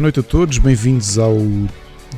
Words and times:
Boa 0.00 0.06
noite 0.06 0.20
a 0.20 0.22
todos, 0.22 0.56
bem-vindos 0.56 1.18
ao 1.18 1.36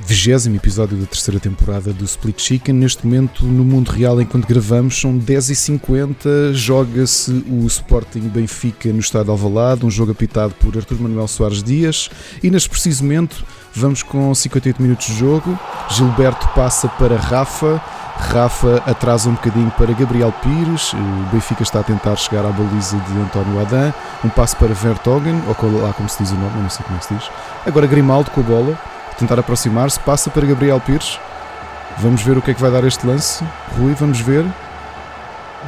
vigésimo 0.07 0.55
episódio 0.55 0.97
da 0.97 1.05
terceira 1.05 1.41
temporada 1.41 1.93
do 1.93 2.05
Split 2.05 2.41
Chicken. 2.41 2.77
Neste 2.77 3.05
momento, 3.05 3.45
no 3.45 3.65
mundo 3.65 3.91
real, 3.91 4.21
enquanto 4.21 4.47
gravamos, 4.47 5.01
são 5.01 5.19
10h50, 5.19 6.55
joga-se 6.55 7.45
o 7.51 7.67
Sporting 7.67 8.29
Benfica 8.29 8.93
no 8.93 9.01
estádio 9.01 9.33
Alvalade, 9.33 9.85
um 9.85 9.91
jogo 9.91 10.13
apitado 10.13 10.55
por 10.61 10.77
Artur 10.77 11.01
Manuel 11.01 11.27
Soares 11.27 11.61
Dias, 11.61 12.09
e 12.41 12.53
neste 12.53 12.71
preciso 12.71 13.03
momento 13.03 13.45
vamos 13.75 14.05
com 14.05 14.33
58 14.33 14.81
minutos 14.81 15.09
de 15.09 15.19
jogo, 15.19 15.59
Gilberto 15.91 16.47
passa 16.55 16.87
para 16.87 17.17
Rafa, 17.17 17.83
Rafa 18.17 18.83
atrasa 18.87 19.29
um 19.29 19.35
bocadinho 19.35 19.71
para 19.73 19.93
Gabriel 19.93 20.33
Pires. 20.43 20.93
O 20.93 21.29
Benfica 21.33 21.63
está 21.63 21.81
a 21.81 21.83
tentar 21.83 22.17
chegar 22.17 22.45
à 22.45 22.51
baliza 22.51 22.97
de 22.97 23.19
António 23.19 23.61
Adam. 23.61 23.93
Um 24.25 24.29
passo 24.29 24.57
para 24.57 24.73
Vertogen, 24.73 25.43
ou 25.47 25.83
lá 25.83 25.93
como 25.93 26.09
se 26.09 26.23
diz 26.23 26.33
o 26.33 26.37
nome, 26.37 26.63
não 26.63 26.71
sei 26.71 26.85
como 26.85 26.99
é 26.99 27.01
se 27.01 27.15
diz. 27.15 27.31
Agora 27.67 27.87
Grimaldo 27.87 28.31
com 28.31 28.41
a 28.41 28.45
bola, 28.45 28.79
tentar 29.19 29.39
aproximar-se, 29.39 29.99
passa 30.01 30.31
para 30.31 30.47
Gabriel 30.47 30.81
Pires. 30.81 31.19
Vamos 31.99 32.23
ver 32.23 32.39
o 32.39 32.43
que 32.43 32.51
é 32.51 32.55
que 32.55 32.61
vai 32.61 32.71
dar 32.71 32.85
este 32.85 33.07
lance. 33.07 33.45
Rui, 33.77 33.95
vamos 33.95 34.21
ver. 34.21 34.47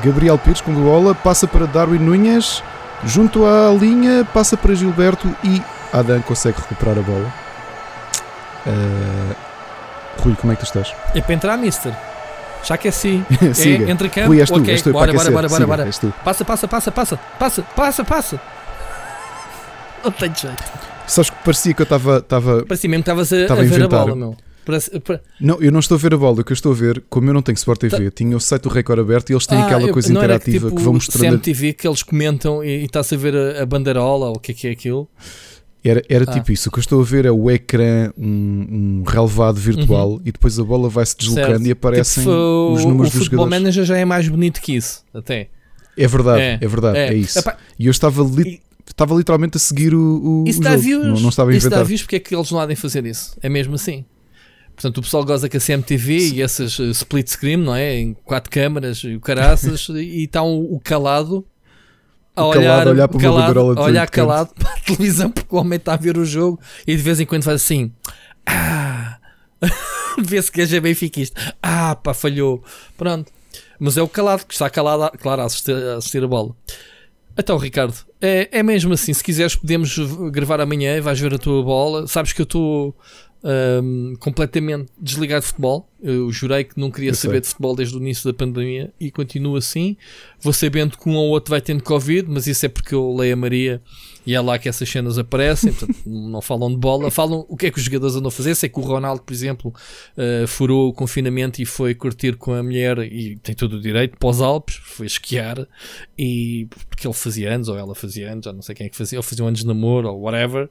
Gabriel 0.03 0.39
Pires 0.39 0.61
com 0.61 0.73
a 0.73 0.75
bola, 0.75 1.15
passa 1.15 1.47
para 1.47 1.67
Darwin 1.67 1.99
Nunes, 1.99 2.63
junto 3.05 3.45
à 3.47 3.71
linha, 3.71 4.27
passa 4.33 4.57
para 4.57 4.75
Gilberto 4.75 5.35
e 5.45 5.63
Adam 5.93 6.21
consegue 6.23 6.59
recuperar 6.61 6.99
a 6.99 7.03
bola. 7.03 7.33
Uh... 8.67 9.35
Rui, 10.23 10.35
como 10.37 10.53
é 10.53 10.57
que 10.57 10.63
tu 10.63 10.67
estás? 10.67 10.95
É 11.15 11.21
para 11.21 11.35
entrar, 11.35 11.57
mister. 11.57 11.95
Já 12.67 12.77
que 12.79 12.89
é 12.89 12.91
assim. 12.91 13.25
Siga. 13.55 13.87
É, 13.87 13.91
entre 13.91 14.09
campo. 14.09 14.29
Rui, 14.29 14.41
és 14.41 14.49
tu, 14.51 14.59
ok, 14.61 14.73
és 14.73 14.83
tu, 14.83 14.93
bora, 14.93 15.13
bora, 15.13 15.31
bora, 15.31 15.49
bora, 15.49 15.67
bora. 15.67 15.91
Passa, 16.25 16.45
passa, 16.45 16.67
passa, 16.69 16.91
passa, 16.91 17.17
passa, 17.39 17.63
passa, 17.63 18.05
passa. 18.05 18.41
Não 20.05 20.11
tenho 20.11 20.35
jeito. 20.35 20.63
Sabes 21.07 21.31
que 21.31 21.37
parecia 21.45 21.75
que 21.75 21.83
eu 21.83 21.85
estava. 22.19 22.65
Parecia 22.67 22.89
mesmo 22.91 23.05
que 23.05 23.11
estavas 23.11 23.33
a, 23.33 23.37
a 23.37 23.53
a 23.61 23.63
ver 23.65 23.83
a 23.83 23.89
bola, 23.89 24.17
meu. 24.17 24.37
Não, 25.39 25.61
eu 25.61 25.71
não 25.71 25.79
estou 25.81 25.97
a 25.97 25.99
ver 25.99 26.15
a 26.15 26.17
bola. 26.17 26.41
O 26.41 26.45
que 26.45 26.53
eu 26.53 26.55
estou 26.55 26.73
a 26.73 26.75
ver, 26.75 27.03
como 27.11 27.29
eu 27.29 27.35
não 27.35 27.43
tenho 27.43 27.55
Sport 27.57 27.81
TV, 27.81 28.11
tinha 28.11 28.35
o 28.35 28.41
site 28.41 28.63
do 28.63 28.71
Record 28.71 29.01
aberto 29.01 29.29
e 29.29 29.35
eles 29.35 29.47
têm 29.47 29.59
Ah, 29.59 29.67
aquela 29.67 29.83
eu- 29.83 29.93
coisa 29.93 30.09
era 30.11 30.19
interativa 30.19 30.69
que, 30.69 30.75
tipo 30.75 30.83
vão 30.83 30.95
mostrando. 30.95 31.33
CMTV 31.39 31.75
que 31.75 31.87
eles 31.87 32.03
comentam 32.03 32.65
e, 32.65 32.81
e 32.81 32.85
está-se 32.87 33.15
a 33.15 33.19
ver 33.19 33.37
a, 33.37 33.63
a 33.63 33.67
bandeirola 33.67 34.27
ou 34.29 34.37
o 34.37 34.41
que 34.41 34.53
é 34.53 34.55
que 34.55 34.67
é 34.69 34.71
aquilo. 34.71 35.07
Era, 35.85 36.03
era 36.09 36.25
Ah. 36.27 36.33
tipo 36.33 36.51
isso. 36.51 36.69
O 36.69 36.73
que 36.73 36.79
eu 36.79 36.81
estou 36.81 37.01
a 37.03 37.05
ver 37.05 37.27
é 37.27 37.31
o 37.31 37.51
ecrã, 37.51 38.11
um, 38.17 39.03
um 39.03 39.05
relevado 39.07 39.57
virtual 39.61 40.19
e 40.25 40.33
depois 40.33 40.59
a 40.59 40.65
bola 40.65 40.89
vai 40.89 41.05
se 41.05 41.15
deslocando 41.17 41.47
Uhum. 41.49 41.55
Certo. 41.57 41.67
e 41.69 41.73
aparecem 41.73 42.23
Tipo, 42.25 42.73
os 42.73 42.85
o- 42.85 42.89
números 42.89 43.15
o 43.15 43.19
dos 43.19 43.25
jogadores. 43.27 43.51
Manager 43.51 43.85
já 43.85 43.99
é 43.99 44.05
mais 44.05 44.27
bonito 44.29 44.61
que 44.63 44.75
isso, 44.75 45.05
até. 45.13 45.49
É 45.97 46.07
verdade, 46.09 46.41
É, 46.41 46.59
é, 46.61 46.67
verdade, 46.67 46.99
é, 46.99 47.15
isso. 47.15 47.39
Epá, 47.39 47.57
E 47.79 47.87
eu 47.87 47.91
estava, 47.91 48.23
li- 48.23 48.61
estava 48.89 49.15
literalmente 49.15 49.57
a 49.59 49.61
seguir 49.61 49.95
o, 49.95 50.43
o, 50.45 50.45
Isso 50.49 50.61
o 50.61 50.65
jogo. 50.65 50.79
views. 50.79 51.05
Não, 51.07 51.21
não 51.21 51.29
estava 51.29 51.51
a 51.51 51.55
Isso 51.55 51.69
dá 51.69 51.77
inventar. 51.77 51.87
views 51.87 52.03
porque 52.03 52.17
é 52.17 52.21
que 52.21 52.35
eles 52.35 52.51
não 52.51 52.59
há 52.61 52.67
de 52.67 52.75
fazer 52.77 53.05
isso. 53.05 53.37
É 53.43 53.49
mesmo 53.51 53.75
assim. 53.75 54.05
Portanto, 54.75 54.99
o 54.99 55.03
pessoal 55.03 55.25
goza 55.25 55.49
com 55.49 55.57
a 55.57 55.61
CMTV 55.61 56.31
e 56.35 56.43
essas 56.43 56.79
uh, 56.81 56.91
split 56.91 57.29
screen, 57.29 57.59
não 57.59 57.75
é? 57.77 57.97
Em 57.97 58.17
quatro 58.25 58.51
câmaras 58.51 58.99
e 59.05 59.15
o 59.15 59.21
caraças 59.21 59.87
e 59.95 60.25
está 60.25 60.43
o, 60.43 60.75
o 60.75 60.81
calado 60.81 61.45
a 62.37 62.47
olhar, 62.47 62.63
calado 62.63 62.89
a 62.89 62.93
olhar 62.93 63.09
para 63.09 63.17
uma 63.17 63.23
calado, 63.23 63.41
bandeirola 63.41 63.75
de 63.75 63.81
a 63.81 63.85
olhar 63.85 64.11
calado 64.11 64.55
para 64.55 64.73
a 64.73 64.81
televisão 64.81 65.31
porque 65.31 65.55
o 65.55 65.59
homem 65.59 65.77
está 65.77 65.95
a 65.95 65.97
ver 65.97 66.19
o 66.19 66.25
jogo 66.25 66.61
e 66.87 66.97
de 66.97 67.03
vez 67.03 67.21
em 67.21 67.27
quando 67.27 67.45
faz 67.45 67.57
assim. 67.57 67.93
Ah! 68.47 69.19
Vê-se 70.19 70.51
que 70.51 70.61
é 70.61 70.81
benfiquista. 70.81 71.41
Ah, 71.63 71.97
pá, 71.97 72.15
falhou. 72.15 72.63
Pronto. 72.97 73.33
Mas 73.79 73.97
é 73.97 74.03
o 74.03 74.09
calado 74.09 74.47
que 74.47 74.55
está 74.55 74.71
calado, 74.71 75.17
claro, 75.19 75.43
a 75.43 75.45
assistir 75.45 75.75
a, 75.75 75.97
assistir 75.97 76.23
a 76.23 76.29
bola. 76.29 76.55
Então, 77.37 77.59
Ricardo, 77.59 77.95
é, 78.21 78.49
é 78.53 78.63
mesmo 78.63 78.93
assim. 78.93 79.13
Se 79.13 79.23
quiseres, 79.23 79.57
podemos 79.57 79.99
gravar 80.31 80.61
amanhã 80.61 80.97
e 80.97 81.01
vais 81.01 81.19
ver 81.19 81.35
a 81.35 81.39
tua 81.39 81.63
bola. 81.63 82.07
Sabes 82.07 82.33
que 82.33 82.41
eu 82.41 82.45
estou 82.45 82.97
ahm, 83.45 84.15
completamente 84.19 84.91
desligado 84.99 85.43
de 85.43 85.49
futebol. 85.49 85.89
Eu 86.03 86.31
jurei 86.33 86.65
que 86.65 86.79
não 86.79 86.91
queria 86.91 87.11
Eu 87.11 87.15
saber 87.15 87.35
sei. 87.35 87.41
de 87.43 87.49
futebol 87.49 87.77
desde 87.77 87.97
o 87.97 88.01
início 88.01 88.31
da 88.31 88.37
pandemia 88.37 88.93
e 88.99 89.11
continuo 89.11 89.57
assim. 89.57 89.97
Vou 90.41 90.53
sabendo 90.53 90.97
que 90.99 91.09
um 91.09 91.15
ou 91.15 91.29
outro 91.29 91.51
vai 91.51 91.61
tendo 91.61 91.83
Covid, 91.83 92.29
mas 92.29 92.47
isso 92.47 92.65
é 92.67 92.69
porque 92.69 92.95
eu 92.95 93.15
leio 93.15 93.35
a 93.35 93.37
Maria 93.37 93.83
e 94.27 94.35
é 94.35 94.41
lá 94.41 94.59
que 94.59 94.69
essas 94.69 94.89
cenas 94.89 95.19
aparecem. 95.19 95.73
Portanto, 95.73 95.99
não 96.07 96.41
falam 96.41 96.71
de 96.71 96.77
bola. 96.77 97.11
Falam 97.11 97.45
o 97.49 97.57
que 97.57 97.67
é 97.67 97.71
que 97.71 97.79
os 97.79 97.85
jogadores 97.85 98.17
andam 98.17 98.29
a 98.29 98.31
fazer. 98.31 98.55
Sei 98.55 98.69
que 98.69 98.79
o 98.79 98.83
Ronaldo, 98.83 99.23
por 99.23 99.33
exemplo, 99.33 99.73
uh, 100.17 100.47
furou 100.47 100.89
o 100.89 100.93
confinamento 100.93 101.61
e 101.61 101.67
foi 101.67 101.95
curtir 101.95 102.37
com 102.37 102.53
a 102.53 102.63
mulher 102.63 102.99
e 102.99 103.37
tem 103.37 103.55
todo 103.55 103.75
o 103.75 103.81
direito 103.81 104.17
para 104.19 104.29
os 104.29 104.41
Alpes, 104.41 104.77
foi 104.77 105.07
esquiar 105.07 105.67
e 106.19 106.67
porque 106.89 107.07
ele 107.07 107.15
fazia 107.15 107.55
anos 107.55 107.69
ou 107.69 107.77
ela 107.77 107.95
fazia 107.95 108.33
anos, 108.33 108.45
já 108.45 108.53
não 108.53 108.63
sei 108.63 108.75
quem 108.75 108.87
é 108.87 108.91
que 108.91 108.97
fazia, 108.97 109.19
ou 109.19 109.23
fazia 109.23 109.45
anos 109.45 109.61
de 109.61 109.67
namoro 109.67 110.09
ou 110.09 110.23
whatever, 110.23 110.69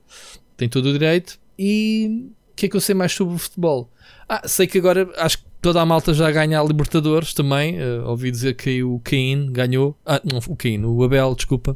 tem 0.57 0.67
todo 0.67 0.87
o 0.87 0.93
direito. 0.93 1.39
E 1.57 2.29
o 2.53 2.55
que 2.55 2.67
é 2.67 2.69
que 2.69 2.75
eu 2.75 2.81
sei 2.81 2.93
mais 2.95 3.11
sobre 3.11 3.35
o 3.35 3.37
futebol? 3.37 3.89
Ah, 4.29 4.47
sei 4.47 4.67
que 4.67 4.77
agora 4.77 5.09
acho 5.17 5.39
que 5.39 5.43
toda 5.61 5.81
a 5.81 5.85
malta 5.85 6.13
já 6.13 6.29
ganha 6.31 6.59
a 6.59 6.63
Libertadores 6.63 7.33
também. 7.33 7.77
uh, 7.81 8.07
ouvi 8.07 8.29
dizer 8.31 8.53
que 8.55 8.83
o 8.83 8.99
Cain 9.03 9.49
ganhou, 9.51 9.95
ah, 10.05 10.21
não, 10.23 10.39
o 10.47 10.55
Cain, 10.55 10.83
o 10.85 11.03
Abel, 11.03 11.33
desculpa, 11.35 11.75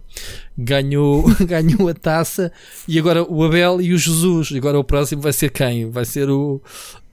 ganhou, 0.58 1.24
ganhou 1.46 1.88
a 1.90 1.94
taça 1.94 2.52
e 2.88 2.98
agora 3.00 3.24
o 3.24 3.44
Abel 3.44 3.82
e 3.82 3.94
o 3.94 3.98
Jesus. 3.98 4.52
E 4.52 4.58
agora 4.58 4.78
o 4.80 4.84
próximo 4.84 5.22
vai 5.22 5.34
ser 5.34 5.52
quem? 5.52 5.90
Vai 5.90 6.06
ser 6.06 6.30
o 6.30 6.62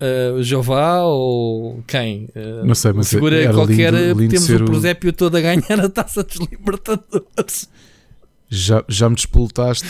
uh, 0.01 0.43
Jeová 0.43 1.03
ou 1.05 1.83
quem? 1.87 2.29
Uh, 2.35 2.65
Não 2.67 2.75
sei, 2.75 2.93
mas 2.93 3.09
figura 3.11 3.53
qualquer. 3.53 3.93
lindo- 3.95 4.21
lindo 4.21 4.31
temos 4.35 4.49
o 4.51 4.57
o- 4.57 4.65
presépio 4.67 5.13
todo 5.13 5.37
a 5.37 5.41
ganhar 5.41 5.81
a 5.81 5.89
taça 5.89 6.23
dos 6.23 6.37
Libertadores. 6.37 7.69
Já, 8.55 8.85
já 8.89 9.09
me 9.09 9.17
despoltaste 9.17 9.87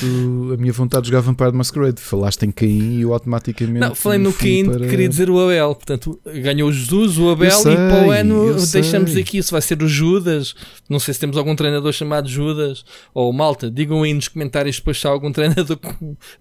a 0.52 0.56
minha 0.56 0.72
vontade 0.72 1.02
de 1.04 1.10
jogar 1.10 1.20
Vampire 1.20 1.52
Masquerade. 1.52 2.00
Falaste 2.00 2.44
em 2.44 2.50
Caim 2.50 2.98
e 2.98 3.02
eu 3.02 3.12
automaticamente. 3.12 3.80
Não, 3.80 3.94
falei 3.94 4.18
no 4.18 4.32
Cain, 4.32 4.64
para- 4.64 4.88
queria 4.88 5.08
dizer 5.08 5.28
o 5.28 5.38
Abel. 5.38 5.74
Portanto, 5.74 6.18
ganhou 6.42 6.68
o 6.68 6.72
Jesus, 6.72 7.18
o 7.18 7.28
Abel 7.30 7.50
sei, 7.50 7.72
e 7.72 7.76
para 7.76 8.06
o 8.06 8.10
ano 8.10 8.54
deixamos 8.72 9.12
sei. 9.12 9.22
aqui. 9.22 9.42
Se 9.42 9.52
vai 9.52 9.60
ser 9.60 9.82
o 9.82 9.88
Judas, 9.88 10.54
não 10.88 10.98
sei 10.98 11.12
se 11.12 11.20
temos 11.20 11.36
algum 11.36 11.54
treinador 11.54 11.92
chamado 11.92 12.28
Judas 12.28 12.84
ou 13.12 13.32
Malta. 13.32 13.70
Digam 13.70 14.02
aí 14.02 14.14
nos 14.14 14.28
comentários 14.28 14.76
depois 14.76 14.98
se 15.00 15.06
há 15.06 15.10
algum 15.10 15.30
treinador 15.30 15.78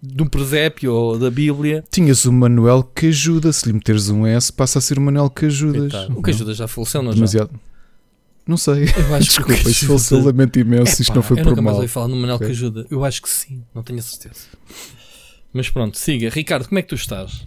de 0.01 0.23
um 0.23 0.25
presépio 0.28 0.94
ou 0.94 1.19
da 1.19 1.29
Bíblia. 1.29 1.83
Tinhas 1.91 2.25
o 2.25 2.31
Manuel 2.31 2.83
que 2.83 3.07
ajuda. 3.07 3.51
Se 3.51 3.67
lhe 3.67 3.73
meteres 3.73 4.09
um 4.09 4.25
S, 4.25 4.51
passa 4.51 4.79
a 4.79 4.81
ser 4.81 4.97
o 4.97 5.01
Manuel 5.01 5.29
que 5.29 5.45
ajudas. 5.45 5.91
Coitado. 5.91 6.17
O 6.17 6.23
que 6.23 6.29
ajuda 6.29 6.53
já 6.53 6.67
faleceu, 6.67 7.01
não 7.01 7.12
já? 7.13 7.47
Não 8.45 8.57
sei. 8.57 8.83
Eu 8.83 9.15
acho 9.15 9.27
Desculpa, 9.39 9.53
que 9.53 9.69
isso 9.69 9.99
foi 9.99 10.17
um 10.17 10.25
lamento 10.25 10.59
imenso. 10.59 11.01
Isto 11.01 11.11
Epá, 11.11 11.15
não 11.15 11.23
foi 11.23 11.39
eu 11.39 11.43
por 11.43 11.49
nunca 11.51 11.61
mais 11.61 11.73
mal. 11.73 11.81
ouvi 11.81 11.87
falar 11.87 12.07
no 12.09 12.15
Manuel 12.17 12.35
Ok. 12.35 12.47
que 12.47 12.51
ajuda. 12.53 12.85
Eu 12.91 13.05
acho 13.05 13.21
que 13.21 13.29
sim, 13.29 13.63
não 13.73 13.83
tenho 13.83 13.99
a 13.99 14.01
certeza. 14.01 14.45
Mas 15.53 15.69
pronto, 15.69 15.97
siga. 15.97 16.29
Ricardo, 16.29 16.67
como 16.67 16.79
é 16.79 16.81
que 16.81 16.89
tu 16.89 16.95
estás? 16.95 17.45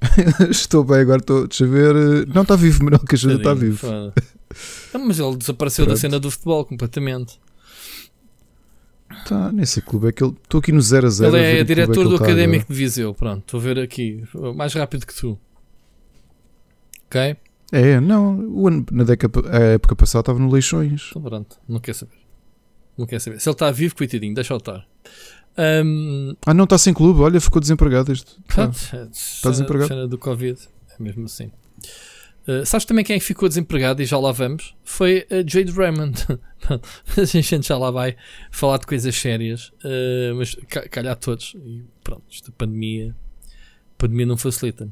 estou 0.50 0.84
bem, 0.84 1.00
agora 1.00 1.18
estou. 1.20 1.46
Deixa 1.46 1.64
eu 1.64 1.70
ver. 1.70 2.26
Não 2.28 2.42
está 2.42 2.56
vivo, 2.56 2.84
Manuel 2.84 3.00
que 3.04 3.14
ajuda, 3.14 3.34
está 3.34 3.52
vivo. 3.54 3.86
Não, 4.94 5.06
mas 5.06 5.18
ele 5.18 5.36
desapareceu 5.36 5.84
da 5.84 5.90
Pronto. 5.90 6.00
cena 6.00 6.18
do 6.20 6.30
futebol 6.30 6.64
completamente. 6.64 7.38
Tá, 9.26 9.50
nesse 9.52 9.80
clube 9.82 10.08
é 10.08 10.12
que 10.12 10.22
ele. 10.22 10.34
Estou 10.42 10.60
aqui 10.60 10.70
no 10.72 10.80
0 10.80 11.06
a 11.06 11.10
0. 11.10 11.36
Ele 11.36 11.60
é 11.60 11.64
diretor 11.64 11.92
que 11.96 12.04
do 12.04 12.12
está 12.14 12.24
Académico 12.26 12.72
de 12.72 12.78
Viseu. 12.78 13.12
Pronto, 13.14 13.40
estou 13.40 13.60
a 13.60 13.62
ver 13.62 13.78
aqui. 13.80 14.22
Mais 14.54 14.72
rápido 14.72 15.04
que 15.06 15.14
tu. 15.14 15.38
Ok? 17.06 17.36
É, 17.70 18.00
não. 18.00 18.38
O 18.48 18.66
ano, 18.68 18.84
na 18.90 19.04
década, 19.04 19.40
a 19.50 19.58
época 19.74 19.94
passada 19.94 20.20
estava 20.22 20.38
no 20.38 20.50
Leixões. 20.50 21.08
Então 21.10 21.22
pronto, 21.22 21.56
não 21.68 21.78
quer 21.80 21.94
saber. 21.94 22.16
Não 22.96 23.06
quer 23.06 23.20
saber. 23.20 23.40
Se 23.40 23.48
ele 23.48 23.54
está 23.54 23.70
vivo, 23.70 23.94
coitadinho, 23.94 24.34
deixa-o 24.34 24.56
estar. 24.56 24.86
Ahm, 25.56 26.34
Ah, 26.46 26.54
não, 26.54 26.64
está 26.64 26.78
sem 26.78 26.94
clube. 26.94 27.20
Olha, 27.20 27.40
ficou 27.40 27.60
desempregado. 27.60 28.12
Este. 28.12 28.36
pronto, 28.46 28.72
Tá. 28.72 29.08
cena- 29.12 29.50
desempregado? 29.50 29.88
Cena 29.88 30.08
do 30.08 30.18
Covid. 30.18 30.58
É 30.98 31.02
mesmo 31.02 31.24
assim. 31.26 31.50
Uh, 32.46 32.64
sabes 32.64 32.86
também 32.86 33.04
quem 33.04 33.16
é 33.16 33.18
que 33.18 33.24
ficou 33.26 33.46
desempregado 33.46 34.00
e 34.00 34.06
já 34.06 34.18
lá 34.18 34.32
vamos? 34.32 34.74
Foi 34.82 35.26
a 35.30 35.36
Jade 35.46 35.70
Raymond. 35.70 36.24
a 37.18 37.24
gente 37.24 37.68
já 37.68 37.76
lá 37.76 37.90
vai 37.90 38.16
falar 38.50 38.78
de 38.78 38.86
coisas 38.86 39.14
sérias, 39.14 39.68
uh, 39.84 40.34
mas 40.36 40.54
ca- 40.68 40.88
calhar 40.88 41.14
todos. 41.16 41.54
E 41.62 41.84
pronto, 42.02 42.22
pandemia, 42.56 43.14
a 43.50 43.98
pandemia 43.98 44.24
não 44.26 44.38
facilita. 44.38 44.88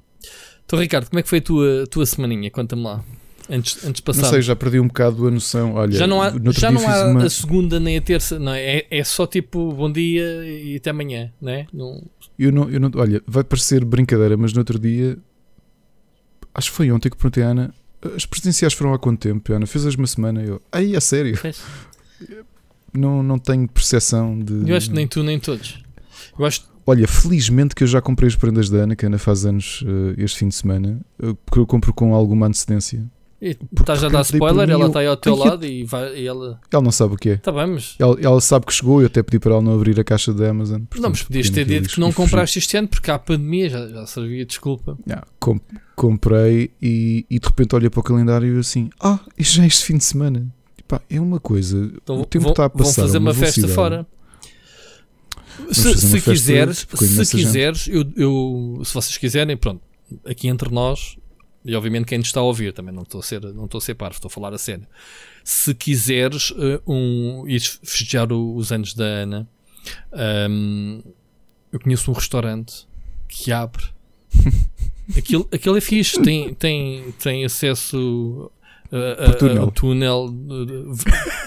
Então, 0.66 0.78
Ricardo, 0.78 1.08
como 1.08 1.18
é 1.18 1.22
que 1.22 1.28
foi 1.28 1.38
a 1.38 1.42
tua, 1.42 1.86
tua 1.88 2.04
semaninha? 2.04 2.50
Conta-me 2.50 2.82
lá. 2.82 3.02
Antes, 3.48 3.76
antes 3.84 3.94
de 4.00 4.02
passar. 4.02 4.22
Não 4.22 4.28
sei, 4.30 4.42
já 4.42 4.56
perdi 4.56 4.80
um 4.80 4.88
bocado 4.88 5.28
a 5.28 5.30
noção. 5.30 5.74
Olha, 5.74 5.92
já 5.96 6.04
não 6.06 6.20
há, 6.20 6.32
já 6.50 6.70
não 6.72 6.88
há 6.88 7.06
uma- 7.06 7.24
a 7.24 7.30
segunda 7.30 7.78
nem 7.78 7.96
a 7.96 8.00
terça, 8.00 8.38
não 8.40 8.52
é? 8.52 8.78
É, 8.78 8.86
é 8.90 9.04
só 9.04 9.24
tipo 9.24 9.72
bom 9.72 9.90
dia 9.90 10.24
e 10.44 10.74
até 10.76 10.90
amanhã, 10.90 11.32
não 11.40 11.52
é? 11.52 11.66
Não, 11.72 12.02
Eu 12.36 12.50
não, 12.50 12.68
eu 12.68 12.80
não, 12.80 12.90
olha, 12.96 13.22
vai 13.26 13.44
parecer 13.44 13.84
brincadeira, 13.84 14.36
mas 14.36 14.52
no 14.52 14.58
outro 14.58 14.78
dia, 14.80 15.16
acho 16.52 16.70
que 16.72 16.76
foi 16.76 16.90
ontem 16.90 17.08
que 17.08 17.16
perguntei 17.16 17.44
à 17.44 17.48
Ana, 17.50 17.72
as 18.16 18.26
presidenciais 18.26 18.74
foram 18.74 18.92
há 18.92 18.98
quanto 18.98 19.20
tempo? 19.20 19.52
Ana, 19.52 19.64
fez 19.66 19.86
hoje 19.86 19.96
uma 19.96 20.06
semana. 20.08 20.42
Eu, 20.42 20.60
aí, 20.72 20.96
a 20.96 21.00
sério, 21.00 21.36
fez? 21.36 21.62
não, 22.92 23.22
não 23.22 23.38
tenho 23.38 23.68
percepção 23.68 24.36
de. 24.38 24.68
Eu 24.68 24.76
acho 24.76 24.88
que 24.88 24.94
nem 24.96 25.06
tu 25.06 25.22
nem 25.22 25.38
todos. 25.38 25.82
Eu 26.36 26.44
acho 26.44 26.62
Olha, 26.86 27.08
felizmente 27.08 27.74
que 27.74 27.82
eu 27.82 27.88
já 27.88 28.00
comprei 28.00 28.28
as 28.28 28.36
prendas 28.36 28.70
da 28.70 28.78
Ana, 28.78 28.94
que 28.94 29.04
a 29.04 29.08
Ana 29.08 29.18
faz 29.18 29.44
anos 29.44 29.84
eh, 29.84 30.22
este 30.22 30.38
fim 30.38 30.48
de 30.48 30.54
semana, 30.54 31.00
porque 31.44 31.58
eu 31.58 31.66
compro 31.66 31.92
com 31.92 32.14
alguma 32.14 32.46
antecedência. 32.46 33.04
Estás 33.40 34.02
a 34.02 34.08
dar 34.08 34.22
spoiler, 34.22 34.70
ela 34.70 34.86
está 34.86 35.00
aí 35.00 35.06
ao 35.06 35.16
teu 35.16 35.36
lado 35.36 35.66
e, 35.66 35.84
vai, 35.84 36.16
e 36.16 36.26
ela. 36.26 36.58
Ela 36.72 36.82
não 36.82 36.90
sabe 36.90 37.14
o 37.14 37.16
que 37.16 37.30
é. 37.30 37.32
Está 37.34 37.52
bem, 37.52 37.66
mas. 37.66 37.94
Ela, 37.98 38.16
ela, 38.20 38.40
sabe 38.40 38.64
que 38.64 38.72
chegou 38.72 39.00
e 39.00 39.04
eu 39.04 39.06
até 39.06 39.22
pedi 39.22 39.38
para 39.38 39.52
ela 39.52 39.62
não 39.62 39.74
abrir 39.74 40.00
a 40.00 40.04
caixa 40.04 40.32
da 40.32 40.48
Amazon. 40.48 40.80
Portanto, 40.80 41.02
não, 41.02 41.10
mas 41.10 41.22
podias 41.22 41.50
ter 41.50 41.66
dito 41.66 41.88
que 41.88 42.00
não 42.00 42.12
compraste 42.12 42.58
este 42.58 42.76
ano 42.78 42.88
porque 42.88 43.10
há 43.10 43.18
pandemia, 43.18 43.68
já, 43.68 43.88
já 43.88 44.06
servia 44.06 44.46
desculpa. 44.46 44.96
Com, 45.38 45.60
comprei 45.94 46.70
e, 46.80 47.26
e 47.28 47.38
de 47.38 47.46
repente 47.46 47.74
olhei 47.74 47.90
para 47.90 48.00
o 48.00 48.02
calendário 48.02 48.56
e 48.56 48.58
assim: 48.58 48.88
Ah, 49.00 49.18
já 49.38 49.64
é 49.64 49.66
este 49.66 49.84
fim 49.84 49.98
de 49.98 50.04
semana. 50.04 50.46
Pá, 50.88 51.00
é 51.10 51.20
uma 51.20 51.40
coisa. 51.40 51.90
Então, 52.02 52.20
o 52.20 52.24
tempo 52.24 52.44
vão, 52.44 52.52
está 52.52 52.64
a 52.64 52.70
passar. 52.70 53.02
Vão 53.02 53.06
fazer 53.06 53.18
uma, 53.18 53.30
uma 53.32 53.34
festa 53.34 53.68
fora. 53.68 54.06
Se, 55.72 55.96
se 55.98 56.20
quiseres, 56.20 56.86
se 56.94 57.36
quiseres, 57.36 57.88
eu, 57.88 58.04
eu, 58.16 58.82
se 58.84 58.92
vocês 58.94 59.16
quiserem, 59.16 59.56
pronto, 59.56 59.82
aqui 60.24 60.48
entre 60.48 60.70
nós, 60.70 61.16
e 61.64 61.74
obviamente 61.74 62.06
quem 62.06 62.18
nos 62.18 62.28
está 62.28 62.40
a 62.40 62.44
ouvir, 62.44 62.72
também 62.72 62.94
não 62.94 63.02
estou 63.02 63.20
a 63.20 63.22
ser, 63.22 63.40
não 63.40 63.64
estou 63.64 63.78
a 63.78 63.80
ser 63.80 63.94
parvo, 63.94 64.14
estou 64.14 64.28
a 64.28 64.30
falar 64.30 64.54
a 64.54 64.58
sério. 64.58 64.86
Se 65.42 65.74
quiseres 65.74 66.50
uh, 66.52 66.80
um, 66.86 67.44
ir 67.48 67.60
festejar 67.60 68.32
os 68.32 68.70
anos 68.70 68.94
da 68.94 69.04
Ana, 69.04 69.48
um, 70.50 71.02
eu 71.72 71.80
conheço 71.80 72.10
um 72.10 72.14
restaurante 72.14 72.86
que 73.28 73.50
abre. 73.50 73.84
aquilo, 75.16 75.48
aquilo 75.52 75.76
é 75.76 75.80
fixe, 75.80 76.20
tem, 76.22 76.54
tem, 76.54 77.12
tem 77.18 77.44
acesso 77.44 78.50
a, 78.92 79.60
a, 79.60 79.64
um 79.64 79.70
túnel 79.70 80.34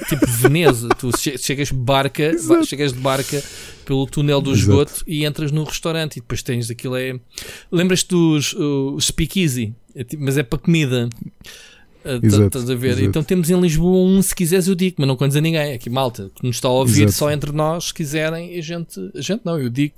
tipo 0.07 0.25
Veneza. 0.27 0.89
tu 0.89 1.11
chegas 1.17 1.69
de 1.69 1.73
barca, 1.73 2.35
chegas 2.65 2.93
de 2.93 2.99
barca 2.99 3.41
pelo 3.85 4.05
túnel 4.05 4.41
do 4.41 4.53
esgoto 4.53 4.91
Exato. 4.91 5.03
e 5.07 5.25
entras 5.25 5.51
no 5.51 5.63
restaurante 5.63 6.17
e 6.17 6.19
depois 6.21 6.43
tens 6.43 6.69
aquilo 6.69 6.95
é. 6.95 7.19
Lembras-te 7.71 8.09
dos 8.09 8.53
uh, 8.53 8.97
speakeasy, 8.99 9.73
é 9.95 10.03
tipo, 10.03 10.23
mas 10.23 10.37
é 10.37 10.43
para 10.43 10.59
comida. 10.59 11.09
Uh, 12.05 12.45
estás 12.45 12.69
a 12.69 12.75
ver? 12.75 12.89
Exato. 12.89 13.05
Então 13.05 13.23
temos 13.23 13.49
em 13.49 13.59
Lisboa 13.59 14.07
um, 14.07 14.21
se 14.21 14.35
quiseres 14.35 14.67
eu 14.67 14.75
digo, 14.75 14.97
mas 14.99 15.07
não 15.07 15.15
contes 15.15 15.35
a 15.35 15.41
ninguém. 15.41 15.73
Aqui, 15.73 15.89
malta, 15.89 16.31
que 16.35 16.45
nos 16.45 16.57
está 16.57 16.67
a 16.67 16.71
ouvir 16.71 17.03
exato. 17.03 17.13
só 17.13 17.31
entre 17.31 17.51
nós, 17.51 17.85
se 17.85 17.93
quiserem, 17.93 18.57
a 18.57 18.61
gente, 18.61 18.99
a 19.15 19.21
gente 19.21 19.41
não, 19.43 19.59
eu 19.59 19.69
digo 19.69 19.93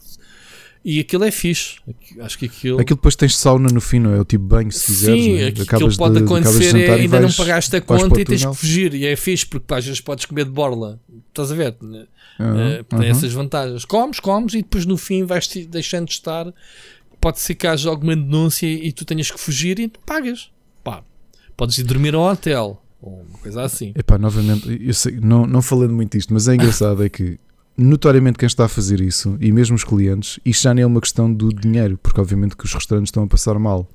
e 0.83 0.99
aquilo 0.99 1.23
é 1.23 1.31
fixe. 1.31 1.77
Acho 2.19 2.39
que 2.39 2.45
aquilo. 2.45 2.79
Aquilo 2.79 2.97
depois 2.97 3.15
tens 3.15 3.37
sauna 3.37 3.69
no 3.69 3.79
fim, 3.79 3.99
não 3.99 4.13
é? 4.13 4.19
O 4.19 4.25
tipo 4.25 4.43
banho, 4.43 4.71
se 4.71 4.85
quiseres. 4.87 5.23
Sim, 5.23 5.33
né? 5.35 5.47
aquilo 5.47 5.95
pode 5.95 6.17
de, 6.17 6.23
acontecer 6.23 6.75
é 6.75 6.93
ainda 6.93 7.19
vais, 7.19 7.37
não 7.37 7.45
pagaste 7.45 7.75
a 7.75 7.81
conta 7.81 8.19
e 8.19 8.25
tens 8.25 8.43
que 8.43 8.55
fugir. 8.55 8.93
E 8.95 9.05
é 9.05 9.15
fixe 9.15 9.45
porque 9.45 9.71
às 9.73 9.85
vezes 9.85 10.01
podes 10.01 10.25
comer 10.25 10.45
de 10.45 10.51
borla. 10.51 10.99
Estás 11.29 11.51
a 11.51 11.55
ver? 11.55 11.75
Uhum, 11.81 12.01
uh, 12.01 12.83
tem 12.83 12.99
uhum. 12.99 13.05
essas 13.05 13.31
vantagens. 13.31 13.85
Comes, 13.85 14.19
comes 14.19 14.53
e 14.53 14.57
depois 14.57 14.85
no 14.85 14.97
fim 14.97 15.23
vais 15.23 15.47
deixando 15.69 16.07
de 16.07 16.13
estar. 16.13 16.51
Pode 17.19 17.39
ser 17.39 17.53
que 17.53 17.67
haja 17.67 17.87
alguma 17.87 18.15
denúncia 18.15 18.65
e 18.65 18.91
tu 18.91 19.05
tenhas 19.05 19.29
que 19.29 19.39
fugir 19.39 19.79
e 19.79 19.87
pagas. 19.87 20.49
Pá, 20.83 21.03
podes 21.55 21.77
ir 21.77 21.83
dormir 21.83 22.15
ao 22.15 22.23
hotel. 22.23 22.81
Ou 22.99 23.23
uma 23.29 23.37
coisa 23.37 23.61
assim. 23.61 23.93
Epá, 23.95 24.17
novamente, 24.17 24.79
eu 24.81 24.93
sei, 24.93 25.19
não, 25.21 25.45
não 25.45 25.61
falando 25.61 25.93
muito 25.93 26.17
disto, 26.17 26.33
mas 26.33 26.47
é 26.47 26.55
engraçado 26.55 27.03
é 27.03 27.09
que 27.09 27.39
notoriamente 27.81 28.37
quem 28.37 28.47
está 28.47 28.65
a 28.65 28.67
fazer 28.67 29.01
isso, 29.01 29.37
e 29.39 29.51
mesmo 29.51 29.75
os 29.75 29.83
clientes, 29.83 30.39
isto 30.45 30.63
já 30.63 30.73
nem 30.73 30.83
é 30.83 30.85
uma 30.85 31.01
questão 31.01 31.31
do 31.31 31.49
dinheiro, 31.49 31.97
porque 32.01 32.19
obviamente 32.19 32.55
que 32.55 32.65
os 32.65 32.73
restaurantes 32.73 33.09
estão 33.09 33.23
a 33.23 33.27
passar 33.27 33.57
mal. 33.57 33.87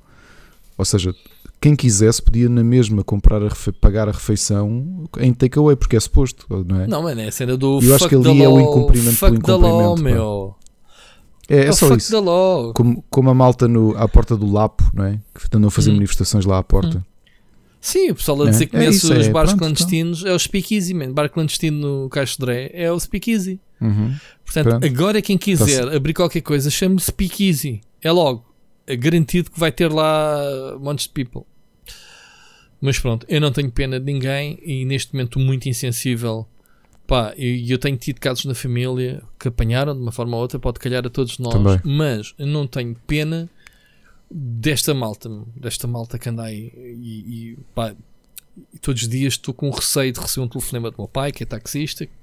Ou 0.77 0.85
seja, 0.85 1.13
quem 1.59 1.75
quisesse 1.75 2.21
podia 2.21 2.47
na 2.47 2.63
mesma 2.63 3.03
comprar 3.03 3.43
a 3.43 3.49
pagar 3.81 4.07
a 4.07 4.11
refeição 4.11 5.07
em 5.19 5.33
takeaway, 5.33 5.75
porque 5.75 5.95
é 5.95 5.99
suposto, 5.99 6.45
não 6.65 6.81
é? 6.81 6.87
Não, 6.87 7.01
mano, 7.01 7.21
é 7.21 7.27
a 7.27 7.31
cena 7.31 7.57
do 7.57 7.79
Eu 7.81 7.95
acho 7.95 8.07
que 8.07 8.15
ali 8.15 8.43
é 8.43 8.49
o 8.49 8.59
incumprimento 8.59 9.19
pelo 9.19 9.35
incumprimento. 9.35 9.67
Law, 9.67 9.97
meu. 9.97 10.55
É, 11.49 11.67
é 11.67 11.71
só 11.71 11.93
isso. 11.95 12.13
Como, 12.73 13.03
como 13.09 13.29
a 13.29 13.33
malta 13.33 13.67
no, 13.67 13.97
à 13.97 14.07
porta 14.07 14.35
do 14.35 14.51
Lapo, 14.51 14.83
não 14.93 15.05
é? 15.05 15.19
Que 15.33 15.55
andam 15.55 15.69
a 15.69 15.71
fazer 15.71 15.91
hum. 15.91 15.95
manifestações 15.95 16.45
lá 16.45 16.57
à 16.57 16.63
porta. 16.63 16.97
Hum. 16.97 17.16
Sim, 17.87 18.11
o 18.11 18.15
pessoal 18.15 18.41
a 18.41 18.49
dizer 18.49 18.65
é, 18.65 18.67
que 18.67 18.71
conhece 18.73 19.05
os 19.05 19.27
é, 19.27 19.31
bares 19.31 19.51
pronto, 19.51 19.59
clandestinos 19.59 20.19
então. 20.19 20.33
é 20.33 20.35
o 20.35 20.39
Speakeasy, 20.39 20.93
man. 20.93 21.13
Bar 21.13 21.29
clandestino 21.29 22.03
no 22.03 22.09
Caixo 22.09 22.33
de 22.33 22.45
Dré 22.45 22.69
é 22.73 22.91
o 22.91 22.99
Speakeasy. 22.99 23.61
Uhum. 23.79 24.13
Portanto, 24.43 24.67
pronto. 24.67 24.85
agora 24.85 25.21
quem 25.21 25.37
quiser 25.37 25.85
tá 25.85 25.95
abrir 25.95 26.13
qualquer 26.13 26.41
coisa, 26.41 26.69
chame-lhe 26.69 26.99
Speakeasy. 26.99 27.79
É 28.01 28.11
logo. 28.11 28.45
É 28.85 28.93
garantido 28.93 29.49
que 29.49 29.57
vai 29.57 29.71
ter 29.71 29.89
lá 29.89 30.77
montes 30.81 31.07
de 31.07 31.13
people. 31.13 31.43
Mas 32.81 32.99
pronto, 32.99 33.25
eu 33.29 33.39
não 33.39 33.53
tenho 33.53 33.71
pena 33.71 33.97
de 34.01 34.05
ninguém 34.05 34.59
e 34.61 34.83
neste 34.83 35.13
momento 35.13 35.39
muito 35.39 35.69
insensível. 35.69 36.45
Pá, 37.07 37.33
e 37.37 37.71
eu 37.71 37.77
tenho 37.77 37.95
tido 37.95 38.19
casos 38.19 38.43
na 38.43 38.53
família 38.53 39.23
que 39.39 39.47
apanharam 39.47 39.95
de 39.95 40.01
uma 40.01 40.11
forma 40.11 40.35
ou 40.35 40.41
outra, 40.41 40.59
pode 40.59 40.77
calhar 40.77 41.07
a 41.07 41.09
todos 41.09 41.39
nós, 41.39 41.53
Também. 41.53 41.79
mas 41.85 42.33
eu 42.37 42.47
não 42.47 42.67
tenho 42.67 42.93
pena 43.07 43.49
desta 44.29 44.93
malta, 44.93 45.29
desta 45.55 45.87
malta 45.87 46.19
que 46.19 46.29
anda 46.29 46.43
aí 46.43 46.71
e, 46.75 47.53
e 47.53 47.57
pá, 47.73 47.95
todos 48.81 49.03
os 49.03 49.07
dias 49.07 49.33
estou 49.33 49.53
com 49.53 49.69
receio 49.69 50.11
de 50.11 50.19
receber 50.19 50.45
um 50.45 50.49
telefonema 50.49 50.91
do 50.91 50.97
meu 50.97 51.07
pai, 51.07 51.31
que 51.31 51.43
é 51.43 51.45
taxista, 51.45 52.05
que 52.05 52.13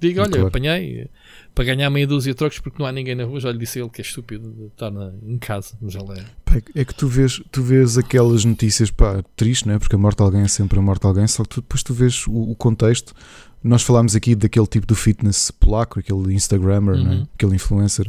diga: 0.00 0.22
Olha, 0.22 0.30
claro. 0.30 0.46
apanhei 0.48 1.08
para 1.54 1.64
ganhar 1.64 1.90
meia 1.90 2.06
dúzia 2.06 2.32
de 2.32 2.36
trocos 2.36 2.58
porque 2.60 2.78
não 2.78 2.86
há 2.86 2.92
ninguém 2.92 3.14
na 3.14 3.24
rua. 3.24 3.40
Já 3.40 3.50
lhe 3.52 3.58
disse 3.58 3.80
ele 3.80 3.88
que 3.88 4.00
é 4.00 4.04
estúpido 4.04 4.50
de 4.50 4.66
estar 4.66 4.90
na, 4.90 5.12
em 5.22 5.38
casa, 5.38 5.74
mas 5.80 5.94
ele 5.94 6.20
é. 6.20 6.24
Pá, 6.44 6.62
é 6.74 6.84
que 6.84 6.94
tu 6.94 7.08
vês, 7.08 7.40
tu 7.50 7.62
vês 7.62 7.98
aquelas 7.98 8.44
notícias, 8.44 8.90
pá, 8.90 9.22
triste, 9.36 9.66
não 9.66 9.74
é? 9.74 9.78
Porque 9.78 9.94
a 9.94 9.98
morte 9.98 10.18
de 10.18 10.22
alguém 10.22 10.42
é 10.42 10.48
sempre 10.48 10.78
a 10.78 10.82
morte 10.82 11.02
de 11.02 11.06
alguém, 11.08 11.26
só 11.26 11.42
que 11.42 11.48
tu, 11.50 11.60
depois 11.60 11.82
tu 11.82 11.94
vês 11.94 12.26
o, 12.26 12.50
o 12.50 12.54
contexto. 12.54 13.14
Nós 13.62 13.82
falámos 13.82 14.14
aqui 14.14 14.36
daquele 14.36 14.66
tipo 14.66 14.86
do 14.86 14.94
fitness 14.94 15.50
polaco, 15.50 15.98
aquele 15.98 16.32
Instagrammer, 16.32 16.94
é? 16.94 16.98
uhum. 16.98 17.26
aquele 17.34 17.56
influencer 17.56 18.08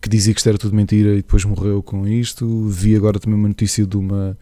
que 0.00 0.08
dizia 0.08 0.32
que 0.32 0.40
isto 0.40 0.48
era 0.48 0.58
tudo 0.58 0.74
mentira 0.74 1.12
e 1.12 1.16
depois 1.16 1.44
morreu 1.44 1.82
com 1.82 2.06
isto. 2.06 2.68
Vi 2.68 2.94
agora 2.94 3.18
também 3.18 3.38
uma 3.38 3.48
notícia 3.48 3.86
de 3.86 3.96
uma 3.96 4.36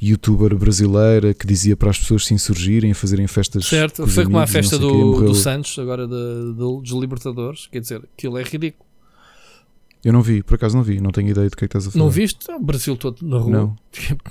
youtuber 0.00 0.54
brasileira 0.56 1.32
que 1.32 1.46
dizia 1.46 1.76
para 1.76 1.90
as 1.90 1.98
pessoas 1.98 2.26
se 2.26 2.34
insurgirem, 2.34 2.92
fazerem 2.92 3.26
festas. 3.26 3.66
Certo, 3.66 4.06
foi 4.06 4.24
como 4.24 4.38
a 4.38 4.46
festa 4.46 4.78
do, 4.78 5.22
do 5.22 5.34
Santos, 5.34 5.78
agora 5.78 6.06
de, 6.06 6.52
de, 6.52 6.54
dos 6.54 6.90
Libertadores. 6.90 7.66
Quer 7.66 7.80
dizer, 7.80 8.02
aquilo 8.16 8.38
é 8.38 8.42
ridículo. 8.42 8.86
Eu 10.04 10.12
não 10.12 10.22
vi, 10.22 10.42
por 10.42 10.54
acaso 10.54 10.76
não 10.76 10.84
vi, 10.84 11.00
não 11.00 11.10
tenho 11.10 11.28
ideia 11.30 11.48
do 11.48 11.56
que 11.56 11.64
é 11.64 11.68
que 11.68 11.76
estás 11.76 11.88
a 11.88 11.90
falar. 11.90 12.04
Não 12.04 12.10
viste? 12.10 12.50
O 12.50 12.60
Brasil 12.60 12.96
todo 12.96 13.26
na 13.26 13.38
rua. 13.38 13.50
Não. 13.50 13.76
Tipo, 13.90 14.30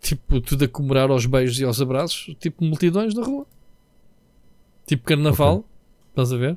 tipo, 0.00 0.40
tudo 0.40 0.64
a 0.64 0.68
comemorar 0.68 1.10
aos 1.10 1.26
beijos 1.26 1.60
e 1.60 1.64
aos 1.64 1.78
abraços, 1.82 2.34
tipo 2.40 2.64
multidões 2.64 3.14
na 3.14 3.22
rua. 3.22 3.46
Tipo 4.86 5.04
carnaval, 5.04 5.56
okay. 5.56 5.70
estás 6.08 6.32
a 6.32 6.36
ver? 6.38 6.56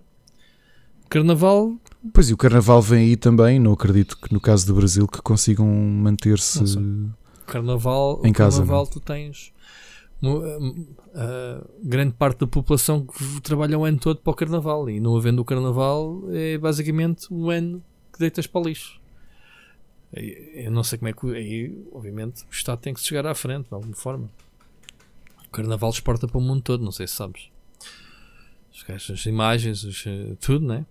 Carnaval 1.09 1.75
Pois 2.11 2.29
e 2.29 2.33
o 2.33 2.37
Carnaval 2.37 2.81
vem 2.81 3.09
aí 3.09 3.15
também, 3.15 3.59
não 3.59 3.73
acredito 3.73 4.17
que 4.17 4.33
no 4.33 4.41
caso 4.41 4.67
do 4.67 4.73
Brasil 4.75 5.07
que 5.07 5.21
consigam 5.21 5.65
manter-se 5.65 6.59
Carnaval, 7.45 8.21
em 8.25 8.33
casa. 8.33 8.57
Carnaval 8.57 8.87
tu 8.87 8.99
tens 8.99 9.53
uh, 10.21 11.69
grande 11.83 12.13
parte 12.13 12.39
da 12.39 12.47
população 12.47 13.05
que 13.05 13.41
trabalha 13.41 13.77
o 13.77 13.83
ano 13.83 13.99
todo 13.99 14.19
para 14.19 14.31
o 14.31 14.35
Carnaval 14.35 14.89
e 14.89 14.99
não 14.99 15.15
havendo 15.15 15.41
o 15.41 15.45
Carnaval 15.45 16.23
é 16.31 16.57
basicamente 16.57 17.27
o 17.31 17.49
ano 17.49 17.83
que 18.11 18.19
deitas 18.19 18.47
para 18.47 18.61
o 18.61 18.63
lixo. 18.65 19.01
Eu 20.13 20.71
não 20.71 20.83
sei 20.83 20.99
como 20.99 21.09
é 21.09 21.13
que. 21.13 21.35
Aí, 21.35 21.85
obviamente, 21.91 22.43
o 22.43 22.51
Estado 22.51 22.79
tem 22.79 22.93
que 22.93 23.01
chegar 23.01 23.25
à 23.25 23.33
frente 23.33 23.67
de 23.67 23.73
alguma 23.73 23.95
forma. 23.95 24.29
O 25.47 25.49
Carnaval 25.49 25.89
exporta 25.89 26.27
para 26.27 26.37
o 26.37 26.41
mundo 26.41 26.61
todo, 26.61 26.83
não 26.83 26.91
sei 26.91 27.07
se 27.07 27.15
sabes. 27.15 27.49
As 28.87 29.25
imagens, 29.25 29.83
os, 29.83 30.05
eh, 30.05 30.35
tudo, 30.39 30.67
né? 30.67 30.85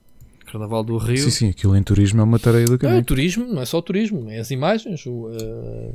Carnaval 0.52 0.84
do 0.84 0.98
Rio. 0.98 1.16
Sim, 1.16 1.30
sim, 1.30 1.48
aquilo 1.48 1.74
em 1.74 1.82
turismo 1.82 2.20
é 2.20 2.24
uma 2.24 2.38
tarefa 2.38 2.72
do 2.72 2.78
caminho. 2.78 2.98
É, 2.98 3.00
o 3.00 3.04
turismo, 3.04 3.46
não 3.46 3.62
é 3.62 3.64
só 3.64 3.78
o 3.78 3.82
turismo, 3.82 4.28
é 4.30 4.38
as 4.38 4.50
imagens. 4.50 5.06
O, 5.06 5.28
uh, 5.28 5.94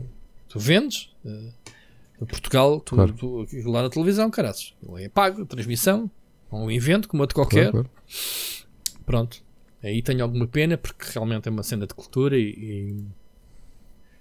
tu 0.49 0.59
vendes. 0.59 1.11
Uh, 1.23 2.25
Portugal, 2.25 2.79
tu, 2.79 2.95
claro. 2.95 3.13
tu, 3.13 3.45
lá 3.65 3.83
na 3.83 3.89
televisão, 3.91 4.31
caras. 4.31 4.73
É 4.97 5.07
pago, 5.07 5.45
transmissão, 5.45 6.09
um 6.51 6.71
evento 6.71 7.07
como 7.07 7.21
outro 7.21 7.35
qualquer. 7.35 7.69
Claro, 7.69 7.87
claro. 7.87 9.03
Pronto. 9.05 9.43
Aí 9.83 10.01
tenho 10.01 10.23
alguma 10.23 10.47
pena 10.47 10.75
porque 10.75 11.05
realmente 11.13 11.47
é 11.47 11.51
uma 11.51 11.61
cena 11.61 11.85
de 11.85 11.93
cultura 11.93 12.35
e, 12.35 12.49
e 12.49 13.05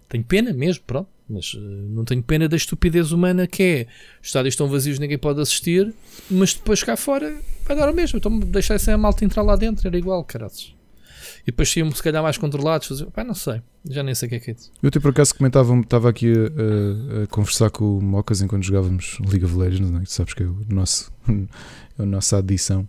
tenho 0.07 0.23
pena 0.23 0.53
mesmo, 0.53 0.85
pronto. 0.87 1.09
Mas 1.29 1.55
uh, 1.55 1.59
não 1.59 2.05
tenho 2.05 2.23
pena 2.23 2.49
da 2.49 2.57
estupidez 2.57 3.11
humana 3.11 3.47
que 3.47 3.63
é 3.63 3.87
os 4.23 4.29
estádios 4.29 4.53
estão 4.53 4.69
vazios, 4.69 4.99
ninguém 4.99 5.19
pode 5.19 5.41
assistir, 5.41 5.93
mas 6.31 6.55
depois 6.55 6.83
cá 6.85 6.97
fora 6.97 7.37
vai 7.67 7.77
dar 7.77 7.91
o 7.91 7.95
mesmo. 7.95 8.19
Então 8.19 8.39
deixar 8.39 8.79
sem 8.79 8.95
a 8.95 8.99
malta 8.99 9.25
entrar 9.25 9.43
lá 9.43 9.57
dentro, 9.57 9.87
era 9.87 9.99
igual, 9.99 10.23
caras. 10.25 10.75
E 11.43 11.53
depois 11.53 11.75
iam 11.77 11.91
se 11.93 12.03
calhar 12.03 12.23
mais 12.23 12.37
controlados. 12.37 12.89
Fazer, 12.89 13.07
pá, 13.07 13.23
não 13.23 13.35
sei, 13.35 13.63
já 13.89 14.03
nem 14.03 14.15
sei 14.15 14.27
o 14.27 14.31
que 14.31 14.35
é 14.37 14.41
que 14.41 14.51
é 14.51 14.55
isso. 14.55 14.73
Eu 14.83 14.89
até 14.89 14.99
por 14.99 15.11
acaso 15.11 15.35
comentava, 15.35 15.77
estava 15.79 16.09
aqui 16.09 16.33
a, 16.33 17.21
a, 17.21 17.23
a, 17.23 17.27
conversar 17.29 17.71
com 17.71 17.99
o 17.99 18.03
Mocas 18.03 18.41
enquanto 18.41 18.65
jogávamos 18.65 19.19
League 19.21 19.45
of 19.45 19.57
Legends, 19.57 19.91
não 19.91 20.01
é? 20.01 20.05
sabes 20.07 20.35
que 20.35 20.43
é 20.43 20.47
o 20.47 20.57
nosso, 20.69 21.13
é 21.29 22.03
a 22.03 22.07
nossa 22.07 22.39
adição. 22.39 22.89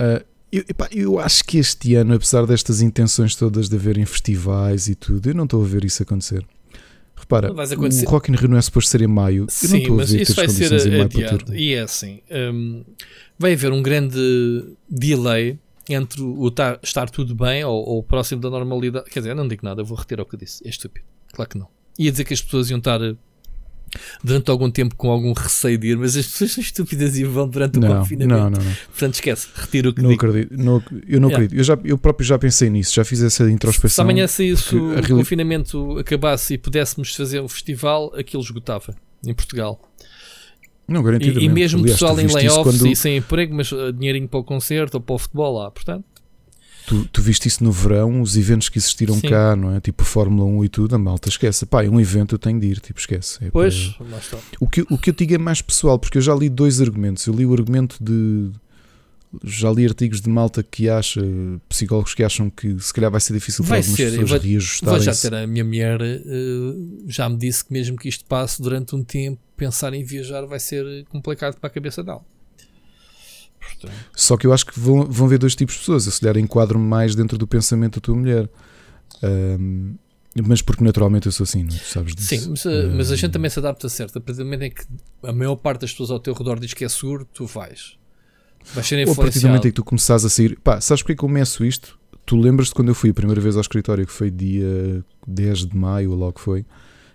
Uh, 0.00 0.24
eu, 0.52 0.62
epá, 0.68 0.88
eu 0.92 1.18
acho 1.18 1.44
que 1.44 1.58
este 1.58 1.94
ano, 1.94 2.14
apesar 2.14 2.46
destas 2.46 2.80
intenções 2.80 3.34
todas 3.34 3.68
de 3.68 3.76
haverem 3.76 4.04
festivais 4.06 4.86
e 4.86 4.94
tudo, 4.94 5.28
eu 5.28 5.34
não 5.34 5.44
estou 5.44 5.62
a 5.64 5.66
ver 5.66 5.84
isso 5.84 6.02
acontecer. 6.02 6.46
Repara, 7.16 7.52
o 7.52 8.10
Rock 8.10 8.30
in 8.30 8.34
Rio 8.34 8.48
não 8.48 8.58
é 8.58 8.62
suposto 8.62 8.90
ser 8.90 9.00
em 9.00 9.06
maio. 9.06 9.46
Sim, 9.48 9.66
eu 9.66 9.70
não 9.70 9.78
estou 9.78 10.00
a 10.00 10.04
ver 10.04 10.20
isso 10.20 10.34
vai 10.34 10.48
ser 10.48 10.74
adiado. 10.74 11.54
E 11.54 11.74
é 11.74 11.80
assim, 11.80 12.20
um, 12.30 12.84
vai 13.38 13.54
haver 13.54 13.72
um 13.72 13.82
grande 13.82 14.18
delay 14.88 15.58
entre 15.88 16.22
o 16.22 16.50
tar, 16.50 16.78
estar 16.82 17.08
tudo 17.10 17.34
bem 17.34 17.64
ou, 17.64 17.88
ou, 17.88 18.02
próximo 18.02 18.40
da 18.40 18.50
normalidade. 18.50 19.10
Quer 19.10 19.20
dizer, 19.20 19.30
eu 19.30 19.36
não 19.36 19.46
digo 19.46 19.64
nada, 19.64 19.82
eu 19.82 19.84
vou 19.84 19.96
retirar 19.96 20.22
o 20.22 20.26
que 20.26 20.34
eu 20.34 20.38
disse. 20.38 20.66
É 20.66 20.70
estúpido. 20.70 21.06
Claro 21.32 21.50
que 21.50 21.58
não. 21.58 21.68
Ia 21.98 22.10
dizer 22.10 22.24
que 22.24 22.34
as 22.34 22.42
pessoas 22.42 22.70
iam 22.70 22.78
estar 22.78 23.00
durante 24.22 24.50
algum 24.50 24.70
tempo 24.70 24.94
com 24.96 25.10
algum 25.10 25.32
receio 25.32 25.78
de 25.78 25.88
ir, 25.88 25.96
mas 25.96 26.16
as 26.16 26.26
pessoas 26.26 26.52
são 26.52 26.62
estúpidas 26.62 27.16
e 27.16 27.24
vão 27.24 27.48
durante 27.48 27.78
o 27.78 27.80
Não, 27.80 27.98
confinamento. 27.98 28.40
não, 28.40 28.50
não, 28.50 28.58
não. 28.64 28.72
Portanto, 28.90 29.14
esquece, 29.14 29.48
retiro 29.54 29.90
o 29.90 29.94
que 29.94 30.02
Não 30.02 30.10
digo. 30.10 30.26
acredito. 30.26 30.56
Não, 30.56 30.82
eu 31.06 31.20
não 31.20 31.28
Yeah. 31.28 31.34
acredito. 31.44 31.54
Eu, 31.58 31.64
já, 31.64 31.78
eu 31.84 31.98
próprio 31.98 32.26
já 32.26 32.38
pensei 32.38 32.70
nisso, 32.70 32.94
já 32.94 33.04
fiz 33.04 33.22
essa 33.22 33.44
Se 33.46 33.50
introspeção. 33.52 34.02
amanhã 34.04 34.26
saísse 34.26 34.74
o 34.76 34.90
reali- 34.90 35.08
confinamento 35.08 35.98
acabasse 35.98 36.54
e 36.54 36.58
pudéssemos 36.58 37.14
fazer 37.14 37.40
um 37.40 37.48
festival, 37.48 38.12
aquilo 38.16 38.42
esgotava 38.42 38.94
em 39.26 39.32
Portugal. 39.34 39.80
Não, 40.86 41.00
E, 41.00 41.04
garantidamente. 41.04 41.44
e 41.46 41.48
mesmo 41.48 41.80
Aliás, 41.80 41.98
pessoal 41.98 42.20
em 42.20 42.26
layoffs 42.26 42.78
quando- 42.78 42.86
e 42.86 42.94
sem 42.94 43.16
emprego, 43.16 43.54
mas 43.54 43.72
uh, 43.72 43.90
dinheirinho 43.92 44.28
para 44.28 44.40
o 44.40 44.44
concerto 44.44 44.98
ou 44.98 45.00
para 45.00 45.14
o 45.14 45.18
futebol 45.18 45.58
lá. 45.58 45.70
Portanto, 45.70 46.04
Tu, 46.86 47.06
tu 47.06 47.22
viste 47.22 47.48
isso 47.48 47.64
no 47.64 47.72
verão, 47.72 48.20
os 48.20 48.36
eventos 48.36 48.68
que 48.68 48.78
existiram 48.78 49.14
Sim. 49.14 49.28
cá, 49.28 49.56
não 49.56 49.74
é? 49.74 49.80
Tipo 49.80 50.04
Fórmula 50.04 50.44
1 50.44 50.64
e 50.64 50.68
tudo, 50.68 50.94
a 50.94 50.98
malta 50.98 51.28
esquece. 51.30 51.64
Pá, 51.64 51.82
é 51.82 51.88
um 51.88 51.98
evento, 51.98 52.34
eu 52.34 52.38
tenho 52.38 52.60
de 52.60 52.66
ir, 52.66 52.80
tipo, 52.80 53.00
esquece. 53.00 53.42
É 53.44 53.50
pois, 53.50 53.88
para- 53.88 54.38
O, 54.60 54.68
que, 54.68 54.82
o 54.82 54.98
que 54.98 55.10
eu 55.10 55.14
digo 55.14 55.34
é 55.34 55.38
mais 55.38 55.62
pessoal, 55.62 55.98
porque 55.98 56.18
eu 56.18 56.22
já 56.22 56.34
li 56.34 56.48
dois 56.50 56.80
argumentos. 56.80 57.26
Eu 57.26 57.34
li 57.34 57.46
o 57.46 57.52
argumento 57.52 57.96
de. 58.00 58.50
Já 59.42 59.68
li 59.72 59.84
artigos 59.84 60.20
de 60.20 60.28
malta 60.28 60.62
que 60.62 60.88
acha, 60.88 61.20
psicólogos 61.68 62.14
que 62.14 62.22
acham 62.22 62.48
que 62.48 62.78
se 62.80 62.94
calhar 62.94 63.10
vai 63.10 63.20
ser 63.20 63.32
difícil 63.32 63.64
Vai 63.64 63.80
para 63.80 63.88
algumas 63.88 63.96
ser, 63.96 64.10
pessoas 64.10 64.30
Vou 64.30 64.38
reajustarem 64.38 65.00
já 65.02 65.14
ter 65.14 65.34
a 65.34 65.46
minha 65.46 65.64
mulher, 65.64 66.00
uh, 66.00 67.04
já 67.08 67.28
me 67.28 67.36
disse 67.36 67.64
que 67.64 67.72
mesmo 67.72 67.96
que 67.96 68.08
isto 68.08 68.24
passe 68.26 68.62
durante 68.62 68.94
um 68.94 69.02
tempo, 69.02 69.40
pensar 69.56 69.92
em 69.92 70.04
viajar 70.04 70.42
vai 70.46 70.60
ser 70.60 71.04
complicado 71.06 71.56
para 71.56 71.66
a 71.66 71.70
cabeça 71.70 72.04
dela. 72.04 72.22
Portanto, 73.72 73.94
Só 74.14 74.36
que 74.36 74.46
eu 74.46 74.52
acho 74.52 74.66
que 74.66 74.78
vão, 74.78 75.04
vão 75.04 75.28
ver 75.28 75.38
dois 75.38 75.54
tipos 75.54 75.74
de 75.74 75.80
pessoas. 75.80 76.06
Eu 76.06 76.12
se 76.12 76.20
calhar 76.20 76.36
enquadro-me 76.36 76.86
mais 76.86 77.14
dentro 77.14 77.36
do 77.38 77.46
pensamento 77.46 77.94
da 77.94 78.00
tua 78.00 78.14
mulher. 78.14 78.48
Ahm, 79.22 79.94
mas 80.42 80.60
porque 80.60 80.82
naturalmente 80.82 81.26
eu 81.26 81.32
sou 81.32 81.44
assim, 81.44 81.62
não 81.62 81.74
é? 81.74 81.78
Tu 81.78 81.84
sabes 81.84 82.14
disso. 82.14 82.28
Sim, 82.28 82.50
mas, 82.50 82.64
uh, 82.64 82.92
mas 82.96 83.12
a 83.12 83.16
gente 83.16 83.30
também 83.32 83.50
se 83.50 83.58
adapta 83.58 83.88
certo. 83.88 84.18
A 84.18 84.20
partir 84.20 84.38
do 84.38 84.44
momento 84.44 84.62
em 84.62 84.70
que 84.70 84.82
a 85.22 85.32
maior 85.32 85.54
parte 85.56 85.82
das 85.82 85.92
pessoas 85.92 86.10
ao 86.10 86.18
teu 86.18 86.34
redor 86.34 86.58
diz 86.58 86.74
que 86.74 86.84
é 86.84 86.88
seguro, 86.88 87.26
tu 87.32 87.46
vais. 87.46 87.96
Vais 88.74 88.86
ser 88.86 89.06
Ou 89.06 89.12
a 89.12 89.16
partir 89.16 89.40
do 89.40 89.46
momento 89.46 89.66
influenciado. 89.66 89.68
em 89.68 89.70
que 89.70 89.76
tu 89.76 89.84
começares 89.84 90.24
a 90.24 90.28
sair. 90.28 90.58
Pá, 90.58 90.80
sabes 90.80 91.02
porque 91.02 91.12
é 91.12 91.16
que 91.16 91.24
eu 91.24 91.28
meço 91.28 91.64
isto? 91.64 91.98
Tu 92.26 92.36
lembras-te 92.36 92.74
quando 92.74 92.88
eu 92.88 92.94
fui 92.94 93.10
a 93.10 93.14
primeira 93.14 93.40
vez 93.40 93.54
ao 93.54 93.60
escritório, 93.60 94.06
que 94.06 94.12
foi 94.12 94.30
dia 94.30 95.04
10 95.26 95.66
de 95.66 95.76
maio, 95.76 96.10
ou 96.10 96.16
logo 96.16 96.40
foi, 96.40 96.64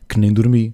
que 0.08 0.20
nem 0.20 0.32
dormi. 0.32 0.74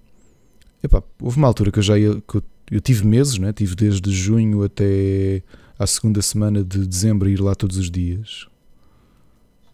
Epá, 0.84 1.02
houve 1.20 1.38
uma 1.38 1.48
altura 1.48 1.72
que 1.72 1.80
eu 1.80 1.84
já 1.84 1.98
ia. 1.98 2.22
Que 2.28 2.38
eu, 2.38 2.44
eu 2.72 2.82
tive 2.82 3.08
meses, 3.08 3.38
né? 3.38 3.54
tive 3.54 3.76
desde 3.76 4.12
junho 4.12 4.64
até 4.64 5.42
à 5.78 5.86
segunda 5.88 6.22
semana 6.22 6.64
de 6.64 6.86
dezembro 6.86 7.30
ir 7.30 7.40
lá 7.40 7.56
todos 7.56 7.78
os 7.78 7.90
dias. 7.92 8.48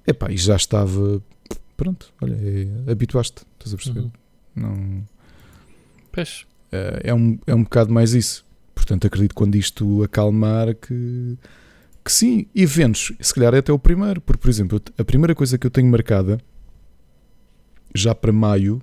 Epá, 0.06 0.32
e 0.32 0.38
já 0.38 0.56
estava. 0.56 1.22
Pronto, 1.78 2.14
olha, 2.22 2.36
é, 2.36 2.92
habituaste, 2.92 3.44
estás 3.54 3.74
a 3.74 3.78
perceber? 3.78 4.02
Uhum. 4.02 4.12
Não. 4.56 5.08
Pois. 6.12 6.46
Eh, 6.72 7.02
é 7.06 7.14
um, 7.14 7.38
é 7.46 7.54
um 7.54 7.64
bocado 7.64 7.92
mais 7.92 8.14
isso. 8.14 8.46
Portanto, 8.74 9.06
acredito 9.06 9.32
que 9.32 9.36
quando 9.36 9.56
isto 9.56 10.04
acalmar 10.04 10.74
que, 10.76 11.38
que 12.04 12.12
sim, 12.12 12.48
eventos, 12.56 13.14
se 13.20 13.34
calhar 13.34 13.54
é 13.54 13.60
até 13.60 13.72
o 13.72 13.78
primeiro, 13.78 14.22
porque 14.22 14.42
por 14.42 14.50
exemplo, 14.50 14.82
a 14.98 15.04
primeira 15.04 15.36
coisa 15.36 15.58
que 15.58 15.68
eu 15.68 15.72
tenho 15.72 15.90
marcada 15.90 16.40
já 17.94 18.16
para 18.16 18.32
maio 18.32 18.82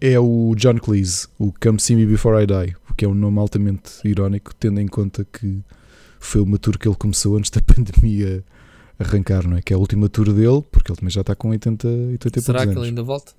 é 0.00 0.18
o 0.18 0.54
John 0.56 0.78
Cleese, 0.78 1.28
o 1.38 1.52
Come 1.52 1.80
See 1.80 1.96
Me 1.96 2.04
Before 2.04 2.42
I 2.42 2.46
Die, 2.46 2.76
o 2.90 2.94
que 2.94 3.04
é 3.04 3.08
um 3.08 3.14
nome 3.14 3.38
altamente 3.38 3.92
irónico, 4.04 4.54
tendo 4.54 4.80
em 4.80 4.86
conta 4.86 5.24
que 5.24 5.62
foi 6.26 6.40
uma 6.40 6.58
tour 6.58 6.78
que 6.78 6.86
ele 6.88 6.96
começou 6.96 7.36
antes 7.36 7.50
da 7.50 7.60
pandemia 7.62 8.44
arrancar, 8.98 9.46
não 9.46 9.56
é? 9.56 9.62
Que 9.62 9.72
é 9.72 9.76
a 9.76 9.78
última 9.78 10.08
tour 10.08 10.32
dele, 10.32 10.62
porque 10.70 10.90
ele 10.92 10.96
também 10.98 11.10
já 11.10 11.20
está 11.22 11.34
com 11.34 11.48
80 11.50 11.88
e 11.88 12.12
80 12.12 12.38
e 12.38 12.42
Será 12.42 12.58
que 12.60 12.64
ele 12.66 12.72
anos. 12.76 12.88
ainda 12.88 13.02
volta? 13.02 13.32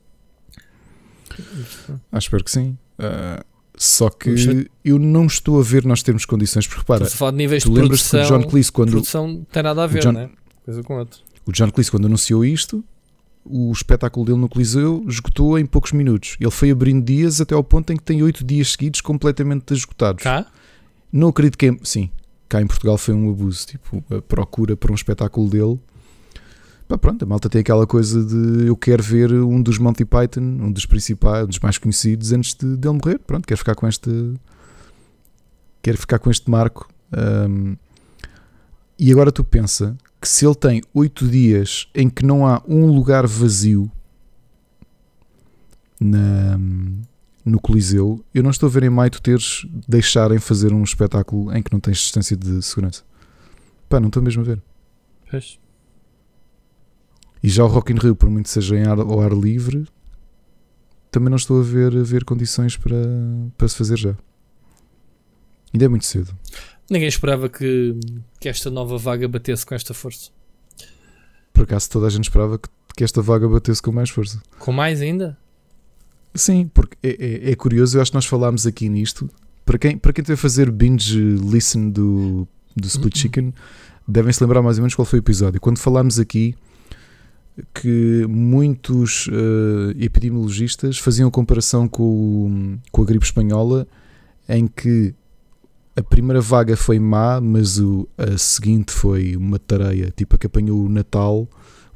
Ah, 2.11 2.17
espero 2.17 2.43
que 2.43 2.51
sim. 2.51 2.77
Ah, 2.99 3.43
só 3.77 4.09
que 4.09 4.69
eu 4.83 4.97
não 4.99 5.25
estou 5.25 5.59
a 5.59 5.63
ver 5.63 5.83
nós 5.85 6.01
termos 6.01 6.25
condições, 6.25 6.65
porque 6.67 6.79
repara, 6.81 7.03
Estamos 7.03 7.13
a 7.13 7.17
falar 7.17 7.31
de 7.31 7.37
níveis 7.37 7.63
tu 7.63 7.73
de 7.73 7.81
lembras 7.81 8.01
que 8.01 8.07
o 8.07 8.09
produção. 8.11 8.39
John 8.39 8.47
Cleese 8.49 8.71
quando, 8.71 8.91
produção 8.91 9.47
tem 9.51 9.63
nada 9.63 9.83
a 9.83 9.87
ver, 9.87 10.01
John- 10.01 10.11
né? 10.13 10.29
Coisa 10.63 10.81
com 10.83 10.97
outra. 10.97 11.19
o 11.45 11.51
John 11.51 11.69
Cleese 11.71 11.91
quando 11.91 12.05
anunciou 12.05 12.45
isto, 12.45 12.83
o 13.43 13.71
espetáculo 13.71 14.25
dele 14.25 14.37
no 14.39 14.47
Coliseu 14.49 15.05
esgotou 15.07 15.59
em 15.59 15.65
poucos 15.65 15.91
minutos. 15.91 16.37
Ele 16.39 16.49
foi 16.51 16.71
abrindo 16.71 17.03
dias 17.05 17.39
até 17.41 17.53
ao 17.53 17.63
ponto 17.63 17.91
em 17.91 17.97
que 17.97 18.03
tem 18.03 18.23
oito 18.23 18.43
dias 18.43 18.71
seguidos 18.71 19.01
completamente 19.01 19.73
esgotados. 19.73 20.23
Cá? 20.23 20.45
Não 21.11 21.27
acredito 21.29 21.57
que 21.57 21.67
é, 21.67 21.77
sim, 21.83 22.09
cá 22.55 22.61
em 22.61 22.67
Portugal 22.67 22.97
foi 22.97 23.13
um 23.13 23.29
abuso, 23.29 23.67
tipo, 23.67 24.01
a 24.09 24.21
procura 24.21 24.77
para 24.77 24.89
um 24.89 24.95
espetáculo 24.95 25.49
dele. 25.49 25.77
Pá, 26.87 26.97
pronto, 26.97 27.23
a 27.23 27.25
malta 27.25 27.49
tem 27.49 27.59
aquela 27.59 27.85
coisa 27.85 28.23
de 28.23 28.67
eu 28.67 28.77
quero 28.77 29.03
ver 29.03 29.33
um 29.33 29.61
dos 29.61 29.77
Monty 29.77 30.05
Python, 30.05 30.41
um 30.41 30.71
dos 30.71 30.85
principais, 30.85 31.43
um 31.43 31.47
dos 31.47 31.59
mais 31.59 31.77
conhecidos 31.77 32.31
antes 32.31 32.53
de 32.53 32.77
dele 32.77 32.93
morrer. 32.93 33.19
Pronto, 33.19 33.45
quero 33.45 33.57
ficar 33.57 33.75
com 33.75 33.87
este 33.87 34.33
quero 35.81 35.97
ficar 35.97 36.19
com 36.19 36.31
este 36.31 36.49
marco. 36.49 36.87
Ahm, 37.11 37.75
e 38.97 39.11
agora 39.11 39.31
tu 39.31 39.43
pensa 39.43 39.97
que 40.21 40.29
se 40.29 40.45
ele 40.45 40.55
tem 40.55 40.81
oito 40.93 41.27
dias 41.27 41.89
em 41.93 42.09
que 42.09 42.25
não 42.25 42.47
há 42.47 42.61
um 42.67 42.85
lugar 42.85 43.27
vazio 43.27 43.91
na, 45.99 46.57
no 47.45 47.59
Coliseu, 47.59 48.25
eu 48.33 48.41
não 48.41 48.49
estou 48.49 48.67
a 48.67 48.71
ver 48.71 48.83
em 48.83 48.89
maio 48.89 49.11
tu 49.11 49.21
teres 49.21 49.67
deixarem 49.87 50.39
fazer 50.39 50.73
um 50.73 50.83
espetáculo 50.83 51.55
em 51.55 51.61
que 51.61 51.71
não 51.71 51.79
tens 51.79 51.97
distância 51.97 52.35
de 52.35 52.61
segurança. 52.63 53.03
Pá, 53.87 53.99
não 53.99 54.07
estou 54.07 54.23
mesmo 54.23 54.41
a 54.41 54.45
ver. 54.45 54.61
Pois. 55.29 55.59
E 57.43 57.47
já 57.47 57.63
o 57.63 57.67
Rock 57.67 57.93
in 57.93 57.97
Rio, 57.97 58.15
por 58.15 58.29
muito 58.29 58.49
seja 58.49 58.75
em 58.75 58.83
ar, 58.83 58.97
ao 58.99 59.21
ar 59.21 59.31
livre, 59.31 59.87
também 61.11 61.29
não 61.29 61.37
estou 61.37 61.59
a 61.59 61.63
ver, 61.63 61.95
a 61.95 62.01
ver 62.03 62.25
condições 62.25 62.75
para, 62.75 62.97
para 63.55 63.67
se 63.67 63.75
fazer 63.77 63.97
já. 63.97 64.15
Ainda 65.71 65.85
é 65.85 65.87
muito 65.87 66.05
cedo. 66.05 66.35
Ninguém 66.89 67.07
esperava 67.07 67.47
que, 67.47 67.99
que 68.39 68.49
esta 68.49 68.71
nova 68.71 68.97
vaga 68.97 69.27
batesse 69.27 69.65
com 69.65 69.75
esta 69.75 69.93
força. 69.93 70.31
Por 71.53 71.63
acaso 71.63 71.89
toda 71.89 72.07
a 72.07 72.09
gente 72.09 72.23
esperava 72.23 72.57
que, 72.57 72.67
que 72.97 73.03
esta 73.03 73.21
vaga 73.21 73.47
batesse 73.47 73.81
com 73.81 73.91
mais 73.91 74.09
força. 74.09 74.41
Com 74.57 74.71
mais 74.71 74.99
ainda? 74.99 75.37
Sim, 76.35 76.69
porque 76.73 76.95
é, 77.01 77.47
é- 77.49 77.51
é 77.51 77.55
curioso, 77.55 77.97
eu 77.97 78.01
acho 78.01 78.11
que 78.11 78.15
nós 78.15 78.25
falámos 78.25 78.67
aqui 78.67 78.89
nisto. 78.89 79.29
Para 79.65 79.77
quem, 79.79 79.97
para 79.97 80.13
quem 80.13 80.23
teve 80.23 80.33
a 80.35 80.37
fazer 80.37 80.69
binge 80.69 81.17
listen 81.19 81.89
do, 81.89 82.47
do 82.75 82.85
Split 82.87 83.15
Uhum. 83.15 83.21
Chicken, 83.21 83.53
devem 84.07 84.31
se 84.31 84.43
lembrar 84.43 84.61
mais 84.61 84.77
ou 84.77 84.81
menos 84.83 84.93
qual 84.93 85.05
foi 85.05 85.19
o 85.19 85.21
episódio. 85.21 85.59
Quando 85.59 85.79
falámos 85.79 86.19
aqui 86.19 86.53
que 87.73 88.25
muitos 88.27 89.29
eh, 89.31 89.95
epidemiologistas 90.05 90.97
faziam 90.99 91.31
comparação 91.31 91.87
com, 91.87 92.77
com 92.91 93.01
a 93.01 93.05
gripe 93.05 93.25
espanhola, 93.25 93.87
em 94.47 94.67
que 94.67 95.15
a 95.95 96.03
primeira 96.03 96.41
vaga 96.41 96.75
foi 96.75 96.99
má, 96.99 97.39
mas 97.39 97.79
o, 97.79 98.07
a 98.17 98.37
seguinte 98.37 98.91
foi 98.91 99.37
uma 99.37 99.57
tareia, 99.57 100.11
tipo 100.15 100.35
a 100.35 100.37
que 100.37 100.45
apanhou 100.47 100.83
o 100.83 100.89
Natal, 100.89 101.47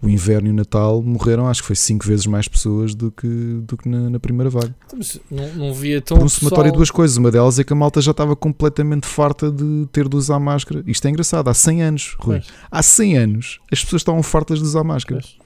o 0.02 0.08
inverno 0.10 0.48
e 0.48 0.52
o 0.52 0.54
Natal, 0.54 1.02
morreram 1.04 1.48
acho 1.48 1.62
que 1.62 1.68
foi 1.68 1.76
cinco 1.76 2.06
vezes 2.06 2.26
mais 2.26 2.48
pessoas 2.48 2.96
do 2.96 3.12
que, 3.12 3.28
do 3.64 3.76
que 3.76 3.90
na, 3.90 4.10
na 4.10 4.20
primeira 4.20 4.50
vaga. 4.50 4.74
Mas 4.96 5.20
Não, 5.30 5.48
não 5.56 5.74
via 5.74 6.02
tão 6.02 6.18
Por 6.18 6.26
um 6.26 6.30
somatório 6.30 6.72
de 6.72 6.78
duas 6.78 6.90
coisas. 6.90 7.18
Uma 7.18 7.30
delas 7.32 7.60
é 7.60 7.64
que 7.66 7.74
a 7.74 7.76
malta 7.76 8.02
já 8.02 8.12
estava 8.12 8.36
completamente 8.36 9.06
farta 9.06 9.52
de 9.52 9.88
ter 9.92 10.08
de 10.08 10.16
usar 10.16 10.40
máscara. 10.40 10.84
Isto 10.88 11.06
é 11.08 11.10
engraçado. 11.10 11.50
Há 11.50 11.54
100 11.54 11.82
anos, 11.84 12.16
Rui. 12.20 12.38
Pois, 12.40 12.48
Há 12.72 12.82
100 12.82 13.18
anos 13.18 13.60
as 13.72 13.84
pessoas 13.84 14.02
estavam 14.02 14.24
fartas 14.24 14.60
de 14.60 14.66
usar 14.66 14.84
máscara. 14.86 15.20
pois. 15.22 15.38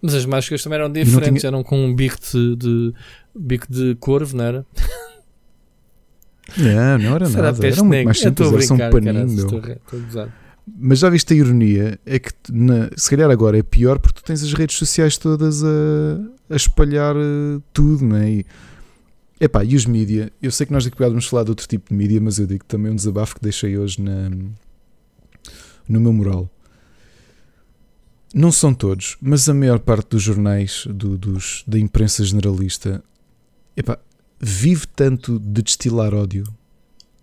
Mas 0.00 0.14
as 0.14 0.24
máscaras 0.26 0.62
também 0.64 0.78
eram 0.80 0.90
diferentes, 0.90 1.42
tinha- 1.42 1.50
eram 1.50 1.62
com 1.62 1.84
um 1.84 1.94
bico 1.94 2.16
de, 2.32 2.56
de- 2.56 2.94
bico 3.38 3.66
de 3.70 3.94
corvo, 4.00 4.36
não 4.36 4.44
era? 4.44 4.66
Não, 6.56 6.98
não 6.98 7.14
era 7.14 7.26
Será 7.26 7.42
nada. 7.52 7.66
Era 7.66 7.84
muito 7.84 8.04
mais 8.06 8.18
simples. 8.18 8.52
Era 8.52 8.62
só 8.62 8.74
um 8.74 8.78
paninho. 8.78 9.46
caraças, 9.46 10.32
a- 10.66 10.70
a. 10.70 10.72
Mas 10.78 10.98
já 11.00 11.08
viste 11.10 11.32
a 11.32 11.36
ironia? 11.36 11.98
É 12.06 12.18
que 12.18 12.30
na- 12.50 12.90
se 12.96 13.10
calhar 13.10 13.30
agora 13.30 13.58
é 13.58 13.62
pior 13.62 13.98
porque 13.98 14.20
tu 14.20 14.24
tens 14.24 14.42
as 14.42 14.52
redes 14.52 14.76
sociais 14.76 15.16
todas 15.16 15.62
a, 15.64 15.68
a 16.50 16.56
espalhar 16.56 17.16
eh, 17.16 17.60
tudo, 17.72 18.04
não 18.04 18.16
é? 18.16 18.30
E, 18.30 18.46
epá, 19.40 19.64
e 19.64 19.74
os 19.74 19.86
mídia? 19.86 20.32
Eu 20.40 20.50
sei 20.50 20.66
que 20.66 20.72
nós 20.72 20.86
aqui 20.86 20.96
vamos 20.98 21.26
falar 21.26 21.44
de 21.44 21.50
outro 21.50 21.66
tipo 21.66 21.88
de 21.90 21.94
mídia, 21.94 22.20
mas 22.20 22.38
eu 22.38 22.46
digo 22.46 22.64
também 22.64 22.92
um 22.92 22.96
desabafo 22.96 23.34
que 23.36 23.42
deixei 23.42 23.76
hoje 23.76 24.00
na, 24.00 24.30
no 25.88 26.00
meu 26.00 26.12
mural. 26.12 26.48
Não 28.34 28.50
são 28.50 28.72
todos, 28.72 29.18
mas 29.20 29.46
a 29.48 29.52
maior 29.54 29.78
parte 29.78 30.08
dos 30.10 30.22
jornais, 30.22 30.84
do- 30.88 31.18
dos, 31.18 31.64
da 31.66 31.78
imprensa 31.78 32.24
generalista, 32.24 33.04
epá, 33.76 33.98
vive 34.40 34.86
tanto 34.86 35.38
de 35.38 35.60
destilar 35.62 36.14
ódio. 36.14 36.44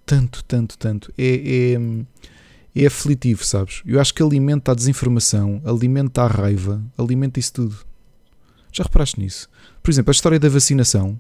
Tanto, 0.06 0.44
tanto, 0.44 0.78
tanto. 0.78 1.12
É, 1.18 1.74
é, 1.74 1.80
é 2.76 2.86
aflitivo, 2.86 3.44
sabes? 3.44 3.82
Eu 3.86 4.00
acho 4.00 4.14
que 4.14 4.22
alimenta 4.24 4.72
a 4.72 4.76
desinformação, 4.76 5.62
alimenta 5.66 6.24
a 6.24 6.28
raiva, 6.28 6.82
alimenta 6.98 7.40
isso 7.40 7.54
tudo. 7.54 7.76
Já 8.72 8.84
reparaste 8.84 9.20
nisso? 9.20 9.50
Por 9.82 9.90
exemplo, 9.92 10.12
a 10.12 10.14
história 10.14 10.40
da 10.40 10.48
vacinação. 10.50 11.20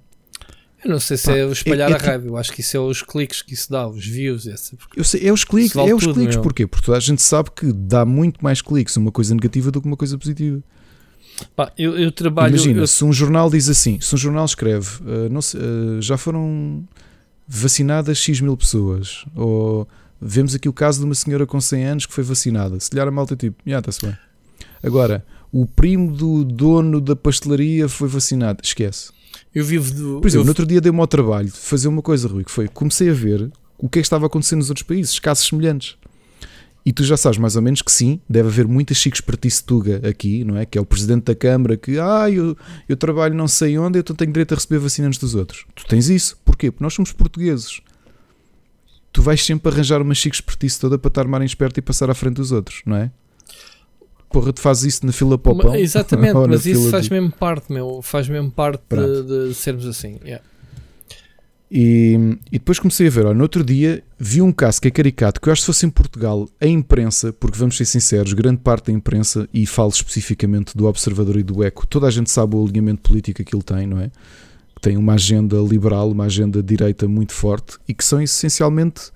Eu 0.83 0.91
não 0.91 0.99
sei 0.99 1.17
se 1.17 1.25
Pá, 1.25 1.35
é 1.35 1.45
o 1.45 1.51
espalhar 1.51 1.89
é- 1.89 1.93
é 1.93 1.95
a 1.95 1.99
raiva, 1.99 2.27
eu 2.27 2.37
acho 2.37 2.53
que 2.53 2.61
isso 2.61 2.77
é 2.77 2.79
os 2.79 3.01
cliques 3.01 3.41
que 3.41 3.53
isso 3.53 3.69
dá, 3.69 3.85
os 3.87 4.05
views, 4.05 4.47
essa. 4.47 4.77
Eu 4.95 5.03
sei, 5.03 5.27
é 5.27 5.33
os 5.33 5.43
cliques, 5.43 5.73
vale 5.73 5.89
é 5.89 5.95
os 5.95 6.05
cliques. 6.05 6.35
meu. 6.35 6.41
Porquê? 6.43 6.65
Porque 6.67 6.89
a 6.91 6.99
gente 6.99 7.21
sabe 7.21 7.49
que 7.51 7.73
dá 7.73 8.05
muito 8.05 8.41
mais 8.41 8.61
cliques 8.61 8.95
uma 8.95 9.11
coisa 9.11 9.33
negativa 9.35 9.71
do 9.71 9.81
que 9.81 9.87
uma 9.87 9.97
coisa 9.97 10.17
positiva. 10.17 10.61
Pá, 11.55 11.71
eu, 11.77 11.97
eu 11.97 12.11
trabalho. 12.11 12.55
Imagina, 12.55 12.81
eu- 12.81 12.87
se 12.87 13.03
um 13.03 13.11
jornal 13.11 13.49
diz 13.49 13.67
assim, 13.67 13.99
se 13.99 14.13
um 14.15 14.17
jornal 14.17 14.45
escreve, 14.45 14.87
uh, 15.03 15.29
sei, 15.41 15.59
uh, 15.59 16.01
já 16.01 16.17
foram 16.17 16.87
vacinadas 17.47 18.17
X 18.17 18.39
mil 18.39 18.55
pessoas, 18.55 19.25
ou 19.35 19.87
vemos 20.21 20.53
aqui 20.55 20.67
o 20.69 20.73
caso 20.73 20.99
de 20.99 21.05
uma 21.05 21.15
senhora 21.15 21.45
com 21.45 21.59
100 21.59 21.85
anos 21.85 22.05
que 22.05 22.13
foi 22.13 22.23
vacinada. 22.23 22.79
Se 22.79 22.93
lhe 22.93 22.99
a 22.99 23.11
malta 23.11 23.35
tipo, 23.35 23.57
já 23.65 23.79
está-se 23.79 24.01
bem. 24.05 24.17
Agora, 24.83 25.25
o 25.51 25.65
primo 25.65 26.11
do 26.11 26.43
dono 26.43 27.01
da 27.01 27.15
pastelaria 27.15 27.87
foi 27.89 28.07
vacinado. 28.07 28.59
Esquece. 28.63 29.11
eu 29.53 29.63
vivo 29.65 29.93
do. 29.93 30.21
Por 30.21 30.27
exemplo, 30.27 30.41
eu- 30.41 30.45
no 30.45 30.51
outro 30.51 30.65
dia 30.65 30.79
dei-me 30.81 30.99
ao 30.99 31.07
trabalho 31.07 31.47
de 31.47 31.57
fazer 31.57 31.87
uma 31.87 32.01
coisa, 32.01 32.27
Rui, 32.27 32.43
que 32.43 32.51
foi 32.51 32.67
comecei 32.67 33.09
a 33.09 33.13
ver 33.13 33.51
o 33.77 33.87
que 33.89 33.99
é 33.99 34.01
que 34.01 34.05
estava 34.05 34.25
acontecendo 34.25 34.59
nos 34.59 34.69
outros 34.69 34.85
países, 34.85 35.17
casos 35.19 35.47
semelhantes. 35.47 35.95
E 36.85 36.93
tu 36.93 37.03
já 37.03 37.17
sabes 37.17 37.37
mais 37.37 37.55
ou 37.55 37.61
menos 37.61 37.81
que 37.81 37.91
sim, 37.91 38.19
deve 38.27 38.47
haver 38.47 38.67
muita 38.67 38.93
chiques 38.93 39.19
partice 39.21 39.63
tuga 39.63 40.01
aqui, 40.07 40.43
não 40.45 40.57
é? 40.57 40.65
Que 40.65 40.77
é 40.77 40.81
o 40.81 40.85
presidente 40.85 41.25
da 41.25 41.35
Câmara 41.35 41.75
que, 41.77 41.99
ah, 41.99 42.29
eu, 42.31 42.55
eu 42.87 42.95
trabalho 42.95 43.35
não 43.35 43.47
sei 43.47 43.77
onde, 43.77 43.99
então 43.99 44.15
tenho 44.15 44.31
direito 44.31 44.53
a 44.53 44.55
receber 44.55 44.79
vacina 44.79 45.07
antes 45.07 45.19
dos 45.19 45.35
outros. 45.35 45.65
Tu 45.75 45.85
tens 45.85 46.09
isso. 46.09 46.37
Porquê? 46.45 46.71
Porque 46.71 46.83
nós 46.83 46.93
somos 46.93 47.11
portugueses. 47.11 47.81
Tu 49.11 49.21
vais 49.21 49.43
sempre 49.43 49.71
arranjar 49.71 50.01
uma 50.01 50.13
chiques 50.13 50.39
partice 50.41 50.79
toda 50.79 50.97
para 50.97 51.09
estar 51.09 51.27
mais 51.27 51.43
esperto 51.43 51.77
e 51.79 51.81
passar 51.81 52.09
à 52.09 52.13
frente 52.13 52.35
dos 52.35 52.51
outros, 52.51 52.81
não 52.85 52.95
é? 52.95 53.11
Porra, 54.31 54.53
tu 54.53 54.61
fazes 54.61 54.95
isso 54.95 55.05
na 55.05 55.11
fila 55.11 55.37
para 55.37 55.51
o 55.51 55.57
pão. 55.57 55.75
Exatamente, 55.75 56.35
mas 56.47 56.65
isso 56.65 56.89
faz 56.91 57.05
de- 57.05 57.11
mesmo 57.11 57.31
parte, 57.31 57.71
meu. 57.73 58.01
Faz 58.03 58.29
mesmo 58.29 58.51
parte 58.51 58.83
de, 58.95 59.47
de 59.49 59.53
sermos 59.55 59.87
assim. 59.87 60.19
yeah. 60.23 60.43
E, 61.71 62.37
e 62.51 62.57
depois 62.57 62.79
comecei 62.79 63.05
a 63.07 63.09
ver, 63.11 63.25
olha, 63.27 63.35
no 63.35 63.43
outro 63.43 63.63
dia 63.63 64.03
vi 64.17 64.41
um 64.41 64.51
caso 64.51 64.81
que 64.81 64.87
é 64.87 64.91
caricato, 64.91 65.39
que 65.39 65.47
eu 65.49 65.53
acho 65.53 65.61
que 65.61 65.65
se 65.65 65.67
fosse 65.67 65.85
em 65.85 65.89
Portugal, 65.89 66.49
a 66.59 66.65
imprensa, 66.65 67.31
porque 67.31 67.57
vamos 67.59 67.77
ser 67.77 67.85
sinceros, 67.85 68.33
grande 68.33 68.57
parte 68.57 68.87
da 68.87 68.91
imprensa, 68.91 69.47
e 69.53 69.67
falo 69.67 69.89
especificamente 69.89 70.75
do 70.75 70.85
Observador 70.87 71.37
e 71.37 71.43
do 71.43 71.63
Eco, 71.63 71.85
toda 71.85 72.07
a 72.07 72.11
gente 72.11 72.31
sabe 72.31 72.55
o 72.55 72.63
alinhamento 72.63 73.01
político 73.01 73.43
que 73.43 73.55
ele 73.55 73.63
tem, 73.63 73.85
não 73.85 73.99
é? 73.99 74.09
Tem 74.81 74.95
uma 74.97 75.13
agenda 75.13 75.57
liberal, 75.57 76.09
uma 76.11 76.25
agenda 76.25 76.61
de 76.61 76.67
direita 76.75 77.07
muito 77.07 77.33
forte 77.33 77.77
e 77.87 77.93
que 77.93 78.03
são 78.03 78.21
essencialmente 78.21 79.11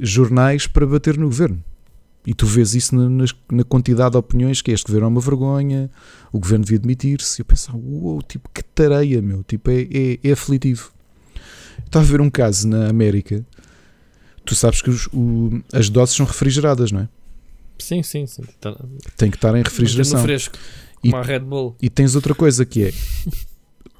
jornais 0.00 0.66
para 0.66 0.86
bater 0.86 1.16
no 1.16 1.26
governo. 1.26 1.62
E 2.26 2.34
tu 2.34 2.46
vês 2.46 2.74
isso 2.74 2.94
na, 2.94 3.24
na 3.50 3.64
quantidade 3.64 4.10
de 4.12 4.16
opiniões 4.18 4.60
que 4.60 4.70
este 4.70 4.86
governo 4.86 5.06
é 5.06 5.08
uma 5.08 5.20
vergonha, 5.20 5.90
o 6.32 6.38
governo 6.38 6.64
devia 6.64 6.78
demitir-se. 6.78 7.40
Eu 7.40 7.44
pensava, 7.44 7.78
uou, 7.78 8.20
tipo, 8.22 8.50
que 8.52 8.62
tareia, 8.62 9.22
meu, 9.22 9.42
tipo, 9.44 9.70
é, 9.70 9.82
é, 9.90 10.18
é 10.22 10.32
aflitivo. 10.32 10.90
Estava 11.86 12.04
a 12.04 12.08
ver 12.08 12.20
um 12.20 12.28
caso 12.28 12.68
na 12.68 12.88
América. 12.88 13.44
Tu 14.44 14.54
sabes 14.54 14.82
que 14.82 14.90
os- 14.90 15.06
o- 15.12 15.62
as 15.72 15.88
doses 15.88 16.16
são 16.16 16.26
refrigeradas, 16.26 16.90
não 16.92 17.00
é? 17.00 17.08
Sim, 17.78 18.02
sim, 18.02 18.26
sim. 18.26 18.42
Tem 19.16 19.30
que 19.30 19.36
estar 19.36 19.54
em 19.56 19.62
refrigeração. 19.62 20.20
fresco. 20.22 20.58
E- 21.02 21.14
a 21.14 21.22
Red 21.22 21.40
Bull. 21.40 21.76
E 21.80 21.88
tens 21.88 22.14
outra 22.16 22.34
coisa 22.34 22.66
que 22.66 22.82
é 22.84 22.92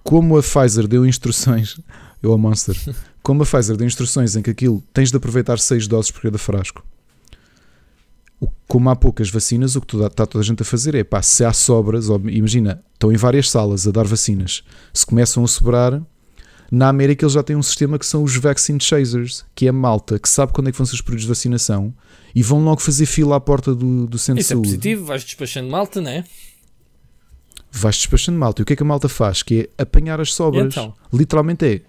como 0.09 0.39
a 0.39 0.43
Pfizer 0.43 0.89
deu 0.89 1.05
instruções, 1.05 1.79
ou 2.25 2.33
a 2.33 2.39
Monster, 2.39 2.75
como 3.23 3.43
a 3.43 3.47
Pfizer 3.47 3.77
deu 3.77 3.87
instruções 3.87 4.37
em 4.37 4.41
que 4.41 4.49
aquilo 4.49 4.83
tens 4.91 5.11
de 5.11 5.19
aproveitar 5.19 5.59
6 5.59 5.87
doses 5.87 6.11
por 6.11 6.23
cada 6.23 6.39
frasco. 6.39 6.83
Como 8.67 8.89
há 8.89 8.97
poucas 8.97 9.29
vacinas, 9.29 9.77
o 9.77 9.83
que 9.83 9.95
está 9.99 10.25
toda 10.25 10.43
a 10.43 10.47
gente 10.47 10.63
a 10.63 10.65
fazer 10.65 10.95
é 10.95 11.05
pá, 11.05 11.21
se 11.21 11.45
há 11.45 11.53
sobras, 11.53 12.07
imagina, 12.31 12.83
estão 12.95 13.13
em 13.13 13.19
várias 13.19 13.51
salas 13.51 13.87
a 13.87 13.91
dar 13.91 14.07
vacinas, 14.07 14.65
se 14.95 15.05
começam 15.05 15.45
a 15.45 15.47
sobrar, 15.47 16.01
na 16.73 16.89
América 16.89 17.27
eles 17.27 17.35
já 17.35 17.43
têm 17.43 17.57
um 17.57 17.63
sistema 17.63 17.99
que 17.99 18.07
são 18.07 18.23
os 18.23 18.35
vaccine 18.35 18.81
chasers, 18.81 19.45
que 19.55 19.67
é 19.67 19.69
a 19.69 19.75
malta 19.75 20.19
que 20.19 20.29
sabe 20.29 20.55
quando 20.55 20.69
é 20.69 20.73
que 20.73 20.79
vão 20.79 20.87
ser 20.87 20.95
os 20.95 21.03
períodos 21.03 21.25
de 21.25 21.29
vacinação 21.29 21.93
e 22.35 22.43
vão 22.43 22.65
logo 22.65 22.81
fazer 22.81 23.05
fila 23.05 23.37
à 23.37 23.41
porta 23.41 23.75
do, 23.75 24.07
do 24.07 24.19
centro 24.19 24.41
Isso 24.41 24.49
de 24.49 24.53
é 24.53 24.57
saúde. 24.57 24.69
positivo, 24.69 25.05
vais 25.05 25.23
despachando 25.23 25.69
malta, 25.69 26.01
não 26.01 26.11
é? 26.11 26.25
Vais 27.71 27.97
despachando 27.97 28.39
malta. 28.39 28.61
E 28.61 28.63
o 28.63 28.67
que 28.67 28.73
é 28.73 28.77
que 28.77 28.83
a 28.83 28.87
malta 28.87 29.09
faz? 29.09 29.43
Que 29.43 29.69
é 29.77 29.83
apanhar 29.83 30.21
as 30.21 30.33
sobras. 30.35 30.67
Então? 30.75 30.95
Literalmente 31.13 31.65
é. 31.67 31.81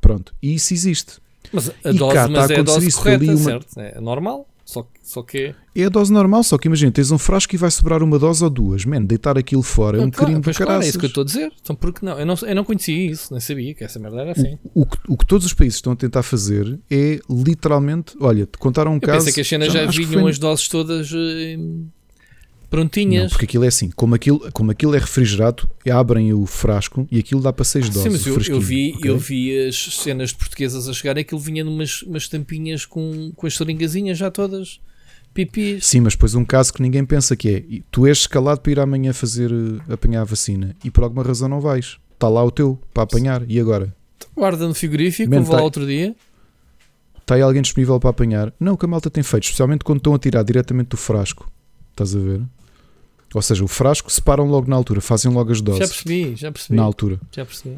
Pronto. 0.00 0.34
E 0.42 0.54
isso 0.54 0.72
existe. 0.74 1.14
Mas 1.52 1.70
a 1.84 1.90
E 1.90 1.94
dose, 1.94 2.14
cá 2.14 2.26
está 2.26 2.28
mas 2.40 2.50
a 2.50 2.54
é 2.54 2.58
a 2.58 2.62
dose 2.62 2.86
isso, 2.88 2.98
correta, 2.98 3.24
uma- 3.24 3.36
certo? 3.36 3.66
É 3.80 4.00
normal. 4.00 4.46
Só, 4.64 4.82
que- 4.82 4.90
só 5.02 5.22
que. 5.22 5.54
É 5.74 5.84
a 5.84 5.88
dose 5.88 6.12
normal, 6.12 6.42
só 6.42 6.58
que 6.58 6.68
imagina, 6.68 6.92
tens 6.92 7.10
um 7.10 7.16
frasco 7.16 7.54
e 7.54 7.56
vai 7.58 7.70
sobrar 7.70 8.02
uma 8.02 8.18
dose 8.18 8.44
ou 8.44 8.50
duas. 8.50 8.84
Man, 8.84 9.02
deitar 9.02 9.38
aquilo 9.38 9.62
fora 9.62 9.96
é 9.96 10.04
um 10.04 10.10
claro, 10.10 10.26
crime 10.26 10.40
do 10.40 10.44
pois 10.44 10.56
claro, 10.58 10.68
caraças. 10.72 10.86
é 10.86 10.88
isso 10.90 10.98
que 10.98 11.06
eu 11.06 11.08
estou 11.08 11.22
a 11.22 11.24
dizer. 11.24 11.50
Então, 11.62 11.74
porque 11.74 12.04
não? 12.04 12.18
Eu, 12.18 12.26
não? 12.26 12.34
eu 12.42 12.54
não 12.54 12.64
conhecia 12.64 13.10
isso, 13.10 13.32
nem 13.32 13.40
sabia 13.40 13.72
que 13.72 13.82
essa 13.82 13.98
merda 13.98 14.20
era 14.20 14.32
assim. 14.32 14.58
O, 14.74 14.84
que, 14.84 14.98
o 15.08 15.16
que 15.16 15.24
todos 15.24 15.46
os 15.46 15.54
países 15.54 15.76
estão 15.76 15.94
a 15.94 15.96
tentar 15.96 16.22
fazer 16.22 16.78
é 16.90 17.18
literalmente, 17.30 18.14
olha, 18.20 18.44
te 18.44 18.58
contaram 18.58 18.92
um 18.92 18.96
Eu 18.96 19.00
caso. 19.00 19.18
pensei 19.20 19.32
que 19.32 19.40
as 19.40 19.48
cenas 19.48 19.72
já, 19.72 19.86
que 19.86 20.04
vinham 20.04 20.20
foi- 20.20 20.30
as 20.32 20.38
doses 20.38 20.68
todas 20.68 21.08
eh, 22.70 22.76
Não, 22.76 22.80
prontinhas. 22.86 23.32
porque 23.32 23.44
aquilo 23.46 23.64
é 23.64 23.68
assim, 23.68 23.90
como 23.90 24.14
aquilo, 24.14 24.50
como 24.52 24.70
aquilo 24.70 24.94
é 24.94 24.98
refrigerado, 24.98 25.68
abrem 25.90 26.32
o 26.32 26.44
frasco 26.46 27.06
e 27.10 27.18
aquilo 27.18 27.40
dá 27.40 27.52
para 27.52 27.64
6 27.64 27.88
doses. 27.88 28.02
Sim, 28.02 28.10
mas 28.10 28.48
eu, 28.48 28.54
eu 28.54 28.60
vi, 28.60 28.94
ok? 28.96 29.10
eu 29.10 29.18
vi 29.18 29.66
as 29.66 29.76
cenas 29.76 30.30
de 30.30 30.36
portuguesas 30.36 30.88
a 30.88 30.92
chegarem, 30.92 31.22
aquilo 31.22 31.40
vinha 31.40 31.64
numas 31.64 32.02
umas 32.02 32.28
tampinhas 32.28 32.84
com, 32.84 33.32
com 33.34 33.46
as 33.46 33.56
seringazinhas 33.56 34.18
já 34.18 34.30
todas 34.30 34.80
pipis. 35.34 35.86
Sim, 35.86 36.00
mas 36.00 36.14
depois 36.14 36.34
um 36.34 36.44
caso 36.44 36.72
que 36.72 36.82
ninguém 36.82 37.04
pensa 37.04 37.36
que 37.36 37.48
é 37.48 37.80
tu 37.90 38.06
és 38.06 38.18
escalado 38.18 38.60
para 38.60 38.72
ir 38.72 38.80
amanhã 38.80 39.12
fazer 39.12 39.50
eh, 39.52 39.92
apanhar 39.92 40.22
a 40.22 40.24
vacina 40.24 40.74
e 40.82 40.90
por 40.90 41.04
alguma 41.04 41.22
razão 41.22 41.48
não 41.48 41.60
vais. 41.60 41.96
Está 42.14 42.28
lá 42.28 42.42
o 42.42 42.50
teu 42.50 42.78
para 42.92 43.04
apanhar 43.04 43.48
e 43.48 43.60
agora? 43.60 43.94
Guarda 44.34 44.66
no 44.66 44.74
frigorífico, 44.74 45.30
vou 45.30 45.52
lá 45.52 45.58
tá- 45.58 45.64
outro 45.64 45.86
dia. 45.86 46.14
Está 47.20 47.34
aí 47.36 47.42
alguém 47.42 47.62
disponível 47.62 48.00
para 48.00 48.10
apanhar? 48.10 48.52
Não, 48.58 48.72
o 48.72 48.76
que 48.78 48.84
a 48.86 48.88
malta 48.88 49.10
tem 49.10 49.22
feito, 49.22 49.44
especialmente 49.44 49.84
quando 49.84 49.98
estão 49.98 50.14
a 50.14 50.18
tirar 50.18 50.42
diretamente 50.42 50.88
do 50.88 50.96
frasco. 50.96 51.50
Estás 51.90 52.16
a 52.16 52.18
ver? 52.18 52.40
Ou 53.34 53.42
seja, 53.42 53.62
o 53.64 53.68
frasco 53.68 54.10
separam 54.10 54.46
logo 54.46 54.68
na 54.70 54.76
altura, 54.76 55.00
fazem 55.00 55.30
logo 55.32 55.50
as 55.52 55.58
Já 55.58 55.64
doses 55.64 55.88
percebi, 55.88 56.34
já 56.36 56.50
percebi. 56.50 56.76
na 56.76 56.82
altura. 56.82 57.20
Já 57.30 57.44
percebi. 57.44 57.76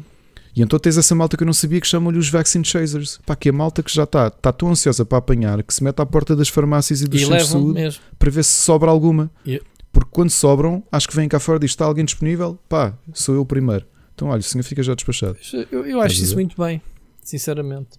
E 0.55 0.61
então 0.61 0.77
tens 0.79 0.97
essa 0.97 1.13
malta 1.15 1.37
que 1.37 1.43
eu 1.43 1.45
não 1.45 1.53
sabia 1.53 1.79
que 1.79 1.87
chamam-lhe 1.87 2.17
os 2.17 2.29
vaccine 2.29 2.63
chasers. 2.65 3.19
Pá, 3.25 3.35
que 3.35 3.49
é 3.49 3.51
a 3.51 3.53
malta 3.53 3.81
que 3.81 3.93
já 3.93 4.03
está, 4.03 4.27
está 4.27 4.51
tão 4.51 4.69
ansiosa 4.69 5.05
para 5.05 5.17
apanhar 5.17 5.61
que 5.63 5.73
se 5.73 5.83
mete 5.83 5.99
à 6.01 6.05
porta 6.05 6.35
das 6.35 6.49
farmácias 6.49 7.01
e 7.01 7.07
dos 7.07 7.21
centros 7.21 7.43
de 7.45 7.49
saúde 7.49 7.73
mesmo. 7.81 8.01
para 8.19 8.29
ver 8.31 8.43
se 8.43 8.51
sobra 8.51 8.89
alguma. 8.91 9.31
Yeah. 9.45 9.65
Porque 9.93 10.09
quando 10.11 10.29
sobram, 10.29 10.83
acho 10.91 11.07
que 11.07 11.15
vêm 11.15 11.27
cá 11.29 11.39
fora 11.39 11.57
e 11.57 11.61
diz: 11.61 11.71
está 11.71 11.85
alguém 11.85 12.03
disponível? 12.05 12.57
Pá, 12.67 12.93
sou 13.13 13.35
eu 13.35 13.41
o 13.41 13.45
primeiro. 13.45 13.85
Então, 14.15 14.27
olha, 14.29 14.39
o 14.39 14.43
senhor 14.43 14.63
fica 14.63 14.81
já 14.83 14.93
despachado. 14.93 15.37
Eu, 15.71 15.85
eu 15.85 16.01
acho 16.01 16.21
isso 16.21 16.35
muito 16.35 16.55
bem, 16.61 16.81
sinceramente. 17.23 17.89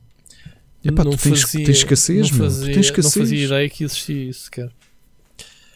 Epá, 0.85 1.05
tu 1.05 1.17
tens- 1.17 1.45
tens 1.51 1.69
escassez, 1.69 2.31
não 2.33 2.39
meu, 2.39 2.47
tu 2.49 2.51
fazia, 2.53 2.67
tens 2.67 2.75
Não 2.77 2.81
escassez. 2.83 3.15
fazia 3.15 3.45
ideia 3.47 3.69
que 3.71 3.85
existia 3.85 4.29
isso, 4.31 4.45
sequer. 4.45 4.71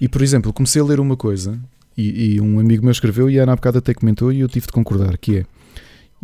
E, 0.00 0.08
por 0.08 0.22
exemplo, 0.22 0.52
comecei 0.52 0.80
a 0.80 0.84
ler 0.84 1.00
uma 1.00 1.16
coisa 1.16 1.58
e, 1.96 2.34
e 2.34 2.40
um 2.40 2.58
amigo 2.58 2.82
meu 2.82 2.92
escreveu 2.92 3.30
e 3.30 3.38
a 3.38 3.42
Ana 3.42 3.52
há 3.52 3.56
bocado 3.56 3.78
até 3.78 3.94
comentou 3.94 4.32
e 4.32 4.40
eu 4.40 4.48
tive 4.48 4.66
de 4.66 4.72
concordar, 4.72 5.16
que 5.16 5.38
é 5.38 5.46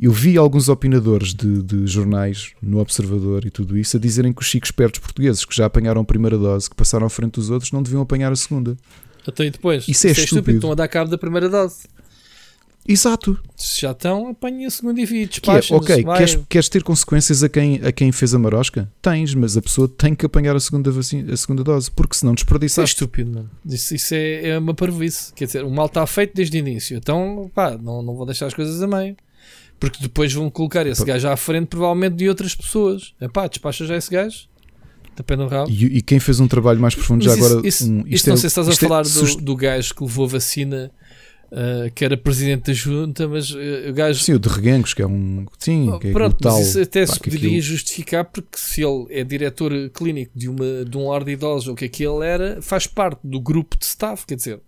eu 0.01 0.11
vi 0.11 0.37
alguns 0.37 0.69
opinadores 0.69 1.35
de, 1.35 1.63
de 1.63 1.87
jornais 1.87 2.53
no 2.63 2.79
Observador 2.79 3.45
e 3.45 3.51
tudo 3.51 3.77
isso 3.77 3.97
a 3.97 4.01
dizerem 4.01 4.33
que 4.33 4.41
os 4.41 4.49
chicos 4.49 4.69
espertos 4.69 5.01
portugueses 5.01 5.45
que 5.45 5.55
já 5.55 5.67
apanharam 5.67 6.01
a 6.01 6.05
primeira 6.05 6.39
dose, 6.39 6.69
que 6.69 6.75
passaram 6.75 7.07
à 7.07 7.11
frente 7.11 7.35
dos 7.35 7.51
outros, 7.51 7.71
não 7.73 7.83
deviam 7.83 8.03
apanhar 8.03 8.33
a 8.33 8.37
segunda. 8.37 8.77
Até 9.27 9.45
aí 9.45 9.51
depois. 9.51 9.87
Isso 9.87 10.07
é 10.07 10.11
estúpido. 10.11 10.57
Estão 10.57 10.73
a 10.73 10.75
dar 10.75 10.89
cabo 10.89 11.11
da 11.11 11.19
primeira 11.19 11.49
dose. 11.49 11.87
Exato. 12.87 13.39
Se 13.57 13.81
já 13.83 13.93
estão, 13.93 14.29
apanhem 14.29 14.67
a 14.67 14.71
segunda 14.71 15.01
e 15.01 15.07
vi. 15.07 15.29
Que 15.29 15.51
é, 15.51 15.61
ok, 15.71 16.03
vai. 16.03 16.19
queres, 16.19 16.39
queres 16.49 16.69
ter 16.69 16.83
consequências 16.83 17.43
a 17.45 17.49
quem, 17.49 17.81
a 17.85 17.93
quem 17.93 18.11
fez 18.11 18.35
a 18.35 18.39
marosca? 18.39 18.91
Tens, 19.01 19.35
mas 19.35 19.57
a 19.57 19.63
pessoa 19.63 19.87
tem 19.89 20.15
que 20.15 20.27
apanhar 20.27 20.57
a 20.57 20.61
segunda, 20.61 20.91
vacina, 20.91 21.33
a 21.33 21.37
segunda 21.37 21.63
dose, 21.63 21.91
porque 21.91 22.17
senão 22.17 22.33
Isso 22.33 22.43
é 22.43 22.45
desperdiçaste. 22.45 22.95
estúpido, 22.97 23.31
mano. 23.31 23.51
Isso, 23.65 23.95
isso 23.95 24.15
é, 24.15 24.49
é 24.49 24.59
uma 24.59 24.75
parvoíce. 24.75 25.33
Quer 25.33 25.45
dizer, 25.47 25.65
o 25.65 25.71
mal 25.71 25.87
está 25.87 26.05
feito 26.07 26.35
desde 26.35 26.57
o 26.57 26.59
início. 26.59 26.97
Então, 26.97 27.51
pá, 27.55 27.79
não, 27.81 28.03
não 28.03 28.17
vou 28.17 28.27
deixar 28.27 28.47
as 28.47 28.55
coisas 28.55 28.83
a 28.83 28.87
meio. 28.87 29.17
Porque 29.79 29.99
depois 30.01 30.33
vão 30.33 30.49
colocar 30.51 30.87
esse 30.87 31.01
Pá. 31.01 31.09
gajo 31.09 31.29
à 31.29 31.37
frente, 31.37 31.67
provavelmente, 31.67 32.15
de 32.17 32.29
outras 32.29 32.55
pessoas. 32.55 33.15
É 33.21 33.29
pá, 33.29 33.47
despacha 33.49 33.85
já 33.87 33.97
esse 33.97 34.11
gajo. 34.11 34.49
Rabo. 35.51 35.71
E, 35.71 35.99
e 35.99 36.03
quem 36.03 36.19
fez 36.19 36.41
um 36.41 36.49
trabalho 36.49 36.81
mais 36.81 36.95
profundo 36.95 37.23
já 37.23 37.31
Mas 37.31 37.39
isso, 37.39 37.47
agora. 37.53 37.69
isso, 37.69 37.93
um, 37.93 38.03
isso 38.07 38.29
não 38.31 38.37
sei 38.37 38.49
se 38.49 38.53
estás 38.53 38.67
a 38.69 38.71
isto 38.71 38.85
é 38.85 38.89
falar 38.89 39.05
sust- 39.05 39.37
do, 39.39 39.45
do 39.45 39.57
gajo 39.57 39.95
que 39.95 40.03
levou 40.03 40.25
a 40.25 40.29
vacina, 40.29 40.91
ah, 41.53 41.91
que 41.95 42.05
era 42.05 42.17
presidente 42.17 42.67
da 42.69 42.73
junta, 42.73 43.29
mas 43.29 43.53
ah, 43.55 43.91
o 43.91 43.93
gajo. 43.93 44.21
Sim, 44.23 44.35
o 44.35 44.39
de 44.39 44.49
Reguengos, 44.49 44.95
que 44.95 45.03
é 45.03 45.07
um. 45.07 45.45
Sim, 45.59 45.91
Oh, 45.91 45.99
que 45.99 46.09
é 46.09 46.13
Pronto, 46.13 46.35
o 46.35 46.39
tal. 46.39 46.59
mas 46.59 46.69
isso 46.69 46.81
até 46.81 47.07
pá, 47.07 47.13
se 47.13 47.19
poderia 47.21 47.49
aquilo- 47.49 47.63
justificar 47.63 48.25
porque 48.25 48.57
se 48.59 48.83
ele 48.83 49.07
é 49.11 49.23
diretor 49.23 49.73
clínico 49.91 50.33
de, 50.35 50.49
uma, 50.49 50.85
de 50.85 50.97
um 50.97 51.09
lar 51.11 51.23
de 51.25 51.33
idosos 51.33 51.69
ou 51.69 51.75
o 51.75 51.77
que 51.77 51.85
é 51.85 51.89
que 51.89 52.03
ele 52.05 52.25
era, 52.27 52.61
faz 52.63 52.87
parte 52.87 53.21
do 53.23 53.41
grupo 53.41 53.77
de 53.77 53.85
staff, 53.85 54.25
quer 54.27 54.37
dizer. 54.37 54.61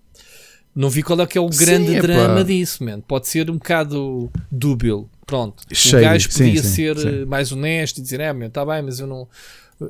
Não 0.77 0.91
vi 0.91 1.05
qual 1.05 1.21
é 1.21 1.27
que 1.27 1.39
é 1.39 1.41
o 1.41 1.53
Sim, 1.53 1.65
grande 1.65 1.93
epá. 1.93 2.01
drama 2.03 2.43
disso, 2.43 2.83
man. 2.85 3.01
Pode 3.01 3.29
ser 3.29 3.49
um 3.49 3.55
bocado 3.55 4.29
dúbil. 4.51 5.09
Pronto. 5.25 5.63
Shady, 5.73 5.97
O 6.05 6.09
gajo 6.09 6.31
sim, 6.33 6.45
podia 6.47 6.63
sim, 6.65 6.69
ser 6.69 6.99
sim. 6.99 7.09
eh, 7.09 7.25
mais 7.25 7.53
honesto 7.53 7.99
e 7.99 8.03
dizer, 8.03 8.19
é, 8.19 8.33
meu, 8.33 8.51
tá 8.51 8.67
bem, 8.67 8.83
mas 8.83 8.99
eu 8.99 9.07
não 9.07 9.29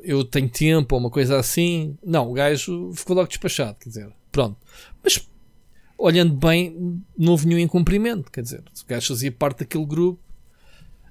eu 0.03 0.23
tenho 0.23 0.47
tempo 0.47 0.93
ou 0.95 1.01
uma 1.01 1.09
coisa 1.09 1.39
assim. 1.39 1.97
Não, 2.05 2.29
o 2.29 2.33
gajo 2.33 2.91
ficou 2.93 3.15
logo 3.15 3.27
despachado, 3.27 3.77
quer 3.79 3.89
dizer, 3.89 4.09
pronto. 4.31 4.57
Mas 5.03 5.27
olhando 5.97 6.33
bem, 6.33 7.01
não 7.17 7.31
houve 7.31 7.47
nenhum 7.47 7.59
incumprimento, 7.59 8.31
quer 8.31 8.41
dizer, 8.41 8.59
o 8.59 8.87
gajo 8.87 9.07
fazia 9.09 9.31
parte 9.31 9.59
daquele 9.59 9.85
grupo. 9.85 10.19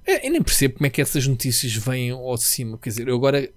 É, 0.05 0.27
eu 0.27 0.31
nem 0.31 0.41
percebo 0.41 0.75
como 0.75 0.85
é 0.87 0.89
que 0.89 1.01
essas 1.01 1.25
notícias 1.27 1.73
vêm 1.75 2.11
ao 2.11 2.35
de 2.35 2.43
cima, 2.43 2.77
quer 2.77 2.89
dizer, 2.89 3.07
eu 3.07 3.15
agora 3.15 3.49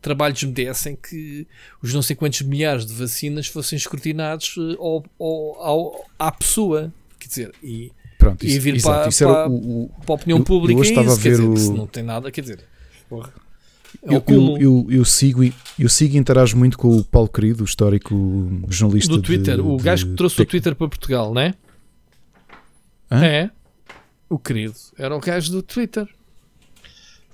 trabalhos 0.00 0.40
me 0.44 0.52
dessem 0.52 0.94
que 0.94 1.46
os 1.82 1.92
não 1.92 2.00
sei 2.02 2.14
quantos 2.14 2.40
milhares 2.42 2.86
de 2.86 2.92
vacinas 2.92 3.48
fossem 3.48 3.76
escrutinados 3.76 4.54
eh, 4.56 4.76
ao, 4.78 5.04
ao, 5.18 5.62
ao- 5.62 6.04
à 6.16 6.30
pessoa. 6.30 6.92
Quer 7.18 7.26
dizer, 7.28 7.52
e, 7.60 7.90
Pronto, 8.16 8.44
e 8.44 8.48
isso, 8.50 8.60
vir 8.60 8.76
exato, 8.76 9.10
para, 9.16 9.26
para, 9.34 9.48
o, 9.50 9.84
o- 9.84 9.88
para 10.04 10.12
a 10.12 10.14
opinião 10.14 10.36
eu- 10.38 10.42
eu 10.42 10.44
pública 10.44 10.78
hoje 10.80 10.90
é 10.90 10.92
estava 10.92 11.08
isso, 11.08 11.18
a 11.18 11.22
quer 11.22 11.30
dizer, 11.30 11.42
o- 11.42 11.54
isso 11.54 11.72
não 11.72 11.86
tem 11.88 12.02
nada, 12.04 12.30
quer 12.30 12.40
dizer, 12.42 12.60
porra, 13.08 13.32
eu, 14.02 14.18
o 14.26 14.32
eu, 14.32 14.58
eu, 14.58 14.86
eu 14.90 15.04
sigo 15.04 15.42
e 15.44 15.52
eu 15.78 15.88
sigo 15.88 16.14
e 16.14 16.18
interajo 16.18 16.56
muito 16.56 16.76
com 16.78 16.96
o 16.96 17.04
Paulo 17.04 17.28
Querido, 17.28 17.62
o 17.62 17.66
histórico 17.66 18.14
jornalista 18.68 19.12
do 19.12 19.22
Twitter, 19.22 19.56
de- 19.56 19.60
o 19.62 19.76
gajo 19.76 20.04
que 20.06 20.10
de 20.12 20.16
trouxe 20.16 20.34
o 20.36 20.38
tec- 20.38 20.50
Twitter 20.50 20.74
para 20.74 20.88
Portugal, 20.88 21.32
não 21.34 21.40
é? 21.40 21.54
Hã? 23.10 23.24
É, 23.24 23.50
o 24.28 24.38
querido, 24.38 24.74
era 24.98 25.14
o 25.16 25.20
gajo 25.20 25.52
do 25.52 25.62
Twitter. 25.62 26.08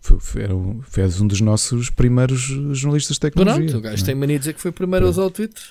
Foi, 0.01 0.19
foi, 0.21 0.43
era 0.43 0.55
um, 0.55 0.83
foi 0.83 1.05
um 1.05 1.27
dos 1.27 1.41
nossos 1.41 1.89
primeiros 1.89 2.41
jornalistas 2.41 3.17
de 3.17 3.21
tecnologia. 3.21 3.65
Pronto, 3.67 3.79
o 3.79 3.81
gajo 3.81 4.03
é? 4.03 4.07
tem 4.07 4.15
mania 4.15 4.37
de 4.37 4.41
dizer 4.41 4.53
que 4.55 4.61
foi 4.61 4.71
o 4.71 4.75
primeiro 4.75 5.07
a 5.07 5.11
usar 5.11 5.23
o 5.25 5.31
Twitter. 5.31 5.63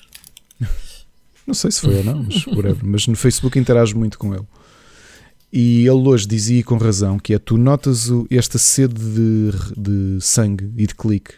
Não 1.45 1.53
sei 1.53 1.69
se 1.71 1.81
foi 1.81 1.95
ou 1.97 2.03
não, 2.03 2.23
mas 2.23 2.45
whatever. 2.47 2.79
Mas 2.83 3.07
no 3.07 3.15
Facebook 3.15 3.59
interajo 3.59 3.97
muito 3.97 4.17
com 4.17 4.33
ele. 4.33 4.45
E 5.53 5.79
ele 5.81 6.07
hoje 6.07 6.25
dizia 6.27 6.59
e 6.59 6.63
com 6.63 6.77
razão 6.77 7.19
que 7.19 7.33
é 7.33 7.39
tu 7.39 7.57
notas 7.57 8.09
o- 8.09 8.25
esta 8.31 8.57
sede 8.57 8.95
de, 8.95 9.51
de 9.77 10.21
sangue 10.21 10.71
e 10.77 10.87
de 10.87 10.95
clique 10.95 11.33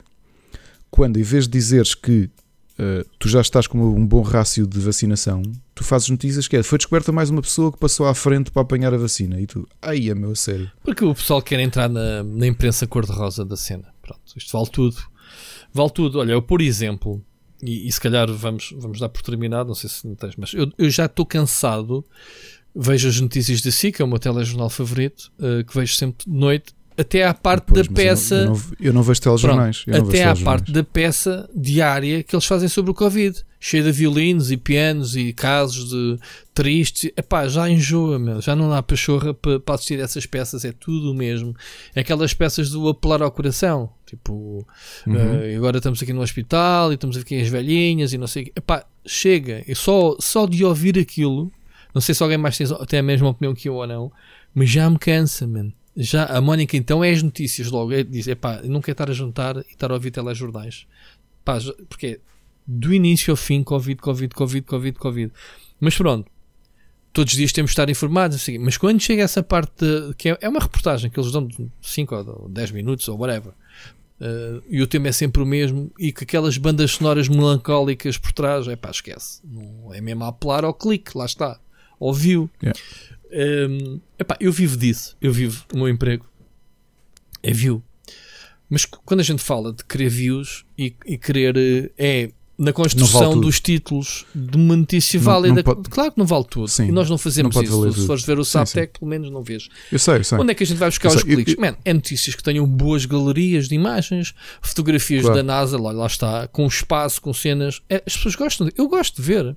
quando 0.91 1.17
em 1.17 1.23
vez 1.23 1.45
de 1.47 1.51
dizeres 1.53 1.95
que 1.95 2.29
eh, 2.77 3.03
tu 3.17 3.27
já 3.27 3.41
estás 3.41 3.65
com 3.65 3.79
um 3.79 4.05
bom 4.05 4.21
rácio 4.21 4.67
de 4.67 4.79
vacinação, 4.79 5.41
tu 5.73 5.83
fazes 5.83 6.07
notícias 6.09 6.47
que 6.47 6.55
é 6.55 6.61
foi 6.61 6.77
descoberta 6.77 7.11
mais 7.11 7.31
uma 7.31 7.41
pessoa 7.41 7.71
que 7.71 7.79
passou 7.79 8.05
à 8.07 8.13
frente 8.13 8.51
para 8.51 8.61
apanhar 8.61 8.93
a 8.93 8.97
vacina 8.97 9.41
e 9.41 9.47
tu, 9.47 9.67
ai 9.81 10.09
é 10.09 10.13
meu, 10.13 10.31
a 10.31 10.35
sério. 10.35 10.71
Porque 10.83 11.03
o 11.03 11.15
pessoal 11.15 11.41
quer 11.41 11.59
entrar 11.59 11.89
na, 11.89 12.23
na 12.23 12.45
imprensa 12.45 12.85
cor-de-rosa 12.85 13.43
da 13.43 13.57
cena. 13.57 13.85
Pronto, 14.03 14.21
isto 14.37 14.51
vale 14.55 14.69
tudo. 14.69 14.97
Vale 15.73 15.89
tudo. 15.89 16.19
Olha, 16.19 16.33
eu, 16.33 16.41
por 16.43 16.61
exemplo, 16.61 17.23
e, 17.63 17.87
e 17.87 17.91
se 17.91 17.99
calhar 17.99 18.31
vamos, 18.31 18.71
vamos 18.77 18.99
dar 18.99 19.09
por 19.09 19.23
terminado, 19.23 19.67
não 19.69 19.75
sei 19.75 19.89
se 19.89 20.05
não 20.07 20.13
tens, 20.13 20.35
mas 20.35 20.53
eu, 20.53 20.71
eu 20.77 20.89
já 20.91 21.05
estou 21.07 21.25
cansado. 21.25 22.05
Vejo 22.75 23.07
as 23.09 23.19
notícias 23.19 23.61
da 23.61 23.71
SIC, 23.71 23.99
é 23.99 24.03
o 24.03 24.07
meu 24.07 24.17
telejornal 24.19 24.69
favorito, 24.69 25.31
eh, 25.39 25.63
que 25.63 25.75
vejo 25.77 25.93
sempre 25.95 26.25
de 26.25 26.33
noite, 26.33 26.73
até 26.97 27.25
à 27.25 27.33
parte 27.33 27.65
Pois, 27.67 27.87
da 27.87 27.91
mas 27.91 27.99
eu 27.99 28.05
não- 28.05 28.15
peça. 28.15 28.35
Eu 28.35 28.45
não, 28.49 28.61
eu 28.87 28.93
não 28.93 29.03
vejo 29.03 29.21
telejornais. 29.21 29.83
vejo 29.87 30.03
até 30.09 30.23
à 30.23 30.35
parte 30.35 30.71
da 30.71 30.83
peça 30.83 31.49
diária 31.55 32.21
que 32.23 32.35
eles 32.35 32.45
fazem 32.45 32.67
sobre 32.69 32.91
o 32.91 32.93
Covid, 32.93 33.43
cheia 33.59 33.81
de 33.83 33.91
violinos 33.91 34.51
e 34.51 34.57
pianos 34.57 35.15
e 35.15 35.33
casos 35.33 35.89
de 35.89 36.17
tristes. 36.53 37.11
Epá, 37.17 37.47
já 37.47 37.67
enjoa, 37.69 38.19
meu. 38.19 38.41
já 38.41 38.55
não 38.55 38.69
dá 38.69 38.81
pachorra 38.83 39.33
para, 39.33 39.59
para 39.59 39.75
assistir 39.75 39.99
essas 39.99 40.25
peças, 40.27 40.63
é 40.65 40.71
tudo 40.71 41.11
o 41.11 41.15
mesmo. 41.15 41.55
Aquelas 41.95 42.33
peças 42.33 42.69
do 42.69 42.87
apelar 42.87 43.21
ao 43.23 43.31
coração, 43.31 43.89
tipo, 44.05 44.65
Uhum. 45.07 45.15
eh, 45.15 45.55
agora 45.55 45.77
estamos 45.77 46.01
aqui 46.01 46.13
no 46.13 46.21
hospital 46.21 46.91
e 46.91 46.95
estamos 46.95 47.17
aqui 47.17 47.39
as 47.41 47.47
velhinhas 47.49 48.13
e 48.13 48.17
não 48.19 48.27
sei 48.27 48.43
o 48.43 48.45
quê. 48.45 48.51
Epá, 48.55 48.85
chega, 49.05 49.63
e 49.67 49.73
só, 49.73 50.15
só 50.19 50.45
de 50.45 50.63
ouvir 50.63 50.99
aquilo, 50.99 51.51
não 51.93 52.01
sei 52.01 52.13
se 52.15 52.23
alguém 52.23 52.37
mais 52.37 52.57
tem, 52.57 52.67
tem 52.87 52.99
a 52.99 53.03
mesma 53.03 53.29
opinião 53.29 53.53
que 53.53 53.69
eu 53.69 53.75
ou 53.75 53.87
não, 53.87 54.11
mas 54.53 54.69
já 54.69 54.89
me 54.89 54.97
cansa, 54.97 55.45
man. 55.47 55.71
Já, 55.95 56.25
a 56.25 56.41
Mónica 56.41 56.75
então 56.75 57.03
é 57.03 57.11
as 57.11 57.21
notícias 57.21 57.69
logo, 57.69 57.91
é, 57.93 58.03
diz, 58.03 58.27
epá, 58.27 58.61
eu 58.63 58.69
não 58.69 58.81
quero 58.81 58.93
estar 58.93 59.09
a 59.11 59.13
juntar 59.13 59.57
e 59.57 59.71
estar 59.71 59.91
a 59.91 59.93
ouvir 59.93 60.09
telejornais. 60.11 60.87
Pá, 61.45 61.59
porque 61.87 62.07
é 62.07 62.19
do 62.65 62.93
início 62.93 63.31
ao 63.31 63.37
fim, 63.37 63.61
Covid, 63.61 64.01
Covid, 64.01 64.33
Covid, 64.33 64.65
Covid, 64.65 64.97
Covid. 64.97 65.31
Mas 65.79 65.95
pronto, 65.95 66.31
todos 67.11 67.33
os 67.33 67.37
dias 67.37 67.51
temos 67.51 67.69
de 67.69 67.73
estar 67.73 67.89
informados, 67.89 68.37
assim, 68.37 68.57
mas 68.57 68.75
quando 68.77 68.99
chega 69.01 69.21
essa 69.21 69.43
parte, 69.43 69.85
de- 69.85 70.13
que 70.15 70.29
é, 70.29 70.37
é 70.41 70.49
uma 70.49 70.59
reportagem 70.61 71.11
que 71.11 71.19
eles 71.19 71.31
dão 71.31 71.45
de 71.45 71.69
5 71.81 72.15
ou 72.15 72.49
10 72.49 72.71
minutos 72.71 73.07
ou 73.07 73.17
whatever, 73.19 73.51
eh, 74.19 74.61
e 74.69 74.81
o 74.81 74.87
tema 74.87 75.09
é 75.09 75.11
sempre 75.11 75.43
o 75.43 75.45
mesmo, 75.45 75.91
e 75.99 76.11
que 76.11 76.23
aquelas 76.23 76.57
bandas 76.57 76.91
sonoras 76.91 77.27
melancólicas 77.27 78.17
por 78.17 78.31
trás, 78.31 78.67
é 78.67 78.75
pá, 78.75 78.89
esquece. 78.89 79.41
Não 79.43 79.93
é 79.93 80.01
mesmo 80.01 80.23
a 80.23 80.29
apelar 80.29 80.63
ao 80.63 80.73
clique, 80.73 81.15
lá 81.17 81.25
está. 81.25 81.59
Ouviu. 82.03 82.49
Yeah. 82.61 82.79
Um, 83.69 83.99
epá, 84.19 84.37
eu 84.39 84.51
vivo 84.51 84.77
disso, 84.77 85.15
eu 85.21 85.31
vivo 85.33 85.65
o 85.73 85.77
meu 85.77 85.89
emprego 85.89 86.25
é 87.41 87.51
view. 87.51 87.81
Mas 88.69 88.85
quando 88.85 89.19
a 89.19 89.23
gente 89.23 89.41
fala 89.41 89.73
de 89.73 89.83
querer 89.83 90.09
views 90.09 90.65
e, 90.77 90.95
e 91.05 91.17
querer 91.17 91.55
eh, 91.57 91.91
é 91.97 92.31
na 92.57 92.71
construção 92.71 93.39
dos 93.39 93.59
títulos 93.59 94.25
de 94.33 94.55
uma 94.55 94.75
notícia 94.77 95.17
Não- 95.19 95.25
válida, 95.25 95.55
não 95.55 95.63
pode- 95.63 95.89
claro 95.89 96.11
que 96.11 96.17
não 96.19 96.25
vale 96.25 96.45
tudo. 96.49 96.67
Sim, 96.67 96.87
e 96.87 96.91
nós 96.91 97.09
não 97.09 97.17
fazemos 97.17 97.55
não 97.55 97.63
isso. 97.63 98.01
Se 98.01 98.07
fores 98.07 98.23
ver 98.23 98.37
o 98.39 98.45
Saptec, 98.45 98.99
pelo 98.99 99.09
menos 99.09 99.29
não 99.31 99.43
vês. 99.43 99.67
Eu 99.91 99.97
sei, 99.99 100.17
eu 100.17 100.23
sei. 100.23 100.37
Onde 100.37 100.51
é 100.51 100.55
que 100.55 100.63
a 100.63 100.67
gente 100.67 100.77
vai 100.77 100.89
buscar 100.89 101.09
Eu 101.09 101.15
os 101.15 101.21
sei, 101.23 101.33
cliques? 101.35 101.55
eu- 101.55 101.61
Man, 101.61 101.75
é 101.83 101.93
notícias 101.93 102.35
que 102.35 102.43
tenham 102.43 102.65
boas 102.67 103.05
galerias 103.05 103.67
de 103.67 103.75
imagens, 103.75 104.33
fotografias 104.61 105.21
Claro. 105.23 105.35
da 105.37 105.43
NASA, 105.43 105.77
lá, 105.79 105.91
lá 105.91 106.05
está, 106.07 106.47
com 106.47 106.65
espaço, 106.67 107.19
com 107.21 107.33
cenas. 107.33 107.81
É, 107.89 108.03
as 108.05 108.15
pessoas 108.15 108.35
gostam. 108.35 108.67
de- 108.67 108.73
eu 108.77 108.87
gosto 108.87 109.15
de 109.21 109.27
ver. 109.27 109.55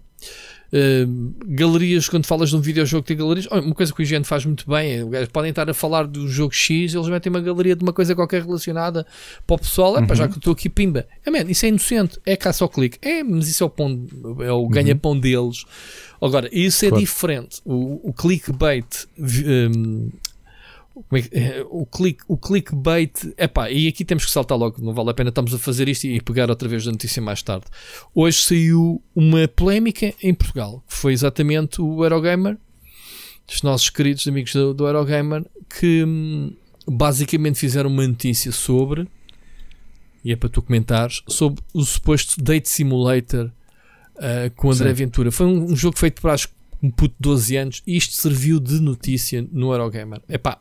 Uh, 0.72 1.32
galerias, 1.46 2.08
quando 2.08 2.26
falas 2.26 2.50
de 2.50 2.56
um 2.56 2.60
videojogo, 2.60 3.06
tem 3.06 3.16
galerias. 3.16 3.46
Uma 3.46 3.74
coisa 3.74 3.92
que 3.92 4.00
o 4.00 4.02
IGN 4.02 4.24
faz 4.24 4.44
muito 4.44 4.68
bem 4.68 5.00
é, 5.12 5.26
podem 5.26 5.50
estar 5.50 5.68
a 5.70 5.74
falar 5.74 6.06
do 6.06 6.28
jogo 6.28 6.52
X, 6.54 6.94
eles 6.94 7.08
metem 7.08 7.30
uma 7.30 7.40
galeria 7.40 7.76
de 7.76 7.82
uma 7.82 7.92
coisa 7.92 8.14
qualquer 8.14 8.42
relacionada 8.42 9.06
para 9.46 9.54
o 9.54 9.58
pessoal. 9.58 9.96
É 9.96 10.00
Uhum. 10.00 10.14
já 10.14 10.28
que 10.28 10.38
estou 10.38 10.52
aqui, 10.52 10.68
pimba. 10.68 11.06
É, 11.24 11.30
man, 11.30 11.42
isso 11.48 11.64
é 11.64 11.68
inocente, 11.68 12.18
é 12.26 12.36
caça 12.36 12.64
ao 12.64 12.68
clique. 12.68 12.98
É, 13.00 13.22
mas 13.22 13.48
isso 13.48 13.62
é 13.62 13.66
o, 13.66 13.70
pão, 13.70 14.06
é 14.40 14.50
o 14.52 14.68
ganha-pão 14.68 15.18
deles. 15.18 15.64
Agora, 16.20 16.48
isso 16.52 16.84
é 16.84 16.88
Uhum. 16.88 16.90
Claro. 16.90 17.04
diferente. 17.04 17.60
O, 17.64 18.08
o 18.08 18.12
clickbait. 18.12 19.06
um, 19.18 20.10
é 21.12 21.38
é, 21.38 21.66
o, 21.68 21.84
click, 21.84 22.22
o 22.26 22.36
clickbait, 22.36 23.12
epá, 23.36 23.70
e 23.70 23.86
aqui 23.86 24.04
temos 24.04 24.24
que 24.24 24.30
saltar 24.30 24.56
logo, 24.56 24.80
não 24.82 24.94
vale 24.94 25.10
a 25.10 25.14
pena 25.14 25.28
estamos 25.28 25.52
a 25.52 25.58
fazer 25.58 25.88
isto 25.88 26.06
e 26.06 26.20
pegar 26.20 26.48
outra 26.48 26.68
vez 26.68 26.86
a 26.88 26.90
notícia 26.90 27.20
mais 27.20 27.42
tarde. 27.42 27.66
Hoje 28.14 28.38
saiu 28.38 29.02
uma 29.14 29.46
polémica 29.46 30.14
em 30.22 30.32
Portugal, 30.32 30.82
que 30.88 30.94
foi 30.94 31.12
exatamente 31.12 31.82
o 31.82 32.02
Eurogamer, 32.02 32.56
os 33.48 33.62
nossos 33.62 33.90
queridos 33.90 34.26
amigos 34.26 34.52
do, 34.52 34.72
do 34.72 34.86
Eurogamer, 34.86 35.44
que 35.78 36.02
hum, 36.04 36.52
basicamente 36.86 37.58
fizeram 37.58 37.90
uma 37.90 38.06
notícia 38.06 38.50
sobre, 38.50 39.06
e 40.24 40.32
é 40.32 40.36
para 40.36 40.48
tu 40.48 40.62
comentares, 40.62 41.22
sobre 41.28 41.62
o 41.74 41.84
suposto 41.84 42.42
Date 42.42 42.68
Simulator 42.68 43.50
uh, 44.16 44.50
com 44.56 44.68
o 44.68 44.72
André 44.72 44.88
Sim. 44.90 44.94
Ventura. 44.94 45.30
Foi 45.30 45.46
um, 45.46 45.72
um 45.72 45.76
jogo 45.76 45.98
feito 45.98 46.20
para 46.22 46.32
acho, 46.32 46.48
que 46.48 46.54
um 46.82 46.90
puto 46.90 47.14
de 47.14 47.20
12 47.20 47.56
anos 47.56 47.82
e 47.86 47.96
isto 47.96 48.14
serviu 48.14 48.58
de 48.58 48.80
notícia 48.80 49.46
no 49.52 49.72
Eurogamer. 49.72 50.20
Epá, 50.28 50.60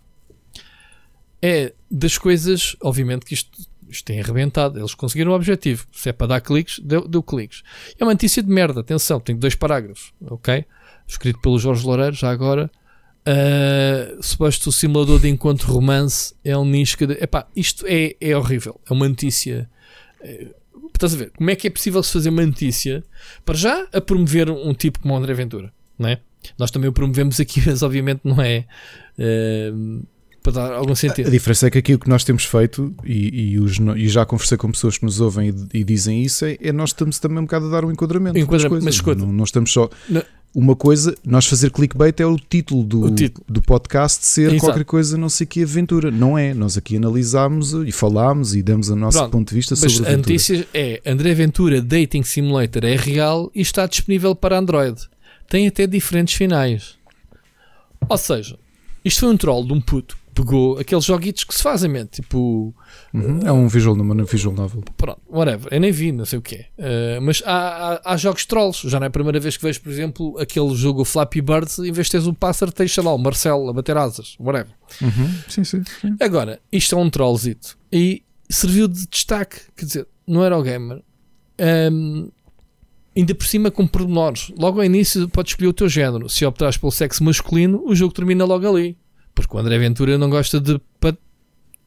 é 1.41 1.73
das 1.89 2.17
coisas, 2.17 2.75
obviamente 2.81 3.25
que 3.25 3.33
isto, 3.33 3.51
isto 3.87 4.05
tem 4.05 4.19
arrebentado. 4.19 4.79
Eles 4.79 4.93
conseguiram 4.93 5.31
o 5.31 5.35
objetivo. 5.35 5.85
Se 5.91 6.09
é 6.09 6.13
para 6.13 6.27
dar 6.27 6.41
cliques, 6.41 6.79
deu, 6.79 7.07
deu 7.07 7.21
cliques. 7.21 7.63
É 7.99 8.03
uma 8.03 8.13
notícia 8.13 8.41
de 8.41 8.49
merda, 8.49 8.81
atenção, 8.81 9.19
tem 9.19 9.35
dois 9.35 9.55
parágrafos, 9.55 10.13
ok? 10.21 10.65
Escrito 11.07 11.39
pelo 11.39 11.59
Jorge 11.59 11.85
Loureiro, 11.85 12.15
já 12.15 12.29
agora. 12.31 12.69
Uh, 13.27 14.21
suposto 14.21 14.71
simulador 14.71 15.19
de 15.19 15.27
encontro 15.27 15.71
romance 15.71 16.35
é 16.43 16.55
um 16.55 16.65
nicho 16.65 16.97
que. 16.97 17.05
Epá, 17.05 17.47
isto 17.55 17.85
é, 17.87 18.15
é 18.21 18.37
horrível. 18.37 18.79
É 18.89 18.93
uma 18.93 19.09
notícia. 19.09 19.69
eh, 20.21 20.53
estás 20.93 21.13
a 21.13 21.17
ver? 21.17 21.31
Como 21.31 21.49
é 21.49 21.55
que 21.55 21.67
é 21.67 21.69
possível 21.69 22.01
se 22.03 22.13
fazer 22.13 22.29
uma 22.29 22.45
notícia 22.45 23.03
para 23.43 23.55
já 23.55 23.87
a 23.91 23.99
promover 23.99 24.49
um 24.49 24.73
tipo 24.73 24.99
como 24.99 25.13
o 25.13 25.17
André 25.17 25.33
Ventura, 25.33 25.73
não 25.97 26.09
é? 26.09 26.19
Nós 26.57 26.69
também 26.69 26.89
o 26.89 26.93
promovemos 26.93 27.39
aqui, 27.39 27.61
mas 27.65 27.81
obviamente 27.81 28.21
não 28.23 28.41
é 28.41 28.65
eh, 29.17 29.71
para 30.45 30.51
dar 30.69 30.73
algum 30.73 30.93
A 30.93 30.95
sentido. 30.95 31.29
diferença 31.31 31.67
é 31.67 31.69
que 31.71 31.77
aquilo 31.79 31.99
que 31.99 32.07
nós 32.09 32.23
temos 32.23 32.45
feito, 32.45 32.93
e, 33.03 33.51
e 33.53 33.59
os 33.59 33.77
e 33.97 34.07
já 34.07 34.25
conversei 34.25 34.57
com 34.57 34.71
pessoas 34.71 34.97
que 34.97 35.05
nos 35.05 35.19
ouvem 35.19 35.53
e, 35.73 35.79
e 35.79 35.83
dizem 35.83 36.21
isso, 36.23 36.45
é, 36.45 36.57
é 36.61 36.71
nós 36.71 36.89
estamos 36.89 37.19
também 37.19 37.39
um 37.39 37.43
bocado 37.45 37.65
a 37.65 37.69
dar 37.69 37.83
um 37.85 37.91
enquadramento. 37.91 38.35
das 38.35 38.43
Enquadra- 38.43 38.69
coisas. 38.69 38.85
mas 38.85 38.95
escuta. 38.95 39.25
não, 39.25 39.33
não 39.33 39.43
estamos 39.43 39.71
só. 39.73 39.89
Não. 40.07 40.23
Uma 40.53 40.73
coisa, 40.73 41.13
nós 41.25 41.45
fazer 41.47 41.69
clickbait 41.69 42.17
é 42.21 42.25
o 42.25 42.37
título 42.37 42.81
do, 42.81 43.01
O 43.07 43.13
título. 43.13 43.43
do 43.49 43.61
podcast 43.61 44.25
ser 44.25 44.51
Exato. 44.53 44.61
qualquer 44.61 44.85
coisa, 44.85 45.17
não 45.17 45.27
sei 45.27 45.45
que 45.45 45.61
aventura. 45.61 46.09
Não 46.09 46.37
é. 46.37 46.53
Nós 46.53 46.77
aqui 46.77 46.95
analisámos 46.95 47.73
e 47.73 47.91
falámos 47.91 48.55
e 48.55 48.63
demos 48.63 48.87
o 48.87 48.95
nosso 48.95 49.17
Pronto. 49.17 49.31
ponto 49.31 49.49
de 49.49 49.55
vista 49.55 49.75
sobre 49.75 49.91
a 49.91 49.95
a 49.95 50.01
aventura. 50.13 50.17
notícia 50.17 50.65
é 50.73 51.01
André 51.05 51.33
Ventura 51.33 51.81
Dating 51.81 52.23
Simulator 52.23 52.85
é 52.85 52.95
real 52.95 53.51
e 53.53 53.59
está 53.59 53.85
disponível 53.85 54.33
para 54.33 54.57
Android. 54.57 54.95
Tem 55.49 55.67
até 55.67 55.85
diferentes 55.85 56.35
finais. 56.35 56.95
Ou 58.07 58.17
seja, 58.17 58.57
isto 59.03 59.19
foi 59.19 59.29
um 59.29 59.37
troll 59.37 59.65
de 59.65 59.73
um 59.73 59.81
puto. 59.81 60.17
Pegou 60.35 60.77
aqueles 60.77 61.05
joguitos 61.05 61.43
que 61.45 61.55
se 61.55 61.63
fazem, 61.63 61.89
man, 61.89 62.05
tipo, 62.05 62.75
Uhum. 63.13 63.39
É 63.45 63.51
um 63.51 63.67
visual, 63.69 63.95
uma 63.95 64.23
visual 64.25 64.53
novel. 64.53 64.83
pronto, 64.97 65.21
whatever, 65.29 65.73
eu 65.73 65.79
nem 65.79 65.91
vi, 65.91 66.11
não 66.11 66.25
sei 66.25 66.37
o 66.37 66.41
que 66.41 66.65
é. 66.77 67.19
mas 67.21 67.41
há, 67.45 67.93
há, 68.03 68.13
há 68.13 68.17
jogos 68.17 68.45
trolls. 68.45 68.89
Já 68.89 68.99
não 68.99 69.05
é 69.05 69.07
a 69.07 69.11
primeira 69.11 69.39
vez 69.39 69.55
que 69.55 69.63
vejo, 69.63 69.81
por 69.81 69.89
exemplo, 69.89 70.37
aquele 70.37 70.75
jogo 70.75 71.05
Flappy 71.05 71.41
Birds. 71.41 71.79
Em 71.79 71.91
vez 71.93 72.07
de 72.07 72.11
teres 72.11 72.27
o 72.27 72.33
pássaro, 72.33 72.71
tens, 72.73 72.93
sei 72.93 73.01
lá, 73.01 73.13
o 73.13 73.17
Marcelo 73.17 73.69
a 73.69 73.73
bater 73.73 73.95
asas, 73.95 74.35
whatever. 74.37 74.73
Uhum. 75.01 75.29
Sim, 75.47 75.63
sim. 75.63 75.83
sim. 76.01 76.17
Agora, 76.19 76.59
isto 76.71 76.93
é 76.93 76.97
um 76.97 77.09
trollzito 77.09 77.77
e 77.91 78.21
serviu 78.49 78.87
de 78.89 79.07
destaque, 79.07 79.61
quer 79.75 79.85
dizer, 79.85 80.07
não 80.27 80.43
era 80.43 80.57
o 80.57 80.61
gamer. 80.61 81.01
Ahm, 81.57 82.27
ainda 83.15 83.33
por 83.33 83.45
cima 83.47 83.71
com 83.71 83.87
pormenores. 83.87 84.51
Logo 84.57 84.79
ao 84.79 84.85
início 84.85 85.27
podes 85.29 85.53
escolher 85.53 85.69
o 85.69 85.73
teu 85.73 85.87
género. 85.87 86.27
Se 86.27 86.45
optares 86.45 86.75
pelo 86.75 86.91
sexo 86.91 87.23
masculino, 87.23 87.81
o 87.85 87.95
jogo 87.95 88.13
termina 88.13 88.43
logo 88.43 88.67
ali. 88.67 88.97
Porque 89.35 89.55
o 89.55 89.59
André 89.59 89.77
Ventura 89.77 90.17
não 90.17 90.29
gosta 90.29 90.59
de. 90.59 90.79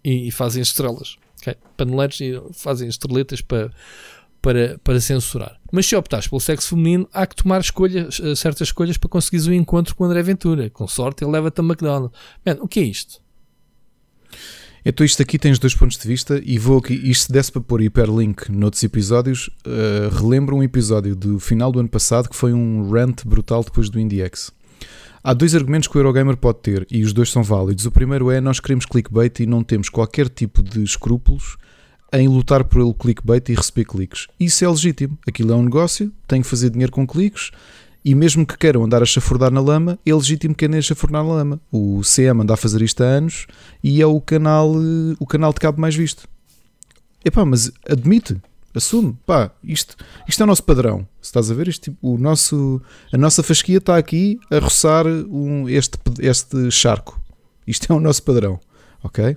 E, 0.05 0.29
e 0.29 0.31
fazem 0.31 0.63
estrelas. 0.63 1.17
ok? 1.41 1.57
Paneleiros 1.77 2.21
e 2.21 2.41
fazem 2.53 2.89
estreletas 2.89 3.41
para, 3.41 3.73
para, 4.41 4.79
para 4.85 5.01
censurar. 5.01 5.59
Mas 5.73 5.87
se 5.87 5.97
optares 5.97 6.29
pelo 6.29 6.41
sexo 6.41 6.71
feminino, 6.71 7.09
há 7.13 7.27
que 7.27 7.35
tomar 7.35 7.61
escolhas, 7.61 8.21
eh, 8.21 8.35
certas 8.35 8.69
escolhas 8.69 8.97
para 8.97 9.09
conseguires 9.09 9.47
o 9.47 9.51
um 9.51 9.55
encontro 9.55 9.95
com 9.97 10.05
o 10.05 10.07
André 10.07 10.23
Ventura. 10.23 10.71
Com 10.71 10.87
sorte, 10.87 11.25
ele 11.25 11.33
leva-te 11.33 11.61
a 11.61 11.65
McDonald's. 11.65 12.17
Man, 12.47 12.59
o 12.61 12.69
que 12.69 12.81
é 12.81 12.85
isto? 12.85 13.21
Então 14.85 15.05
isto 15.05 15.21
aqui 15.21 15.39
tens 15.39 15.59
dois 15.59 15.75
pontos 15.75 15.99
de 15.99 16.07
vista 16.07 16.41
e 16.45 16.59
vou 16.59 16.79
aqui, 16.79 16.95
isto 16.95 17.27
se 17.27 17.33
desse 17.33 17.53
para 17.53 17.61
pôr 17.61 17.83
hiperlink 17.83 18.51
noutros 18.51 18.83
episódios, 18.83 19.51
uh, 19.67 20.09
relembro 20.15 20.57
um 20.57 20.63
episódio 20.63 21.15
do 21.15 21.39
final 21.39 21.73
do 21.73 21.81
ano 21.81 21.89
passado 21.89 22.29
que 22.29 22.37
foi 22.37 22.53
um 22.53 22.89
rant 22.91 23.25
brutal 23.27 23.63
depois 23.63 23.91
do 23.91 23.99
IndieX. 23.99 24.51
Há 25.29 25.35
dois 25.35 25.55
argumentos 25.55 25.87
que 25.87 25.95
o 25.95 26.01
Eurogamer 26.01 26.38
pode 26.38 26.61
ter 26.61 26.87
e 26.91 27.03
os 27.03 27.12
dois 27.12 27.31
são 27.31 27.43
válidos. 27.43 27.85
O 27.85 27.91
primeiro 27.91 28.31
é 28.31 28.41
nós 28.41 28.61
queremos 28.61 28.87
clickbait 28.87 29.41
e 29.41 29.47
não 29.47 29.62
temos 29.62 29.91
qualquer 29.91 30.27
tipo 30.27 30.62
de 30.62 30.83
escrúpulos 30.83 31.59
em 32.14 32.27
lutar 32.27 32.64
pelo 32.64 32.95
clickbait 32.95 33.47
e 33.51 33.55
receber 33.55 33.85
cliques. 33.85 34.27
Isso 34.41 34.64
é 34.64 34.69
legítimo. 34.71 35.19
Aquilo 35.29 35.53
é 35.53 35.55
um 35.55 35.62
negócio, 35.62 36.11
tem 36.27 36.41
que 36.41 36.49
fazer 36.49 36.71
dinheiro 36.71 36.91
com 36.91 37.07
cliques 37.07 37.51
e 38.03 38.14
mesmo 38.14 38.47
que 38.47 38.57
queiram 38.57 38.83
andar 38.83 39.03
a 39.03 39.05
chafurdar 39.05 39.51
na 39.51 39.61
lama, 39.61 39.99
é 40.07 40.14
legítimo 40.14 40.55
que 40.55 40.64
andem 40.64 40.79
a 40.79 40.83
chafurdar 40.83 41.23
na 41.23 41.31
lama. 41.31 41.61
O 41.71 42.01
CM 42.01 42.41
anda 42.41 42.55
a 42.55 42.57
fazer 42.57 42.81
isto 42.81 43.05
há 43.05 43.07
anos 43.09 43.47
e 43.85 44.01
é 44.01 44.07
o 44.07 44.23
canal, 44.23 44.73
o 45.21 45.27
canal 45.27 45.53
de 45.53 45.61
cabo 45.61 45.79
mais 45.79 45.95
visto. 45.95 46.27
Epá, 47.23 47.45
mas 47.45 47.71
admite, 47.87 48.41
assume, 48.75 49.17
pá, 49.27 49.51
isto, 49.63 49.97
isto 50.29 50.41
é 50.41 50.45
o 50.45 50.47
nosso 50.47 50.63
padrão. 50.63 51.07
Se 51.21 51.29
estás 51.29 51.51
a 51.51 51.55
ver, 51.55 51.69
isto, 51.69 51.91
tipo, 51.91 51.97
o 52.01 52.19
nosso, 52.19 52.81
a 53.13 53.19
nossa 53.19 53.43
fasquia 53.43 53.79
está 53.79 53.97
aqui 53.97 54.39
a 54.51 54.59
roçar 54.59 55.07
um, 55.07 55.69
este, 55.69 55.99
este 56.21 56.71
charco. 56.71 57.21
Isto 57.67 57.93
é 57.93 57.97
o 57.97 58.01
nosso 58.01 58.23
padrão, 58.23 58.59
ok? 59.03 59.37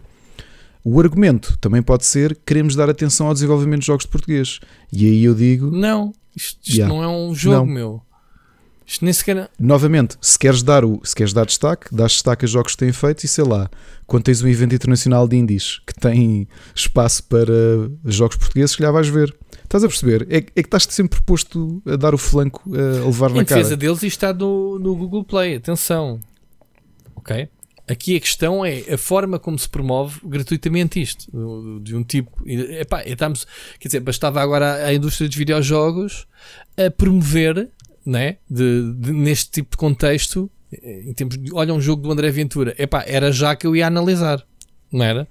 O 0.84 1.00
argumento 1.00 1.58
também 1.60 1.82
pode 1.82 2.06
ser 2.06 2.38
queremos 2.46 2.76
dar 2.76 2.90
atenção 2.90 3.28
ao 3.28 3.34
desenvolvimento 3.34 3.82
de 3.82 3.88
jogos 3.88 4.06
de 4.06 4.12
português. 4.12 4.60
E 4.92 5.06
aí 5.06 5.24
eu 5.24 5.36
digo. 5.36 5.70
Não, 5.70 6.12
isto, 6.36 6.60
isto 6.64 6.78
yeah. 6.78 6.94
não 6.94 7.04
é 7.04 7.08
um 7.08 7.36
jogo, 7.36 7.58
não. 7.58 7.66
meu. 7.66 8.02
Isto 8.92 9.06
nem 9.06 9.14
sequer. 9.14 9.50
Novamente, 9.58 10.18
se 10.20 10.38
queres 10.38 10.62
dar, 10.62 10.84
o, 10.84 11.00
se 11.02 11.16
queres 11.16 11.32
dar 11.32 11.46
destaque, 11.46 11.88
dás 11.96 12.12
destaque 12.12 12.44
a 12.44 12.48
jogos 12.48 12.74
que 12.74 12.80
têm 12.80 12.92
feito 12.92 13.24
e 13.24 13.28
sei 13.28 13.46
lá, 13.46 13.70
quando 14.06 14.24
tens 14.24 14.42
um 14.42 14.50
evento 14.50 14.76
internacional 14.76 15.30
de 15.30 15.38
indies 15.38 15.80
que 15.88 15.94
tem 15.94 16.46
espaço 16.76 17.24
para 17.24 17.54
jogos 18.04 18.36
portugueses, 18.36 18.76
que 18.76 18.84
já 18.84 18.92
vais 18.92 19.08
ver. 19.08 19.34
Estás 19.64 19.86
a 19.86 19.88
perceber? 19.88 20.28
É, 20.30 20.38
é 20.40 20.42
que 20.42 20.60
estás 20.60 20.84
sempre 20.90 21.22
proposto 21.22 21.82
a 21.86 21.96
dar 21.96 22.14
o 22.14 22.18
flanco, 22.18 22.70
a 22.76 23.06
levar 23.06 23.32
em 23.32 23.36
na 23.36 23.46
cara. 23.46 23.62
Em 23.62 23.64
defesa 23.64 23.78
deles, 23.78 24.04
isto 24.04 24.08
está 24.08 24.34
no, 24.34 24.78
no 24.78 24.94
Google 24.94 25.24
Play. 25.24 25.56
Atenção. 25.56 26.20
Ok? 27.16 27.48
Aqui 27.88 28.18
a 28.18 28.20
questão 28.20 28.66
é 28.66 28.94
a 28.94 28.98
forma 28.98 29.40
como 29.40 29.58
se 29.58 29.70
promove 29.70 30.20
gratuitamente 30.26 31.02
isto, 31.02 31.32
de 31.82 31.96
um 31.96 32.04
tipo. 32.04 32.32
Epá, 32.46 33.04
estamos, 33.06 33.48
quer 33.80 33.88
dizer, 33.88 34.00
bastava 34.02 34.42
agora 34.42 34.86
a 34.86 34.94
indústria 34.94 35.30
dos 35.30 35.38
videojogos 35.38 36.28
a 36.78 36.92
promover, 36.92 37.70
né, 38.06 38.38
de, 38.50 38.94
de, 38.94 39.12
neste 39.12 39.52
tipo 39.52 39.72
de 39.72 39.78
contexto, 39.78 40.50
em 40.72 41.14
termos 41.14 41.38
de, 41.38 41.54
olha 41.54 41.74
um 41.74 41.82
jogo 41.82 42.02
do 42.02 42.12
André 42.12 42.32
Ventura, 42.32 42.76
epá, 42.78 43.04
era 43.06 43.32
já 43.32 43.56
que 43.56 43.68
eu 43.68 43.76
ia 43.76 43.88
analisar, 43.88 44.46
não 44.92 45.04
era? 45.06 45.28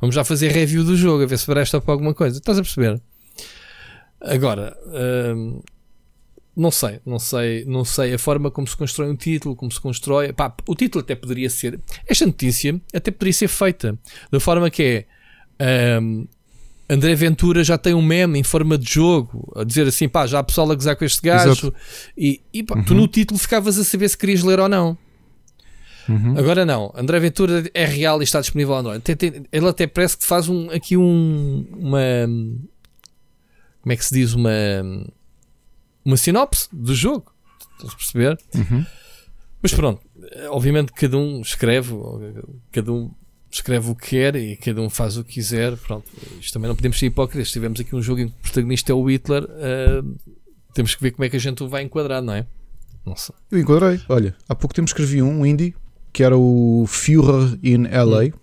Vamos 0.00 0.14
já 0.14 0.24
fazer 0.24 0.48
review 0.48 0.84
do 0.84 0.96
jogo, 0.96 1.22
a 1.22 1.26
ver 1.26 1.38
se 1.38 1.46
presta 1.46 1.80
para 1.80 1.94
alguma 1.94 2.14
coisa. 2.14 2.38
Estás 2.38 2.58
a 2.58 2.62
perceber? 2.62 3.00
Agora, 4.20 4.76
hum, 5.34 5.60
não 6.54 6.70
sei, 6.70 7.00
não 7.04 7.18
sei, 7.18 7.64
não 7.64 7.84
sei 7.84 8.14
a 8.14 8.18
forma 8.18 8.50
como 8.50 8.66
se 8.66 8.76
constrói 8.76 9.10
um 9.10 9.16
título, 9.16 9.56
como 9.56 9.70
se 9.70 9.80
constrói. 9.80 10.32
Pá, 10.32 10.54
o 10.68 10.74
título 10.74 11.02
até 11.02 11.14
poderia 11.14 11.50
ser. 11.50 11.80
Esta 12.06 12.26
notícia 12.26 12.80
até 12.94 13.10
poderia 13.10 13.32
ser 13.32 13.48
feita 13.48 13.98
da 14.30 14.38
forma 14.38 14.70
que 14.70 15.06
é. 15.60 16.00
Um, 16.00 16.26
André 16.88 17.14
Ventura 17.14 17.64
já 17.64 17.78
tem 17.78 17.94
um 17.94 18.02
meme 18.02 18.38
em 18.38 18.42
forma 18.42 18.76
de 18.76 18.90
jogo 18.90 19.52
a 19.56 19.64
dizer 19.64 19.86
assim, 19.86 20.08
pá, 20.08 20.26
já 20.26 20.40
há 20.40 20.42
pessoal 20.42 20.70
a 20.70 20.74
gozar 20.74 20.96
com 20.96 21.04
este 21.04 21.22
gajo. 21.22 21.50
Exato. 21.50 21.74
E, 22.16 22.40
e 22.52 22.62
pá, 22.62 22.76
uhum. 22.76 22.84
tu 22.84 22.94
no 22.94 23.08
título 23.08 23.38
ficavas 23.38 23.78
a 23.78 23.84
saber 23.84 24.08
se 24.08 24.18
querias 24.18 24.42
ler 24.42 24.60
ou 24.60 24.68
não. 24.68 24.96
Uhum. 26.08 26.36
Agora 26.36 26.66
não, 26.66 26.92
André 26.96 27.20
Ventura 27.20 27.70
é 27.72 27.84
real 27.84 28.20
e 28.20 28.24
está 28.24 28.40
disponível 28.40 28.74
Android. 28.74 29.02
Ele 29.52 29.68
até 29.68 29.86
parece 29.86 30.18
que 30.18 30.24
faz 30.24 30.48
um, 30.48 30.68
aqui 30.70 30.96
um, 30.96 31.64
uma. 31.72 32.00
Como 33.80 33.92
é 33.92 33.96
que 33.96 34.04
se 34.04 34.14
diz? 34.14 34.34
Uma 34.34 34.50
uma 36.04 36.16
sinopse 36.16 36.68
do 36.72 36.94
jogo. 36.94 37.32
Estás 37.76 37.92
a 37.92 37.96
perceber? 37.96 38.38
Uhum. 38.54 38.86
Mas 39.60 39.72
pronto, 39.72 40.02
obviamente 40.50 40.92
cada 40.92 41.16
um 41.16 41.40
escreve, 41.40 41.94
cada 42.72 42.92
um 42.92 43.10
escreve 43.56 43.90
o 43.90 43.94
que 43.94 44.10
quer 44.10 44.36
e 44.36 44.56
cada 44.56 44.80
um 44.80 44.88
faz 44.88 45.16
o 45.16 45.24
que 45.24 45.34
quiser. 45.34 45.76
Pronto, 45.76 46.06
isto 46.40 46.52
também 46.52 46.68
não 46.68 46.76
podemos 46.76 46.98
ser 46.98 47.06
hipócritas. 47.06 47.48
Se 47.48 47.54
tivermos 47.54 47.80
aqui 47.80 47.94
um 47.94 48.02
jogo 48.02 48.20
em 48.20 48.28
que 48.28 48.34
o 48.34 48.42
protagonista 48.42 48.92
é 48.92 48.94
o 48.94 49.04
Hitler, 49.10 49.44
uh, 49.44 50.18
temos 50.74 50.94
que 50.94 51.02
ver 51.02 51.10
como 51.12 51.24
é 51.24 51.28
que 51.28 51.36
a 51.36 51.40
gente 51.40 51.62
o 51.62 51.68
vai 51.68 51.82
enquadrar, 51.82 52.22
não 52.22 52.34
é? 52.34 52.46
Não 53.04 53.16
sei. 53.16 53.34
Eu 53.50 53.58
enquadrei. 53.58 54.00
Olha, 54.08 54.34
há 54.48 54.54
pouco 54.54 54.74
tempo 54.74 54.88
escrevi 54.88 55.22
um, 55.22 55.40
um 55.40 55.46
indie 55.46 55.74
que 56.12 56.22
era 56.22 56.36
o 56.36 56.84
Führer 56.86 57.58
in 57.62 57.84
LA. 57.84 58.34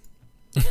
Hum. 0.55 0.61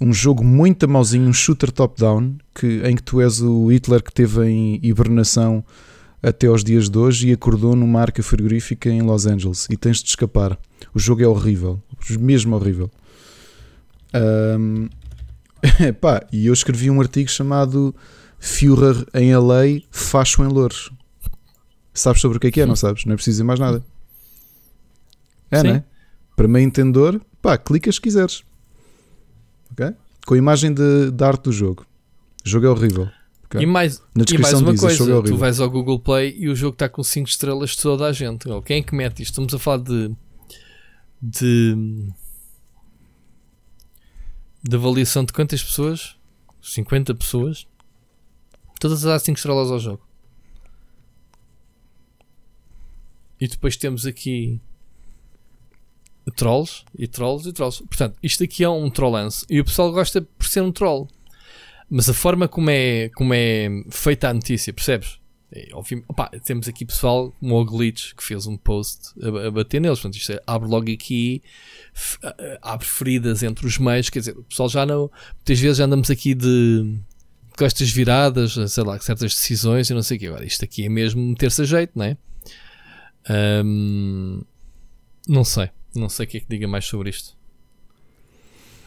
um 0.02 0.12
jogo 0.12 0.42
muito 0.42 0.88
mauzinho, 0.88 1.28
um 1.28 1.32
shooter 1.32 1.70
top-down, 1.70 2.36
que, 2.54 2.82
em 2.84 2.96
que 2.96 3.02
tu 3.02 3.20
és 3.20 3.40
o 3.40 3.70
Hitler 3.70 4.02
que 4.02 4.12
teve 4.12 4.44
em 4.44 4.80
hibernação 4.82 5.64
até 6.20 6.48
aos 6.48 6.64
dias 6.64 6.88
de 6.88 6.98
hoje 6.98 7.28
e 7.28 7.32
acordou 7.32 7.76
numa 7.76 8.00
arca 8.00 8.22
frigorífica 8.22 8.88
em 8.88 9.02
Los 9.02 9.26
Angeles 9.26 9.66
e 9.70 9.76
tens 9.76 10.02
de 10.02 10.08
escapar. 10.08 10.58
O 10.92 10.98
jogo 10.98 11.22
é 11.22 11.26
horrível, 11.26 11.80
mesmo 12.18 12.56
horrível. 12.56 12.90
Um, 14.14 14.88
pá, 16.00 16.26
e 16.32 16.46
eu 16.46 16.52
escrevi 16.52 16.90
um 16.90 17.00
artigo 17.00 17.30
chamado 17.30 17.94
Führer 18.38 19.06
em 19.14 19.34
LA, 19.36 19.82
Facho 19.90 20.42
em 20.42 20.48
Louros. 20.48 20.90
Sabes 21.94 22.20
sobre 22.20 22.38
o 22.38 22.40
que 22.40 22.46
é 22.46 22.50
que 22.50 22.60
é, 22.60 22.66
não 22.66 22.76
sabes? 22.76 23.04
Não 23.04 23.12
é 23.12 23.16
preciso 23.16 23.34
dizer 23.34 23.44
mais 23.44 23.60
nada. 23.60 23.84
É, 25.50 25.60
Sim. 25.60 25.72
né? 25.72 25.84
Para 26.34 26.48
meio 26.48 26.66
entendedor, 26.66 27.20
pá, 27.40 27.58
clica 27.58 27.92
se 27.92 28.00
quiseres. 28.00 28.42
Ok? 29.70 29.94
Com 30.26 30.34
a 30.34 30.38
imagem 30.38 30.72
de, 30.72 31.10
da 31.10 31.28
arte 31.28 31.44
do 31.44 31.52
jogo. 31.52 31.86
O 32.44 32.48
jogo 32.48 32.66
é 32.66 32.70
horrível. 32.70 33.08
Okay. 33.44 33.62
E 33.62 33.66
mais, 33.66 34.02
e 34.16 34.38
mais 34.38 34.54
uma 34.54 34.72
diz, 34.72 34.80
coisa, 34.80 35.18
é 35.18 35.22
tu 35.22 35.36
vais 35.36 35.60
ao 35.60 35.68
Google 35.68 36.00
Play 36.00 36.34
e 36.38 36.48
o 36.48 36.56
jogo 36.56 36.72
está 36.72 36.88
com 36.88 37.02
5 37.02 37.28
estrelas 37.28 37.70
de 37.70 37.78
toda 37.78 38.06
a 38.06 38.12
gente. 38.12 38.48
Quem 38.64 38.78
é 38.78 38.82
que 38.82 38.94
mete 38.94 39.22
isto? 39.22 39.32
Estamos 39.32 39.52
a 39.54 39.58
falar 39.58 39.78
de 39.78 40.10
de 41.22 41.76
de 44.62 44.76
avaliação 44.76 45.24
de 45.24 45.32
quantas 45.32 45.62
pessoas? 45.62 46.16
50 46.60 47.14
pessoas. 47.14 47.66
Todas 48.78 49.04
a 49.04 49.10
dar 49.10 49.18
5 49.18 49.36
estrelas 49.36 49.70
ao 49.70 49.78
jogo. 49.78 50.06
E 53.40 53.48
depois 53.48 53.76
temos 53.76 54.06
aqui 54.06 54.60
trolls 56.36 56.84
e 56.96 57.08
trolls 57.08 57.48
e 57.48 57.52
trolls. 57.52 57.82
Portanto, 57.84 58.16
isto 58.22 58.44
aqui 58.44 58.62
é 58.62 58.68
um 58.68 58.88
trollance. 58.88 59.44
E 59.50 59.60
o 59.60 59.64
pessoal 59.64 59.90
gosta 59.90 60.22
por 60.22 60.46
ser 60.46 60.60
um 60.60 60.70
troll. 60.70 61.08
Mas 61.90 62.08
a 62.08 62.14
forma 62.14 62.46
como 62.46 62.70
é, 62.70 63.08
como 63.10 63.34
é 63.34 63.68
feita 63.90 64.28
a 64.28 64.34
notícia, 64.34 64.72
percebes? 64.72 65.21
É, 65.54 65.68
opa, 65.74 66.30
temos 66.44 66.66
aqui 66.66 66.84
pessoal 66.84 67.30
como 67.38 67.60
o 67.60 67.64
Glitch 67.64 68.14
que 68.14 68.24
fez 68.24 68.46
um 68.46 68.56
post 68.56 69.12
a, 69.22 69.48
a 69.48 69.50
bater 69.50 69.80
neles. 69.80 70.00
Portanto, 70.00 70.18
isto 70.18 70.32
é, 70.32 70.42
abre 70.46 70.68
logo 70.68 70.90
aqui, 70.90 71.42
abre 72.62 72.86
feridas 72.86 73.42
entre 73.42 73.66
os 73.66 73.78
meios. 73.78 74.08
Quer 74.08 74.20
dizer, 74.20 74.38
o 74.38 74.44
pessoal 74.44 74.68
já 74.68 74.86
não. 74.86 75.10
Muitas 75.36 75.60
vezes 75.60 75.78
já 75.78 75.84
andamos 75.84 76.10
aqui 76.10 76.34
de 76.34 76.98
costas 77.56 77.90
viradas, 77.90 78.54
sei 78.72 78.84
lá, 78.84 78.98
certas 78.98 79.32
decisões 79.32 79.90
e 79.90 79.94
não 79.94 80.02
sei 80.02 80.16
o 80.16 80.20
que. 80.20 80.26
Agora, 80.26 80.44
isto 80.44 80.64
aqui 80.64 80.86
é 80.86 80.88
mesmo 80.88 81.22
meter-se 81.22 81.62
a 81.62 81.64
jeito, 81.64 81.92
não 81.94 82.04
é? 82.04 82.16
Um, 83.64 84.42
não 85.28 85.44
sei, 85.44 85.70
não 85.94 86.08
sei 86.08 86.26
o 86.26 86.28
que 86.28 86.36
é 86.38 86.40
que 86.40 86.46
diga 86.48 86.66
mais 86.66 86.84
sobre 86.84 87.10
isto, 87.10 87.36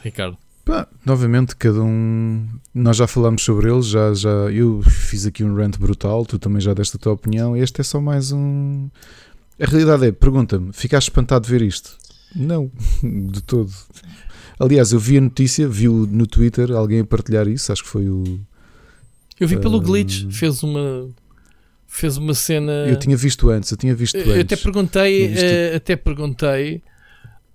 Ricardo. 0.03 0.37
Pá, 0.65 0.87
novamente, 1.05 1.55
cada 1.55 1.83
um. 1.83 2.47
Nós 2.73 2.97
já 2.97 3.05
falámos 3.05 3.43
sobre 3.43 3.71
eles, 3.71 3.85
já, 3.85 4.11
já, 4.15 4.29
eu 4.51 4.81
fiz 4.81 5.27
aqui 5.27 5.43
um 5.43 5.55
rant 5.55 5.77
brutal, 5.77 6.25
tu 6.25 6.39
também 6.39 6.59
já 6.59 6.73
deste 6.73 6.95
a 6.95 6.99
tua 6.99 7.13
opinião. 7.13 7.55
Este 7.55 7.81
é 7.81 7.83
só 7.83 8.01
mais 8.01 8.31
um. 8.31 8.89
A 9.59 9.65
realidade 9.65 10.07
é, 10.07 10.11
pergunta-me, 10.11 10.73
ficaste 10.73 11.09
espantado 11.09 11.45
de 11.45 11.51
ver 11.51 11.61
isto? 11.61 11.95
Não, 12.35 12.71
de 13.31 13.43
todo. 13.43 13.71
Aliás, 14.59 14.91
eu 14.91 14.99
vi 14.99 15.19
a 15.19 15.21
notícia, 15.21 15.67
vi 15.67 15.87
no 15.87 16.25
Twitter 16.25 16.71
alguém 16.71 17.01
a 17.01 17.05
partilhar 17.05 17.47
isso, 17.47 17.71
acho 17.71 17.83
que 17.83 17.89
foi 17.89 18.09
o. 18.09 18.39
Eu 19.39 19.47
vi 19.47 19.59
pelo 19.59 19.77
uh, 19.77 19.81
Glitch, 19.81 20.25
fez 20.31 20.63
uma. 20.63 21.07
Fez 21.85 22.17
uma 22.17 22.33
cena. 22.33 22.71
Eu 22.87 22.97
tinha 22.97 23.15
visto 23.15 23.51
antes, 23.51 23.69
eu 23.69 23.77
tinha 23.77 23.93
visto 23.93 24.17
eu 24.17 24.31
antes. 24.31 24.39
Até 24.39 24.55
perguntei, 24.55 25.27
visto... 25.27 25.43
uh, 25.43 25.75
até 25.75 25.95
perguntei 25.95 26.81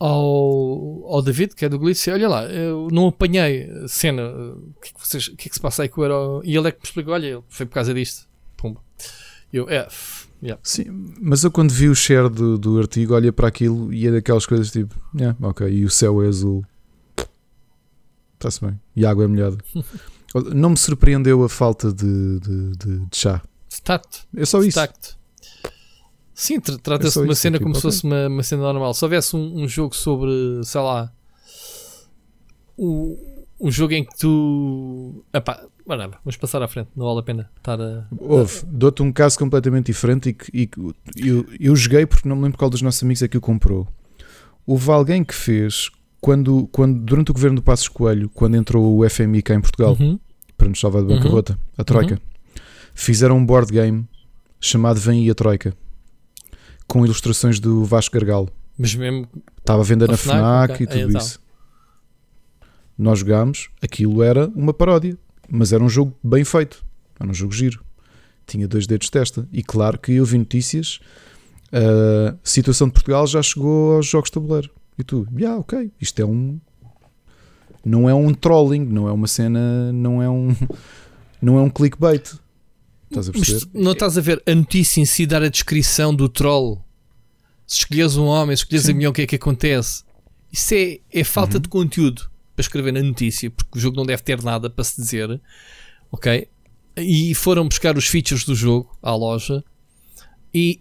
ao, 0.01 1.05
ao 1.07 1.23
David, 1.23 1.55
que 1.55 1.67
é 1.67 1.69
do 1.69 1.79
Glitch, 1.79 2.09
olha 2.09 2.27
lá, 2.27 2.45
eu 2.47 2.89
não 2.91 3.09
apanhei 3.09 3.71
a 3.85 3.87
cena, 3.87 4.23
o 4.27 4.73
que, 4.81 4.89
é 4.89 4.93
que, 4.93 5.07
vocês, 5.07 5.29
que 5.29 5.47
é 5.47 5.51
que 5.51 5.55
se 5.55 5.61
passa 5.61 5.83
aí 5.83 5.91
com 5.91 6.01
o 6.01 6.05
Euro? 6.05 6.43
E 6.43 6.57
ele 6.57 6.69
é 6.69 6.73
que 6.73 6.79
me 6.79 6.85
explicou, 6.85 7.13
olha, 7.13 7.43
foi 7.51 7.67
por 7.67 7.75
causa 7.75 7.93
disto. 7.93 8.27
Pumba. 8.57 8.81
Eu, 9.53 9.69
é, 9.69 9.87
yeah. 10.43 10.59
Sim, 10.63 10.87
mas 11.21 11.45
eu 11.45 11.51
quando 11.51 11.71
vi 11.71 11.89
o 11.89 11.95
share 11.95 12.31
do, 12.31 12.57
do 12.57 12.79
artigo, 12.79 13.15
olha 13.15 13.31
para 13.31 13.47
aquilo 13.47 13.93
e 13.93 14.07
é 14.07 14.11
daquelas 14.11 14.47
coisas 14.47 14.71
tipo, 14.71 14.95
yeah, 15.15 15.37
ok, 15.43 15.69
e 15.69 15.85
o 15.85 15.91
céu 15.91 16.23
é 16.23 16.29
azul. 16.29 16.65
Está-se 18.35 18.65
bem. 18.65 18.81
E 18.97 19.05
a 19.05 19.11
água 19.11 19.25
é 19.25 19.27
molhada. 19.27 19.59
Não 20.55 20.71
me 20.71 20.77
surpreendeu 20.79 21.45
a 21.45 21.49
falta 21.49 21.93
de, 21.93 22.41
de, 22.41 22.71
de, 22.71 22.99
de 23.01 23.17
chá. 23.17 23.43
Tato. 23.85 24.27
É 24.35 24.47
só 24.47 24.63
isso. 24.63 24.77
Tacto. 24.77 25.20
Sim, 26.41 26.59
trata-se 26.59 27.09
É 27.09 27.11
só 27.11 27.21
de 27.21 27.29
uma 27.29 27.35
cena 27.35 27.59
tipo, 27.59 27.65
como 27.65 27.75
se 27.75 27.81
ok. 27.87 27.91
fosse 27.91 28.05
uma, 28.07 28.27
uma 28.29 28.43
cena 28.43 28.63
normal. 28.63 28.95
Se 28.95 29.05
houvesse 29.05 29.37
um, 29.37 29.63
um 29.63 29.69
jogo 29.69 29.95
sobre, 29.95 30.31
sei 30.65 30.81
lá, 30.81 31.13
o, 32.79 33.19
um 33.61 33.71
jogo 33.71 33.93
em 33.93 34.05
que 34.05 34.17
tu. 34.19 35.23
Epá, 35.35 35.63
whatever, 35.87 36.17
vamos 36.25 36.39
passar 36.39 36.63
à 36.63 36.69
frente, 36.69 36.89
não 36.97 37.05
vale 37.07 37.21
a 37.21 37.23
pena 37.23 37.51
estar 37.59 37.79
a. 37.79 38.07
Houve, 38.19 38.63
dou-te 38.67 39.03
um 39.03 39.13
caso 39.13 39.39
completamente 39.39 39.87
diferente 39.87 40.31
e 40.53 40.67
que, 40.67 40.81
e 41.17 41.29
eu, 41.29 41.47
eu 41.61 41.77
joguei 41.77 42.07
porque 42.07 42.27
não 42.27 42.37
me 42.37 42.45
lembro 42.45 42.57
qual 42.59 42.71
dos 42.71 42.81
nossos 42.81 43.03
amigos 43.03 43.23
é 43.23 43.29
que 43.29 43.37
o 43.37 43.41
comprou. 43.41 43.87
Houve 44.67 44.91
alguém 44.91 45.23
que 45.23 45.35
fez 45.35 45.91
quando, 46.23 46.67
quando 46.73 47.01
durante 47.03 47.31
o 47.31 47.35
governo 47.35 47.57
do 47.57 47.63
Passos 47.63 47.89
Coelho, 47.89 48.31
quando 48.31 48.57
entrou 48.57 48.99
o 48.99 49.09
FMI 49.11 49.43
cá 49.43 49.55
em 49.55 49.61
Portugal 49.61 49.95
Uhum. 50.01 50.19
para 50.57 50.69
nos 50.69 50.81
salvar 50.81 51.03
de 51.03 51.13
Uhum. 51.13 51.19
bancarrota, 51.19 51.59
a 51.77 51.85
Troika, 51.85 52.19
fizeram 52.95 53.37
um 53.37 53.45
board 53.45 53.71
game 53.73 54.09
chamado 54.59 54.99
Vem 54.99 55.21
aí 55.25 55.31
a 55.31 55.35
Troika 55.35 55.75
com 56.91 57.05
ilustrações 57.05 57.61
do 57.61 57.85
Vasco 57.85 58.13
Gargalo. 58.19 58.51
Mas 58.77 58.97
mesmo. 58.97 59.29
Estava 59.59 59.81
a 59.81 59.85
vender 59.85 60.07
A 60.07 60.13
na 60.13 60.17
FNAC, 60.17 60.75
FNAC 60.75 60.83
e 60.83 60.87
tudo 60.89 61.09
então. 61.11 61.21
isso. 61.21 61.41
Nós 62.99 63.21
jogámos, 63.21 63.71
aquilo 63.81 64.23
era 64.25 64.49
uma 64.49 64.75
paródia, 64.75 65.17
mas 65.49 65.73
era 65.73 65.83
um 65.83 65.89
jogo 65.89 66.13
bem 66.23 66.45
feito, 66.45 66.85
era 67.19 67.31
um 67.31 67.33
jogo 67.33 67.53
giro. 67.53 67.83
Tinha 68.45 68.67
dois 68.67 68.89
dedos 68.89 69.07
de 69.07 69.13
testa. 69.13 69.49
E 69.53 69.63
claro 69.63 69.99
que 70.01 70.13
eu 70.13 70.25
vi 70.25 70.37
notícias. 70.37 70.99
A 71.73 72.35
situação 72.43 72.89
de 72.89 72.95
Portugal 72.95 73.25
já 73.29 73.41
chegou 73.41 73.95
aos 73.95 74.07
jogos 74.07 74.29
de 74.29 74.35
tabuleiro. 74.35 74.71
E 74.99 75.05
tu, 75.05 75.27
yeah, 75.39 75.59
ok, 75.59 75.93
isto 76.01 76.21
é 76.21 76.25
um. 76.25 76.61
Não 77.85 78.11
é 78.11 78.15
um 78.15 78.35
trolling, 78.35 78.85
não 78.85 79.09
é 79.09 79.13
uma 79.13 79.29
cena, 79.29 79.93
não 79.93 80.21
é 80.21 80.29
um. 80.29 80.55
Não 81.43 81.57
é 81.57 81.63
um 81.63 81.71
clickbait. 81.71 82.35
Estás 83.11 83.29
a 83.29 83.33
Mas 83.35 83.49
perceber? 83.49 83.73
tu 83.73 83.81
não 83.83 83.93
estás 83.93 84.17
a 84.17 84.21
ver 84.21 84.43
a 84.47 84.55
notícia 84.55 85.01
em 85.01 85.05
si 85.05 85.27
dar 85.27 85.43
a 85.43 85.49
descrição 85.49 86.15
do 86.15 86.29
troll. 86.29 86.83
Se 87.67 87.81
escolheres 87.81 88.17
um 88.17 88.25
homem, 88.27 88.57
se 88.57 88.63
escolheres 88.63 88.89
a 88.89 88.95
mulher, 88.95 89.09
o 89.09 89.13
que 89.13 89.23
é 89.23 89.27
que 89.27 89.37
acontece? 89.37 90.05
Isso 90.53 90.75
é, 90.75 90.99
é 91.13 91.25
falta 91.25 91.57
Uhum. 91.57 91.63
de 91.63 91.69
conteúdo 91.69 92.31
para 92.55 92.63
escrever 92.63 92.93
na 92.93 93.03
notícia, 93.03 93.51
porque 93.51 93.79
o 93.79 93.81
jogo 93.81 93.97
não 93.97 94.05
deve 94.07 94.23
ter 94.23 94.43
nada 94.43 94.69
para 94.69 94.85
se 94.85 95.01
dizer, 95.01 95.41
ok? 96.11 96.49
E 96.97 97.35
foram 97.35 97.67
buscar 97.69 97.97
os 97.97 98.07
features 98.07 98.45
do 98.45 98.55
jogo 98.55 98.97
à 99.03 99.15
loja 99.15 99.65
e 100.53 100.81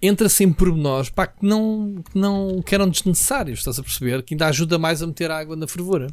entra-se 0.00 0.44
em 0.44 0.52
pormenores 0.52 1.10
pá, 1.10 1.26
que, 1.26 1.44
não, 1.44 2.02
que 2.10 2.16
não 2.18 2.62
que 2.62 2.74
eram 2.74 2.88
desnecessários, 2.88 3.58
estás 3.58 3.78
a 3.78 3.82
perceber? 3.82 4.22
Que 4.22 4.34
ainda 4.34 4.46
ajuda 4.46 4.78
mais 4.78 5.02
a 5.02 5.06
meter 5.06 5.30
água 5.30 5.56
na 5.56 5.66
fervura. 5.66 6.06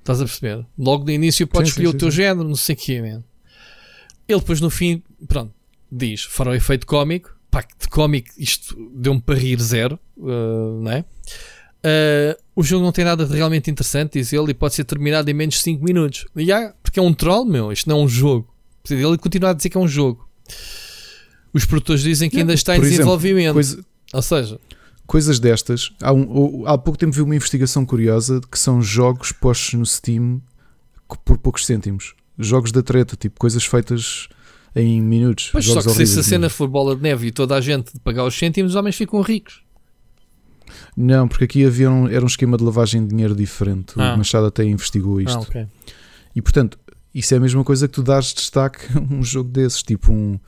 Estás 0.00 0.20
a 0.20 0.24
perceber? 0.24 0.66
Logo 0.78 1.04
no 1.04 1.10
início 1.10 1.46
podes 1.46 1.70
Sim, 1.70 1.74
sim, 1.74 1.80
escolher 1.82 1.90
sim, 1.90 1.96
o 1.96 1.98
teu 1.98 2.10
sim. 2.10 2.16
género, 2.18 2.48
não 2.48 2.56
sei 2.56 2.74
o 2.74 2.78
quê, 2.78 3.00
man. 3.02 3.24
Ele 4.32 4.40
depois 4.40 4.60
no 4.60 4.70
fim, 4.70 5.02
pronto, 5.28 5.52
diz, 5.90 6.22
fará 6.24 6.50
o 6.50 6.54
efeito 6.54 6.86
cómico, 6.86 7.34
pá, 7.50 7.60
de 7.62 7.88
cómico 7.88 8.28
isto 8.38 8.74
deu-me 8.94 9.20
para 9.20 9.34
rir 9.38 9.60
zero, 9.60 9.98
uh, 10.16 10.80
não 10.82 10.90
é? 10.92 11.04
Uh, 11.82 12.36
o 12.54 12.62
jogo 12.62 12.84
não 12.84 12.92
tem 12.92 13.04
nada 13.04 13.24
de 13.24 13.34
realmente 13.34 13.70
interessante, 13.70 14.18
diz 14.18 14.32
ele, 14.32 14.50
e 14.50 14.54
pode 14.54 14.74
ser 14.74 14.84
terminado 14.84 15.30
em 15.30 15.34
menos 15.34 15.54
de 15.56 15.60
5 15.62 15.82
minutos. 15.84 16.26
E 16.36 16.52
há, 16.52 16.74
porque 16.82 16.98
é 17.00 17.02
um 17.02 17.14
troll, 17.14 17.44
meu, 17.46 17.72
isto 17.72 17.88
não 17.88 18.00
é 18.00 18.02
um 18.04 18.08
jogo. 18.08 18.52
Ele 18.88 19.16
continua 19.18 19.50
a 19.50 19.52
dizer 19.54 19.70
que 19.70 19.76
é 19.78 19.80
um 19.80 19.88
jogo. 19.88 20.28
Os 21.52 21.64
produtores 21.64 22.02
dizem 22.02 22.28
que 22.30 22.38
ainda 22.38 22.52
está 22.54 22.74
em 22.76 22.80
exemplo, 22.80 22.96
desenvolvimento. 22.98 23.54
Coisa- 23.54 23.84
Ou 24.12 24.22
seja, 24.22 24.60
coisas 25.06 25.40
destas. 25.40 25.90
Há, 26.02 26.12
um- 26.12 26.64
há 26.66 26.76
pouco 26.78 26.98
tempo 26.98 27.12
vi 27.12 27.22
uma 27.22 27.34
investigação 27.34 27.84
curiosa 27.86 28.40
de 28.40 28.46
que 28.46 28.58
são 28.58 28.80
jogos 28.82 29.32
postos 29.32 29.74
no 29.74 29.86
Steam 29.86 30.40
por 31.24 31.38
poucos 31.38 31.66
cêntimos. 31.66 32.14
Jogos 32.40 32.72
da 32.72 32.82
treta, 32.82 33.16
tipo 33.16 33.38
coisas 33.38 33.64
feitas 33.64 34.28
em 34.74 35.00
minutos. 35.00 35.48
pois 35.52 35.64
só 35.64 35.82
que 35.82 35.90
se 35.90 36.02
essa 36.02 36.22
cena 36.22 36.48
for 36.48 36.68
bola 36.68 36.94
de 36.96 37.02
neve 37.02 37.28
e 37.28 37.30
toda 37.32 37.54
a 37.56 37.60
gente 37.60 37.92
pagar 38.00 38.24
os 38.24 38.36
cêntimos, 38.38 38.72
os 38.72 38.76
homens 38.76 38.96
ficam 38.96 39.20
ricos. 39.20 39.62
Não, 40.96 41.26
porque 41.26 41.44
aqui 41.44 41.64
havia 41.64 41.90
um, 41.90 42.06
era 42.08 42.22
um 42.22 42.28
esquema 42.28 42.56
de 42.56 42.62
lavagem 42.64 43.02
de 43.02 43.08
dinheiro 43.08 43.34
diferente. 43.34 43.94
Ah. 43.96 44.14
O 44.14 44.18
Machado 44.18 44.46
até 44.46 44.64
investigou 44.64 45.20
isto. 45.20 45.36
Ah, 45.36 45.40
ok. 45.40 45.66
E 46.34 46.40
portanto, 46.40 46.78
isso 47.12 47.34
é 47.34 47.38
a 47.38 47.40
mesma 47.40 47.64
coisa 47.64 47.88
que 47.88 47.94
tu 47.94 48.02
dás 48.02 48.32
destaque 48.32 48.86
a 48.96 49.00
um 49.12 49.22
jogo 49.22 49.50
desses, 49.50 49.82
tipo 49.82 50.12
um 50.12 50.38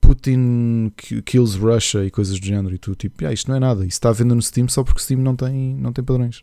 Putin 0.00 0.92
ki- 0.96 1.22
kills 1.22 1.58
Russia 1.58 2.04
e 2.04 2.10
coisas 2.10 2.38
do 2.38 2.44
género. 2.46 2.74
E 2.74 2.78
tu, 2.78 2.94
tipo, 2.94 3.26
ah, 3.26 3.32
isto 3.32 3.48
não 3.48 3.56
é 3.56 3.60
nada. 3.60 3.80
Isso 3.80 3.96
está 3.96 4.10
à 4.10 4.12
venda 4.12 4.34
no 4.34 4.42
Steam 4.42 4.68
só 4.68 4.84
porque 4.84 5.00
o 5.00 5.02
Steam 5.02 5.20
não 5.20 5.34
tem, 5.34 5.74
não 5.74 5.92
tem 5.92 6.04
padrões. 6.04 6.42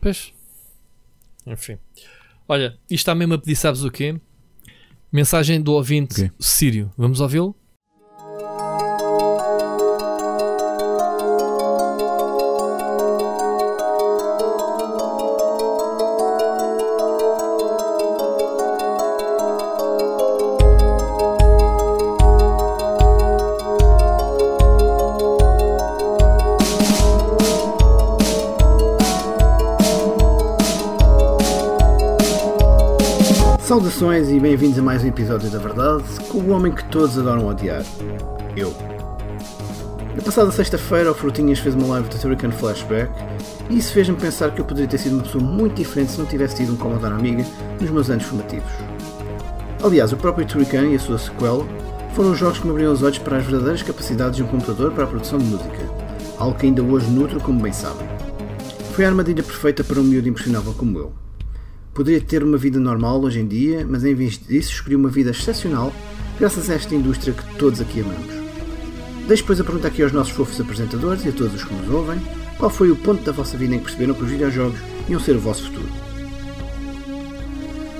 Pois. 0.00 0.32
Enfim. 1.46 1.78
Olha, 2.48 2.78
isto 2.84 2.94
está 2.94 3.14
mesmo 3.14 3.34
a 3.34 3.38
pedir, 3.38 3.56
sabes 3.56 3.84
o 3.84 3.90
quê? 3.90 4.18
Mensagem 5.12 5.60
do 5.60 5.72
ouvinte 5.72 6.22
Ok. 6.22 6.30
Sírio. 6.40 6.90
Vamos 6.96 7.20
ouvi-lo? 7.20 7.54
Saudações 33.78 34.28
e 34.28 34.40
bem-vindos 34.40 34.76
a 34.76 34.82
mais 34.82 35.04
um 35.04 35.06
episódio 35.06 35.48
da 35.50 35.58
Verdade 35.60 36.02
com 36.28 36.38
o 36.38 36.50
homem 36.50 36.72
que 36.72 36.84
todos 36.86 37.16
adoram 37.16 37.46
odiar. 37.46 37.84
Eu. 38.56 38.74
Na 40.16 40.20
passada 40.20 40.50
sexta-feira, 40.50 41.12
o 41.12 41.14
Frutinhas 41.14 41.60
fez 41.60 41.76
uma 41.76 41.86
live 41.86 42.08
de 42.08 42.18
Turrican 42.18 42.50
Flashback 42.50 43.08
e 43.70 43.78
isso 43.78 43.92
fez-me 43.92 44.16
pensar 44.16 44.50
que 44.50 44.60
eu 44.60 44.64
poderia 44.64 44.90
ter 44.90 44.98
sido 44.98 45.12
uma 45.12 45.22
pessoa 45.22 45.44
muito 45.44 45.76
diferente 45.76 46.10
se 46.10 46.18
não 46.18 46.26
tivesse 46.26 46.56
tido 46.56 46.72
um 46.72 46.76
Commodore 46.76 47.14
Amiga 47.14 47.46
nos 47.80 47.88
meus 47.88 48.10
anos 48.10 48.24
formativos. 48.24 48.72
Aliás, 49.80 50.12
o 50.12 50.16
próprio 50.16 50.44
Turrican 50.44 50.88
e 50.88 50.96
a 50.96 50.98
sua 50.98 51.16
sequela 51.16 51.64
foram 52.16 52.32
os 52.32 52.38
jogos 52.38 52.58
que 52.58 52.66
me 52.66 52.72
abriram 52.72 52.90
os 52.92 53.04
olhos 53.04 53.18
para 53.18 53.36
as 53.36 53.44
verdadeiras 53.44 53.82
capacidades 53.84 54.38
de 54.38 54.42
um 54.42 54.48
computador 54.48 54.90
para 54.90 55.04
a 55.04 55.06
produção 55.06 55.38
de 55.38 55.44
música, 55.44 55.88
algo 56.36 56.58
que 56.58 56.66
ainda 56.66 56.82
hoje 56.82 57.08
nutro, 57.08 57.38
como 57.38 57.60
bem 57.60 57.72
sabem. 57.72 58.08
Foi 58.94 59.04
a 59.04 59.08
armadilha 59.08 59.44
perfeita 59.44 59.84
para 59.84 60.00
um 60.00 60.02
miúdo 60.02 60.28
impressionável 60.28 60.74
como 60.74 60.98
eu. 60.98 61.27
Poderia 61.98 62.20
ter 62.20 62.44
uma 62.44 62.56
vida 62.56 62.78
normal 62.78 63.20
hoje 63.20 63.40
em 63.40 63.48
dia, 63.48 63.84
mas 63.84 64.04
em 64.04 64.14
vez 64.14 64.38
disso 64.38 64.70
escolhi 64.70 64.94
uma 64.94 65.08
vida 65.08 65.32
excepcional 65.32 65.92
graças 66.38 66.70
a 66.70 66.74
esta 66.74 66.94
indústria 66.94 67.34
que 67.34 67.56
todos 67.56 67.80
aqui 67.80 68.02
amamos. 68.02 68.32
Deixo 69.26 69.42
depois 69.42 69.60
a 69.60 69.64
pergunta 69.64 69.88
aqui 69.88 70.04
aos 70.04 70.12
nossos 70.12 70.32
fofos 70.32 70.60
apresentadores 70.60 71.24
e 71.24 71.30
a 71.30 71.32
todos 71.32 71.54
os 71.54 71.64
que 71.64 71.74
nos 71.74 71.90
ouvem, 71.90 72.20
qual 72.56 72.70
foi 72.70 72.92
o 72.92 72.96
ponto 72.96 73.24
da 73.24 73.32
vossa 73.32 73.58
vida 73.58 73.74
em 73.74 73.78
que 73.78 73.86
perceberam 73.86 74.14
que 74.14 74.22
os 74.22 74.30
videojogos 74.30 74.78
iam 75.08 75.18
ser 75.18 75.34
o 75.34 75.40
vosso 75.40 75.64
futuro? 75.64 75.88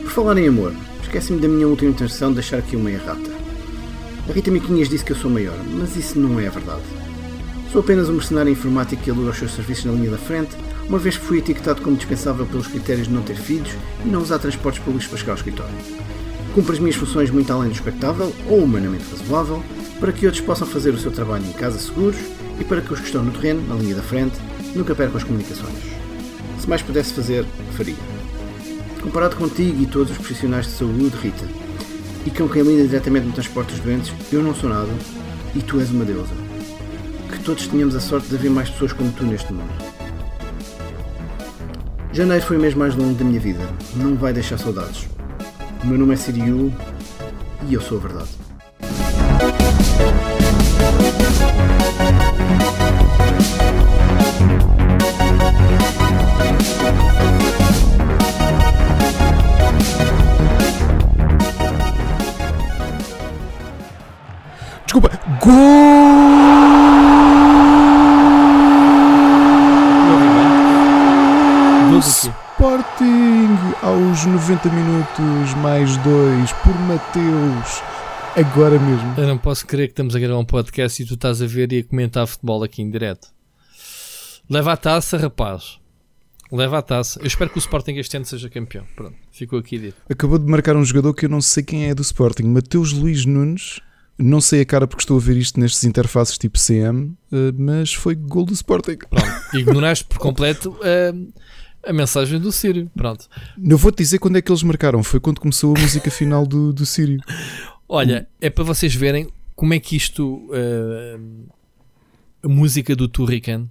Por 0.04 0.12
falar 0.12 0.38
em 0.38 0.46
amor, 0.46 0.72
esqueci-me 1.02 1.40
da 1.40 1.48
minha 1.48 1.66
última 1.66 1.90
intenção 1.90 2.28
de 2.28 2.34
deixar 2.37 2.58
aqui 2.58 2.76
uma 2.76 2.92
errata. 2.92 3.32
A 4.28 4.32
Rita 4.32 4.52
Miquinhas 4.52 4.88
disse 4.88 5.04
que 5.04 5.11
eu 5.11 5.16
sou 5.16 5.28
maior, 5.28 5.58
mas 5.74 5.96
isso 5.96 6.16
não 6.20 6.38
é 6.38 6.48
verdade. 6.48 6.84
Sou 7.72 7.80
apenas 7.80 8.08
um 8.08 8.12
mercenário 8.12 8.52
informático 8.52 9.02
que 9.02 9.11
aluga 9.11 9.30
os 9.30 9.38
seus 9.38 9.56
serviços 9.56 9.87
na 9.87 9.92
linha 9.92 10.12
da 10.12 10.18
frente, 10.18 10.56
uma 10.88 10.98
vez 10.98 11.18
que 11.18 11.24
fui 11.24 11.38
etiquetado 11.38 11.83
como 11.83 11.96
dispensável 11.96 12.46
pelos 12.46 12.66
critérios 12.66 13.09
de 13.09 13.12
não 13.12 13.22
ter 13.22 13.37
filhos 13.37 13.70
e 14.05 14.09
não 14.09 14.22
usar 14.22 14.38
transportes 14.38 14.83
públicos 14.83 15.07
para 15.07 15.18
chegar 15.18 15.33
ao 15.33 15.37
escritório. 15.37 15.74
Cumpro 16.55 16.72
as 16.72 16.79
minhas 16.79 16.96
funções 16.96 17.31
muito 17.31 17.53
além 17.53 17.68
do 17.68 17.74
expectável 17.74 18.33
ou 18.48 18.64
humanamente 18.64 19.05
razoável 19.11 19.62
para 20.01 20.12
que 20.12 20.24
outros 20.24 20.42
possam 20.42 20.66
fazer 20.66 20.94
o 20.94 20.98
seu 20.98 21.11
trabalho 21.11 21.44
em 21.44 21.53
casa 21.53 21.79
seguros 21.79 22.16
e 22.59 22.64
para 22.64 22.81
que 22.81 22.92
os 22.92 23.01
que 23.01 23.07
estão 23.07 23.22
no 23.22 23.33
terreno, 23.33 23.66
na 23.68 23.74
linha 23.74 23.96
da 23.96 24.03
frente, 24.03 24.38
nunca 24.74 24.94
percam 24.94 25.18
as 25.18 25.24
comunicações. 25.24 25.77
Se 26.59 26.68
mais 26.68 26.83
pudesse 26.83 27.12
fazer, 27.12 27.44
faria. 27.77 27.94
Comparado 29.03 29.37
contigo 29.37 29.83
e 29.83 29.87
todos 29.87 30.11
os 30.11 30.16
profissionais 30.16 30.66
de 30.66 30.72
saúde, 30.72 31.16
Rita, 31.22 31.46
e 32.27 32.31
com 32.31 32.48
quem 32.48 32.62
lida 32.62 32.87
diretamente 32.88 33.27
no 33.27 33.33
transporte 33.33 33.72
dos 33.72 33.81
doentes, 33.81 34.12
eu 34.33 34.42
não 34.42 34.55
sou 34.55 34.68
nada 34.68 34.92
e 35.55 35.61
tu 35.61 35.79
és 35.81 35.90
uma 35.90 36.05
deusa. 36.05 36.35
Que 37.31 37.38
todos 37.40 37.67
tenhamos 37.69 37.94
a 37.94 38.00
sorte 38.00 38.29
de 38.29 38.37
haver 38.37 38.50
mais 38.50 38.71
pessoas 38.71 38.92
como 38.92 39.12
tu 39.12 39.25
neste 39.25 39.52
mundo. 39.52 39.87
Janeiro 42.19 42.44
foi 42.44 42.56
o 42.56 42.60
mês 42.60 42.75
mais 42.75 42.96
longo 42.96 43.14
da 43.14 43.25
minha 43.25 43.38
vida. 43.38 43.60
Não 43.94 44.16
vai 44.16 44.33
deixar 44.33 44.58
saudades. 44.58 45.08
O 45.85 45.87
meu 45.87 45.96
nome 45.96 46.14
é 46.14 46.16
Siriu 46.16 46.75
e 47.69 47.75
eu 47.75 47.81
sou 47.81 47.96
a 47.96 48.00
verdade. 48.00 48.31
Desculpa! 64.85 65.10
Não 70.04 70.14
ouvi 70.14 70.29
bem. 70.31 70.48
Gol 71.90 72.02
do 72.02 72.02
quê? 72.02 72.29
Sporting 72.58 73.56
aos 74.19 74.27
90 74.27 74.69
minutos 74.71 75.54
mais 75.62 75.96
2 75.98 76.52
por 76.64 76.75
Mateus. 76.81 77.83
Agora 78.35 78.77
mesmo. 78.77 79.14
Eu 79.16 79.29
não 79.29 79.38
posso 79.38 79.64
crer 79.64 79.87
que 79.87 79.92
estamos 79.92 80.16
a 80.16 80.19
gravar 80.19 80.40
um 80.40 80.44
podcast 80.44 81.00
e 81.00 81.06
tu 81.06 81.14
estás 81.14 81.40
a 81.40 81.46
ver 81.46 81.73
e 81.73 81.79
a 81.79 81.85
comentar 81.85 82.27
futebol 82.27 82.64
aqui 82.64 82.83
em 82.83 82.90
direto. 82.90 83.29
Leva 84.50 84.73
a 84.73 84.77
taça, 84.77 85.16
rapaz. 85.19 85.79
Leva 86.50 86.79
a 86.79 86.83
taça. 86.83 87.21
Eu 87.21 87.29
espero 87.29 87.48
que 87.48 87.58
o 87.58 87.60
Sporting 87.60 87.92
este 87.92 88.16
ano 88.16 88.27
seja 88.27 88.50
campeão. 88.50 88.85
Pronto, 88.96 89.14
ficou 89.31 89.56
aqui 89.56 89.79
dito. 89.79 89.96
Acabou 90.10 90.38
de 90.38 90.50
marcar 90.50 90.75
um 90.75 90.85
jogador 90.85 91.14
que 91.14 91.27
eu 91.27 91.31
não 91.31 91.40
sei 91.40 91.62
quem 91.62 91.88
é 91.88 91.94
do 91.94 92.02
Sporting. 92.02 92.44
Mateus 92.44 92.92
Luís 92.92 93.25
Nunes. 93.25 93.79
Não 94.19 94.40
sei 94.40 94.62
a 94.62 94.66
cara 94.66 94.88
porque 94.88 95.02
estou 95.02 95.16
a 95.16 95.21
ver 95.21 95.37
isto 95.37 95.60
nestes 95.60 95.85
interfaces 95.85 96.37
tipo 96.37 96.58
CM, 96.58 97.16
eh, 97.31 97.52
mas 97.56 97.94
foi 97.94 98.16
gol 98.16 98.44
do 98.44 98.52
Sporting. 98.52 98.98
Pronto, 99.08 99.56
ignoraste 99.56 100.06
por 100.06 100.19
completo 100.19 100.71
uh, 100.71 101.33
a 101.88 101.92
mensagem 101.92 102.38
do 102.38 102.52
Sírio. 102.52 102.90
Pronto. 102.94 103.26
Não 103.56 103.76
vou-te 103.76 103.98
dizer 103.98 104.18
quando 104.18 104.36
é 104.36 104.42
que 104.42 104.50
eles 104.50 104.62
marcaram. 104.62 105.02
Foi 105.02 105.18
quando 105.18 105.40
começou 105.40 105.74
a 105.74 105.80
música 105.80 106.10
final 106.10 106.46
do, 106.46 106.72
do 106.72 106.84
Sírio. 106.84 107.20
Olha, 107.88 108.28
é 108.40 108.50
para 108.50 108.62
vocês 108.62 108.94
verem 108.94 109.28
como 109.56 109.72
é 109.72 109.80
que 109.80 109.96
isto. 109.96 110.46
Uh, 110.50 111.48
a 112.42 112.48
música 112.48 112.94
do 112.94 113.08
Turrican 113.08 113.68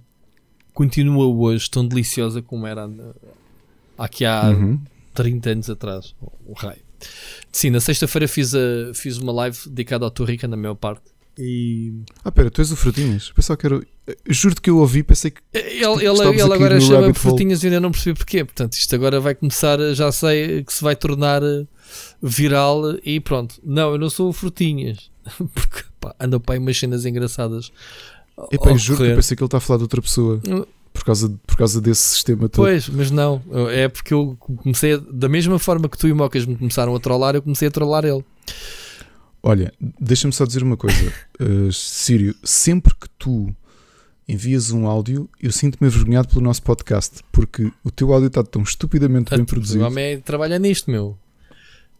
continua 0.74 1.26
hoje 1.26 1.70
tão 1.70 1.86
deliciosa 1.86 2.42
como 2.42 2.66
era 2.66 2.88
aqui 3.96 4.24
há 4.24 4.50
uhum. 4.50 4.78
30 5.14 5.50
anos 5.50 5.70
atrás. 5.70 6.14
O 6.44 6.52
raio. 6.52 6.82
Sim, 7.50 7.70
na 7.70 7.80
sexta-feira 7.80 8.28
fiz, 8.28 8.54
a, 8.54 8.92
fiz 8.94 9.18
uma 9.18 9.32
live 9.32 9.56
dedicada 9.66 10.04
ao 10.04 10.10
Turrican, 10.10 10.48
na 10.48 10.56
maior 10.56 10.74
parte. 10.74 11.02
E... 11.38 11.92
Ah, 12.24 12.32
pera, 12.32 12.50
tu 12.50 12.60
és 12.60 12.72
o 12.72 12.76
Frutinhas? 12.76 13.30
Pensava 13.30 13.56
que 13.56 13.66
era. 13.66 13.80
Juro-te 14.28 14.60
que 14.60 14.70
eu 14.70 14.78
ouvi, 14.78 15.04
pensei 15.04 15.30
que. 15.30 15.40
Ele, 15.52 15.84
ele, 16.04 16.40
ele 16.40 16.42
agora 16.42 16.80
chama 16.80 17.14
Frutinhas 17.14 17.62
e 17.62 17.66
ainda 17.66 17.78
não 17.78 17.92
percebi 17.92 18.18
porquê. 18.18 18.44
Portanto, 18.44 18.72
isto 18.72 18.92
agora 18.94 19.20
vai 19.20 19.36
começar, 19.36 19.78
já 19.94 20.10
sei 20.10 20.64
que 20.64 20.72
se 20.72 20.82
vai 20.82 20.96
tornar 20.96 21.40
eh, 21.42 21.64
viral 22.20 22.96
e 23.04 23.20
pronto. 23.20 23.54
Não, 23.62 23.92
eu 23.92 23.98
não 23.98 24.10
sou 24.10 24.30
o 24.30 24.32
Frutinhas. 24.32 25.10
Porque 25.54 25.84
pá, 26.00 26.12
anda 26.18 26.40
para 26.40 26.56
aí 26.56 26.58
umas 26.58 26.76
cenas 26.76 27.06
engraçadas. 27.06 27.70
Epá, 28.50 28.70
eu 28.70 28.78
juro 28.78 28.98
que 28.98 29.10
eu 29.10 29.16
pensei 29.16 29.36
que 29.36 29.42
ele 29.42 29.46
está 29.46 29.58
a 29.58 29.60
falar 29.60 29.78
de 29.78 29.84
outra 29.84 30.02
pessoa. 30.02 30.40
Uh, 30.44 30.66
por 30.92 31.04
causa, 31.04 31.32
por 31.46 31.56
causa 31.56 31.80
desse 31.80 32.02
sistema 32.02 32.48
todo. 32.48 32.64
Pois, 32.64 32.88
mas 32.88 33.12
não. 33.12 33.40
É 33.70 33.86
porque 33.86 34.12
eu 34.12 34.36
comecei, 34.40 34.98
da 35.12 35.28
mesma 35.28 35.58
forma 35.58 35.88
que 35.88 35.96
tu 35.96 36.08
e 36.08 36.12
o 36.12 36.16
Mocas 36.16 36.44
me 36.44 36.56
começaram 36.56 36.94
a 36.96 36.98
trollar, 36.98 37.36
eu 37.36 37.42
comecei 37.42 37.68
a 37.68 37.70
trollar 37.70 38.04
ele. 38.04 38.24
Olha, 39.42 39.72
deixa-me 40.00 40.32
só 40.32 40.44
dizer 40.44 40.62
uma 40.62 40.76
coisa, 40.76 41.12
uh, 41.40 41.70
Sírio. 41.72 42.34
Sempre 42.42 42.94
que 42.94 43.08
tu 43.18 43.54
envias 44.28 44.70
um 44.70 44.86
áudio, 44.86 45.28
eu 45.40 45.50
sinto-me 45.50 45.88
envergonhado 45.88 46.28
pelo 46.28 46.42
nosso 46.42 46.62
podcast, 46.62 47.20
porque 47.32 47.70
o 47.82 47.90
teu 47.90 48.12
áudio 48.12 48.26
está 48.26 48.44
tão 48.44 48.62
estupidamente 48.62 49.34
bem 49.34 49.44
produzido. 49.44 49.84
O 49.84 49.86
homem 49.86 50.20
trabalha 50.20 50.58
nisto, 50.58 50.90
meu. 50.90 51.16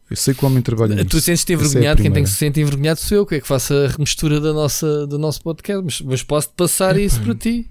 Eu 0.09 0.15
sei 0.15 0.33
que 0.33 0.43
o 0.43 0.47
homem 0.47 0.61
trabalha 0.61 0.95
nisto. 0.95 1.09
Tu 1.09 1.21
sentes-te 1.21 1.53
é 1.53 1.55
envergonhado, 1.55 2.01
é 2.01 2.03
quem 2.03 2.11
tem 2.11 2.23
que 2.23 2.29
se 2.29 2.35
sentir 2.35 2.61
envergonhado 2.61 2.99
sou 2.99 3.17
eu, 3.17 3.25
que 3.25 3.35
é 3.35 3.41
que 3.41 3.47
faça 3.47 3.85
a 3.85 3.87
remistura 3.87 4.39
da 4.39 4.53
nossa, 4.53 5.07
do 5.07 5.17
nosso 5.17 5.41
podcast, 5.41 5.83
mas, 5.83 6.01
mas 6.01 6.23
posso 6.23 6.49
passar 6.51 6.97
isso 6.97 7.21
para 7.21 7.35
ti. 7.35 7.69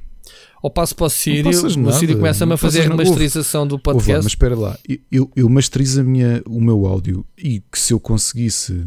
Ou 0.63 0.71
passo 0.71 0.95
para 0.95 1.07
o 1.07 1.11
Sírio, 1.11 1.51
o 1.51 1.93
Sírio 1.93 2.17
começa-me 2.17 2.53
a 2.53 2.57
fazer 2.57 2.81
a 2.81 2.89
remasterização 2.89 3.67
do 3.67 3.79
podcast. 3.79 4.11
Ouve, 4.11 4.25
mas 4.25 4.33
espera 4.33 4.57
lá, 4.57 4.79
eu, 5.11 5.31
eu 5.37 5.49
masterizo 5.49 6.01
a 6.01 6.05
minha, 6.05 6.43
o 6.47 6.61
meu 6.61 6.85
áudio 6.85 7.25
e 7.37 7.61
que 7.61 7.79
se 7.79 7.93
eu 7.93 8.01
conseguisse 8.01 8.85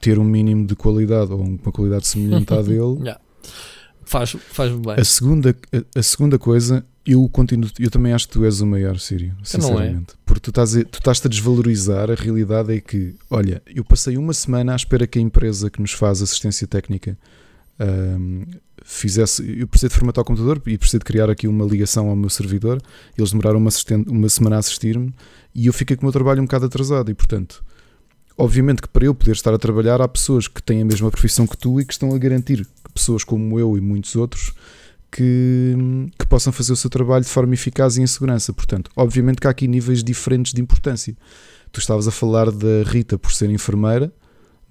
ter 0.00 0.18
um 0.18 0.24
mínimo 0.24 0.66
de 0.66 0.74
qualidade 0.74 1.32
ou 1.32 1.40
uma 1.40 1.72
qualidade 1.72 2.06
semelhante 2.06 2.52
à 2.52 2.60
dele. 2.62 2.98
yeah. 3.00 3.20
Faz, 4.04 4.36
faz 4.50 4.72
bem. 4.72 4.94
A 4.96 5.04
segunda, 5.04 5.56
a, 5.72 5.98
a, 5.98 6.02
segunda 6.02 6.38
coisa, 6.38 6.86
eu 7.04 7.28
continuo, 7.28 7.68
eu 7.78 7.90
também 7.90 8.12
acho 8.12 8.28
que 8.28 8.34
tu 8.34 8.44
és 8.44 8.60
o 8.60 8.66
maior, 8.66 9.00
Sírio, 9.00 9.34
sinceramente. 9.42 9.92
Não 9.92 10.00
é. 10.00 10.04
Porque 10.24 10.40
tu 10.40 10.50
estás, 10.50 10.76
a, 10.76 10.84
tu 10.84 10.98
estás 10.98 11.20
a 11.24 11.28
desvalorizar, 11.28 12.08
a 12.08 12.14
realidade 12.14 12.72
é 12.72 12.80
que, 12.80 13.16
olha, 13.28 13.60
eu 13.66 13.84
passei 13.84 14.16
uma 14.16 14.32
semana 14.32 14.74
à 14.74 14.76
espera 14.76 15.08
que 15.08 15.18
a 15.18 15.22
empresa 15.22 15.68
que 15.68 15.80
nos 15.80 15.90
faz 15.90 16.22
assistência 16.22 16.68
técnica 16.68 17.18
um, 17.80 18.44
fizesse. 18.84 19.42
Eu 19.58 19.66
precisei 19.66 19.88
de 19.88 19.94
formatar 19.94 20.22
o 20.22 20.24
computador 20.24 20.62
e 20.66 20.78
precisei 20.78 20.98
de 20.98 21.04
criar 21.04 21.28
aqui 21.28 21.48
uma 21.48 21.64
ligação 21.64 22.08
ao 22.08 22.16
meu 22.16 22.30
servidor. 22.30 22.80
Eles 23.16 23.30
demoraram 23.30 23.58
uma, 23.58 23.70
uma 24.06 24.28
semana 24.28 24.56
a 24.56 24.58
assistir-me 24.58 25.12
e 25.54 25.66
eu 25.66 25.72
fiquei 25.72 25.96
com 25.96 26.02
o 26.02 26.06
meu 26.06 26.12
trabalho 26.12 26.40
um 26.40 26.44
bocado 26.44 26.66
atrasado. 26.66 27.10
E 27.10 27.14
portanto, 27.14 27.62
obviamente 28.36 28.82
que 28.82 28.88
para 28.88 29.06
eu 29.06 29.14
poder 29.14 29.32
estar 29.32 29.52
a 29.52 29.58
trabalhar, 29.58 30.00
há 30.00 30.08
pessoas 30.08 30.48
que 30.48 30.62
têm 30.62 30.82
a 30.82 30.84
mesma 30.84 31.10
profissão 31.10 31.46
que 31.46 31.56
tu 31.56 31.80
e 31.80 31.84
que 31.84 31.92
estão 31.92 32.14
a 32.14 32.18
garantir 32.18 32.66
pessoas 32.92 33.24
como 33.24 33.58
eu 33.58 33.76
e 33.76 33.80
muitos 33.80 34.16
outros 34.16 34.52
que, 35.10 35.74
que 36.18 36.26
possam 36.26 36.52
fazer 36.52 36.72
o 36.72 36.76
seu 36.76 36.90
trabalho 36.90 37.24
de 37.24 37.30
forma 37.30 37.54
eficaz 37.54 37.96
e 37.96 38.02
em 38.02 38.06
segurança. 38.06 38.52
Portanto, 38.52 38.90
obviamente 38.96 39.40
que 39.40 39.46
há 39.46 39.50
aqui 39.50 39.66
níveis 39.66 40.02
diferentes 40.02 40.52
de 40.52 40.60
importância. 40.60 41.16
Tu 41.72 41.80
estavas 41.80 42.06
a 42.06 42.10
falar 42.10 42.50
da 42.50 42.82
Rita 42.84 43.18
por 43.18 43.32
ser 43.32 43.50
enfermeira 43.50 44.12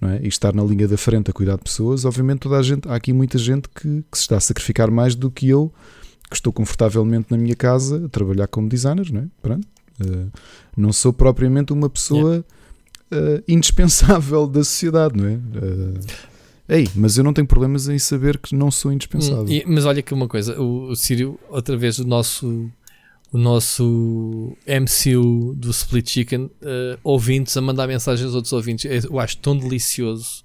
é? 0.00 0.20
e 0.22 0.28
estar 0.28 0.54
na 0.54 0.62
linha 0.62 0.86
da 0.86 0.96
frente 0.96 1.30
a 1.30 1.32
cuidar 1.32 1.56
de 1.56 1.62
pessoas, 1.62 2.04
obviamente 2.04 2.40
toda 2.40 2.58
a 2.58 2.62
gente, 2.62 2.88
há 2.88 2.94
aqui 2.94 3.12
muita 3.12 3.38
gente 3.38 3.68
que, 3.68 4.04
que, 4.10 4.16
se 4.16 4.22
está 4.22 4.36
a 4.36 4.40
sacrificar 4.40 4.90
mais 4.90 5.14
do 5.14 5.30
que 5.30 5.48
eu, 5.48 5.72
que 6.28 6.36
estou 6.36 6.52
confortavelmente 6.52 7.28
na 7.30 7.38
minha 7.38 7.54
casa 7.54 8.04
a 8.04 8.08
trabalhar 8.08 8.46
como 8.48 8.68
designer, 8.68 9.10
não 9.12 9.22
é? 9.22 9.54
Uh, 9.98 10.30
não 10.76 10.92
sou 10.92 11.12
propriamente 11.12 11.72
uma 11.72 11.88
pessoa 11.88 12.32
yeah. 12.32 12.44
Uh, 13.12 13.42
indispensável 13.46 14.46
da 14.46 14.62
sociedade, 14.64 15.16
não 15.16 15.28
é? 15.28 15.34
Uh, 15.34 16.00
ei, 16.68 16.88
mas 16.94 17.16
eu 17.16 17.24
não 17.24 17.32
tenho 17.32 17.46
problemas 17.46 17.88
em 17.88 17.98
saber 17.98 18.38
que 18.38 18.54
não 18.54 18.70
sou 18.70 18.92
indispensável. 18.92 19.44
Hum, 19.44 19.50
e, 19.50 19.64
mas 19.66 19.84
olha 19.84 20.00
aqui 20.00 20.14
uma 20.14 20.28
coisa, 20.28 20.60
o, 20.60 20.90
o 20.90 20.96
Sírio, 20.96 21.38
outra 21.48 21.76
vez, 21.76 21.98
o 21.98 22.06
nosso 22.06 22.70
o 23.32 23.38
nosso 23.38 24.56
MCU 24.66 25.54
do 25.56 25.70
Split 25.70 26.08
Chicken, 26.08 26.44
uh, 26.44 26.98
ouvintes 27.02 27.56
a 27.56 27.60
mandar 27.60 27.86
mensagens 27.86 28.24
aos 28.26 28.34
outros 28.34 28.52
ouvintes. 28.52 29.04
Eu 29.04 29.18
acho 29.18 29.36
tão 29.38 29.56
delicioso 29.56 30.44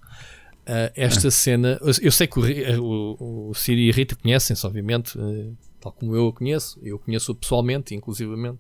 uh, 0.68 0.92
esta 0.96 1.28
é. 1.28 1.32
cena. 1.32 1.80
Eu 2.02 2.12
sei 2.12 2.28
que 2.28 2.40
o, 2.40 2.84
o, 2.84 3.50
o 3.50 3.54
Siri 3.54 3.88
e 3.88 3.92
a 3.92 3.94
Rita 3.94 4.16
conhecem-se, 4.16 4.66
obviamente, 4.66 5.18
uh, 5.18 5.56
tal 5.80 5.92
como 5.92 6.16
eu 6.16 6.28
a 6.28 6.34
conheço. 6.34 6.80
Eu 6.82 6.98
conheço-o 7.00 7.36
pessoalmente, 7.36 7.94
inclusivamente. 7.96 8.60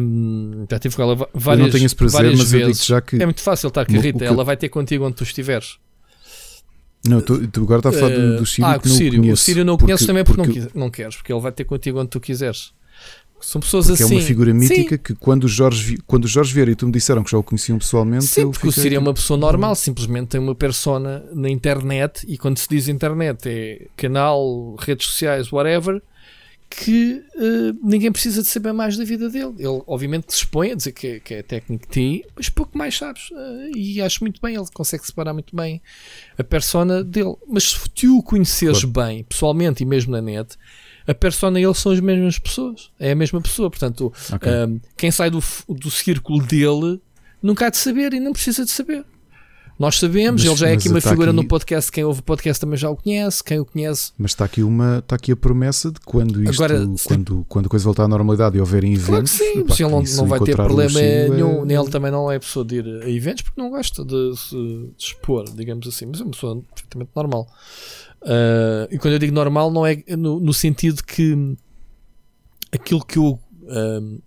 Um, 0.00 0.66
já 0.70 0.78
tive 0.78 0.96
com 0.96 1.02
ela 1.02 1.16
várias, 1.34 1.60
eu 1.60 1.66
não 1.66 1.70
tenho 1.70 1.86
esse 1.86 1.94
prazer, 1.94 2.36
mas 2.36 2.50
vezes. 2.50 2.86
já 2.86 3.00
que. 3.00 3.16
É 3.16 3.26
muito 3.26 3.42
fácil 3.42 3.68
estar 3.68 3.84
com 3.84 3.94
a 3.94 4.00
Rita, 4.00 4.24
ela 4.24 4.42
vai 4.42 4.56
ter 4.56 4.68
contigo 4.68 5.04
onde 5.04 5.16
tu 5.16 5.22
estiveres. 5.22 5.78
Não, 7.06 7.20
tu, 7.20 7.46
tu 7.48 7.62
agora 7.62 7.78
estás 7.78 7.96
a 7.96 7.98
falar 7.98 8.14
do, 8.14 8.36
do 8.38 8.46
Sírio. 8.46 8.70
Ah, 8.70 8.78
que 8.78 8.86
o 8.86 8.90
Sírio. 8.90 9.32
O 9.32 9.36
Sírio 9.36 9.64
não 9.64 9.74
o 9.74 9.78
conheces 9.78 10.06
também 10.06 10.24
porque, 10.24 10.42
porque 10.42 10.60
não, 10.60 10.68
não 10.74 10.90
queres, 10.90 11.16
porque 11.16 11.32
ele 11.32 11.40
vai 11.40 11.52
ter 11.52 11.64
contigo 11.64 12.00
onde 12.00 12.10
tu 12.10 12.20
quiseres. 12.20 12.72
São 13.40 13.60
pessoas 13.60 13.86
porque 13.86 14.02
assim. 14.02 14.14
é 14.14 14.18
uma 14.18 14.22
figura 14.22 14.52
mítica 14.52 14.96
Sim. 14.96 15.02
que 15.02 15.14
quando 15.14 15.44
o 15.44 15.48
Jorge, 15.48 15.98
quando 16.06 16.26
o 16.26 16.28
Jorge 16.28 16.52
Vieira 16.52 16.72
e 16.72 16.74
tu 16.74 16.84
me 16.84 16.92
disseram 16.92 17.24
que 17.24 17.30
já 17.30 17.38
o 17.38 17.42
conheciam 17.42 17.78
pessoalmente. 17.78 18.26
Sim, 18.26 18.50
porque 18.50 18.68
o 18.68 18.72
Siri 18.72 18.96
é 18.96 18.98
uma 18.98 19.14
pessoa 19.14 19.38
normal, 19.38 19.74
simplesmente 19.74 20.28
tem 20.28 20.40
uma 20.40 20.54
persona 20.54 21.24
na 21.32 21.48
internet 21.48 22.26
e 22.28 22.36
quando 22.36 22.58
se 22.58 22.68
diz 22.68 22.86
internet 22.86 23.48
é 23.48 23.86
canal, 23.96 24.76
redes 24.78 25.06
sociais, 25.06 25.50
whatever, 25.50 26.02
que 26.70 27.22
uh, 27.34 27.78
ninguém 27.82 28.12
precisa 28.12 28.42
de 28.42 28.48
saber 28.48 28.72
mais 28.72 28.96
da 28.96 29.04
vida 29.04 29.28
dele. 29.28 29.54
Ele, 29.58 29.82
obviamente, 29.88 30.32
se 30.32 30.38
expõe 30.38 30.70
a 30.70 30.74
dizer 30.76 30.92
que, 30.92 31.06
é, 31.06 31.20
que 31.20 31.34
é 31.34 31.42
técnico 31.42 31.84
de 31.86 31.92
ti, 31.92 32.26
mas 32.36 32.48
pouco 32.48 32.78
mais 32.78 32.96
sabes. 32.96 33.28
Uh, 33.30 33.76
e 33.76 34.00
acho 34.00 34.22
muito 34.22 34.40
bem, 34.40 34.54
ele 34.54 34.66
consegue 34.72 35.04
separar 35.04 35.34
muito 35.34 35.54
bem 35.54 35.82
a 36.38 36.44
persona 36.44 37.02
dele. 37.02 37.34
Mas 37.48 37.64
se 37.64 37.90
tu 37.90 38.18
o 38.18 38.22
conheceres 38.22 38.84
claro. 38.84 39.08
bem, 39.08 39.24
pessoalmente 39.24 39.82
e 39.82 39.86
mesmo 39.86 40.12
na 40.12 40.22
net 40.22 40.56
a 41.06 41.14
persona 41.14 41.58
e 41.58 41.64
ele 41.64 41.74
são 41.74 41.90
as 41.90 41.98
mesmas 41.98 42.38
pessoas. 42.38 42.90
É 42.98 43.10
a 43.10 43.16
mesma 43.16 43.40
pessoa. 43.40 43.68
Portanto, 43.68 44.12
okay. 44.32 44.52
um, 44.52 44.80
quem 44.96 45.10
sai 45.10 45.28
do, 45.28 45.42
do 45.68 45.90
círculo 45.90 46.40
dele 46.40 47.00
nunca 47.42 47.66
há 47.66 47.70
de 47.70 47.78
saber 47.78 48.12
e 48.12 48.20
não 48.20 48.32
precisa 48.32 48.64
de 48.64 48.70
saber. 48.70 49.04
Nós 49.80 49.98
sabemos, 49.98 50.42
mas, 50.42 50.50
ele 50.50 50.56
já 50.58 50.68
é 50.68 50.74
aqui 50.74 50.90
uma 50.90 51.00
figura 51.00 51.30
aqui... 51.30 51.36
no 51.40 51.48
podcast. 51.48 51.90
Quem 51.90 52.04
ouve 52.04 52.20
o 52.20 52.22
podcast 52.22 52.60
também 52.60 52.76
já 52.76 52.90
o 52.90 52.96
conhece. 52.96 53.42
Quem 53.42 53.60
o 53.60 53.64
conhece. 53.64 54.12
Mas 54.18 54.32
está 54.32 54.44
aqui, 54.44 54.62
uma, 54.62 54.98
está 54.98 55.16
aqui 55.16 55.32
a 55.32 55.36
promessa 55.36 55.90
de 55.90 55.98
quando 56.00 56.44
isto, 56.44 56.62
Agora, 56.62 56.86
quando, 57.06 57.46
quando 57.48 57.64
a 57.64 57.68
coisa 57.70 57.86
voltar 57.86 58.04
à 58.04 58.08
normalidade 58.08 58.58
e 58.58 58.60
houverem 58.60 58.92
eventos. 58.92 59.06
Claro 59.08 59.24
que 59.24 59.30
sim, 59.30 59.64
pá, 59.64 59.74
se 59.74 59.82
ele 59.82 59.90
não, 59.90 60.02
não 60.02 60.26
vai 60.26 60.38
ter 60.40 60.54
problema 60.54 61.00
nenhum. 61.00 61.64
É... 61.66 61.72
Ele 61.72 61.88
também 61.88 62.10
não 62.10 62.30
é 62.30 62.38
pessoa 62.38 62.62
de 62.62 62.74
ir 62.74 63.02
a 63.02 63.08
eventos 63.08 63.40
porque 63.42 63.58
não 63.58 63.70
gosta 63.70 64.04
de 64.04 64.36
se 64.36 64.54
de 64.54 64.92
expor, 64.98 65.44
digamos 65.56 65.88
assim. 65.88 66.04
Mas 66.04 66.20
é 66.20 66.24
uma 66.24 66.32
pessoa 66.32 66.62
perfeitamente 66.74 67.12
normal. 67.16 67.48
Uh, 68.20 68.84
e 68.90 68.98
quando 68.98 69.14
eu 69.14 69.18
digo 69.18 69.34
normal, 69.34 69.70
não 69.70 69.86
é 69.86 70.04
no, 70.14 70.38
no 70.38 70.52
sentido 70.52 71.02
que 71.02 71.56
aquilo 72.70 73.02
que 73.02 73.16
eu. 73.16 73.40
Uh, 73.62 74.20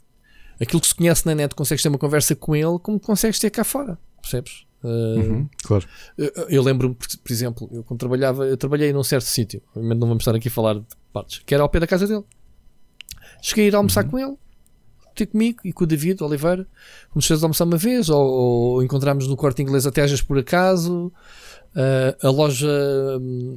aquilo 0.60 0.82
que 0.82 0.88
se 0.88 0.96
conhece 0.96 1.28
na 1.28 1.36
net 1.36 1.54
consegues 1.54 1.84
ter 1.84 1.90
uma 1.90 2.00
conversa 2.00 2.36
com 2.36 2.56
ele, 2.56 2.80
como 2.82 3.00
consegues 3.00 3.38
ter 3.38 3.52
cá 3.52 3.64
fora, 3.64 4.00
percebes? 4.20 4.66
Uh, 4.84 5.20
uhum, 5.20 5.50
claro. 5.64 5.88
Eu, 6.18 6.32
eu 6.50 6.62
lembro-me, 6.62 6.94
por, 6.94 7.08
por, 7.08 7.32
exemplo, 7.32 7.70
eu 7.72 7.84
quando 7.84 8.00
trabalhava, 8.00 8.46
eu 8.46 8.58
trabalhei 8.58 8.92
num 8.92 9.04
certo 9.04 9.26
sítio, 9.26 9.62
obviamente 9.70 10.00
não 10.00 10.08
vamos 10.08 10.22
estar 10.22 10.36
aqui 10.36 10.50
a 10.50 10.52
falar 10.52 10.76
de 10.76 10.86
partes, 11.14 11.42
que 11.46 11.54
era 11.54 11.64
ao 11.64 11.70
pé 11.70 11.80
da 11.80 11.88
casa 11.88 12.06
dele. 12.06 12.24
Cheguei 13.42 13.66
a 13.66 13.68
ir 13.70 13.76
almoçar 13.76 14.04
uhum. 14.04 14.12
com 14.12 14.20
ele, 14.20 14.36
ter 15.16 15.28
comigo 15.28 15.60
e 15.64 15.72
com 15.72 15.84
o 15.84 15.88
David 15.88 16.22
Oliveira. 16.24 16.68
Fomos 17.10 17.32
a 17.32 17.46
almoçar 17.46 17.66
uma 17.66 17.78
vez, 17.78 18.10
ou, 18.10 18.22
ou 18.22 18.84
encontramos 18.84 19.28
no 19.28 19.36
corte 19.36 19.62
inglês 19.62 19.86
até 19.86 20.02
às 20.02 20.22
por 20.22 20.38
acaso. 20.38 21.12
Uh, 21.76 22.28
a 22.28 22.30
loja, 22.30 22.70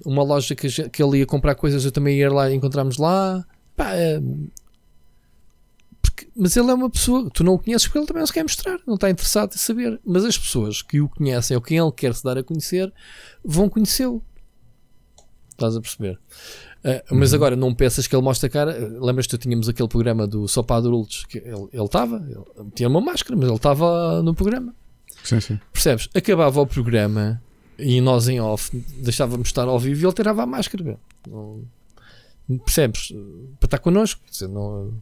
uma 0.04 0.22
loja 0.22 0.54
que, 0.54 0.68
que 0.88 1.02
ele 1.02 1.18
ia 1.18 1.26
comprar 1.26 1.54
coisas, 1.54 1.84
eu 1.84 1.92
também 1.92 2.18
ia 2.18 2.32
lá 2.32 2.50
e 2.50 2.54
encontramos 2.54 2.96
lá. 2.96 3.44
Pá, 3.76 3.92
uh, 3.94 4.50
mas 6.36 6.56
ele 6.56 6.70
é 6.70 6.74
uma 6.74 6.88
pessoa, 6.90 7.28
tu 7.32 7.42
não 7.44 7.54
o 7.54 7.58
conheces 7.58 7.86
porque 7.86 7.98
ele 7.98 8.06
também 8.06 8.20
não 8.20 8.26
se 8.26 8.32
quer 8.32 8.42
mostrar, 8.42 8.78
não 8.86 8.94
está 8.94 9.10
interessado 9.10 9.54
em 9.54 9.58
saber. 9.58 10.00
Mas 10.04 10.24
as 10.24 10.38
pessoas 10.38 10.82
que 10.82 11.00
o 11.00 11.08
conhecem 11.08 11.56
ou 11.56 11.60
quem 11.62 11.78
ele 11.78 11.92
quer 11.92 12.14
se 12.14 12.22
dar 12.24 12.38
a 12.38 12.42
conhecer 12.42 12.92
vão 13.44 13.68
conhecê-lo. 13.68 14.22
Estás 15.50 15.74
a 15.76 15.80
perceber? 15.80 16.18
Uh, 16.84 17.14
mas 17.14 17.30
Uhum. 17.32 17.36
agora 17.36 17.56
não 17.56 17.74
pensas 17.74 18.06
que 18.06 18.14
ele 18.14 18.22
mostra 18.22 18.46
a 18.46 18.50
cara. 18.50 18.72
Lembras-te 19.00 19.30
que 19.36 19.42
tínhamos 19.42 19.68
aquele 19.68 19.88
programa 19.88 20.26
do 20.26 20.46
Só 20.46 20.62
para 20.62 20.76
Adultos 20.76 21.24
que 21.24 21.38
ele 21.38 21.68
ele 21.72 21.84
estava, 21.84 22.16
ele 22.28 22.70
tinha 22.74 22.88
uma 22.88 23.00
máscara, 23.00 23.34
mas 23.36 23.46
ele 23.48 23.56
estava 23.56 24.22
no 24.22 24.34
programa. 24.34 24.74
Sim, 25.24 25.40
sim. 25.40 25.58
Percebes? 25.72 26.08
Acabava 26.14 26.60
o 26.60 26.66
programa 26.66 27.42
e 27.78 28.00
nós 28.00 28.28
em 28.28 28.38
off 28.40 28.70
deixávamos 28.98 29.48
estar 29.48 29.66
ao 29.66 29.78
vivo 29.78 30.02
e 30.02 30.04
ele 30.06 30.12
tirava 30.12 30.42
a 30.42 30.46
máscara. 30.46 30.98
Não- 31.26 31.64
percebes? 32.64 33.12
Para 33.58 33.66
estar 33.66 33.78
connosco. 33.78 34.20
dizer, 34.30 34.48
não- 34.48 34.92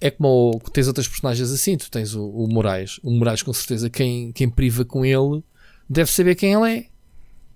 é, 0.00 0.10
como 0.10 0.52
o- 0.56 0.70
tens 0.70 0.86
outras 0.88 1.08
personagens 1.08 1.50
assim. 1.50 1.76
Tu 1.76 1.90
tens 1.90 2.14
o, 2.14 2.28
o 2.28 2.46
Moraes. 2.52 2.98
O 3.02 3.10
Moraes, 3.10 3.42
com 3.42 3.52
certeza, 3.52 3.90
quem, 3.90 4.32
quem 4.32 4.48
priva 4.48 4.84
com 4.84 5.04
ele 5.04 5.42
deve 5.88 6.10
saber 6.10 6.34
quem 6.34 6.52
ele 6.52 6.78
é. 6.78 6.86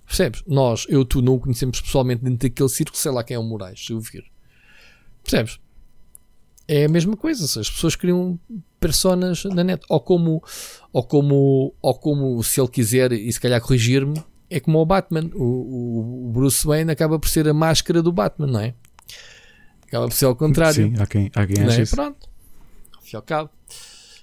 Percebes? 0.06 0.42
Nós, 0.46 0.84
eu, 0.88 1.04
tu, 1.04 1.22
não 1.22 1.34
o 1.34 1.40
conhecemos 1.40 1.80
pessoalmente 1.80 2.22
dentro 2.22 2.48
daquele 2.48 2.68
círculo, 2.68 2.98
sei 2.98 3.10
lá 3.10 3.24
quem 3.24 3.34
é 3.36 3.38
o 3.38 3.42
Moraes, 3.42 3.84
se 3.86 3.92
eu 3.92 4.00
vir. 4.00 4.24
Percebes? 5.22 5.58
É 6.66 6.84
a 6.84 6.88
mesma 6.88 7.16
coisa. 7.16 7.44
As 7.44 7.70
pessoas 7.70 7.94
criam 7.96 8.38
personas 8.80 9.44
na 9.44 9.62
net. 9.64 9.84
Ou 9.88 10.00
como, 10.00 10.42
ou 10.92 11.02
como, 11.02 11.74
ou 11.80 11.94
como 11.94 12.42
se 12.42 12.60
ele 12.60 12.68
quiser, 12.68 13.12
e 13.12 13.32
se 13.32 13.40
calhar 13.40 13.60
corrigir-me, 13.60 14.22
é 14.50 14.60
como 14.60 14.78
o 14.78 14.86
Batman. 14.86 15.30
O- 15.34 16.26
o 16.28 16.32
Bruce 16.32 16.66
Wayne 16.66 16.90
acaba 16.90 17.18
por 17.18 17.28
ser 17.28 17.48
a 17.48 17.54
máscara 17.54 18.02
do 18.02 18.12
Batman, 18.12 18.46
não 18.46 18.60
é? 18.60 18.74
Por 20.02 20.12
ser 20.12 20.24
ao 20.26 20.36
contrário. 20.36 20.74
Sim, 20.74 20.94
há 21.00 21.06
quem, 21.06 21.30
há 21.34 21.46
quem 21.46 21.62
é? 21.64 21.82
isso. 21.82 21.94
Pronto. 21.96 22.28
Ao 23.12 23.16
ao 23.18 23.22
cabo. 23.22 23.50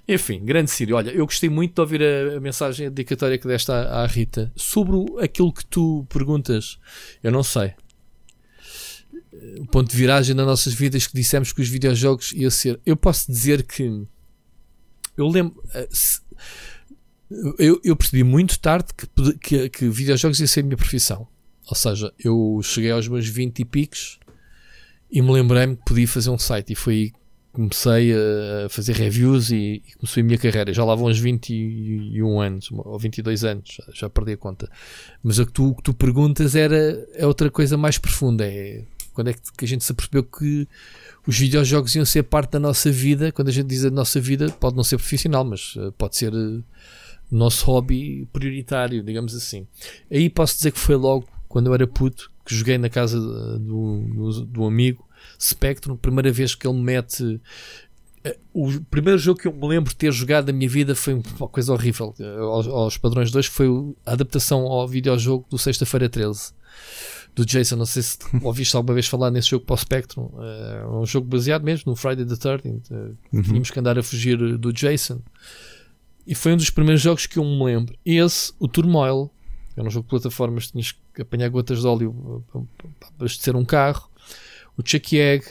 Enfim, 0.08 0.44
grande 0.44 0.70
Sírio. 0.72 0.96
Olha, 0.96 1.12
eu 1.12 1.26
gostei 1.26 1.50
muito 1.50 1.76
de 1.76 1.82
ouvir 1.82 2.02
a, 2.04 2.38
a 2.38 2.40
mensagem 2.40 2.90
dedicatória 2.90 3.38
que 3.38 3.48
deste 3.48 3.72
à, 3.72 4.02
à 4.02 4.06
Rita 4.08 4.52
sobre 4.56 4.96
o- 4.96 5.20
aquilo 5.20 5.54
que 5.54 5.64
tu 5.66 6.06
perguntas. 6.10 6.80
Eu 7.24 7.32
não 7.32 7.44
sei. 7.44 7.74
O 9.60 9.66
ponto 9.68 9.90
de 9.90 9.96
viragem 9.98 10.36
nas 10.36 10.46
nossas 10.46 10.74
vidas 10.74 11.08
que 11.08 11.14
dissemos 11.14 11.54
que 11.54 11.62
os 11.62 11.70
videojogos 11.70 12.34
ia 12.34 12.52
ser. 12.52 12.80
Eu 12.86 12.98
posso 12.98 13.32
dizer 13.32 13.64
que. 13.64 13.84
Eu 15.16 15.28
lembro. 15.28 15.64
eh, 15.74 15.88
se- 15.92 16.20
Eu, 17.58 17.80
eu 17.84 17.96
percebi 17.96 18.24
muito 18.24 18.60
tarde 18.60 18.88
que, 18.94 19.34
que, 19.38 19.70
que 19.70 19.90
videojogos 19.90 20.40
ia 20.42 20.48
ser 20.48 20.60
a 20.60 20.64
minha 20.64 20.76
profissão. 20.78 21.28
Ou 21.68 21.76
seja, 21.76 22.12
eu 22.20 22.60
cheguei 22.62 22.92
aos 22.92 23.08
meus 23.08 23.26
20 23.28 23.60
e 23.60 23.66
picos 23.66 24.20
e 25.12 25.22
me 25.22 25.32
lembrei-me 25.32 25.76
que 25.76 25.84
podia 25.84 26.08
fazer 26.08 26.30
um 26.30 26.38
site 26.38 26.74
e 26.74 26.76
foi 26.76 26.94
aí 26.94 27.10
que 27.10 27.20
comecei 27.52 28.14
a 28.14 28.70
fazer 28.70 28.94
reviews 28.94 29.52
e, 29.52 29.84
e 29.86 29.94
comecei 30.00 30.24
a 30.24 30.26
minha 30.26 30.38
carreira. 30.38 30.74
Já 30.74 30.86
lá 30.86 30.96
vão 30.96 31.08
uns 31.08 31.20
21 31.20 32.40
anos 32.40 32.70
ou 32.72 32.98
22 32.98 33.44
anos, 33.44 33.78
já, 33.78 33.84
já 33.94 34.10
perdi 34.10 34.34
a 34.34 34.38
conta. 34.38 34.70
Mas 35.22 35.38
o 35.38 35.46
que 35.46 35.52
tu, 35.52 35.70
o 35.70 35.76
que 35.76 35.84
tu 35.84 35.94
perguntas 35.94 36.56
era 36.56 37.06
é 37.14 37.28
outra 37.28 37.52
coisa 37.52 37.76
mais 37.78 37.98
profunda. 37.98 38.46
É 38.46 38.84
quando 39.14 39.30
é 39.30 39.34
que, 39.34 39.66
a 39.66 39.68
gente 39.68 39.84
se 39.84 39.92
apercebeu 39.92 40.24
que 40.24 40.68
os 41.28 41.38
videojogos 41.38 41.94
iam 41.96 42.06
ser 42.06 42.24
parte 42.24 42.52
da 42.52 42.60
nossa 42.60 42.90
vida. 42.92 43.32
Quando 43.32 43.50
a 43.50 43.52
gente 43.52 43.68
diz 43.68 43.84
a 43.84 43.92
nossa 43.92 44.20
vida, 44.20 44.50
pode 44.50 44.76
não 44.76 44.84
ser 44.84 44.98
profissional, 44.98 45.44
mas 45.44 45.74
eh, 45.78 45.92
pode 45.98 46.18
ser 46.18 46.34
eh, 46.34 46.62
nosso 47.30 47.66
hobby 47.66 48.28
prioritário, 48.32 49.04
digamos 49.04 49.36
assim. 49.36 49.68
Aí 50.10 50.30
posso 50.30 50.56
dizer 50.56 50.72
que 50.72 50.80
foi 50.80 50.96
logo 50.96 51.28
quando 51.48 51.68
eu 51.68 51.74
era 51.74 51.86
puto 51.86 52.31
que 52.46 52.56
joguei 52.56 52.78
na 52.78 52.90
casa 52.90 53.20
do, 53.20 54.00
do, 54.00 54.46
do 54.46 54.66
amigo 54.66 55.08
Spectrum, 55.40 55.96
primeira 55.96 56.32
vez 56.32 56.56
que 56.56 56.68
ele 56.68 56.78
me 56.78 56.84
mete. 56.84 57.40
eh, 58.24 58.38
O 58.54 58.70
primeiro 58.90 59.18
jogo 59.20 59.40
que 59.40 59.48
eu 59.48 59.54
me 59.54 59.68
lembro 59.68 59.90
de 59.92 59.96
ter 59.96 60.12
jogado 60.12 60.48
na 60.48 60.54
minha 60.54 60.70
vida 60.70 60.96
foi 60.96 61.14
uma 61.14 61.48
coisa 61.48 61.72
horrível 61.74 62.14
eh, 62.20 62.38
aos, 62.40 62.68
aos 62.68 62.98
padrões 62.98 63.32
2 63.32 63.46
foi 63.46 63.68
a 64.06 64.14
adaptação 64.14 64.62
ao 64.62 64.88
videojogo 64.88 65.46
do 65.50 65.58
Sexta-feira 65.58 66.10
13 66.10 66.54
do 67.36 67.46
Jason. 67.46 67.76
Não 67.78 67.86
sei 67.86 68.02
se 68.02 68.18
ouviste 68.42 68.76
alguma 68.76 68.94
vez 68.96 69.08
falar 69.08 69.30
nesse 69.32 69.50
jogo 69.50 69.66
para 69.66 69.76
o 69.76 69.78
Spectrum. 69.78 70.30
É 70.40 70.88
um 70.88 71.06
jogo 71.06 71.28
baseado 71.28 71.64
mesmo 71.64 71.92
no 71.92 71.96
Friday 71.96 72.26
the 72.26 72.36
13th. 72.36 72.82
eh, 72.92 73.12
Uhum. 73.32 73.42
Tínhamos 73.44 73.72
que 73.72 73.80
andar 73.80 73.98
a 74.00 74.04
fugir 74.04 74.42
eh, 74.42 74.58
do 74.58 74.74
Jason. 74.74 75.22
E 76.26 76.36
foi 76.36 76.54
um 76.54 76.58
dos 76.58 76.70
primeiros 76.70 77.02
jogos 77.02 77.26
que 77.26 77.38
eu 77.40 77.44
me 77.44 77.64
lembro. 77.64 77.96
Esse, 78.06 78.54
o 78.60 78.68
Turmoil, 78.68 79.32
era 79.76 79.88
um 79.88 79.90
jogo 79.90 80.06
de 80.06 80.10
plataformas, 80.10 80.70
tinhas 80.72 80.92
que 80.92 81.00
apanhar 81.20 81.50
gotas 81.50 81.82
de 81.82 81.88
óleo 81.88 82.44
eh, 82.50 82.52
para- 82.52 82.90
para 83.00 83.10
abastecer 83.10 83.56
um 83.56 83.66
carro. 83.66 84.10
O 84.78 84.82
Chucky 84.88 85.18
Egg, 85.20 85.46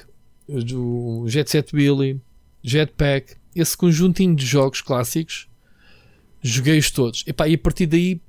o 0.75 1.25
Jet 1.29 1.51
Set 1.51 1.73
Billy, 1.75 2.21
Jetpack, 2.63 3.37
esse 3.55 3.77
conjuntinho 3.77 4.35
de 4.35 4.47
jogos 4.47 4.81
clássicos, 4.81 5.49
joguei-os 6.43 6.91
todos. 6.91 7.25
Epá, 7.27 7.49
e 7.49 7.55
a 7.55 7.59
partir 7.59 7.87
daí 7.87 8.21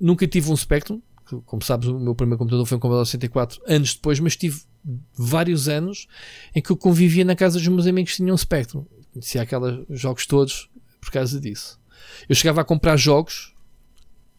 nunca 0.00 0.26
tive 0.26 0.50
um 0.50 0.56
Spectrum. 0.56 1.00
Como 1.46 1.62
sabes, 1.62 1.88
o 1.88 1.98
meu 1.98 2.14
primeiro 2.14 2.38
computador 2.38 2.66
foi 2.66 2.76
um 2.76 2.80
Commodore 2.80 3.06
64 3.06 3.60
anos 3.66 3.94
depois, 3.94 4.20
mas 4.20 4.36
tive 4.36 4.60
vários 5.16 5.68
anos 5.68 6.06
em 6.54 6.60
que 6.60 6.70
eu 6.70 6.76
convivia 6.76 7.24
na 7.24 7.34
casa 7.34 7.58
dos 7.58 7.66
meus 7.68 7.86
amigos 7.86 8.10
que 8.12 8.16
tinham 8.18 8.34
um 8.34 8.38
Spectrum. 8.38 8.84
Conhecia 9.12 9.40
aqueles 9.42 9.84
jogos 9.88 10.26
todos 10.26 10.68
por 11.00 11.10
causa 11.10 11.40
disso. 11.40 11.80
Eu 12.28 12.34
chegava 12.34 12.60
a 12.60 12.64
comprar 12.64 12.96
jogos 12.98 13.53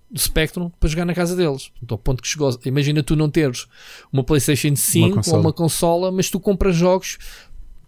do 0.10 0.20
Spectrum 0.20 0.70
para 0.80 0.90
jogar 0.90 1.06
na 1.06 1.14
casa 1.14 1.36
deles. 1.36 1.70
Portanto, 1.70 1.92
ao 1.92 1.98
ponto 1.98 2.22
que 2.22 2.28
chegou. 2.28 2.58
Imagina 2.66 3.02
tu 3.04 3.16
não 3.16 3.30
teres 3.30 3.68
uma 4.14 4.24
PlayStation 4.24 4.76
5 4.76 5.08
ou 5.08 5.14
consola. 5.16 5.40
uma 5.42 5.54
consola, 5.54 6.12
mas 6.12 6.30
tu 6.30 6.40
compras 6.40 6.76
jogos 6.76 7.18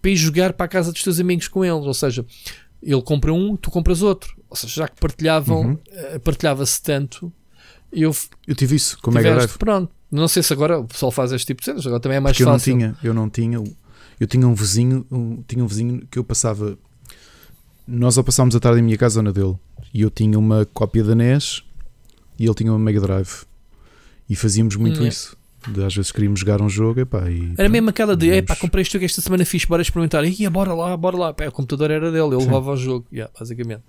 para 0.02 0.12
ir 0.12 0.16
jogar 0.16 0.54
para 0.54 0.66
a 0.66 0.70
casa 0.70 0.92
dos 0.92 1.04
teus 1.04 1.20
amigos 1.20 1.48
com 1.48 1.64
eles. 1.64 1.86
Ou 1.86 1.94
seja, 1.94 2.26
ele 2.82 3.02
compra 3.02 3.34
um, 3.34 3.56
tu 3.56 3.70
compras 3.72 4.02
outro. 4.02 4.36
Ou 4.50 4.56
seja, 4.56 4.74
já 4.74 4.88
que 4.88 5.00
partilhavam, 5.00 5.62
Uhum. 5.62 5.78
eh, 5.92 6.20
partilhava-se 6.20 6.82
tanto, 6.82 7.32
eu 7.92 8.14
Eu 8.48 8.56
tive 8.56 8.76
isso 8.76 8.98
com 9.02 9.12
o 9.12 9.14
Mega 9.14 9.34
Drive. 9.36 9.58
pronto. 9.58 9.92
Não 10.12 10.28
sei 10.28 10.42
se 10.42 10.54
agora 10.54 10.80
o 10.80 10.86
pessoal 10.86 11.12
faz 11.12 11.32
este 11.34 11.48
tipo 11.48 11.62
de 11.62 11.66
cenas, 11.66 11.86
agora 11.86 12.00
também 12.02 12.18
é 12.18 12.20
mais 12.22 12.36
Porque 12.36 12.44
eu 12.44 12.48
não 12.48 12.54
fácil. 12.56 12.74
tinha, 12.78 12.98
eu 13.04 13.14
não 13.14 13.30
tinha, 13.30 13.62
eu 14.20 14.28
tinha 14.28 14.48
um 14.48 14.54
vizinho, 14.56 15.06
um- 15.12 15.42
tinha 15.46 15.62
um 15.64 15.68
vizinho 15.68 16.08
que 16.10 16.18
eu 16.18 16.24
passava, 16.24 16.78
nós 17.88 18.18
ao 18.18 18.24
passámos 18.24 18.56
a 18.56 18.60
tarde 18.60 18.80
em 18.80 18.84
minha 18.84 18.98
casa 18.98 19.20
ou 19.20 19.24
na 19.24 19.32
dele, 19.32 19.56
e 19.94 20.02
eu 20.02 20.10
tinha 20.10 20.38
uma 20.40 20.66
cópia 20.74 21.04
da 21.04 21.14
NES 21.16 21.62
e 22.40 22.46
ele 22.46 22.54
tinha 22.54 22.72
uma 22.72 22.80
Mega 22.80 23.00
Drive 23.02 23.44
e 24.30 24.36
fazíamos 24.36 24.76
muito 24.76 25.04
é. 25.04 25.08
isso. 25.08 25.36
De, 25.68 25.84
às 25.84 25.94
vezes 25.94 26.12
queríamos 26.12 26.40
jogar 26.40 26.62
um 26.62 26.70
jogo, 26.70 27.02
epá, 27.02 27.30
e 27.30 27.52
Era 27.58 27.68
mesmo 27.68 27.90
aquela 27.90 28.16
de, 28.16 28.28
Vamos. 28.28 28.40
epá, 28.40 28.56
comprei 28.56 28.84
este 28.84 28.94
jogo 28.94 29.04
esta 29.06 29.22
semana 29.22 29.44
fixe, 29.44 29.68
bora 29.68 29.82
experimentar. 29.82 30.24
Ia, 30.24 30.50
bora 30.50 30.74
lá, 30.74 30.96
bora 30.96 31.18
lá. 31.18 31.34
Pá, 31.34 31.46
o 31.48 31.52
computador 31.52 31.92
era 31.92 32.10
dele, 32.12 32.28
ele 32.28 32.40
Sim. 32.40 32.46
levava 32.48 32.72
o 32.72 32.78
jogo, 32.78 33.06
yeah, 33.12 33.32
basicamente. 33.38 33.82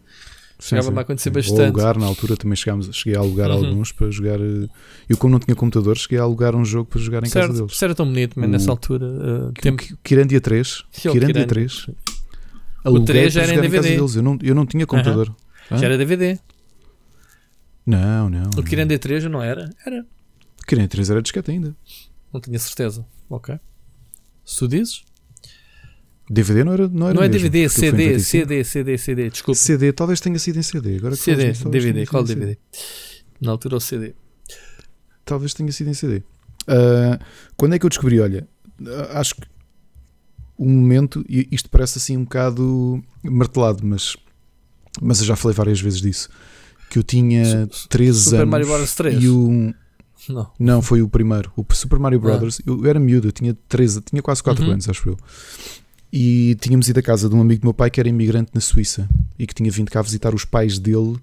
Chegava-me 0.61 0.99
a 0.99 1.03
acontecer 1.03 1.28
sim. 1.30 1.34
bastante. 1.34 1.59
Ou 1.61 1.64
alugar, 1.66 1.96
na 1.99 2.07
altura 2.07 2.36
também 2.36 2.57
chegámos, 2.57 2.88
cheguei 2.92 3.16
a 3.16 3.20
alugar 3.20 3.49
Uhum. 3.51 3.64
alguns 3.66 3.92
para 3.92 4.11
jogar. 4.11 4.40
eh, 4.40 4.66
Eu, 5.09 5.16
como 5.16 5.30
não 5.30 5.38
tinha 5.38 5.55
computador, 5.55 5.96
cheguei 5.96 6.18
a 6.18 6.22
alugar 6.22 6.57
um 6.57 6.64
jogo 6.64 6.90
para 6.90 7.01
jogar 7.01 7.18
em 7.18 7.30
casa 7.30 7.46
certo, 7.46 7.53
deles. 7.59 7.72
isso 7.72 7.84
era 7.84 7.94
tão 7.94 8.07
bonito, 8.07 8.32
mas 8.34 8.49
O- 8.49 8.51
nessa 8.53 8.70
altura. 8.72 9.07
uh, 9.07 9.53
tempo... 9.53 9.84
Kirandia 10.03 10.40
3. 10.40 10.82
Sim, 10.90 11.11
o 11.11 11.12
Kirandia 11.12 11.34
Kiran- 11.34 11.46
3. 11.46 11.86
Aluguei 12.82 13.07
3 13.07 13.32
já 13.32 13.42
era 13.42 13.53
em 13.53 13.57
casa 13.57 13.68
DVD. 13.68 13.88
deles. 13.96 14.16
Eu 14.16 14.22
não, 14.22 14.38
eu 14.42 14.55
não 14.55 14.66
tinha 14.66 14.84
computador. 14.84 15.32
Hã? 15.70 15.76
Já 15.78 15.86
era 15.86 15.96
DVD. 15.99 16.40
Não, 17.89 18.28
não. 18.28 18.51
O 18.51 18.62
Kiran 18.62 18.86
D3 18.86 19.28
não 19.28 19.43
era? 19.43 19.70
Era. 19.86 20.07
Kirandia 20.66 20.89
3 20.89 21.11
era 21.11 21.22
disquete 21.22 21.51
ainda. 21.51 21.74
Não 22.30 22.39
tinha 22.39 22.59
certeza. 22.59 23.07
Ok. 23.30 23.59
Se 24.45 24.59
tu 24.59 24.68
dizes? 24.68 25.03
DVD 26.28 26.62
não 26.62 26.74
era 26.74 26.86
Não, 26.86 27.07
era 27.07 27.14
não 27.14 27.22
é 27.22 27.28
mesmo, 27.28 27.49
DVD, 27.49 27.66
CD, 27.70 27.91
95. 27.91 28.20
CD, 28.20 28.64
CD, 28.64 28.99
CD. 28.99 29.30
Desculpa. 29.30 29.59
CD, 29.59 29.93
talvez 29.95 30.20
tenha 30.20 30.39
sido 30.39 30.59
em 30.59 30.62
CD. 30.62 30.97
Agora 30.97 31.16
que 31.16 31.22
CD, 31.22 31.55
talvez 31.55 31.84
DVD. 31.84 32.07
Qual 32.07 32.22
DVD? 32.22 32.59
Na 33.41 33.53
altura 33.53 33.76
o 33.76 33.80
CD. 33.80 34.14
Talvez 35.24 35.55
tenha 35.55 35.72
sido 35.72 35.89
em 35.89 35.95
CD. 35.95 36.22
Ah, 36.66 37.18
quando 37.57 37.74
é 37.74 37.78
que 37.78 37.86
eu 37.86 37.91
descobri? 37.91 38.20
Olha, 38.20 38.47
ah, 38.86 39.20
acho 39.20 39.34
que 39.34 39.43
um 40.59 40.68
momento, 40.68 41.24
e 41.26 41.49
isto 41.51 41.70
parece 41.70 41.97
assim 41.97 42.18
um 42.18 42.24
bocado 42.24 43.03
martelado, 43.22 43.86
mas, 43.86 44.14
mas 45.01 45.20
eu 45.20 45.24
já 45.24 45.36
falei 45.36 45.55
várias 45.55 45.80
vezes 45.80 46.03
disso. 46.03 46.28
Que 46.91 46.99
eu 46.99 47.03
tinha 47.03 47.66
Su- 47.70 47.89
13 47.89 48.20
Super 48.24 48.36
anos 48.41 48.51
Mario 48.51 48.66
Bros. 48.66 48.95
3. 48.95 49.22
e 49.22 49.28
o. 49.28 49.74
Não. 50.28 50.51
Não, 50.59 50.82
foi 50.82 51.01
o 51.03 51.09
primeiro. 51.09 51.51
O 51.57 51.64
Super 51.74 51.99
Mario 51.99 52.20
Brothers. 52.20 52.61
Eu 52.66 52.84
era 52.86 52.99
miúdo, 53.01 53.28
eu 53.28 53.32
tinha 53.32 53.57
13, 53.68 54.01
tinha 54.03 54.20
quase 54.22 54.43
4 54.43 54.64
Uhum. 54.64 54.72
anos, 54.72 54.89
acho 54.89 55.09
eu. 55.09 55.16
E 56.12 56.57
tínhamos 56.61 56.89
ido 56.89 56.99
à 56.99 57.03
casa 57.03 57.28
de 57.28 57.34
um 57.34 57.41
amigo 57.41 57.61
do 57.62 57.64
meu 57.66 57.74
pai 57.74 57.91
que 57.91 58.01
era 58.01 58.09
imigrante 58.09 58.51
na 58.55 58.61
Suíça 58.61 59.09
e 59.39 59.47
que 59.47 59.55
tinha 59.55 59.70
vindo 59.70 59.91
cá 59.91 60.01
visitar 60.03 60.34
os 60.34 60.45
pais 60.45 60.78
dele 60.78 61.16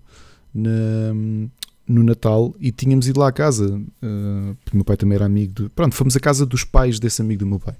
na- 0.53 1.49
no 1.88 2.03
Natal 2.03 2.55
e 2.59 2.72
tínhamos 2.72 3.07
ido 3.07 3.20
lá 3.20 3.28
à 3.28 3.32
casa. 3.32 3.76
uh, 3.78 4.55
porque 4.63 4.72
o 4.74 4.76
meu 4.78 4.86
pai 4.86 4.97
também 4.97 5.16
era 5.16 5.26
amigo 5.26 5.53
de. 5.63 5.70
Pronto, 5.70 5.93
fomos 5.95 6.16
à 6.16 6.20
casa 6.20 6.45
dos 6.45 6.63
pais 6.63 6.99
desse 6.99 7.22
amigo 7.22 7.39
do 7.41 7.45
meu 7.47 7.59
pai. 7.59 7.76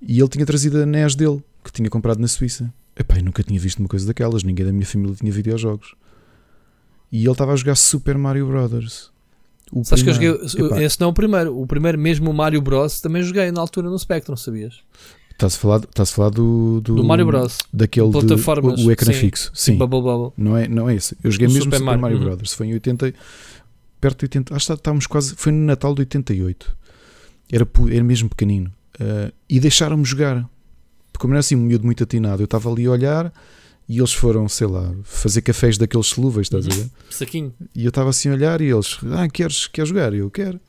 E 0.00 0.18
ele 0.18 0.28
tinha 0.28 0.46
trazido 0.46 0.78
a 0.82 0.86
NES 0.86 1.14
dele, 1.14 1.42
que 1.64 1.72
tinha 1.72 1.90
comprado 1.90 2.20
na 2.20 2.28
Suíça. 2.28 2.72
Epá, 2.96 3.18
eu 3.18 3.24
nunca 3.24 3.42
tinha 3.42 3.58
visto 3.60 3.78
uma 3.80 3.88
coisa 3.88 4.06
daquelas, 4.06 4.42
ninguém 4.42 4.64
da 4.66 4.72
minha 4.72 4.86
família 4.86 5.14
tinha 5.14 5.30
videojogos. 5.32 5.94
E 7.10 7.22
ele 7.22 7.30
estava 7.30 7.52
a 7.52 7.56
jogar 7.56 7.74
Super 7.74 8.18
Mario 8.18 8.46
Brothers. 8.46 9.10
O 9.72 9.84
Sabes 9.84 10.02
que 10.02 10.10
eu 10.10 10.14
joguei. 10.14 10.66
Epá, 10.66 10.82
Esse 10.82 11.00
não 11.00 11.08
é 11.08 11.10
o 11.10 11.14
primeiro. 11.14 11.58
O 11.58 11.66
primeiro, 11.66 11.98
mesmo 11.98 12.30
o 12.30 12.34
Mario 12.34 12.60
Bros. 12.60 13.00
também 13.00 13.22
joguei 13.22 13.50
na 13.50 13.60
altura 13.60 13.90
no 13.90 13.98
Spectrum, 13.98 14.36
sabias? 14.36 14.80
Estás 15.30 15.54
a 15.54 15.58
falar, 15.58 15.78
estás 15.78 16.10
a 16.10 16.12
falar 16.12 16.30
do, 16.30 16.80
do, 16.80 16.96
Do 16.96 17.04
Mario 17.04 17.26
Bros. 17.26 17.58
Daquele 17.72 18.10
Plataformas, 18.10 18.82
o, 18.82 18.88
o 18.88 18.90
ecrã 18.90 19.12
sim. 19.12 19.20
fixo. 19.20 19.50
Sim, 19.54 19.76
Bubble 19.76 20.02
Bubble. 20.02 20.32
não 20.36 20.56
é, 20.56 20.66
não 20.66 20.88
é 20.88 20.96
esse. 20.96 21.16
Eu 21.22 21.30
joguei 21.30 21.46
O 21.46 21.50
mesmo 21.50 21.64
Super 21.64 21.80
Mario, 21.80 22.00
Mario 22.00 22.18
uhum. 22.18 22.24
Brothers. 22.24 22.54
Foi 22.54 22.66
em 22.66 22.72
80, 22.72 23.14
perto 24.00 24.18
de 24.18 24.24
80, 24.24 24.54
acho 24.56 24.66
que 24.66 24.72
estávamos 24.72 25.06
quase, 25.06 25.34
foi 25.36 25.52
no 25.52 25.64
Natal 25.64 25.94
de 25.94 26.00
88. 26.00 26.76
Era, 27.52 27.68
era 27.90 28.04
mesmo 28.04 28.28
pequenino. 28.28 28.72
Ah, 28.98 29.32
e 29.48 29.60
deixaram-me 29.60 30.04
jogar. 30.04 30.48
Porque 31.12 31.22
como 31.22 31.34
era 31.34 31.40
assim 31.40 31.56
um 31.56 31.60
miúdo 31.60 31.84
muito 31.84 32.02
atinado, 32.02 32.42
eu 32.42 32.46
estava 32.46 32.70
ali 32.70 32.86
a 32.86 32.90
olhar 32.90 33.32
e 33.88 33.98
eles 33.98 34.12
foram, 34.12 34.48
sei 34.48 34.66
lá, 34.66 34.92
fazer 35.02 35.40
cafés 35.42 35.78
daqueles 35.78 36.06
solúveis, 36.08 36.46
estás 36.46 36.66
a 36.66 36.70
Uhum. 36.70 36.76
ver? 36.76 36.90
Saquinho. 37.10 37.54
E 37.74 37.84
eu 37.84 37.88
estava 37.88 38.10
assim 38.10 38.28
a 38.28 38.32
olhar 38.32 38.60
e 38.60 38.66
eles, 38.66 38.98
ah, 39.12 39.28
queres, 39.28 39.66
queres 39.66 39.88
jogar? 39.88 40.12
E 40.14 40.18
eu 40.18 40.30
quero. 40.30 40.60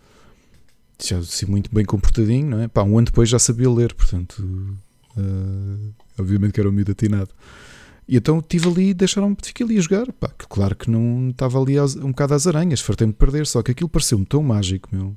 Já 1.04 1.18
assim, 1.18 1.46
muito 1.46 1.74
bem 1.74 1.84
comportadinho, 1.86 2.48
não 2.50 2.60
é? 2.62 2.68
Pá, 2.68 2.84
um 2.84 2.98
ano 2.98 3.06
depois 3.06 3.30
já 3.30 3.40
sabia 3.40 3.70
ler, 3.70 3.94
portanto, 3.94 4.44
ah, 5.18 5.92
obviamente 6.20 6.54
que 6.54 6.60
era 6.60 6.70
um 6.70 6.72
miúdo 6.72 6.92
atinado. 6.92 7.30
E 8.08 8.18
então 8.18 8.40
estive 8.40 8.68
ali 8.68 8.90
e 8.90 8.94
deixaram-me, 8.94 9.36
fiquei 9.42 9.66
ali 9.66 9.78
a 9.78 9.82
jogar. 9.82 10.12
Pá, 10.14 10.30
que 10.30 10.48
claro 10.48 10.76
que 10.76 10.90
não 10.90 11.30
estava 11.30 11.62
ali 11.62 11.78
aos- 11.78 11.96
um 11.96 12.08
bocado 12.10 12.34
às 12.34 12.48
aranhas, 12.48 12.82
fartei-me 12.82 13.14
de 13.14 13.20
perder, 13.20 13.46
só 13.46 13.62
que 13.62 13.72
aquilo 13.72 13.88
pareceu-me 13.90 14.26
tão 14.26 14.42
mágico, 14.42 14.90
meu. 14.92 15.16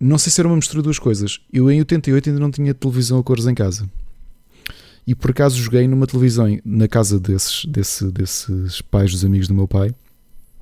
Não 0.00 0.16
sei 0.18 0.30
se 0.32 0.40
era 0.40 0.48
uma 0.48 0.56
mistura 0.56 0.80
de 0.80 0.84
duas 0.84 0.98
coisas. 0.98 1.40
Eu 1.52 1.70
em 1.70 1.78
88 1.80 2.28
ainda 2.30 2.40
não 2.40 2.50
tinha 2.50 2.72
televisão 2.74 3.18
a 3.18 3.22
cores 3.22 3.46
em 3.46 3.54
casa. 3.54 3.88
E 5.08 5.14
por 5.14 5.30
acaso 5.30 5.56
joguei 5.56 5.88
numa 5.88 6.06
televisão 6.06 6.58
na 6.64 6.86
casa 6.86 7.18
desses, 7.18 7.64
desse- 7.64 8.10
desses 8.12 8.82
pais 8.82 9.10
dos 9.12 9.24
amigos 9.24 9.48
do 9.48 9.54
meu 9.54 9.66
pai, 9.66 9.90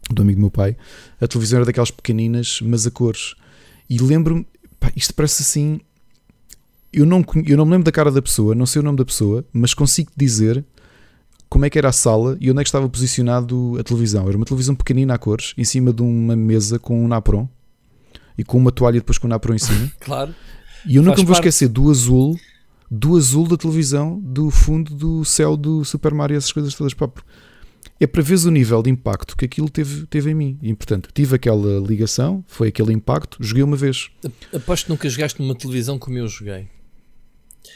do 0.09 0.22
amigo 0.22 0.38
do 0.38 0.42
meu 0.42 0.51
pai. 0.53 0.76
A 1.20 1.26
televisão 1.26 1.57
era 1.57 1.66
daquelas 1.66 1.90
pequeninas, 1.90 2.61
mas 2.62 2.86
a 2.86 2.90
cores. 2.92 3.34
E 3.90 3.99
lembro-me, 3.99 4.47
isto 4.94 5.12
parece 5.14 5.42
assim. 5.42 5.80
Eu 6.92 7.05
não, 7.05 7.24
eu 7.44 7.57
não 7.57 7.64
me 7.66 7.72
lembro 7.72 7.84
da 7.84 7.90
cara 7.90 8.11
da 8.12 8.22
pessoa, 8.22 8.55
não 8.55 8.66
sei 8.66 8.80
o 8.80 8.84
nome 8.84 8.97
da 8.99 9.05
pessoa, 9.05 9.44
mas 9.53 9.74
consigo 9.74 10.12
dizer 10.16 10.64
como 11.49 11.64
é 11.64 11.70
que 11.70 11.76
era 11.78 11.88
a 11.88 11.92
sala 11.92 12.36
e 12.40 12.49
onde 12.49 12.61
é 12.61 12.62
que 12.62 12.68
estava 12.68 12.88
posicionado 12.88 13.76
a 13.80 13.82
televisão. 13.82 14.28
Era 14.28 14.36
uma 14.36 14.47
televisão 14.47 14.76
pequenina 14.76 15.14
a 15.14 15.18
cores, 15.18 15.55
em 15.59 15.64
cima 15.64 15.92
de 15.92 16.03
uma 16.03 16.36
mesa 16.36 16.78
com 16.78 17.05
um 17.05 17.09
napron 17.09 17.49
e 18.38 18.44
com 18.44 18.57
uma 18.59 18.70
toalha 18.72 19.01
depois 19.01 19.18
com 19.18 19.26
o 19.26 19.30
napron 19.30 19.55
em 19.55 19.59
cima. 19.59 19.90
Claro. 20.01 20.32
E 20.86 20.94
eu 20.97 21.03
nunca 21.03 21.16
Faz 21.16 21.22
me 21.22 21.26
vou 21.26 21.34
esquecer 21.34 21.68
do 21.68 21.90
azul, 21.90 22.38
do 22.91 23.16
azul 23.16 23.47
da 23.49 23.57
televisão, 23.57 24.20
do 24.20 24.51
fundo 24.51 24.95
do 24.95 25.24
céu 25.24 25.57
do 25.57 25.84
Super 25.84 26.12
Mario, 26.14 26.37
essas 26.37 26.53
coisas 26.53 26.74
todas. 26.74 26.95
Pá, 26.95 27.11
é 27.99 28.07
para 28.07 28.22
veres 28.22 28.45
o 28.45 28.51
nível 28.51 28.82
de 28.82 28.91
impacto 28.91 29.37
que 29.37 29.45
aquilo 29.47 29.68
teve, 29.70 30.07
teve 30.07 30.30
em 30.30 30.34
mim. 30.34 30.59
E 30.62 30.74
portanto, 30.74 31.09
tive 31.14 31.34
aquela 31.37 31.80
ligação, 31.80 32.45
foi 32.47 32.68
aquele 32.68 32.93
impacto, 32.93 33.39
joguei 33.41 33.62
uma 33.62 33.76
vez, 33.76 34.11
Aposto 34.55 34.84
que 34.84 34.91
nunca 34.91 35.09
jogaste 35.09 35.41
numa 35.41 35.55
televisão 35.55 35.99
como 35.99 36.18
eu 36.18 36.28
joguei. 36.28 36.68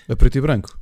a 0.09 0.15
preto 0.17 0.37
e 0.39 0.41
branco. 0.41 0.79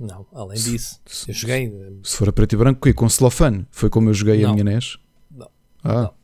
Não, 0.00 0.26
além 0.32 0.58
disso. 0.58 0.98
Eu 1.28 1.34
joguei. 1.34 1.70
Se 2.02 2.16
for 2.16 2.28
a 2.28 2.32
preto 2.32 2.54
e 2.54 2.56
branco, 2.56 2.78
o 2.78 2.82
quê? 2.82 2.94
com 2.94 3.06
celofane. 3.08 3.66
Foi 3.70 3.90
como 3.90 4.08
eu 4.08 4.14
joguei 4.14 4.42
a 4.42 4.46
Não. 4.48 4.54
minha 4.54 4.64
NES. 4.64 4.96
Não. 5.30 5.48
Ah, 5.84 5.94
Não. 6.02 6.14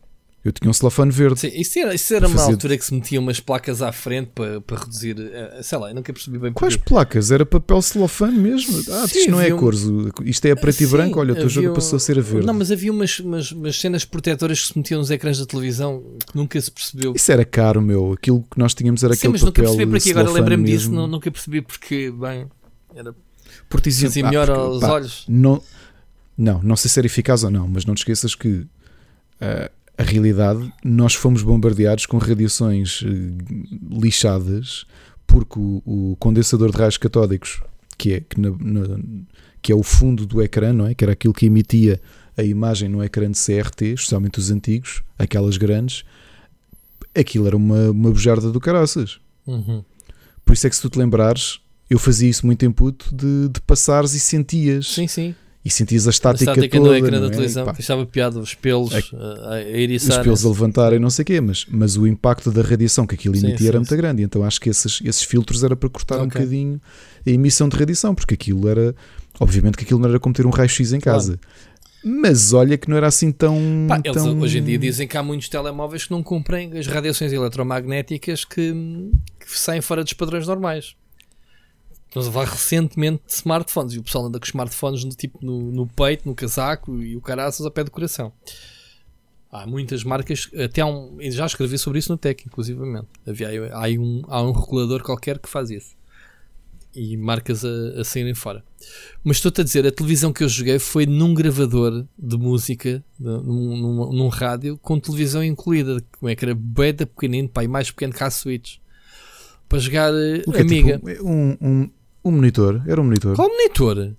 Eu 0.45 0.53
tinha 0.53 0.71
um 0.71 0.73
celofane 0.73 1.11
verde. 1.11 1.41
Sim, 1.41 1.51
isso 1.55 1.79
era, 1.79 1.95
isso 1.95 2.15
era 2.15 2.27
uma 2.29 2.37
Fazer- 2.39 2.53
altura 2.53 2.79
que 2.79 2.85
se 2.85 2.95
metiam 2.95 3.23
umas 3.23 3.41
placas 3.41 3.83
à 3.83 3.91
frente 3.93 4.31
para, 4.35 4.61
para 4.61 4.79
reduzir. 4.79 5.17
eh, 5.19 5.61
Sei 5.63 5.77
lá, 5.77 5.91
eu 5.91 5.95
nunca 5.95 6.13
percebi 6.13 6.39
bem 6.39 6.53
Quais 6.53 6.77
placas? 6.77 7.31
Era 7.33 7.45
papel 7.45 7.83
celofane 7.83 8.39
mesmo? 8.39 8.79
Ah, 8.93 9.07
Sim, 9.09 9.19
isto 9.19 9.31
não 9.33 9.41
é 9.41 9.53
um- 9.53 9.59
cores, 9.59 9.81
isto 10.25 10.45
é 10.47 10.53
a 10.53 10.57
preto 10.57 10.81
e 10.83 10.87
Sim, 10.87 10.93
branco. 10.93 11.19
Olha, 11.21 11.33
o 11.33 11.37
teu 11.37 11.49
jogo 11.49 11.75
passou 11.75 11.97
a 11.97 12.01
ser 12.01 12.19
a 12.19 12.23
verde. 12.23 12.47
Não, 12.47 12.55
mas 12.55 12.71
havia 12.71 12.93
umas, 12.93 13.19
umas, 13.19 13.51
umas 13.53 13.79
cenas 13.81 14.05
protetoras 14.05 14.61
que 14.61 14.69
se 14.73 14.79
metiam 14.79 15.01
nos 15.01 15.11
ecrãs 15.11 15.39
da 15.39 15.45
televisão 15.47 16.03
que 16.27 16.37
nunca 16.37 16.61
se 16.61 16.71
percebeu. 16.71 17.13
Isso 17.15 17.31
era 17.33 17.45
caro, 17.45 17.83
meu. 17.83 18.13
Aquilo 18.13 18.43
que 18.51 18.59
nós 18.59 18.73
tínhamos 18.75 19.03
era 19.03 19.15
Sim, 19.15 19.19
aquele 19.19 19.33
mas 19.33 19.43
nunca 19.43 19.53
papel 19.63 19.71
percebi 19.77 19.91
para 19.91 20.01
quê. 20.01 20.11
Agora 20.11 20.25
celofane 20.27 20.41
lembrei-me 20.57 20.65
disso, 20.79 20.93
não, 20.93 21.07
nunca 21.09 21.31
percebi 21.31 21.61
porque, 21.63 22.11
bem, 22.13 22.47
era 22.95 23.15
Porque 23.69 23.91
diziam, 23.91 24.09
fazia 24.11 24.25
"Ah, 24.25 24.29
melhor 24.29 24.47
porque, 24.47 24.61
aos 24.61 24.81
pá, 24.81 24.93
olhos. 24.93 25.25
Não, 25.29 25.63
não, 26.39 26.63
não 26.63 26.77
sei 26.77 26.89
se 26.91 26.99
era 27.01 27.07
eficaz 27.07 27.43
ou 27.43 27.51
não, 27.51 27.67
mas 27.67 27.85
não 27.85 27.95
te 27.95 27.99
esqueças 27.99 28.35
que 28.37 28.65
ah, 29.41 29.69
a 29.99 30.03
realidade, 30.05 30.73
nós 30.85 31.13
fomos 31.15 31.43
bombardeados 31.43 32.07
com 32.07 32.17
radiações 32.19 33.03
eh, 33.05 33.09
lixadas 33.91 34.87
porque 35.27 35.59
o, 35.59 35.83
o 35.85 36.17
condensador 36.19 36.71
de 36.71 36.79
raios 36.79 36.97
catódicos, 36.97 37.61
que 37.99 38.15
é, 38.15 38.21
que, 38.21 38.41
na- 38.41 38.51
na- 38.59 38.99
que 39.61 39.73
é 39.73 39.75
o 39.75 39.83
fundo 39.83 40.25
do 40.25 40.41
ecrã, 40.41 40.73
não 40.73 40.87
é? 40.87 40.95
que 40.95 41.05
era 41.05 41.13
aquilo 41.13 41.35
que 41.35 41.47
emitia 41.47 42.01
a 42.37 42.43
imagem 42.45 42.89
no 42.89 43.03
ecrã 43.03 43.31
de 43.31 43.37
CRT, 43.39 43.87
especialmente 43.95 44.39
os 44.39 44.51
antigos, 44.51 45.03
aquelas 45.19 45.57
grandes, 45.57 46.05
aquilo 47.15 47.47
era 47.47 47.57
uma, 47.57 47.91
uma 47.91 48.11
bujarda 48.11 48.51
do 48.51 48.61
caraças. 48.61 49.19
Uhum. 49.47 49.83
Por 50.45 50.53
isso 50.53 50.67
é 50.67 50.71
que 50.71 50.77
se 50.77 50.83
tu 50.83 50.89
te 50.89 50.99
lembrares, 50.99 51.59
eu 51.91 51.99
fazia 51.99 52.29
isso 52.31 52.47
muito 52.47 52.65
em 52.65 52.71
puto 52.71 53.15
de, 53.15 53.49
de 53.49 53.61
passares 53.63 54.15
e 54.15 54.21
sentias. 54.21 54.87
Sim, 54.95 55.09
sim. 55.09 55.35
E 55.65 55.71
sentias 55.71 56.07
a 56.07 56.11
A 56.11 56.13
estática, 56.13 56.51
estática 56.53 56.79
toda. 56.79 56.91
no 56.91 56.97
ecrã 56.97 57.11
não 57.11 57.21
da 57.21 57.27
é? 57.27 57.31
televisão. 57.31 57.65
Pá, 57.67 57.75
Achava 57.79 58.07
piada, 58.07 58.39
os 58.39 58.55
pelos 58.55 58.93
É- 58.95 58.99
a, 58.99 59.55
a 59.57 59.61
os 59.61 59.67
eriçar. 59.67 60.23
pelos 60.23 60.45
a 60.47 60.49
levantarem, 60.49 60.99
não 60.99 61.11
sei 61.11 61.25
o 61.25 61.27
quê, 61.27 61.41
mas, 61.41 61.67
mas 61.69 61.97
o 61.97 62.07
impacto 62.07 62.51
da 62.51 62.63
radiação 62.63 63.07
que 63.07 63.15
aquilo 63.17 63.35
Sim, 63.37 63.49
emitia 63.49 63.59
sim, 63.65 63.69
era 63.69 63.79
muito 63.79 63.91
sim. 63.91 63.97
grande. 63.97 64.23
Então 64.23 64.45
acho 64.45 64.61
que 64.61 64.71
esses, 64.71 65.01
esses 65.05 65.23
filtros 65.25 65.63
era 65.65 65.75
para 65.77 65.89
cortar 65.91 66.19
um 66.19 66.23
Ok. 66.27 66.41
bocadinho 66.41 66.81
a 67.27 67.31
emissão 67.31 67.69
de 67.69 67.77
radiação, 67.77 68.15
porque 68.15 68.35
aquilo 68.35 68.69
era. 68.69 68.95
Obviamente 69.41 69.77
que 69.77 69.85
aquilo 69.85 70.01
não 70.01 70.09
era 70.09 70.19
como 70.21 70.35
ter 70.35 70.47
um 70.47 70.51
raio-x 70.51 70.93
em 70.93 71.01
Claro. 71.01 71.19
casa. 71.19 71.39
Mas 72.05 72.53
olha 72.53 72.79
que 72.79 72.89
não 72.89 72.97
era 72.97 73.09
assim 73.09 73.33
tão. 73.33 73.59
Pá, 73.89 74.01
eles 74.05 74.23
tão- 74.23 74.39
hoje 74.41 74.59
em 74.59 74.65
dia 74.65 74.79
dizem 74.79 75.07
que 75.09 75.17
há 75.17 75.23
muitos 75.23 75.49
telemóveis 75.49 76.05
que 76.05 76.11
não 76.13 76.23
cumprem 76.23 76.79
as 76.79 76.87
radiações 76.87 77.33
eletromagnéticas 77.33 78.45
que, 78.45 78.73
que 79.41 79.59
saem 79.59 79.81
fora 79.81 80.05
dos 80.05 80.13
padrões 80.13 80.47
normais. 80.47 80.95
Estamos 82.09 82.29
a 82.29 82.33
falar 82.33 82.47
recentemente 82.47 83.23
de 83.27 83.35
smartphones 83.35 83.93
e 83.93 83.99
o 83.99 84.03
pessoal 84.03 84.27
anda 84.27 84.41
com 84.41 84.47
smartphones 84.47 85.05
no, 85.05 85.11
tipo, 85.11 85.39
no, 85.45 85.71
no 85.71 85.87
peito, 85.87 86.27
no 86.27 86.35
casaco 86.35 87.03
e 87.03 87.15
o 87.15 87.21
caraças 87.21 87.67
a 87.67 87.71
pé 87.71 87.85
do 87.85 87.91
coração. 87.91 88.33
Há 89.53 89.67
muitas 89.67 90.05
marcas, 90.05 90.51
até 90.63 90.85
um, 90.85 91.19
já 91.31 91.45
escrevi 91.45 91.79
sobre 91.79 91.99
isso 91.99 92.11
no 92.11 92.17
Tech, 92.17 92.43
inclusivamente. 92.47 93.09
Havia, 93.27 93.75
há, 93.75 93.89
um, 93.89 94.23
há 94.27 94.43
um 94.43 94.53
regulador 94.53 95.03
qualquer 95.03 95.39
que 95.39 95.49
faz 95.49 95.71
isso. 95.71 95.97
E 96.95 97.17
marcas 97.17 97.63
a, 97.65 98.01
a 98.01 98.05
saírem 98.05 98.35
fora. 98.35 98.65
Mas 99.23 99.37
estou-te 99.37 99.61
a 99.61 99.65
dizer, 99.65 99.87
a 99.87 99.93
televisão 99.93 100.33
que 100.33 100.43
eu 100.43 100.49
joguei 100.49 100.79
foi 100.79 101.05
num 101.05 101.35
gravador 101.35 102.07
de 102.19 102.37
música, 102.39 103.05
num, 103.19 103.77
num, 103.77 104.13
num 104.13 104.29
rádio, 104.29 104.79
com 104.79 104.99
televisão 104.99 105.45
incluída. 105.45 106.03
Como 106.19 106.29
é 106.31 106.35
que 106.35 106.45
era? 106.45 106.55
Beta 106.55 107.07
pequenino, 107.07 107.51
e 107.63 107.69
mais 107.69 107.91
pequeno 107.91 108.15
que 108.15 108.25
a 108.25 108.31
Switch. 108.31 108.77
Para 109.69 109.79
jogar 109.79 110.13
eh? 110.15 110.43
Amiga. 110.59 110.99
Tipo, 110.99 111.27
um, 111.27 111.57
um, 111.61 111.91
um 112.29 112.33
monitor. 112.33 112.83
Era 112.87 113.01
um 113.01 113.05
monitor. 113.05 113.35
Qual 113.37 113.49
monitor? 113.49 114.15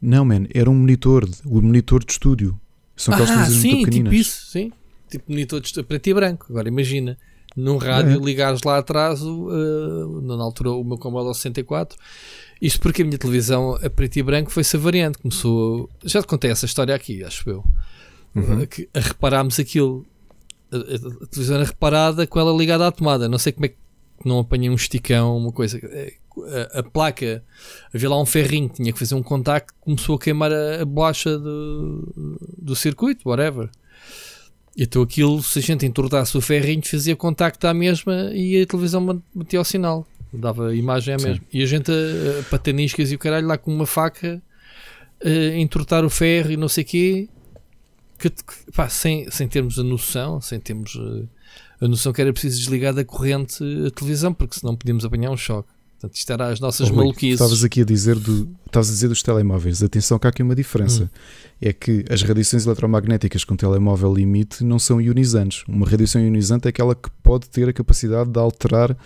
Não, 0.00 0.24
man, 0.24 0.46
era 0.54 0.70
um 0.70 0.74
monitor. 0.74 1.28
O 1.44 1.60
monitor 1.60 2.04
de 2.04 2.12
estúdio. 2.12 2.58
São 2.96 3.12
aquelas 3.14 3.30
ah, 3.30 3.34
televisões 3.34 3.62
sim, 3.62 3.70
muito 3.72 3.84
pequeninas. 3.86 4.10
tipo 4.12 4.20
isso, 4.22 4.46
sim. 4.50 4.72
Tipo 5.10 5.30
monitor 5.32 5.60
de 5.60 5.82
preto 5.82 6.06
e 6.08 6.14
branco. 6.14 6.46
Agora 6.50 6.68
imagina, 6.68 7.18
num 7.56 7.76
rádio 7.76 8.20
É. 8.20 8.24
ligares 8.24 8.60
lá 8.64 8.78
atrás, 8.78 9.20
eh, 9.20 10.22
na 10.22 10.34
altura 10.42 10.70
o 10.72 10.84
meu 10.84 10.98
Commodore 10.98 11.34
64. 11.34 11.96
Isto 12.60 12.80
porque 12.80 13.02
a 13.02 13.04
minha 13.04 13.18
televisão 13.18 13.76
a 13.82 13.88
preto 13.90 14.16
e 14.18 14.22
branco 14.22 14.50
foi-se 14.50 14.76
a 14.76 14.80
variante. 14.80 15.18
Começou. 15.18 15.88
Já 16.04 16.20
te 16.20 16.26
contei 16.26 16.50
essa 16.50 16.66
história 16.66 16.94
aqui, 16.94 17.22
acho 17.24 17.48
eu. 17.48 17.64
Uhum. 18.34 18.62
Eh, 18.62 18.66
Que 18.66 18.88
a 18.94 19.00
reparámos 19.00 19.58
aquilo. 19.58 20.04
A, 20.70 20.76
a- 20.76 21.24
a 21.24 21.26
televisão 21.26 21.56
era 21.56 21.64
reparada 21.64 22.26
com 22.26 22.38
ela 22.38 22.52
ligada 22.56 22.86
à 22.86 22.92
tomada. 22.92 23.28
Não 23.28 23.38
sei 23.38 23.52
como 23.52 23.66
é 23.66 23.68
que 23.70 23.76
não 24.24 24.40
apanhei 24.40 24.68
um 24.68 24.74
esticão, 24.74 25.36
uma 25.36 25.52
coisa. 25.52 25.78
Eh, 25.82 26.14
A, 26.46 26.80
a 26.80 26.82
placa, 26.82 27.42
havia 27.94 28.08
lá 28.08 28.20
um 28.20 28.26
ferrinho 28.26 28.68
que 28.68 28.76
tinha 28.76 28.92
que 28.92 28.98
fazer 28.98 29.14
um 29.14 29.22
contacto, 29.22 29.74
começou 29.80 30.16
a 30.16 30.18
queimar 30.18 30.52
a, 30.52 30.82
a 30.82 30.84
bolacha 30.84 31.38
do, 31.38 32.40
do 32.58 32.76
circuito, 32.76 33.28
whatever. 33.28 33.68
E 34.76 34.84
então 34.84 35.02
aquilo, 35.02 35.42
se 35.42 35.58
a 35.58 35.62
gente 35.62 35.84
entortasse 35.84 36.36
o 36.38 36.40
ferrinho, 36.40 36.82
fazia 36.86 37.16
contacto 37.16 37.66
à 37.66 37.74
mesma 37.74 38.30
e 38.32 38.62
a 38.62 38.66
televisão 38.66 39.22
metia 39.34 39.60
o 39.60 39.64
sinal. 39.64 40.06
Dava 40.32 40.74
imagem 40.76 41.14
à 41.14 41.18
Sim. 41.18 41.26
mesma. 41.26 41.44
E 41.52 41.62
a 41.62 41.66
gente 41.66 41.90
a, 41.90 42.40
a 42.40 42.42
pataniscas 42.44 43.10
e 43.10 43.14
o 43.14 43.18
caralho 43.18 43.46
lá 43.46 43.58
com 43.58 43.74
uma 43.74 43.86
faca 43.86 44.40
a 45.24 45.56
entortar 45.56 46.04
o 46.04 46.10
ferro 46.10 46.52
e 46.52 46.56
não 46.56 46.68
sei 46.68 46.84
o 46.84 46.86
quê. 46.86 47.28
Que, 48.18 48.30
que, 48.30 48.72
pá, 48.72 48.88
sem, 48.88 49.30
sem 49.30 49.46
termos 49.46 49.78
a 49.78 49.82
noção, 49.82 50.40
sem 50.40 50.58
termos 50.58 50.96
eh, 50.96 51.26
a 51.80 51.86
noção 51.86 52.12
que 52.12 52.20
era 52.20 52.32
preciso 52.32 52.58
desligar 52.58 52.92
da 52.92 53.04
corrente 53.04 53.62
a 53.86 53.90
televisão, 53.92 54.34
porque 54.34 54.58
senão 54.58 54.74
podíamos 54.74 55.04
apanhar 55.04 55.30
um 55.30 55.36
choque. 55.36 55.68
Portanto, 56.00 56.16
isto 56.16 56.32
era 56.32 56.48
as 56.48 56.60
nossas 56.60 56.90
Oh, 56.90 56.94
maluquices. 56.94 57.40
Estavas 57.40 57.64
aqui 57.64 57.80
a 57.80 57.84
dizer 57.84 58.14
do, 58.16 58.48
estavas 58.66 58.88
a 58.88 58.92
dizer 58.92 59.08
dos 59.08 59.20
telemóveis. 59.20 59.82
Atenção 59.82 60.16
que 60.16 60.28
há 60.28 60.30
aqui 60.30 60.44
uma 60.44 60.54
diferença. 60.54 61.04
Hum. 61.04 61.08
É 61.60 61.72
que 61.72 62.04
as 62.08 62.22
radiações 62.22 62.64
eletromagnéticas 62.66 63.44
que 63.44 63.52
um 63.52 63.56
telemóvel 63.56 64.16
emite 64.16 64.62
não 64.62 64.78
são 64.78 65.00
ionizantes. 65.00 65.64
Uma 65.66 65.88
radiação 65.88 66.22
ionizante 66.22 66.66
é 66.66 66.68
aquela 66.68 66.94
que 66.94 67.10
pode 67.20 67.48
ter 67.48 67.68
a 67.68 67.72
capacidade 67.72 68.30
de 68.30 68.38
alterar 68.38 68.96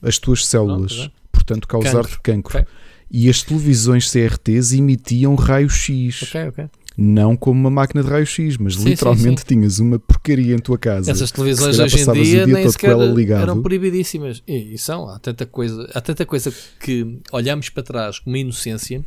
as 0.00 0.18
tuas 0.18 0.46
células, 0.46 0.94
Pronto, 0.96 1.12
portanto 1.30 1.68
causar-te 1.68 2.18
cancro. 2.22 2.58
Ok. 2.58 2.66
E 3.10 3.28
as 3.28 3.42
televisões 3.42 4.10
CRTs 4.10 4.72
emitiam 4.72 5.34
raio-X. 5.34 6.22
Ok, 6.22 6.48
ok. 6.48 6.70
Não 7.02 7.34
como 7.34 7.58
uma 7.58 7.70
máquina 7.70 8.02
de 8.02 8.10
raio-x, 8.10 8.58
mas 8.58 8.74
Sim, 8.74 8.90
literalmente 8.90 9.40
sim, 9.40 9.46
tinhas 9.46 9.78
uma 9.78 9.98
porcaria 9.98 10.54
em 10.54 10.58
tua 10.58 10.76
casa. 10.76 11.10
Essas 11.10 11.30
televisões 11.30 11.78
hoje 11.78 11.98
em 11.98 12.12
dia 12.12 12.44
dia 12.44 12.46
nem 12.46 12.68
sequer 12.68 12.94
eram 13.40 13.62
proibidíssimas. 13.62 14.42
E, 14.46 14.74
e 14.74 14.78
são, 14.78 15.08
há 15.08 15.18
tanta 15.18 15.46
coisa, 15.46 15.88
há 15.94 16.00
tanta 16.02 16.26
coisa 16.26 16.52
que 16.78 17.18
olhamos 17.32 17.70
para 17.70 17.82
trás 17.82 18.18
com 18.18 18.28
uma 18.28 18.36
inocência 18.36 19.02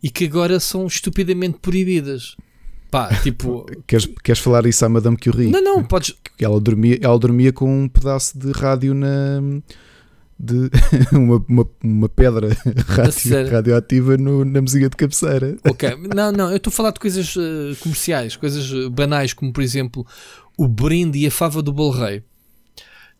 e 0.00 0.08
que 0.08 0.24
agora 0.24 0.60
são 0.60 0.86
estupidamente 0.86 1.58
proibidas. 1.60 2.36
Pá, 2.92 3.12
tipo, 3.24 3.66
Queres, 3.88 4.08
queres 4.22 4.40
falar 4.40 4.64
isso 4.64 4.84
à 4.84 4.88
Madame 4.88 5.16
Curie? 5.16 5.48
não, 5.48 5.60
não, 5.60 5.82
podes, 5.84 6.14
Ela 6.38 6.60
dormia, 6.60 6.96
ela 7.02 7.18
dormia 7.18 7.52
com 7.52 7.82
um 7.82 7.88
pedaço 7.88 8.38
de 8.38 8.52
rádio 8.52 8.94
na. 8.94 9.42
De 10.38 10.70
uma, 11.12 11.44
uma, 11.48 11.66
uma 11.82 12.08
pedra 12.08 12.48
sério? 13.10 13.50
radioativa 13.50 14.16
no- 14.16 14.44
na 14.44 14.60
mesinha 14.60 14.88
de 14.88 14.96
cabeceira. 14.96 15.56
Ok, 15.66 15.88
não, 16.14 16.30
não, 16.32 16.50
eu 16.50 16.56
estou 16.58 16.70
a 16.70 16.74
falar 16.74 16.90
de 16.90 17.00
coisas 17.00 17.34
eh, 17.36 17.74
comerciais, 17.80 18.36
coisas 18.36 18.70
eh, 18.70 18.88
banais, 18.90 19.32
como 19.32 19.52
por 19.52 19.62
exemplo 19.62 20.06
o 20.58 20.68
brinde 20.68 21.18
e 21.18 21.26
a 21.26 21.30
fava 21.30 21.62
do 21.62 21.72
bolo 21.72 21.90
rei. 21.92 22.22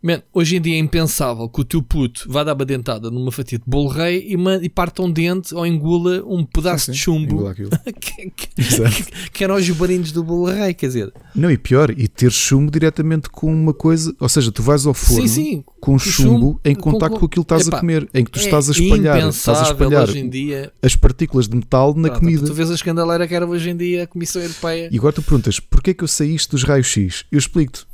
Man, 0.01 0.21
hoje 0.31 0.55
em 0.57 0.61
dia 0.61 0.75
é 0.75 0.77
impensável 0.77 1.49
que 1.49 1.59
o 1.59 1.63
teu 1.63 1.81
puto 1.81 2.25
vá 2.31 2.43
dar 2.43 2.53
uma 2.53 2.63
dentada 2.63 3.09
numa 3.09 3.31
fatia 3.31 3.57
de 3.57 3.63
bolo 3.65 3.89
rei 3.89 4.25
e, 4.29 4.37
ma- 4.37 4.57
e 4.57 4.69
parta 4.69 5.01
um 5.01 5.11
dente 5.11 5.55
ou 5.55 5.65
engula 5.65 6.23
um 6.23 6.45
pedaço 6.45 6.85
Sim, 6.85 6.91
de 6.91 6.97
sim, 6.97 7.03
chumbo 7.03 7.33
engula 7.33 7.51
aquilo. 7.51 7.69
que, 7.99 8.29
que, 8.29 9.29
que 9.31 9.43
eram 9.43 9.55
os 9.55 9.67
brindes 9.71 10.11
do 10.11 10.23
bolo 10.23 10.45
rei, 10.45 10.75
quer 10.75 10.87
dizer, 10.87 11.11
Não, 11.33 11.49
e 11.49 11.57
pior, 11.57 11.89
e 11.97 12.07
ter 12.07 12.31
chumbo 12.31 12.69
diretamente 12.69 13.27
com 13.29 13.51
uma 13.51 13.73
coisa, 13.73 14.15
ou 14.19 14.29
seja, 14.29 14.51
tu 14.51 14.61
vais 14.61 14.85
ao 14.85 14.93
forno 14.93 15.27
sim, 15.27 15.63
com 15.81 15.97
chumbo, 15.97 16.11
chumbo 16.29 16.61
em 16.63 16.75
contacto 16.75 17.15
com- 17.15 17.19
com, 17.21 17.25
aquilo 17.25 17.43
que 17.45 17.53
estás 17.53 17.67
Epá, 17.67 17.77
a 17.77 17.79
comer, 17.79 18.07
em 18.13 18.23
que 18.23 18.29
tu 18.31 18.39
é 18.39 18.43
estás 18.43 18.69
a 18.69 18.73
espalhar, 18.73 19.29
estás 19.29 19.57
a 19.59 19.63
espalhar 19.63 20.03
hoje 20.09 20.19
em 20.19 20.29
dia. 20.29 20.71
as 20.81 20.95
partículas 20.95 21.47
de 21.47 21.55
metal 21.55 21.95
na 21.95 22.09
Pronto, 22.09 22.19
comida. 22.19 22.45
Tu 22.45 22.53
vês 22.53 22.69
a 22.69 22.75
escandaleira 22.75 23.27
que 23.27 23.33
era 23.33 23.47
hoje 23.47 23.71
em 23.71 23.75
dia 23.75 24.03
a 24.03 24.07
Comissão 24.07 24.41
Europeia. 24.43 24.89
E 24.91 24.97
agora 24.97 25.13
tu 25.13 25.23
perguntas, 25.23 25.59
porquê 25.59 25.89
é 25.89 25.93
que 25.95 26.03
eu 26.03 26.07
isto 26.27 26.51
dos 26.51 26.63
raios-x? 26.63 27.25
Eu 27.31 27.39
explico-te. 27.39 27.85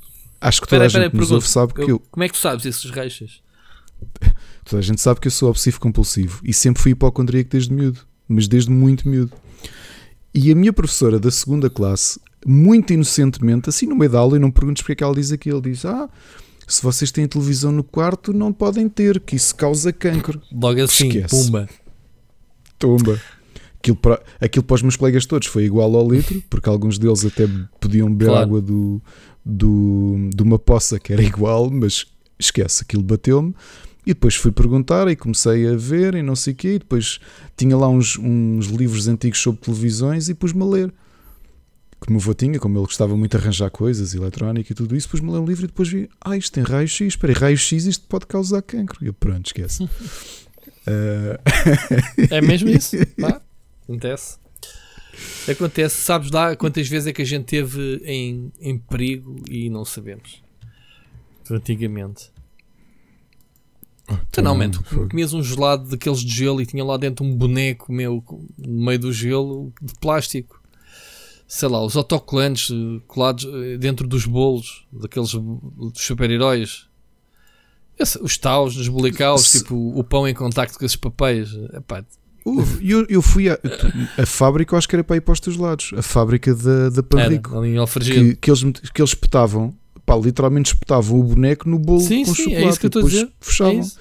Acho 0.43 0.61
que 0.61 0.67
toda 0.67 0.83
a 0.83 0.87
gente 0.89 1.15
nos 1.15 1.31
ouve 1.31 1.47
sabe 1.47 1.73
que 1.73 1.89
eu, 1.89 1.99
Como 2.11 2.23
é 2.23 2.27
que 2.27 2.33
tu 2.33 2.39
sabes 2.39 2.65
esses 2.65 2.91
reixas? 2.91 3.41
Toda 4.65 4.79
a 4.79 4.83
gente 4.83 4.99
sabe 5.01 5.19
que 5.19 5.27
eu 5.27 5.31
sou 5.31 5.49
obsessivo 5.49 5.79
compulsivo 5.79 6.41
e 6.43 6.53
sempre 6.53 6.81
fui 6.81 6.91
hipocondríaco 6.91 7.49
desde 7.49 7.71
miúdo, 7.73 8.01
mas 8.27 8.47
desde 8.47 8.69
muito 8.69 9.07
miúdo. 9.07 9.31
E 10.33 10.51
a 10.51 10.55
minha 10.55 10.73
professora 10.73 11.19
da 11.19 11.29
segunda 11.31 11.69
classe, 11.69 12.19
muito 12.45 12.91
inocentemente, 12.91 13.69
assim 13.69 13.85
no 13.85 13.95
meio 13.95 14.11
da 14.11 14.19
aula, 14.19 14.35
e 14.35 14.39
não 14.39 14.47
me 14.49 14.53
perguntes 14.53 14.81
porque 14.81 14.93
é 14.93 14.95
que 14.95 15.03
ela 15.03 15.13
diz 15.15 15.31
aquilo, 15.31 15.61
diz: 15.61 15.85
Ah, 15.85 16.09
se 16.67 16.81
vocês 16.81 17.11
têm 17.11 17.27
televisão 17.27 17.71
no 17.71 17.83
quarto, 17.83 18.33
não 18.33 18.51
podem 18.51 18.89
ter, 18.89 19.19
que 19.19 19.35
isso 19.35 19.55
causa 19.55 19.93
cancro. 19.93 20.41
Logo 20.51 20.81
assim, 20.81 21.07
Esquece. 21.07 21.29
pumba. 21.45 21.69
Tomba. 22.79 23.21
Aquilo 23.79 23.97
para, 23.97 24.21
aquilo 24.39 24.63
para 24.63 24.75
os 24.75 24.81
meus 24.81 24.95
colegas 24.95 25.25
todos 25.25 25.47
foi 25.47 25.65
igual 25.65 25.93
ao 25.95 26.09
litro, 26.09 26.41
porque 26.49 26.69
alguns 26.69 26.97
deles 26.97 27.25
até 27.25 27.47
podiam 27.81 28.09
beber 28.09 28.27
Claro. 28.29 28.41
água 28.43 28.61
do, 28.61 29.01
do, 29.45 30.29
de 30.33 30.41
uma 30.43 30.57
poça 30.59 30.99
que 30.99 31.11
era 31.13 31.21
igual, 31.23 31.69
mas 31.69 32.05
esquece, 32.39 32.83
aquilo 32.83 33.03
bateu-me. 33.03 33.53
E 34.05 34.13
depois 34.13 34.35
fui 34.35 34.51
perguntar 34.51 35.07
e 35.07 35.15
comecei 35.15 35.65
a 35.67 35.75
ver 35.77 36.13
e 36.15 36.21
não 36.21 36.35
sei 36.35 36.51
o 36.53 36.55
quê. 36.55 36.73
E 36.75 36.79
depois 36.79 37.19
tinha 37.55 37.77
lá 37.77 37.87
uns, 37.87 38.17
uns 38.17 38.65
livros 38.67 39.07
antigos 39.07 39.39
sobre 39.39 39.61
televisões 39.61 40.27
e 40.27 40.33
pus-me 40.33 40.61
a 40.61 40.65
ler. 40.65 40.93
Que 42.01 42.09
o 42.09 42.11
meu 42.11 42.19
avô 42.19 42.33
tinha, 42.33 42.59
como 42.59 42.77
ele 42.77 42.85
gostava 42.85 43.15
muito 43.15 43.31
de 43.31 43.37
arranjar 43.41 43.69
coisas, 43.71 44.13
eletrónica 44.13 44.73
e 44.73 44.75
tudo 44.75 44.93
isso, 44.93 45.07
pus-me 45.07 45.29
a 45.29 45.33
ler 45.33 45.39
um 45.39 45.45
livro 45.45 45.63
e 45.63 45.67
depois 45.67 45.87
vi, 45.87 46.09
ah, 46.19 46.35
isto 46.35 46.51
tem 46.51 46.61
raio-x, 46.63 46.99
espera 46.99 47.31
aí, 47.31 47.39
raio-x 47.39 47.85
isto 47.85 48.05
pode 48.09 48.25
causar 48.27 48.61
cancro. 48.61 49.01
E 49.01 49.07
eu, 49.07 49.13
pronto, 49.13 49.45
esquece. 49.45 49.87
Ah, 50.85 51.39
É 52.29 52.41
mesmo 52.41 52.67
isso? 52.69 52.97
Pá, 53.17 53.41
acontece. 53.83 54.37
Acontece. 55.49 55.97
Sabes 55.97 56.31
lá 56.31 56.55
quantas 56.55 56.87
vezes 56.87 57.07
é 57.07 57.13
que 57.13 57.21
a 57.21 57.25
gente 57.25 57.45
teve 57.45 58.01
em, 58.05 58.51
em 58.59 58.77
perigo 58.77 59.35
e 59.49 59.69
não 59.69 59.85
sabemos? 59.85 60.41
Antigamente. 61.49 62.31
Então, 64.29 64.43
não, 64.43 64.55
man, 64.55 64.69
tu 64.69 64.83
comias 64.83 65.33
um 65.33 65.41
gelado 65.41 65.89
daqueles 65.89 66.19
de 66.19 66.33
gelo 66.33 66.61
e 66.61 66.65
tinha 66.65 66.83
lá 66.83 66.97
dentro 66.97 67.25
um 67.25 67.35
boneco 67.35 67.91
meu 67.91 68.23
no 68.57 68.85
meio 68.85 68.99
do 68.99 69.13
gelo 69.13 69.71
de 69.81 69.93
plástico. 69.95 70.61
Sei 71.47 71.69
lá, 71.69 71.83
os 71.83 71.95
autocolantes 71.95 72.69
eh, 72.71 73.01
colados 73.07 73.45
eh, 73.45 73.77
dentro 73.77 74.07
dos 74.07 74.25
bolos 74.25 74.85
daqueles 74.91 75.31
super-heróis. 75.93 76.87
Os 78.21 78.37
taus, 78.37 78.75
os 78.75 78.87
bolicaus, 78.87 79.51
tipo 79.51 79.75
o 79.75 80.03
pão 80.03 80.27
em 80.27 80.33
contacto 80.33 80.77
com 80.77 80.83
esses 80.83 80.97
papéis. 80.97 81.53
Epá, 81.73 82.03
Houve. 82.45 82.89
Eu, 82.89 83.05
eu 83.09 83.21
fui 83.21 83.49
a, 83.49 83.57
a 84.17 84.25
fábrica, 84.25 84.73
eu 84.73 84.77
acho 84.77 84.87
que 84.89 84.95
era 84.95 85.03
para 85.03 85.15
ir 85.17 85.21
para 85.21 85.31
os 85.33 85.39
teus 85.39 85.55
lados. 85.57 85.91
A 85.95 86.01
fábrica 86.01 86.53
da, 86.53 86.89
da 86.89 86.95
era, 86.97 87.03
Panrico. 87.03 87.55
Alfragil. 87.79 88.13
Que, 88.31 88.35
que, 88.35 88.49
eles, 88.51 88.61
que 88.93 89.01
eles 89.01 89.11
espetavam, 89.11 89.73
pá, 90.05 90.15
literalmente 90.15 90.73
espetavam 90.73 91.19
o 91.19 91.23
boneco 91.23 91.69
no 91.69 91.79
bolo 91.79 92.01
Sim, 92.01 92.25
com 92.25 92.35
sim, 92.35 92.43
chocolate 92.43 92.65
é 92.65 92.69
isso 92.69 92.79
que 92.79 92.85
eu 92.85 92.87
e 92.87 92.89
estou 92.89 93.01
a 93.01 93.03
depois 93.05 93.13
dizer. 93.13 93.25
É 93.25 93.45
fechavam. 93.45 93.79
isso. 93.79 93.99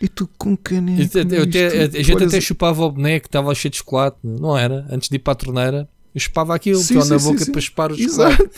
e 0.00 0.08
tu 0.08 0.28
com 0.38 0.56
caneco. 0.56 1.18
Eu 1.18 1.22
eu 1.38 1.42
até- 1.44 1.98
a 1.98 2.02
gente 2.02 2.24
até 2.24 2.40
chupava 2.40 2.84
o 2.84 2.92
boneco, 2.92 3.26
estava 3.26 3.54
cheio 3.54 3.70
de 3.72 3.78
chocolate, 3.78 4.18
não 4.22 4.56
era? 4.56 4.86
Antes 4.90 5.08
de 5.08 5.16
ir 5.16 5.20
para 5.20 5.32
a 5.32 5.36
torneira, 5.36 5.88
eu 6.14 6.20
chupava 6.20 6.54
aquilo, 6.54 6.78
Sim, 6.80 7.00
sim, 7.00 7.08
na 7.08 7.18
boca 7.18 7.44
sim. 7.44 7.52
para 7.52 7.60
chupar 7.60 7.92
o 7.92 7.96
chocolate. 7.96 8.50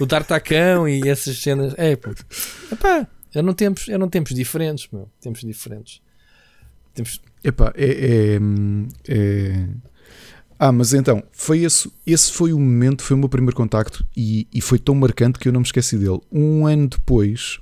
O 0.00 0.06
D'Artacão 0.06 0.88
e 0.88 1.06
essas 1.08 1.38
cenas. 1.38 1.74
É, 1.76 1.94
pô. 1.96 2.10
Epá, 2.72 3.06
eram 3.34 3.52
tempos, 3.52 3.88
eram 3.88 4.08
tempos 4.08 4.34
diferentes, 4.34 4.88
meu. 4.92 5.08
Tempos 5.20 5.42
diferentes. 5.42 6.00
Tempos... 6.94 7.20
Epá, 7.44 7.72
é, 7.76 8.36
é, 8.36 8.38
é- 9.08 9.66
Ah, 10.58 10.72
mas 10.72 10.92
então, 10.92 11.22
foi 11.32 11.60
esse, 11.62 11.90
esse 12.04 12.32
foi 12.32 12.52
o 12.52 12.58
momento, 12.58 13.02
foi 13.02 13.14
o 13.14 13.18
meu 13.18 13.28
primeiro 13.28 13.54
contacto 13.56 14.04
e, 14.16 14.46
e 14.52 14.60
foi 14.60 14.78
tão 14.78 14.94
marcante 14.94 15.38
que 15.38 15.48
eu 15.48 15.52
não 15.52 15.60
me 15.60 15.66
esqueci 15.66 15.96
dele. 15.96 16.20
Um 16.32 16.66
ano 16.66 16.88
depois, 16.88 17.60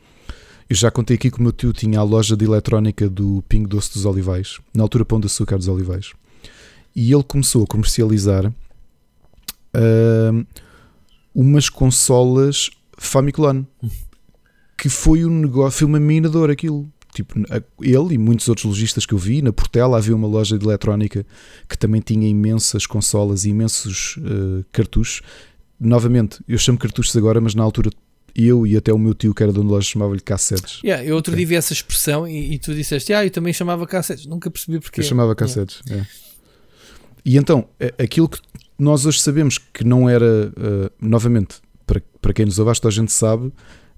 eu 0.68 0.74
já 0.74 0.90
contei 0.90 1.16
aqui 1.16 1.30
que 1.30 1.38
o 1.38 1.42
meu 1.42 1.52
tio 1.52 1.72
tinha 1.74 2.00
a 2.00 2.02
loja 2.02 2.34
de 2.36 2.44
eletrónica 2.46 3.08
do 3.10 3.44
Pingo 3.48 3.68
Doce 3.68 3.92
dos 3.92 4.06
Olivais, 4.06 4.58
na 4.74 4.82
altura 4.82 5.04
Pão 5.04 5.20
de 5.20 5.26
Açúcar 5.26 5.58
dos 5.58 5.68
Olivais. 5.68 6.12
E 6.94 7.12
ele 7.12 7.22
começou 7.22 7.64
a 7.64 7.66
comercializar 7.66 8.50
ahm, 9.74 10.44
umas 11.34 11.68
consolas 11.68 12.70
Famiclone, 12.96 13.66
que 14.78 14.88
foi 14.88 15.22
um 15.26 15.40
negócio, 15.40 15.80
foi 15.80 15.86
uma 15.86 16.00
mina 16.00 16.30
de 16.30 16.36
ouro 16.38 16.50
aquilo. 16.50 16.90
Tipo, 17.16 17.34
ele 17.80 18.14
e 18.14 18.18
muitos 18.18 18.46
outros 18.46 18.66
lojistas 18.66 19.06
que 19.06 19.14
eu 19.14 19.18
vi, 19.18 19.40
na 19.40 19.50
Portela 19.50 19.96
havia 19.96 20.14
uma 20.14 20.28
loja 20.28 20.58
de 20.58 20.66
eletrónica 20.66 21.24
que 21.66 21.78
também 21.78 22.02
tinha 22.02 22.28
imensas 22.28 22.84
consolas 22.86 23.46
e 23.46 23.48
imensos 23.48 24.18
eh, 24.18 24.64
cartuchos. 24.70 25.22
Novamente, 25.80 26.40
eu 26.46 26.58
chamo 26.58 26.76
cartuchos 26.76 27.16
agora, 27.16 27.40
mas 27.40 27.54
na 27.54 27.62
altura 27.62 27.88
eu 28.34 28.66
e 28.66 28.76
até 28.76 28.92
o 28.92 28.98
meu 28.98 29.14
tio, 29.14 29.32
que 29.32 29.42
era 29.42 29.50
dono 29.50 29.70
da 29.70 29.76
loja, 29.76 29.88
chamava-lhe 29.88 30.20
cassetes. 30.20 30.82
Yeah, 30.84 31.02
eu 31.02 31.14
outro 31.16 31.32
Ok. 31.32 31.38
dia 31.38 31.48
vi 31.48 31.54
essa 31.54 31.72
expressão 31.72 32.28
e, 32.28 32.52
e 32.52 32.58
tu 32.58 32.74
disseste, 32.74 33.14
ah, 33.14 33.24
eu 33.24 33.30
também 33.30 33.50
chamava 33.54 33.86
cassetes. 33.86 34.26
Nunca 34.26 34.50
percebi 34.50 34.78
porque. 34.78 35.00
Eu 35.00 35.04
chamava 35.04 35.34
cassetes. 35.34 35.80
é. 35.90 36.04
E 37.24 37.38
então, 37.38 37.66
aquilo 37.98 38.28
que 38.28 38.38
nós 38.78 39.06
hoje 39.06 39.20
sabemos 39.22 39.56
que 39.58 39.82
não 39.82 40.06
era, 40.06 40.52
eh, 40.54 40.90
novamente, 41.00 41.56
para, 41.86 42.02
para 42.20 42.32
quem 42.34 42.44
nos 42.44 42.58
ouve, 42.58 42.70
a 42.84 42.90
gente 42.90 43.10
sabe, 43.10 43.50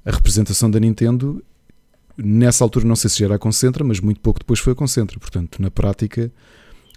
a 0.05 0.11
representação 0.13 0.71
da 0.71 0.79
Nintendo, 0.81 1.45
nessa 2.19 2.65
altura 2.65 2.85
não 2.85 2.97
sei 2.97 3.09
se 3.09 3.19
já 3.21 3.27
era 3.27 3.37
a 3.37 3.39
Concentra, 3.39 3.85
mas 3.85 4.01
muito 4.01 4.21
pouco 4.21 4.41
depois 4.41 4.59
foi 4.59 4.73
a 4.73 4.77
Concentra. 4.77 5.19
Portanto, 5.19 5.63
na 5.63 5.71
prática, 5.71 6.31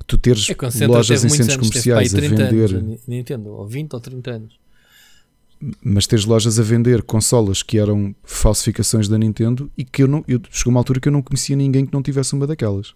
tu 0.07 0.17
teres 0.17 0.47
lojas 0.88 1.24
em 1.24 1.30
centros 1.30 1.55
anos, 1.55 1.69
comerciais 1.69 2.13
a 2.13 2.17
30 2.17 2.36
vender, 2.36 2.76
anos, 2.76 2.99
Nintendo, 3.07 3.49
ou 3.51 3.67
20 3.67 3.93
ou 3.93 3.99
30 3.99 4.32
anos. 4.32 4.59
mas 5.84 6.07
teres 6.07 6.26
lojas 6.26 6.59
a 6.59 6.63
vender 6.63 7.03
consolas 7.03 7.61
que 7.61 7.78
eram 7.78 8.15
falsificações 8.24 9.07
da 9.07 9.17
Nintendo 9.17 9.72
e 9.78 9.86
que 9.86 10.03
eu 10.03 10.07
não, 10.07 10.24
eu, 10.28 10.41
chegou 10.49 10.72
uma 10.72 10.80
altura 10.80 10.99
que 10.99 11.07
eu 11.07 11.13
não 11.13 11.22
conhecia 11.22 11.55
ninguém 11.55 11.86
que 11.86 11.93
não 11.93 12.01
tivesse 12.01 12.34
uma 12.34 12.47
daquelas. 12.47 12.95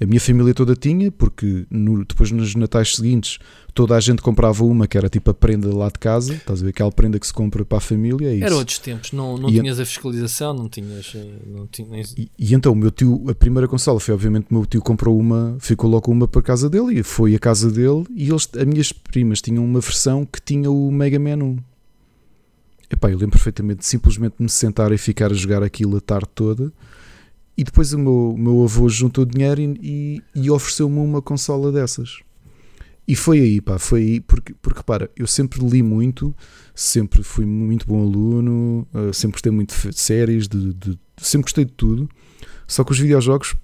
A 0.00 0.04
minha 0.06 0.20
família 0.20 0.52
toda 0.52 0.74
tinha, 0.74 1.10
porque 1.12 1.66
no- 1.70 2.04
depois 2.04 2.30
nos 2.32 2.54
natais 2.56 2.96
seguintes 2.96 3.38
toda 3.72 3.94
a 3.96 4.00
gente 4.00 4.20
comprava 4.22 4.64
uma 4.64 4.86
que 4.88 4.98
era 4.98 5.08
tipo 5.08 5.30
a 5.30 5.34
prenda 5.34 5.72
lá 5.74 5.86
de 5.88 5.98
casa, 6.00 6.34
estás 6.34 6.60
a 6.60 6.64
ver 6.64 6.70
aquela 6.70 6.90
prenda 6.92 7.18
que 7.18 7.26
se 7.26 7.32
compra 7.32 7.64
para 7.64 7.78
a 7.78 7.80
família, 7.80 8.28
é 8.28 8.34
isso. 8.34 8.44
Era 8.44 8.56
outros 8.56 8.78
tempos, 8.78 9.12
não, 9.12 9.38
não 9.38 9.48
E 9.48 9.60
tinhas 9.60 9.78
a 9.80 9.86
fiscalização, 9.86 10.52
não 10.52 10.68
tinhas. 10.68 11.12
eh, 11.14 11.24
Não 11.46 11.66
tinhas 11.68 12.12
E, 12.18 12.28
e 12.38 12.54
então 12.54 12.72
o 12.72 12.76
meu 12.76 12.90
tio, 12.90 13.24
a 13.28 13.34
primeira 13.34 13.68
consola 13.68 14.00
foi 14.00 14.12
obviamente 14.14 14.46
o 14.50 14.54
meu 14.54 14.66
tio 14.66 14.82
comprou 14.82 15.16
uma, 15.18 15.56
ficou 15.60 15.88
logo 15.88 16.10
uma 16.10 16.26
para 16.26 16.42
casa 16.42 16.68
dele 16.68 16.98
e 16.98 17.02
foi 17.04 17.34
a 17.34 17.38
casa 17.38 17.70
dele 17.70 18.04
e 18.14 18.28
eles, 18.28 18.48
as 18.56 18.64
minhas 18.64 18.92
primas 18.92 19.40
tinham 19.40 19.64
uma 19.64 19.80
versão 19.80 20.24
que 20.26 20.40
tinha 20.42 20.70
o 20.70 20.90
Mega 20.90 21.18
Man 21.20 21.42
1. 21.44 21.56
Epá, 22.90 23.08
eu 23.10 23.18
lembro 23.18 23.30
perfeitamente 23.32 23.80
de 23.80 23.86
simplesmente 23.86 24.34
me 24.38 24.48
sentar 24.48 24.92
e 24.92 24.98
ficar 24.98 25.30
a 25.30 25.34
jogar 25.34 25.62
aquilo 25.62 25.96
a 25.96 26.00
tarde 26.00 26.28
toda 26.34 26.72
e 27.56 27.62
depois 27.64 27.92
o 27.92 27.98
meu, 27.98 28.34
meu 28.36 28.64
avô 28.64 28.88
juntou 28.88 29.24
dinheiro 29.24 29.60
e, 29.60 30.22
e, 30.34 30.50
ofereceu-me 30.50 30.98
uma 30.98 31.22
consola 31.22 31.70
dessas. 31.70 32.20
E 33.06 33.14
foi 33.14 33.38
aí, 33.40 33.60
pá, 33.60 33.78
foi 33.78 34.00
aí, 34.00 34.20
porque, 34.20 34.54
porque 34.54 34.78
repara, 34.78 35.10
eu 35.16 35.26
sempre 35.26 35.60
li 35.64 35.82
muito, 35.82 36.34
sempre 36.74 37.22
fui 37.22 37.44
muito 37.44 37.86
bom 37.86 38.00
aluno, 38.02 38.86
eh, 38.94 39.12
sempre 39.12 39.34
gostei 39.34 39.52
muito 39.52 39.74
de 39.90 39.98
séries, 40.00 40.48
de, 40.48 40.72
de- 40.72 40.98
sempre 41.18 41.44
gostei 41.44 41.66
de 41.66 41.72
tudo. 41.72 42.08
Só 42.66 42.82
que 42.82 42.92
os 42.92 42.98
videojogos, 42.98 43.54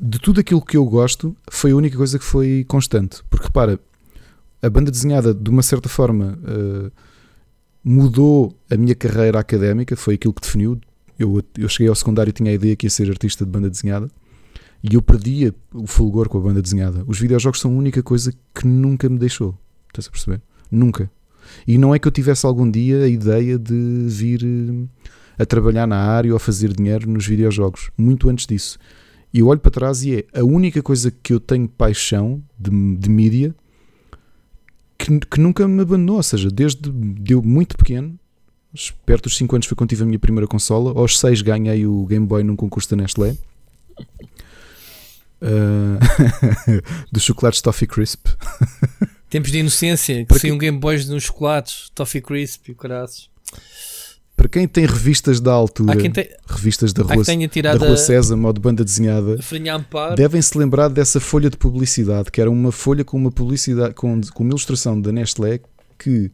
de 0.00 0.18
tudo 0.18 0.40
aquilo 0.40 0.64
que 0.64 0.76
eu 0.76 0.84
gosto, 0.86 1.36
foi 1.50 1.72
a 1.72 1.76
única 1.76 1.96
coisa 1.98 2.18
que 2.18 2.24
foi 2.24 2.64
constante. 2.66 3.22
Porque 3.28 3.44
repara, 3.46 3.78
a 4.62 4.70
banda 4.70 4.90
desenhada, 4.90 5.34
de 5.34 5.50
uma 5.50 5.62
certa 5.62 5.90
forma, 5.90 6.38
uh, 6.42 6.90
mudou 7.84 8.58
a 8.70 8.76
minha 8.76 8.94
carreira 8.94 9.38
académica, 9.38 9.94
foi 9.94 10.14
aquilo 10.14 10.32
que 10.32 10.40
definiu. 10.40 10.80
Eu, 11.18 11.42
eu 11.56 11.68
cheguei 11.68 11.88
ao 11.88 11.94
secundário 11.94 12.30
e 12.30 12.32
tinha 12.32 12.50
a 12.50 12.54
ideia 12.54 12.74
que 12.76 12.86
ia 12.86 12.90
ser 12.90 13.08
artista 13.10 13.44
de 13.44 13.50
banda 13.50 13.70
desenhada 13.70 14.10
e 14.82 14.94
eu 14.94 15.02
perdia 15.02 15.54
o 15.72 15.86
fulgor 15.86 16.28
com 16.28 16.36
a 16.36 16.40
banda 16.42 16.60
desenhada. 16.60 17.02
Os 17.06 17.18
videojogos 17.18 17.58
são 17.58 17.72
a 17.72 17.74
única 17.74 18.02
coisa 18.02 18.32
que 18.54 18.66
nunca 18.66 19.08
me 19.08 19.18
deixou. 19.18 19.58
Estás 19.88 20.06
a 20.08 20.10
perceber? 20.10 20.42
Nunca. 20.70 21.10
E 21.66 21.78
não 21.78 21.94
é 21.94 21.98
que 21.98 22.06
eu 22.06 22.12
tivesse 22.12 22.44
algum 22.44 22.70
dia 22.70 23.04
a 23.04 23.08
ideia 23.08 23.58
de 23.58 24.06
vir 24.08 24.42
uh, 24.44 24.88
a 25.38 25.46
trabalhar 25.46 25.86
na 25.86 25.96
área 25.96 26.32
ou 26.32 26.36
a 26.36 26.40
fazer 26.40 26.70
dinheiro 26.72 27.08
nos 27.08 27.26
videojogos. 27.26 27.90
Muito 27.96 28.28
antes 28.28 28.46
disso. 28.46 28.78
E 29.32 29.38
eu 29.38 29.46
olho 29.46 29.60
para 29.60 29.70
trás 29.70 30.04
e 30.04 30.16
é 30.16 30.38
a 30.38 30.44
única 30.44 30.82
coisa 30.82 31.10
que 31.10 31.32
eu 31.32 31.40
tenho 31.40 31.66
paixão 31.66 32.42
de, 32.58 32.70
de 32.96 33.08
mídia 33.08 33.54
que, 34.98 35.18
que, 35.18 35.40
nunca 35.40 35.66
me 35.66 35.80
abandonou. 35.80 36.16
Ou 36.16 36.22
seja, 36.22 36.50
desde 36.50 36.90
deu 36.90 37.42
muito 37.42 37.76
pequeno, 37.76 38.18
perto 39.06 39.24
dos 39.24 39.36
5 39.36 39.54
anos 39.54 39.66
foi 39.66 39.76
quando 39.76 39.90
tive 39.90 40.02
a 40.02 40.06
minha 40.06 40.18
primeira 40.18 40.46
consola, 40.46 40.98
aos 40.98 41.18
6 41.18 41.42
ganhei 41.42 41.86
o 41.86 42.04
Game 42.06 42.26
Boy 42.26 42.42
num 42.42 42.56
concurso 42.56 42.90
da 42.90 42.96
Nestlé. 42.96 43.36
Uh, 45.40 45.98
dos 47.12 47.22
chocolates 47.22 47.60
Toffee 47.60 47.86
Crisp. 47.86 48.26
Tempos 49.28 49.50
de 49.50 49.58
inocência, 49.58 50.24
que 50.24 50.38
saiam 50.38 50.56
Game 50.56 50.78
Boys 50.78 51.08
nos 51.08 51.24
chocolates, 51.24 51.90
Toffee 51.94 52.20
Crisp 52.20 52.70
e 52.70 52.74
caraças. 52.74 53.28
Para 54.36 54.48
quem 54.48 54.66
tem 54.66 54.84
revistas 54.84 55.40
da 55.40 55.52
altura, 55.52 55.96
tem, 55.96 56.28
revistas 56.48 56.92
da 56.92 57.04
Rua, 57.04 57.22
da 57.62 57.72
Rua 57.76 57.96
Sésamo 57.96 58.48
ou 58.48 58.52
de 58.52 58.60
banda 58.60 58.84
desenhada, 58.84 59.38
devem-se 60.16 60.58
lembrar 60.58 60.88
dessa 60.88 61.20
folha 61.20 61.48
de 61.48 61.56
publicidade, 61.56 62.32
que 62.32 62.40
era 62.40 62.50
uma 62.50 62.72
folha 62.72 63.04
com 63.04 63.16
uma 63.16 63.30
publicidade 63.30 63.94
com, 63.94 64.20
com 64.32 64.42
uma 64.42 64.50
ilustração 64.50 65.00
da 65.00 65.12
Nestlé 65.12 65.60
que 65.96 66.32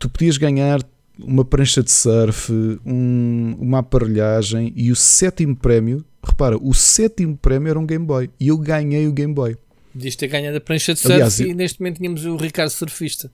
tu 0.00 0.08
podias 0.08 0.36
ganhar 0.36 0.82
uma 1.24 1.44
prancha 1.44 1.82
de 1.82 1.90
surf, 1.90 2.52
um, 2.84 3.56
uma 3.58 3.78
aparelhagem 3.78 4.72
e 4.76 4.90
o 4.90 4.96
sétimo 4.96 5.56
prémio, 5.56 6.04
repara, 6.22 6.56
o 6.56 6.72
sétimo 6.72 7.36
prémio 7.36 7.70
era 7.70 7.78
um 7.78 7.86
Game 7.86 8.04
Boy 8.04 8.30
e 8.38 8.48
eu 8.48 8.58
ganhei 8.58 9.06
o 9.06 9.12
Game 9.12 9.34
Boy. 9.34 9.56
Podias 9.92 10.16
ter 10.16 10.28
ganhado 10.28 10.56
a 10.56 10.60
prancha 10.60 10.94
de 10.94 11.00
surf 11.00 11.14
Aliás, 11.14 11.40
e 11.40 11.50
eu... 11.50 11.54
neste 11.54 11.80
momento 11.80 11.98
tínhamos 11.98 12.24
o 12.24 12.36
Ricardo 12.36 12.70
Surfista. 12.70 13.30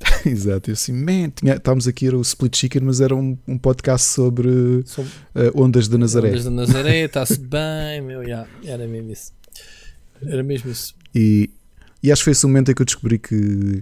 Exato, 0.26 0.70
eu 0.70 0.74
assim, 0.74 0.92
man, 0.92 1.30
tinha, 1.30 1.54
estávamos 1.54 1.86
aqui, 1.86 2.06
era 2.06 2.16
o 2.16 2.22
Split 2.22 2.56
Chicken, 2.56 2.82
mas 2.82 3.00
era 3.00 3.14
um, 3.14 3.38
um 3.46 3.56
podcast 3.56 4.08
sobre, 4.08 4.82
sobre... 4.86 5.10
Uh, 5.34 5.62
ondas 5.62 5.88
da 5.88 5.98
Nazaré. 5.98 6.28
Ondas 6.30 6.44
da 6.44 6.50
Nazaré, 6.50 7.04
está-se 7.04 7.38
bem, 7.40 8.00
meu, 8.02 8.22
yeah, 8.22 8.48
era 8.64 8.86
mesmo 8.86 9.12
isso. 9.12 9.32
Era 10.22 10.42
mesmo 10.42 10.70
isso. 10.70 10.94
E, 11.14 11.50
e 12.02 12.10
acho 12.10 12.20
que 12.20 12.24
foi 12.24 12.32
esse 12.32 12.46
momento 12.46 12.70
em 12.70 12.74
que 12.74 12.82
eu 12.82 12.86
descobri 12.86 13.18
que, 13.18 13.80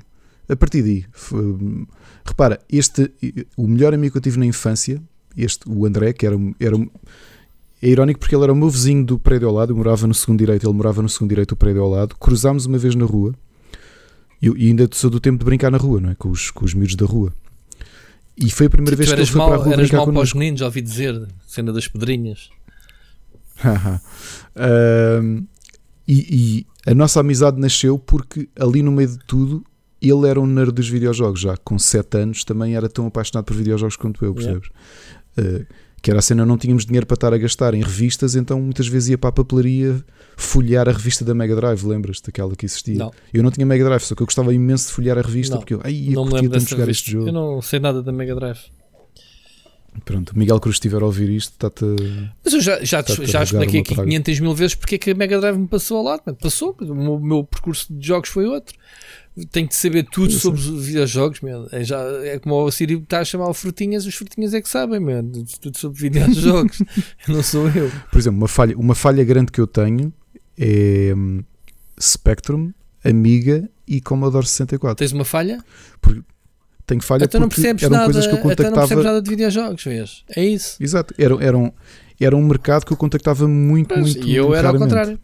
a 0.48 0.56
partir 0.56 0.82
daí, 0.82 1.04
foi, 1.12 1.86
repara, 2.24 2.60
este, 2.70 3.10
o 3.56 3.66
melhor 3.66 3.94
amigo 3.94 4.12
que 4.12 4.18
eu 4.18 4.22
tive 4.22 4.38
na 4.38 4.46
infância, 4.46 5.02
este, 5.36 5.68
o 5.68 5.86
André, 5.86 6.12
que 6.12 6.26
era, 6.26 6.36
era 6.60 6.76
é 7.82 7.88
irónico 7.88 8.20
porque 8.20 8.34
ele 8.34 8.44
era 8.44 8.52
o 8.52 8.56
meu 8.56 8.70
vizinho 8.70 9.04
do 9.04 9.18
prédio 9.18 9.48
ao 9.48 9.54
lado, 9.54 9.72
eu 9.72 9.76
morava 9.76 10.06
no 10.06 10.14
segundo 10.14 10.38
direito, 10.38 10.64
ele 10.66 10.76
morava 10.76 11.02
no 11.02 11.08
segundo 11.08 11.30
direito 11.30 11.50
do 11.50 11.56
prédio 11.56 11.82
ao 11.82 11.90
lado, 11.90 12.14
cruzámos 12.16 12.64
uma 12.64 12.78
vez 12.78 12.94
na 12.94 13.04
rua 13.04 13.34
e 14.40 14.68
ainda 14.68 14.88
sou 14.92 15.10
do 15.10 15.18
tempo 15.18 15.38
de 15.38 15.44
brincar 15.44 15.70
na 15.70 15.78
rua, 15.78 16.00
não 16.00 16.10
é? 16.10 16.14
Com 16.14 16.30
os, 16.30 16.50
com 16.50 16.64
os 16.64 16.74
miúdos 16.74 16.94
da 16.96 17.06
rua. 17.06 17.32
E 18.36 18.50
foi 18.50 18.66
a 18.66 18.70
primeira 18.70 18.96
vez 18.96 19.08
que 19.08 19.14
ele 19.14 19.26
foi 19.26 19.38
mal, 19.38 19.48
para 19.48 19.56
a 19.56 19.64
rua 19.64 19.72
eras 19.72 19.82
brincar 19.82 19.96
mal 19.98 20.06
connosco. 20.06 20.20
para 20.20 20.28
os 20.28 20.34
meninos, 20.34 20.60
já 20.60 20.66
ouvi 20.66 20.80
dizer, 20.80 21.28
cena 21.46 21.72
das 21.72 21.86
pedrinhas. 21.88 22.50
uh, 23.62 25.46
e, 26.06 26.66
e, 26.66 26.66
a 26.84 26.94
nossa 26.94 27.20
amizade 27.20 27.60
nasceu 27.60 27.98
porque 27.98 28.48
ali 28.58 28.82
no 28.82 28.90
meio 28.90 29.08
de 29.08 29.18
tudo 29.26 29.64
ele 30.10 30.28
era 30.28 30.40
um 30.40 30.46
nerd 30.46 30.72
dos 30.72 30.88
videojogos 30.88 31.40
já 31.40 31.56
com 31.56 31.78
7 31.78 32.18
anos 32.18 32.44
também 32.44 32.74
era 32.74 32.88
tão 32.88 33.06
apaixonado 33.06 33.44
por 33.44 33.56
videojogos 33.56 33.96
quanto 33.96 34.24
eu, 34.24 34.34
percebes? 34.34 34.68
Yeah. 35.38 35.60
Uh, 35.60 35.66
que 36.02 36.10
era 36.10 36.18
a 36.18 36.22
cena, 36.22 36.44
não 36.44 36.58
tínhamos 36.58 36.84
dinheiro 36.84 37.06
para 37.06 37.14
estar 37.14 37.32
a 37.32 37.38
gastar 37.38 37.74
em 37.74 37.80
revistas, 37.80 38.34
então 38.34 38.60
muitas 38.60 38.88
vezes 38.88 39.10
ia 39.10 39.18
para 39.18 39.30
a 39.30 39.32
papelaria 39.32 40.04
folhear 40.36 40.88
a 40.88 40.92
revista 40.92 41.24
da 41.24 41.32
Mega 41.32 41.54
Drive, 41.54 41.84
lembras-te 41.86 42.26
daquela 42.26 42.56
que 42.56 42.66
existia? 42.66 42.96
Não. 42.96 43.12
Eu 43.32 43.40
não 43.40 43.52
tinha 43.52 43.64
Mega 43.64 43.84
Drive, 43.84 44.02
só 44.02 44.16
que 44.16 44.22
eu 44.22 44.26
gostava 44.26 44.52
imenso 44.52 44.88
de 44.88 44.94
folhear 44.94 45.16
a 45.16 45.22
revista 45.22 45.54
não. 45.54 45.60
porque 45.60 45.74
eu, 45.74 45.80
ai, 45.84 46.08
eu 46.08 46.14
não 46.14 46.28
curtia 46.28 46.50
tanto 46.50 46.68
jogar 46.68 46.88
este 46.88 47.12
jogo. 47.12 47.28
Eu 47.28 47.32
não 47.32 47.62
sei 47.62 47.78
nada 47.78 48.02
da 48.02 48.10
Mega 48.10 48.34
Drive. 48.34 48.58
Pronto, 50.04 50.36
Miguel 50.36 50.58
Cruz 50.58 50.76
estiver 50.76 51.02
a 51.02 51.06
ouvir 51.06 51.28
isto, 51.30 51.52
está-te. 51.52 51.84
Mas 52.44 52.54
eu 52.54 52.60
já, 52.60 52.82
já, 52.82 53.02
já 53.02 53.42
expliquei 53.42 53.80
aqui 53.80 53.94
500 53.94 54.40
mil 54.40 54.54
vezes 54.54 54.74
porque 54.74 54.94
é 54.94 54.98
que 54.98 55.10
a 55.10 55.14
Mega 55.14 55.38
Drive 55.38 55.58
me 55.58 55.68
passou 55.68 55.98
ao 55.98 56.04
lado. 56.04 56.22
Passou, 56.40 56.74
o 56.80 56.94
meu, 56.94 57.20
meu 57.20 57.44
percurso 57.44 57.92
de 57.92 58.06
jogos 58.06 58.30
foi 58.30 58.46
outro 58.46 58.74
tenho 59.50 59.66
de 59.66 59.74
saber 59.74 60.04
tudo 60.04 60.32
sobre 60.32 60.60
os 60.60 60.84
videojogos, 60.84 61.40
man. 61.40 61.66
É, 61.72 61.82
já, 61.82 61.98
é 62.22 62.38
como 62.38 62.54
o 62.56 62.70
Siri 62.70 62.94
está 62.94 63.20
a 63.20 63.24
chamar 63.24 63.48
o 63.48 63.54
Frutinhas, 63.54 64.04
os 64.04 64.14
Frutinhas 64.14 64.52
é 64.52 64.60
que 64.60 64.68
sabem, 64.68 65.00
man. 65.00 65.24
Tudo 65.60 65.78
sobre 65.78 66.00
videojogos. 66.00 66.82
não 67.26 67.42
sou 67.42 67.68
eu. 67.68 67.90
Por 68.10 68.18
exemplo, 68.18 68.38
uma 68.38 68.48
falha, 68.48 68.76
uma 68.76 68.94
falha 68.94 69.24
grande 69.24 69.50
que 69.50 69.60
eu 69.60 69.66
tenho 69.66 70.12
é 70.58 71.14
um, 71.16 71.42
Spectrum, 71.98 72.72
Amiga 73.02 73.68
e 73.86 74.00
Commodore 74.00 74.46
64. 74.46 74.96
Tens 74.96 75.12
uma 75.12 75.24
falha? 75.24 75.64
Porque 76.00 76.22
tenho 76.86 77.02
falha 77.02 77.24
então 77.24 77.40
não 77.40 77.48
percebes 77.48 77.82
eram 77.82 77.92
nada, 77.92 78.04
coisas 78.04 78.26
que 78.26 78.32
eu 78.32 78.38
contactava. 78.38 78.68
Então 78.68 78.80
não 78.80 78.88
percebes 78.88 79.04
nada 79.04 79.22
de 79.22 79.30
videojogos, 79.30 79.84
vês? 79.84 80.24
É 80.34 80.44
isso. 80.44 80.76
Exato. 80.82 81.14
Era, 81.16 81.34
era, 81.42 81.56
um, 81.56 81.70
era 82.20 82.36
um 82.36 82.42
mercado 82.42 82.84
que 82.84 82.92
eu 82.92 82.96
contactava 82.96 83.46
muito, 83.46 83.96
muito 83.96 84.26
E 84.26 84.34
eu 84.34 84.54
era 84.54 84.68
raramente. 84.68 84.82
ao 84.82 84.88
contrário. 84.88 85.20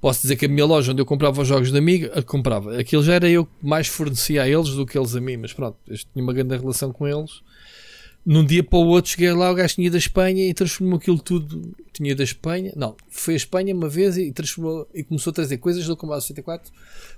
Posso 0.00 0.22
dizer 0.22 0.36
que 0.36 0.46
a 0.46 0.48
minha 0.48 0.64
loja 0.64 0.92
onde 0.92 1.00
eu 1.02 1.06
comprava 1.06 1.42
os 1.42 1.48
jogos 1.48 1.72
da 1.72 1.78
Amiga, 1.78 2.22
comprava. 2.22 2.78
Aquilo 2.78 3.02
já 3.02 3.14
era 3.14 3.28
eu 3.28 3.46
que 3.46 3.66
mais 3.66 3.88
fornecia 3.88 4.42
a 4.42 4.48
eles 4.48 4.70
do 4.70 4.86
que 4.86 4.96
eles 4.96 5.16
a 5.16 5.20
mim, 5.20 5.36
mas 5.36 5.52
pronto, 5.52 5.76
eu 5.88 5.96
tinha 5.96 6.22
uma 6.22 6.32
grande 6.32 6.56
relação 6.56 6.92
com 6.92 7.08
eles. 7.08 7.42
Num 8.24 8.44
dia 8.44 8.62
para 8.62 8.78
o 8.78 8.86
outro 8.86 9.12
cheguei 9.12 9.32
lá, 9.32 9.50
o 9.50 9.54
gajo 9.54 9.74
tinha 9.76 9.90
da 9.90 9.98
Espanha 9.98 10.48
e 10.48 10.52
transformou 10.52 10.98
aquilo 10.98 11.18
tudo. 11.18 11.74
Tinha 11.92 12.14
da 12.14 12.24
Espanha, 12.24 12.72
não, 12.76 12.94
foi 13.08 13.34
a 13.34 13.36
Espanha 13.36 13.74
uma 13.74 13.88
vez 13.88 14.16
e 14.18 14.30
transformou 14.32 14.86
e 14.92 15.02
começou 15.02 15.30
a 15.30 15.34
trazer 15.34 15.58
coisas 15.58 15.86
do 15.86 15.96
Combate 15.96 16.22
64, 16.22 16.72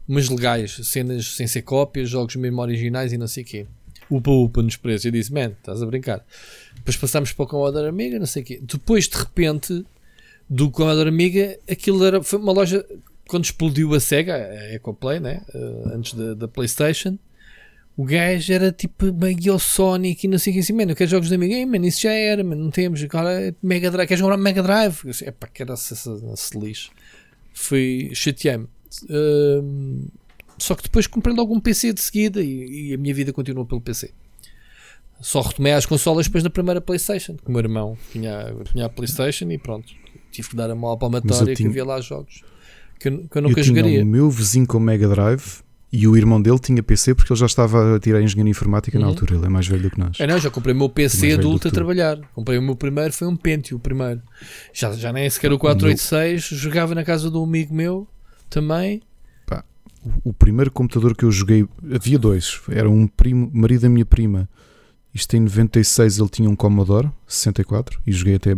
mas 0.08 0.30
legais, 0.30 0.80
cenas 0.84 1.34
sem 1.34 1.46
ser 1.46 1.60
cópias, 1.62 2.08
jogos 2.08 2.34
mesmo 2.36 2.62
originais 2.62 3.12
e 3.12 3.18
não 3.18 3.28
sei 3.28 3.42
o 3.42 3.46
quê. 3.46 3.66
Upa 4.10 4.30
upa 4.30 4.62
nos 4.62 4.74
preços. 4.74 5.04
Eu 5.04 5.12
disse, 5.12 5.30
man, 5.30 5.50
estás 5.50 5.82
a 5.82 5.86
brincar. 5.86 6.24
Depois 6.76 6.96
passámos 6.96 7.32
para 7.32 7.42
o 7.42 7.46
Commodore 7.46 7.88
Amiga, 7.88 8.18
não 8.18 8.24
sei 8.24 8.42
o 8.42 8.46
quê. 8.46 8.58
Depois 8.62 9.06
de 9.06 9.18
repente 9.18 9.84
do 10.48 10.70
Commodore 10.70 11.10
Amiga, 11.10 11.58
aquilo 11.70 12.02
era, 12.02 12.22
foi 12.22 12.38
uma 12.38 12.52
loja 12.52 12.84
quando 13.28 13.44
explodiu 13.44 13.94
a 13.94 14.00
Sega, 14.00 14.34
a 14.34 14.74
Ecoplay, 14.74 15.20
né? 15.20 15.42
Uh, 15.54 15.94
antes 15.94 16.14
da, 16.14 16.32
da, 16.32 16.48
PlayStation. 16.48 17.18
O 17.94 18.04
gajo 18.04 18.50
era 18.50 18.72
tipo 18.72 19.12
meio 19.12 19.58
Sonic 19.58 20.24
e 20.24 20.30
não 20.30 20.38
sei 20.38 20.52
o 20.52 20.54
que 20.54 20.60
assim, 20.60 20.72
mano, 20.72 20.92
eu 20.92 20.96
quero 20.96 21.10
jogos 21.10 21.28
da 21.28 21.34
Amiga, 21.34 21.54
mano, 21.66 21.84
isso 21.84 22.00
já 22.00 22.12
era, 22.12 22.42
mano, 22.42 22.64
não 22.64 22.70
temos, 22.70 23.02
agora 23.02 23.48
é 23.48 23.54
Mega 23.60 23.90
Drive, 23.90 24.06
queres 24.06 24.22
comprar 24.22 24.36
Mega 24.38 24.62
Drive? 24.62 25.00
Eu 25.04 25.10
disse, 25.10 25.24
epá, 25.26 25.48
que 25.48 25.62
era 25.62 25.74
esse, 25.74 25.94
esse 25.94 26.58
lixo. 26.58 26.90
Foi, 27.52 28.10
chateei-me. 28.14 28.68
Uh, 29.04 30.10
só 30.58 30.74
que 30.74 30.82
depois 30.82 31.06
comprei 31.06 31.34
logo 31.34 31.54
um 31.54 31.60
PC 31.60 31.92
de 31.92 32.00
seguida 32.00 32.42
e, 32.42 32.90
e, 32.90 32.94
a 32.94 32.98
minha 32.98 33.14
vida 33.14 33.32
continuou 33.32 33.64
pelo 33.64 33.80
PC. 33.80 34.12
Só 35.20 35.40
retomei 35.40 35.72
as 35.72 35.86
consolas 35.86 36.26
depois 36.26 36.44
da 36.44 36.50
primeira 36.50 36.80
PlayStation, 36.80 37.36
que 37.36 37.48
o 37.48 37.50
meu 37.50 37.60
irmão 37.60 37.96
tinha, 38.12 38.54
tinha 38.70 38.86
a 38.86 38.88
PlayStation 38.88 39.50
e 39.50 39.58
pronto 39.58 39.92
tive 40.30 40.50
que 40.50 40.56
dar 40.56 40.70
a 40.70 40.74
mão 40.74 40.92
à 40.92 40.96
palmatória 40.96 41.54
tinha... 41.54 41.56
que 41.56 41.66
havia 41.66 41.84
lá 41.84 42.00
jogos 42.00 42.42
que 42.98 43.08
eu, 43.08 43.28
que 43.28 43.38
eu 43.38 43.42
nunca 43.42 43.60
eu 43.60 43.64
jogaria. 43.64 43.90
Tinha 43.90 44.04
o 44.04 44.06
meu 44.06 44.30
vizinho 44.30 44.66
com 44.66 44.78
Mega 44.78 45.08
Drive 45.08 45.62
e 45.90 46.06
o 46.06 46.16
irmão 46.16 46.40
dele 46.40 46.58
tinha 46.58 46.82
PC 46.82 47.14
porque 47.14 47.32
ele 47.32 47.40
já 47.40 47.46
estava 47.46 47.96
a 47.96 48.00
tirar 48.00 48.20
engenharia 48.20 48.50
informática 48.50 48.98
uhum. 48.98 49.02
na 49.02 49.08
altura. 49.08 49.36
Ele 49.36 49.46
é 49.46 49.48
mais 49.48 49.66
velho 49.66 49.82
do 49.82 49.90
que 49.90 49.98
nós. 49.98 50.18
É, 50.20 50.26
não, 50.26 50.38
já 50.38 50.50
comprei 50.50 50.74
o 50.74 50.78
meu 50.78 50.88
PC 50.88 51.30
é 51.30 51.34
adulto 51.34 51.68
a 51.68 51.70
trabalhar. 51.70 52.18
Comprei 52.34 52.58
o 52.58 52.62
meu 52.62 52.76
primeiro, 52.76 53.12
foi 53.12 53.26
um 53.28 53.36
Pentium, 53.36 53.76
o 53.76 53.80
primeiro. 53.80 54.20
Já, 54.72 54.92
já 54.92 55.12
nem 55.12 55.28
sequer 55.30 55.52
o 55.52 55.58
486. 55.58 56.50
O 56.50 56.54
meu... 56.54 56.60
Jogava 56.62 56.94
na 56.94 57.04
casa 57.04 57.30
de 57.30 57.36
um 57.36 57.44
amigo 57.44 57.74
meu 57.74 58.06
também. 58.48 59.02
Pá, 59.46 59.64
o, 60.04 60.30
o, 60.30 60.32
primeiro 60.32 60.70
computador 60.70 61.16
que 61.16 61.24
eu 61.24 61.30
joguei, 61.30 61.66
havia 61.94 62.18
dois. 62.18 62.60
Era 62.68 62.88
um 62.88 63.06
primo, 63.06 63.50
marido 63.52 63.82
da 63.82 63.88
minha 63.88 64.06
prima. 64.06 64.48
Isto 65.14 65.36
em 65.36 65.40
96 65.40 66.18
ele 66.18 66.28
tinha 66.28 66.50
um 66.50 66.56
Commodore 66.56 67.10
64 67.26 68.00
e 68.06 68.12
joguei 68.12 68.34
até 68.34 68.56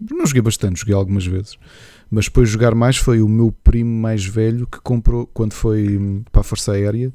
não 0.00 0.24
joguei 0.26 0.42
bastante, 0.42 0.78
joguei 0.78 0.94
algumas 0.94 1.26
vezes. 1.26 1.58
Mas 2.08 2.26
depois 2.26 2.48
jogar 2.48 2.74
mais 2.74 2.96
foi 2.96 3.20
o 3.20 3.28
meu 3.28 3.52
primo 3.64 4.00
mais 4.00 4.24
velho 4.24 4.66
que 4.66 4.80
comprou 4.80 5.26
quando 5.26 5.52
foi 5.52 5.98
hum, 5.98 6.22
para 6.30 6.40
a 6.40 6.44
Força 6.44 6.72
Aérea 6.72 7.12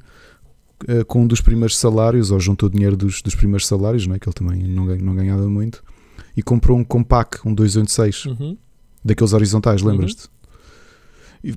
eh, 0.86 1.04
com 1.04 1.22
um 1.22 1.26
dos 1.26 1.40
primeiros 1.40 1.78
salários, 1.78 2.30
ou 2.30 2.38
juntou 2.38 2.68
dinheiro 2.68 2.96
dos, 2.96 3.22
dos 3.22 3.34
primeiros 3.34 3.66
salários, 3.66 4.06
não 4.06 4.14
é? 4.14 4.18
que 4.18 4.28
ele 4.28 4.34
também 4.34 4.62
não, 4.64 4.84
não 4.84 5.14
ganhava 5.14 5.48
muito, 5.48 5.82
e 6.36 6.42
comprou 6.42 6.76
um 6.76 6.84
Compaq, 6.84 7.38
um 7.46 7.54
286, 7.54 8.26
uhum. 8.26 8.56
daqueles 9.02 9.32
horizontais, 9.32 9.82
lembras-te? 9.82 10.26
Uhum. 10.26 10.33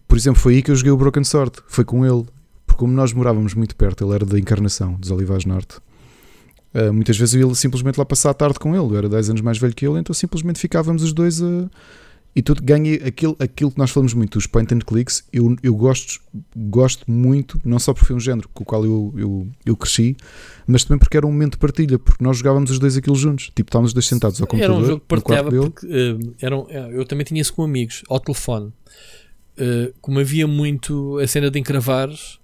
Por 0.08 0.18
exemplo, 0.18 0.42
foi 0.42 0.56
aí 0.56 0.62
que 0.62 0.72
eu 0.72 0.76
joguei 0.76 0.92
o 0.92 0.98
Broken 0.98 1.24
Sword, 1.24 1.54
foi 1.68 1.86
com 1.86 2.06
ele, 2.06 2.26
porque 2.66 2.80
como 2.80 2.94
nós 2.94 3.14
morávamos 3.14 3.54
muito 3.54 3.76
perto, 3.76 4.06
ele 4.06 4.14
era 4.14 4.26
da 4.26 4.38
Encarnação, 4.38 4.94
dos 4.96 5.12
Olivais 5.12 5.46
Norte, 5.46 5.80
Uh, 6.74 6.94
muitas 6.94 7.18
vezes 7.18 7.34
eu 7.34 7.50
ia 7.50 7.56
simplesmente 7.56 7.98
lá 7.98 8.06
passar 8.06 8.30
a 8.30 8.34
tarde 8.34 8.60
com 8.60 8.76
ele, 8.76 8.94
eu 8.94 8.98
era 8.98 9.10
10 9.10 9.32
anos 9.32 9.42
mais 9.42 9.58
velho 9.58 9.74
que 9.74 9.88
ele, 9.88 10.00
então 10.00 10.14
simplesmente 10.14 10.60
ficávamos 10.60 11.02
os 11.02 11.14
dois 11.14 11.42
a. 11.42 11.70
E 12.36 12.42
tu 12.44 12.54
ganha 12.62 12.94
aquilo, 13.04 13.36
aquilo 13.40 13.72
que 13.72 13.80
nós 13.80 13.90
falamos 13.90 14.14
muito, 14.14 14.38
os 14.38 14.46
point 14.46 14.72
and 14.72 14.80
clicks. 14.86 15.24
Eu, 15.34 15.56
eu 15.64 15.74
gosto, 15.74 16.22
gosto 16.56 17.10
muito, 17.10 17.60
não 17.66 17.80
só 17.80 17.94
porque 17.96 18.06
foi 18.06 18.16
um 18.16 18.20
género 18.20 18.48
com 18.54 18.62
o 18.62 18.66
qual 18.66 18.86
eu, 18.86 19.12
eu, 19.18 19.48
eu 19.66 19.76
cresci, 19.76 20.16
mas 20.68 20.84
também 20.84 21.00
porque 21.00 21.18
era 21.18 21.26
um 21.26 21.32
momento 21.32 21.54
de 21.54 21.58
partilha, 21.58 21.98
porque 21.98 22.24
nós 22.24 22.38
jogávamos 22.38 22.70
os 22.70 22.78
dois 22.78 22.96
aquilo 22.96 23.16
juntos. 23.16 23.46
Tipo, 23.56 23.70
estávamos 23.70 23.90
os 23.90 23.94
dois 23.96 24.06
sentados 24.06 24.40
ao 24.40 24.46
computador. 24.46 24.76
Era 24.76 24.84
um 24.84 24.88
jogo 24.88 25.00
que 25.00 25.08
partilhava 25.08 25.50
porque 25.50 25.88
uh, 25.88 26.36
eram, 26.40 26.68
eu 26.70 27.04
também 27.06 27.26
tinha 27.26 27.42
isso 27.42 27.52
com 27.56 27.64
amigos, 27.64 28.04
ao 28.08 28.20
telefone. 28.20 28.72
Uh, 29.60 29.94
como 30.02 30.20
havia 30.20 30.46
muito 30.48 31.18
a 31.20 31.28
cena 31.28 31.50
de 31.50 31.60
encravares, 31.60 32.40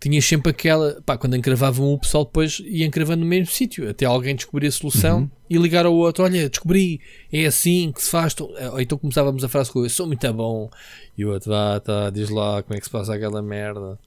tinhas 0.00 0.24
sempre 0.24 0.50
aquela. 0.50 1.00
Pá, 1.06 1.16
quando 1.16 1.36
encravavam 1.36 1.92
o 1.92 1.98
pessoal 1.98 2.24
depois 2.24 2.60
ia 2.64 2.84
encravando 2.86 3.20
no 3.22 3.26
mesmo 3.26 3.46
sítio, 3.52 3.88
até 3.88 4.04
alguém 4.06 4.34
descobrir 4.34 4.66
a 4.66 4.72
solução 4.72 5.20
Uhum. 5.20 5.30
e 5.48 5.56
ligar 5.58 5.86
ao 5.86 5.94
outro: 5.94 6.24
Olha, 6.24 6.48
descobri, 6.48 7.00
é 7.32 7.46
assim 7.46 7.92
que 7.94 8.02
se 8.02 8.10
faz. 8.10 8.34
Tô- 8.34 8.52
Ou 8.72 8.80
então 8.80 8.98
começávamos 8.98 9.42
a 9.44 9.48
frase 9.48 9.70
com 9.70 9.84
eu 9.84 9.90
sou 9.90 10.06
muito 10.06 10.32
bom, 10.32 10.68
e 11.16 11.24
o 11.24 11.30
outro, 11.32 11.50
vá, 11.50 11.78
tá, 11.80 12.10
diz 12.10 12.28
lá 12.28 12.62
como 12.62 12.76
é 12.76 12.78
que 12.80 12.84
se 12.86 12.90
passa 12.90 13.14
aquela 13.14 13.40
merda. 13.42 13.98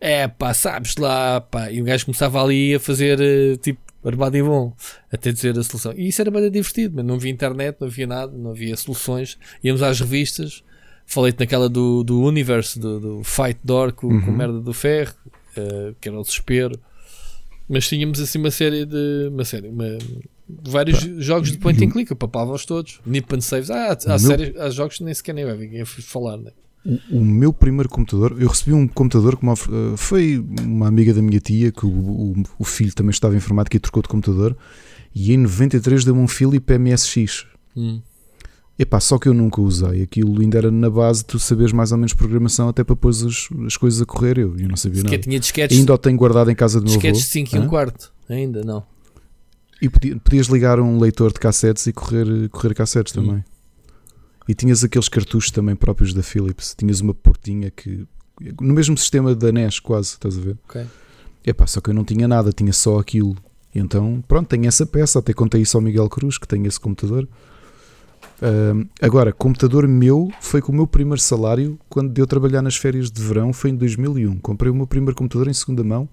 É 0.00 0.28
pá, 0.28 0.52
sabes 0.52 0.96
lá, 0.96 1.40
pá. 1.40 1.70
E 1.70 1.80
o 1.80 1.84
gajo 1.84 2.04
começava 2.06 2.42
ali 2.42 2.74
a 2.74 2.80
fazer 2.80 3.20
eh, 3.20 3.56
tipo 3.56 3.80
armado 4.04 4.36
e 4.36 4.42
bom, 4.42 4.72
até 5.10 5.32
dizer 5.32 5.58
a 5.58 5.62
solução. 5.62 5.92
E 5.96 6.08
isso 6.08 6.20
era 6.20 6.30
bem 6.30 6.50
divertido, 6.50 6.96
mas 6.96 7.04
não 7.06 7.14
havia 7.14 7.30
internet, 7.32 7.76
não 7.80 7.88
havia 7.88 8.06
nada, 8.06 8.32
não 8.36 8.50
havia 8.50 8.76
soluções. 8.76 9.38
Íamos 9.62 9.82
às 9.82 9.98
revistas, 10.00 10.62
falei-te 11.06 11.38
naquela 11.40 11.68
do, 11.68 12.02
do 12.04 12.20
Universe, 12.22 12.78
do, 12.78 13.00
do 13.00 13.24
Fight 13.24 13.58
Door 13.64 13.92
com, 13.92 14.08
com 14.20 14.30
Uhum. 14.30 14.36
merda 14.36 14.60
do 14.60 14.72
ferro, 14.72 15.14
eh, 15.56 15.92
que 16.00 16.08
era 16.08 16.18
o 16.18 16.22
desespero. 16.22 16.78
Mas 17.68 17.88
tínhamos 17.88 18.20
assim 18.20 18.38
uma 18.38 18.50
série 18.50 18.84
de. 18.84 19.28
Uma 19.32 19.44
série, 19.44 19.68
uma- 19.68 19.98
vários 20.66 20.98
jogos 21.24 21.50
de 21.50 21.56
point 21.58 21.82
and 21.82 21.90
click, 21.90 22.10
eu 22.10 22.16
papava-os 22.16 22.66
todos. 22.66 23.00
Nip 23.06 23.34
and 23.34 23.40
Saves. 23.40 23.70
Ah, 23.70 23.92
há, 24.04 24.08
meu- 24.08 24.18
séries, 24.18 24.56
há 24.58 24.68
jogos 24.70 24.98
que 24.98 25.04
nem 25.04 25.14
sequer 25.14 25.32
nem 25.34 25.44
vai 25.46 25.56
ninguém 25.56 25.84
falar, 25.84 26.36
né? 26.36 26.50
O, 26.84 27.16
o 27.20 27.24
meu 27.24 27.50
primeiro 27.50 27.88
computador, 27.88 28.36
eu 28.38 28.46
recebi 28.48 28.74
um 28.74 28.86
computador 28.86 29.38
que 29.38 29.44
me 29.46 29.50
ofer- 29.52 29.72
eh, 29.72 29.96
foi 29.96 30.44
uma 30.62 30.86
amiga 30.86 31.14
da 31.14 31.22
minha 31.22 31.40
tia, 31.40 31.72
que 31.72 31.86
o, 31.86 31.88
o, 31.88 32.34
o 32.58 32.64
filho 32.64 32.94
também 32.94 33.08
estava 33.10 33.32
em 33.32 33.38
informática 33.38 33.74
e 33.74 33.80
trocou 33.80 34.02
de 34.02 34.08
computador, 34.08 34.54
e 35.14 35.32
em 35.32 35.38
93 35.38 36.04
deu-me 36.04 36.20
um 36.20 36.28
Philips 36.28 36.76
MSX. 36.78 37.46
Hum. 37.74 38.02
Epá, 38.76 38.98
só 38.98 39.18
que 39.18 39.28
eu 39.28 39.34
nunca 39.34 39.60
usei. 39.60 40.02
Aquilo 40.02 40.40
ainda 40.40 40.58
era 40.58 40.70
na 40.70 40.90
base 40.90 41.20
de 41.20 41.26
tu 41.26 41.38
saberes 41.38 41.72
mais 41.72 41.92
ou 41.92 41.98
menos 41.98 42.12
programação 42.12 42.68
até 42.68 42.82
para 42.82 42.96
pôr 42.96 43.10
as, 43.10 43.22
as 43.66 43.76
coisas 43.76 44.02
a 44.02 44.04
correr. 44.06 44.36
Eu, 44.38 44.58
eu 44.58 44.68
não 44.68 44.76
sabia 44.76 44.98
Sequer 44.98 45.10
nada. 45.12 45.22
tinha 45.22 45.38
disquetes, 45.38 45.78
Ainda 45.78 45.94
o 45.94 45.98
tenho 45.98 46.16
guardado 46.16 46.50
em 46.50 46.54
casa 46.56 46.80
do 46.80 46.84
meu 46.84 46.92
avô. 46.92 46.98
disquetes 47.00 47.20
de 47.22 47.26
5 47.28 47.54
e 47.54 47.58
um 47.60 47.62
Hã? 47.62 47.68
quarto. 47.68 48.12
Ainda 48.28 48.62
não. 48.64 48.84
E 49.80 49.88
podi- 49.88 50.16
podias 50.16 50.46
ligar 50.48 50.80
um 50.80 50.98
leitor 50.98 51.32
de 51.32 51.38
cassetes 51.38 51.86
e 51.86 51.92
correr, 51.92 52.48
correr 52.48 52.74
cassetes 52.74 53.16
Hum. 53.16 53.24
também. 53.26 53.44
E 54.48 54.54
tinhas 54.54 54.82
aqueles 54.82 55.08
cartuchos 55.08 55.50
também 55.52 55.76
próprios 55.76 56.12
da 56.12 56.22
Philips. 56.22 56.74
Tinhas 56.76 57.00
uma 57.00 57.14
portinha 57.14 57.70
que. 57.70 58.06
No 58.60 58.74
mesmo 58.74 58.98
sistema 58.98 59.34
da 59.34 59.52
NES, 59.52 59.78
quase, 59.78 60.08
estás 60.10 60.36
a 60.36 60.40
ver? 60.40 60.58
Ok. 60.68 60.84
Epá, 61.46 61.66
só 61.66 61.80
que 61.80 61.90
eu 61.90 61.94
não 61.94 62.04
tinha 62.04 62.26
nada, 62.26 62.52
tinha 62.52 62.72
só 62.72 62.98
aquilo. 62.98 63.36
E 63.74 63.78
então, 63.78 64.22
pronto, 64.26 64.48
tenho 64.48 64.66
essa 64.66 64.84
peça. 64.84 65.20
Até 65.20 65.32
contei 65.32 65.62
isso 65.62 65.76
ao 65.76 65.82
Miguel 65.82 66.08
Cruz, 66.08 66.36
que 66.38 66.48
tem 66.48 66.66
esse 66.66 66.80
computador. 66.80 67.28
Agora, 69.00 69.32
computador 69.32 69.88
meu 69.88 70.30
foi 70.40 70.60
com 70.60 70.72
o 70.72 70.74
meu 70.74 70.86
primeiro 70.86 71.20
salário 71.20 71.78
quando 71.88 72.12
deu 72.12 72.26
trabalhar 72.26 72.62
nas 72.62 72.76
férias 72.76 73.10
de 73.10 73.22
verão. 73.22 73.52
Foi 73.52 73.70
em 73.70 73.76
2001. 73.76 74.38
Comprei 74.38 74.70
o 74.70 74.74
meu 74.74 74.86
primeiro 74.86 75.16
computador 75.16 75.48
em 75.48 75.54
segunda 75.54 75.82
mão 75.82 76.08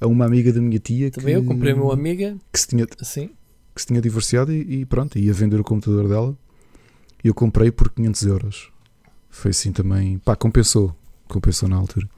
a 0.00 0.06
uma 0.06 0.24
amiga 0.24 0.52
da 0.52 0.60
minha 0.60 0.78
tia 0.78 1.10
Também 1.10 1.34
que, 1.34 1.40
eu 1.40 1.44
comprei 1.44 1.72
uma 1.74 1.92
amiga, 1.92 2.36
que 2.52 2.58
se 2.58 2.68
tinha 2.68 2.86
assim. 3.00 3.30
que 3.74 3.80
se 3.82 3.86
tinha 3.86 4.00
divorciado 4.00 4.52
e, 4.52 4.80
e 4.80 4.84
pronto, 4.86 5.18
ia 5.18 5.32
vender 5.32 5.60
o 5.60 5.64
computador 5.64 6.08
dela. 6.08 6.36
E 7.22 7.28
eu 7.28 7.34
comprei 7.34 7.70
por 7.70 7.90
500 7.90 8.22
euros. 8.22 8.72
Foi 9.28 9.50
assim 9.50 9.72
também, 9.72 10.18
pá, 10.18 10.34
compensou. 10.34 10.96
Compensou 11.28 11.68
na 11.68 11.76
altura. 11.76 12.08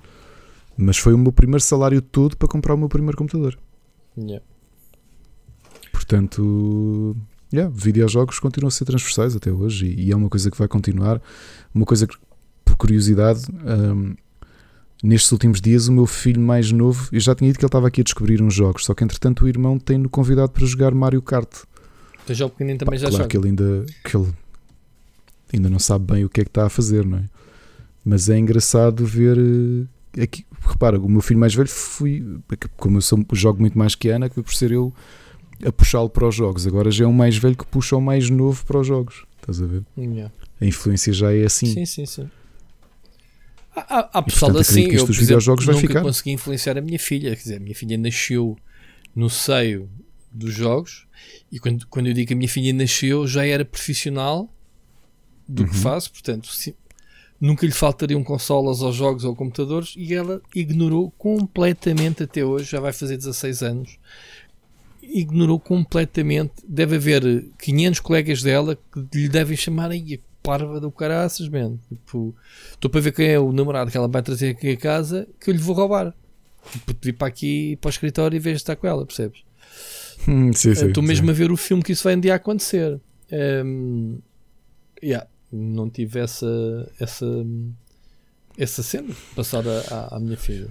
Mas 0.76 0.96
foi 0.96 1.12
o 1.12 1.18
meu 1.18 1.32
primeiro 1.32 1.62
salário 1.62 2.00
todo 2.00 2.36
para 2.36 2.48
comprar 2.48 2.74
o 2.74 2.78
meu 2.78 2.88
primeiro 2.88 3.16
computador. 3.16 3.58
Yeah. 4.16 4.44
Portanto, 5.90 7.16
yeah, 7.52 7.72
videojogos 7.74 8.38
continuam 8.38 8.68
a 8.68 8.70
ser 8.70 8.84
transversais 8.84 9.36
até 9.36 9.50
hoje 9.52 9.86
e, 9.86 10.06
e 10.08 10.12
é 10.12 10.16
uma 10.16 10.28
coisa 10.28 10.50
que 10.50 10.58
vai 10.58 10.68
continuar. 10.68 11.20
Uma 11.74 11.84
coisa 11.84 12.06
que, 12.06 12.16
por 12.64 12.76
curiosidade, 12.76 13.42
hum, 13.50 14.14
nestes 15.02 15.30
últimos 15.32 15.60
dias, 15.60 15.88
o 15.88 15.92
meu 15.92 16.06
filho 16.06 16.40
mais 16.40 16.70
novo, 16.72 17.08
eu 17.12 17.20
já 17.20 17.34
tinha 17.34 17.48
dito 17.48 17.58
que 17.58 17.64
ele 17.64 17.68
estava 17.68 17.88
aqui 17.88 18.00
a 18.00 18.04
descobrir 18.04 18.40
uns 18.42 18.54
jogos, 18.54 18.84
só 18.84 18.94
que 18.94 19.02
entretanto 19.04 19.44
o 19.44 19.48
irmão 19.48 19.78
tem-no 19.78 20.08
convidado 20.08 20.50
para 20.52 20.64
jogar 20.66 20.94
Mario 20.94 21.22
Kart. 21.22 21.50
Então 22.24 22.34
já 22.36 22.46
o 22.46 22.50
pequenino 22.50 22.78
também 22.78 22.92
Pá, 22.98 23.02
já 23.02 23.08
claro 23.08 23.24
joga. 23.24 23.28
que 23.28 23.36
ele 23.36 23.48
ainda, 23.48 23.86
que 24.04 24.16
ele 24.16 24.32
ainda 25.52 25.68
não 25.68 25.78
sabe 25.78 26.12
bem 26.12 26.24
o 26.24 26.28
que 26.28 26.40
é 26.40 26.44
que 26.44 26.50
está 26.50 26.66
a 26.66 26.70
fazer, 26.70 27.04
não 27.04 27.18
é? 27.18 27.24
Mas 28.04 28.28
é 28.28 28.38
engraçado 28.38 29.04
ver. 29.04 29.38
eh, 29.38 30.22
Aqui, 30.22 30.44
repara, 30.60 31.00
o 31.00 31.08
meu 31.08 31.22
filho 31.22 31.40
mais 31.40 31.54
velho 31.54 31.68
fui. 31.70 32.22
Como 32.76 32.98
eu 32.98 33.00
sou, 33.00 33.24
jogo 33.32 33.60
muito 33.60 33.78
mais 33.78 33.94
que 33.94 34.10
a 34.10 34.16
Ana, 34.16 34.28
que 34.28 34.34
foi 34.34 34.42
por 34.42 34.54
ser 34.54 34.70
eu 34.70 34.92
a 35.64 35.72
puxá-lo 35.72 36.08
para 36.10 36.26
os 36.28 36.34
jogos. 36.34 36.66
Agora 36.66 36.90
já 36.90 37.04
é 37.04 37.06
um 37.08 37.12
mais 37.12 37.36
velho 37.36 37.56
que 37.56 37.66
puxa 37.66 37.96
o 37.96 38.00
mais 38.00 38.28
novo 38.30 38.64
para 38.66 38.78
os 38.80 38.86
jogos. 38.86 39.24
Estás 39.40 39.60
a 39.62 39.66
ver? 39.66 39.82
Yeah. 39.96 40.32
A 40.60 40.64
influência 40.66 41.12
já 41.12 41.32
é 41.34 41.44
assim. 41.44 41.66
Sim, 41.66 41.84
sim, 41.86 42.06
sim. 42.06 42.30
Há, 43.74 43.80
há, 43.80 44.10
há 44.18 44.22
pessoal 44.22 44.52
portanto, 44.52 44.70
assim, 44.70 44.82
que 44.84 44.90
eu 44.90 44.94
exemplo, 44.96 45.14
videojogos 45.14 45.64
vai 45.64 45.74
nunca 45.74 45.86
ficar. 45.88 46.02
consegui 46.02 46.30
influenciar 46.32 46.76
a 46.76 46.80
minha 46.80 46.98
filha. 46.98 47.34
Quer 47.34 47.42
dizer, 47.42 47.56
a 47.56 47.60
minha 47.60 47.74
filha 47.74 47.96
nasceu 47.96 48.56
no 49.14 49.30
seio 49.30 49.88
dos 50.30 50.52
jogos 50.52 51.06
e 51.50 51.58
quando, 51.58 51.86
quando 51.88 52.06
eu 52.06 52.14
digo 52.14 52.28
que 52.28 52.32
a 52.34 52.36
minha 52.36 52.48
filha 52.48 52.72
nasceu 52.72 53.26
já 53.26 53.46
era 53.46 53.64
profissional 53.64 54.48
do 55.48 55.64
que 55.64 55.74
Uhum. 55.74 55.82
faz, 55.82 56.08
portanto 56.08 56.48
se- 56.48 56.74
nunca 57.40 57.66
lhe 57.66 57.72
faltariam 57.72 58.22
consolas 58.24 58.80
ou 58.80 58.92
jogos 58.92 59.24
ou 59.24 59.34
computadores 59.36 59.92
e 59.96 60.14
ela 60.14 60.40
ignorou 60.54 61.10
completamente 61.18 62.22
até 62.22 62.42
hoje, 62.44 62.70
já 62.70 62.80
vai 62.80 62.92
fazer 62.92 63.16
16 63.18 63.62
anos 63.62 63.98
ignorou 65.12 65.60
completamente 65.60 66.54
deve 66.66 66.96
haver 66.96 67.44
500 67.58 68.00
colegas 68.00 68.42
dela 68.42 68.76
que 68.76 69.18
lhe 69.18 69.28
devem 69.28 69.56
chamar 69.56 69.90
aí 69.90 70.14
a 70.14 70.18
parva 70.42 70.80
do 70.80 70.90
caraças, 70.90 71.48
man. 71.48 71.76
Tipo, 71.88 72.34
estou 72.72 72.90
para 72.90 73.00
ver 73.00 73.12
quem 73.12 73.28
é 73.28 73.38
o 73.38 73.52
namorado 73.52 73.90
que 73.90 73.96
ela 73.96 74.08
vai 74.08 74.22
trazer 74.22 74.50
aqui 74.50 74.70
a 74.70 74.76
casa 74.76 75.28
que 75.40 75.50
eu 75.50 75.54
lhe 75.54 75.60
vou 75.60 75.74
roubar. 75.74 76.14
Tipo, 76.70 76.94
vir 77.00 77.12
para 77.12 77.28
aqui 77.28 77.76
para 77.80 77.88
o 77.88 77.90
escritório 77.90 78.36
e 78.36 78.40
vejo 78.40 78.56
estar 78.56 78.76
com 78.76 78.86
ela, 78.86 79.04
percebes? 79.04 79.42
Hum, 80.26 80.52
sim, 80.52 80.74
sim, 80.74 80.86
Estou 80.86 81.02
sim. 81.02 81.08
mesmo 81.08 81.30
a 81.30 81.32
ver 81.32 81.50
o 81.50 81.56
filme 81.56 81.82
que 81.82 81.92
isso 81.92 82.04
vai 82.04 82.16
um 82.16 82.20
dia 82.20 82.34
acontecer. 82.34 83.00
Um, 83.64 84.18
yeah, 85.02 85.26
não 85.50 85.90
tive 85.90 86.20
essa, 86.20 86.46
essa, 87.00 87.26
essa 88.56 88.82
cena 88.82 89.14
passada 89.34 89.84
à, 89.90 90.16
à 90.16 90.20
minha 90.20 90.36
filha. 90.36 90.68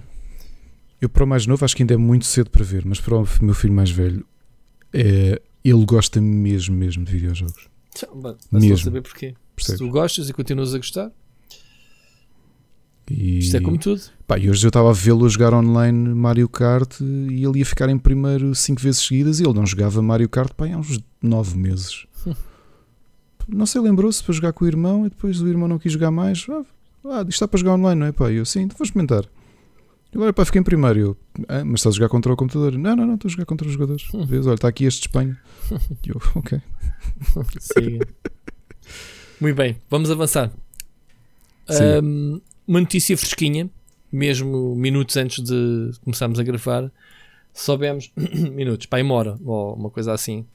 Eu 1.00 1.08
para 1.08 1.24
o 1.24 1.26
mais 1.26 1.46
novo 1.46 1.64
acho 1.64 1.76
que 1.76 1.82
ainda 1.82 1.94
é 1.94 1.96
muito 1.96 2.24
cedo 2.24 2.48
para 2.48 2.64
ver, 2.64 2.84
mas 2.84 3.00
para 3.00 3.16
o 3.16 3.26
meu 3.40 3.54
filho 3.54 3.72
mais 3.72 3.90
velho, 3.90 4.24
é, 4.92 5.40
ele 5.64 5.84
gosta 5.84 6.20
mesmo, 6.20 6.74
mesmo 6.76 7.04
de 7.04 7.12
videojogos. 7.12 7.68
Mas 8.50 8.62
Mesmo. 8.64 8.78
saber 8.78 9.02
porquê. 9.02 9.34
Se 9.58 9.76
tu 9.76 9.88
gostas 9.88 10.28
e 10.28 10.32
continuas 10.32 10.74
a 10.74 10.78
gostar, 10.78 11.12
E, 13.10 13.38
isto 13.38 13.56
é 13.56 13.60
como 13.60 13.78
tudo. 13.78 14.00
Pá, 14.26 14.38
e 14.38 14.48
hoje 14.48 14.64
eu 14.64 14.68
estava 14.68 14.88
a 14.88 14.92
vê-lo 14.92 15.26
a 15.26 15.28
jogar 15.28 15.52
online 15.52 16.14
Mario 16.14 16.48
Kart 16.48 17.00
e 17.00 17.44
ele 17.44 17.58
ia 17.58 17.66
ficar 17.66 17.88
em 17.90 17.98
primeiro 17.98 18.54
5 18.54 18.80
vezes 18.80 19.02
seguidas 19.02 19.40
e 19.40 19.44
ele 19.44 19.52
não 19.52 19.66
jogava 19.66 20.00
Mario 20.00 20.28
Kart 20.28 20.52
pá, 20.54 20.66
há 20.66 20.78
uns 20.78 20.98
9 21.20 21.58
meses. 21.58 22.06
não 23.46 23.66
sei, 23.66 23.80
lembrou-se 23.82 24.22
para 24.22 24.34
jogar 24.34 24.52
com 24.52 24.64
o 24.64 24.68
irmão 24.68 25.06
e 25.06 25.10
depois 25.10 25.40
o 25.42 25.48
irmão 25.48 25.68
não 25.68 25.78
quis 25.78 25.92
jogar 25.92 26.10
mais. 26.10 26.46
Ah, 26.48 26.64
ah 27.04 27.20
isto 27.20 27.30
está 27.30 27.48
para 27.48 27.60
jogar 27.60 27.74
online, 27.74 28.00
não 28.00 28.06
é? 28.06 28.12
Pá, 28.12 28.30
eu 28.30 28.46
sim, 28.46 28.62
então 28.62 28.78
vou 28.78 28.84
experimentar. 28.84 29.28
Agora 30.14 30.32
pá, 30.32 30.44
fiquei 30.44 30.60
em 30.60 30.64
primeiro. 30.64 30.98
Eu, 30.98 31.16
ah, 31.48 31.64
mas 31.64 31.80
estás 31.80 31.94
a 31.94 31.96
jogar 31.96 32.08
contra 32.08 32.32
o 32.32 32.36
computador? 32.36 32.72
Não, 32.72 32.94
não, 32.94 33.06
não, 33.06 33.14
estou 33.14 33.28
a 33.28 33.32
jogar 33.32 33.46
contra 33.46 33.66
os 33.66 33.72
jogadores. 33.72 34.06
Vês? 34.26 34.46
Olha, 34.46 34.54
está 34.54 34.68
aqui 34.68 34.84
este 34.84 35.00
de 35.00 35.08
Espanha. 35.08 35.38
E 36.04 36.10
eu, 36.10 36.20
ok. 36.36 36.60
Siga. 37.58 38.06
Muito 39.40 39.56
bem, 39.56 39.76
vamos 39.88 40.10
avançar. 40.10 40.52
Um, 42.02 42.40
uma 42.66 42.80
notícia 42.80 43.16
fresquinha, 43.16 43.68
mesmo 44.10 44.74
minutos 44.76 45.16
antes 45.16 45.42
de 45.42 45.90
começarmos 46.04 46.38
a 46.38 46.42
gravar, 46.42 46.92
soubemos, 47.52 48.12
minutos, 48.52 48.86
pá, 48.86 49.00
uma 49.00 49.14
hora, 49.14 49.38
ou 49.44 49.74
uma 49.74 49.90
coisa 49.90 50.12
assim. 50.12 50.46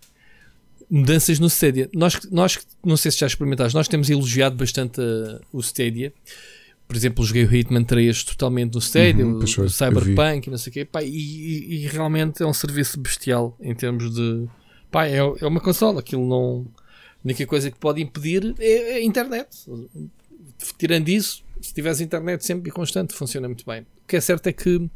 Mudanças 0.89 1.39
no 1.39 1.47
Stadia. 1.47 1.89
Nós, 1.93 2.19
nós, 2.31 2.59
não 2.85 2.95
sei 2.95 3.11
se 3.11 3.19
já 3.19 3.27
experimentaste, 3.27 3.75
nós 3.75 3.87
temos 3.87 4.09
elogiado 4.09 4.55
bastante 4.55 5.01
uh, 5.01 5.41
o 5.51 5.59
Stadia. 5.59 6.13
Por 6.87 6.95
exemplo, 6.95 7.25
joguei 7.25 7.43
o 7.43 7.53
Hitman 7.53 7.83
3 7.83 8.23
totalmente 8.23 8.73
no 8.73 8.79
Stadia, 8.79 9.25
Uhum, 9.25 9.39
o, 9.39 9.69
Cyberpunk 9.69 10.47
e 10.47 10.49
não 10.51 10.57
sei 10.57 10.69
o 10.71 10.73
quê. 10.73 10.85
Pá, 10.85 11.03
e, 11.03 11.09
e- 11.09 11.73
e 11.83 11.87
realmente 11.87 12.41
é 12.41 12.45
um 12.45 12.53
serviço 12.53 12.97
bestial 12.99 13.57
em 13.59 13.75
termos 13.75 14.13
de. 14.13 14.47
Pá, 14.89 15.05
é, 15.05 15.17
é 15.17 15.45
uma 15.47 15.59
consola, 15.59 15.99
aquilo 15.99 16.25
não. 16.27 16.65
A 17.17 17.19
única 17.25 17.45
coisa 17.45 17.69
que 17.69 17.77
pode 17.77 18.01
impedir 18.01 18.55
é 18.57 18.93
a 18.95 19.03
internet. 19.03 19.49
Tirando 20.77 21.09
isso, 21.09 21.43
se 21.61 21.73
tiveres 21.73 21.99
internet 21.99 22.45
sempre 22.45 22.69
e 22.69 22.71
constante, 22.71 23.13
funciona 23.13 23.47
muito 23.49 23.65
bem. 23.65 23.81
O 23.81 24.07
que 24.07 24.15
é 24.15 24.21
certo 24.21 24.47
é 24.47 24.53
que, 24.53 24.89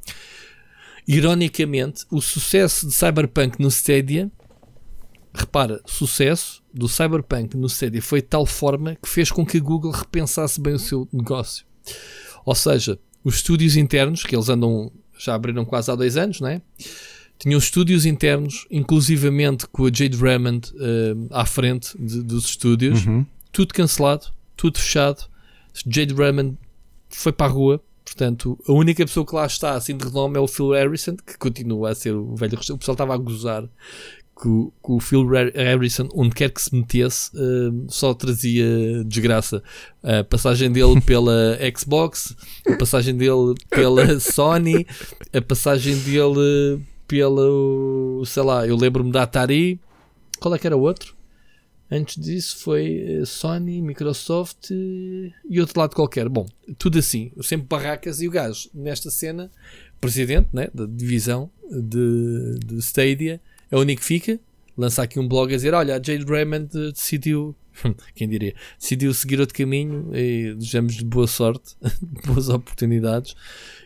ironicamente, 1.08 2.06
o 2.10 2.22
sucesso 2.22 2.88
de 2.88 2.94
Cyberpunk 2.94 3.60
no 3.60 3.68
Stadia 3.70 4.32
repara, 5.34 5.82
sucesso 5.86 6.62
do 6.74 6.88
Cyberpunk 6.88 7.56
no 7.58 7.68
Stadia 7.68 8.02
foi 8.02 8.22
de 8.22 8.28
tal 8.28 8.46
forma 8.46 8.96
que 8.96 9.10
fez 9.10 9.32
com 9.32 9.46
que 9.46 9.58
a 9.58 9.62
Google 9.62 9.92
repensasse 9.92 10.60
bem 10.60 10.74
o 10.74 10.80
seu 10.80 11.08
negócio. 11.12 11.66
Ou 12.46 12.56
seja, 12.56 13.00
os 13.24 13.36
estúdios 13.36 13.76
internos, 13.78 14.24
que 14.24 14.36
eles 14.36 14.50
andam, 14.50 14.92
já 15.18 15.36
abriram 15.36 15.66
quase 15.66 15.92
há 15.92 15.96
dois 15.96 16.18
anos, 16.18 16.40
não 16.40 16.48
é? 16.48 16.62
Tinham 17.38 17.58
estúdios 17.58 18.06
internos, 18.06 18.68
inclusivamente 18.70 19.68
com 19.68 19.86
a 19.86 19.90
Jade 19.92 20.18
Raymond 20.18 20.72
uh, 20.76 21.28
à 21.32 21.46
frente 21.46 21.98
de, 21.98 22.22
dos 22.22 22.46
estúdios, 22.46 23.06
uhum. 23.06 23.26
tudo 23.52 23.74
cancelado, 23.74 24.28
tudo 24.56 24.78
fechado. 24.78 25.26
Jade 25.88 26.14
Raymond 26.14 26.58
foi 27.10 27.32
para 27.32 27.48
a 27.48 27.50
rua, 27.50 27.84
portanto, 28.06 28.60
a 28.68 28.72
única 28.72 29.06
pessoa 29.06 29.26
que 29.26 29.34
lá 29.34 29.46
está 29.46 29.76
assim 29.76 29.98
de 29.98 30.06
renome 30.06 30.38
é 30.38 30.40
o 30.40 30.48
Phil 30.48 30.72
Harrison, 30.72 31.16
que 31.16 31.38
continua 31.38 31.90
a 31.90 31.96
ser 31.96 32.14
o 32.14 32.36
velho. 32.36 32.54
O 32.54 32.78
pessoal 32.78 32.94
estava 32.94 33.14
a 33.16 33.18
gozar 33.18 33.68
que 34.42 34.48
o, 34.48 34.74
que 34.84 34.92
o 34.92 35.00
Phil 35.00 35.28
Harrison, 35.28 36.10
onde 36.16 36.34
quer 36.34 36.50
que 36.50 36.60
se 36.60 36.74
metesse, 36.76 37.30
uh, 37.36 37.86
só 37.88 38.12
trazia 38.14 38.66
desgraça. 39.06 39.62
A 40.02 40.24
passagem 40.24 40.72
dele 40.72 41.00
pela 41.06 41.58
Xbox, 41.78 42.36
a 42.68 42.76
passagem 42.76 43.16
dele 43.16 43.54
pela 43.70 44.18
Sony, 44.20 44.88
a 45.32 45.42
passagem 45.42 45.96
dele 46.00 46.82
pelo, 47.08 48.24
sei 48.26 48.42
lá, 48.42 48.66
eu 48.66 48.76
lembro-me 48.76 49.12
da 49.12 49.24
Atari. 49.24 49.80
Qual 50.40 50.56
é 50.56 50.58
que 50.58 50.66
era 50.66 50.76
o 50.76 50.82
outro? 50.82 51.16
Antes 51.92 52.16
disso 52.16 52.64
foi 52.64 53.04
eh, 53.06 53.26
Sony, 53.26 53.82
Microsoft 53.82 54.72
e 54.72 55.60
outro 55.60 55.80
lado 55.80 55.94
qualquer. 55.94 56.30
Bom, 56.30 56.48
tudo 56.80 56.98
assim, 56.98 57.32
sempre 57.42 57.68
barracas 57.68 58.22
e 58.22 58.28
o 58.30 58.32
gajo 58.32 58.70
nesta 58.74 59.12
cena, 59.12 59.52
presidente 60.00 60.48
né, 60.54 60.70
da 60.74 60.86
divisão 60.86 61.52
de, 61.70 62.60
de 62.66 62.78
Stadia, 62.78 63.42
é 63.72 63.76
o 63.78 63.80
único 63.80 64.02
que 64.02 64.08
fica. 64.08 64.40
Lança 64.78 65.02
aqui 65.04 65.20
um 65.20 65.28
blog 65.28 65.54
a 65.54 65.56
dizer: 65.56 65.74
Olha, 65.74 65.96
a 65.96 65.98
Jade 65.98 66.26
Raymond 66.26 66.70
decidiu, 66.92 67.56
quem 68.16 68.28
diria, 68.28 68.54
decidiu 68.80 69.14
seguir 69.14 69.40
outro 69.40 69.56
caminho 69.56 70.10
e 70.14 70.54
desejamos-lhe 70.54 71.06
boa 71.06 71.28
sorte, 71.28 71.76
boas 72.26 72.50
oportunidades 72.50 73.36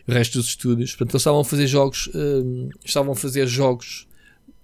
o 0.06 0.12
resto 0.12 0.38
dos 0.38 0.48
estúdios. 0.48 0.90
Portanto, 0.90 1.14
eles 1.14 1.20
estavam 1.22 1.40
a 1.40 1.44
fazer 1.44 1.66
jogos, 1.66 2.06
uh, 2.08 2.68
estavam 2.84 3.12
a 3.12 3.16
fazer 3.16 3.46
jogos 3.46 4.06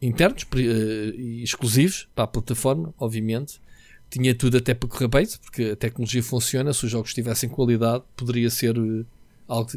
internos 0.01 0.43
uh, 0.43 0.59
e 0.59 1.43
exclusivos 1.43 2.09
para 2.15 2.25
a 2.25 2.27
plataforma, 2.29 2.95
obviamente. 2.99 3.61
Tinha 4.09 4.35
tudo 4.35 4.59
até 4.59 4.75
para 4.75 4.89
correr 4.89 5.09
bem, 5.09 5.27
porque 5.43 5.71
a 5.71 5.77
tecnologia 5.77 6.23
funciona. 6.23 6.73
Se 6.73 6.85
os 6.85 6.91
jogos 6.91 7.15
tivessem 7.15 7.49
qualidade, 7.49 8.05
poderia 8.15 8.51
ser 8.51 8.79
uh, 8.79 9.07
algo 9.49 9.71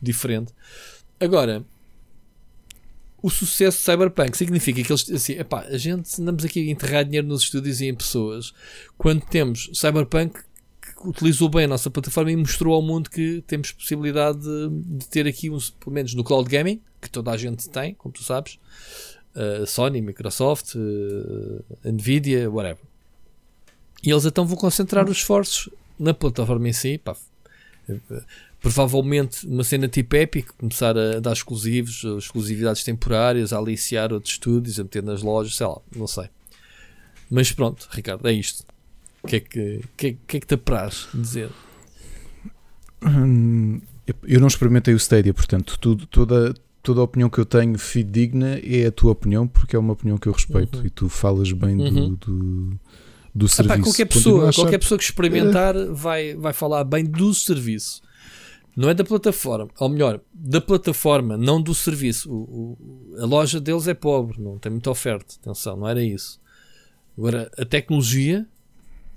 diferente. 0.00 0.52
Agora, 1.20 1.64
o 3.22 3.30
sucesso 3.30 3.78
de 3.78 3.84
Cyberpunk 3.84 4.36
significa 4.36 4.82
que 4.82 4.92
eles, 4.92 5.10
assim, 5.10 5.34
epá, 5.34 5.60
a 5.60 5.78
gente 5.78 6.20
andamos 6.20 6.44
aqui 6.44 6.68
a 6.68 6.70
enterrar 6.70 7.04
dinheiro 7.04 7.26
nos 7.26 7.42
estúdios 7.42 7.80
e 7.80 7.86
em 7.86 7.94
pessoas 7.94 8.52
quando 8.98 9.24
temos 9.24 9.70
Cyberpunk 9.72 10.40
utilizou 11.04 11.48
bem 11.48 11.64
a 11.64 11.68
nossa 11.68 11.90
plataforma 11.90 12.30
e 12.30 12.36
mostrou 12.36 12.74
ao 12.74 12.82
mundo 12.82 13.10
que 13.10 13.42
temos 13.46 13.72
possibilidade 13.72 14.40
de, 14.40 14.68
de 14.98 15.08
ter 15.08 15.26
aqui, 15.26 15.50
uns, 15.50 15.70
pelo 15.70 15.92
menos 15.92 16.14
no 16.14 16.24
cloud 16.24 16.48
gaming, 16.48 16.80
que 17.00 17.10
toda 17.10 17.30
a 17.30 17.36
gente 17.36 17.68
tem, 17.68 17.94
como 17.94 18.12
tu 18.12 18.22
sabes, 18.22 18.58
uh, 19.34 19.66
Sony, 19.66 20.00
Microsoft, 20.00 20.74
uh, 20.74 21.64
Nvidia, 21.84 22.50
whatever. 22.50 22.82
E 24.02 24.10
eles 24.10 24.24
então 24.24 24.46
vão 24.46 24.56
concentrar 24.56 25.08
os 25.08 25.18
esforços 25.18 25.68
na 25.98 26.14
plataforma 26.14 26.68
em 26.68 26.72
si, 26.72 26.98
pá, 26.98 27.16
provavelmente 28.62 29.44
uma 29.44 29.64
cena 29.64 29.88
tipo 29.88 30.14
Epic, 30.14 30.50
começar 30.56 30.96
a 30.96 31.18
dar 31.18 31.32
exclusivos, 31.32 32.04
exclusividades 32.16 32.84
temporárias, 32.84 33.52
a 33.52 33.58
aliciar 33.58 34.12
outros 34.12 34.34
estúdios, 34.34 34.78
a 34.78 34.84
meter 34.84 35.02
nas 35.02 35.20
lojas, 35.20 35.56
sei 35.56 35.66
lá, 35.66 35.78
não 35.94 36.06
sei. 36.06 36.30
Mas 37.28 37.50
pronto, 37.50 37.88
Ricardo, 37.90 38.26
é 38.28 38.32
isto. 38.32 38.64
O 39.22 39.26
que 39.26 39.36
é 39.36 39.40
que, 39.40 39.80
que, 39.96 40.16
que, 40.26 40.36
é 40.36 40.40
que 40.40 40.46
te 40.46 40.54
apraz 40.54 41.08
dizer? 41.12 41.50
Hum, 43.02 43.80
eu 44.22 44.40
não 44.40 44.46
experimentei 44.46 44.94
o 44.94 44.96
Stadia, 44.96 45.34
portanto, 45.34 45.76
tudo, 45.80 46.06
toda, 46.06 46.54
toda 46.82 47.00
a 47.00 47.04
opinião 47.04 47.28
que 47.28 47.38
eu 47.38 47.44
tenho 47.44 47.76
fidedigna 47.76 48.60
é 48.62 48.86
a 48.86 48.92
tua 48.92 49.10
opinião, 49.10 49.48
porque 49.48 49.74
é 49.74 49.78
uma 49.78 49.92
opinião 49.92 50.18
que 50.18 50.28
eu 50.28 50.32
respeito 50.32 50.78
uhum. 50.78 50.86
e 50.86 50.90
tu 50.90 51.08
falas 51.08 51.50
bem 51.50 51.76
uhum. 51.80 52.14
do, 52.14 52.16
do, 52.16 52.80
do 53.34 53.48
serviço. 53.48 53.74
Epá, 53.74 53.84
qualquer, 53.84 54.06
pessoa, 54.06 54.48
achar... 54.48 54.62
qualquer 54.62 54.78
pessoa 54.78 54.98
que 54.98 55.04
experimentar 55.04 55.74
é. 55.74 55.86
vai, 55.86 56.34
vai 56.36 56.52
falar 56.52 56.84
bem 56.84 57.04
do 57.04 57.34
serviço. 57.34 58.02
Não 58.76 58.88
é 58.88 58.94
da 58.94 59.04
plataforma, 59.04 59.68
ou 59.78 59.88
melhor, 59.88 60.20
da 60.32 60.60
plataforma, 60.60 61.36
não 61.36 61.60
do 61.60 61.74
serviço. 61.74 62.32
O, 62.32 62.76
o, 63.14 63.16
a 63.20 63.26
loja 63.26 63.60
deles 63.60 63.86
é 63.86 63.94
pobre, 63.94 64.40
não 64.40 64.58
tem 64.58 64.72
muita 64.72 64.90
oferta. 64.90 65.34
Atenção, 65.40 65.76
não 65.76 65.88
era 65.88 66.02
isso. 66.02 66.40
Agora, 67.16 67.50
a 67.58 67.64
tecnologia 67.64 68.46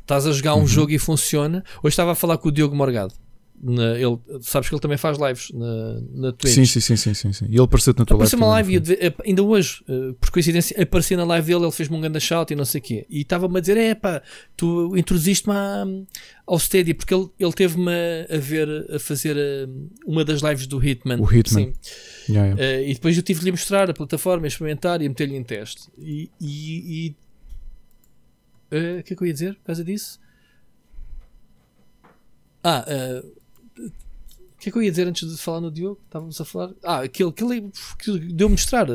Estás 0.05 0.27
a 0.27 0.31
jogar 0.31 0.53
um 0.53 0.59
uhum. 0.59 0.67
jogo 0.67 0.91
e 0.91 0.99
funciona. 0.99 1.63
Hoje 1.81 1.93
estava 1.93 2.11
a 2.11 2.15
falar 2.15 2.37
com 2.37 2.49
o 2.49 2.51
Diogo 2.51 2.75
Morgado. 2.75 3.15
Na, 3.61 3.97
ele, 3.97 4.19
sabes 4.41 4.69
que 4.69 4.75
ele 4.75 4.81
também 4.81 4.97
faz 4.97 5.17
lives 5.17 5.49
na, 5.51 6.01
na 6.13 6.31
Twitch. 6.33 6.53
Sim, 6.53 6.65
sim, 6.65 6.79
sim, 6.79 6.95
sim, 6.95 7.13
sim, 7.13 7.33
sim. 7.33 7.45
E 7.45 7.55
ele 7.55 7.61
apareceu 7.61 7.95
na 7.97 8.05
tua 8.05 8.15
apareceu 8.15 8.39
live. 8.39 8.77
Apareceu 8.77 8.99
live, 9.01 9.15
ainda 9.25 9.43
hoje, 9.43 9.83
uh, 9.89 10.13
por 10.15 10.29
coincidência, 10.29 10.81
apareci 10.81 11.15
na 11.15 11.23
live 11.23 11.47
dele, 11.47 11.63
ele 11.63 11.71
fez-me 11.71 11.97
um 11.97 12.01
grande 12.01 12.19
shout 12.19 12.51
e 12.51 12.55
não 12.55 12.65
sei 12.65 12.79
o 12.79 12.83
quê. 12.83 13.05
E 13.09 13.21
estava-me 13.21 13.57
a 13.57 13.61
dizer: 13.61 13.77
é 13.77 13.95
pá, 13.95 14.21
tu 14.55 14.95
introduziste-me 14.95 15.55
ao 16.45 16.57
Stadia, 16.57 16.93
porque 16.93 17.13
ele, 17.13 17.29
ele 17.39 17.53
teve-me 17.53 17.91
a, 18.29 18.37
ver, 18.37 18.67
a 18.93 18.99
fazer 18.99 19.35
uh, 19.35 19.89
uma 20.05 20.23
das 20.23 20.41
lives 20.41 20.67
do 20.67 20.77
Hitman. 20.83 21.19
O 21.19 21.25
Hitman. 21.25 21.73
Sim. 21.81 22.33
Yeah, 22.33 22.55
yeah. 22.55 22.83
Uh, 22.83 22.89
e 22.89 22.93
depois 22.93 23.17
eu 23.17 23.23
tive-lhe 23.23 23.49
a 23.49 23.53
mostrar 23.53 23.89
a 23.89 23.93
plataforma, 23.93 24.45
a 24.45 24.47
experimentar 24.47 25.01
e 25.01 25.05
a 25.05 25.09
meter-lhe 25.09 25.35
em 25.35 25.43
teste. 25.43 25.89
E, 25.97 26.29
e, 26.39 27.07
e 27.07 27.15
o 28.71 28.99
uh, 28.99 29.03
que 29.03 29.13
é 29.13 29.15
que 29.15 29.23
eu 29.23 29.27
ia 29.27 29.33
dizer 29.33 29.55
por 29.55 29.63
causa 29.63 29.83
disso? 29.83 30.19
Ah, 32.63 32.83
uh, 32.87 33.44
o 33.77 34.57
que 34.57 34.69
é 34.69 34.71
que 34.71 34.77
eu 34.77 34.83
ia 34.83 34.89
dizer 34.89 35.07
antes 35.07 35.29
de 35.29 35.37
falar 35.37 35.61
no 35.61 35.69
Diogo? 35.69 35.99
Estávamos 36.05 36.39
a 36.39 36.45
falar. 36.45 36.71
Ah, 36.83 37.01
aquele, 37.01 37.29
aquele 37.29 37.71
que 37.99 38.19
deu 38.33 38.49
mostrar. 38.49 38.87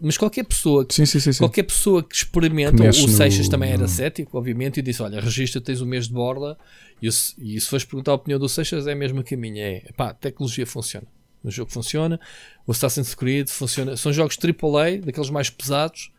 Mas 0.00 0.16
qualquer 0.16 0.44
pessoa, 0.44 0.86
sim, 0.90 1.04
sim, 1.04 1.20
sim, 1.20 1.32
qualquer 1.38 1.64
pessoa 1.64 2.02
que 2.02 2.14
experimenta, 2.14 2.82
que 2.82 2.88
o 2.88 3.08
Seixas 3.08 3.46
no... 3.46 3.50
também 3.50 3.70
era 3.70 3.86
cético, 3.86 4.36
obviamente, 4.38 4.80
e 4.80 4.82
disse: 4.82 5.02
Olha, 5.02 5.20
registra, 5.20 5.60
tens 5.60 5.80
o 5.80 5.86
mês 5.86 6.08
de 6.08 6.14
borla. 6.14 6.58
E, 7.00 7.06
e 7.06 7.60
se 7.60 7.68
fores 7.68 7.84
perguntar 7.84 8.12
a 8.12 8.14
opinião 8.14 8.40
do 8.40 8.48
Seixas, 8.48 8.86
é 8.86 8.92
a 8.92 8.96
mesma 8.96 9.22
que 9.22 9.34
a 9.34 9.38
minha. 9.38 9.64
É 9.64 9.92
pá, 9.96 10.08
a 10.08 10.14
tecnologia 10.14 10.66
funciona. 10.66 11.06
O 11.44 11.50
jogo 11.50 11.70
funciona, 11.70 12.20
o 12.66 12.72
Assassin's 12.72 13.14
Creed 13.14 13.48
funciona. 13.48 13.96
São 13.96 14.12
jogos 14.12 14.38
AAA, 14.38 15.02
daqueles 15.04 15.28
mais 15.28 15.50
pesados. 15.50 16.10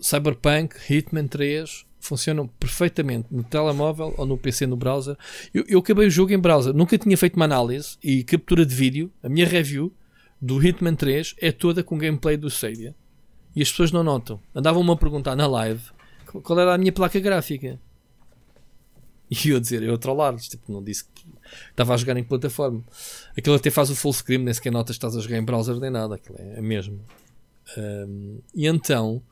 Cyberpunk, 0.00 0.76
Hitman 0.88 1.26
3, 1.26 1.84
funcionam 2.00 2.46
perfeitamente 2.46 3.28
no 3.30 3.42
telemóvel 3.42 4.14
ou 4.16 4.26
no 4.26 4.36
PC 4.36 4.66
no 4.66 4.76
browser. 4.76 5.16
Eu, 5.52 5.64
eu 5.68 5.78
acabei 5.78 6.06
o 6.06 6.10
jogo 6.10 6.32
em 6.32 6.38
browser, 6.38 6.72
nunca 6.72 6.98
tinha 6.98 7.16
feito 7.16 7.36
uma 7.36 7.44
análise 7.44 7.96
e 8.02 8.24
captura 8.24 8.64
de 8.64 8.74
vídeo. 8.74 9.12
A 9.22 9.28
minha 9.28 9.46
review 9.46 9.92
do 10.40 10.64
Hitman 10.64 10.94
3 10.94 11.36
é 11.38 11.52
toda 11.52 11.84
com 11.84 11.98
gameplay 11.98 12.36
do 12.36 12.48
Stadia. 12.48 12.94
E 13.54 13.62
as 13.62 13.70
pessoas 13.70 13.92
não 13.92 14.02
notam. 14.02 14.40
Andavam-me 14.54 14.90
a 14.90 14.96
perguntar 14.96 15.36
na 15.36 15.46
live 15.46 15.82
qual 16.42 16.58
era 16.58 16.74
a 16.74 16.78
minha 16.78 16.92
placa 16.92 17.18
gráfica. 17.20 17.78
E 19.30 19.50
eu 19.50 19.58
a 19.58 19.60
dizer, 19.60 19.82
eu 19.82 19.94
a 19.94 19.98
trollar 19.98 20.34
tipo, 20.36 20.72
não 20.72 20.82
disse 20.82 21.04
que 21.04 21.24
estava 21.70 21.94
a 21.94 21.96
jogar 21.96 22.16
em 22.16 22.24
plataforma. 22.24 22.82
Aquilo 23.36 23.54
até 23.54 23.70
faz 23.70 23.90
o 23.90 23.94
full 23.94 24.12
screen, 24.12 24.38
nem 24.38 24.52
sequer 24.52 24.72
notas 24.72 24.96
que 24.96 24.98
estás 24.98 25.16
a 25.16 25.20
jogar 25.20 25.38
em 25.38 25.44
browser 25.44 25.76
nem 25.78 25.90
nada, 25.90 26.16
aquilo 26.16 26.36
é, 26.38 26.60
mesmo. 26.60 27.00
Um, 27.76 28.40
e 28.52 28.66
então 28.66 29.22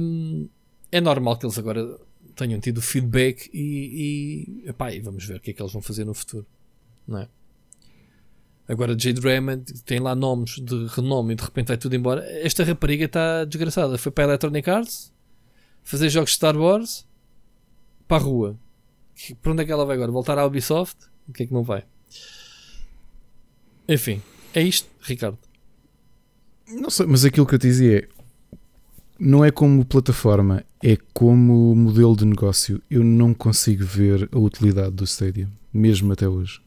um, 0.00 0.48
é 0.96 1.00
normal 1.00 1.36
que 1.36 1.44
eles 1.44 1.58
agora 1.58 1.98
tenham 2.34 2.58
tido 2.60 2.80
feedback 2.80 3.50
e, 3.52 4.62
e, 4.64 4.68
epá, 4.68 4.92
e 4.92 5.00
vamos 5.00 5.24
ver 5.24 5.36
o 5.36 5.40
que 5.40 5.50
é 5.50 5.54
que 5.54 5.62
eles 5.62 5.72
vão 5.72 5.82
fazer 5.82 6.04
no 6.04 6.14
futuro. 6.14 6.46
Não 7.06 7.18
é? 7.18 7.28
Agora 8.68 8.98
Jade 8.98 9.20
Raymond 9.20 9.82
tem 9.84 10.00
lá 10.00 10.14
nomes 10.14 10.56
de 10.56 10.86
renome 10.86 11.34
e 11.34 11.36
de 11.36 11.44
repente 11.44 11.68
vai 11.68 11.76
tudo 11.76 11.94
embora. 11.94 12.24
Esta 12.42 12.64
rapariga 12.64 13.04
está 13.04 13.44
desgraçada. 13.44 13.96
Foi 13.96 14.10
para 14.10 14.24
a 14.24 14.28
Electronic 14.28 14.68
Arts 14.68 15.12
fazer 15.84 16.08
jogos 16.08 16.30
de 16.30 16.36
Star 16.36 16.56
Wars 16.56 17.06
para 18.08 18.16
a 18.16 18.20
rua. 18.20 18.58
Para 19.40 19.52
onde 19.52 19.62
é 19.62 19.66
que 19.66 19.72
ela 19.72 19.84
vai 19.84 19.96
agora? 19.96 20.10
Voltar 20.10 20.38
à 20.38 20.44
Ubisoft? 20.44 20.96
O 21.28 21.32
que 21.32 21.44
é 21.44 21.46
que 21.46 21.52
não 21.52 21.62
vai? 21.62 21.84
Enfim, 23.88 24.20
é 24.52 24.62
isto, 24.62 24.88
Ricardo. 25.00 25.38
Não 26.68 26.90
sei, 26.90 27.06
mas 27.06 27.24
aquilo 27.24 27.46
que 27.46 27.54
eu 27.54 27.58
te 27.58 27.68
dizia 27.68 27.98
é 27.98 28.08
não 29.18 29.44
é 29.44 29.50
como 29.50 29.84
plataforma, 29.84 30.64
é 30.82 30.96
como 31.12 31.74
modelo 31.74 32.16
de 32.16 32.24
negócio. 32.24 32.82
Eu 32.90 33.02
não 33.02 33.32
consigo 33.32 33.84
ver 33.84 34.28
a 34.32 34.38
utilidade 34.38 34.90
do 34.90 35.04
Stadia, 35.04 35.48
mesmo 35.72 36.12
até 36.12 36.28
hoje. 36.28 36.60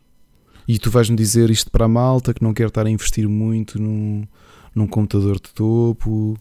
E 0.67 0.77
tu 0.77 0.91
vais-me 0.91 1.15
dizer 1.15 1.49
isto 1.49 1.71
para 1.71 1.85
a 1.85 1.87
malta 1.87 2.33
que 2.33 2.43
não 2.43 2.53
quer 2.53 2.67
estar 2.67 2.85
a 2.85 2.89
investir 2.89 3.27
muito 3.27 3.81
num, 3.81 4.27
num 4.73 4.87
computador 4.87 5.35
de 5.35 5.49
topo. 5.53 6.37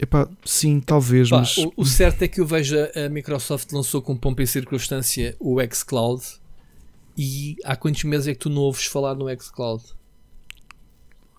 Epá, 0.00 0.28
sim, 0.44 0.80
talvez, 0.80 1.28
Pá, 1.28 1.38
mas... 1.38 1.56
O, 1.58 1.72
o, 1.76 1.84
certo 1.84 2.22
é 2.22 2.28
que 2.28 2.40
eu 2.40 2.46
vejo 2.46 2.76
a 2.76 3.08
Microsoft 3.08 3.72
lançou 3.72 4.00
com 4.00 4.16
pompa 4.16 4.42
e 4.42 4.46
circunstância 4.46 5.36
o 5.40 5.58
xCloud 5.60 6.22
e 7.16 7.56
há 7.64 7.74
quantos 7.74 8.04
meses 8.04 8.28
é 8.28 8.32
que 8.32 8.38
tu 8.38 8.48
não 8.48 8.62
ouves 8.62 8.84
falar 8.84 9.14
no 9.14 9.26
xCloud? 9.40 9.82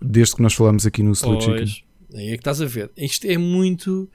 Desde 0.02 0.36
que 0.36 0.42
nós 0.42 0.54
falámos 0.54 0.86
aqui 0.86 1.02
no 1.02 1.14
Slow 1.14 1.40
Chicken. 1.40 1.89
Aí 2.14 2.30
é 2.30 2.32
que 2.32 2.38
estás 2.38 2.62
a 2.62 2.66
ver. 2.66 2.92
Isto 2.98 3.28
é 3.28 3.38
muito. 3.38 4.10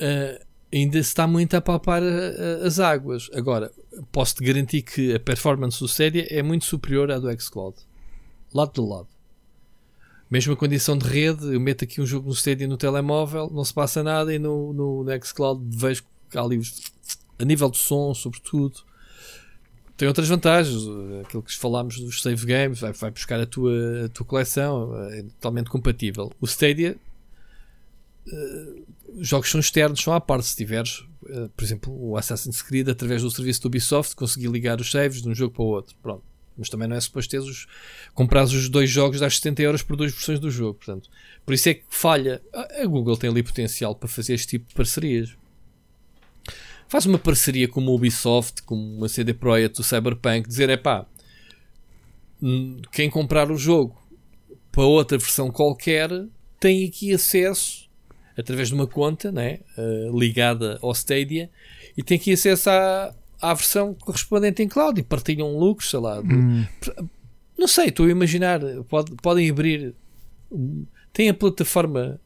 uh, 0.00 0.44
ainda 0.72 1.02
se 1.02 1.08
está 1.08 1.26
muito 1.26 1.54
a 1.54 1.60
palpar 1.60 2.02
uh, 2.02 2.64
as 2.64 2.78
águas. 2.78 3.28
Agora, 3.34 3.72
posso-te 4.12 4.44
garantir 4.44 4.82
que 4.82 5.14
a 5.14 5.20
performance 5.20 5.78
do 5.80 5.86
Stadia 5.86 6.26
é 6.30 6.42
muito 6.42 6.64
superior 6.64 7.10
à 7.10 7.18
do 7.18 7.30
xCloud. 7.40 7.76
Lado 8.54 8.72
de 8.72 8.88
lado. 8.88 9.08
Mesma 10.30 10.54
condição 10.54 10.96
de 10.96 11.06
rede, 11.06 11.52
eu 11.52 11.60
meto 11.60 11.82
aqui 11.82 12.00
um 12.00 12.06
jogo 12.06 12.28
no 12.28 12.34
Stadia 12.34 12.68
no 12.68 12.76
telemóvel, 12.76 13.50
não 13.52 13.64
se 13.64 13.74
passa 13.74 14.00
nada, 14.00 14.32
e 14.32 14.38
no, 14.38 14.72
no, 14.72 15.02
no 15.02 15.24
xCloud 15.24 15.60
vejo 15.76 16.04
que 16.30 16.38
há 16.38 16.42
ali 16.42 16.60
a 17.36 17.44
nível 17.44 17.68
de 17.68 17.78
som, 17.78 18.14
sobretudo. 18.14 18.80
Tem 19.96 20.06
outras 20.06 20.28
vantagens, 20.28 20.82
aquilo 21.24 21.42
que 21.42 21.54
falámos 21.58 21.98
dos 21.98 22.22
save 22.22 22.46
games, 22.46 22.80
vai, 22.80 22.92
vai 22.92 23.10
buscar 23.10 23.40
a 23.40 23.44
tua, 23.44 24.06
a 24.06 24.08
tua 24.08 24.24
coleção, 24.24 24.96
é 25.10 25.22
totalmente 25.22 25.68
compatível. 25.68 26.30
O 26.40 26.46
Stadia, 26.46 26.96
uh, 28.32 28.84
jogos 29.18 29.50
são 29.50 29.60
externos, 29.60 30.00
são 30.00 30.12
à 30.12 30.20
parte. 30.20 30.46
Se 30.46 30.56
tiveres, 30.56 31.00
uh, 31.22 31.48
por 31.56 31.64
exemplo, 31.64 31.92
o 31.92 32.16
Assassin's 32.16 32.62
Creed, 32.62 32.88
através 32.88 33.22
do 33.22 33.30
serviço 33.30 33.62
do 33.62 33.66
Ubisoft, 33.66 34.14
conseguir 34.14 34.48
ligar 34.48 34.80
os 34.80 34.90
saves 34.90 35.22
de 35.22 35.28
um 35.28 35.34
jogo 35.34 35.54
para 35.54 35.62
o 35.62 35.68
outro. 35.68 35.96
Pronto 36.02 36.30
mas 36.60 36.68
também 36.68 36.86
não 36.86 36.94
é 36.94 37.00
suposto 37.00 37.30
teres 37.30 37.46
os, 37.46 37.66
comprares 38.12 38.52
os 38.52 38.68
dois 38.68 38.90
jogos 38.90 39.18
das 39.18 39.36
70 39.36 39.62
euros 39.62 39.82
por 39.82 39.96
duas 39.96 40.12
versões 40.12 40.38
do 40.38 40.50
jogo. 40.50 40.74
Portanto, 40.74 41.08
por 41.46 41.54
isso 41.54 41.70
é 41.70 41.74
que 41.74 41.84
falha. 41.88 42.42
A 42.52 42.84
Google 42.84 43.16
tem 43.16 43.30
ali 43.30 43.42
potencial 43.42 43.94
para 43.94 44.08
fazer 44.08 44.34
este 44.34 44.48
tipo 44.48 44.68
de 44.68 44.74
parcerias. 44.74 45.34
Faz 46.86 47.06
uma 47.06 47.18
parceria 47.18 47.66
com 47.66 47.80
o 47.80 47.94
Ubisoft, 47.94 48.62
com 48.64 48.74
uma 48.74 49.08
CD 49.08 49.32
Projekt 49.32 49.78
do 49.78 49.82
Cyberpunk, 49.82 50.46
dizer 50.46 50.68
é 50.68 50.76
pá, 50.76 51.06
quem 52.92 53.08
comprar 53.08 53.50
o 53.50 53.56
jogo 53.56 53.96
para 54.70 54.84
outra 54.84 55.16
versão 55.16 55.50
qualquer 55.50 56.10
tem 56.58 56.86
aqui 56.86 57.14
acesso 57.14 57.88
através 58.36 58.68
de 58.68 58.74
uma 58.74 58.86
conta 58.86 59.30
né, 59.30 59.60
uh, 59.76 60.18
ligada 60.18 60.78
ao 60.82 60.92
Stadia 60.92 61.50
e 61.96 62.02
tem 62.02 62.16
aqui 62.16 62.32
acesso 62.32 62.70
à, 62.70 63.14
à 63.40 63.54
versão 63.54 63.94
correspondente 63.94 64.62
em 64.62 64.68
cloud 64.68 65.00
e 65.00 65.02
partilham 65.02 65.56
lucros, 65.58 65.90
sei 65.90 66.00
lá. 66.00 66.20
Hum. 66.20 66.64
Não 67.58 67.68
sei, 67.68 67.88
estou 67.88 68.06
a 68.06 68.10
imaginar. 68.10 68.60
Pode, 68.88 69.14
podem 69.16 69.50
abrir. 69.50 69.94
Tem 71.12 71.28
a 71.28 71.34
plataforma. 71.34 72.20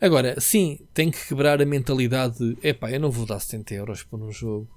Agora, 0.00 0.40
sim, 0.40 0.80
tem 0.92 1.10
que 1.10 1.28
quebrar 1.28 1.62
a 1.62 1.64
mentalidade 1.64 2.38
de 2.38 2.56
epá, 2.66 2.90
eu 2.90 2.98
não 2.98 3.10
vou 3.10 3.24
dar 3.24 3.38
70 3.38 3.74
euros 3.74 4.02
por 4.02 4.20
um 4.20 4.32
jogo. 4.32 4.68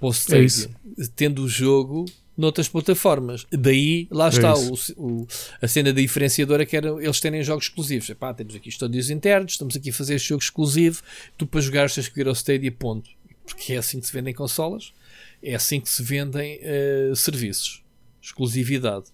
Posso 0.00 0.26
ter, 0.26 0.44
é 0.44 1.04
tendo 1.14 1.42
o 1.42 1.48
jogo 1.48 2.04
noutras 2.36 2.68
plataformas. 2.68 3.46
Daí, 3.50 4.06
lá 4.10 4.26
é 4.26 4.28
está 4.28 4.54
o, 4.54 4.74
o, 4.96 5.26
a 5.60 5.68
cena 5.68 5.92
diferenciadora 5.92 6.66
que 6.66 6.76
era 6.76 6.88
eles 7.02 7.20
terem 7.20 7.42
jogos 7.42 7.66
exclusivos. 7.66 8.10
Epá, 8.10 8.34
temos 8.34 8.54
aqui 8.54 8.68
estúdios 8.68 9.10
internos, 9.10 9.52
estamos 9.52 9.76
aqui 9.76 9.90
a 9.90 9.92
fazer 9.92 10.16
este 10.16 10.28
jogo 10.28 10.42
exclusivo, 10.42 11.02
tu 11.38 11.46
para 11.46 11.60
jogar 11.60 11.90
tens 11.90 12.08
que 12.08 12.20
ir 12.20 12.28
ao 12.28 12.34
Stadia, 12.34 12.72
ponto 12.72 13.10
porque 13.46 13.74
é 13.74 13.78
assim 13.78 14.00
que 14.00 14.06
se 14.06 14.12
vendem 14.12 14.34
consolas, 14.34 14.92
é 15.42 15.54
assim 15.54 15.80
que 15.80 15.88
se 15.88 16.02
vendem 16.02 16.58
uh, 16.58 17.14
serviços. 17.14 17.82
Exclusividade. 18.20 19.06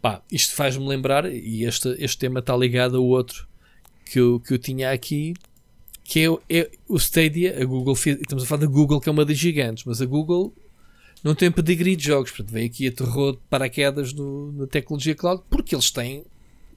Pá, 0.00 0.22
isto 0.32 0.54
faz-me 0.54 0.86
lembrar, 0.86 1.30
e 1.30 1.64
este, 1.64 1.94
este 1.98 2.18
tema 2.18 2.40
está 2.40 2.56
ligado 2.56 2.96
a 2.96 3.00
outro 3.00 3.46
que 4.06 4.18
eu, 4.18 4.40
que 4.40 4.54
eu 4.54 4.58
tinha 4.58 4.90
aqui, 4.90 5.34
que 6.02 6.20
é, 6.20 6.58
é 6.58 6.70
o 6.88 6.96
Stadia, 6.96 7.60
a 7.60 7.64
Google, 7.64 7.94
estamos 7.94 8.44
a 8.44 8.46
falar 8.46 8.62
da 8.62 8.66
Google, 8.66 9.00
que 9.00 9.08
é 9.08 9.12
uma 9.12 9.24
das 9.24 9.36
gigantes, 9.36 9.84
mas 9.84 10.00
a 10.00 10.06
Google 10.06 10.54
não 11.24 11.34
tem 11.34 11.50
pedigree 11.50 11.96
de 11.96 12.04
jogos, 12.04 12.30
portanto, 12.30 12.52
vem 12.52 12.66
aqui 12.66 12.86
a 12.86 12.92
terror 12.92 13.32
de 13.32 13.38
paraquedas 13.48 14.12
no, 14.12 14.52
na 14.52 14.66
tecnologia 14.66 15.14
cloud, 15.14 15.42
porque 15.48 15.74
eles 15.74 15.90
têm 15.90 16.22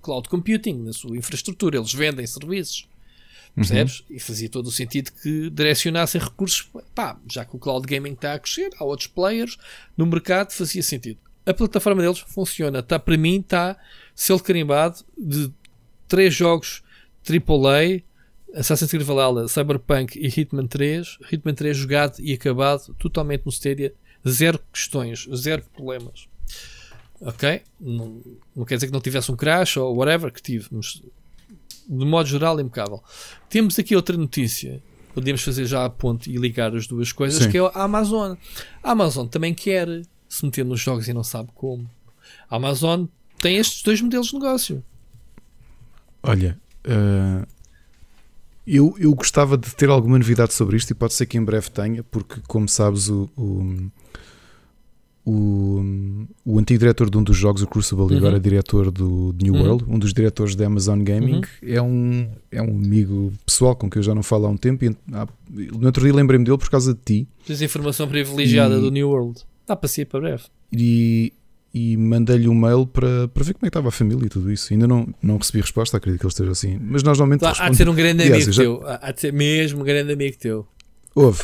cloud 0.01 0.29
computing 0.29 0.73
na 0.83 0.93
sua 0.93 1.17
infraestrutura, 1.17 1.77
eles 1.77 1.93
vendem 1.93 2.25
serviços. 2.25 2.87
Percebes? 3.53 4.01
Uhum. 4.01 4.15
E 4.15 4.19
fazia 4.19 4.47
todo 4.47 4.67
o 4.67 4.71
sentido 4.71 5.11
que 5.11 5.49
direcionassem 5.49 6.21
recursos. 6.21 6.69
Pá, 6.93 7.19
já 7.29 7.43
que 7.43 7.55
o 7.55 7.59
cloud 7.59 7.85
gaming 7.87 8.13
está 8.13 8.35
a 8.35 8.39
crescer, 8.39 8.69
há 8.79 8.85
outros 8.85 9.07
players 9.07 9.57
no 9.97 10.05
mercado, 10.05 10.51
fazia 10.51 10.83
sentido. 10.83 11.19
A 11.45 11.53
plataforma 11.53 12.01
deles 12.01 12.19
funciona. 12.19 12.79
Está 12.79 12.99
para 12.99 13.17
mim, 13.17 13.39
está 13.39 13.75
selo 14.15 14.39
carimbado 14.39 15.03
de 15.17 15.51
três 16.07 16.33
jogos 16.33 16.83
AAA, 17.27 18.03
Assassin's 18.53 18.91
Creed 18.91 19.03
Valhalla, 19.03 19.47
Cyberpunk 19.47 20.17
e 20.19 20.27
Hitman 20.27 20.67
3. 20.67 21.17
Hitman 21.31 21.55
3 21.55 21.75
jogado 21.75 22.19
e 22.19 22.33
acabado 22.33 22.93
totalmente 22.99 23.43
no 23.45 23.51
Stadia. 23.51 23.93
Zero 24.27 24.59
questões, 24.71 25.27
zero 25.35 25.63
problemas. 25.73 26.27
Ok? 27.19 27.61
Não, 27.79 28.21
não 28.55 28.65
quer 28.65 28.75
dizer 28.75 28.87
que 28.87 28.93
não 28.93 29.01
tivesse 29.01 29.31
um 29.31 29.35
crash 29.35 29.77
ou 29.77 29.95
whatever 29.95 30.31
que 30.31 30.41
tive, 30.41 30.67
mas 30.71 31.01
de 31.89 32.05
modo 32.05 32.27
geral, 32.27 32.59
impecável. 32.59 33.03
Temos 33.49 33.79
aqui 33.79 33.95
outra 33.95 34.17
notícia. 34.17 34.81
Podemos 35.13 35.41
fazer 35.41 35.65
já 35.65 35.83
a 35.83 35.89
ponte 35.89 36.29
e 36.29 36.37
ligar 36.37 36.75
as 36.75 36.85
duas 36.85 37.11
coisas, 37.11 37.43
Sim. 37.43 37.49
que 37.49 37.57
é 37.57 37.61
a 37.61 37.83
Amazon. 37.83 38.35
A 38.83 38.91
Amazon 38.91 39.25
também 39.25 39.53
quer 39.53 39.87
se 40.29 40.45
meter 40.45 40.63
nos 40.63 40.79
jogos 40.79 41.07
e 41.07 41.13
não 41.13 41.23
sabe 41.23 41.49
como. 41.55 41.89
A 42.49 42.57
Amazon 42.57 43.05
tem 43.39 43.57
estes 43.57 43.81
dois 43.81 43.99
modelos 44.01 44.27
de 44.27 44.33
negócio. 44.33 44.83
Olha, 46.21 46.59
uh, 46.85 47.47
eu, 48.67 48.95
eu 48.99 49.13
gostava 49.15 49.57
de 49.57 49.73
ter 49.75 49.89
alguma 49.89 50.17
novidade 50.17 50.53
sobre 50.53 50.75
isto 50.75 50.91
e 50.91 50.93
pode 50.93 51.13
ser 51.13 51.25
que 51.25 51.37
em 51.37 51.43
breve 51.43 51.69
tenha, 51.71 52.03
porque, 52.03 52.41
como 52.47 52.67
sabes, 52.67 53.09
o, 53.09 53.29
o 53.37 53.89
o, 55.27 55.83
o 56.45 56.57
antigo 56.57 56.79
diretor 56.79 57.09
de 57.09 57.17
um 57.17 57.23
dos 57.23 57.35
jogos, 57.35 57.61
o 57.61 57.67
Crucible, 57.67 58.05
uhum. 58.05 58.13
e 58.13 58.17
agora 58.17 58.39
diretor 58.39 58.89
do 58.89 59.35
New 59.41 59.55
uhum. 59.55 59.61
World, 59.61 59.85
um 59.85 59.99
dos 59.99 60.13
diretores 60.13 60.55
da 60.55 60.65
Amazon 60.67 61.03
Gaming, 61.03 61.41
uhum. 61.41 61.43
é, 61.63 61.81
um, 61.81 62.29
é 62.49 62.61
um 62.61 62.77
amigo 62.77 63.33
pessoal 63.45 63.75
com 63.75 63.89
quem 63.89 63.99
eu 63.99 64.03
já 64.03 64.15
não 64.15 64.23
falo 64.23 64.45
há 64.45 64.49
um 64.49 64.55
tempo. 64.55 64.85
E, 64.85 64.95
ah, 65.11 65.27
no 65.49 65.85
outro 65.85 66.01
dia 66.01 66.13
lembrei-me 66.13 66.45
dele 66.45 66.57
por 66.57 66.69
causa 66.69 66.93
de 66.93 66.99
ti. 67.03 67.27
Tens 67.45 67.61
informação 67.61 68.07
privilegiada 68.07 68.77
e, 68.77 68.79
do 68.79 68.89
New 68.89 69.09
World. 69.09 69.41
Dá 69.67 69.75
para 69.75 69.89
ser 69.89 70.05
para 70.05 70.21
breve. 70.21 70.43
E, 70.71 71.33
e 71.77 71.95
mandei-lhe 71.95 72.47
um 72.47 72.55
mail 72.55 72.87
para, 72.87 73.27
para 73.27 73.43
ver 73.43 73.53
como 73.53 73.65
é 73.65 73.67
que 73.67 73.69
estava 73.69 73.89
a 73.89 73.91
família 73.91 74.25
e 74.25 74.29
tudo 74.29 74.51
isso. 74.51 74.73
Ainda 74.73 74.87
não, 74.87 75.13
não 75.21 75.37
recebi 75.37 75.61
resposta, 75.61 75.97
acredito 75.97 76.21
que 76.21 76.25
ele 76.25 76.31
esteja 76.31 76.51
assim. 76.51 76.79
Mas 76.81 77.03
nós 77.03 77.17
normalmente. 77.17 77.45
Há, 77.45 77.65
há 77.65 77.69
de 77.69 77.77
ser 77.77 77.87
um 77.87 77.93
grande 77.93 78.23
amigo 78.23 78.35
Aliás, 78.35 78.55
já... 78.55 78.63
teu. 78.63 78.81
Há 78.85 79.11
de 79.11 79.21
ser 79.21 79.33
mesmo 79.33 79.81
um 79.81 79.83
grande 79.83 80.11
amigo 80.11 80.37
teu. 80.37 80.67
Houve. 81.13 81.43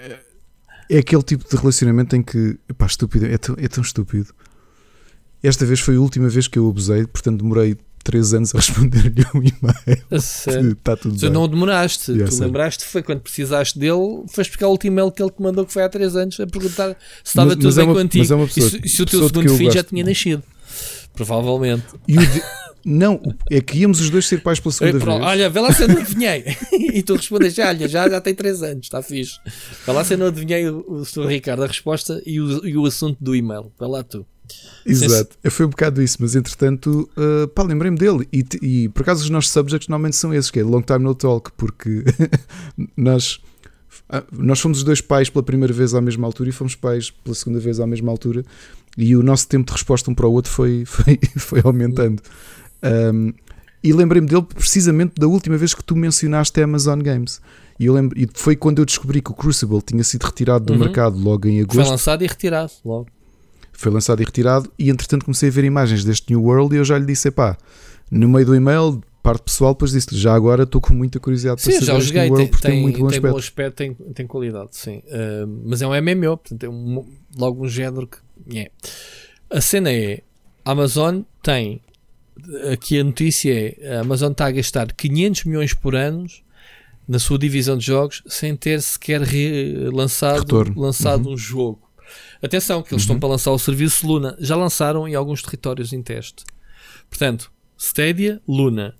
é 0.90 0.98
aquele 0.98 1.22
tipo 1.22 1.48
de 1.48 1.56
relacionamento 1.56 2.14
em 2.14 2.22
que, 2.22 2.58
pá, 2.76 2.86
estúpido, 2.86 3.26
é 3.26 3.38
tão, 3.38 3.56
é 3.58 3.68
tão 3.68 3.82
estúpido. 3.82 4.34
Esta 5.42 5.64
vez 5.64 5.80
foi 5.80 5.96
a 5.96 6.00
última 6.00 6.28
vez 6.28 6.48
que 6.48 6.58
eu 6.58 6.68
abusei, 6.68 7.06
portanto 7.06 7.42
demorei 7.42 7.76
3 8.06 8.34
anos 8.34 8.54
a 8.54 8.58
responder-lhe 8.58 9.26
um 9.34 9.38
e-mail. 9.38 10.72
Está 10.72 10.96
tudo 10.96 11.16
tu 11.16 11.22
bem. 11.22 11.30
não 11.30 11.48
demoraste, 11.48 12.12
yeah, 12.12 12.30
tu 12.30 12.40
lembraste, 12.40 12.84
foi 12.84 13.02
quando 13.02 13.20
precisaste 13.20 13.76
dele, 13.76 14.22
foste 14.28 14.50
buscar 14.50 14.68
o 14.68 14.70
último 14.70 14.92
e-mail 14.92 15.10
que 15.10 15.20
ele 15.20 15.30
te 15.30 15.42
mandou, 15.42 15.66
que 15.66 15.72
foi 15.72 15.82
há 15.82 15.88
3 15.88 16.14
anos, 16.14 16.38
a 16.38 16.46
perguntar 16.46 16.90
se 17.24 17.30
estava 17.30 17.48
mas, 17.48 17.56
tudo 17.56 17.64
mas 17.64 17.78
é 17.78 17.80
bem 17.80 17.88
é 17.88 17.92
uma, 17.92 18.00
contigo. 18.00 18.24
É 18.24 18.46
pessoa, 18.46 18.80
e, 18.84 18.88
se, 18.88 18.96
se 18.96 19.02
o 19.02 19.06
teu 19.06 19.26
segundo 19.26 19.56
filho 19.56 19.72
já 19.72 19.82
tinha 19.82 20.04
nascido. 20.04 20.42
Provavelmente. 21.14 21.84
O, 21.94 22.12
de, 22.12 22.42
não, 22.84 23.20
é 23.50 23.60
que 23.60 23.78
íamos 23.78 24.00
os 24.00 24.08
dois 24.10 24.26
ser 24.26 24.40
pais 24.40 24.60
pela 24.60 24.72
segunda 24.72 25.04
vez. 25.04 25.20
Olha, 25.20 25.50
vê 25.50 25.60
lá 25.60 25.72
se 25.72 25.82
eu 25.82 25.88
não 25.88 25.98
adivinhei. 25.98 26.44
e 26.72 27.02
tu 27.02 27.16
respondes, 27.16 27.58
olha, 27.58 27.88
já, 27.88 28.08
já 28.08 28.20
tem 28.20 28.32
3 28.32 28.62
anos, 28.62 28.86
está 28.86 29.02
fixe. 29.02 29.40
Vê 29.84 29.92
lá 29.92 30.04
se 30.04 30.14
eu 30.14 30.18
não 30.18 30.26
adivinhei 30.26 30.68
o, 30.68 30.84
o 30.88 31.04
Sr. 31.04 31.26
Ricardo 31.26 31.64
a 31.64 31.66
resposta 31.66 32.22
e 32.24 32.40
o, 32.40 32.64
e 32.64 32.76
o 32.76 32.86
assunto 32.86 33.16
do 33.20 33.34
e-mail. 33.34 33.72
Vê 33.80 33.86
lá 33.86 34.04
tu. 34.04 34.24
Exato, 34.84 35.36
se... 35.42 35.50
foi 35.50 35.66
um 35.66 35.70
bocado 35.70 36.02
isso, 36.02 36.18
mas 36.20 36.36
entretanto, 36.36 37.08
uh, 37.16 37.48
pá, 37.48 37.62
lembrei-me 37.62 37.98
dele. 37.98 38.28
E, 38.32 38.44
e 38.62 38.88
por 38.90 39.02
acaso 39.02 39.24
os 39.24 39.30
nossos 39.30 39.50
subjects 39.50 39.88
normalmente 39.88 40.16
são 40.16 40.32
esses, 40.32 40.50
que 40.50 40.60
é 40.60 40.64
Long 40.64 40.82
Time 40.82 41.00
No 41.00 41.14
Talk, 41.14 41.50
porque 41.56 42.04
nós, 42.96 43.40
ah, 44.08 44.22
nós 44.32 44.60
fomos 44.60 44.78
os 44.78 44.84
dois 44.84 45.00
pais 45.00 45.28
pela 45.28 45.42
primeira 45.42 45.72
vez 45.72 45.94
à 45.94 46.00
mesma 46.00 46.26
altura 46.26 46.50
e 46.50 46.52
fomos 46.52 46.74
pais 46.74 47.10
pela 47.10 47.34
segunda 47.34 47.58
vez 47.58 47.80
à 47.80 47.86
mesma 47.86 48.10
altura, 48.10 48.44
e 48.96 49.16
o 49.16 49.22
nosso 49.22 49.48
tempo 49.48 49.66
de 49.66 49.72
resposta 49.72 50.10
um 50.10 50.14
para 50.14 50.26
o 50.26 50.32
outro 50.32 50.50
foi, 50.50 50.84
foi, 50.86 51.18
foi 51.36 51.60
aumentando. 51.64 52.22
Um, 52.82 53.32
e 53.82 53.92
lembrei-me 53.92 54.26
dele 54.26 54.42
precisamente 54.42 55.14
da 55.16 55.26
última 55.26 55.56
vez 55.56 55.72
que 55.74 55.84
tu 55.84 55.94
mencionaste 55.94 56.60
a 56.60 56.64
Amazon 56.64 57.00
Games. 57.00 57.40
E, 57.78 57.86
eu 57.86 57.94
lembro, 57.94 58.18
e 58.18 58.28
foi 58.34 58.56
quando 58.56 58.78
eu 58.78 58.84
descobri 58.84 59.20
que 59.20 59.30
o 59.30 59.34
Crucible 59.34 59.80
tinha 59.82 60.02
sido 60.02 60.24
retirado 60.24 60.64
do 60.64 60.72
uhum. 60.72 60.78
mercado 60.80 61.18
logo 61.18 61.46
em 61.46 61.60
agosto. 61.60 61.80
Foi 61.82 61.90
lançado 61.90 62.24
e 62.24 62.26
retirado 62.26 62.72
logo. 62.84 63.06
Foi 63.76 63.92
lançado 63.92 64.22
e 64.22 64.24
retirado, 64.24 64.72
e 64.78 64.90
entretanto 64.90 65.24
comecei 65.24 65.48
a 65.48 65.52
ver 65.52 65.64
imagens 65.64 66.04
deste 66.04 66.32
New 66.32 66.42
World 66.42 66.74
e 66.74 66.78
eu 66.78 66.84
já 66.84 66.98
lhe 66.98 67.06
disse: 67.06 67.30
pá, 67.30 67.56
no 68.10 68.28
meio 68.28 68.46
do 68.46 68.54
e-mail, 68.54 69.02
parte 69.22 69.42
pessoal, 69.42 69.74
depois 69.74 69.90
disse 69.90 70.16
já 70.16 70.34
agora 70.34 70.62
estou 70.62 70.80
com 70.80 70.94
muita 70.94 71.20
curiosidade 71.20 71.60
sim, 71.60 71.72
para 71.72 71.80
saber 71.80 71.86
já 71.86 72.00
joguei, 72.00 72.22
New 72.22 72.32
World 72.32 72.44
tem, 72.44 72.50
porque 72.50 72.66
tem, 72.66 72.72
tem 72.72 72.82
muito 72.82 72.98
bom 72.98 73.08
tem 73.08 73.16
aspecto. 73.16 73.32
Bom 73.32 73.38
aspecto 73.38 73.76
tem, 73.76 73.94
tem 73.94 74.26
qualidade, 74.26 74.68
sim. 74.72 75.02
Uh, 75.06 75.62
mas 75.64 75.82
é 75.82 75.86
um 75.86 75.90
MMO, 75.90 76.36
portanto 76.36 76.64
é 76.64 76.68
um, 76.68 77.04
logo 77.36 77.64
um 77.64 77.68
género 77.68 78.06
que. 78.06 78.18
Yeah. 78.50 78.70
A 79.50 79.60
cena 79.60 79.92
é: 79.92 80.22
a 80.64 80.70
Amazon 80.72 81.22
tem 81.42 81.82
aqui 82.70 82.98
a 83.00 83.04
notícia 83.04 83.76
é 83.80 83.96
a 83.96 84.00
Amazon 84.00 84.32
está 84.32 84.46
a 84.46 84.50
gastar 84.50 84.92
500 84.92 85.44
milhões 85.44 85.74
por 85.74 85.94
ano 85.94 86.26
na 87.08 87.18
sua 87.18 87.38
divisão 87.38 87.78
de 87.78 87.86
jogos 87.86 88.22
sem 88.26 88.56
ter 88.56 88.82
sequer 88.82 89.22
lançado, 89.92 90.74
lançado 90.76 91.26
uhum. 91.26 91.34
um 91.34 91.36
jogo. 91.36 91.85
Atenção, 92.42 92.82
que 92.82 92.94
eles 92.94 93.02
uhum. 93.02 93.14
estão 93.14 93.20
para 93.20 93.28
lançar 93.30 93.50
o 93.50 93.58
serviço 93.58 94.06
Luna. 94.06 94.36
Já 94.38 94.56
lançaram 94.56 95.08
em 95.08 95.14
alguns 95.14 95.42
territórios 95.42 95.92
em 95.92 96.02
teste. 96.02 96.44
Portanto, 97.08 97.50
Stadia, 97.78 98.40
Luna. 98.48 98.94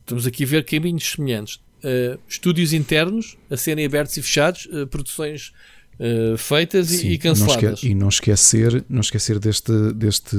Estamos 0.00 0.26
aqui 0.26 0.44
a 0.44 0.46
ver 0.46 0.64
caminhos 0.64 1.10
semelhantes. 1.10 1.56
uh, 1.84 2.18
estúdios 2.26 2.72
internos 2.72 3.36
a 3.50 3.56
serem 3.56 3.84
abertos 3.84 4.16
e 4.16 4.22
fechados, 4.22 4.66
uh, 4.66 4.86
produções 4.86 5.52
uh, 6.00 6.36
feitas 6.38 6.88
Sim, 6.88 7.08
e, 7.08 7.12
e, 7.12 7.18
canceladas. 7.18 7.82
E 7.82 7.94
não 7.94 8.08
esquecer, 8.08 8.84
não 8.88 9.00
esquecer 9.00 9.38
deste, 9.38 9.72
deste. 9.92 10.36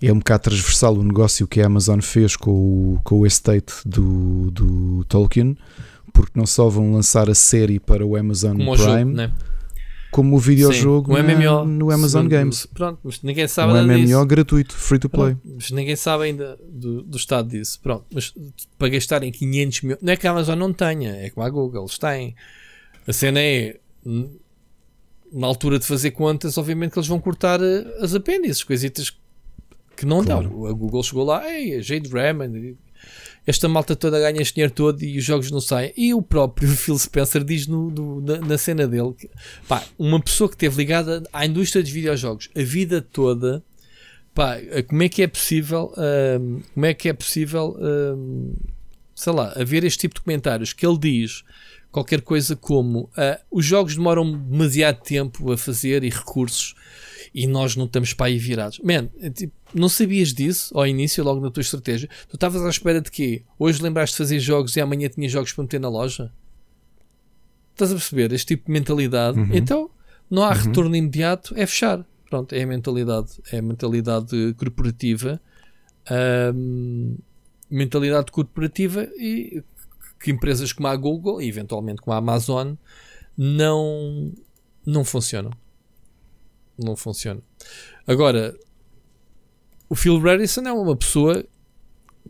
É 0.00 0.12
um 0.12 0.18
bocado 0.18 0.44
transversal 0.44 0.94
o 0.94 1.02
negócio 1.02 1.46
que 1.46 1.60
a 1.60 1.66
Amazon 1.66 2.00
fez 2.00 2.36
com 2.36 2.50
o, 2.50 3.00
com 3.04 3.20
o 3.20 3.26
estate 3.26 3.72
do, 3.84 4.50
do 4.50 5.04
Tolkien, 5.04 5.56
porque 6.12 6.32
não 6.34 6.46
só 6.46 6.68
vão 6.68 6.92
lançar 6.92 7.30
a 7.30 7.34
série 7.34 7.78
para 7.78 8.04
o 8.04 8.16
Amazon 8.16 8.56
Como 8.56 8.74
Prime. 8.74 8.90
O 8.90 8.98
jogo, 8.98 9.10
né? 9.12 9.32
Como 10.12 10.36
o 10.36 10.38
videojogo 10.38 11.16
Sim, 11.16 11.22
MMO, 11.22 11.64
no 11.64 11.90
Amazon 11.90 12.28
Games. 12.28 12.66
Pronto, 12.66 13.00
mas 13.02 13.22
ninguém 13.22 13.48
sabe 13.48 13.72
um 13.72 13.82
MMO 13.82 13.96
disso. 13.96 14.26
gratuito, 14.26 14.76
free 14.76 14.98
to 14.98 15.08
play. 15.08 15.34
Pronto, 15.34 15.54
mas 15.56 15.70
ninguém 15.70 15.96
sabe 15.96 16.24
ainda 16.24 16.58
do, 16.68 17.02
do 17.02 17.16
estado 17.16 17.48
disso. 17.48 17.80
Pronto, 17.82 18.04
mas 18.12 18.32
para 18.78 18.88
gastar 18.90 19.22
em 19.22 19.32
500 19.32 19.82
mil, 19.82 19.98
não 20.02 20.12
é 20.12 20.16
que 20.16 20.26
a 20.26 20.30
Amazon 20.30 20.58
não 20.58 20.70
tenha, 20.70 21.16
é 21.16 21.30
como 21.30 21.46
a 21.46 21.50
Google, 21.50 21.84
eles 21.84 21.96
têm. 21.96 22.36
A 23.08 23.12
cena 23.12 23.40
é 23.40 23.80
na 25.32 25.46
altura 25.46 25.78
de 25.78 25.86
fazer 25.86 26.10
contas, 26.10 26.58
obviamente 26.58 26.92
que 26.92 26.98
eles 26.98 27.08
vão 27.08 27.18
cortar 27.18 27.58
eh, 27.62 27.84
as 28.00 28.14
apêndices, 28.14 28.62
coisitas 28.62 29.16
que 29.96 30.04
não 30.04 30.22
claro. 30.22 30.50
dão. 30.50 30.66
A 30.66 30.72
Google 30.72 31.02
chegou 31.02 31.24
lá, 31.24 31.50
ei, 31.50 31.78
a 31.78 31.80
Jade 31.80 32.10
Raymond, 32.10 32.76
esta 33.46 33.68
malta 33.68 33.96
toda 33.96 34.20
ganha 34.20 34.40
este 34.40 34.54
dinheiro 34.54 34.72
todo 34.72 35.02
e 35.02 35.18
os 35.18 35.24
jogos 35.24 35.50
não 35.50 35.60
saem. 35.60 35.92
E 35.96 36.14
o 36.14 36.22
próprio 36.22 36.68
Phil 36.76 36.98
Spencer 36.98 37.42
diz 37.42 37.66
no, 37.66 38.20
na, 38.20 38.38
na, 38.38 38.58
cena 38.58 38.86
dele 38.86 39.12
que 39.14 39.28
pá, 39.68 39.82
uma 39.98 40.20
pessoa 40.20 40.48
que 40.48 40.54
esteve 40.54 40.76
ligada 40.76 41.22
à 41.32 41.44
indústria 41.44 41.82
dos 41.82 41.90
videojogos 41.90 42.48
a 42.56 42.62
vida 42.62 43.02
toda, 43.02 43.62
pá, 44.34 44.58
como 44.88 45.02
é 45.02 45.08
que 45.08 45.22
é 45.22 45.26
possível, 45.26 45.92
hum, 46.40 46.60
como 46.72 46.86
é 46.86 46.94
que 46.94 47.08
é 47.08 47.12
possível, 47.12 47.76
hum, 47.80 48.54
sei 49.14 49.32
lá, 49.32 49.52
haver 49.56 49.84
este 49.84 50.00
tipo 50.00 50.14
de 50.14 50.20
comentários 50.22 50.72
que 50.72 50.86
ele 50.86 50.98
diz 50.98 51.42
qualquer 51.90 52.22
coisa 52.22 52.56
como 52.56 53.00
uh, 53.00 53.38
os 53.50 53.66
jogos 53.66 53.94
demoram 53.94 54.32
demasiado 54.32 55.02
tempo 55.02 55.52
a 55.52 55.58
fazer 55.58 56.02
e 56.02 56.08
recursos 56.08 56.74
e 57.34 57.46
nós 57.46 57.76
não 57.76 57.86
estamos 57.86 58.12
para 58.12 58.26
aí 58.26 58.38
virados. 58.38 58.78
Man, 58.80 59.08
é 59.20 59.30
tipo, 59.30 59.52
não 59.74 59.88
sabias 59.88 60.32
disso 60.32 60.76
ao 60.76 60.86
início, 60.86 61.24
logo 61.24 61.40
na 61.40 61.50
tua 61.50 61.62
estratégia? 61.62 62.08
Tu 62.28 62.36
estavas 62.36 62.62
à 62.62 62.68
espera 62.68 63.00
de 63.00 63.10
quê? 63.10 63.42
Hoje 63.58 63.82
lembraste 63.82 64.14
de 64.14 64.18
fazer 64.18 64.38
jogos 64.38 64.76
e 64.76 64.80
amanhã 64.80 65.08
tinha 65.08 65.28
jogos 65.28 65.52
para 65.52 65.62
meter 65.62 65.80
na 65.80 65.88
loja? 65.88 66.32
Estás 67.72 67.90
a 67.90 67.94
perceber 67.94 68.32
este 68.32 68.48
tipo 68.48 68.66
de 68.66 68.72
mentalidade? 68.72 69.38
Uhum. 69.38 69.48
Então 69.52 69.90
não 70.30 70.42
há 70.42 70.50
uhum. 70.50 70.54
retorno 70.54 70.94
imediato, 70.94 71.54
é 71.56 71.66
fechar. 71.66 72.04
Pronto, 72.28 72.54
é 72.54 72.62
a 72.62 72.66
mentalidade, 72.66 73.30
é 73.50 73.58
a 73.58 73.62
mentalidade 73.62 74.54
corporativa. 74.54 75.40
Um, 76.54 77.16
mentalidade 77.70 78.30
corporativa 78.30 79.08
e 79.18 79.62
que 80.20 80.30
empresas 80.30 80.72
como 80.72 80.88
a 80.88 80.96
Google 80.96 81.40
e 81.40 81.48
eventualmente 81.48 82.02
como 82.02 82.14
a 82.14 82.18
Amazon 82.18 82.74
não, 83.36 84.32
não 84.84 85.04
funcionam 85.04 85.50
não 86.78 86.96
funciona. 86.96 87.40
Agora, 88.06 88.56
o 89.88 89.94
Phil 89.94 90.18
Bredesen 90.20 90.66
é 90.66 90.72
uma 90.72 90.96
pessoa. 90.96 91.44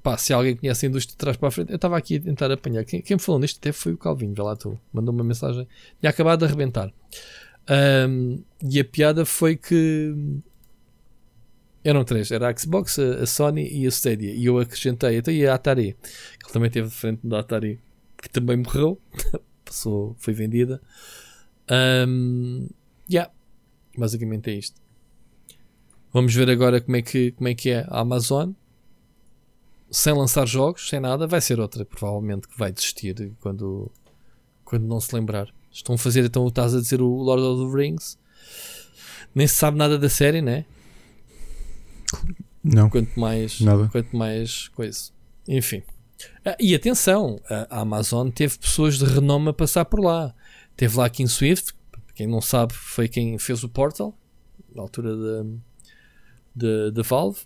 Pá, 0.02 0.16
se 0.16 0.32
alguém 0.32 0.56
conhece 0.56 0.86
a 0.86 0.89
indústria 0.89 1.12
de 1.12 1.19
trás 1.19 1.36
para 1.36 1.48
a 1.48 1.51
frente, 1.51 1.70
eu 1.70 1.77
estava 1.77 1.97
aqui 1.97 2.16
a 2.16 2.20
tentar 2.20 2.51
apanhar. 2.51 2.85
Quem, 2.85 3.01
quem 3.02 3.16
me 3.16 3.23
falou 3.23 3.40
nisto 3.40 3.59
até 3.59 3.73
foi 3.73 3.93
o 3.93 3.98
Calvinho, 3.98 4.35
vê 4.35 4.43
lá 4.43 4.56
tu. 4.56 4.78
Mandou 4.93 5.14
uma 5.14 5.23
mensagem. 5.23 5.66
Tinha 6.01 6.10
acabado 6.10 6.40
de 6.40 6.47
arrebentar. 6.47 6.93
Um, 8.09 8.43
e 8.60 8.81
a 8.81 8.85
piada 8.85 9.24
foi 9.24 9.56
que 9.56 10.12
eram 11.85 12.05
três: 12.05 12.31
era 12.31 12.51
a 12.51 12.56
Xbox, 12.56 12.98
a, 12.98 13.23
a, 13.23 13.27
Sony 13.27 13.69
e 13.69 13.86
a 13.86 13.90
Stadia. 13.90 14.32
E 14.32 14.44
eu 14.47 14.59
acrescentei 14.59 15.19
até 15.19 15.32
e 15.32 15.47
a 15.47 15.55
Atari, 15.55 15.97
que 16.39 16.47
ele 16.47 16.52
também 16.52 16.70
teve 16.70 16.89
de 16.89 16.94
frente 16.94 17.27
da 17.27 17.40
Atari, 17.40 17.78
que 18.20 18.28
também 18.28 18.56
morreu, 18.56 19.01
passou, 19.64 20.14
foi 20.19 20.35
vendida. 20.35 20.81
Um, 21.70 22.69
yeah, 23.10 23.32
Basicamente 23.97 24.51
é 24.51 24.55
isto. 24.55 24.81
Vamos 26.12 26.35
ver 26.35 26.51
agora 26.51 26.81
como 26.81 26.97
é 26.97 27.02
que, 27.02 27.32
como 27.32 27.48
é, 27.48 27.55
que 27.55 27.70
é 27.70 27.86
a 27.89 28.01
Amazon. 28.01 28.52
Sem 29.90 30.12
lançar 30.14 30.47
jogos, 30.47 30.89
sem 30.89 31.01
nada, 31.01 31.27
vai 31.27 31.40
ser 31.40 31.60
outra, 31.60 31.85
provavelmente, 31.85 32.48
que 32.48 32.59
vai 32.59 32.73
desistir 32.73 33.32
quando, 33.40 33.90
quando 34.64 34.86
não 34.86 35.01
se 35.01 35.14
lembrar. 35.14 35.52
Estão 35.70 35.94
a 35.94 35.98
fazer, 35.98 36.24
então, 36.24 36.47
estás 36.48 36.74
a 36.74 36.81
dizer 36.81 37.01
o 37.01 37.09
Lord 37.09 37.43
of 37.43 37.70
the 37.70 37.82
Rings. 37.82 38.19
Nem 39.35 39.47
se 39.47 39.55
sabe 39.55 39.77
nada 39.78 39.98
da 39.98 40.09
série, 40.09 40.43
né? 40.43 40.64
Não. 42.62 42.89
Quanto 42.89 43.19
mais, 43.19 43.60
nada. 43.60 43.89
quanto 43.89 44.16
mais 44.16 44.69
coisa. 44.69 45.10
Enfim. 45.48 45.82
Ah, 46.44 46.56
e 46.60 46.74
atenção, 46.74 47.40
a 47.48 47.81
Amazon 47.81 48.28
teve 48.28 48.59
pessoas 48.59 48.98
de 48.98 49.05
renome 49.05 49.48
a 49.48 49.52
passar 49.52 49.85
por 49.85 50.01
lá. 50.01 50.35
Teve 50.77 50.97
lá 50.97 51.09
King 51.10 51.31
Swift, 51.31 51.74
quem 52.14 52.26
não 52.26 52.40
sabe, 52.40 52.74
foi 52.74 53.09
quem 53.09 53.39
fez 53.39 53.64
o 53.64 53.68
Portal, 53.68 54.16
na 54.74 54.82
altura 54.82 55.16
da 56.55 57.02
Valve. 57.02 57.40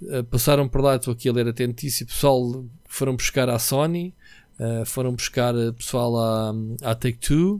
Uh, 0.00 0.24
passaram 0.24 0.68
por 0.68 0.80
lá, 0.80 0.96
estou 0.96 1.12
aqui 1.12 1.28
a 1.28 1.32
ler 1.32 1.46
atentíssimo. 1.46 2.08
Pessoal 2.08 2.64
foram 2.88 3.14
buscar 3.14 3.48
à 3.48 3.58
Sony, 3.58 4.14
uh, 4.58 4.84
foram 4.84 5.14
buscar 5.14 5.54
pessoal 5.76 6.18
à, 6.18 6.52
à 6.82 6.94
Take 6.94 7.18
Two, 7.18 7.56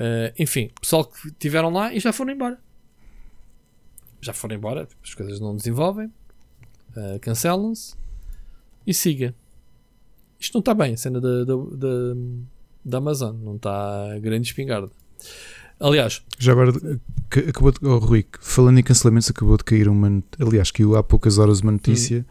uh, 0.00 0.32
enfim, 0.38 0.70
pessoal 0.80 1.04
que 1.04 1.28
estiveram 1.28 1.70
lá 1.70 1.92
e 1.92 2.00
já 2.00 2.12
foram 2.12 2.32
embora. 2.32 2.58
Já 4.22 4.32
foram 4.32 4.56
embora, 4.56 4.88
as 5.04 5.14
coisas 5.14 5.38
não 5.38 5.54
desenvolvem, 5.54 6.10
cancelam-se 7.20 7.94
e 8.86 8.94
siga. 8.94 9.34
Isto 10.40 10.54
não 10.54 10.60
está 10.60 10.74
bem, 10.74 10.94
a 10.94 10.96
cena 10.96 11.20
da, 11.20 11.44
da, 11.44 11.54
da, 11.54 11.88
da 12.84 12.98
Amazon, 12.98 13.36
não 13.36 13.56
está 13.56 14.18
grande 14.18 14.48
espingarda. 14.48 14.90
Aliás, 15.78 16.22
já 16.38 16.52
agora 16.52 16.72
acabou 17.48 17.70
de, 17.70 17.78
oh, 17.82 17.98
Rui, 17.98 18.24
falando 18.40 18.78
em 18.78 18.82
cancelamentos, 18.82 19.30
acabou 19.30 19.56
de 19.56 19.64
cair 19.64 19.88
uma. 19.88 20.22
Aliás, 20.40 20.70
caiu 20.70 20.96
há 20.96 21.02
poucas 21.02 21.38
horas 21.38 21.60
uma 21.60 21.72
notícia. 21.72 22.24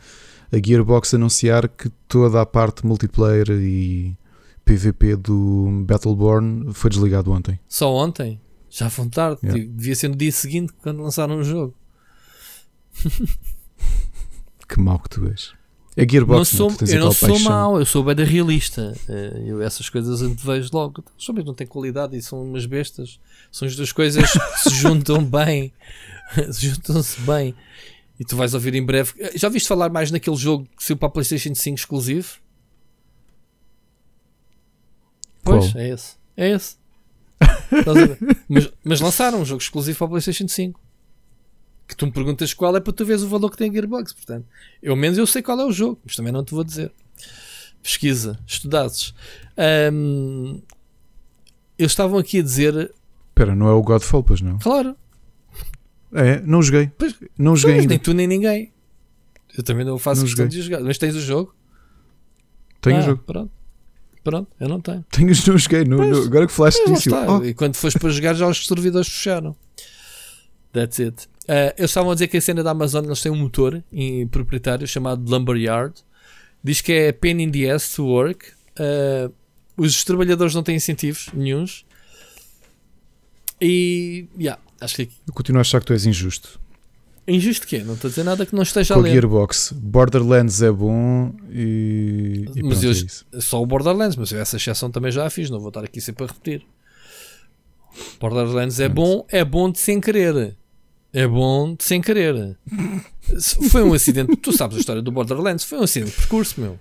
Hum. 0.52 0.58
A 0.58 0.62
Gearbox 0.64 1.14
anunciar 1.14 1.68
que 1.68 1.90
toda 2.08 2.42
a 2.42 2.46
parte 2.46 2.86
multiplayer 2.86 3.50
e 3.52 4.18
PVP 4.64 5.16
do 5.16 5.84
Battleborn 5.86 6.74
foi 6.74 6.90
desligado 6.90 7.32
ontem. 7.32 7.60
Só 7.68 7.94
ontem? 7.94 8.42
Já 8.70 8.90
foi 8.90 9.08
tarde. 9.10 9.40
Yeah. 9.44 9.64
Devia 9.64 9.96
ser 9.96 10.10
no 10.10 10.16
dia 10.16 10.32
seguinte 10.32 10.74
quando 10.82 11.02
lançaram 11.02 11.38
o 11.38 11.44
jogo. 11.44 11.76
que 14.68 14.80
mau 14.80 15.00
que 15.00 15.10
tu 15.10 15.28
és. 15.28 15.54
É 15.98 16.06
Gearbox, 16.08 16.52
não 16.52 16.70
sou, 16.70 16.88
eu 16.88 17.00
não 17.00 17.12
sou 17.14 17.40
mau, 17.40 17.80
eu 17.80 17.86
sou 17.86 18.04
bem 18.04 18.14
da 18.14 18.24
realista. 18.26 18.94
Eh, 19.08 19.44
eu 19.46 19.62
essas 19.62 19.88
coisas 19.88 20.20
vejo 20.22 20.70
logo. 20.74 21.02
Os 21.18 21.30
homens 21.30 21.46
não 21.46 21.54
têm 21.54 21.66
qualidade 21.66 22.18
e 22.18 22.22
são 22.22 22.44
umas 22.44 22.66
bestas. 22.66 23.18
São 23.50 23.66
as 23.66 23.78
duas 23.78 23.94
coisas 23.94 24.30
que 24.30 24.70
se 24.70 24.76
juntam 24.76 25.24
bem. 25.24 25.72
se 26.52 26.68
juntam-se 26.68 27.22
bem. 27.22 27.56
E 28.20 28.26
tu 28.26 28.36
vais 28.36 28.54
ouvir 28.54 28.76
em 28.76 28.84
breve. 28.84 29.14
Eh, 29.20 29.38
já 29.38 29.48
viste 29.48 29.70
falar 29.70 29.90
mais 29.90 30.12
naquele 30.12 30.36
jogo 30.36 30.68
que 30.76 30.84
saiu 30.84 30.98
para 30.98 31.08
a 31.08 31.12
PlayStation 31.12 31.56
5 31.56 31.78
exclusivo? 31.78 32.40
Pois, 35.44 35.72
Qual? 35.72 35.82
é 35.82 35.90
esse. 35.90 36.16
É 36.36 36.50
esse. 36.50 36.76
mas, 38.50 38.70
mas 38.84 39.00
lançaram 39.00 39.40
um 39.40 39.46
jogo 39.46 39.62
exclusivo 39.62 39.98
para 39.98 40.08
a 40.08 40.10
PlayStation 40.10 40.48
5 40.48 40.85
que 41.88 41.96
tu 41.96 42.06
me 42.06 42.12
perguntas 42.12 42.54
qual 42.54 42.76
é 42.76 42.80
para 42.80 42.94
tu 42.94 43.06
veres 43.06 43.24
o 43.24 43.28
valor 43.28 43.50
que 43.50 43.58
tem 43.58 43.70
a 43.70 43.74
Gearbox. 43.74 44.14
Portanto, 44.14 44.46
eu 44.82 44.96
menos 44.96 45.18
eu 45.18 45.28
sei 45.28 45.42
qual 45.42 45.60
é 45.60 45.66
o 45.66 45.72
jogo, 45.72 46.00
mas 46.06 46.16
também 46.16 46.32
não 46.32 46.44
te 46.44 46.54
vou 46.54 46.64
dizer. 46.64 46.92
Pesquisa, 47.82 48.40
estudasses. 48.48 49.14
Um, 49.94 50.62
eles 51.78 51.92
estavam 51.92 52.18
aqui 52.18 52.40
a 52.40 52.44
dizer. 52.44 52.92
Espera, 53.30 53.56
não 53.56 53.68
é 53.68 53.74
o 53.74 53.84
Godfall, 53.84 54.24
pois 54.24 54.42
não? 54.42 54.58
Claro. 54.60 54.96
É, 56.14 56.42
não 56.42 56.62
joguei. 56.62 56.90
Pois, 56.98 57.16
não 57.38 57.56
joguei. 57.56 57.78
Mas 57.78 57.86
nem 57.86 58.00
tu 58.00 58.14
nem 58.14 58.28
ninguém. 58.28 58.74
Eu 59.58 59.64
também 59.64 59.86
não 59.86 59.98
faço 59.98 60.22
não 60.22 60.28
questão 60.28 60.46
joguei. 60.46 60.60
de 60.60 60.66
jogar. 60.66 60.82
Mas 60.82 60.98
tens 60.98 61.16
o 61.16 61.22
jogo? 61.22 61.54
Tenho 62.82 62.98
ah, 62.98 63.00
o 63.00 63.04
jogo. 63.04 63.24
Pronto. 63.24 63.52
Pronto, 64.24 64.50
eu 64.60 64.68
não 64.68 64.82
tenho. 64.82 65.06
Tenho, 65.12 65.28
não 65.28 65.58
joguei. 65.58 65.84
No, 65.84 66.04
no, 66.04 66.24
agora 66.24 66.48
que 66.48 66.54
falaste 66.54 66.84
disso. 66.88 67.10
Oh. 67.14 67.46
E 67.46 67.54
quando 67.54 67.76
fores 67.76 67.96
para 67.96 68.10
jogar, 68.10 68.34
já 68.34 68.48
os 68.48 68.66
servidores 68.66 69.08
fecharam. 69.08 69.56
That's 70.74 71.00
it. 71.00 71.30
Uh, 71.46 71.74
eles 71.78 71.92
estavam 71.92 72.12
a 72.12 72.14
dizer 72.16 72.28
que 72.28 72.38
a 72.38 72.42
cena 72.42 72.64
da 72.64 72.72
Amazon 72.72 73.06
eles 73.06 73.22
têm 73.22 73.32
um 73.32 73.36
motor 73.36 73.84
em, 73.94 74.28
proprietário 74.28 74.88
chamado 74.88 75.30
Lumberyard. 75.30 75.94
Diz 76.64 76.82
que 76.82 76.92
é 76.92 77.12
pain 77.12 77.40
in 77.40 77.52
the 77.52 77.70
ass 77.70 77.94
to 77.94 78.06
work. 78.06 78.48
Uh, 78.80 79.32
os 79.78 80.04
trabalhadores 80.04 80.56
não 80.56 80.64
têm 80.64 80.76
incentivos 80.76 81.30
nenhums. 81.34 81.86
E 83.62 84.28
yeah, 84.40 84.60
acho 84.82 84.96
que. 84.96 85.10
Eu 85.28 85.34
continuo 85.34 85.60
a 85.60 85.62
achar 85.62 85.80
que 85.80 85.86
tu 85.86 85.94
és 85.94 86.06
injusto. 86.06 86.60
Injusto 87.28 87.66
que 87.68 87.78
é? 87.78 87.84
Não 87.84 87.96
estou 87.96 88.08
a 88.08 88.10
dizer 88.10 88.24
nada 88.24 88.46
que 88.46 88.54
não 88.56 88.64
esteja 88.64 88.94
Com 88.94 89.00
a 89.00 89.04
ler. 89.04 89.12
Gearbox, 89.12 89.72
Borderlands 89.76 90.62
é 90.62 90.72
bom 90.72 91.34
e. 91.52 92.46
e 92.56 92.64
mas 92.64 92.80
pronto, 92.80 92.98
eu, 93.32 93.40
é 93.40 93.42
só 93.42 93.62
o 93.62 93.66
Borderlands, 93.66 94.16
mas 94.16 94.32
eu 94.32 94.40
essa 94.40 94.58
exceção 94.58 94.92
também 94.92 95.12
já 95.12 95.26
a 95.26 95.30
fiz, 95.30 95.50
não 95.50 95.60
vou 95.60 95.70
estar 95.70 95.84
aqui 95.84 96.02
sempre 96.02 96.26
a 96.26 96.28
repetir. 96.28 96.64
Borderlands 98.20 98.80
é 98.80 98.90
bom, 98.90 99.26
é 99.30 99.44
bom 99.44 99.72
de 99.72 99.80
sem 99.80 100.00
querer. 100.00 100.56
É 101.18 101.26
bom 101.26 101.76
sem 101.80 102.02
querer. 102.02 102.58
Foi 103.72 103.82
um 103.84 103.94
acidente. 103.94 104.36
tu 104.36 104.52
sabes 104.52 104.76
a 104.76 104.80
história 104.82 105.02
do 105.02 105.12
Borderlands. 105.12 105.64
Foi 105.64 105.78
um 105.80 105.84
acidente 105.84 106.12
de 106.12 106.18
percurso, 106.18 106.60
meu. 106.60 106.78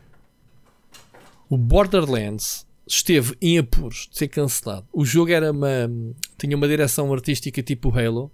O 1.49 1.57
Borderlands 1.57 2.67
esteve 2.87 3.37
em 3.41 3.59
apuros 3.59 4.09
de 4.11 4.19
ser 4.19 4.29
cancelado. 4.29 4.87
O 4.93 5.05
jogo 5.05 5.31
era 5.31 5.53
uma, 5.53 5.91
tinha 6.37 6.57
uma 6.57 6.67
direção 6.67 7.13
artística 7.13 7.63
tipo 7.63 7.97
Halo. 7.97 8.31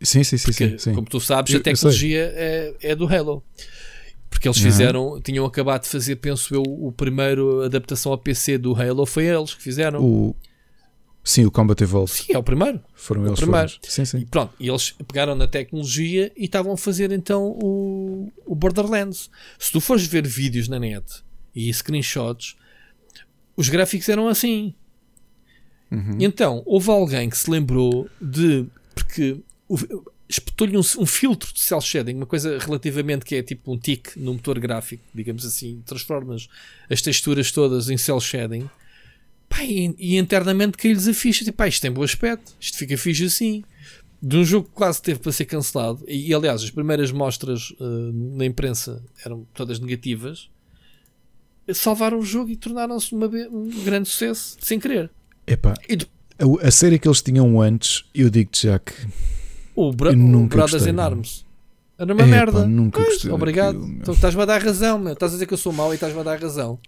Sim, 0.00 0.24
sim, 0.24 0.36
sim. 0.38 0.44
Porque, 0.46 0.68
sim, 0.70 0.78
sim. 0.78 0.94
Como 0.94 1.06
tu 1.06 1.20
sabes, 1.20 1.52
Eu- 1.52 1.60
a 1.60 1.62
tecnologia 1.62 2.32
é, 2.34 2.74
é 2.80 2.96
do 2.96 3.06
Halo. 3.06 3.44
Porque 4.30 4.48
eles 4.48 4.56
Uhum. 4.56 4.62
fizeram, 4.64 5.20
tinham 5.20 5.44
acabado 5.44 5.82
de 5.82 5.88
fazer, 5.88 6.16
penso 6.16 6.54
eu, 6.54 6.62
o 6.66 6.90
primeiro 6.90 7.62
adaptação 7.62 8.12
ao 8.12 8.18
PC 8.18 8.56
do 8.56 8.74
Halo. 8.74 9.04
Foi 9.04 9.26
eles 9.26 9.54
que 9.54 9.62
fizeram. 9.62 10.02
O... 10.02 10.34
Sim, 11.24 11.44
o 11.44 11.50
Combat 11.50 11.80
Evolved. 11.82 12.10
Sim, 12.12 12.32
é 12.32 12.38
o 12.38 12.42
primeiro. 12.42 12.80
Foram 12.94 13.22
o 13.22 13.26
eles 13.26 13.38
primeiro. 13.38 13.68
foram. 13.68 13.80
Sim, 13.88 14.02
E 14.02 14.06
sim. 14.06 14.26
pronto, 14.26 14.52
e 14.58 14.68
eles 14.68 14.90
pegaram 15.06 15.34
na 15.36 15.46
tecnologia 15.46 16.32
e 16.36 16.44
estavam 16.46 16.72
a 16.72 16.76
fazer 16.76 17.12
então 17.12 17.56
o, 17.62 18.32
o 18.44 18.54
Borderlands. 18.54 19.30
Se 19.58 19.70
tu 19.70 19.80
fores 19.80 20.04
ver 20.06 20.26
vídeos 20.26 20.66
na 20.68 20.78
net 20.80 21.04
e 21.54 21.72
screenshots, 21.72 22.56
os 23.56 23.68
gráficos 23.68 24.08
eram 24.08 24.26
assim. 24.26 24.74
Uhum. 25.90 26.16
E 26.18 26.24
então, 26.24 26.62
houve 26.66 26.90
alguém 26.90 27.30
que 27.30 27.36
se 27.38 27.48
lembrou 27.50 28.08
de. 28.20 28.66
Porque 28.94 29.38
espetou-lhe 30.28 30.76
um, 30.76 30.80
um 30.98 31.06
filtro 31.06 31.52
de 31.52 31.60
cel 31.60 31.80
shading, 31.80 32.14
uma 32.14 32.26
coisa 32.26 32.58
relativamente 32.58 33.24
que 33.24 33.34
é 33.36 33.42
tipo 33.42 33.72
um 33.72 33.78
tic 33.78 34.16
no 34.16 34.32
motor 34.32 34.58
gráfico, 34.58 35.02
digamos 35.14 35.44
assim, 35.44 35.82
transformas 35.84 36.48
as 36.90 37.02
texturas 37.02 37.52
todas 37.52 37.90
em 37.90 37.96
cel 37.96 38.18
shading. 38.20 38.68
Pá, 39.54 39.64
e, 39.64 39.94
e 39.98 40.16
internamente 40.16 40.78
caiu-lhes 40.78 41.06
a 41.08 41.12
ficha, 41.14 41.44
tipo, 41.44 41.58
pá, 41.58 41.68
isto 41.68 41.82
tem 41.82 41.90
bom 41.92 42.02
aspecto, 42.02 42.52
isto 42.60 42.78
fica 42.78 42.96
fixe 42.96 43.24
assim. 43.24 43.62
De 44.24 44.36
um 44.36 44.44
jogo 44.44 44.68
que 44.68 44.74
quase 44.74 45.02
teve 45.02 45.18
para 45.18 45.32
ser 45.32 45.44
cancelado, 45.46 46.04
e, 46.06 46.28
e, 46.30 46.34
aliás, 46.34 46.62
as 46.62 46.70
primeiras 46.70 47.10
mostras 47.10 47.74
eh, 47.80 47.84
na 48.36 48.44
imprensa 48.46 49.02
eram 49.26 49.44
todas 49.52 49.80
negativas, 49.80 50.48
salvaram 51.74 52.18
o 52.18 52.22
jogo 52.22 52.50
e 52.50 52.56
tornaram-se 52.56 53.14
um 53.14 53.18
grande 53.84 54.08
sucesso, 54.08 54.56
sem 54.60 54.78
querer. 54.78 55.10
Epá, 55.46 55.74
de- 55.88 56.06
a, 56.38 56.68
a 56.68 56.70
série 56.70 56.98
que 56.98 57.08
eles 57.08 57.20
tinham 57.22 57.60
antes, 57.60 58.04
eu 58.14 58.30
digo-te 58.30 58.66
já 58.66 58.78
que. 58.78 58.92
O, 59.74 59.92
Bra 59.92 60.12
o 60.12 60.46
Brothers 60.46 60.72
gostei, 60.72 60.92
in. 60.92 60.98
Arms. 61.00 61.44
Era 61.98 62.12
uma 62.12 62.22
Epá, 62.22 62.30
merda. 62.30 62.66
nunca 62.66 63.00
Pois, 63.00 63.14
gostei 63.14 63.30
Obrigado. 63.32 63.78
daquilo. 63.80 63.98
Então, 64.00 64.14
Estás-me 64.14 64.42
a 64.42 64.44
dar 64.44 64.62
razão, 64.62 64.98
meu. 64.98 65.12
Estás 65.14 65.32
a 65.32 65.34
dizer 65.34 65.46
que 65.46 65.54
eu 65.54 65.58
sou 65.58 65.72
mau 65.72 65.92
e 65.92 65.94
estás-me 65.94 66.20
a 66.20 66.22
dar 66.22 66.40
razão. 66.40 66.78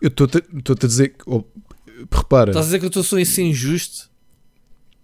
Eu 0.00 0.08
estou-te 0.08 0.38
a 0.38 0.86
dizer 0.86 1.08
que. 1.10 1.24
oh, 1.26 1.44
repara, 2.10 2.50
Estás 2.50 2.66
a 2.66 2.68
dizer 2.76 2.90
que 2.90 2.98
eu 2.98 3.02
sou 3.02 3.18
assim 3.18 3.46
injusto. 3.50 4.10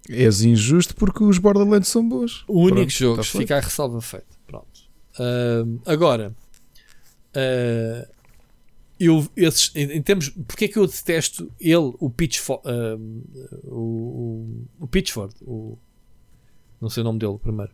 és 0.09 0.43
injusto 0.43 0.95
porque 0.95 1.23
os 1.25 1.39
Borderlands 1.39 1.89
são 1.89 2.07
bons. 2.09 2.45
O 2.49 2.61
único 2.61 2.77
Pronto, 2.77 2.91
jogo, 2.93 3.17
tá 3.17 3.23
feito. 3.25 3.43
fica 3.43 3.57
a 3.57 3.61
ressalva 3.61 4.01
feita. 4.01 4.27
Pronto. 4.47 4.67
Ahm, 5.19 5.79
agora, 5.87 6.35
ah, 7.35 8.09
eu, 9.01 9.27
esses, 9.37 9.71
em, 9.75 9.93
em 9.93 10.03
termos. 10.03 10.29
Porque 10.47 10.67
é 10.67 10.69
que 10.69 10.79
eu 10.79 10.87
detesto 10.87 11.51
ele, 11.61 11.93
o 11.99 12.09
Pitchford? 12.11 12.63
o, 13.65 13.77
o, 13.77 14.67
o 14.81 14.87
Pitchford, 14.87 15.35
o, 15.43 15.77
não 16.81 16.89
sei 16.89 17.01
o 17.03 17.05
nome 17.05 17.19
dele 17.19 17.39
primeiro. 17.39 17.73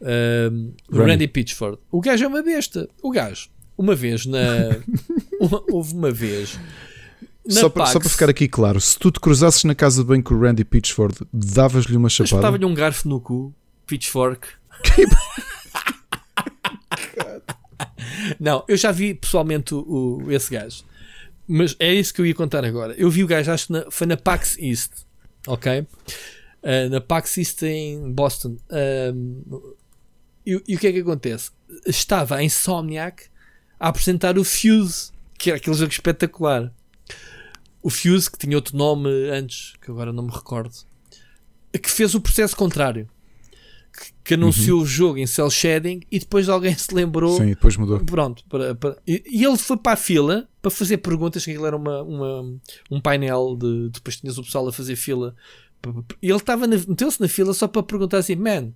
O 0.00 0.96
Randy. 0.96 1.10
Randy 1.10 1.28
Pitchford. 1.28 1.78
O 1.90 2.00
gajo 2.00 2.24
é 2.24 2.28
uma 2.28 2.42
besta. 2.42 2.88
O 3.02 3.10
gajo, 3.10 3.48
uma 3.76 3.94
vez 3.94 4.24
na. 4.26 4.38
uma- 5.40 5.64
houve 5.70 5.94
uma 5.94 6.10
vez. 6.10 6.58
Só 7.48 7.68
para, 7.68 7.86
só 7.86 8.00
para 8.00 8.08
ficar 8.08 8.28
aqui 8.30 8.48
claro, 8.48 8.80
se 8.80 8.98
tu 8.98 9.10
te 9.10 9.20
cruzasses 9.20 9.64
na 9.64 9.74
casa 9.74 10.02
de 10.02 10.08
banho 10.08 10.22
com 10.22 10.34
o 10.34 10.40
Randy 10.40 10.64
Pitchford, 10.64 11.18
davas-lhe 11.32 11.96
uma 11.96 12.08
chapada. 12.08 12.36
Estava-lhe 12.36 12.64
um 12.64 12.74
garfo 12.74 13.08
no 13.08 13.20
cu, 13.20 13.54
pitchfork. 13.86 14.48
Não, 18.40 18.64
eu 18.66 18.76
já 18.76 18.90
vi 18.92 19.14
pessoalmente 19.14 19.74
o, 19.74 20.18
o- 20.24 20.32
esse 20.32 20.50
gajo. 20.50 20.82
Mas 21.46 21.76
é 21.78 21.92
isso 21.94 22.12
que 22.12 22.20
eu 22.20 22.26
ia 22.26 22.34
contar 22.34 22.64
agora. 22.64 22.94
Eu 22.98 23.08
vi 23.10 23.22
o 23.22 23.26
gajo, 23.26 23.50
acho 23.52 23.66
que 23.68 23.72
na- 23.72 23.86
foi 23.90 24.06
na 24.06 24.16
PAX 24.16 24.56
East, 24.58 24.90
ok? 25.46 25.86
Ah, 26.62 26.88
na 26.90 27.00
PAX 27.00 27.38
East 27.38 27.62
em 27.62 28.10
Boston. 28.12 28.56
Ahm, 28.70 29.42
e, 30.44 30.60
e 30.66 30.74
o 30.76 30.78
que 30.78 30.86
é 30.88 30.92
que 30.92 31.00
acontece? 31.00 31.50
Estava 31.86 32.36
a 32.36 32.42
Insomniac 32.42 33.24
a 33.78 33.88
apresentar 33.88 34.38
o 34.38 34.44
Fuse, 34.44 35.10
que 35.38 35.50
era 35.50 35.58
aquele 35.58 35.76
jogo 35.76 35.92
espetacular. 35.92 36.72
O 37.86 37.90
Fuse, 37.90 38.28
que 38.30 38.36
tinha 38.38 38.56
outro 38.56 38.76
nome 38.76 39.08
antes, 39.30 39.74
que 39.80 39.90
agora 39.90 40.12
não 40.12 40.24
me 40.24 40.32
recordo, 40.32 40.74
que 41.80 41.90
fez 41.90 42.14
o 42.14 42.20
processo 42.20 42.56
contrário. 42.56 43.08
Que, 43.96 44.12
que 44.24 44.34
anunciou 44.34 44.80
o 44.82 44.86
jogo 44.86 45.18
em 45.18 45.26
cel 45.26 45.48
shading 45.48 46.00
e 46.10 46.18
depois 46.18 46.48
alguém 46.48 46.76
se 46.76 46.92
lembrou 46.92 47.36
Sim, 47.38 47.46
depois 47.46 47.76
mudou. 47.76 47.98
Pronto, 48.04 48.44
para, 48.48 48.74
para- 48.74 48.96
E, 49.06 49.22
e 49.24 49.44
ele 49.44 49.56
foi 49.56 49.76
para 49.76 49.92
a 49.92 49.96
fila 49.96 50.48
para 50.60 50.70
fazer 50.70 50.98
perguntas, 50.98 51.44
que 51.44 51.50
aquilo 51.52 51.64
era 51.64 51.76
uma, 51.76 52.02
uma- 52.02 52.58
um 52.90 53.00
painel 53.00 53.56
de. 53.56 53.88
Depois 53.90 54.16
tinhas 54.16 54.36
o 54.36 54.42
pessoal 54.42 54.66
a 54.68 54.72
fazer 54.72 54.96
fila. 54.96 55.34
E 56.20 56.28
ele 56.28 56.36
estava 56.36 56.66
meteu-se 56.66 57.20
na 57.20 57.28
fila 57.28 57.54
só 57.54 57.66
para 57.68 57.82
perguntar 57.84 58.18
assim: 58.18 58.34
Man, 58.36 58.72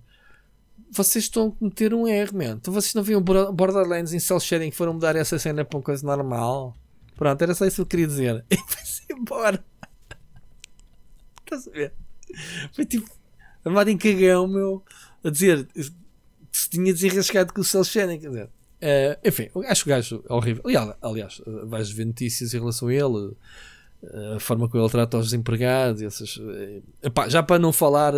vocês 0.89 1.25
estão 1.25 1.49
a 1.49 1.51
cometer 1.51 1.93
um 1.93 2.07
erro, 2.07 2.37
man. 2.37 2.57
Então 2.59 2.73
vocês 2.73 2.93
não 2.93 3.03
viam 3.03 3.21
Bor- 3.21 3.51
Borderlands 3.53 4.13
em 4.13 4.19
cel 4.19 4.39
shading 4.39 4.69
que 4.71 4.75
foram 4.77 4.93
mudar 4.93 5.15
essa 5.15 5.37
cena 5.37 5.63
para 5.65 5.77
uma 5.77 5.83
coisa 5.83 6.03
normal? 6.05 6.75
Pronto, 7.21 7.39
era 7.39 7.53
só 7.53 7.67
isso 7.67 7.75
que 7.75 7.81
eu 7.81 7.85
queria 7.85 8.07
dizer. 8.07 8.43
E 8.49 8.57
foi-se 8.57 9.03
embora. 9.11 9.63
Estás 11.43 11.67
a 11.67 11.71
ver? 11.71 11.93
Foi 12.73 12.83
tipo, 12.83 13.07
armado 13.63 13.91
em 13.91 13.97
cagão, 13.97 14.47
meu, 14.47 14.83
a 15.23 15.29
dizer 15.29 15.67
se 16.51 16.67
tinha 16.71 16.91
desenrascado 16.91 17.53
com 17.53 17.61
o 17.61 17.63
cel 17.63 17.83
shading, 17.83 18.17
quer 18.17 18.29
dizer. 18.29 18.49
Eh, 18.81 19.19
enfim, 19.23 19.49
acho 19.67 19.83
que 19.83 19.91
o 19.91 19.93
gajo 19.93 20.23
é 20.27 20.33
horrível. 20.33 20.63
Aliás, 20.99 21.39
vais 21.65 21.91
ver 21.91 22.05
notícias 22.05 22.55
em 22.55 22.59
relação 22.59 22.87
a 22.87 22.93
ele, 22.95 23.35
eh, 24.01 24.33
a 24.37 24.39
forma 24.39 24.67
como 24.67 24.83
ele 24.83 24.91
trata 24.91 25.19
os 25.19 25.25
desempregados, 25.25 26.01
essas, 26.01 26.39
eh, 26.41 26.81
epá, 27.03 27.29
já 27.29 27.43
para 27.43 27.59
não 27.59 27.71
falar, 27.71 28.15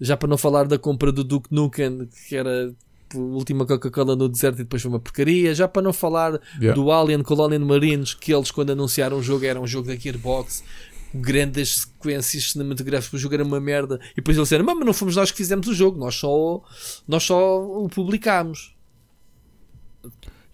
já 0.00 0.16
para 0.16 0.28
não 0.28 0.36
falar 0.36 0.66
da 0.66 0.76
compra 0.76 1.12
do 1.12 1.22
Duke 1.22 1.54
Nukem, 1.54 2.08
que 2.26 2.34
era 2.34 2.74
a 3.14 3.18
última 3.18 3.66
Coca-Cola 3.66 4.14
no 4.16 4.28
deserto 4.28 4.56
e 4.56 4.64
depois 4.64 4.82
foi 4.82 4.90
uma 4.90 5.00
porcaria, 5.00 5.54
já 5.54 5.66
para 5.66 5.82
não 5.82 5.92
falar 5.92 6.40
Yeah. 6.60 6.74
do 6.80 6.90
Alien 6.92 7.22
Colonial 7.22 7.60
Marines, 7.60 8.14
que 8.14 8.32
eles 8.32 8.50
quando 8.50 8.70
anunciaram 8.70 9.18
o 9.18 9.22
jogo 9.22 9.44
era 9.44 9.60
um 9.60 9.66
jogo 9.66 9.88
da 9.88 9.96
Gearbox, 9.96 10.62
grandes 11.14 11.82
sequências 11.82 12.52
cinematográficas, 12.52 13.14
o 13.14 13.18
jogo 13.18 13.34
era 13.34 13.44
uma 13.44 13.60
merda, 13.60 13.98
e 14.12 14.16
depois 14.16 14.36
eles 14.36 14.48
disseram, 14.48 14.64
mas 14.64 14.78
não 14.78 14.92
fomos 14.92 15.16
nós 15.16 15.30
que 15.30 15.36
fizemos 15.36 15.66
o 15.66 15.74
jogo, 15.74 15.98
nós 15.98 16.14
só, 16.14 16.62
nós 17.06 17.22
só 17.22 17.62
o 17.62 17.88
publicámos. 17.88 18.74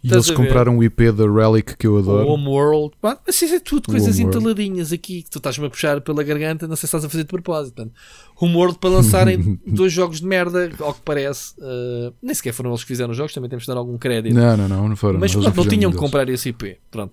E 0.07 0.13
eles 0.13 0.31
compraram 0.31 0.79
o 0.79 0.85
IP 0.85 1.13
da 1.13 1.25
Relic 1.25 1.77
que 1.77 1.87
eu 1.87 1.95
O 1.95 1.99
adoro. 1.99 2.29
Homeworld, 2.29 2.95
Pá, 3.01 3.19
mas 3.27 3.41
isso 3.41 3.55
é 3.55 3.61
tudo 3.61 3.89
coisas 3.89 4.17
Homeworld. 4.19 4.39
entaladinhas 4.39 4.93
aqui 4.93 5.23
que 5.23 5.31
tu 5.31 5.39
estás-me 5.39 5.67
a 5.67 5.71
puxar 5.71 6.01
pela 6.01 6.23
garganta, 6.23 6.67
não 6.69 6.77
sei 6.77 6.81
se 6.81 6.87
estás 6.87 7.05
a 7.05 7.09
fazer 7.09 7.25
de 7.25 7.29
propósito. 7.29 7.75
Portanto, 7.75 7.95
Homeworld 8.41 8.79
para 8.79 8.91
lançarem 8.91 9.59
dois 9.67 9.93
jogos 9.93 10.21
de 10.21 10.27
merda, 10.27 10.71
ao 10.81 10.95
que 10.95 11.01
parece, 11.03 11.55
uh, 11.59 12.15
nem 12.23 12.35
sequer 12.35 12.53
foram 12.53 12.71
eles 12.71 12.83
que 12.83 12.89
fizeram 12.89 13.11
os 13.11 13.17
jogos, 13.17 13.33
também 13.33 13.51
temos 13.51 13.65
de 13.65 13.69
dar 13.69 13.77
algum 13.77 13.99
crédito. 13.99 14.35
Não, 14.35 14.57
não, 14.57 14.69
não, 14.69 14.89
não 14.89 14.97
foram. 14.97 15.19
Mas 15.19 15.33
pronto, 15.33 15.57
não 15.57 15.67
tinham 15.69 15.91
que 15.91 15.99
comprar 15.99 16.29
esse 16.29 16.51
IP. 16.51 16.79
Pronto. 16.91 17.13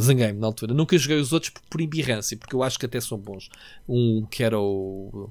Zanguei-me 0.00 0.38
na 0.38 0.46
altura. 0.46 0.74
Nunca 0.74 0.96
joguei 0.96 1.18
os 1.18 1.32
outros 1.32 1.50
por, 1.50 1.62
por 1.68 1.80
embirrância, 1.80 2.36
porque 2.36 2.54
eu 2.54 2.62
acho 2.62 2.78
que 2.78 2.86
até 2.86 3.00
são 3.00 3.18
bons. 3.18 3.48
Um 3.88 4.26
que 4.30 4.42
era 4.42 4.58
o. 4.58 5.30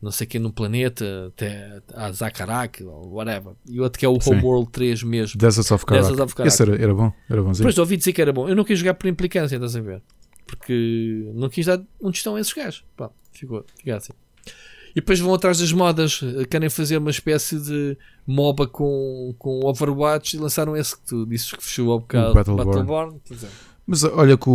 Não 0.00 0.10
sei 0.10 0.26
quem 0.26 0.40
no 0.40 0.52
planeta, 0.52 1.26
até 1.28 1.80
a 1.94 2.12
Zakarak, 2.12 2.84
ou 2.84 3.14
whatever. 3.14 3.54
E 3.68 3.80
o 3.80 3.82
outro 3.82 3.98
que 3.98 4.04
é 4.04 4.08
o 4.08 4.20
Sim. 4.20 4.32
Homeworld 4.34 4.70
3 4.70 5.02
mesmo. 5.02 5.38
Deserts 5.40 5.70
of 5.70 5.86
Karak. 5.86 6.02
Deserts 6.02 6.22
of 6.24 6.34
Karak. 6.34 6.48
Esse 6.52 6.62
era, 6.62 6.74
era 6.82 6.94
bom, 6.94 7.12
era 7.30 7.40
bonzinho. 7.42 7.62
Depois 7.64 7.78
ouvi 7.78 7.96
dizer 7.96 8.12
que 8.12 8.20
era 8.20 8.32
bom. 8.32 8.48
Eu 8.48 8.54
não 8.54 8.62
quis 8.64 8.78
jogar 8.78 8.94
por 8.94 9.06
implicância, 9.08 9.56
estás 9.56 9.74
a 9.74 9.80
ver? 9.80 10.02
Porque 10.46 11.30
não 11.34 11.48
quis 11.48 11.66
dar 11.66 11.82
onde 12.00 12.18
estão 12.18 12.38
esses 12.38 12.52
gajos. 12.52 12.84
Pá, 12.96 13.10
ficou, 13.32 13.64
fica 13.78 13.96
assim. 13.96 14.12
E 14.92 15.00
depois 15.00 15.18
vão 15.18 15.34
atrás 15.34 15.58
das 15.58 15.72
modas, 15.72 16.20
querem 16.50 16.70
fazer 16.70 16.96
uma 16.98 17.10
espécie 17.10 17.58
de 17.60 17.98
MOBA 18.26 18.66
com, 18.66 19.34
com 19.38 19.60
Overwatch 19.66 20.36
e 20.36 20.40
lançaram 20.40 20.74
esse 20.76 20.96
que 20.96 21.06
tu 21.06 21.26
dizes 21.26 21.52
que 21.52 21.62
fechou 21.62 21.90
ao 21.92 22.00
bocado. 22.00 22.30
O 22.30 22.34
Battleborn. 22.56 23.20
Dizer, 23.28 23.48
Mas 23.86 24.04
olha 24.04 24.38
que 24.38 24.48
o, 24.48 24.52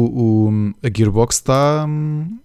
o- 0.49 0.73
a 0.81 0.89
Gearbox 0.95 1.35
está. 1.35 1.85
hum, 1.87 2.39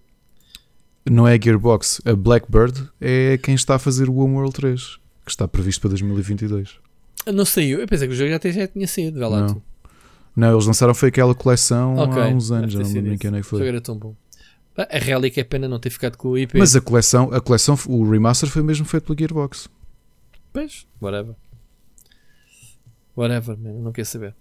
Não 1.10 1.26
é 1.26 1.34
a 1.34 1.40
Gearbox, 1.40 2.00
a 2.04 2.14
Blackbird 2.14 2.88
é 3.00 3.38
quem 3.38 3.54
está 3.54 3.76
a 3.76 3.78
fazer 3.78 4.08
o 4.08 4.16
Homeworld 4.16 4.52
3, 4.54 4.98
que 5.24 5.30
está 5.30 5.46
previsto 5.46 5.80
para 5.80 5.90
2022. 5.90 6.78
Não 7.32 7.44
saiu. 7.44 7.80
Eu 7.80 7.86
pensei 7.86 8.08
que 8.08 8.14
o 8.14 8.16
jogo 8.16 8.30
já, 8.30 8.50
já 8.50 8.66
tinha 8.68 8.86
saído. 8.88 9.18
Vê 9.18 9.26
lá 9.26 9.46
Não. 9.46 9.62
Não, 10.34 10.52
eles 10.52 10.66
lançaram 10.66 10.94
foi 10.94 11.08
aquela 11.08 11.34
coleção 11.34 11.96
Ok, 11.96 12.20
há 12.22 12.26
uns 12.28 12.50
anos, 12.50 12.72
já 12.72 12.80
não 12.80 12.86
me 12.88 12.92
lembro 12.94 13.10
em 13.10 13.14
isso. 13.14 13.20
que 13.20 13.26
ano 13.28 13.36
é 13.36 13.40
que 13.40 13.46
O 13.46 13.50
jogo 13.50 13.62
foi. 13.62 13.68
era 13.68 13.80
tão 13.80 13.96
bom. 13.96 14.14
A 14.76 14.98
Relic 14.98 15.40
é 15.40 15.44
pena 15.44 15.66
não 15.66 15.78
ter 15.78 15.88
ficado 15.90 16.18
com 16.18 16.28
o 16.28 16.36
IP. 16.38 16.58
Mas 16.58 16.76
a 16.76 16.80
coleção, 16.82 17.32
a 17.32 17.40
coleção, 17.40 17.78
o 17.88 18.08
remaster 18.10 18.48
foi 18.50 18.62
mesmo 18.62 18.84
feito 18.84 19.04
pela 19.04 19.18
Gearbox. 19.18 19.68
Pois, 20.52 20.86
whatever. 21.00 21.34
Whatever, 23.16 23.56
man, 23.58 23.72
não 23.80 23.92
quer 23.92 24.04
saber. 24.04 24.34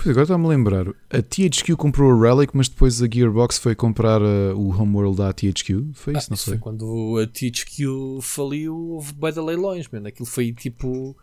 Pois 0.00 0.10
agora 0.10 0.22
está-me 0.22 0.44
a 0.44 0.48
lembrar. 0.48 0.86
A 1.10 1.20
THQ 1.20 1.74
comprou 1.74 2.12
a 2.12 2.28
Relic, 2.30 2.56
mas 2.56 2.68
depois 2.68 3.02
a 3.02 3.08
Gearbox 3.12 3.58
foi 3.58 3.74
comprar 3.74 4.22
uh, 4.22 4.56
o 4.56 4.68
Homeworld 4.70 5.20
à 5.20 5.32
THQ. 5.32 5.86
Foi 5.92 6.16
isso, 6.16 6.26
Ah, 6.26 6.30
não 6.30 6.34
isso 6.36 6.44
sei. 6.44 6.52
foi 6.52 6.58
quando 6.58 7.18
a 7.20 7.26
THQ 7.26 8.20
faliu, 8.22 8.76
houve 8.92 9.12
bué 9.12 9.32
de 9.32 9.40
leilões, 9.40 9.88
mano. 9.88 10.06
Aquilo 10.06 10.24
foi 10.24 10.52
tipo. 10.52 11.16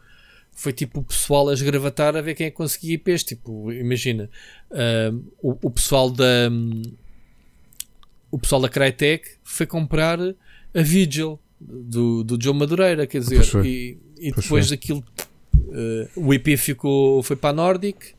foi 0.52 0.74
tipo 0.74 1.00
o 1.00 1.04
pessoal 1.04 1.48
a 1.48 1.54
esgravatar 1.54 2.18
a 2.18 2.22
ver 2.22 2.36
quem 2.36 2.48
é 2.48 2.50
que 2.50 2.58
conseguia 2.58 2.96
IPs. 2.96 3.24
Tipo, 3.24 3.72
imagina, 3.72 4.30
uh, 4.70 5.24
o, 5.42 5.58
o, 5.68 5.72
pessoal 5.72 6.12
da. 6.12 6.50
Um, 6.52 6.82
o 8.30 8.38
pessoal 8.38 8.60
da 8.60 8.68
Crytek 8.68 9.26
foi 9.42 9.66
comprar 9.66 10.20
a 10.20 10.82
Vigil 10.82 11.40
do, 11.62 12.26
do 12.26 12.38
Joe 12.42 12.54
Madureira, 12.54 13.08
quer 13.08 13.20
dizer, 13.20 13.66
e, 13.66 13.98
e 14.20 14.34
depois 14.34 14.70
daquilo 14.70 15.02
uh, 15.56 16.10
o 16.18 16.34
IP 16.34 16.58
ficou, 16.58 17.24
foi 17.24 17.38
para 17.38 17.52
a 17.52 17.54
Nordic 17.54 18.15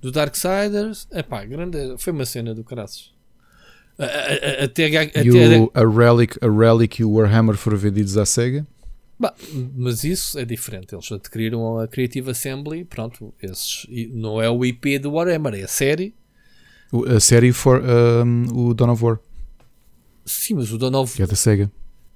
do 0.00 0.10
Darksiders. 0.10 1.06
Epá, 1.12 1.44
grande, 1.44 1.96
foi 1.98 2.12
uma 2.12 2.24
cena 2.24 2.54
do 2.54 2.64
caraças. 2.64 3.12
Até, 3.98 4.86
até, 4.86 5.20
a, 5.74 5.86
Relic, 5.86 6.38
a 6.40 6.48
Relic 6.48 7.02
e 7.02 7.04
o 7.04 7.12
Warhammer 7.12 7.54
foram 7.56 7.76
vendidos 7.76 8.16
à 8.16 8.24
SEGA? 8.24 8.66
Bah, 9.18 9.34
mas 9.76 10.02
isso 10.02 10.38
é 10.38 10.44
diferente. 10.46 10.94
Eles 10.94 11.12
adquiriram 11.12 11.78
a 11.78 11.86
Creative 11.86 12.30
Assembly. 12.30 12.84
Pronto, 12.84 13.34
esses, 13.42 13.86
não 14.10 14.40
é 14.40 14.48
o 14.48 14.64
IP 14.64 14.98
do 14.98 15.12
Warhammer, 15.12 15.54
é 15.54 15.64
a 15.64 15.68
série. 15.68 16.14
A 17.14 17.20
série 17.20 17.52
for 17.52 17.82
um, 17.82 18.46
o 18.54 18.74
Dawn 18.74 18.92
of 18.92 19.04
War. 19.04 19.18
Sim, 20.24 20.54
mas 20.54 20.72
o 20.72 20.78
Dawn 20.78 21.02
of 21.02 21.14
Que 21.14 21.22
é 21.22 21.26
da 21.26 21.36
SEGA. 21.36 21.70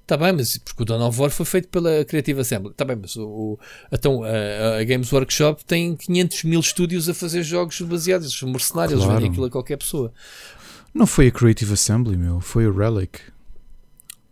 Está 0.05 0.17
bem, 0.17 0.33
mas 0.33 0.55
porque 0.59 0.83
o 0.83 0.85
Dawn 0.85 1.07
of 1.07 1.19
War 1.19 1.31
foi 1.31 1.45
feito 1.47 1.67
pela 1.67 2.05
Creative 2.05 2.39
Assembly. 2.39 2.69
Está 2.69 2.85
bem, 2.85 2.95
mas 2.95 3.15
o, 3.15 3.27
o 3.27 3.59
então, 3.91 4.23
a, 4.23 4.77
a, 4.79 4.83
Games 4.83 5.11
Workshop 5.11 5.65
tem 5.65 5.95
500 5.95 6.43
mil 6.43 6.59
estúdios 6.59 7.09
a 7.09 7.13
fazer 7.15 7.41
jogos 7.41 7.81
baseados. 7.81 8.27
Eles 8.27 8.37
são 8.37 8.47
mercenários, 8.47 8.99
claro. 8.99 9.11
eles 9.11 9.15
vendem 9.15 9.31
aquilo 9.31 9.47
a 9.47 9.49
qualquer 9.49 9.77
pessoa. 9.77 10.13
Não 10.93 11.07
foi 11.07 11.27
a 11.27 11.31
Creative 11.31 11.73
Assembly, 11.73 12.15
meu. 12.15 12.39
Foi 12.39 12.67
a 12.67 12.71
Relic. 12.71 13.19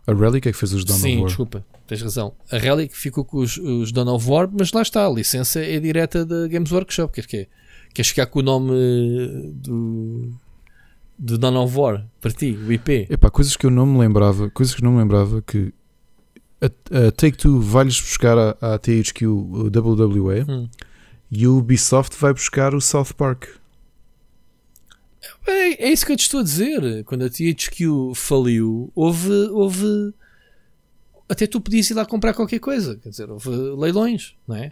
A 0.06 0.14
Relic 0.14 0.48
é 0.48 0.52
que 0.52 0.58
fez 0.58 0.74
os 0.74 0.86
Dawn 0.86 1.00
Sim, 1.00 1.02
of 1.02 1.08
War. 1.08 1.18
Sim, 1.18 1.26
desculpa 1.28 1.66
tens 1.86 2.02
razão. 2.02 2.34
A 2.50 2.58
Relic 2.58 2.96
ficou 2.96 3.26
com 3.26 3.40
os, 3.40 3.58
os 3.58 3.92
Dawn 3.92 4.08
of 4.16 4.30
War, 4.30 4.50
mas 4.52 4.72
lá 4.72 4.82
está, 4.82 5.06
a 5.06 5.10
licença 5.10 5.60
é 5.60 5.80
direta 5.82 6.26
da 6.26 6.48
Games 6.48 6.72
Workshop. 6.72 7.14
Quer 7.14 7.28
que 7.28 7.50
Queres 7.94 8.10
ficar 8.10 8.26
com 8.26 8.40
o 8.40 8.42
nome 8.42 8.72
do, 9.54 10.34
do 11.18 11.38
Dawn 11.38 11.64
of 11.64 11.78
War 11.78 12.06
para 12.20 12.32
ti, 12.32 12.52
o 12.52 12.72
IP? 12.72 13.08
Epá, 13.10 13.30
coisas 13.30 13.56
que 13.56 13.66
eu 13.66 13.72
não 13.72 13.86
me 13.86 14.00
lembrava, 14.00 14.50
coisas 14.50 14.74
que 14.74 14.84
não 14.84 14.94
me 14.94 15.00
lembrava 15.00 15.42
que 15.42 15.74
a, 16.62 17.08
a 17.08 17.12
Take-Two 17.12 17.60
vai-lhes 17.62 18.00
buscar 18.00 18.38
a, 18.38 18.74
a 18.74 18.80
THQ 18.80 19.26
WWE 19.28 20.46
hum. 20.48 20.70
e 21.32 21.48
o 21.48 21.58
Ubisoft 21.58 22.18
vai 22.20 22.34
buscar 22.34 22.74
o 22.74 22.82
South 22.82 23.14
Park. 23.18 23.46
É, 25.46 25.86
é 25.86 25.92
isso 25.92 26.06
que 26.06 26.12
eu 26.12 26.18
te 26.18 26.22
estou 26.22 26.40
a 26.40 26.44
dizer. 26.44 27.04
Quando 27.06 27.26
a 27.26 27.30
THQ 27.30 28.14
faliu, 28.16 28.92
houve, 28.96 29.32
houve 29.52 30.14
até 31.30 31.48
tu 31.48 31.60
podias 31.60 31.90
ir 31.90 31.94
lá 31.94 32.06
comprar 32.06 32.34
qualquer 32.34 32.60
coisa, 32.60 32.98
quer 32.98 33.10
dizer, 33.10 33.30
houve 33.30 33.50
leilões, 33.50 34.36
não 34.48 34.56
é? 34.56 34.72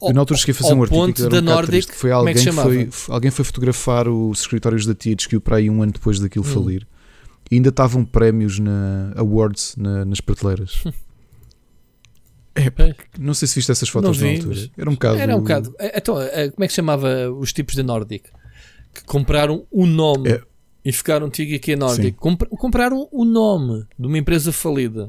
Eu 0.00 0.14
na 0.14 0.20
altura 0.20 0.38
cheguei 0.38 0.52
a 0.52 0.56
fazer 0.56 0.74
um 0.74 0.82
artigo 0.82 1.12
que, 1.12 1.28
da 1.28 1.38
um 1.38 1.40
Nordic, 1.40 1.94
foi 1.94 2.10
alguém, 2.10 2.34
é 2.34 2.36
que 2.36 2.52
foi, 2.52 2.88
alguém 3.08 3.30
foi 3.30 3.44
fotografar 3.44 4.08
os 4.08 4.40
escritórios 4.40 4.86
da 4.86 4.94
THQ 4.94 5.40
para 5.40 5.56
aí 5.56 5.68
um 5.68 5.82
ano 5.82 5.92
depois 5.92 6.18
daquilo 6.18 6.44
hum. 6.44 6.48
falir 6.48 6.86
e 7.52 7.56
ainda 7.56 7.68
estavam 7.68 8.02
prémios 8.02 8.58
na 8.58 9.12
awards 9.14 9.74
na, 9.76 10.06
nas 10.06 10.20
prateleiras. 10.20 10.82
É, 12.54 12.70
não 13.18 13.32
sei 13.32 13.48
se 13.48 13.54
viste 13.54 13.72
essas 13.72 13.88
fotos 13.88 14.18
vi, 14.18 14.24
na 14.24 14.32
altura. 14.38 14.70
Era 14.76 14.90
um 14.90 14.92
bocado. 14.92 15.18
Era 15.18 15.36
um 15.36 15.40
bocado. 15.40 15.74
É, 15.78 15.98
então, 15.98 16.20
é, 16.20 16.50
como 16.50 16.64
é 16.64 16.68
que 16.68 16.74
chamava 16.74 17.30
os 17.30 17.50
tipos 17.50 17.74
da 17.74 17.82
Nordic? 17.82 18.28
Que 18.92 19.04
compraram 19.04 19.66
o 19.70 19.86
nome 19.86 20.30
é. 20.30 20.42
e 20.84 20.92
ficaram 20.92 21.30
THQ 21.30 21.76
Nordic. 21.76 22.18
compraram 22.58 23.08
o 23.10 23.24
nome 23.24 23.86
de 23.98 24.06
uma 24.06 24.18
empresa 24.18 24.52
falida. 24.52 25.08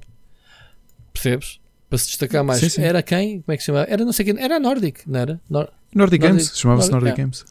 Percebes? 1.11 1.59
Para 1.93 1.99
se 1.99 2.07
destacar 2.07 2.43
mais. 2.43 2.59
Sim, 2.59 2.69
sim. 2.69 2.81
Era 2.81 3.03
quem? 3.03 3.41
Como 3.41 3.53
é 3.53 3.55
que 3.55 3.61
se 3.61 3.67
chamava? 3.67 3.85
Era 3.87 4.03
não 4.03 4.11
sei 4.11 4.25
quem. 4.25 4.43
Era 4.43 4.55
a 4.55 4.59
Nordic, 4.59 5.01
não 5.05 5.19
era? 5.19 5.39
Nor 5.47 5.71
Nordic, 5.93 5.95
Nordic 5.95 6.21
Games. 6.23 6.51
Chamava-se 6.55 6.89
Nordic, 6.89 7.09
Nordic 7.09 7.21
Games. 7.21 7.45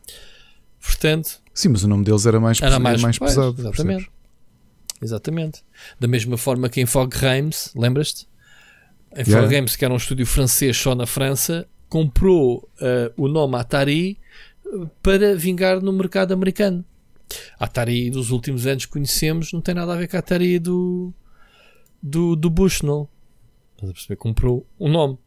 Portanto. 0.81 1.41
Sim, 1.55 1.69
mas 1.69 1.85
o 1.85 1.89
nome 1.89 2.05
deles 2.05 2.27
era 2.27 2.41
mais, 2.41 2.61
era 2.61 2.81
mais, 2.81 3.01
mais 3.01 3.17
pois, 3.21 3.31
pesado. 3.31 3.55
Exatamente. 3.57 4.11
Exatamente. 5.01 5.65
Da 6.01 6.09
mesma 6.09 6.37
forma 6.37 6.69
que 6.69 6.81
em 6.81 6.87
Fog 6.87 7.17
Games, 7.17 7.71
lembras-te? 7.77 8.27
Em 9.15 9.21
yeah. 9.21 9.43
Fog 9.43 9.49
Games, 9.49 9.77
que 9.77 9.85
era 9.85 9.95
um 9.95 9.97
estúdio 9.97 10.27
francês 10.27 10.77
só 10.77 10.93
na 10.97 11.07
França, 11.07 11.65
comprou 11.89 12.69
uh, 12.81 13.13
o 13.17 13.29
nome 13.29 13.55
Atari 13.55 14.19
eh, 14.67 14.87
para 15.01 15.37
vingar 15.37 15.81
no 15.81 15.93
mercado 15.93 16.35
americano. 16.35 16.85
A 17.61 17.67
Atari 17.67 18.11
dos 18.11 18.33
últimos 18.33 18.67
anos 18.67 18.87
que 18.87 18.91
conhecemos 18.91 19.53
não 19.53 19.61
tem 19.61 19.73
nada 19.73 19.93
a 19.93 19.97
ver 19.97 20.09
com 20.09 20.17
a 20.17 20.19
Atari 20.19 20.59
do, 20.59 21.15
do, 22.03 22.35
do 22.35 22.51
Bushnell. 22.51 23.09
Estás 23.83 23.91
a 23.91 23.95
perceber? 23.95 24.17
Comprou 24.17 24.67
um 24.79 24.89
nome. 24.89 25.19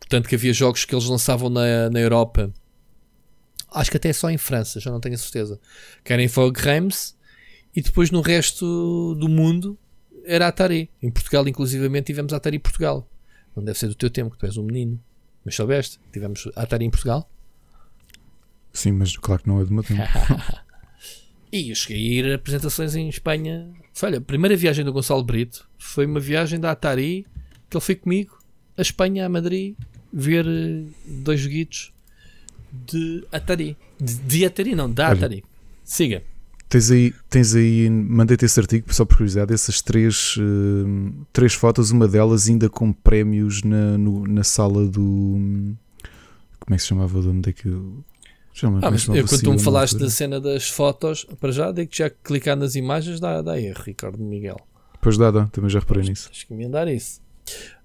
Portanto, 0.00 0.26
que 0.26 0.34
havia 0.34 0.52
jogos 0.54 0.86
que 0.86 0.94
eles 0.94 1.06
lançavam 1.06 1.50
na, 1.50 1.90
na 1.90 2.00
Europa. 2.00 2.52
Acho 3.70 3.90
que 3.90 3.96
até 3.98 4.12
só 4.12 4.30
em 4.30 4.38
França, 4.38 4.80
já 4.80 4.90
não 4.90 5.00
tenho 5.00 5.14
a 5.14 5.18
certeza. 5.18 5.60
Que 6.02 6.12
era 6.12 6.22
em 6.22 6.28
Games. 6.52 7.16
E 7.74 7.82
depois 7.82 8.10
no 8.10 8.20
resto 8.22 9.14
do 9.14 9.28
mundo 9.28 9.78
era 10.24 10.48
Atari. 10.48 10.90
Em 11.02 11.10
Portugal, 11.10 11.46
inclusivamente, 11.46 12.06
tivemos 12.06 12.32
Atari 12.32 12.58
Portugal. 12.58 13.08
Não 13.54 13.62
deve 13.62 13.78
ser 13.78 13.88
do 13.88 13.94
teu 13.94 14.08
tempo, 14.08 14.30
que 14.30 14.38
tu 14.38 14.46
és 14.46 14.56
um 14.56 14.62
menino. 14.62 15.02
Mas 15.44 15.54
soubeste? 15.54 16.00
Tivemos 16.10 16.48
Atari 16.56 16.86
em 16.86 16.90
Portugal? 16.90 17.30
Sim, 18.72 18.92
mas 18.92 19.14
claro 19.16 19.42
que 19.42 19.48
não 19.48 19.60
é 19.60 19.64
do 19.64 19.72
meu 19.72 19.82
tempo. 19.82 20.02
E 21.54 21.68
eu 21.68 21.74
cheguei 21.74 21.98
a 21.98 22.00
ir 22.00 22.32
a 22.32 22.36
apresentações 22.36 22.96
em 22.96 23.10
Espanha. 23.10 23.70
Olha, 24.02 24.18
a 24.18 24.20
primeira 24.20 24.56
viagem 24.56 24.84
do 24.84 24.92
Gonçalo 24.92 25.22
Brito 25.22 25.68
foi 25.78 26.06
uma 26.06 26.18
viagem 26.18 26.58
da 26.58 26.72
Atari 26.72 27.26
que 27.68 27.76
ele 27.76 27.84
foi 27.84 27.94
comigo 27.94 28.38
a 28.76 28.82
Espanha, 28.82 29.26
a 29.26 29.28
Madrid, 29.28 29.74
ver 30.12 30.46
eh, 30.46 30.84
dois 31.06 31.40
joguitos 31.40 31.92
de 32.70 33.24
Atari. 33.30 33.76
De, 34.00 34.14
de 34.14 34.44
Atari, 34.44 34.74
não, 34.74 34.90
da 34.90 35.08
olha, 35.08 35.16
Atari. 35.16 35.44
Siga. 35.84 36.22
Tens 36.68 36.90
aí, 36.90 37.14
tens 37.28 37.54
aí 37.54 37.90
mandei-te 37.90 38.46
esse 38.46 38.58
artigo, 38.58 38.92
só 38.94 39.04
por 39.04 39.18
curiosidade, 39.18 39.52
essas 39.52 39.82
três, 39.82 40.36
uh, 40.38 41.12
três 41.30 41.52
fotos, 41.52 41.90
uma 41.90 42.08
delas 42.08 42.48
ainda 42.48 42.70
com 42.70 42.92
prémios 42.92 43.62
na, 43.62 43.98
no, 43.98 44.26
na 44.26 44.42
sala 44.42 44.86
do. 44.86 45.74
Como 46.60 46.70
é 46.70 46.76
que 46.76 46.82
se 46.82 46.88
chamava? 46.88 47.20
De 47.20 47.28
onde 47.28 47.54
é 48.54 48.66
ah, 48.82 48.90
mas 48.90 49.08
eu, 49.08 49.26
quando 49.26 49.42
tu 49.42 49.52
me 49.52 49.58
falaste 49.58 49.96
da 49.98 50.10
cena 50.10 50.40
das 50.40 50.68
fotos, 50.68 51.24
para 51.40 51.50
já, 51.52 51.72
digo 51.72 51.90
que 51.90 51.98
já 51.98 52.10
clicar 52.10 52.56
nas 52.56 52.74
imagens 52.74 53.18
dá, 53.18 53.40
dá 53.40 53.58
erro, 53.58 53.82
Ricardo 53.84 54.18
Miguel. 54.18 54.60
Pois 55.00 55.16
dá, 55.16 55.30
dá, 55.30 55.46
também 55.46 55.70
já 55.70 55.80
reparei 55.80 56.04
nisso. 56.04 56.28
Acho 56.30 56.46
que 56.46 56.54
me 56.54 56.68
dar 56.68 56.86
isso. 56.86 57.20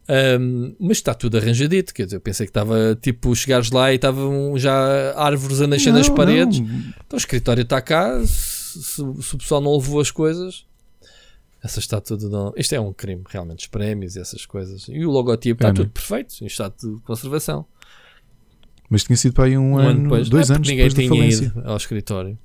Um, 0.09 0.73
mas 0.79 0.97
está 0.97 1.13
tudo 1.13 1.37
arranjadito, 1.37 1.93
quer 1.93 2.05
dizer, 2.05 2.15
eu 2.15 2.21
pensei 2.21 2.45
que 2.45 2.51
estava 2.51 2.97
tipo, 3.01 3.35
chegares 3.35 3.71
lá 3.71 3.91
e 3.91 3.95
estavam 3.95 4.57
já 4.57 5.13
árvores 5.17 5.59
a 5.59 5.67
nascer 5.67 5.91
não, 5.91 5.99
nas 5.99 6.09
paredes. 6.09 6.59
Não. 6.59 6.67
Então 6.67 7.13
o 7.13 7.17
escritório 7.17 7.63
está 7.63 7.81
cá, 7.81 8.23
se, 8.25 8.81
se, 8.83 8.95
se, 9.21 9.35
o 9.35 9.37
pessoal 9.37 9.59
não 9.59 9.75
levou 9.75 9.99
as 9.99 10.11
coisas, 10.11 10.65
essa 11.61 11.79
está 11.79 11.99
tudo. 11.99 12.29
Não... 12.29 12.53
Isto 12.55 12.75
é 12.75 12.79
um 12.79 12.93
crime, 12.93 13.23
realmente, 13.27 13.59
os 13.59 13.67
prémios 13.67 14.15
e 14.15 14.19
essas 14.19 14.45
coisas. 14.45 14.87
E 14.87 15.05
o 15.05 15.11
logotipo 15.11 15.63
é, 15.63 15.69
está 15.69 15.81
tudo 15.81 15.91
perfeito, 15.91 16.35
em 16.41 16.47
estado 16.47 16.75
de 16.81 17.01
conservação. 17.01 17.65
Mas 18.89 19.03
tinha 19.03 19.17
sido 19.17 19.33
para 19.33 19.45
aí 19.45 19.57
um, 19.57 19.73
um 19.73 19.77
ano, 19.77 20.03
depois, 20.03 20.29
dois 20.29 20.49
anos 20.51 20.67
ninguém 20.67 20.87
depois 20.87 21.09
tinha 21.09 21.47
ido 21.47 21.61
ao 21.65 21.75
escritório. 21.75 22.37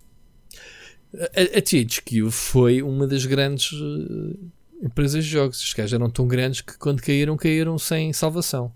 A, 1.15 1.59
a 1.59 1.63
THQ 1.63 2.31
foi 2.31 2.83
uma 2.83 3.07
das 3.07 3.25
grandes 3.27 3.73
uh, 3.73 4.39
empresas 4.83 5.25
de 5.25 5.31
jogos. 5.31 5.63
Os 5.63 5.73
gajos 5.73 5.93
eram 5.93 6.11
tão 6.11 6.27
grandes 6.27 6.61
que 6.61 6.77
quando 6.79 7.01
caíram, 7.01 7.37
caíram 7.37 7.79
sem 7.79 8.13
salvação. 8.13 8.73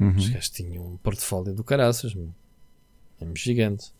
Uhum. 0.00 0.16
Os 0.16 0.28
gajos 0.28 0.50
tinham 0.50 0.94
um 0.94 0.96
portfólio 0.96 1.54
do 1.54 1.62
caraças, 1.62 2.16
é 3.20 3.26
gigante. 3.34 3.92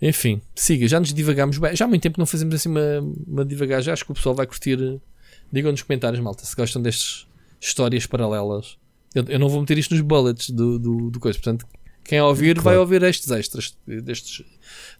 Enfim, 0.00 0.40
siga, 0.54 0.88
já 0.88 0.98
nos 0.98 1.12
divagamos 1.12 1.58
bem. 1.58 1.76
Já 1.76 1.84
há 1.84 1.88
muito 1.88 2.02
tempo 2.02 2.18
não 2.18 2.26
fazemos 2.26 2.54
assim 2.54 2.68
uma, 2.68 3.00
uma 3.26 3.44
divagagem. 3.44 3.92
Acho 3.92 4.04
que 4.04 4.12
o 4.12 4.14
pessoal 4.14 4.34
vai 4.34 4.46
curtir. 4.46 5.00
Digam 5.50 5.70
nos 5.70 5.82
comentários, 5.82 6.20
malta, 6.20 6.44
se 6.44 6.56
gostam 6.56 6.80
destas 6.80 7.26
histórias 7.60 8.06
paralelas 8.06 8.78
eu, 9.14 9.24
eu, 9.28 9.38
não 9.38 9.48
vou 9.48 9.60
meter 9.60 9.78
isto 9.78 9.94
nos 9.94 10.00
bullets 10.00 10.50
do, 10.50 10.78
do, 10.78 11.10
do 11.10 11.20
coisa. 11.20 11.38
Portanto, 11.38 11.66
quem 12.04 12.20
ouvir 12.20 12.54
claro. 12.54 12.62
vai 12.62 12.76
ouvir 12.78 13.02
estes 13.02 13.30
extras 13.30 13.76
destes, 13.86 14.44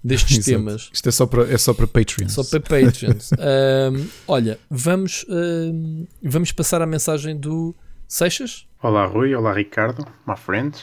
destes 0.02 0.38
temas. 0.44 0.90
Isto 0.92 1.08
é 1.08 1.12
só 1.12 1.26
para, 1.26 1.52
é 1.52 1.58
só 1.58 1.74
para 1.74 1.86
Patreons. 1.86 2.32
Só 2.32 2.44
para 2.44 2.60
Patreons. 2.60 3.30
um, 3.38 4.08
olha, 4.28 4.58
vamos, 4.70 5.26
um, 5.28 6.06
vamos 6.22 6.52
passar 6.52 6.80
a 6.82 6.86
mensagem 6.86 7.36
do 7.36 7.74
Seixas. 8.06 8.66
Olá, 8.82 9.06
Rui. 9.06 9.34
Olá, 9.34 9.52
Ricardo. 9.52 10.06
My 10.26 10.36
friend. 10.36 10.76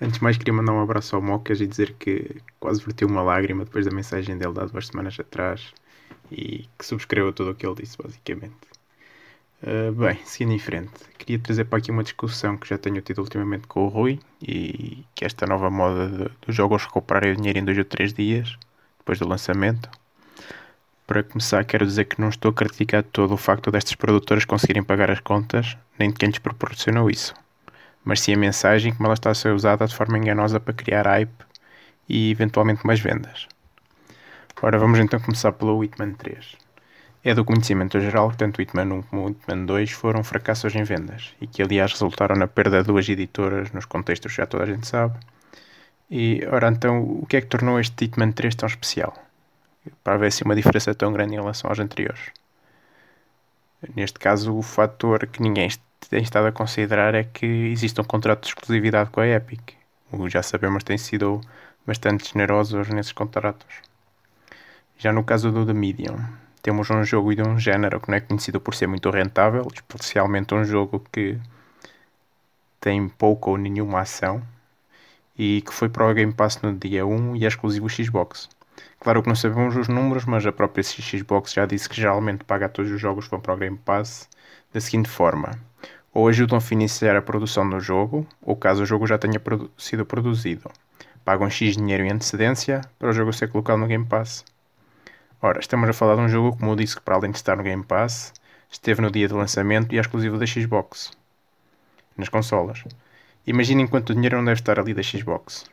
Antes 0.00 0.18
de 0.18 0.22
mais, 0.22 0.38
queria 0.38 0.54
mandar 0.54 0.72
um 0.72 0.80
abraço 0.80 1.14
ao 1.14 1.20
Mocas 1.20 1.60
e 1.60 1.66
dizer 1.66 1.94
que 1.98 2.36
quase 2.58 2.82
verteu 2.82 3.06
uma 3.06 3.22
lágrima 3.22 3.64
depois 3.64 3.84
da 3.84 3.94
mensagem 3.94 4.36
dele 4.36 4.54
dado 4.54 4.72
duas 4.72 4.86
semanas 4.86 5.18
atrás 5.20 5.74
e 6.32 6.64
que 6.78 6.86
subscreveu 6.86 7.32
tudo 7.32 7.50
o 7.50 7.54
que 7.54 7.66
ele 7.66 7.74
disse, 7.74 7.98
basicamente. 8.02 8.69
Uh, 9.62 9.92
bem, 9.92 10.18
seguindo 10.24 10.54
em 10.54 10.58
frente, 10.58 10.90
queria 11.18 11.38
trazer 11.38 11.66
para 11.66 11.78
aqui 11.78 11.90
uma 11.90 12.02
discussão 12.02 12.56
que 12.56 12.66
já 12.66 12.78
tenho 12.78 13.00
tido 13.02 13.18
ultimamente 13.18 13.66
com 13.66 13.84
o 13.84 13.88
Rui 13.88 14.18
e 14.40 15.04
que 15.14 15.24
esta 15.24 15.46
nova 15.46 15.70
moda 15.70 16.30
dos 16.46 16.56
jogos 16.56 16.84
recuperarem 16.84 17.32
o 17.32 17.36
dinheiro 17.36 17.58
em 17.58 17.64
dois 17.64 17.76
ou 17.76 17.84
três 17.84 18.14
dias 18.14 18.56
depois 18.98 19.18
do 19.18 19.28
lançamento. 19.28 19.90
Para 21.06 21.22
começar, 21.22 21.62
quero 21.64 21.84
dizer 21.84 22.04
que 22.06 22.20
não 22.20 22.30
estou 22.30 22.52
a 22.52 22.54
criticar 22.54 23.02
todo 23.02 23.34
o 23.34 23.36
facto 23.36 23.70
destas 23.70 23.94
produtoras 23.96 24.46
conseguirem 24.46 24.82
pagar 24.82 25.10
as 25.10 25.20
contas, 25.20 25.76
nem 25.98 26.08
de 26.08 26.16
quem 26.16 26.28
lhes 26.30 26.38
proporcionou 26.38 27.10
isso. 27.10 27.34
mas 28.04 28.20
sim 28.20 28.32
a 28.32 28.36
mensagem 28.38 28.94
como 28.94 29.06
ela 29.08 29.14
está 29.14 29.30
a 29.30 29.34
ser 29.34 29.52
usada 29.52 29.86
de 29.86 29.94
forma 29.94 30.16
enganosa 30.16 30.58
para 30.58 30.72
criar 30.72 31.06
hype 31.06 31.44
e 32.08 32.30
eventualmente 32.30 32.86
mais 32.86 33.00
vendas. 33.00 33.46
Ora, 34.62 34.78
vamos 34.78 34.98
então 34.98 35.20
começar 35.20 35.52
pelo 35.52 35.78
Whitman 35.78 36.14
3. 36.14 36.56
É 37.22 37.34
do 37.34 37.44
conhecimento 37.44 38.00
geral 38.00 38.30
que 38.30 38.38
tanto 38.38 38.58
o 38.58 38.62
Hitman 38.62 38.90
1 38.94 39.02
como 39.02 39.26
o 39.26 39.30
Hitman 39.30 39.66
2 39.66 39.90
foram 39.90 40.24
fracassos 40.24 40.74
em 40.74 40.82
vendas 40.84 41.34
e 41.38 41.46
que 41.46 41.62
aliás 41.62 41.92
resultaram 41.92 42.34
na 42.34 42.46
perda 42.46 42.80
de 42.80 42.86
duas 42.86 43.06
editoras 43.06 43.70
nos 43.72 43.84
contextos 43.84 44.32
que 44.32 44.38
já 44.38 44.46
toda 44.46 44.64
a 44.64 44.66
gente 44.66 44.86
sabe. 44.86 45.18
E 46.10 46.42
ora 46.50 46.68
então, 46.68 47.02
o 47.02 47.26
que 47.26 47.36
é 47.36 47.40
que 47.42 47.46
tornou 47.46 47.78
este 47.78 48.06
Hitman 48.06 48.32
3 48.32 48.54
tão 48.54 48.66
especial? 48.66 49.12
Para 50.02 50.14
haver 50.14 50.28
assim 50.28 50.44
uma 50.44 50.56
diferença 50.56 50.94
tão 50.94 51.12
grande 51.12 51.34
em 51.34 51.36
relação 51.36 51.68
aos 51.68 51.78
anteriores. 51.78 52.30
Neste 53.94 54.18
caso, 54.18 54.56
o 54.56 54.62
fator 54.62 55.26
que 55.26 55.42
ninguém 55.42 55.68
tem 56.08 56.22
estado 56.22 56.46
a 56.46 56.52
considerar 56.52 57.14
é 57.14 57.24
que 57.24 57.46
existe 57.46 58.00
um 58.00 58.04
contrato 58.04 58.42
de 58.42 58.48
exclusividade 58.48 59.10
com 59.10 59.20
a 59.20 59.26
Epic. 59.26 59.74
O 60.10 60.28
já 60.28 60.42
sabemos 60.42 60.84
tem 60.84 60.96
sido 60.96 61.40
bastante 61.86 62.32
generosos 62.32 62.88
nesses 62.88 63.12
contratos. 63.12 63.66
Já 64.98 65.12
no 65.12 65.22
caso 65.22 65.50
do 65.50 65.64
The 65.64 65.72
Medium, 65.72 66.18
temos 66.62 66.90
um 66.90 67.04
jogo 67.04 67.34
de 67.34 67.42
um 67.42 67.58
género 67.58 68.00
que 68.00 68.08
não 68.08 68.16
é 68.16 68.20
conhecido 68.20 68.60
por 68.60 68.74
ser 68.74 68.86
muito 68.86 69.10
rentável, 69.10 69.66
especialmente 69.72 70.54
um 70.54 70.64
jogo 70.64 71.04
que 71.12 71.38
tem 72.80 73.08
pouca 73.08 73.50
ou 73.50 73.56
nenhuma 73.56 74.00
ação 74.00 74.42
e 75.38 75.62
que 75.62 75.72
foi 75.72 75.88
para 75.88 76.06
o 76.06 76.14
Game 76.14 76.32
Pass 76.32 76.60
no 76.62 76.74
dia 76.74 77.06
1 77.06 77.36
e 77.36 77.44
é 77.44 77.48
exclusivo 77.48 77.88
Xbox. 77.88 78.48
Claro 78.98 79.22
que 79.22 79.28
não 79.28 79.36
sabemos 79.36 79.76
os 79.76 79.88
números, 79.88 80.24
mas 80.26 80.44
a 80.46 80.52
própria 80.52 80.82
Xbox 80.82 81.52
já 81.52 81.64
disse 81.64 81.88
que 81.88 81.96
geralmente 81.96 82.44
paga 82.44 82.68
todos 82.68 82.90
os 82.90 83.00
jogos 83.00 83.24
que 83.24 83.30
vão 83.30 83.40
para 83.40 83.54
o 83.54 83.56
Game 83.56 83.78
Pass 83.78 84.28
da 84.72 84.80
seguinte 84.80 85.08
forma: 85.08 85.58
ou 86.12 86.28
ajudam 86.28 86.58
a 86.58 86.60
financiar 86.60 87.16
a 87.16 87.22
produção 87.22 87.68
do 87.68 87.80
jogo, 87.80 88.26
ou 88.42 88.56
caso 88.56 88.82
o 88.82 88.86
jogo 88.86 89.06
já 89.06 89.16
tenha 89.16 89.40
produ 89.40 89.70
sido 89.78 90.04
produzido, 90.04 90.70
pagam 91.24 91.48
X 91.48 91.76
dinheiro 91.76 92.04
em 92.04 92.12
antecedência 92.12 92.82
para 92.98 93.10
o 93.10 93.12
jogo 93.12 93.32
ser 93.32 93.48
colocado 93.48 93.78
no 93.78 93.86
Game 93.86 94.04
Pass. 94.04 94.44
Ora, 95.42 95.58
estamos 95.58 95.88
a 95.88 95.94
falar 95.94 96.16
de 96.16 96.20
um 96.20 96.28
jogo, 96.28 96.54
como 96.54 96.72
eu 96.72 96.76
disse, 96.76 96.96
que 96.96 97.00
para 97.00 97.14
além 97.14 97.30
de 97.30 97.38
estar 97.38 97.56
no 97.56 97.62
Game 97.62 97.82
Pass, 97.82 98.34
esteve 98.70 99.00
no 99.00 99.10
dia 99.10 99.26
de 99.26 99.32
lançamento 99.32 99.94
e 99.94 99.96
é 99.96 100.00
exclusivo 100.02 100.36
da 100.36 100.44
Xbox. 100.44 101.12
Nas 102.14 102.28
consolas. 102.28 102.84
Imaginem 103.46 103.86
quanto 103.86 104.14
dinheiro 104.14 104.36
não 104.36 104.44
deve 104.44 104.60
estar 104.60 104.78
ali 104.78 104.92
da 104.92 105.02
Xbox. 105.02 105.64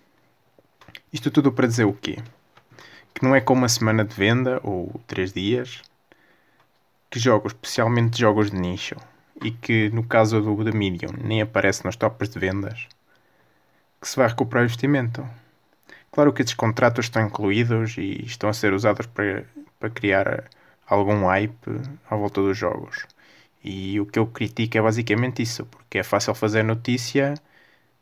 Isto 1.12 1.30
tudo 1.30 1.52
para 1.52 1.68
dizer 1.68 1.84
o 1.84 1.92
quê? 1.92 2.18
Que 3.14 3.26
não 3.26 3.36
é 3.36 3.42
com 3.42 3.56
uma 3.56 3.68
semana 3.68 4.06
de 4.06 4.16
venda, 4.16 4.62
ou 4.64 5.02
três 5.06 5.34
dias, 5.34 5.82
que 7.10 7.20
jogos, 7.20 7.52
especialmente 7.52 8.18
jogos 8.18 8.50
de 8.50 8.58
nicho, 8.58 8.96
e 9.44 9.52
que 9.52 9.90
no 9.90 10.06
caso 10.06 10.40
do 10.40 10.64
The 10.64 10.72
Medium 10.72 11.12
nem 11.22 11.42
aparece 11.42 11.84
nos 11.84 11.98
tops 11.98 12.30
de 12.30 12.40
vendas, 12.40 12.88
que 14.00 14.08
se 14.08 14.16
vai 14.16 14.30
recuperar 14.30 14.64
o 14.64 14.66
investimento. 14.66 15.28
Claro 16.12 16.34
que 16.34 16.42
esses 16.42 16.54
contratos 16.54 17.06
estão 17.06 17.26
incluídos 17.26 17.98
e 17.98 18.24
estão 18.26 18.50
a 18.50 18.54
ser 18.54 18.74
usados 18.74 19.06
para, 19.06 19.46
para 19.80 19.90
criar 19.90 20.46
algum 20.88 21.26
hype 21.26 21.82
à 22.10 22.16
volta 22.16 22.42
dos 22.42 22.58
jogos. 22.58 23.06
E 23.64 24.00
o 24.00 24.06
que 24.06 24.18
eu 24.18 24.26
critico 24.28 24.78
é 24.78 24.82
basicamente 24.82 25.42
isso, 25.42 25.66
porque 25.66 26.00
é 26.00 26.04
fácil 26.04 26.34
fazer 26.34 26.64
notícia 26.64 27.34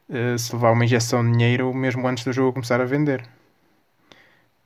uh, 0.09 0.37
se 0.37 0.53
levar 0.53 0.71
uma 0.71 0.85
injeção 0.85 1.25
de 1.25 1.31
dinheiro 1.31 1.73
mesmo 1.73 2.07
antes 2.07 2.23
do 2.23 2.31
jogo 2.31 2.53
começar 2.53 2.79
a 2.79 2.85
vender. 2.85 3.27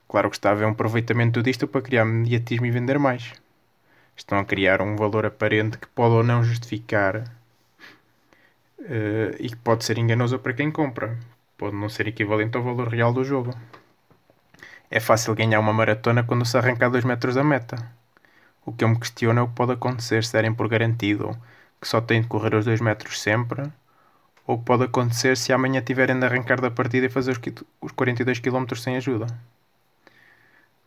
Claro 0.07 0.29
que 0.29 0.35
está 0.35 0.49
a 0.49 0.51
haver 0.53 0.65
um 0.65 0.71
aproveitamento 0.71 1.41
disto 1.41 1.67
para 1.67 1.81
criar 1.81 2.03
mediatismo 2.05 2.65
e 2.65 2.71
vender 2.71 2.99
mais. 2.99 3.33
Estão 4.15 4.39
a 4.39 4.45
criar 4.45 4.81
um 4.81 4.95
valor 4.95 5.25
aparente 5.25 5.77
que 5.77 5.87
pode 5.87 6.15
ou 6.15 6.23
não 6.23 6.43
justificar 6.43 7.17
uh, 8.79 9.35
e 9.39 9.49
que 9.49 9.55
pode 9.57 9.85
ser 9.85 9.97
enganoso 9.97 10.39
para 10.39 10.53
quem 10.53 10.71
compra 10.71 11.17
pode 11.59 11.75
não 11.75 11.89
ser 11.89 12.07
equivalente 12.07 12.57
ao 12.57 12.63
valor 12.63 12.87
real 12.87 13.13
do 13.13 13.23
jogo. 13.23 13.51
É 14.89 14.99
fácil 14.99 15.35
ganhar 15.35 15.59
uma 15.59 15.73
maratona 15.73 16.23
quando 16.23 16.45
se 16.45 16.57
arrancar 16.57 16.89
2 16.89 17.03
metros 17.03 17.35
da 17.35 17.43
meta. 17.43 17.75
O 18.65 18.71
que 18.73 18.83
eu 18.83 18.89
me 18.89 18.99
questiono 18.99 19.39
é 19.39 19.43
o 19.43 19.47
que 19.47 19.55
pode 19.55 19.73
acontecer 19.73 20.23
se 20.23 20.33
derem 20.33 20.53
por 20.53 20.67
garantido 20.67 21.37
que 21.81 21.87
só 21.87 22.01
têm 22.01 22.21
de 22.21 22.27
correr 22.27 22.55
os 22.55 22.65
2 22.65 22.81
metros 22.81 23.21
sempre, 23.21 23.63
ou 24.45 24.57
pode 24.57 24.83
acontecer 24.83 25.37
se 25.37 25.53
amanhã 25.53 25.81
tiverem 25.81 26.19
de 26.19 26.25
arrancar 26.25 26.59
da 26.59 26.71
partida 26.71 27.05
e 27.05 27.09
fazer 27.09 27.39
os 27.81 27.91
42 27.91 28.39
km 28.39 28.65
sem 28.75 28.97
ajuda. 28.97 29.27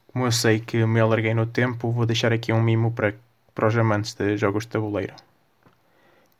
Como 0.09 0.27
eu 0.27 0.33
sei 0.33 0.61
que 0.61 0.85
me 0.85 1.01
alarguei 1.01 1.33
no 1.33 1.47
tempo, 1.47 1.91
vou 1.91 2.05
deixar 2.05 2.33
aqui 2.33 2.53
um 2.53 2.63
mimo 2.63 2.93
para, 2.93 3.15
para 3.55 3.69
os 3.69 3.77
amantes 3.77 4.15
de 4.15 4.37
jogos 4.37 4.65
de 4.65 4.71
tabuleiro. 4.71 5.15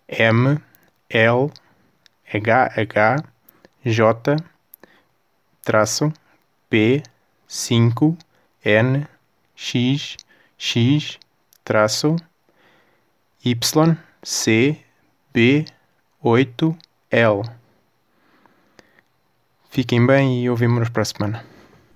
M 0.09 0.59
L 1.09 1.51
H 2.35 2.73
H 2.77 3.32
J 3.85 4.37
traço 5.63 6.13
P 6.69 7.03
cinco 7.47 8.17
N 8.65 9.07
X 9.55 10.17
X 10.57 11.19
traço 11.65 12.17
Y 13.45 13.97
C 14.23 14.79
B 15.35 15.65
oito 16.23 16.77
L. 17.11 17.43
Fiquem 19.71 20.07
bem 20.07 20.45
e 20.45 20.51
ouvimos-nos 20.51 20.89
para 20.89 21.03
a 21.03 21.05
semana. 21.05 21.45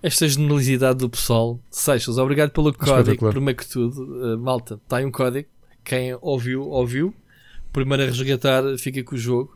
Esta 0.03 0.29
generalidade 0.29 0.99
do 0.99 1.11
pessoal, 1.11 1.59
Seixas, 1.71 2.19
obrigado 2.19 2.51
pelo 2.51 2.73
código, 2.73 3.31
primeiro 3.31 3.59
que 3.59 3.69
tudo. 3.69 4.35
Uh, 4.35 4.39
malta, 4.39 4.75
está 4.75 4.99
aí 4.99 5.05
um 5.05 5.11
código. 5.11 5.49
Quem 5.83 6.17
ouviu, 6.21 6.63
ouviu. 6.69 7.15
Primeiro 7.73 8.03
a 8.03 8.07
resgatar, 8.07 8.63
fica 8.79 9.03
com 9.03 9.15
o 9.15 9.19
jogo. 9.19 9.56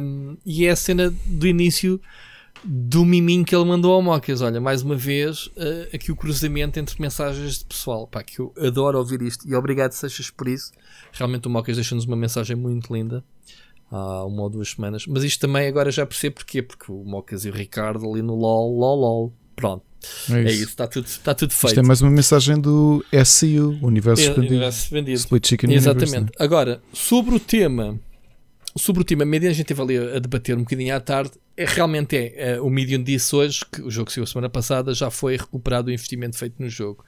Um, 0.00 0.36
e 0.46 0.66
é 0.66 0.70
a 0.70 0.76
cena 0.76 1.12
do 1.26 1.46
início 1.46 2.00
do 2.64 3.04
miminho 3.04 3.44
que 3.44 3.54
ele 3.54 3.64
mandou 3.64 3.92
ao 3.92 4.02
Mocas. 4.02 4.40
Olha, 4.40 4.60
mais 4.60 4.82
uma 4.82 4.96
vez, 4.96 5.46
uh, 5.48 5.94
aqui 5.94 6.10
o 6.10 6.16
cruzamento 6.16 6.78
entre 6.78 7.00
mensagens 7.00 7.58
de 7.58 7.64
pessoal. 7.64 8.06
Pá, 8.06 8.22
que 8.22 8.40
eu 8.40 8.52
adoro 8.58 8.98
ouvir 8.98 9.22
isto 9.22 9.48
e 9.48 9.54
obrigado, 9.54 9.92
Seixas, 9.92 10.30
por 10.30 10.48
isso. 10.48 10.72
Realmente 11.12 11.46
o 11.46 11.50
Mocas 11.50 11.76
deixa-nos 11.76 12.04
uma 12.04 12.16
mensagem 12.16 12.56
muito 12.56 12.92
linda 12.92 13.22
há 13.90 14.24
uma 14.24 14.42
ou 14.42 14.50
duas 14.50 14.70
semanas. 14.70 15.06
Mas 15.06 15.24
isto 15.24 15.40
também 15.40 15.66
agora 15.66 15.90
já 15.90 16.04
percebo 16.04 16.36
porquê. 16.36 16.62
Porque 16.62 16.90
o 16.90 17.04
Mocas 17.04 17.44
e 17.44 17.50
o 17.50 17.52
Ricardo 17.52 18.08
ali 18.10 18.22
no 18.22 18.34
LOL, 18.34 18.76
LOL, 18.76 19.00
LOL. 19.00 19.32
Pronto. 19.54 19.84
É, 20.30 20.42
é 20.42 20.52
isso, 20.52 20.64
está 20.64 20.86
tudo, 20.86 21.06
está 21.06 21.34
tudo 21.34 21.52
feito. 21.52 21.70
Isto 21.70 21.80
é 21.80 21.82
mais 21.82 22.00
uma 22.00 22.10
mensagem 22.10 22.60
do 22.60 23.04
SCU, 23.24 23.76
Universo, 23.82 24.30
é. 24.30 24.34
Universo 24.34 24.84
Expandido. 24.84 25.18
Split 25.18 25.48
Chicken 25.48 25.72
Exatamente. 25.72 26.14
Universe, 26.14 26.38
né? 26.38 26.44
Agora, 26.44 26.80
sobre 26.92 27.34
o 27.34 27.40
tema 27.40 27.98
sobre 28.78 29.02
o 29.02 29.04
tema 29.04 29.24
Medium, 29.24 29.50
a 29.50 29.52
gente 29.52 29.66
teve 29.66 29.82
ali 29.82 29.98
a, 29.98 30.18
debater 30.18 30.56
um 30.56 30.60
bocadinho 30.60 30.94
à 30.94 31.00
tarde. 31.00 31.32
É, 31.56 31.64
realmente 31.64 32.16
é. 32.16 32.52
é. 32.52 32.60
O 32.60 32.70
Medium 32.70 33.02
disse 33.02 33.34
hoje 33.34 33.64
que 33.70 33.82
o 33.82 33.90
jogo 33.90 34.06
que 34.06 34.12
saiu 34.12 34.24
a 34.24 34.26
semana 34.26 34.48
passada 34.48 34.94
já 34.94 35.10
foi 35.10 35.36
recuperado 35.36 35.88
o 35.88 35.92
investimento 35.92 36.36
feito 36.36 36.54
no 36.58 36.68
jogo. 36.68 37.04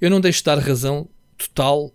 Eu 0.00 0.10
não 0.10 0.20
deixo 0.20 0.38
de 0.38 0.44
dar 0.44 0.58
razão 0.58 1.08
total 1.36 1.92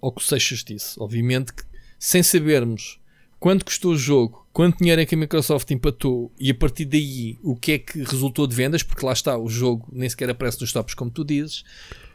ao 0.00 0.12
que 0.12 0.22
o 0.22 0.24
Seixas 0.24 0.62
disse. 0.62 0.94
Obviamente 0.98 1.52
que, 1.52 1.62
sem 1.98 2.22
sabermos 2.22 3.00
quanto 3.38 3.64
custou 3.64 3.92
o 3.92 3.96
jogo, 3.96 4.46
quanto 4.52 4.78
dinheiro 4.78 5.00
é 5.00 5.06
que 5.06 5.14
a 5.14 5.18
Microsoft 5.18 5.70
empatou 5.70 6.32
e 6.38 6.50
a 6.50 6.54
partir 6.54 6.84
daí 6.84 7.38
o 7.42 7.54
que 7.54 7.72
é 7.72 7.78
que 7.78 8.02
resultou 8.02 8.46
de 8.46 8.54
vendas, 8.54 8.82
porque 8.82 9.04
lá 9.04 9.12
está, 9.12 9.38
o 9.38 9.48
jogo 9.48 9.88
nem 9.92 10.08
sequer 10.08 10.30
aparece 10.30 10.60
nos 10.60 10.72
tops, 10.72 10.94
como 10.94 11.10
tu 11.10 11.24
dizes, 11.24 11.64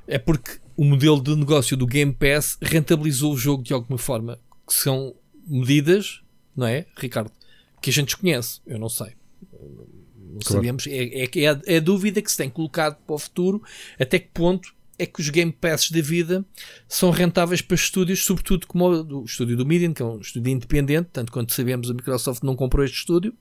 é 0.08 0.18
porque 0.18 0.60
o 0.76 0.84
modelo 0.84 1.22
de 1.22 1.36
negócio 1.36 1.78
do 1.78 1.88
Game 1.88 2.14
Pass 2.14 2.58
rentabilizou 2.62 3.34
o 3.34 3.38
jogo 3.38 3.64
de 3.64 3.74
alguma 3.74 3.98
forma. 3.98 4.40
Que 4.68 4.74
são 4.74 5.14
medidas 5.48 6.23
não 6.56 6.68
é, 6.68 6.86
Ricardo? 6.98 7.32
Que 7.82 7.90
a 7.90 7.94
gente 7.94 8.08
desconhece, 8.08 8.62
eu 8.66 8.80
não 8.80 8.90
sei. 8.90 9.14
Não 9.52 10.40
claro. 10.40 10.56
sabemos. 10.56 10.88
É, 10.88 11.24
é, 11.24 11.30
é, 11.36 11.48
a, 11.48 11.62
é 11.66 11.78
a 11.78 11.80
dúvida 11.80 12.22
que 12.22 12.32
se 12.32 12.38
tem 12.38 12.50
colocado 12.50 12.98
para 13.06 13.16
o 13.16 13.20
futuro. 13.20 13.62
Até 14.00 14.20
que 14.20 14.30
ponto 14.34 14.74
é 14.98 15.06
que 15.06 15.20
os 15.20 15.30
Game 15.30 15.52
Passes 15.52 15.92
da 15.92 16.02
vida 16.02 16.46
são 16.88 17.10
rentáveis 17.12 17.62
para 17.62 17.76
estúdios, 17.76 18.24
sobretudo 18.24 18.68
como 18.68 18.86
o, 18.86 19.22
o 19.22 19.26
estúdio 19.26 19.58
do 19.58 19.66
Medium, 19.66 19.94
que 19.94 20.02
é 20.02 20.06
um 20.06 20.20
estúdio 20.20 20.52
independente, 20.52 21.10
tanto 21.12 21.32
quanto 21.32 21.54
sabemos 21.54 21.90
a 21.90 21.94
Microsoft 21.94 22.44
não 22.44 22.56
comprou 22.56 22.86
este 22.86 22.98
estúdio. 22.98 23.34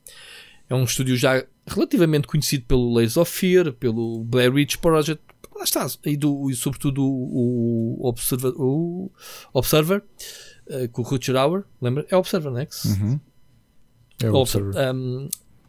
É 0.69 0.75
um 0.75 0.85
estúdio 0.85 1.17
já 1.17 1.45
relativamente 1.67 2.27
conhecido 2.27 2.65
pelo 2.65 2.95
Layers 2.95 3.17
of 3.17 3.31
Fear, 3.31 3.73
pelo 3.73 4.25
Blair 4.25 4.53
Witch 4.53 4.77
Project, 4.79 5.23
lá 5.55 5.65
está, 5.65 5.87
e, 6.07 6.17
do, 6.17 6.51
e 6.51 6.55
sobretudo 6.55 7.05
o, 7.05 8.01
o, 8.01 8.09
Observer, 8.09 8.53
o 8.57 9.11
Observer 9.53 10.03
uh, 10.73 10.89
com 10.91 11.03
o 11.03 11.05
Rutger 11.05 11.37
Hour, 11.37 11.65
lembra? 11.81 12.07
É 12.11 12.17
Observer, 12.17 12.51
não 12.51 12.59
é? 12.59 12.69
Uhum. 12.85 13.21
É 14.23 14.31
o 14.31 14.35
Observer. 14.35 14.95
Um, 14.95 15.29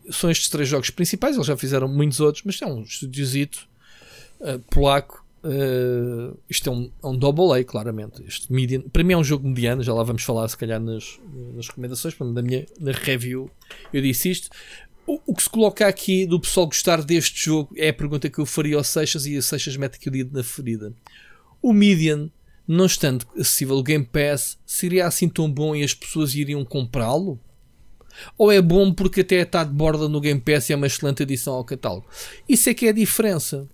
são 0.10 0.30
estes 0.30 0.50
três 0.50 0.68
jogos 0.68 0.90
principais, 0.90 1.36
eles 1.36 1.48
já 1.48 1.58
fizeram 1.58 1.88
muitos 1.88 2.20
outros, 2.20 2.44
mas 2.46 2.62
é 2.62 2.66
um 2.66 2.84
estudiozito 2.84 3.68
uh, 4.40 4.60
polaco. 4.70 5.24
Uh, 5.44 6.38
isto 6.50 6.70
é 6.70 6.74
um, 6.74 6.90
é 7.04 7.08
um 7.08 7.18
double 7.18 7.60
A, 7.60 7.64
claramente. 7.64 8.24
Este 8.26 8.52
median, 8.52 8.82
para 8.82 9.04
mim 9.04 9.14
é 9.14 9.18
um 9.18 9.24
jogo 9.24 9.48
mediano, 9.48 9.84
já 9.84 9.94
lá 9.94 10.04
vamos 10.04 10.24
falar 10.24 10.48
se 10.48 10.58
calhar 10.58 10.80
nas, 10.80 11.20
nas 11.54 11.68
recomendações, 11.68 12.18
na 12.18 12.42
minha 12.42 12.66
na 12.80 12.92
review 12.92 13.50
eu 13.92 14.02
disse 14.02 14.30
isto. 14.30 14.50
O, 15.06 15.20
o, 15.28 15.36
que 15.36 15.44
se 15.44 15.50
coloca 15.50 15.86
aqui 15.86 16.26
do 16.26 16.40
pessoal 16.40 16.66
gostar 16.66 17.04
deste 17.04 17.44
jogo 17.44 17.74
é 17.76 17.90
a 17.90 17.94
pergunta 17.94 18.30
que 18.30 18.40
eu 18.40 18.46
faria 18.46 18.78
ao 18.78 18.84
Seixas 18.86 19.26
e 19.26 19.36
a 19.36 19.42
Seixas 19.42 19.76
mete 19.76 19.96
aqui 19.96 20.08
o 20.08 20.12
dedo 20.12 20.32
na 20.32 20.44
ferida. 20.44 20.94
O 21.62 21.74
median 21.74 22.30
não 22.68 22.86
estando 22.86 23.26
acessível 23.38 23.78
o 23.78 23.84
Game 23.84 24.06
Pass, 24.06 24.58
seria 24.66 25.08
assim 25.08 25.28
tão 25.28 25.52
bom 25.52 25.76
e 25.76 25.84
as 25.84 25.94
pessoas 25.94 26.34
iriam 26.36 26.64
comprá-lo? 26.64 27.40
Ou 28.38 28.52
é 28.52 28.62
bom 28.62 28.94
porque 28.94 29.22
até 29.22 29.42
está 29.42 29.64
de 29.64 29.72
borda 29.72 30.08
no 30.08 30.22
Game 30.22 30.40
Pass 30.40 30.70
e 30.70 30.74
é 30.74 30.76
uma 30.76 30.88
excelente 30.88 31.24
adição 31.24 31.54
ao 31.54 31.64
catálogo? 31.64 32.08
Isso 32.48 32.70
é 32.70 32.74
que 32.74 32.86
é 32.86 32.90
a 32.90 32.94
diferença. 32.94 33.68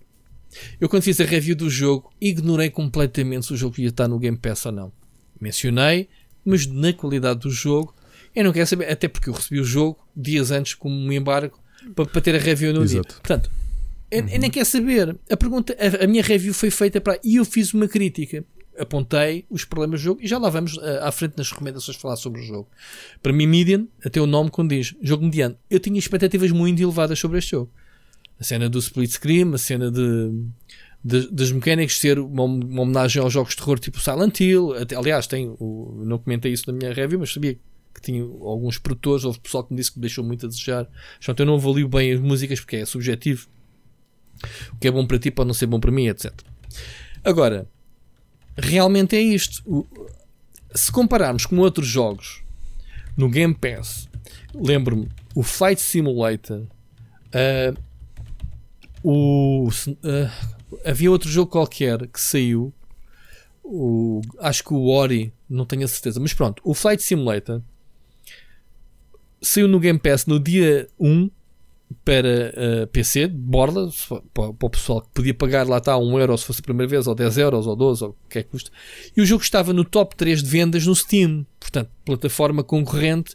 Eu, 0.80 0.88
quando 0.88 1.02
fiz 1.02 1.20
a 1.20 1.24
review 1.24 1.54
do 1.54 1.70
jogo, 1.70 2.10
ignorei 2.20 2.70
completamente 2.70 3.46
se 3.46 3.52
o 3.52 3.56
jogo 3.56 3.76
ia 3.78 3.88
estar 3.88 4.08
no 4.08 4.18
Game 4.18 4.36
Pass 4.36 4.66
ou 4.66 4.72
não. 4.72 4.92
Mencionei, 5.40 6.08
mas 6.44 6.66
na 6.66 6.92
qualidade 6.92 7.40
do 7.40 7.50
jogo, 7.50 7.94
eu 8.34 8.44
não 8.44 8.52
quero 8.52 8.66
saber, 8.66 8.90
até 8.90 9.08
porque 9.08 9.28
eu 9.28 9.34
recebi 9.34 9.60
o 9.60 9.64
jogo 9.64 9.98
dias 10.16 10.50
antes 10.50 10.74
como 10.74 10.94
um 10.94 11.12
embargo 11.12 11.58
para, 11.94 12.06
para 12.06 12.20
ter 12.20 12.34
a 12.34 12.38
review 12.38 12.72
no 12.72 12.82
Exato. 12.82 13.08
dia. 13.08 13.18
Portanto, 13.20 13.50
eu, 14.10 14.26
eu 14.28 14.38
nem 14.38 14.50
quero 14.50 14.66
saber. 14.66 15.16
A, 15.30 15.36
pergunta, 15.36 15.76
a, 15.78 16.04
a 16.04 16.06
minha 16.06 16.22
review 16.22 16.52
foi 16.52 16.70
feita 16.70 17.00
para. 17.00 17.18
E 17.22 17.36
eu 17.36 17.44
fiz 17.44 17.72
uma 17.72 17.86
crítica. 17.86 18.44
Apontei 18.80 19.44
os 19.50 19.64
problemas 19.64 20.00
do 20.00 20.04
jogo 20.04 20.20
e 20.22 20.26
já 20.26 20.38
lá 20.38 20.48
vamos 20.48 20.76
uh, 20.76 21.02
à 21.02 21.12
frente 21.12 21.34
nas 21.36 21.50
recomendações 21.50 21.96
falar 21.96 22.16
sobre 22.16 22.40
o 22.40 22.44
jogo. 22.44 22.68
Para 23.22 23.32
mim, 23.32 23.46
Median, 23.46 23.86
até 24.04 24.20
o 24.20 24.26
nome 24.26 24.50
quando 24.50 24.70
diz 24.70 24.94
jogo 25.02 25.24
mediano, 25.24 25.56
eu 25.68 25.78
tinha 25.78 25.98
expectativas 25.98 26.50
muito 26.50 26.82
elevadas 26.82 27.18
sobre 27.18 27.38
este 27.38 27.52
jogo. 27.52 27.70
A 28.38 28.44
cena 28.44 28.68
do 28.70 28.78
split 28.78 29.10
screen, 29.10 29.52
a 29.54 29.58
cena 29.58 29.90
de, 29.90 30.32
de 31.04 31.30
das 31.30 31.52
mecânicas 31.52 31.98
ser 31.98 32.18
uma, 32.18 32.44
uma, 32.44 32.82
homenagem 32.82 33.22
aos 33.22 33.32
jogos 33.32 33.50
de 33.50 33.58
terror 33.58 33.78
tipo 33.78 34.00
Silent 34.00 34.40
Hill. 34.40 34.74
Até, 34.74 34.96
aliás, 34.96 35.26
tem 35.26 35.54
o, 35.58 36.02
não 36.06 36.18
comentei 36.18 36.52
isso 36.52 36.64
na 36.66 36.72
minha 36.72 36.92
review, 36.92 37.20
mas 37.20 37.32
sabia 37.32 37.58
que 37.94 38.00
tinha 38.00 38.22
alguns 38.22 38.78
produtores, 38.78 39.24
houve 39.24 39.40
pessoal 39.40 39.64
que 39.64 39.72
me 39.72 39.78
disse 39.78 39.92
que 39.92 39.98
me 39.98 40.02
deixou 40.02 40.24
muito 40.24 40.46
a 40.46 40.48
desejar. 40.48 40.88
Portanto, 41.18 41.40
eu 41.40 41.46
não 41.46 41.54
avalio 41.56 41.88
bem 41.88 42.12
as 42.12 42.20
músicas 42.20 42.60
porque 42.60 42.76
é 42.76 42.86
subjetivo. 42.86 43.46
O 44.72 44.78
que 44.78 44.88
é 44.88 44.90
bom 44.90 45.06
para 45.06 45.18
ti 45.18 45.30
pode 45.30 45.48
não 45.48 45.54
ser 45.54 45.66
bom 45.66 45.78
para 45.78 45.90
mim, 45.90 46.06
etc. 46.08 46.32
Agora, 47.22 47.68
realmente 48.56 49.16
é 49.16 49.20
isto. 49.20 49.86
Se 50.74 50.90
compararmos 50.92 51.46
com 51.46 51.58
outros 51.58 51.86
jogos 51.86 52.42
no 53.16 53.28
Game 53.28 53.54
Pass, 53.54 54.08
lembro-me 54.54 55.08
o 55.34 55.42
Flight 55.42 55.80
Simulator, 55.80 56.66
uh, 57.34 57.76
o, 59.02 59.68
uh, 59.68 60.78
havia 60.84 61.10
outro 61.10 61.28
jogo 61.28 61.50
qualquer 61.50 62.06
que 62.06 62.20
saiu, 62.20 62.72
o, 63.64 64.20
acho 64.38 64.64
que 64.64 64.74
o 64.74 64.88
Ori, 64.88 65.32
não 65.48 65.64
tenho 65.64 65.84
a 65.84 65.88
certeza, 65.88 66.20
mas 66.20 66.32
pronto, 66.32 66.60
o 66.64 66.74
Flight 66.74 67.02
Simulator 67.02 67.62
saiu 69.40 69.68
no 69.68 69.80
Game 69.80 69.98
Pass 69.98 70.26
no 70.26 70.38
dia 70.38 70.88
1 70.98 71.30
para 72.04 72.54
uh, 72.84 72.86
PC, 72.88 73.28
de 73.28 73.34
borda, 73.34 73.88
para, 74.32 74.52
para, 74.52 74.66
o 74.66 74.70
pessoal 74.70 75.02
que 75.02 75.08
podia 75.12 75.34
pagar 75.34 75.66
lá 75.66 75.78
está 75.78 75.96
1 75.96 76.20
euro 76.20 76.38
se 76.38 76.44
fosse 76.44 76.60
a 76.60 76.62
primeira 76.62 76.88
vez, 76.88 77.06
ou 77.06 77.14
10 77.14 77.38
euros, 77.38 77.66
ou 77.66 77.76
12, 77.76 78.04
ou 78.04 78.10
o 78.10 78.28
que 78.28 78.38
é 78.38 78.42
que 78.42 78.50
custa. 78.50 78.70
E 79.16 79.20
o 79.20 79.26
jogo 79.26 79.42
estava 79.42 79.72
no 79.72 79.84
top 79.84 80.16
3 80.16 80.42
de 80.42 80.48
vendas 80.48 80.86
no 80.86 80.94
Steam, 80.94 81.46
portanto, 81.58 81.90
plataforma 82.04 82.62
concorrente 82.62 83.34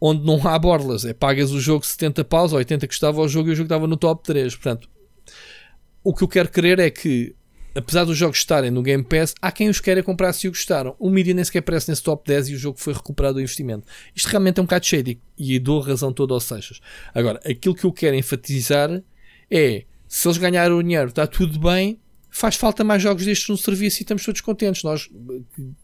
onde 0.00 0.24
não 0.24 0.46
há 0.46 0.58
borlas. 0.58 1.04
É 1.04 1.14
pagas 1.14 1.50
o 1.50 1.60
jogo 1.60 1.86
70 1.86 2.24
paus 2.24 2.52
ou 2.52 2.58
80 2.58 2.86
que 2.86 2.94
estava 2.94 3.20
o 3.20 3.28
jogo 3.28 3.48
e 3.48 3.52
o 3.52 3.56
jogo 3.56 3.66
estava 3.66 3.86
no 3.86 3.96
top 3.96 4.22
3. 4.22 4.54
Portanto, 4.54 4.88
o 6.02 6.14
que 6.14 6.22
eu 6.22 6.28
quero 6.28 6.50
crer 6.50 6.78
é 6.78 6.90
que 6.90 7.34
apesar 7.74 8.04
dos 8.04 8.16
jogos 8.16 8.38
estarem 8.38 8.70
no 8.70 8.82
Game 8.82 9.02
Pass, 9.02 9.34
há 9.40 9.50
quem 9.50 9.68
os 9.68 9.80
queira 9.80 10.02
comprar 10.02 10.32
se 10.32 10.46
o 10.46 10.50
gostaram. 10.50 10.94
O 10.98 11.10
Media 11.10 11.34
nem 11.34 11.44
sequer 11.44 11.58
aparece 11.58 11.90
nesse 11.90 12.02
top 12.02 12.26
10 12.26 12.48
e 12.48 12.54
o 12.54 12.58
jogo 12.58 12.78
foi 12.78 12.92
recuperado 12.92 13.34
do 13.34 13.40
investimento. 13.40 13.86
Isto 14.14 14.28
realmente 14.28 14.58
é 14.58 14.62
um 14.62 14.64
bocado 14.64 14.86
shady 14.86 15.20
e 15.36 15.58
dou 15.58 15.80
razão 15.80 16.12
toda 16.12 16.34
aos 16.34 16.44
Seixas. 16.44 16.80
Agora, 17.14 17.40
aquilo 17.44 17.74
que 17.74 17.84
eu 17.84 17.92
quero 17.92 18.16
enfatizar 18.16 19.02
é 19.50 19.84
se 20.08 20.28
eles 20.28 20.38
ganharam 20.38 20.78
o 20.78 20.82
dinheiro, 20.82 21.08
está 21.08 21.26
tudo 21.26 21.58
bem, 21.58 21.98
faz 22.30 22.56
falta 22.56 22.84
mais 22.84 23.02
jogos 23.02 23.24
destes 23.24 23.48
no 23.48 23.56
serviço 23.56 24.00
e 24.00 24.02
estamos 24.02 24.24
todos 24.24 24.40
contentes. 24.40 24.82
Nós 24.82 25.10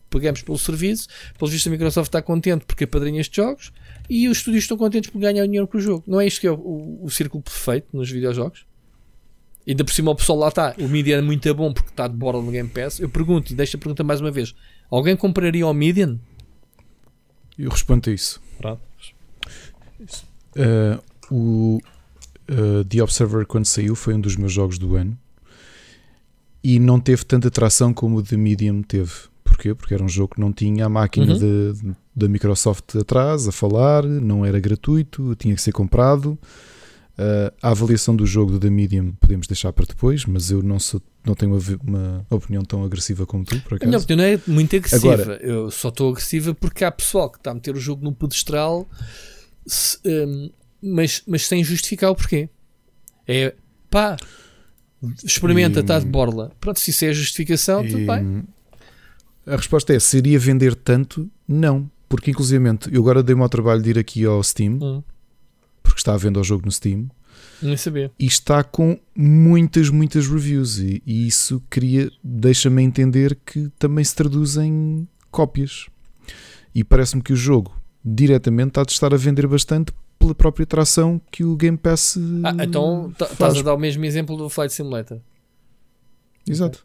pagamos 0.08 0.42
pelo 0.42 0.58
serviço, 0.58 1.08
pelo 1.38 1.50
visto 1.50 1.66
a 1.66 1.70
Microsoft 1.70 2.08
está 2.08 2.22
contente 2.22 2.64
porque 2.64 2.84
apadrinha 2.84 3.20
estes 3.20 3.36
jogos 3.36 3.72
e 4.08 4.28
os 4.28 4.38
estúdios 4.38 4.64
estão 4.64 4.76
contentes 4.76 5.10
por 5.10 5.20
ganhar 5.20 5.42
o 5.42 5.46
dinheiro 5.46 5.66
com 5.66 5.78
o 5.78 5.80
jogo. 5.80 6.04
Não 6.06 6.20
é 6.20 6.26
isto 6.26 6.40
que 6.40 6.46
é 6.46 6.50
o, 6.50 6.54
o, 6.54 7.04
o 7.04 7.10
círculo 7.10 7.42
perfeito 7.42 7.88
nos 7.92 8.10
videojogos? 8.10 8.69
Ainda 9.66 9.84
por 9.84 9.92
cima 9.92 10.10
o 10.10 10.14
pessoal 10.14 10.38
lá 10.38 10.48
está. 10.48 10.74
O 10.78 10.88
Median 10.88 11.18
é 11.18 11.22
muito 11.22 11.54
bom 11.54 11.72
porque 11.72 11.90
está 11.90 12.08
de 12.08 12.16
borda 12.16 12.40
no 12.40 12.50
Game 12.50 12.68
Pass. 12.68 12.98
Eu 12.98 13.08
pergunto, 13.08 13.52
e 13.52 13.56
deixo 13.56 13.76
a 13.76 13.80
pergunta 13.80 14.02
mais 14.02 14.20
uma 14.20 14.30
vez: 14.30 14.54
alguém 14.90 15.16
compraria 15.16 15.66
o 15.66 15.72
Median? 15.72 16.18
Eu 17.58 17.70
respondo 17.70 18.08
a 18.08 18.12
isso. 18.12 18.40
Uh, 20.56 21.02
o 21.30 21.80
uh, 22.50 22.84
The 22.84 23.02
Observer, 23.02 23.46
quando 23.46 23.66
saiu, 23.66 23.94
foi 23.94 24.14
um 24.14 24.20
dos 24.20 24.36
meus 24.36 24.52
jogos 24.52 24.78
do 24.78 24.96
ano 24.96 25.16
e 26.62 26.78
não 26.78 27.00
teve 27.00 27.24
tanta 27.24 27.48
atração 27.48 27.92
como 27.92 28.18
o 28.18 28.22
The 28.22 28.36
Medium 28.36 28.82
teve. 28.82 29.12
Porquê? 29.42 29.74
Porque 29.74 29.94
era 29.94 30.02
um 30.02 30.08
jogo 30.08 30.34
que 30.34 30.40
não 30.40 30.52
tinha 30.52 30.86
a 30.86 30.88
máquina 30.88 31.34
uhum. 31.34 31.94
da 32.14 32.28
Microsoft 32.28 32.96
atrás 32.96 33.48
a 33.48 33.52
falar, 33.52 34.04
não 34.04 34.44
era 34.44 34.60
gratuito, 34.60 35.34
tinha 35.36 35.54
que 35.54 35.62
ser 35.62 35.72
comprado. 35.72 36.38
Uh, 37.20 37.52
a 37.60 37.68
avaliação 37.72 38.16
do 38.16 38.24
jogo 38.24 38.52
do 38.52 38.58
The 38.58 38.70
Medium 38.70 39.12
podemos 39.20 39.46
deixar 39.46 39.74
para 39.74 39.84
depois, 39.84 40.24
mas 40.24 40.50
eu 40.50 40.62
não, 40.62 40.78
sou, 40.78 41.02
não 41.22 41.34
tenho 41.34 41.52
uma, 41.86 42.26
opinião 42.30 42.64
tão 42.64 42.82
agressiva 42.82 43.26
como 43.26 43.44
tu, 43.44 43.60
por 43.60 43.74
acaso. 43.74 43.84
A 43.84 43.86
minha 43.88 43.98
opinião 43.98 44.26
é 44.26 44.40
muito 44.46 44.74
agressiva. 44.74 45.12
Agora, 45.12 45.36
eu 45.42 45.70
só 45.70 45.90
estou 45.90 46.10
agressiva 46.10 46.54
porque 46.54 46.82
há 46.82 46.90
pessoal 46.90 47.28
que 47.28 47.36
está 47.36 47.50
a 47.50 47.54
meter 47.54 47.74
o 47.74 47.78
jogo 47.78 48.02
no 48.02 48.14
pedestral, 48.14 48.88
se, 49.66 49.98
um, 50.06 50.48
mas, 50.80 51.22
mas 51.26 51.46
sem 51.46 51.62
justificar 51.62 52.10
o 52.10 52.14
porquê. 52.14 52.48
É 53.28 53.54
pá, 53.90 54.16
experimenta, 55.22 55.80
está 55.80 55.98
de 55.98 56.06
borla. 56.06 56.52
Pronto, 56.58 56.80
se 56.80 56.90
isso 56.90 57.04
é 57.04 57.08
a 57.08 57.12
justificação, 57.12 57.84
e, 57.84 57.90
tudo 57.90 58.06
bem. 58.06 58.44
A 59.44 59.56
resposta 59.56 59.92
é: 59.92 60.00
seria 60.00 60.38
vender 60.38 60.74
tanto? 60.74 61.30
Não, 61.46 61.90
porque 62.08 62.30
inclusive 62.30 62.64
eu 62.90 63.02
agora 63.02 63.22
dei-me 63.22 63.42
ao 63.42 63.48
trabalho 63.50 63.82
de 63.82 63.90
ir 63.90 63.98
aqui 63.98 64.24
ao 64.24 64.42
Steam. 64.42 64.78
Hum 64.80 65.02
porque 66.00 66.10
está 66.10 66.14
à 66.14 66.16
venda 66.16 66.40
o 66.40 66.44
jogo 66.44 66.64
no 66.64 66.72
Steam. 66.72 67.08
Nem 67.62 67.76
sabia. 67.76 68.10
E 68.18 68.26
está 68.26 68.64
com 68.64 68.98
muitas, 69.14 69.90
muitas 69.90 70.26
reviews. 70.26 70.78
E, 70.78 71.02
e 71.06 71.26
isso 71.26 71.62
queria, 71.70 72.10
deixa-me 72.24 72.82
entender 72.82 73.38
que 73.44 73.68
também 73.78 74.02
se 74.02 74.14
traduz 74.14 74.56
em 74.56 75.06
cópias. 75.30 75.86
E 76.74 76.82
parece-me 76.82 77.22
que 77.22 77.32
o 77.32 77.36
jogo 77.36 77.78
diretamente 78.04 78.70
está 78.70 78.80
a 78.80 78.84
estar 78.88 79.14
a 79.14 79.16
vender 79.16 79.46
bastante 79.46 79.92
pela 80.18 80.34
própria 80.34 80.66
tração 80.66 81.20
que 81.30 81.44
o 81.44 81.54
Game 81.56 81.76
Pass. 81.76 82.18
Ah, 82.44 82.64
então 82.64 83.12
estás 83.20 83.58
a 83.58 83.62
dar 83.62 83.74
o 83.74 83.78
mesmo 83.78 84.04
exemplo 84.04 84.36
do 84.36 84.48
Flight 84.48 84.72
Simulator. 84.72 85.18
Exato. 86.48 86.84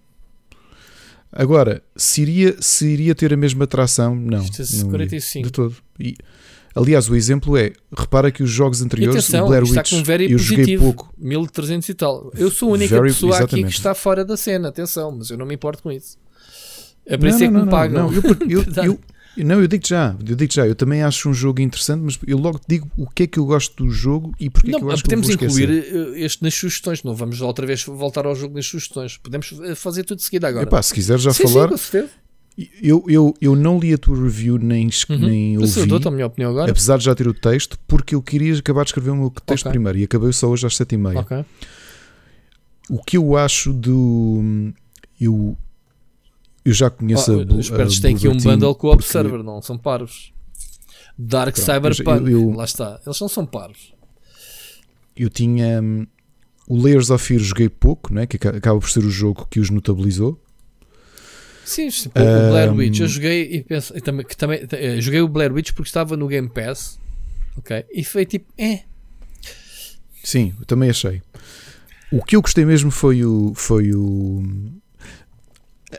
Agora, 1.32 1.82
se 1.96 2.22
iria, 2.22 2.56
se 2.62 2.88
iria 2.88 3.14
ter 3.14 3.34
a 3.34 3.38
mesma 3.38 3.68
tração, 3.68 4.16
não. 4.16 4.42
Isto 4.42 4.62
é 4.62 4.90
45. 4.90 5.46
de 5.46 5.52
todo. 5.52 5.76
E, 6.00 6.16
Aliás, 6.76 7.10
o 7.10 7.16
exemplo 7.16 7.56
é, 7.56 7.72
repara 7.98 8.30
que 8.30 8.44
os 8.44 8.50
jogos 8.50 8.82
anteriores, 8.82 9.24
atenção, 9.24 9.46
o 9.46 9.48
Blair 9.48 9.64
Witch, 9.64 9.94
very 10.04 10.26
eu 10.26 10.38
positivo, 10.38 10.62
joguei 10.62 10.78
pouco. 10.78 11.14
1300 11.18 11.88
e 11.88 11.94
tal. 11.94 12.32
Eu 12.36 12.52
sou 12.52 12.70
a 12.70 12.74
única 12.74 12.96
very, 12.96 13.14
pessoa 13.14 13.30
exatamente. 13.30 13.54
aqui 13.54 13.72
que 13.72 13.78
está 13.78 13.96
fora 13.96 14.26
da 14.26 14.36
cena, 14.36 14.68
atenção, 14.68 15.10
mas 15.18 15.30
eu 15.30 15.38
não 15.38 15.46
me 15.46 15.56
importo 15.56 15.82
com 15.82 15.90
isso. 15.90 16.18
É 17.06 17.18
para 17.18 17.30
isso 17.30 17.44
é 17.44 17.48
que 17.48 17.54
me 17.54 17.70
pagam. 17.70 18.12
Não, 18.12 18.14
eu, 18.14 18.22
eu, 18.50 19.00
eu, 19.38 19.46
não, 19.46 19.62
eu 19.62 19.68
digo 19.68 19.88
já, 19.88 20.18
eu 20.28 20.36
digo 20.36 20.54
já, 20.54 20.68
eu 20.68 20.76
também 20.76 21.02
acho 21.02 21.30
um 21.30 21.34
jogo 21.34 21.62
interessante, 21.62 22.02
mas 22.02 22.20
eu 22.28 22.38
logo 22.38 22.60
digo 22.68 22.92
o 22.98 23.10
que 23.10 23.24
é 23.24 23.28
que 23.28 23.40
eu 23.40 23.46
gosto 23.46 23.84
do 23.84 23.90
jogo 23.90 24.34
e 24.38 24.50
porque 24.50 24.72
não, 24.72 24.78
é 24.78 24.82
que 24.82 24.86
eu 24.86 24.92
acho 24.92 25.04
podemos 25.04 25.28
que 25.28 25.46
incluir 25.46 25.70
eh, 25.70 26.20
este 26.26 26.44
nas 26.44 26.54
sugestões, 26.54 27.04
não 27.04 27.16
vamos 27.16 27.40
outra 27.40 27.66
vez 27.66 27.84
voltar 27.86 28.26
ao 28.26 28.36
jogo 28.36 28.54
nas 28.54 28.66
sugestões. 28.66 29.18
Podemos 29.18 29.54
eh, 29.64 29.76
fazer 29.76 30.04
tudo 30.04 30.18
de 30.18 30.24
seguida 30.26 30.50
agora. 30.50 30.66
Epá, 30.66 30.82
se 30.82 30.94
quiser 30.94 31.20
já 31.20 31.32
sim, 31.32 31.44
falar. 31.44 31.78
Sim, 31.78 32.06
eu, 32.82 33.04
eu, 33.08 33.34
eu 33.42 33.56
não 33.56 33.78
li 33.78 33.94
a 33.94 33.98
tua 33.98 34.16
review 34.16 34.58
nem, 34.58 34.90
uhum. 35.10 35.18
nem 35.18 35.58
ouvi, 35.58 35.80
eu 35.80 35.88
dou 35.88 36.00
a 36.06 36.12
minha 36.12 36.26
opinião 36.26 36.52
agora. 36.52 36.72
apesar 36.72 36.98
de 36.98 37.04
já 37.04 37.14
ter 37.14 37.28
o 37.28 37.34
texto, 37.34 37.78
porque 37.86 38.16
eu 38.16 38.22
queria 38.22 38.58
acabar 38.58 38.84
de 38.84 38.90
escrever 38.90 39.12
o 39.12 39.16
meu 39.16 39.30
texto 39.30 39.64
okay. 39.64 39.72
primeiro 39.72 39.98
e 39.98 40.04
acabei 40.06 40.32
só 40.32 40.48
hoje 40.48 40.66
às 40.66 40.76
sete 40.76 40.96
e 40.96 40.98
meia. 40.98 41.20
Okay. 41.20 41.44
O 42.90 43.04
que 43.04 43.18
eu 43.18 43.36
acho 43.36 43.74
do... 43.74 44.72
Eu, 45.20 45.58
eu 46.64 46.74
já 46.74 46.90
conheço 46.90 47.36
oh, 47.36 47.42
a, 47.42 47.56
Os 47.58 47.66
espertos 47.66 48.00
têm 48.00 48.16
aqui 48.16 48.28
um 48.28 48.38
bundle 48.38 48.74
com 48.76 48.88
o 48.88 48.92
Observer, 48.92 49.44
não 49.44 49.62
são 49.62 49.78
parvos. 49.78 50.32
Dark 51.18 51.56
Pronto, 51.56 51.66
Cyberpunk, 51.66 52.32
eu, 52.32 52.42
eu, 52.42 52.52
lá 52.52 52.66
está. 52.66 53.00
Eles 53.06 53.20
não 53.20 53.28
são 53.28 53.46
parvos. 53.46 53.94
Eu 55.16 55.30
tinha... 55.30 55.82
Um, 55.82 56.08
o 56.68 56.82
Layers 56.82 57.10
of 57.10 57.24
Fear 57.24 57.40
joguei 57.42 57.70
pouco, 57.70 58.14
não 58.14 58.22
é? 58.22 58.28
que 58.28 58.38
acaba 58.48 58.80
por 58.80 58.90
ser 58.90 59.04
o 59.04 59.10
jogo 59.10 59.46
que 59.50 59.60
os 59.60 59.70
notabilizou. 59.70 60.40
Sim, 61.66 61.90
tipo, 61.90 62.20
o 62.20 62.50
Blair 62.52 62.74
Witch, 62.74 63.00
eu 63.00 63.08
joguei 63.08 63.56
e 63.56 63.64
penso, 63.64 63.94
também, 64.02 64.26
que 64.26 64.38
também 64.38 64.66
eh, 64.72 65.02
joguei 65.02 65.22
o 65.22 65.28
Blair 65.28 65.52
Witch 65.52 65.74
porque 65.74 65.90
estava 65.90 66.16
no 66.16 66.28
Game 66.28 66.48
Pass, 66.48 67.00
ok? 67.58 67.84
E 67.92 68.04
foi 68.04 68.26
tipo, 68.26 68.46
é. 68.58 68.84
Sim, 70.24 70.54
eu 70.60 70.66
também 70.66 70.90
achei. 70.90 71.22
O 72.12 72.24
que 72.24 72.36
eu 72.36 72.42
gostei 72.42 72.66
mesmo 72.66 72.92
foi 72.92 73.26
o. 73.26 73.54
Foi 73.56 73.92
o 73.94 74.44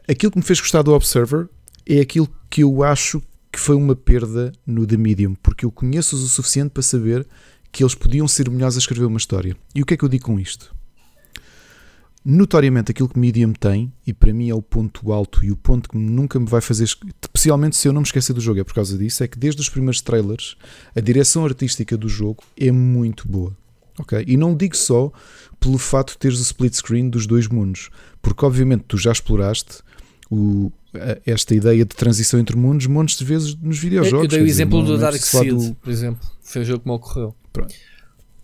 aquilo 0.08 0.30
que 0.30 0.38
me 0.38 0.44
fez 0.44 0.60
gostar 0.60 0.82
do 0.82 0.92
Observer 0.92 1.48
é 1.86 2.00
aquilo 2.00 2.28
que 2.50 2.62
eu 2.62 2.82
acho 2.82 3.22
que 3.50 3.58
foi 3.58 3.74
uma 3.74 3.96
perda 3.96 4.52
no 4.66 4.86
The 4.86 4.96
Medium, 4.96 5.34
porque 5.36 5.64
eu 5.64 5.70
conheço-os 5.70 6.22
o 6.22 6.28
suficiente 6.28 6.70
para 6.70 6.82
saber 6.82 7.26
que 7.72 7.82
eles 7.82 7.94
podiam 7.94 8.28
ser 8.28 8.50
melhores 8.50 8.76
a 8.76 8.78
escrever 8.78 9.06
uma 9.06 9.18
história. 9.18 9.56
E 9.74 9.82
o 9.82 9.86
que 9.86 9.94
é 9.94 9.96
que 9.96 10.04
eu 10.04 10.08
digo 10.08 10.24
com 10.24 10.38
isto? 10.38 10.74
Notoriamente 12.28 12.90
aquilo 12.90 13.08
que 13.08 13.16
Medium 13.16 13.52
tem, 13.52 13.92
e 14.04 14.12
para 14.12 14.34
mim 14.34 14.50
é 14.50 14.54
o 14.54 14.60
ponto 14.60 15.12
alto 15.12 15.44
e 15.44 15.52
o 15.52 15.56
ponto 15.56 15.88
que 15.88 15.96
nunca 15.96 16.40
me 16.40 16.46
vai 16.46 16.60
fazer, 16.60 16.82
especialmente 16.82 17.76
se 17.76 17.86
eu 17.86 17.92
não 17.92 18.00
me 18.00 18.06
esquecer 18.06 18.32
do 18.32 18.40
jogo, 18.40 18.58
é 18.58 18.64
por 18.64 18.74
causa 18.74 18.98
disso, 18.98 19.22
é 19.22 19.28
que 19.28 19.38
desde 19.38 19.60
os 19.60 19.68
primeiros 19.68 20.00
trailers 20.00 20.56
a 20.94 21.00
direção 21.00 21.44
artística 21.44 21.96
do 21.96 22.08
jogo 22.08 22.42
é 22.58 22.72
muito 22.72 23.28
boa. 23.28 23.56
ok? 23.96 24.24
E 24.26 24.36
não 24.36 24.56
digo 24.56 24.76
só 24.76 25.12
pelo 25.60 25.78
fato 25.78 26.14
de 26.14 26.18
teres 26.18 26.40
o 26.40 26.42
split 26.42 26.74
screen 26.74 27.08
dos 27.08 27.28
dois 27.28 27.46
mundos, 27.46 27.90
porque 28.20 28.44
obviamente 28.44 28.84
tu 28.88 28.98
já 28.98 29.12
exploraste 29.12 29.82
o, 30.28 30.72
esta 31.24 31.54
ideia 31.54 31.84
de 31.84 31.94
transição 31.94 32.40
entre 32.40 32.56
mundos 32.56 32.88
montes 32.88 33.16
de 33.16 33.24
vezes 33.24 33.54
nos 33.54 33.78
videojogos. 33.78 34.24
Eu 34.24 34.28
dei 34.28 34.42
o 34.42 34.46
exemplo 34.46 34.82
do 34.82 34.98
Dark 34.98 35.16
Seed, 35.16 35.54
do... 35.54 35.74
por 35.76 35.90
exemplo. 35.92 36.28
Foi 36.42 36.62
o 36.62 36.64
jogo 36.64 36.80
que 36.80 36.88
me 36.88 36.94
ocorreu. 36.94 37.36
Pronto. 37.52 37.72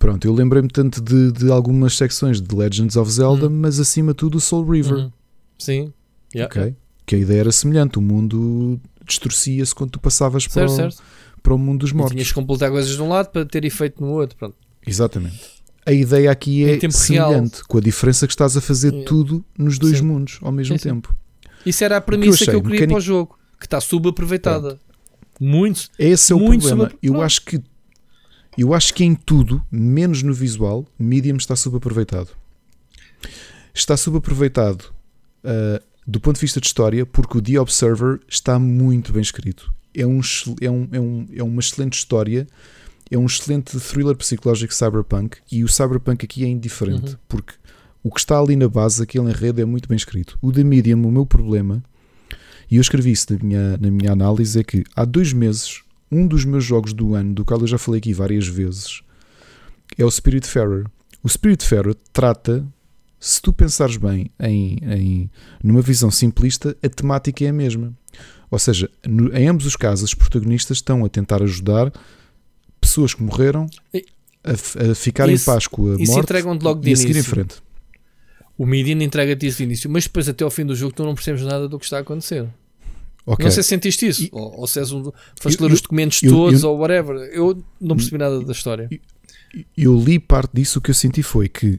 Pronto, 0.02 0.26
eu 0.26 0.34
lembrei-me 0.34 0.66
tanto 0.66 1.00
de, 1.00 1.30
de, 1.30 1.48
algumas 1.52 1.96
secções 1.96 2.42
de 2.42 2.52
Legends 2.52 2.96
of 2.96 3.08
Zelda, 3.08 3.46
uhum. 3.46 3.60
mas 3.60 3.78
acima 3.78 4.10
de 4.10 4.16
tudo 4.16 4.36
o 4.36 4.40
Soul 4.40 4.68
River. 4.68 4.94
Uhum. 4.94 5.12
Sim. 5.56 5.92
Yeah, 6.34 6.52
yeah. 6.52 6.76
Que 7.06 7.14
a 7.14 7.18
ideia 7.18 7.38
era 7.38 7.52
semelhante, 7.52 8.00
o 8.00 8.02
mundo 8.02 8.80
distorcia-se 9.06 9.72
quando 9.72 9.92
tu 9.92 10.00
passavas 10.00 10.42
certo, 10.42 10.54
para, 10.54 10.64
o, 10.64 10.68
certo. 10.74 11.02
para 11.40 11.54
o 11.54 11.58
mundo 11.58 11.82
dos 11.82 11.92
mortos. 11.92 12.14
E 12.14 12.16
tinhas 12.16 12.28
que 12.30 12.34
completar 12.34 12.68
coisas 12.72 12.96
de 12.96 13.00
um 13.00 13.10
lado 13.10 13.28
para 13.28 13.46
ter 13.46 13.64
efeito 13.64 14.02
no 14.02 14.10
outro. 14.10 14.36
Pronto. 14.36 14.56
Exatamente. 14.84 15.40
A 15.86 15.92
ideia 15.92 16.32
aqui 16.32 16.64
é 16.64 16.90
semelhante, 16.90 17.54
real. 17.54 17.64
com 17.68 17.78
a 17.78 17.80
diferença 17.80 18.26
que 18.26 18.32
estás 18.32 18.56
a 18.56 18.60
fazer 18.60 19.04
tudo 19.04 19.44
nos 19.56 19.78
dois 19.78 19.98
Sim. 19.98 20.04
mundos 20.06 20.40
ao 20.42 20.50
mesmo 20.50 20.76
sim, 20.80 20.82
tempo. 20.82 21.14
Isso 21.64 21.84
era 21.84 21.98
a 21.98 22.00
premissa 22.00 22.38
que, 22.38 22.50
que, 22.50 22.56
eu 22.56 22.60
queria 22.60 22.72
mecânico... 22.72 22.94
para 22.94 22.98
o 22.98 23.00
jogo, 23.00 23.38
que 23.56 23.66
está 23.66 23.80
subaproveitada. 23.80 24.80
Muito. 25.38 25.88
Esse 25.96 26.32
é 26.32 26.34
o 26.34 26.44
problema. 26.44 26.90
Eu 27.00 27.22
acho 27.22 27.44
que 27.44 27.62
eu 28.56 28.74
acho 28.74 28.92
que 28.92 29.04
em 29.04 29.14
tudo, 29.14 29.64
menos 29.70 30.22
no 30.22 30.34
visual, 30.34 30.86
Medium 30.98 31.36
está 31.36 31.56
subaproveitado. 31.56 32.30
Está 33.74 33.96
subaproveitado 33.96 34.84
uh, 35.44 35.82
do 36.06 36.20
ponto 36.20 36.36
de 36.36 36.40
vista 36.42 36.60
de 36.60 36.66
história, 36.66 37.06
porque 37.06 37.38
o 37.38 37.42
The 37.42 37.60
Observer 37.60 38.20
está 38.28 38.58
muito 38.58 39.12
bem 39.12 39.22
escrito. 39.22 39.72
É, 39.94 40.06
um, 40.06 40.20
é, 40.60 40.70
um, 40.70 40.88
é, 40.92 41.00
um, 41.00 41.26
é 41.36 41.42
uma 41.42 41.60
excelente 41.60 41.94
história, 41.94 42.46
é 43.10 43.16
um 43.16 43.26
excelente 43.26 43.78
thriller 43.78 44.16
psicológico 44.16 44.74
cyberpunk, 44.74 45.38
e 45.50 45.64
o 45.64 45.68
cyberpunk 45.68 46.24
aqui 46.24 46.44
é 46.44 46.48
indiferente, 46.48 47.12
uhum. 47.12 47.18
porque 47.28 47.54
o 48.02 48.10
que 48.10 48.20
está 48.20 48.38
ali 48.38 48.56
na 48.56 48.68
base, 48.68 49.02
aquele 49.02 49.30
enredo, 49.30 49.60
é 49.60 49.64
muito 49.64 49.88
bem 49.88 49.96
escrito. 49.96 50.38
O 50.42 50.50
The 50.50 50.64
Medium, 50.64 51.06
o 51.06 51.12
meu 51.12 51.24
problema, 51.24 51.82
e 52.70 52.76
eu 52.76 52.80
escrevi 52.80 53.12
isso 53.12 53.32
na 53.32 53.38
minha, 53.42 53.76
na 53.76 53.90
minha 53.90 54.12
análise, 54.12 54.58
é 54.58 54.64
que 54.64 54.82
há 54.96 55.04
dois 55.04 55.32
meses 55.32 55.81
um 56.12 56.26
dos 56.26 56.44
meus 56.44 56.62
jogos 56.62 56.92
do 56.92 57.14
ano, 57.14 57.32
do 57.32 57.44
qual 57.44 57.58
eu 57.60 57.66
já 57.66 57.78
falei 57.78 57.98
aqui 57.98 58.12
várias 58.12 58.46
vezes, 58.46 59.00
é 59.96 60.04
o 60.04 60.10
Spiritfarer. 60.10 60.86
O 61.22 61.28
Spiritfarer 61.28 61.94
trata, 62.12 62.66
se 63.18 63.40
tu 63.40 63.52
pensares 63.52 63.96
bem 63.96 64.30
em, 64.38 64.78
em 64.82 65.30
numa 65.64 65.80
visão 65.80 66.10
simplista, 66.10 66.76
a 66.82 66.88
temática 66.88 67.44
é 67.44 67.48
a 67.48 67.52
mesma. 67.52 67.94
Ou 68.50 68.58
seja, 68.58 68.90
no, 69.08 69.34
em 69.34 69.48
ambos 69.48 69.64
os 69.64 69.76
casos, 69.76 70.10
os 70.10 70.14
protagonistas 70.14 70.78
estão 70.78 71.04
a 71.04 71.08
tentar 71.08 71.42
ajudar 71.42 71.90
pessoas 72.78 73.14
que 73.14 73.22
morreram 73.22 73.66
a, 74.44 74.90
a 74.90 74.94
ficar 74.94 75.30
isso, 75.30 75.50
em 75.50 75.54
paz 75.54 75.66
com 75.66 75.94
a 75.94 75.96
morte 75.96 76.42
logo 76.62 76.80
de 76.80 76.90
e 76.90 76.92
a 76.92 76.96
seguir 76.96 77.16
em 77.16 77.22
frente. 77.22 77.62
O 78.58 78.66
Median 78.66 79.02
entrega-te 79.02 79.46
isso 79.46 79.58
de 79.58 79.64
início, 79.64 79.88
mas 79.88 80.04
depois 80.04 80.28
até 80.28 80.44
ao 80.44 80.50
fim 80.50 80.66
do 80.66 80.74
jogo 80.74 80.92
tu 80.92 81.04
não 81.04 81.14
percebes 81.14 81.42
nada 81.42 81.66
do 81.66 81.78
que 81.78 81.84
está 81.84 81.96
a 81.98 82.00
acontecer. 82.00 82.46
Okay. 83.24 83.44
Não 83.44 83.52
sei 83.52 83.62
se 83.62 83.68
sentiste 83.68 84.06
isso, 84.06 84.24
e, 84.24 84.30
ou, 84.32 84.60
ou 84.60 84.66
se 84.66 84.80
és 84.80 84.90
um, 84.90 85.12
foste 85.40 85.60
eu, 85.60 85.66
ler 85.66 85.72
os 85.72 85.80
documentos 85.80 86.22
eu, 86.22 86.32
todos, 86.32 86.62
eu, 86.62 86.70
ou 86.70 86.78
whatever. 86.78 87.16
Eu 87.32 87.62
não 87.80 87.96
percebi 87.96 88.18
nada 88.18 88.40
da 88.40 88.52
história. 88.52 88.88
Eu 89.76 89.96
li 89.96 90.18
parte 90.18 90.52
disso, 90.54 90.78
o 90.78 90.82
que 90.82 90.90
eu 90.90 90.94
senti 90.94 91.22
foi 91.22 91.48
que, 91.48 91.78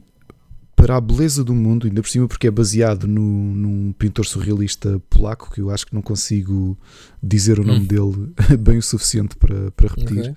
para 0.74 0.96
a 0.96 1.00
beleza 1.00 1.44
do 1.44 1.54
mundo, 1.54 1.86
ainda 1.86 2.00
por 2.00 2.08
cima, 2.08 2.26
porque 2.26 2.46
é 2.46 2.50
baseado 2.50 3.06
no, 3.06 3.20
num 3.20 3.92
pintor 3.92 4.24
surrealista 4.24 5.00
polaco, 5.10 5.52
que 5.52 5.60
eu 5.60 5.70
acho 5.70 5.86
que 5.86 5.94
não 5.94 6.00
consigo 6.00 6.78
dizer 7.22 7.58
o 7.58 7.64
nome 7.64 7.80
hum. 7.80 7.84
dele 7.84 8.32
bem 8.58 8.78
o 8.78 8.82
suficiente 8.82 9.36
para, 9.36 9.70
para 9.72 9.88
repetir. 9.88 10.20
Okay. 10.20 10.34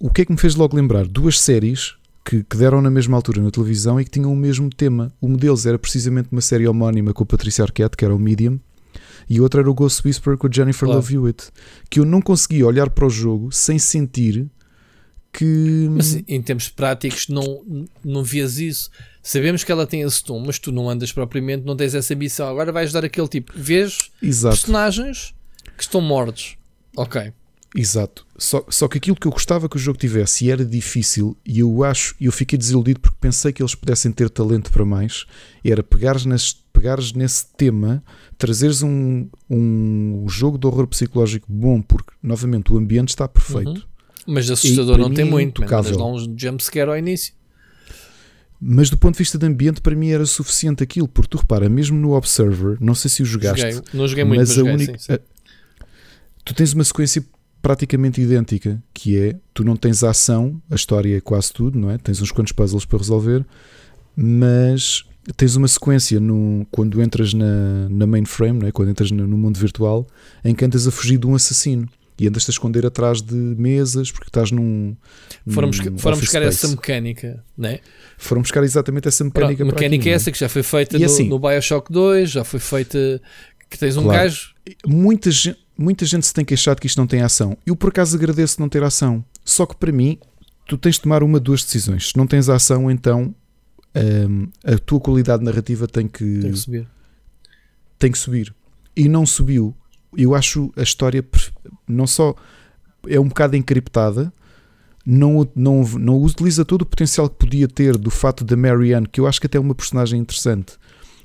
O 0.00 0.10
que 0.10 0.22
é 0.22 0.24
que 0.24 0.32
me 0.32 0.38
fez 0.38 0.54
logo 0.54 0.76
lembrar? 0.76 1.06
Duas 1.06 1.40
séries 1.40 1.94
que, 2.24 2.44
que, 2.44 2.56
deram 2.56 2.80
na 2.80 2.90
mesma 2.90 3.16
altura 3.16 3.42
na 3.42 3.50
televisão 3.50 4.00
e 4.00 4.04
que 4.04 4.10
tinham 4.10 4.32
o 4.32 4.36
mesmo 4.36 4.68
tema. 4.70 5.12
Um 5.20 5.34
deles 5.34 5.66
era 5.66 5.78
precisamente 5.78 6.28
uma 6.30 6.40
série 6.40 6.68
homónima 6.68 7.12
com 7.12 7.22
a 7.22 7.26
Patrícia 7.26 7.64
Arquette, 7.64 7.96
que 7.96 8.04
era 8.04 8.14
o 8.14 8.18
Medium, 8.18 8.60
e 9.28 9.40
outra 9.40 9.60
era 9.60 9.70
o 9.70 9.74
Ghost 9.74 10.06
Whisperer 10.06 10.38
com 10.38 10.46
a 10.46 10.50
Jennifer 10.50 10.86
claro. 10.86 11.00
Love 11.00 11.14
Hewitt, 11.14 11.50
que 11.90 12.00
eu 12.00 12.04
não 12.04 12.20
conseguia 12.20 12.66
olhar 12.66 12.90
para 12.90 13.06
o 13.06 13.10
jogo 13.10 13.52
sem 13.52 13.78
sentir 13.78 14.48
que. 15.32 15.88
Mas 15.90 16.22
em 16.26 16.42
termos 16.42 16.68
práticos, 16.68 17.28
não, 17.28 17.86
não 18.04 18.22
vias 18.22 18.58
isso. 18.58 18.90
Sabemos 19.22 19.62
que 19.62 19.70
ela 19.70 19.86
tem 19.86 20.02
esse 20.02 20.22
tom, 20.24 20.40
mas 20.40 20.58
tu 20.58 20.72
não 20.72 20.88
andas 20.88 21.12
propriamente, 21.12 21.64
não 21.64 21.76
tens 21.76 21.94
essa 21.94 22.14
missão. 22.14 22.48
Agora 22.48 22.72
vais 22.72 22.92
dar 22.92 23.04
aquele 23.04 23.28
tipo. 23.28 23.52
Vês 23.54 24.10
Exato. 24.22 24.56
personagens 24.56 25.34
que 25.76 25.82
estão 25.82 26.00
mortos. 26.00 26.56
Ok. 26.96 27.32
Exato. 27.74 28.26
Só, 28.36 28.64
só 28.68 28.88
que 28.88 28.98
aquilo 28.98 29.16
que 29.16 29.26
eu 29.26 29.32
gostava 29.32 29.68
que 29.68 29.76
o 29.76 29.78
jogo 29.78 29.98
tivesse 29.98 30.46
e 30.46 30.50
era 30.50 30.64
difícil, 30.64 31.36
e 31.44 31.58
eu 31.60 31.84
acho, 31.84 32.14
eu 32.20 32.32
fiquei 32.32 32.58
desiludido 32.58 33.00
porque 33.00 33.16
pensei 33.20 33.52
que 33.52 33.62
eles 33.62 33.74
pudessem 33.74 34.10
ter 34.10 34.30
talento 34.30 34.70
para 34.72 34.84
mais, 34.84 35.26
era 35.62 35.82
pegares 35.82 36.24
nesse, 36.24 36.56
pegares 36.72 37.12
nesse 37.12 37.46
tema 37.56 38.02
trazeres 38.38 38.82
um, 38.82 39.28
um 39.50 40.24
jogo 40.28 40.56
de 40.56 40.66
horror 40.66 40.86
psicológico 40.86 41.46
bom, 41.48 41.82
porque 41.82 42.12
novamente 42.22 42.72
o 42.72 42.78
ambiente 42.78 43.10
está 43.10 43.28
perfeito. 43.28 43.70
Uhum. 43.70 43.82
Mas 44.28 44.50
assustador 44.50 44.98
não 44.98 45.12
tem 45.12 45.26
é 45.26 45.30
muito, 45.30 45.62
mas 45.62 45.96
dá 45.96 46.04
um 46.04 46.18
jumpscare 46.36 46.90
ao 46.90 46.96
início. 46.96 47.34
Mas 48.60 48.90
do 48.90 48.98
ponto 48.98 49.14
de 49.14 49.18
vista 49.18 49.38
de 49.38 49.46
ambiente, 49.46 49.80
para 49.80 49.94
mim 49.94 50.10
era 50.10 50.26
suficiente 50.26 50.82
aquilo, 50.82 51.08
porque 51.08 51.30
tu 51.30 51.38
repara, 51.38 51.68
mesmo 51.68 51.98
no 51.98 52.12
Observer, 52.12 52.76
não 52.80 52.94
sei 52.94 53.08
se 53.08 53.22
o 53.22 53.26
jogaste, 53.26 53.72
joguei. 53.72 53.90
não 53.94 54.08
joguei 54.08 54.24
muito, 54.24 54.40
mas, 54.40 54.56
mas 54.56 54.58
a 54.58 54.72
única. 54.72 55.22
Tu 56.44 56.54
tens 56.54 56.72
uma 56.72 56.84
sequência 56.84 57.24
praticamente 57.68 58.18
idêntica, 58.18 58.82
que 58.94 59.18
é 59.18 59.36
tu 59.52 59.62
não 59.62 59.76
tens 59.76 60.02
a 60.02 60.08
ação, 60.08 60.58
a 60.70 60.74
história 60.74 61.18
é 61.18 61.20
quase 61.20 61.52
tudo, 61.52 61.78
não 61.78 61.90
é? 61.90 61.98
Tens 61.98 62.22
uns 62.22 62.32
quantos 62.32 62.50
puzzles 62.50 62.86
para 62.86 62.96
resolver, 62.96 63.44
mas 64.16 65.04
tens 65.36 65.54
uma 65.54 65.68
sequência 65.68 66.18
no, 66.18 66.66
quando 66.70 67.02
entras 67.02 67.34
na, 67.34 67.86
na 67.90 68.06
mainframe, 68.06 68.64
é? 68.64 68.72
quando 68.72 68.88
entras 68.88 69.10
no, 69.10 69.26
no, 69.26 69.36
mundo 69.36 69.58
virtual, 69.58 70.06
em 70.42 70.54
que 70.54 70.64
andas 70.64 70.88
a 70.88 70.90
fugir 70.90 71.18
de 71.18 71.26
um 71.26 71.34
assassino 71.34 71.86
e 72.18 72.26
andas 72.26 72.48
a 72.48 72.50
esconder 72.50 72.86
atrás 72.86 73.20
de 73.20 73.34
mesas 73.34 74.10
porque 74.10 74.30
estás 74.30 74.50
num. 74.50 74.96
Foram, 75.46 75.68
num 75.68 75.98
foram 75.98 76.16
buscar 76.16 76.40
space. 76.40 76.64
essa 76.64 76.68
mecânica, 76.68 77.44
não 77.54 77.68
é? 77.68 77.80
Foram 78.16 78.40
buscar 78.40 78.64
exatamente 78.64 79.08
essa 79.08 79.22
mecânica. 79.24 79.62
Pronto, 79.62 79.74
mecânica 79.74 80.04
aqui, 80.04 80.08
é 80.08 80.12
essa 80.14 80.32
que 80.32 80.38
já 80.38 80.48
foi 80.48 80.62
feita 80.62 80.98
no, 80.98 81.04
assim, 81.04 81.28
no 81.28 81.38
Bioshock 81.38 81.92
2, 81.92 82.30
já 82.30 82.44
foi 82.44 82.60
feita. 82.60 83.20
que 83.68 83.78
tens 83.78 83.98
um 83.98 84.04
claro, 84.04 84.20
gajo. 84.20 84.54
Muita 84.86 85.30
gente, 85.30 85.58
muita 85.78 86.04
gente 86.04 86.26
se 86.26 86.34
tem 86.34 86.44
queixado 86.44 86.80
que 86.80 86.88
isto 86.88 86.98
não 86.98 87.06
tem 87.06 87.22
ação. 87.22 87.56
Eu 87.64 87.76
por 87.76 87.90
acaso 87.90 88.16
agradeço 88.16 88.60
não 88.60 88.68
ter 88.68 88.82
ação. 88.82 89.24
Só 89.44 89.64
que 89.64 89.76
para 89.76 89.92
mim, 89.92 90.18
tu 90.66 90.76
tens 90.76 90.96
de 90.96 91.02
tomar 91.02 91.22
uma, 91.22 91.38
duas 91.38 91.62
decisões. 91.62 92.08
Se 92.08 92.16
não 92.16 92.26
tens 92.26 92.48
ação, 92.48 92.90
então 92.90 93.34
um, 93.94 94.48
a 94.64 94.76
tua 94.76 95.00
qualidade 95.00 95.44
narrativa 95.44 95.86
tem 95.86 96.08
que, 96.08 96.40
tem 96.40 96.50
que 96.50 96.58
subir. 96.58 96.88
Tem 97.98 98.12
que 98.12 98.18
subir. 98.18 98.54
E 98.96 99.08
não 99.08 99.24
subiu. 99.24 99.74
Eu 100.16 100.34
acho 100.34 100.72
a 100.76 100.82
história 100.82 101.24
não 101.86 102.06
só 102.06 102.34
é 103.06 103.20
um 103.20 103.28
bocado 103.28 103.56
encriptada, 103.56 104.32
não, 105.06 105.48
não, 105.54 105.82
não 105.82 106.22
utiliza 106.22 106.64
todo 106.64 106.82
o 106.82 106.86
potencial 106.86 107.30
que 107.30 107.36
podia 107.36 107.68
ter 107.68 107.96
do 107.96 108.10
fato 108.10 108.44
da 108.44 108.56
Marianne, 108.56 109.06
que 109.06 109.20
eu 109.20 109.26
acho 109.26 109.40
que 109.40 109.46
até 109.46 109.56
é 109.56 109.60
uma 109.60 109.74
personagem 109.74 110.20
interessante, 110.20 110.74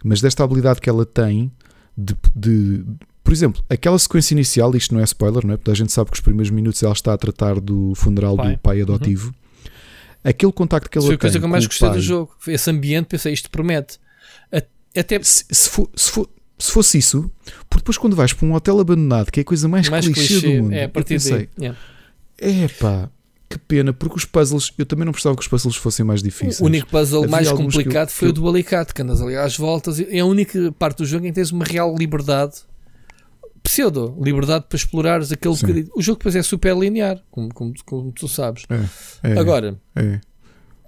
mas 0.04 0.22
desta 0.22 0.44
habilidade 0.44 0.80
que 0.80 0.90
ela 0.90 1.06
tem 1.06 1.52
de, 1.98 2.16
de 2.36 2.86
por 3.24 3.34
exemplo, 3.34 3.64
aquela 3.70 3.98
sequência 3.98 4.34
inicial, 4.34 4.76
isto 4.76 4.94
não 4.94 5.02
é 5.02 5.04
spoiler, 5.04 5.46
não 5.46 5.54
é? 5.54 5.58
Porque 5.58 5.72
a 5.72 5.76
gente 5.76 5.92
sabe 5.92 6.12
que 6.12 6.18
os 6.18 6.22
primeiros 6.22 6.52
minutos 6.52 6.82
ela 6.84 6.94
está 6.94 7.14
a 7.14 7.18
tratar 7.18 7.60
do 7.60 7.94
funeral 7.96 8.36
pai. 8.36 8.52
do 8.52 8.58
pai 8.60 8.82
adotivo. 8.82 9.28
Uhum 9.28 9.44
aquele 10.24 10.52
contacto 10.52 10.90
que 10.90 10.98
ele 10.98 11.06
Foi 11.06 11.16
a 11.16 11.18
coisa 11.18 11.38
que 11.38 11.46
eu 11.46 11.50
mais 11.50 11.66
gostei 11.66 11.90
pai, 11.90 11.98
do 11.98 12.02
jogo. 12.02 12.32
Esse 12.48 12.72
ambiente, 12.72 13.08
pensei, 13.08 13.34
isto 13.34 13.50
promete. 13.50 14.00
Até... 14.96 15.22
Se, 15.24 15.46
se, 15.50 15.70
for, 15.70 15.90
se, 15.96 16.12
for, 16.12 16.30
se, 16.58 16.72
fosse 16.72 16.98
isso, 17.00 17.32
porque 17.68 17.82
depois 17.82 17.98
quando 17.98 18.16
vais 18.16 18.32
para 18.32 18.48
um 18.48 18.54
hotel 18.54 18.80
abandonado, 18.80 19.32
que 19.32 19.40
é 19.40 19.42
a 19.42 19.46
coisa 19.46 19.68
mais, 19.68 19.90
mais 19.90 20.06
clichê, 20.06 20.28
clichê, 20.28 20.58
do 20.58 20.64
mundo, 20.64 20.74
é, 20.74 20.84
a 20.84 20.90
partir 20.90 21.16
pensei, 21.16 21.50
yeah. 21.60 21.80
pá, 22.80 23.10
que 23.50 23.58
pena, 23.58 23.92
porque 23.92 24.18
os 24.18 24.26
puzzles, 24.26 24.72
eu 24.78 24.86
também 24.86 25.04
não 25.04 25.12
precisava 25.12 25.36
que 25.36 25.42
os 25.42 25.48
puzzles 25.48 25.76
fossem 25.76 26.06
mais 26.06 26.22
difíceis. 26.22 26.60
O 26.60 26.66
único 26.66 26.88
puzzle 26.88 27.24
Havia 27.24 27.32
mais 27.32 27.52
complicado 27.52 28.10
eu, 28.10 28.14
foi 28.14 28.28
eu... 28.28 28.30
o 28.30 28.34
do 28.34 28.48
alicate, 28.48 28.94
que 28.94 29.02
andas 29.02 29.20
ali 29.20 29.36
às 29.36 29.58
voltas, 29.58 30.00
é 30.00 30.20
a 30.20 30.26
única 30.26 30.72
parte 30.74 31.00
do 31.00 31.06
jogo 31.06 31.26
em 31.26 31.30
que 31.30 31.36
tens 31.36 31.52
uma 31.52 31.66
real 31.66 31.96
liberdade 31.98 32.58
pseudo 33.64 34.16
liberdade 34.22 34.66
para 34.68 34.76
explorares 34.76 35.32
aquele 35.32 35.56
bocadinho. 35.56 35.90
O 35.96 36.02
jogo 36.02 36.20
depois 36.20 36.36
é 36.36 36.44
super 36.44 36.78
linear, 36.78 37.24
como, 37.32 37.52
como, 37.54 37.74
como 37.86 38.12
tu 38.12 38.28
sabes. 38.28 38.66
É, 38.70 39.32
é, 39.32 39.40
Agora, 39.40 39.80
é. 39.96 40.20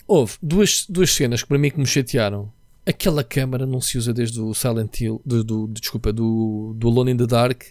houve 0.05 0.33
duas, 0.43 0.85
duas 0.87 1.09
cenas 1.09 1.41
que 1.41 1.47
para 1.47 1.57
mim 1.57 1.71
que 1.71 1.79
me 1.79 1.87
chatearam. 1.87 2.51
Aquela 2.85 3.23
câmara 3.23 3.65
não 3.65 3.81
se 3.81 3.97
usa 3.97 4.13
desde 4.13 4.39
o 4.39 4.53
Silent 4.53 5.01
Hill, 5.01 5.19
do, 5.25 5.43
do, 5.43 5.67
desculpa, 5.69 6.13
do, 6.13 6.75
do 6.77 6.87
Alone 6.87 7.13
in 7.13 7.17
the 7.17 7.25
Dark. 7.25 7.63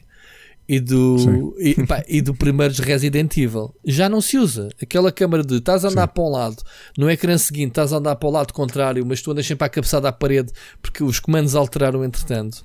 e 0.68 0.80
do, 0.80 1.54
e, 1.60 1.74
pá, 1.86 2.02
e, 2.08 2.20
do 2.20 2.34
primeiro 2.34 2.74
Resident 2.82 3.36
Evil. 3.36 3.72
Já 3.84 4.08
não 4.08 4.20
se 4.20 4.38
usa. 4.38 4.70
Aquela 4.82 5.12
câmara 5.12 5.44
de 5.44 5.56
estás 5.56 5.84
a 5.84 5.88
andar 5.88 6.08
Sim. 6.08 6.14
para 6.14 6.24
um 6.24 6.30
lado, 6.30 6.56
no 6.98 7.08
ecrã 7.10 7.36
seguinte 7.38 7.68
estás 7.68 7.92
a 7.92 7.98
andar 7.98 8.16
para 8.16 8.28
o 8.28 8.32
lado 8.32 8.52
contrário, 8.52 9.04
mas 9.06 9.22
tu 9.22 9.30
andas 9.30 9.46
sempre 9.46 9.66
a 9.66 9.68
cabeçada 9.68 10.08
à 10.08 10.12
parede 10.12 10.52
porque 10.82 11.04
os 11.04 11.20
comandos 11.20 11.54
alteraram 11.54 12.04
entretanto. 12.04 12.64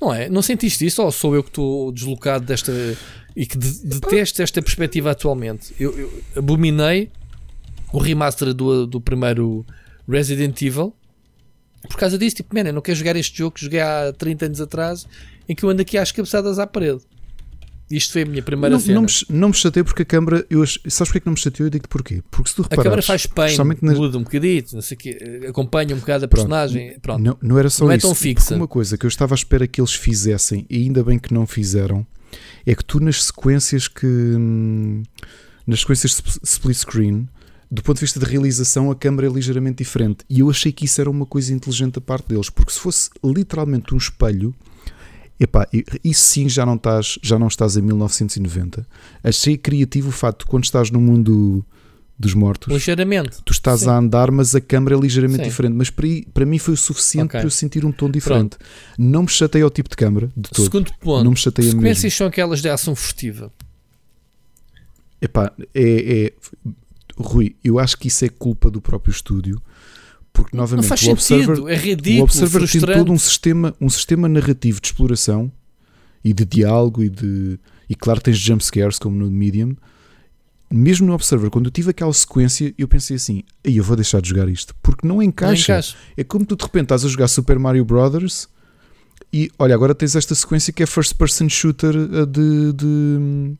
Não 0.00 0.12
é? 0.12 0.28
Não 0.28 0.42
sentiste 0.42 0.84
isso? 0.84 1.02
Ou 1.02 1.10
sou 1.10 1.34
eu 1.34 1.42
que 1.42 1.50
estou 1.50 1.90
deslocado 1.92 2.44
desta 2.44 2.72
e 3.34 3.46
que 3.46 3.56
de, 3.56 3.84
detesto 3.84 4.42
esta 4.42 4.62
perspectiva 4.62 5.10
atualmente? 5.10 5.74
Eu, 5.78 5.98
eu 5.98 6.22
abominei 6.36 7.10
o 7.92 7.98
remaster 7.98 8.52
do, 8.54 8.86
do 8.86 9.00
primeiro 9.00 9.64
Resident 10.08 10.60
Evil 10.62 10.94
por 11.88 11.96
causa 11.96 12.18
disso. 12.18 12.36
Tipo, 12.36 12.54
man, 12.54 12.62
eu 12.62 12.72
não 12.72 12.82
quero 12.82 12.96
jogar 12.96 13.16
este 13.16 13.38
jogo 13.38 13.52
que 13.52 13.62
joguei 13.62 13.80
há 13.80 14.12
30 14.16 14.46
anos 14.46 14.60
atrás 14.60 15.06
em 15.48 15.54
que 15.54 15.64
eu 15.64 15.70
ando 15.70 15.82
aqui 15.82 15.96
às 15.96 16.12
cabeçadas 16.12 16.58
à 16.58 16.66
parede. 16.66 17.00
Isto 17.90 18.14
foi 18.14 18.22
a 18.22 18.26
minha 18.26 18.42
primeira 18.42 18.74
não, 18.74 18.80
cena. 18.80 18.94
Não 18.94 19.02
me, 19.02 19.08
não 19.30 19.48
me 19.48 19.54
chateei 19.54 19.84
porque 19.84 20.02
a 20.02 20.04
câmara. 20.04 20.44
Eu, 20.50 20.66
sabes 20.66 20.98
porque 20.98 21.18
é 21.18 21.20
que 21.20 21.26
não 21.26 21.34
me 21.34 21.38
chateou? 21.38 21.66
Eu 21.66 21.70
digo 21.70 21.88
porquê. 21.88 22.22
Porque 22.30 22.50
se 22.50 22.56
tu 22.56 22.62
reparares, 22.62 22.80
A 22.80 22.84
câmara 22.84 23.02
faz 23.02 23.26
pain, 23.26 23.56
nas... 23.80 23.96
muda 23.96 24.18
um 24.18 24.24
bocadito, 24.24 24.74
não 24.74 24.82
sei 24.82 24.96
quê, 24.96 25.44
acompanha 25.48 25.94
um 25.94 25.98
bocado 25.98 26.24
a 26.24 26.28
personagem. 26.28 26.98
Pronto. 27.00 27.22
Pronto. 27.22 27.22
Não, 27.22 27.38
não 27.40 27.58
era 27.58 27.70
só 27.70 27.84
não 27.84 27.94
isso. 27.94 28.06
É 28.06 28.08
tão 28.08 28.14
fixa. 28.14 28.56
Uma 28.56 28.66
coisa 28.66 28.98
que 28.98 29.06
eu 29.06 29.08
estava 29.08 29.34
à 29.34 29.36
espera 29.36 29.66
que 29.68 29.80
eles 29.80 29.94
fizessem, 29.94 30.66
e 30.68 30.78
ainda 30.78 31.04
bem 31.04 31.18
que 31.18 31.32
não 31.32 31.46
fizeram, 31.46 32.04
é 32.64 32.74
que 32.74 32.84
tu 32.84 32.98
nas 32.98 33.24
sequências 33.24 33.86
que. 33.86 34.06
Hum, 34.06 35.02
nas 35.66 35.80
sequências 35.80 36.22
de 36.22 36.22
split 36.44 36.76
screen, 36.76 37.28
do 37.70 37.82
ponto 37.82 37.96
de 37.96 38.02
vista 38.02 38.20
de 38.20 38.26
realização, 38.26 38.90
a 38.90 38.94
câmara 38.94 39.26
é 39.26 39.30
ligeiramente 39.30 39.78
diferente. 39.78 40.18
E 40.30 40.40
eu 40.40 40.50
achei 40.50 40.70
que 40.70 40.84
isso 40.84 41.00
era 41.00 41.10
uma 41.10 41.26
coisa 41.26 41.52
inteligente 41.52 41.94
da 41.94 42.00
parte 42.00 42.28
deles, 42.28 42.48
porque 42.48 42.72
se 42.72 42.78
fosse 42.78 43.10
literalmente 43.24 43.92
um 43.94 43.96
espelho, 43.96 44.54
epá, 45.38 45.68
isso 46.02 46.20
sim 46.20 46.48
já 46.48 46.64
não 46.64 46.74
estás, 46.74 47.18
já 47.22 47.38
não 47.38 47.48
estás 47.48 47.76
em 47.76 47.82
1990. 47.82 48.86
Achei 49.22 49.56
criativo 49.56 50.08
o 50.08 50.12
facto 50.12 50.40
de 50.40 50.46
quando 50.46 50.64
estás 50.64 50.90
no 50.90 51.00
mundo 51.00 51.64
dos 52.18 52.32
mortos, 52.32 52.72
ligeiramente. 52.72 53.42
tu 53.44 53.52
estás 53.52 53.80
sim. 53.80 53.90
a 53.90 53.98
andar, 53.98 54.30
mas 54.30 54.54
a 54.54 54.60
câmara 54.60 54.96
é 54.96 54.98
ligeiramente 54.98 55.44
sim. 55.44 55.50
diferente. 55.50 55.74
Mas 55.74 55.90
para, 55.90 56.08
para 56.32 56.46
mim 56.46 56.58
foi 56.58 56.74
o 56.74 56.76
suficiente 56.76 57.26
okay. 57.26 57.40
para 57.40 57.46
eu 57.46 57.50
sentir 57.50 57.84
um 57.84 57.92
tom 57.92 58.10
diferente. 58.10 58.56
Pronto. 58.56 58.66
Não 58.98 59.22
me 59.22 59.28
chatei 59.28 59.60
ao 59.60 59.70
tipo 59.70 59.90
de 59.90 59.96
câmara 59.96 60.30
de 60.34 60.48
todo. 60.48 60.64
Segundo 60.64 60.92
ponto, 60.98 61.24
não 61.24 61.32
me 61.32 61.36
chateia 61.36 61.70
sequências 61.70 62.14
são 62.14 62.26
aquelas 62.26 62.62
de 62.62 62.70
ação 62.70 62.96
furtiva. 62.96 63.52
Epá, 65.20 65.52
é, 65.74 66.24
é 66.26 66.32
Rui, 67.18 67.56
eu 67.64 67.78
acho 67.78 67.96
que 67.98 68.08
isso 68.08 68.24
é 68.24 68.28
culpa 68.28 68.70
do 68.70 68.80
próprio 68.80 69.10
estúdio, 69.10 69.60
porque 70.36 70.54
novamente 70.54 71.08
o 71.08 71.10
Observer, 71.12 71.46
sentido, 71.46 71.68
é 71.68 71.74
ridículo, 71.74 72.20
o 72.20 72.24
Observer 72.24 72.58
frustrante. 72.58 72.86
tem 72.86 72.96
todo 72.96 73.10
um 73.10 73.18
sistema, 73.18 73.74
um 73.80 73.88
sistema 73.88 74.28
narrativo 74.28 74.82
de 74.82 74.88
exploração 74.88 75.50
e 76.22 76.34
de 76.34 76.44
diálogo 76.44 77.02
e 77.02 77.08
de 77.08 77.58
e 77.88 77.94
claro 77.94 78.20
tens 78.20 78.36
jump 78.36 78.62
scares 78.62 78.98
como 78.98 79.16
no 79.16 79.30
Medium. 79.30 79.74
Mesmo 80.70 81.06
no 81.06 81.14
Observer, 81.14 81.48
quando 81.48 81.66
eu 81.66 81.70
tive 81.70 81.90
aquela 81.90 82.12
sequência, 82.12 82.74
eu 82.76 82.86
pensei 82.86 83.16
assim: 83.16 83.44
eu 83.64 83.82
vou 83.82 83.96
deixar 83.96 84.20
de 84.20 84.28
jogar 84.28 84.46
isto, 84.48 84.74
porque 84.82 85.06
não 85.06 85.22
encaixa. 85.22 85.72
Não 85.72 85.78
encaixa. 85.78 85.96
É 86.16 86.24
como 86.24 86.44
tu 86.44 86.54
de 86.54 86.64
repente 86.64 86.84
estás 86.84 87.04
a 87.04 87.08
jogar 87.08 87.28
Super 87.28 87.58
Mario 87.58 87.84
Brothers 87.84 88.48
e 89.32 89.50
olha, 89.58 89.74
agora 89.74 89.94
tens 89.94 90.14
esta 90.14 90.34
sequência 90.34 90.72
que 90.72 90.82
é 90.82 90.86
first 90.86 91.14
person 91.14 91.48
shooter 91.48 91.94
eh, 91.94 92.26
de, 92.26 92.72
de 92.72 93.56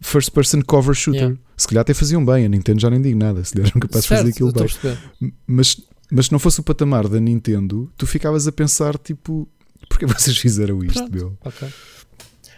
first 0.00 0.32
person 0.32 0.62
cover 0.62 0.94
shooter. 0.94 1.20
Yeah. 1.20 1.40
Se 1.56 1.68
calhar 1.68 1.82
até 1.82 1.94
faziam 1.94 2.24
bem, 2.24 2.44
a 2.44 2.48
Nintendo 2.48 2.80
já 2.80 2.90
nem 2.90 3.00
digo 3.00 3.18
nada, 3.18 3.44
se 3.44 3.60
eram 3.60 3.80
capazes 3.80 4.02
de 4.02 4.08
fazer 4.08 4.30
aquilo 4.30 4.52
bem. 4.52 5.32
Mas, 5.46 5.80
mas 6.10 6.26
se 6.26 6.32
não 6.32 6.38
fosse 6.38 6.60
o 6.60 6.62
patamar 6.62 7.08
da 7.08 7.20
Nintendo, 7.20 7.90
tu 7.96 8.06
ficavas 8.06 8.46
a 8.46 8.52
pensar 8.52 8.96
tipo, 8.98 9.48
porque 9.88 10.06
vocês 10.06 10.36
fizeram 10.36 10.82
isto, 10.84 10.94
pronto. 10.94 11.12
meu? 11.12 11.38
Okay. 11.44 11.68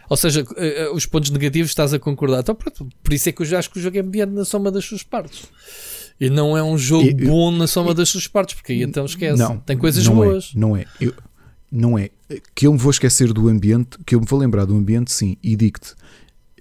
Ou 0.09 0.16
seja, 0.16 0.44
eh, 0.56 0.82
eh, 0.82 0.90
os 0.90 1.06
pontos 1.06 1.31
negativos 1.31 1.70
estás 1.70 1.94
a 1.94 1.98
concordar. 1.98 2.40
Então, 2.40 2.55
pronto, 2.55 2.89
por 3.01 3.12
isso 3.12 3.28
é 3.28 3.32
que 3.32 3.43
eu 3.43 3.47
já 3.47 3.60
acho 3.60 3.70
que 3.70 3.78
o 3.78 3.82
jogo 3.82 3.97
é 3.97 4.02
mediano 4.02 4.35
na 4.35 4.44
soma 4.44 4.70
das 4.70 4.85
suas 4.85 5.05
partes. 5.05 5.44
E 6.20 6.28
não 6.28 6.59
é 6.59 6.62
um 6.62 6.77
jogo 6.77 7.09
eu, 7.09 7.28
bom 7.28 7.52
na 7.52 7.68
soma 7.68 7.90
eu, 7.90 7.94
das 7.94 8.09
suas 8.09 8.27
partes, 8.27 8.56
porque 8.56 8.72
aí 8.72 8.82
então 8.82 9.05
esquece. 9.05 9.39
Não, 9.39 9.59
Tem 9.59 9.78
coisas 9.78 10.05
não 10.05 10.12
é, 10.24 10.27
boas. 10.27 10.52
É, 10.55 10.59
não 10.59 10.77
é. 10.77 10.85
Eu, 11.01 11.14
não 11.70 11.98
é. 11.98 12.10
Que 12.55 12.66
eu 12.66 12.72
me 12.72 12.78
vou 12.78 12.90
esquecer 12.90 13.32
do 13.32 13.48
ambiente, 13.48 13.98
que 14.05 14.16
eu 14.16 14.20
me 14.20 14.27
vou 14.27 14.39
lembrar 14.39 14.64
do 14.64 14.74
ambiente, 14.74 15.12
sim, 15.12 15.36
e 15.40 15.55
digo-te, 15.55 15.94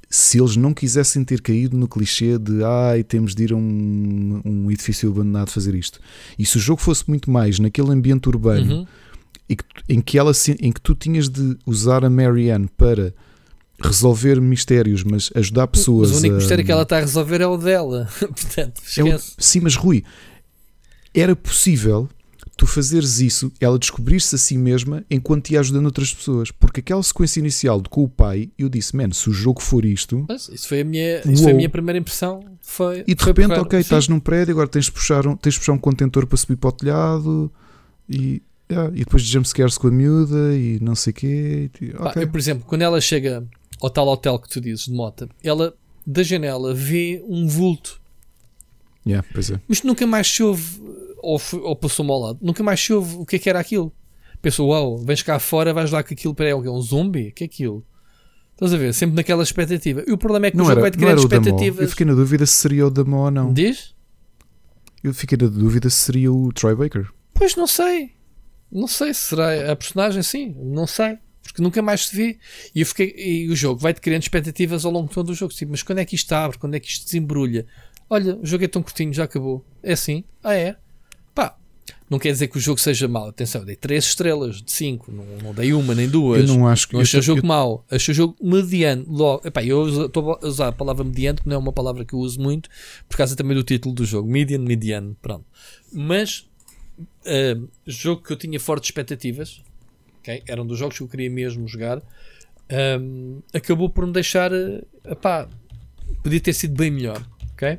se 0.10 0.40
eles 0.40 0.56
não 0.56 0.74
quisessem 0.74 1.24
ter 1.24 1.40
caído 1.42 1.78
no 1.78 1.88
clichê 1.88 2.38
de 2.40 2.64
ai, 2.64 3.04
temos 3.04 3.36
de 3.36 3.44
ir 3.44 3.54
a 3.54 3.56
um, 3.56 4.42
um 4.44 4.72
edifício 4.72 5.10
abandonado 5.10 5.52
fazer 5.52 5.76
isto. 5.76 6.00
E 6.38 6.46
se 6.46 6.58
o 6.58 6.60
jogo 6.60 6.82
fosse 6.82 7.08
muito 7.08 7.30
mais 7.30 7.60
naquele 7.60 7.92
ambiente 7.92 8.28
urbano 8.28 8.74
uhum. 8.74 8.88
e 9.48 9.56
que, 9.56 9.64
em, 9.88 10.02
que 10.02 10.18
ela, 10.18 10.32
em 10.60 10.72
que 10.72 10.82
tu 10.82 10.96
tinhas 10.96 11.30
de 11.30 11.56
usar 11.64 12.04
a 12.04 12.10
Marianne 12.10 12.68
para 12.76 13.14
resolver 13.80 14.42
mistérios, 14.42 15.04
mas 15.04 15.30
ajudar 15.36 15.68
pessoas. 15.68 16.10
Mas 16.10 16.18
o 16.18 16.20
único 16.22 16.36
a, 16.36 16.38
mistério 16.40 16.66
que 16.66 16.72
ela 16.72 16.84
está 16.84 16.98
a 16.98 17.02
resolver 17.02 17.42
é 17.42 17.48
o 17.48 17.56
dela. 17.56 18.10
Portanto, 18.20 18.82
esquece. 18.84 19.00
É 19.00 19.16
o, 19.16 19.20
sim, 19.38 19.60
mas 19.62 19.76
Rui, 19.76 20.04
era 21.14 21.36
possível 21.36 22.10
tu 22.60 22.68
fazeres 22.68 23.22
isso, 23.22 23.50
ela 23.58 23.80
descobrir-se 23.80 24.36
a 24.36 24.38
si 24.38 24.58
mesma 24.58 25.06
enquanto 25.10 25.50
ia 25.50 25.62
ajudando 25.62 25.86
outras 25.86 26.14
pessoas. 26.14 26.52
Porque 26.52 26.82
aquela 26.82 27.02
sequência 27.02 27.40
inicial 27.40 27.80
de 27.80 27.88
com 27.88 28.04
o 28.04 28.10
pai, 28.10 28.50
eu 28.60 28.68
disse, 28.68 28.94
mano, 28.98 29.14
se 29.14 29.30
o 29.30 29.32
jogo 29.32 29.62
for 29.62 29.86
isto. 29.86 30.26
Mas 30.28 30.50
isso 30.50 30.68
foi 30.68 30.82
a 30.82 30.84
minha, 30.84 31.22
isso 31.26 31.42
foi 31.42 31.54
a 31.54 31.56
minha 31.56 31.70
primeira 31.70 31.98
impressão. 31.98 32.44
Foi, 32.60 33.06
e 33.08 33.16
de 33.16 33.24
foi 33.24 33.32
repente, 33.32 33.58
ok, 33.58 33.80
Sim. 33.80 33.82
estás 33.82 34.10
num 34.10 34.20
prédio, 34.20 34.52
agora 34.52 34.68
tens 34.68 34.86
de, 34.86 34.92
puxar 34.92 35.26
um, 35.26 35.38
tens 35.38 35.54
de 35.54 35.60
puxar 35.62 35.72
um 35.72 35.78
contentor 35.78 36.28
para 36.28 36.38
subir 36.38 36.58
para 36.58 36.68
o 36.68 36.72
telhado 36.74 37.52
e. 38.10 38.42
Yeah, 38.72 38.92
e 38.94 39.00
depois 39.00 39.24
de 39.24 39.32
jumpscares 39.32 39.80
com 39.80 39.88
a 39.88 39.92
miúda 39.92 40.56
e 40.56 40.80
não 40.80 40.94
sei 40.94 41.10
o 41.10 41.14
quê. 41.16 41.72
E, 41.82 41.86
okay. 41.86 41.94
Pá, 41.98 42.14
eu, 42.18 42.28
por 42.30 42.38
exemplo, 42.38 42.66
quando 42.68 42.84
ela 42.84 43.02
chega 43.02 43.44
ao 43.82 43.90
tal 43.90 44.08
hotel 44.08 44.38
que 44.38 44.48
tu 44.48 44.62
dizes 44.62 44.86
de 44.86 44.92
moto, 44.92 45.28
ela 45.44 45.74
da 46.06 46.22
janela 46.22 46.72
vê 46.72 47.24
um 47.28 47.48
vulto. 47.48 48.00
Yeah, 49.08 49.28
pois 49.34 49.50
é. 49.50 49.60
Mas 49.68 49.82
nunca 49.82 50.06
mais 50.06 50.28
se 50.28 50.44
ouve 50.44 50.80
ou, 51.22 51.42
ou 51.64 51.76
passou-me 51.76 52.12
ao 52.12 52.20
lado. 52.20 52.40
Nunca 52.42 52.64
mais 52.64 52.80
soube 52.80 53.16
o 53.16 53.26
que 53.26 53.36
é 53.36 53.40
que 53.40 53.50
era 53.50 53.60
aquilo. 53.60 53.94
Pensou, 54.42 54.70
uau, 54.70 54.92
wow, 54.92 55.06
vens 55.06 55.22
cá 55.22 55.38
fora, 55.38 55.74
vais 55.74 55.92
lá 55.92 56.02
com 56.02 56.14
aquilo 56.14 56.34
para 56.34 56.50
é 56.50 56.56
um 56.56 56.82
zombie? 56.82 57.30
O 57.30 57.34
que 57.34 57.44
é 57.44 57.46
aquilo? 57.46 57.86
Estás 58.54 58.74
a 58.74 58.78
ver? 58.78 58.94
Sempre 58.94 59.16
naquela 59.16 59.44
expectativa. 59.44 60.04
E 60.06 60.12
o 60.12 60.18
problema 60.18 60.48
é 60.48 60.52
que 60.52 60.58
não 60.58 60.66
o 60.66 60.68
jogo 60.68 60.80
era, 60.80 60.82
vai 60.82 60.92
te 60.92 60.98
criar 60.98 61.16
expectativas. 61.16 61.82
Eu 61.82 61.88
fiquei 61.90 62.06
na 62.06 62.14
dúvida 62.14 62.46
se 62.46 62.54
seria 62.54 62.88
o 62.88 62.90
Damo 62.90 63.18
ou 63.18 63.32
não. 63.32 63.54
Diz? 63.54 63.96
Eu 65.04 65.14
fiquei 65.14 65.38
na 65.38 65.48
dúvida 65.48 65.90
se 65.90 65.98
seria 65.98 66.32
o 66.32 66.52
Troy 66.52 66.76
Baker. 66.76 67.10
Pois 67.34 67.56
não 67.56 67.66
sei. 67.66 68.12
Não 68.72 68.88
sei 68.88 69.14
se 69.14 69.22
será 69.22 69.72
a 69.72 69.76
personagem, 69.76 70.22
sim. 70.22 70.56
Não 70.58 70.86
sei. 70.86 71.18
Porque 71.42 71.62
nunca 71.62 71.82
mais 71.82 72.08
se 72.08 72.16
vê. 72.16 72.38
E, 72.76 72.82
eu 72.82 72.86
fiquei, 72.86 73.14
e 73.18 73.50
o 73.50 73.56
jogo 73.56 73.80
vai-te 73.80 74.02
criando 74.02 74.24
expectativas 74.24 74.84
ao 74.84 74.92
longo 74.92 75.08
de 75.08 75.14
todo 75.14 75.30
o 75.30 75.34
jogo. 75.34 75.54
Tipo, 75.54 75.72
mas 75.72 75.82
quando 75.82 76.00
é 76.00 76.06
que 76.06 76.16
isto 76.16 76.32
abre? 76.34 76.58
Quando 76.58 76.76
é 76.76 76.80
que 76.80 76.88
isto 76.90 77.06
desembrulha? 77.06 77.66
Olha, 78.10 78.36
o 78.36 78.46
jogo 78.46 78.66
é 78.66 78.68
tão 78.68 78.84
curtinho, 78.84 79.14
já 79.14 79.24
acabou. 79.24 79.66
É 79.82 79.94
assim? 79.94 80.24
Ah, 80.44 80.54
é? 80.54 80.76
Não 82.10 82.18
quer 82.18 82.32
dizer 82.32 82.48
que 82.48 82.58
o 82.58 82.60
jogo 82.60 82.80
seja 82.80 83.08
mau. 83.08 83.28
Atenção, 83.28 83.64
dei 83.64 83.76
3 83.76 84.04
estrelas 84.04 84.62
de 84.62 84.72
5, 84.72 85.12
não, 85.12 85.26
não, 85.44 85.54
dei 85.54 85.72
uma 85.74 85.94
nem 85.94 86.10
duas. 86.10 86.50
Eu 86.50 86.56
não 86.56 86.68
acho 86.68 86.88
que. 86.88 86.94
Não 86.96 87.02
achei 87.02 87.20
o 87.20 87.24
jogo 87.24 87.42
eu... 87.42 87.46
mau, 87.46 87.86
achei 87.90 88.12
o 88.12 88.16
jogo 88.16 88.36
mediano. 88.42 89.06
Logo, 89.08 89.48
epá, 89.48 89.64
eu 89.64 90.06
estou 90.06 90.40
a 90.42 90.48
usar 90.48 90.70
a 90.70 90.72
palavra 90.72 91.04
mediano, 91.04 91.40
que 91.40 91.48
não 91.48 91.56
é 91.56 91.60
uma 91.60 91.72
palavra 91.72 92.04
que 92.04 92.14
eu 92.14 92.20
uso 92.20 92.42
muito, 92.42 92.68
por 93.08 93.16
causa 93.16 93.36
também 93.36 93.56
do 93.56 93.64
título 93.64 93.94
do 93.94 94.06
jogo: 94.06 94.28
median, 94.28 94.60
mediano. 94.60 95.16
Pronto. 95.22 95.46
Mas, 95.94 96.48
uh, 97.00 97.70
jogo 97.86 98.24
que 98.24 98.34
eu 98.34 98.38
tinha 98.38 98.60
fortes 98.60 98.90
expectativas, 98.90 99.62
okay? 100.20 100.42
era 100.48 100.62
um 100.62 100.66
dos 100.66 100.80
jogos 100.80 100.98
que 100.98 101.04
eu 101.04 101.08
queria 101.08 101.30
mesmo 101.30 101.68
jogar, 101.68 102.02
um, 103.00 103.42
acabou 103.54 103.90
por 103.90 104.08
me 104.08 104.14
deixar. 104.14 104.52
Uh, 104.52 104.84
epá, 105.06 105.48
podia 106.24 106.40
ter 106.40 106.54
sido 106.54 106.76
bem 106.76 106.90
melhor. 106.90 107.24
ok? 107.54 107.78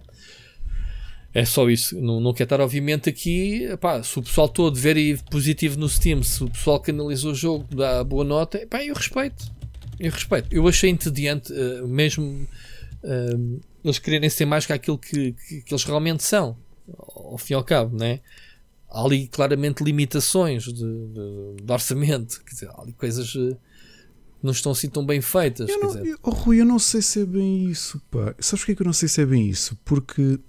É 1.33 1.45
só 1.45 1.69
isso. 1.71 2.01
Não, 2.01 2.21
não 2.21 2.33
quero 2.33 2.47
estar, 2.47 2.61
obviamente, 2.61 3.09
aqui. 3.09 3.65
Epá, 3.65 4.03
se 4.03 4.19
o 4.19 4.23
pessoal 4.23 4.49
todo 4.49 4.77
ver 4.77 4.97
aí 4.97 5.17
positivo 5.31 5.79
no 5.79 5.89
Steam, 5.89 6.23
se 6.23 6.43
o 6.43 6.51
pessoal 6.51 6.81
que 6.81 6.91
analisou 6.91 7.33
o 7.33 7.35
jogo 7.35 7.67
dá 7.75 8.03
boa 8.03 8.25
nota, 8.25 8.59
epá, 8.59 8.85
eu 8.85 8.95
respeito. 8.95 9.51
Eu 9.99 10.11
respeito. 10.11 10.49
Eu 10.51 10.67
achei 10.67 10.91
entediante, 10.91 11.53
uh, 11.53 11.87
mesmo 11.87 12.25
uh, 13.05 13.61
eles 13.85 13.99
quererem 13.99 14.29
ser 14.29 14.45
mais 14.45 14.67
que 14.67 14.73
aquilo 14.73 14.99
que, 14.99 15.33
que, 15.33 15.63
que, 15.63 15.73
eles 15.73 15.85
realmente 15.85 16.23
são, 16.23 16.57
ao 17.15 17.39
fim 17.39 17.53
e 17.53 17.57
ao 17.57 17.63
cabo, 17.63 17.97
né? 17.97 18.21
Há 18.89 19.05
ali 19.05 19.29
claramente 19.29 19.85
limitações 19.85 20.65
de, 20.65 20.73
de, 20.73 21.63
de 21.63 21.73
orçamento, 21.73 22.43
quer 22.45 22.55
dizer, 22.55 22.69
há 22.71 22.81
ali 22.81 22.93
coisas. 22.93 23.35
Uh, 23.35 23.57
não 24.43 24.53
estão 24.53 24.73
assim 24.73 24.89
tão 24.89 25.05
bem 25.05 25.21
feitas. 25.21 25.69
Eu 25.69 25.79
não, 25.79 25.95
eu, 26.05 26.19
oh, 26.23 26.31
Rui, 26.31 26.63
eu 26.63 26.65
não 26.65 26.79
sei 26.79 27.03
se 27.03 27.21
é 27.21 27.27
bem 27.27 27.69
isso, 27.69 28.01
pá. 28.11 28.35
Sabes 28.39 28.63
porquê 28.63 28.75
que 28.75 28.83
eu 28.83 28.87
não 28.87 28.93
sei 28.95 29.07
se 29.07 29.21
é 29.21 29.27
bem 29.27 29.47
isso? 29.47 29.79
Porque 29.85 30.41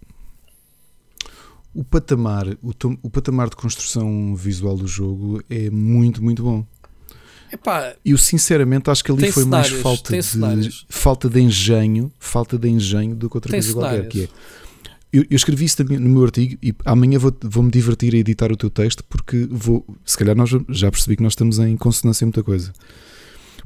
o 1.74 1.84
patamar, 1.84 2.48
o, 2.62 2.74
o, 3.02 3.10
patamar 3.10 3.50
de 3.50 3.56
construção 3.56 4.36
visual 4.36 4.76
do 4.76 4.88
jogo 4.88 5.42
é 5.50 5.70
muito, 5.70 6.22
muito 6.24 6.44
bom. 6.44 6.66
Epá, 7.52 7.96
eu 8.04 8.18
sinceramente 8.18 8.90
acho 8.90 9.04
que 9.04 9.12
ali 9.12 9.32
foi 9.32 9.46
mais 9.46 9.70
falta 9.70 10.18
de, 10.18 10.86
falta 10.88 11.30
de 11.30 11.42
engenho, 11.42 12.12
falta 12.18 12.58
de 12.58 12.70
engenho 12.70 13.16
do 13.16 13.30
que 13.30 13.38
outra 13.38 13.52
coisa 13.52 13.74
qualquer 13.74 14.08
que 14.08 14.24
é. 14.24 14.28
Eu, 15.14 15.26
eu, 15.30 15.36
escrevi 15.36 15.66
isso 15.66 15.84
no 15.84 16.10
meu 16.10 16.24
artigo 16.24 16.58
e 16.64 16.74
amanhã 16.86 17.20
vou, 17.20 17.36
vou-me 17.44 17.70
divertir 17.70 18.16
a 18.16 18.18
editar 18.18 18.50
o 18.50 18.56
teu 18.56 18.70
texto 18.70 19.04
porque 19.04 19.46
vou, 19.52 19.86
se 20.06 20.18
calhar 20.18 20.34
nós 20.36 20.50
já 20.70 20.90
percebi 20.90 21.18
que 21.18 21.24
nós 21.24 21.34
estamos 21.34 21.60
em 21.60 21.76
consonância 21.76 22.24
em 22.24 22.28
muita 22.28 22.42
coisa. 22.42 22.72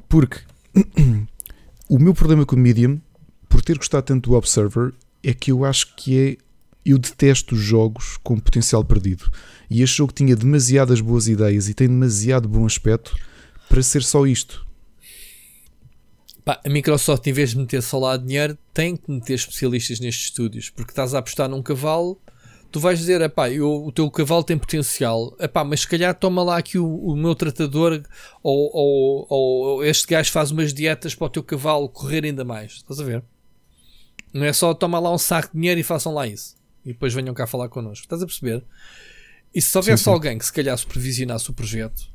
Porque 0.10 0.40
o 1.88 1.99
meu 1.99 2.15
problema 2.15 2.48
com 2.48 2.56
o 2.56 2.60
Medium, 2.60 2.99
por 3.48 3.61
ter 3.61 3.77
gostado 3.77 4.07
tanto 4.07 4.32
do 4.32 4.36
Observer, 4.36 4.91
é 5.23 5.34
que 5.34 5.52
eu 5.52 5.65
acho 5.65 5.95
que 5.95 6.18
é. 6.18 6.44
Eu 6.86 6.98
detesto 6.98 7.56
jogos 7.56 8.18
com 8.24 8.40
potencial 8.40 8.84
perdido. 8.84 9.32
E 9.70 9.82
este 9.82 9.98
jogo 9.98 10.14
tinha 10.14 10.36
demasiadas 10.36 11.02
boas 11.02 11.28
ideias 11.28 11.68
e 11.68 11.74
tem 11.74 11.88
demasiado 11.88 12.48
bom 12.48 12.66
aspecto 12.66 13.16
para 13.68 13.82
ser 13.82 14.03
só 14.03 14.28
isto. 14.28 14.66
Pá, 16.45 16.62
a 16.64 16.70
Microsoft, 16.70 17.26
em 17.26 17.34
vez 17.34 17.49
de 17.49 17.57
meter 17.57 17.82
só 17.82 17.98
lá 17.98 18.16
dinheiro, 18.16 18.56
tem 18.72 18.95
que 18.95 19.10
meter 19.10 19.34
especialistas 19.34 19.99
nestes 19.99 20.26
estúdios, 20.26 20.70
porque 20.70 20.91
estás 20.91 21.16
a 21.16 21.18
apostar 21.18 21.49
num 21.49 21.64
cavalo, 21.64 22.22
tu 22.72 22.80
vais 22.80 22.99
dizer, 22.99 23.20
epá, 23.22 23.49
eu, 23.49 23.86
o 23.86 23.91
teu 23.91 24.12
cavalo 24.12 24.44
tem 24.44 24.56
potencial, 24.56 25.36
epá, 25.40 25.64
mas 25.64 25.80
se 25.80 25.88
calhar 25.88 26.14
toma 26.14 26.44
lá 26.44 26.57
aqui 26.57 26.78
o, 26.78 26.86
o 26.86 27.16
meu 27.16 27.34
tratador 27.34 28.03
ou, 28.44 28.70
ou, 28.74 29.28
ou, 29.30 29.86
este 29.86 30.06
gajo 30.06 30.32
faz 30.32 30.52
umas 30.52 30.72
dietas 30.72 31.16
para 31.16 31.26
o 31.26 31.30
teu 31.30 31.41
cavalo 31.41 31.90
correr 31.90 32.24
ainda 32.24 32.44
mais. 32.44 32.74
Estás 32.74 32.99
a 32.99 33.03
ver? 33.03 33.24
Não 34.32 34.45
é 34.45 34.53
só 34.53 34.74
toma 34.74 34.99
lá 34.99 35.12
um 35.12 35.18
saco 35.18 35.48
de 35.48 35.53
dinheiro 35.60 35.80
e 35.80 35.84
façam 35.84 36.14
lá 36.14 36.28
isso. 36.28 36.56
E 36.86 36.94
depois 36.94 37.14
venham 37.14 37.34
cá 37.34 37.48
falar 37.48 37.70
connosco. 37.70 38.06
Estás 38.06 38.22
a 38.22 38.26
perceber? 38.26 38.64
E 39.53 39.62
se 39.62 39.76
houvesse 39.78 40.03
sim, 40.03 40.06
sim. 40.06 40.10
alguém 40.12 40.38
que 40.38 40.45
se 40.45 40.53
calhar 40.53 40.78
supervisionasse 40.78 41.49
o 41.49 41.53
projeto, 41.53 42.07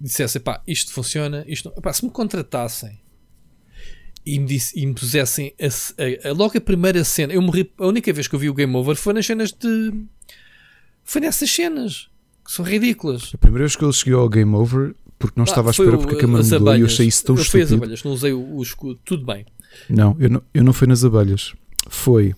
dissesse, 0.00 0.38
pá, 0.38 0.62
isto 0.66 0.92
funciona, 0.92 1.44
isto 1.48 1.68
não... 1.68 1.76
Epá, 1.76 1.92
se 1.92 2.04
me 2.04 2.10
contratassem 2.10 3.00
e 4.24 4.38
me, 4.38 4.46
disse, 4.46 4.78
e 4.78 4.86
me 4.86 4.94
pusessem 4.94 5.54
a, 5.60 5.66
a, 5.66 6.30
a, 6.30 6.32
logo 6.32 6.56
a 6.56 6.60
primeira 6.60 7.02
cena. 7.04 7.32
Eu 7.32 7.42
morri. 7.42 7.70
A 7.78 7.86
única 7.86 8.12
vez 8.12 8.28
que 8.28 8.34
eu 8.34 8.38
vi 8.38 8.50
o 8.50 8.54
Game 8.54 8.74
Over 8.76 8.94
foi 8.94 9.12
nas 9.12 9.26
cenas 9.26 9.52
de. 9.52 9.92
Foi 11.02 11.20
nessas 11.20 11.50
cenas 11.50 12.08
que 12.44 12.52
são 12.52 12.64
ridículas. 12.64 13.32
A 13.34 13.38
primeira 13.38 13.64
vez 13.64 13.76
que 13.76 13.82
eu 13.82 13.92
cheguei 13.92 14.14
ao 14.14 14.28
Game 14.28 14.54
Over, 14.54 14.94
porque 15.18 15.34
não 15.36 15.44
ah, 15.44 15.48
estava 15.48 15.70
à 15.70 15.72
espera 15.72 15.96
porque 15.96 16.14
a 16.14 16.18
câmera 16.18 16.42
mudou 16.42 16.58
abelhas. 16.58 16.78
e 16.78 16.80
eu 16.82 16.86
achei 16.86 17.06
isso 17.06 17.24
tão 17.24 17.34
eu 17.34 17.42
estúpido. 17.42 17.66
Foi 17.66 17.76
as 17.76 17.82
abelhas, 17.82 18.04
não 18.04 18.12
usei 18.12 18.32
o, 18.32 18.56
o, 18.56 18.62
escudo, 18.62 19.00
tudo 19.04 19.24
bem. 19.24 19.46
Não 19.88 20.16
eu, 20.20 20.28
não, 20.28 20.42
eu 20.52 20.64
não 20.64 20.72
fui 20.72 20.86
nas 20.86 21.02
abelhas. 21.02 21.54
Foi 21.88 22.34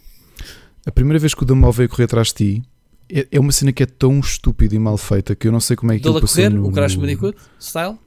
a 0.87 0.91
primeira 0.91 1.19
vez 1.19 1.35
que 1.35 1.43
o 1.43 1.47
Damol 1.47 1.73
veio 1.73 1.89
correr 1.89 2.05
atrás 2.05 2.29
de 2.29 2.35
ti. 2.35 2.63
É, 3.11 3.29
é 3.33 3.41
uma 3.41 3.53
cena 3.53 3.73
que 3.73 3.83
é 3.83 3.87
tão 3.87 4.19
estúpida 4.21 4.75
e 4.75 4.79
mal 4.79 4.97
feita 4.97 5.35
que 5.35 5.47
eu 5.47 5.53
não 5.53 5.61
sei 5.61 5.77
como 5.77 5.93
é 5.93 5.99
que 5.99 6.09
ele 6.09 6.21
passou 6.21 6.45
correr, 6.45 6.51
no, 6.51 6.69
o 6.69 6.73
Crash 6.73 6.95
Bandicoot 6.95 7.37
style? 7.61 7.99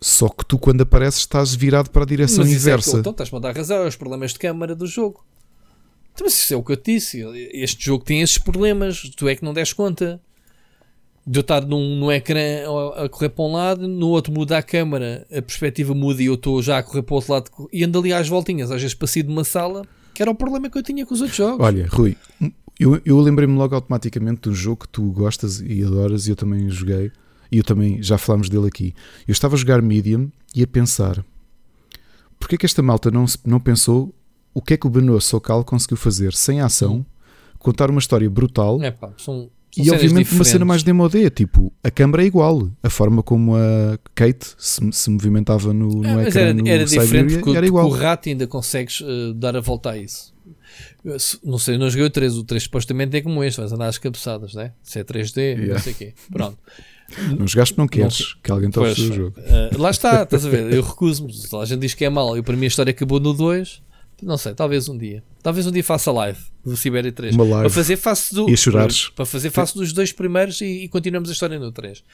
Só 0.00 0.28
que 0.28 0.44
tu, 0.44 0.58
quando 0.58 0.80
apareces, 0.80 1.20
estás 1.20 1.54
virado 1.54 1.90
para 1.90 2.02
a 2.02 2.06
direção 2.06 2.44
mas 2.44 2.52
é 2.52 2.56
inversa. 2.56 2.96
É 2.96 3.00
então 3.00 3.12
estás-me 3.12 3.38
a 3.38 3.40
dar 3.40 3.56
razão, 3.56 3.78
é 3.78 3.86
os 3.86 3.96
problemas 3.96 4.32
de 4.32 4.38
câmara 4.40 4.74
do 4.74 4.86
jogo. 4.86 5.24
Então, 6.12 6.26
mas 6.26 6.34
isso 6.34 6.52
é 6.52 6.56
o 6.56 6.62
que 6.62 6.72
eu 6.72 6.76
te 6.76 6.94
disse. 6.94 7.22
Este 7.52 7.86
jogo 7.86 8.04
tem 8.04 8.20
esses 8.20 8.36
problemas, 8.36 9.00
tu 9.16 9.28
é 9.28 9.36
que 9.36 9.44
não 9.44 9.54
des 9.54 9.72
conta. 9.72 10.20
De 11.24 11.38
eu 11.38 11.42
estar 11.42 11.64
num, 11.64 11.96
num 11.96 12.10
ecrã 12.10 12.40
a, 12.96 13.08
correr 13.08 13.28
para 13.28 13.44
um 13.44 13.52
lado, 13.52 13.86
no 13.86 14.08
outro 14.08 14.32
muda 14.32 14.58
a 14.58 14.62
câmara, 14.62 15.24
a 15.30 15.40
perspectiva 15.40 15.94
muda 15.94 16.20
e 16.20 16.26
eu 16.26 16.34
estou 16.34 16.60
já 16.60 16.78
a 16.78 16.82
correr 16.82 17.02
para 17.02 17.12
o 17.12 17.16
outro 17.16 17.32
lado 17.32 17.50
e 17.72 17.84
ando 17.84 18.00
ali 18.00 18.12
às 18.12 18.28
voltinhas, 18.28 18.72
às 18.72 18.82
vezes 18.82 18.92
passei 18.92 19.22
de 19.22 19.30
uma 19.30 19.44
sala, 19.44 19.86
que 20.14 20.22
era 20.22 20.30
o 20.30 20.34
problema 20.34 20.68
que 20.68 20.78
eu 20.78 20.82
tinha 20.82 21.04
com 21.06 21.14
os 21.14 21.20
outros 21.20 21.36
jogos. 21.36 21.64
Olha, 21.64 21.86
Rui, 21.90 22.16
eu, 22.78 23.00
eu 23.04 23.20
lembrei-me 23.20 23.54
logo 23.56 23.74
automaticamente 23.74 24.42
do 24.42 24.54
jogo 24.54 24.82
que 24.82 24.88
tu 24.88 25.10
gostas 25.12 25.60
e 25.60 25.82
adoras 25.84 26.26
e 26.26 26.30
eu 26.30 26.36
também 26.36 26.68
joguei 26.68 27.12
e 27.50 27.58
eu 27.58 27.64
também 27.64 28.02
já 28.02 28.16
falámos 28.16 28.48
dele 28.48 28.66
aqui. 28.66 28.94
Eu 29.28 29.32
estava 29.32 29.54
a 29.54 29.58
jogar 29.58 29.82
Medium 29.82 30.30
e 30.54 30.62
a 30.62 30.66
pensar: 30.66 31.24
porque 32.38 32.54
é 32.54 32.58
que 32.58 32.66
esta 32.66 32.82
malta 32.82 33.10
não, 33.10 33.24
não 33.44 33.60
pensou 33.60 34.14
o 34.54 34.60
que 34.60 34.74
é 34.74 34.76
que 34.76 34.86
o 34.86 34.90
Benoit 34.90 35.22
Socal 35.22 35.64
conseguiu 35.64 35.96
fazer 35.96 36.34
sem 36.34 36.60
ação, 36.60 37.04
contar 37.58 37.90
uma 37.90 38.00
história 38.00 38.28
brutal 38.28 38.82
é, 38.82 38.90
pá, 38.90 39.12
são, 39.16 39.50
são 39.76 39.84
e 39.84 39.90
obviamente 39.90 40.24
diferentes. 40.24 40.32
uma 40.32 40.44
cena 40.44 40.64
mais 40.64 40.82
demodé, 40.82 41.30
tipo, 41.30 41.72
a 41.82 41.90
câmera 41.90 42.22
é 42.22 42.26
igual, 42.26 42.70
a 42.82 42.90
forma 42.90 43.22
como 43.22 43.56
a 43.56 43.98
Kate 44.14 44.54
se, 44.58 44.80
se 44.92 45.10
movimentava 45.10 45.72
no, 45.72 45.88
no 45.88 46.20
é, 46.20 46.28
ecrã 46.28 46.40
era, 46.40 46.54
no 46.54 46.68
era 46.68 46.84
diferente 46.84 47.38
porque 47.38 47.56
era 47.56 47.66
igual. 47.66 47.86
o 47.86 47.90
rato 47.90 48.28
ainda 48.28 48.46
consegues 48.46 49.00
uh, 49.00 49.32
dar 49.34 49.56
a 49.56 49.60
volta 49.60 49.90
a 49.90 49.98
isso. 49.98 50.32
Não 51.42 51.58
sei, 51.58 51.76
não 51.78 51.90
joguei 51.90 52.06
o 52.06 52.10
3. 52.10 52.36
O 52.36 52.44
3 52.44 52.62
supostamente 52.62 53.16
é 53.16 53.20
como 53.20 53.42
este, 53.42 53.58
vais 53.58 53.72
andar 53.72 53.88
às 53.88 53.98
cabeçadas, 53.98 54.54
né? 54.54 54.72
Se 54.82 55.00
é 55.00 55.04
3D, 55.04 55.36
yeah. 55.36 55.74
não 55.74 55.80
sei 55.80 55.92
o 55.92 55.96
quê. 55.96 56.14
Pronto. 56.30 56.58
Não 57.38 57.46
jogaste 57.46 57.76
não 57.76 57.86
queres 57.86 58.20
não, 58.20 58.42
que 58.42 58.50
alguém 58.50 58.70
te 58.70 58.78
o 58.78 58.94
jogo. 58.94 59.38
Uh, 59.38 59.78
lá 59.78 59.90
está, 59.90 60.22
estás 60.22 60.46
a 60.46 60.48
ver? 60.48 60.72
Eu 60.72 60.80
recuso-me. 60.80 61.30
A 61.60 61.64
gente 61.66 61.80
diz 61.80 61.92
que 61.92 62.06
é 62.06 62.08
mal. 62.08 62.34
Eu, 62.34 62.42
para 62.42 62.56
mim, 62.56 62.64
a 62.64 62.68
história 62.68 62.90
acabou 62.90 63.20
no 63.20 63.34
2. 63.34 63.82
Não 64.22 64.38
sei, 64.38 64.54
talvez 64.54 64.88
um 64.88 64.96
dia. 64.96 65.22
Talvez 65.42 65.66
um 65.66 65.72
dia 65.72 65.82
faça 65.82 66.12
live 66.12 66.38
do 66.64 66.76
Siberia 66.76 67.10
3. 67.10 67.34
Uma 67.34 67.44
live. 67.44 67.60
Para 67.62 67.70
fazer 67.70 67.96
face 67.96 68.32
do, 68.32 68.48
e 68.48 68.56
chorares. 68.56 69.08
Para 69.08 69.26
fazer 69.26 69.50
face 69.50 69.74
dos 69.74 69.92
dois 69.92 70.12
primeiros 70.12 70.60
e, 70.60 70.84
e 70.84 70.88
continuamos 70.88 71.28
a 71.28 71.32
história 71.32 71.58
no 71.58 71.72
3. 71.72 72.04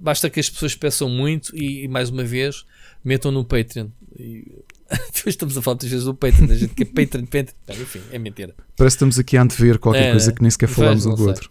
Basta 0.00 0.30
que 0.30 0.40
as 0.40 0.48
pessoas 0.48 0.74
peçam 0.74 1.08
muito 1.10 1.54
e, 1.54 1.84
e 1.84 1.88
mais 1.88 2.08
uma 2.08 2.24
vez 2.24 2.64
metam 3.04 3.30
no 3.30 3.44
Patreon. 3.44 3.88
E, 4.18 4.50
depois 4.88 5.26
estamos 5.26 5.58
a 5.58 5.62
falar 5.62 5.74
muitas 5.74 5.90
vezes 5.90 6.04
do 6.06 6.14
Patreon, 6.14 6.50
a 6.50 6.54
gente 6.54 6.74
que 6.74 6.84
é 6.84 6.86
Patreon, 6.86 7.26
Patreon. 7.26 7.82
Enfim, 7.82 8.00
é 8.10 8.18
mentira. 8.18 8.54
Parece 8.74 8.94
que 8.94 8.96
estamos 8.96 9.18
aqui 9.18 9.36
a 9.36 9.42
antever 9.42 9.78
qualquer 9.78 10.08
é, 10.08 10.10
coisa 10.12 10.32
que 10.32 10.40
nem 10.40 10.50
sequer 10.50 10.68
falamos 10.68 11.04
um 11.04 11.14
do 11.14 11.26
outro. 11.26 11.50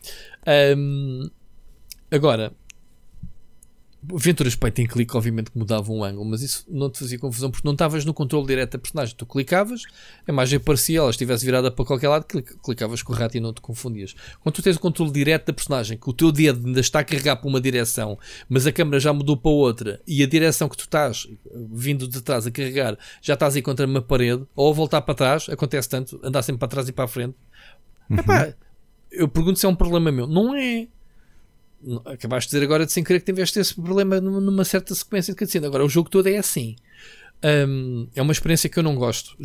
Um, 0.76 1.30
agora, 2.10 2.52
Aventuras 4.14 4.58
and 4.62 4.88
click, 4.88 5.16
obviamente, 5.16 5.52
que 5.52 5.58
mudavam 5.58 5.98
um 5.98 6.04
ângulo, 6.04 6.26
mas 6.26 6.42
isso 6.42 6.66
não 6.70 6.90
te 6.90 7.00
fazia 7.00 7.20
confusão 7.20 7.52
porque 7.52 7.68
não 7.68 7.74
estavas 7.74 8.06
no 8.06 8.14
controle 8.14 8.48
direto 8.48 8.74
da 8.74 8.80
personagem. 8.80 9.16
Tu 9.16 9.26
clicavas, 9.26 9.84
a 10.28 10.32
imagem 10.32 10.58
aparecia, 10.58 11.00
ela 11.00 11.10
estivesse 11.10 11.46
virada 11.46 11.72
para 11.72 11.86
qualquer 11.86 12.10
lado, 12.10 12.26
clicavas 12.26 13.02
com 13.02 13.14
o 13.14 13.16
rato 13.16 13.36
e 13.36 13.40
não 13.40 13.54
te 13.54 13.62
confundias. 13.62 14.16
Quando 14.42 14.56
tu 14.56 14.62
tens 14.62 14.76
o 14.76 14.80
controle 14.80 15.12
direto 15.12 15.48
da 15.48 15.54
personagem, 15.54 15.98
que 15.98 16.10
o 16.10 16.14
teu 16.14 16.32
dedo 16.32 16.66
ainda 16.66 16.80
está 16.80 17.00
a 17.00 17.04
carregar 17.04 17.36
para 17.36 17.48
uma 17.48 17.60
direção, 17.60 18.18
mas 18.48 18.66
a 18.66 18.72
câmera 18.72 19.00
já 19.00 19.12
mudou 19.12 19.36
para 19.36 19.52
outra 19.52 20.02
e 20.08 20.24
a 20.24 20.28
direção 20.28 20.70
que 20.70 20.78
tu 20.78 20.86
estás 20.86 21.28
vindo 21.54 22.08
de 22.08 22.22
trás 22.22 22.48
a 22.48 22.52
carregar 22.52 22.98
já 23.22 23.34
estás 23.34 23.56
aí 23.56 23.62
contra 23.62 23.86
uma 23.86 24.02
parede, 24.02 24.46
ou 24.56 24.72
a 24.72 24.74
voltar 24.74 25.02
para 25.02 25.16
trás, 25.16 25.50
acontece 25.50 25.90
tanto, 25.90 26.20
andar 26.24 26.42
sempre 26.44 26.60
para 26.60 26.68
trás 26.68 26.88
e 26.88 26.92
para 26.92 27.06
a 27.06 27.08
frente. 27.08 27.36
Uhum. 28.10 28.20
Epá, 28.20 28.54
eu 29.12 29.28
pergunto 29.28 29.60
se 29.60 29.66
é 29.66 29.70
um 29.70 29.76
problema 29.76 30.12
meu. 30.12 30.28
Não 30.28 30.56
é 30.56 30.88
acabaste 32.06 32.50
de 32.50 32.56
dizer 32.56 32.66
agora 32.66 32.86
de 32.86 32.92
sem 32.92 33.04
querer 33.04 33.20
que 33.20 33.26
tiveste 33.26 33.60
esse 33.60 33.76
problema 33.76 34.20
numa 34.20 34.66
certa 34.66 34.94
sequência 34.96 35.34
de 35.34 35.40
cutscene. 35.40 35.66
Agora, 35.66 35.86
o 35.86 35.90
jogo 35.90 36.10
todo 36.10 36.28
é 36.28 36.38
assim. 36.38 36.76
Um, 37.44 38.08
é 38.16 38.22
uma 38.22 38.32
experiência 38.32 38.68
que 38.68 38.80
eu 38.80 38.84
não 38.84 38.96
gosto. 38.96 39.36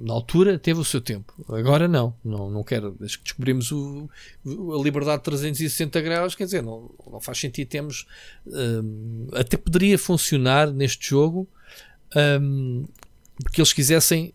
Na 0.00 0.14
altura 0.14 0.58
teve 0.58 0.80
o 0.80 0.84
seu 0.84 1.00
tempo, 1.00 1.34
agora 1.48 1.86
não. 1.86 2.14
Não, 2.24 2.50
não 2.50 2.64
quero. 2.64 2.96
Desde 2.98 3.18
que 3.18 3.24
descobrimos 3.24 3.70
o, 3.70 4.08
a 4.46 4.82
liberdade 4.82 5.18
de 5.18 5.24
360 5.24 6.00
graus, 6.00 6.34
quer 6.34 6.44
dizer, 6.44 6.62
não, 6.62 6.90
não 7.10 7.20
faz 7.20 7.38
sentido. 7.38 7.68
Temos 7.68 8.06
um, 8.46 9.28
até 9.32 9.56
poderia 9.58 9.98
funcionar 9.98 10.72
neste 10.72 11.10
jogo 11.10 11.46
um, 12.40 12.86
porque 13.42 13.60
eles 13.60 13.72
quisessem 13.72 14.32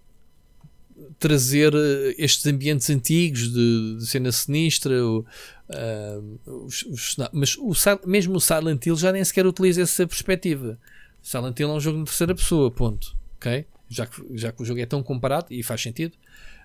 trazer 1.18 1.74
eh, 1.74 2.16
estes 2.18 2.46
ambientes 2.46 2.90
antigos 2.90 3.52
de, 3.52 3.98
de 3.98 4.06
cena 4.06 4.32
sinistra, 4.32 5.04
o, 5.06 5.26
uh, 5.70 6.66
os, 6.66 6.84
os, 6.84 7.16
mas 7.34 7.58
o, 7.58 7.72
mesmo 8.06 8.38
o 8.38 8.42
Silent 8.42 8.86
Hill 8.86 8.96
já 8.96 9.12
nem 9.12 9.24
sequer 9.24 9.46
utiliza 9.46 9.82
essa 9.82 10.06
perspectiva. 10.06 10.78
Silent 11.22 11.60
Hill 11.60 11.70
é 11.70 11.74
um 11.74 11.80
jogo 11.80 12.00
de 12.00 12.06
terceira 12.06 12.36
pessoa, 12.36 12.72
ponto. 12.72 13.16
Okay? 13.38 13.66
Já, 13.90 14.06
que, 14.06 14.22
já 14.38 14.52
que 14.52 14.62
o 14.62 14.66
jogo 14.66 14.80
é 14.80 14.86
tão 14.86 15.02
comparado 15.02 15.48
e 15.50 15.64
faz 15.64 15.82
sentido, 15.82 16.16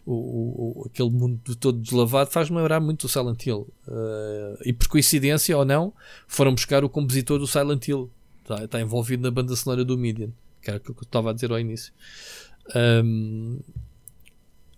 o, 0.05 0.83
o, 0.83 0.87
aquele 0.87 1.11
mundo 1.11 1.41
todo 1.57 1.79
deslavado 1.79 2.31
faz-me 2.31 2.57
lembrar 2.57 2.81
muito 2.81 3.07
do 3.07 3.09
Silent 3.09 3.47
Hill. 3.47 3.69
Uh, 3.89 4.59
e 4.65 4.73
por 4.73 4.89
coincidência 4.89 5.57
ou 5.57 5.65
não, 5.65 5.93
foram 6.27 6.55
buscar 6.55 6.85
o 6.85 6.89
compositor 6.89 7.39
do 7.39 7.47
Silent 7.47 7.89
Hill. 7.89 8.11
Está, 8.43 8.65
está 8.65 8.81
envolvido 8.81 9.23
na 9.23 9.31
banda 9.31 9.57
sonora 9.57 9.85
do 9.85 9.97
Median, 9.97 10.31
que 10.61 10.69
era 10.69 10.79
o 10.79 10.81
que 10.81 10.91
eu 10.91 10.97
estava 11.01 11.31
a 11.31 11.33
dizer 11.33 11.51
ao 11.51 11.59
início. 11.59 11.93
Um, 12.75 13.59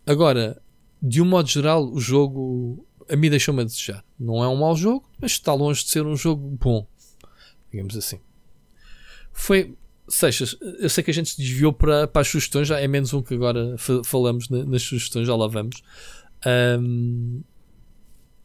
Agora, 0.06 0.62
de 1.02 1.20
um 1.20 1.24
modo 1.24 1.48
geral, 1.48 1.84
o 1.84 1.98
jogo 1.98 2.85
a 3.08 3.16
mim 3.16 3.30
deixou-me 3.30 3.62
a 3.62 3.64
desejar. 3.64 4.04
Não 4.18 4.42
é 4.42 4.48
um 4.48 4.56
mau 4.56 4.76
jogo, 4.76 5.08
mas 5.20 5.32
está 5.32 5.52
longe 5.52 5.84
de 5.84 5.90
ser 5.90 6.06
um 6.06 6.16
jogo 6.16 6.56
bom. 6.60 6.86
Digamos 7.70 7.96
assim. 7.96 8.18
Foi. 9.32 9.74
Seixas, 10.08 10.56
eu 10.78 10.88
sei 10.88 11.02
que 11.02 11.10
a 11.10 11.14
gente 11.14 11.30
se 11.30 11.36
desviou 11.36 11.72
para, 11.72 12.06
para 12.06 12.22
as 12.22 12.28
sugestões, 12.28 12.68
já 12.68 12.78
é 12.78 12.86
menos 12.86 13.12
um 13.12 13.20
que 13.20 13.34
agora 13.34 13.74
falamos 14.04 14.48
nas 14.48 14.80
sugestões, 14.82 15.26
já 15.26 15.34
lá 15.34 15.48
vamos. 15.48 15.82
Um, 16.46 17.42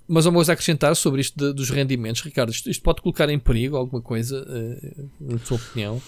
mas 0.07 0.25
uma 0.25 0.33
coisa 0.33 0.51
a 0.51 0.53
acrescentar 0.53 0.95
sobre 0.95 1.21
isto 1.21 1.38
de, 1.38 1.53
dos 1.53 1.69
rendimentos, 1.69 2.21
Ricardo, 2.21 2.51
isto, 2.51 2.69
isto, 2.69 2.81
pode 2.81 3.01
colocar 3.01 3.29
em 3.29 3.39
perigo 3.39 3.77
alguma 3.77 4.01
coisa, 4.01 4.43
uh, 4.43 5.09
na 5.21 5.38
tua 5.38 5.57
opinião? 5.57 6.01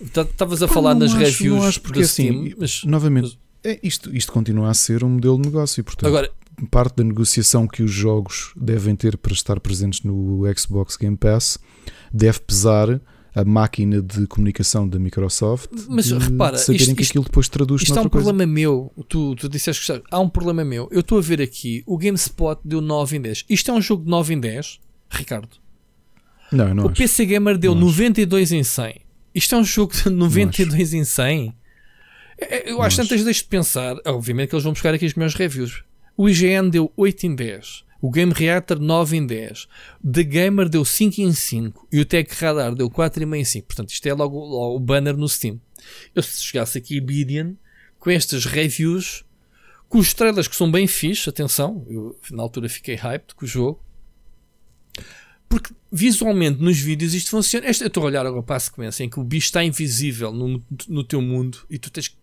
Estavas 0.00 0.62
a 0.62 0.68
falar 0.68 0.94
nas 0.94 1.12
acho, 1.12 1.18
reviews 1.18 1.58
não 1.58 1.66
acho 1.66 1.80
porque 1.80 2.04
Steam, 2.04 2.42
assim, 2.42 2.54
mas, 2.58 2.84
novamente, 2.84 3.38
é, 3.64 3.80
isto, 3.82 4.14
isto 4.14 4.30
continua 4.30 4.70
a 4.70 4.74
ser 4.74 5.02
um 5.02 5.08
modelo 5.08 5.40
de 5.40 5.48
negócio, 5.48 5.82
portanto, 5.82 6.06
Agora, 6.06 6.30
parte 6.66 6.96
da 6.96 7.04
negociação 7.04 7.66
que 7.66 7.82
os 7.82 7.90
jogos 7.90 8.52
devem 8.56 8.94
ter 8.96 9.16
para 9.16 9.32
estar 9.32 9.58
presentes 9.60 10.02
no 10.02 10.42
Xbox 10.56 10.96
Game 10.96 11.16
Pass 11.16 11.58
deve 12.12 12.40
pesar 12.40 13.00
a 13.34 13.44
máquina 13.44 14.02
de 14.02 14.26
comunicação 14.26 14.88
da 14.88 14.98
Microsoft 14.98 15.70
mas 15.88 16.10
repara, 16.10 16.58
saberem 16.58 16.82
isto, 16.88 16.96
que 16.96 17.02
aquilo 17.04 17.24
depois 17.24 17.48
traduz 17.48 17.82
isto 17.82 17.96
há 17.96 18.02
um 18.02 18.08
coisa. 18.08 18.26
problema 18.26 18.52
meu 18.52 18.92
tu, 19.08 19.36
tu 19.36 19.48
disseste 19.48 19.86
que 19.92 20.02
há 20.10 20.18
um 20.18 20.28
problema 20.28 20.64
meu 20.64 20.88
eu 20.90 21.00
estou 21.00 21.18
a 21.18 21.20
ver 21.20 21.40
aqui 21.40 21.82
o 21.86 21.96
GameSpot 21.96 22.58
deu 22.64 22.80
9 22.80 23.16
em 23.16 23.20
10 23.20 23.44
isto 23.48 23.70
é 23.70 23.74
um 23.74 23.80
jogo 23.80 24.04
de 24.04 24.10
9 24.10 24.34
em 24.34 24.40
10 24.40 24.80
Ricardo 25.10 25.48
não, 26.50 26.74
não 26.74 26.84
o 26.84 26.88
acho. 26.88 26.96
PC 26.96 27.24
Gamer 27.26 27.56
deu 27.56 27.74
não 27.74 27.82
92 27.82 28.48
acho. 28.48 28.54
em 28.56 28.64
100 28.64 28.94
isto 29.32 29.54
é 29.54 29.58
um 29.58 29.64
jogo 29.64 29.92
de 29.94 30.10
92 30.10 30.92
em 30.94 31.04
100 31.04 31.54
É, 32.40 32.72
Eu 32.72 32.82
acho 32.82 32.96
tantas 32.96 33.22
deixo 33.22 33.42
de 33.42 33.48
pensar, 33.48 33.96
obviamente 34.06 34.48
que 34.48 34.54
eles 34.56 34.64
vão 34.64 34.72
buscar 34.72 34.92
aqui 34.94 35.06
os 35.06 35.14
meus 35.14 35.34
reviews. 35.34 35.84
O 36.20 36.28
IGN 36.28 36.68
deu 36.68 36.92
8 36.98 37.28
em 37.28 37.34
10. 37.34 37.82
O 37.98 38.10
Game 38.10 38.30
Reactor 38.30 38.78
9 38.78 39.16
em 39.16 39.26
10. 39.26 39.66
The 40.04 40.22
Gamer 40.22 40.68
deu 40.68 40.84
5 40.84 41.18
em 41.18 41.32
5. 41.32 41.88
E 41.90 41.98
o 41.98 42.04
Tech 42.04 42.30
Radar 42.34 42.74
deu 42.74 42.90
4,5 42.90 43.36
em 43.38 43.42
5. 43.42 43.66
Portanto, 43.66 43.88
isto 43.88 44.06
é 44.06 44.12
logo, 44.12 44.38
logo 44.38 44.76
o 44.76 44.78
banner 44.78 45.16
no 45.16 45.26
Steam. 45.26 45.58
Eu 46.14 46.22
se 46.22 46.44
chegasse 46.44 46.76
aqui 46.76 46.98
a 46.98 47.00
Bidian 47.00 47.54
com 47.98 48.10
estas 48.10 48.44
reviews, 48.44 49.24
com 49.88 49.96
os 49.96 50.12
trailers 50.12 50.46
que 50.46 50.54
são 50.54 50.70
bem 50.70 50.86
fixe, 50.86 51.26
atenção, 51.26 51.86
eu 51.88 52.14
na 52.30 52.42
altura 52.42 52.68
fiquei 52.68 52.96
hyped 52.96 53.34
com 53.34 53.46
o 53.46 53.48
jogo. 53.48 53.82
Porque 55.48 55.72
visualmente 55.90 56.60
nos 56.60 56.78
vídeos 56.78 57.14
isto 57.14 57.30
funciona. 57.30 57.66
Esta, 57.66 57.84
eu 57.84 57.88
estou 57.88 58.02
a 58.02 58.06
olhar 58.06 58.26
agora 58.26 58.42
para 58.42 58.56
a 58.56 58.60
sequência 58.60 59.04
em 59.04 59.08
que 59.08 59.18
o 59.18 59.24
bicho 59.24 59.46
está 59.46 59.64
invisível 59.64 60.32
no, 60.32 60.62
no 60.86 61.02
teu 61.02 61.22
mundo 61.22 61.60
e 61.70 61.78
tu 61.78 61.90
tens 61.90 62.08
que 62.08 62.16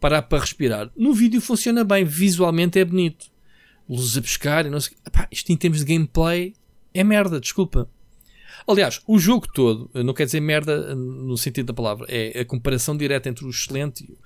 parar 0.00 0.22
para 0.22 0.40
respirar. 0.40 0.90
No 0.96 1.12
vídeo 1.12 1.42
funciona 1.42 1.84
bem, 1.84 2.06
visualmente 2.06 2.78
é 2.78 2.84
bonito. 2.86 3.33
Luzes 3.88 4.16
a 4.16 4.22
pescar 4.22 4.66
e 4.66 4.70
não 4.70 4.80
sei. 4.80 4.96
Epá, 5.06 5.28
isto 5.30 5.50
em 5.50 5.56
termos 5.56 5.80
de 5.80 5.84
gameplay 5.84 6.54
é 6.92 7.04
merda, 7.04 7.40
desculpa. 7.40 7.88
Aliás, 8.66 9.02
o 9.06 9.18
jogo 9.18 9.46
todo, 9.52 9.90
não 9.94 10.14
quer 10.14 10.24
dizer 10.24 10.40
merda 10.40 10.94
no 10.94 11.36
sentido 11.36 11.66
da 11.66 11.74
palavra, 11.74 12.06
é 12.08 12.40
a 12.40 12.44
comparação 12.44 12.96
direta 12.96 13.28
entre 13.28 13.44
o 13.44 13.50
excelente 13.50 14.04
e 14.04 14.12
o. 14.12 14.18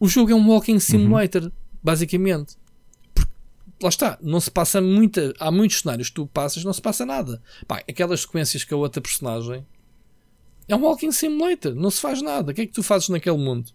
O 0.00 0.08
jogo 0.08 0.32
é 0.32 0.34
um 0.34 0.48
walking 0.48 0.78
simulator, 0.80 1.52
basicamente. 1.82 2.56
Porque, 3.12 3.30
lá 3.82 3.90
está, 3.90 4.18
não 4.22 4.40
se 4.40 4.50
passa 4.50 4.80
muita. 4.80 5.34
Há 5.38 5.50
muitos 5.50 5.80
cenários 5.80 6.08
que 6.08 6.14
tu 6.14 6.26
passas, 6.26 6.64
não 6.64 6.72
se 6.72 6.80
passa 6.80 7.04
nada. 7.04 7.42
Pá, 7.68 7.82
aquelas 7.88 8.22
sequências 8.22 8.64
que 8.64 8.72
a 8.72 8.76
outra 8.78 9.02
personagem. 9.02 9.64
É 10.66 10.74
um 10.74 10.82
walking 10.82 11.12
simulator, 11.12 11.74
não 11.74 11.90
se 11.90 12.00
faz 12.00 12.22
nada. 12.22 12.50
O 12.50 12.54
que 12.54 12.62
é 12.62 12.66
que 12.66 12.72
tu 12.72 12.82
fazes 12.82 13.10
naquele 13.10 13.36
mundo? 13.36 13.72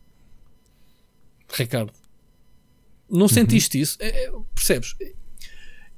Ricardo, 1.47 1.93
não 3.09 3.27
sentiste 3.27 3.79
isso? 3.79 3.97
É, 3.99 4.25
é, 4.25 4.31
percebes? 4.53 4.95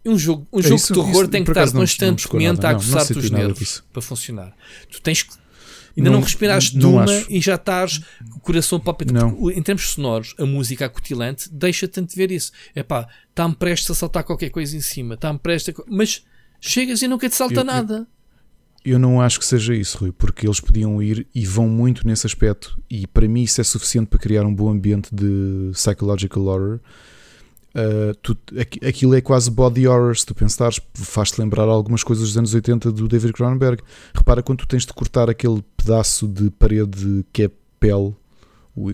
Um 0.06 0.18
jogo, 0.18 0.48
um 0.54 0.60
É 0.60 0.64
jogo 0.64 0.76
isso, 0.76 0.94
de 0.94 1.00
terror 1.02 1.22
isso, 1.24 1.28
tem 1.28 1.44
que 1.44 1.52
estar 1.52 1.66
não- 1.66 1.74
constantemente 1.74 2.48
a 2.48 2.54
não, 2.54 2.62
não 2.62 2.70
aguçar-te 2.70 3.18
os 3.18 3.30
nervos 3.30 3.84
para 3.92 4.02
funcionar. 4.02 4.56
Tu 4.90 5.02
tens 5.02 5.24
que. 5.24 5.34
Ainda 5.98 6.12
não, 6.12 6.18
Não- 6.20 6.24
respiraste 6.24 6.72
de 6.74 6.78
não 6.78 6.94
uma 6.94 7.06
e 7.28 7.42
já 7.42 7.56
estás 7.56 8.00
o 8.36 8.40
coração 8.40 8.80
palpita. 8.80 9.12
Não. 9.12 9.34
Porque, 9.34 9.60
Em 9.60 9.64
termos 9.64 9.90
sonoros, 9.90 10.36
a 10.38 10.46
música 10.46 10.86
acutilante 10.86 11.50
deixa-te 11.52 12.00
ver 12.16 12.32
isso. 12.32 12.52
É 12.76 12.84
pá, 12.84 13.08
está-me 13.32 13.56
prestes 13.56 13.90
a 13.90 13.96
saltar 13.96 14.24
qualquer 14.24 14.52
coisa 14.52 14.78
em 14.78 14.82
cima, 14.82 15.16
está-me 15.16 15.40
prestes 15.40 15.74
a. 15.76 15.84
Mas 15.90 16.24
chegas 16.62 17.02
e 17.02 17.08
nunca 17.08 17.28
te 17.28 17.36
salta 17.36 17.62
eu- 17.62 17.64
nada. 17.66 18.08
Eu 18.90 19.00
não 19.00 19.20
acho 19.22 19.40
que 19.40 19.46
seja 19.46 19.74
isso, 19.76 19.98
Rui, 19.98 20.12
porque 20.12 20.48
eles 20.48 20.60
podiam 20.60 21.02
ir 21.02 21.28
e 21.36 21.46
vão 21.46 21.68
muito 21.68 22.06
nesse 22.08 22.26
aspecto, 22.26 22.80
e 22.90 23.06
para 23.08 23.28
mim 23.28 23.44
isso 23.44 23.60
é 23.60 23.64
suficiente 23.64 24.08
para 24.08 24.20
criar 24.20 24.46
um 24.46 24.54
bom 24.54 24.70
ambiente 24.70 25.10
de 25.14 25.72
psychological 25.74 26.44
horror. 26.46 26.80
Uh, 27.76 28.16
tu- 28.24 28.38
aqu- 28.60 28.84
aquilo 28.88 29.14
é 29.14 29.22
quase 29.22 29.52
body 29.52 29.88
horror, 29.88 30.16
se 30.18 30.26
tu 30.26 30.34
pensares, 30.34 30.80
faz-te 30.96 31.40
lembrar 31.40 31.64
algumas 31.64 32.04
coisas 32.04 32.30
dos 32.30 32.38
anos 32.38 32.54
80 32.54 32.92
do 32.92 33.08
David 33.08 33.34
Cronenberg. 33.34 33.84
Repara 34.16 34.42
quando 34.42 34.60
tu 34.60 34.68
tens 34.68 34.84
de 34.86 34.94
cortar 34.94 35.30
aquele 35.30 35.64
pedaço 35.76 36.28
de 36.28 36.50
parede 36.50 37.24
que 37.32 37.44
é 37.44 37.52
pele, 37.80 38.16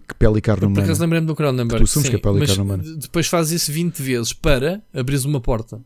que 0.06 0.14
pele 0.16 0.40
e 0.40 0.42
carne 0.42 0.62
Por 0.62 0.68
humana. 0.68 0.84
acaso 0.84 1.02
lembrei-me 1.02 1.28
do 1.28 1.36
Cronenberg. 1.36 1.78
Tu 1.86 1.90
assumes 1.90 2.08
sim, 2.08 2.10
que 2.12 2.16
é 2.18 2.20
pele 2.20 2.44
e 2.44 2.48
carne 2.48 2.62
humana. 2.62 2.84
depois 2.98 3.28
fazes 3.28 3.62
isso 3.62 3.72
20 3.72 4.02
vezes 4.02 4.34
para 4.34 4.82
abrir 4.94 5.24
uma 5.26 5.40
porta. 5.40 5.80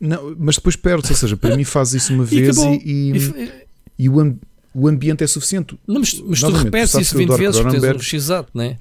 Não, 0.00 0.34
mas 0.38 0.56
depois 0.56 0.76
perdes, 0.76 1.10
ou 1.10 1.16
seja, 1.16 1.36
para 1.36 1.56
mim 1.56 1.64
faz 1.64 1.92
isso 1.92 2.12
uma 2.14 2.24
vez 2.24 2.56
e, 2.56 3.12
e, 3.12 3.52
E 3.98 4.08
o, 4.08 4.18
am- 4.20 4.36
o 4.74 4.88
ambiente 4.88 5.22
é 5.22 5.26
suficiente. 5.26 5.78
não, 5.86 6.00
mas, 6.00 6.14
mas 6.26 6.40
tu 6.40 6.50
repetes 6.52 6.94
isso 6.94 7.14
que 7.16 7.22
eu 7.22 7.26
20 7.26 7.30
adoro 7.32 7.38
vezes 7.38 7.60
porque 7.60 7.80
tens 7.80 7.96
um 7.96 8.00
x-ato, 8.00 8.50
não 8.54 8.64
é? 8.64 8.78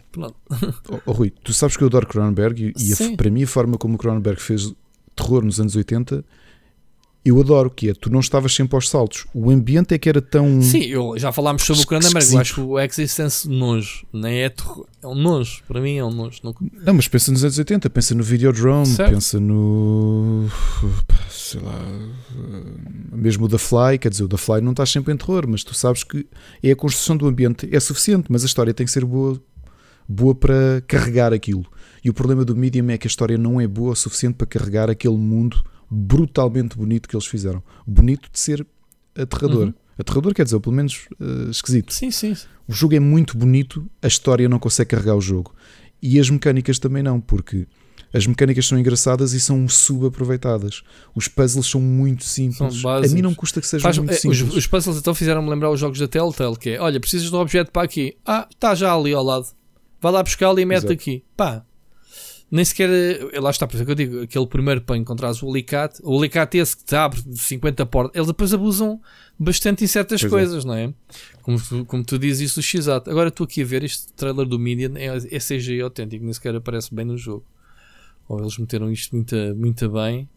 Oh, 0.90 1.00
oh, 1.08 1.12
Rui, 1.12 1.34
tu 1.44 1.52
sabes 1.54 1.76
que 1.76 1.84
eu 1.84 1.88
adoro 1.88 2.08
Cronenberg 2.08 2.74
e, 2.78 2.84
e 2.90 2.94
a- 2.94 3.18
para 3.18 3.30
mim 3.30 3.44
a 3.44 3.48
forma 3.48 3.78
como 3.78 3.96
o 3.96 3.98
Cronenberg 3.98 4.42
fez 4.42 4.74
terror 5.16 5.44
nos 5.44 5.60
anos 5.60 5.76
80 5.76 6.24
eu 7.24 7.40
adoro, 7.40 7.70
que 7.70 7.90
é 7.90 7.94
tu 7.94 8.10
não 8.10 8.20
estavas 8.22 8.54
sempre 8.56 8.76
aos 8.76 8.88
saltos. 8.90 9.26
O 9.34 9.50
ambiente 9.52 9.94
é 9.94 9.98
que 9.98 10.08
era 10.08 10.22
tão. 10.22 10.62
Sim, 10.62 10.84
eu, 10.86 11.14
já 11.18 11.32
falámos 11.32 11.64
sobre 11.64 11.84
o 11.84 11.86
Cronenberg. 11.86 12.34
Eu 12.34 12.40
acho 12.40 12.54
que 12.56 12.62
o 12.62 12.80
Existence 12.80 13.48
nojo, 13.48 14.06
nem 14.14 14.40
é 14.44 14.50
terror. 14.50 14.86
É 15.04 15.08
um 15.08 15.16
nojo. 15.16 15.62
Para 15.68 15.82
mim 15.82 15.98
é 15.98 16.04
um 16.06 16.12
nojo. 16.12 16.40
Não- 16.44 16.56
Não, 16.84 16.94
mas 16.94 17.08
pensa 17.08 17.32
nos 17.32 17.44
anos 17.44 17.58
80, 17.58 17.90
pensa 17.90 18.16
no 18.16 18.24
Videodrome, 18.24 18.86
Certo. 18.88 19.12
pensa 19.14 19.40
no. 19.40 20.48
sei 21.30 21.62
lá. 21.62 21.78
Mesmo 23.12 23.46
o 23.46 23.50
The 23.50 23.58
Fly, 23.58 23.98
quer 24.00 24.10
dizer, 24.10 24.24
o 24.24 24.28
The 24.30 24.38
Fly 24.38 24.62
não 24.62 24.72
estás 24.72 24.90
sempre 24.90 25.14
em 25.14 25.18
terror, 25.18 25.46
mas 25.48 25.64
tu 25.64 25.74
sabes 25.74 26.04
que 26.04 26.26
é 26.64 26.72
a 26.72 26.76
construção 26.76 27.18
do 27.18 27.28
ambiente, 27.28 27.68
é 27.72 27.80
suficiente, 27.80 28.26
mas 28.30 28.44
a 28.44 28.46
história 28.46 28.74
tem 28.74 28.86
que 28.86 28.92
ser 28.92 29.04
boa, 29.06 29.42
boa 30.08 30.34
para 30.34 30.82
carregar 30.88 31.34
aquilo. 31.34 31.66
E 32.04 32.10
o 32.10 32.14
problema 32.14 32.46
do 32.46 32.56
Medium 32.56 32.90
é 32.92 32.98
que 32.98 33.08
a 33.08 33.10
história 33.10 33.38
não 33.38 33.60
é 33.60 33.68
boa 33.68 33.92
o 33.92 33.96
suficiente 33.96 34.36
para 34.36 34.48
carregar 34.48 34.90
aquele 34.90 35.18
mundo 35.18 35.62
brutalmente 35.90 36.78
bonito 36.78 37.08
que 37.10 37.16
eles 37.16 37.26
fizeram. 37.26 37.64
Bonito 37.86 38.30
de 38.32 38.40
ser 38.40 38.66
aterrador. 39.18 39.68
Uhum. 39.68 39.74
Aterrador 39.98 40.34
quer 40.34 40.44
dizer, 40.46 40.60
pelo 40.60 40.76
menos 40.76 41.08
eh, 41.20 41.50
esquisito. 41.50 41.94
Sim, 41.94 42.10
sim. 42.12 42.36
O 42.68 42.72
jogo 42.74 42.96
é 42.96 43.00
muito 43.00 43.38
bonito, 43.38 43.86
a 44.02 44.08
história 44.08 44.48
não 44.48 44.60
consegue 44.60 44.92
carregar 44.92 45.16
o 45.16 45.22
jogo. 45.22 45.54
E 46.02 46.20
as 46.20 46.30
mecânicas 46.30 46.80
também 46.80 47.04
não, 47.04 47.20
porque 47.20 47.68
as 48.14 48.26
mecânicas 48.26 48.66
são 48.66 48.80
engraçadas 48.80 49.34
e 49.34 49.40
são 49.40 49.68
subaproveitadas. 49.68 50.84
Os 51.14 51.28
puzzles 51.28 51.68
são 51.68 51.82
muito 51.82 52.24
simples. 52.24 52.80
São 52.82 52.90
a 52.92 53.02
mim 53.02 53.22
não 53.22 53.34
custa 53.36 53.60
que 53.60 53.68
sejam 53.68 53.84
Faz- 53.84 53.98
muito 53.98 54.12
os, 54.12 54.20
simples. 54.20 54.56
os 54.56 54.66
puzzles 54.68 54.98
então 54.98 55.14
fizeram-me 55.14 55.50
lembrar 55.50 55.70
os 55.70 55.80
jogos 55.80 56.00
da 56.00 56.08
Telltale, 56.08 56.56
que 56.58 56.70
é, 56.72 56.80
olha, 56.80 57.00
precisas 57.00 57.30
de 57.30 57.36
um 57.36 57.40
objeto 57.40 57.72
para 57.72 57.84
aqui. 57.84 58.16
Ah, 58.26 58.48
está 58.50 58.74
já 58.74 58.94
ali 58.96 59.14
ao 59.14 59.24
lado. 59.24 59.48
Vai 60.02 60.12
lá 60.14 60.24
buscá-lo 60.24 60.58
e 60.60 60.66
mete 60.66 60.78
Exato. 60.86 60.94
aqui. 60.94 61.24
Pá. 61.36 61.66
Nem 62.52 62.66
sequer, 62.66 62.90
eh, 62.90 63.40
lá 63.40 63.52
está, 63.52 63.68
por 63.68 63.76
isso 63.76 63.84
é 63.84 63.86
que 63.86 63.92
eu 63.92 63.96
digo, 63.96 64.22
aquele 64.22 64.48
primeiro 64.48 64.82
para 64.82 64.98
encontrares 64.98 65.44
o 65.44 65.50
alicate, 65.50 66.02
o 66.04 66.18
alicate 66.18 66.58
esse 66.58 66.76
que 66.76 66.84
te 66.84 66.96
abre 66.96 67.22
50 67.32 67.86
portas, 67.86 68.16
eles 68.16 68.28
depois 68.28 68.54
abusam 68.54 69.00
bastante 69.38 69.84
em 69.84 69.88
certas 69.88 70.22
Pois 70.22 70.34
é. 70.34 70.36
coisas, 70.36 70.66
não 70.66 70.74
é? 70.74 70.94
Como 71.44 71.62
tu, 71.62 71.86
como 71.86 72.04
tu 72.04 72.18
dizes 72.18 72.50
isso 72.50 72.60
do 72.60 72.64
X-Ato. 72.64 73.10
Agora 73.10 73.30
estou 73.30 73.44
aqui 73.46 73.62
a 73.62 73.66
ver 73.66 73.84
este 73.84 74.12
trailer 74.14 74.48
do 74.48 74.58
Median, 74.58 74.94
é, 74.98 75.06
é 75.08 75.40
CGI 75.40 75.82
autêntico, 75.82 76.24
nem 76.24 76.34
sequer 76.34 76.56
aparece 76.56 76.94
bem 76.94 77.06
no 77.06 77.18
jogo. 77.18 77.46
Ou 78.28 78.40
eles 78.40 78.58
meteram 78.58 78.92
isto 78.92 79.16
muito, 79.16 79.36
muito 79.56 79.90
bem. 79.90 80.28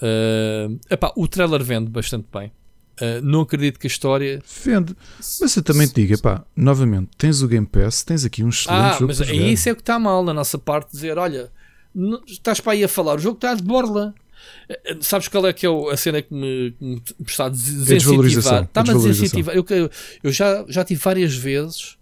Ah, 0.00 0.68
epá, 0.90 1.12
o 1.16 1.28
trailer 1.28 1.62
vende 1.62 1.88
bastante 1.90 2.26
bem. 2.32 2.52
Ah, 3.00 3.20
não 3.22 3.40
acredito 3.40 3.78
que 3.80 3.86
a 3.86 3.90
história. 3.90 4.42
Vende. 4.64 4.94
Mas 5.40 5.56
eu 5.56 5.62
também 5.62 5.86
te 5.88 5.94
digo, 5.94 6.14
epá, 6.14 6.44
novamente, 6.54 7.10
tens 7.16 7.42
o 7.42 7.48
Game 7.48 7.66
Pass, 7.66 8.02
tens 8.02 8.24
aqui 8.24 8.44
um 8.44 8.48
excelente 8.50 8.80
Ah, 8.80 8.92
jogo 8.92 9.06
mas 9.08 9.18
para 9.18 9.26
é 9.26 9.34
jogar. 9.34 9.46
isso 9.48 9.68
é 9.68 9.74
que 9.74 9.80
está 9.80 9.98
mal 9.98 10.24
da 10.24 10.34
nossa 10.34 10.58
parte 10.58 10.92
dizer, 10.92 11.16
olha, 11.18 11.50
não- 11.94 12.22
estás 12.26 12.60
para 12.60 12.72
aí 12.72 12.84
a 12.84 12.88
falar, 12.88 13.14
o 13.16 13.18
jogo 13.18 13.36
está 13.36 13.54
de 13.54 13.62
borla. 13.62 14.14
Eh, 14.68 14.80
eh, 14.86 14.96
Sabes 15.00 15.28
qual 15.28 15.46
é 15.46 15.52
que 15.52 15.64
é 15.66 15.70
a 15.92 15.96
cena 15.96 16.20
que 16.20 16.34
me, 16.34 16.72
que 16.72 16.84
me 16.84 17.02
está 17.26 17.46
a 17.46 17.48
desincentivar? 17.48 18.64
Está-me 18.64 18.90
a 18.90 18.94
desincentivar. 18.94 19.54
Eu, 19.56 19.64
eu, 20.22 20.32
já, 20.32 20.64
já 20.68 20.84
tive 20.84 21.00
várias 21.00 21.34
vezes 21.34 21.96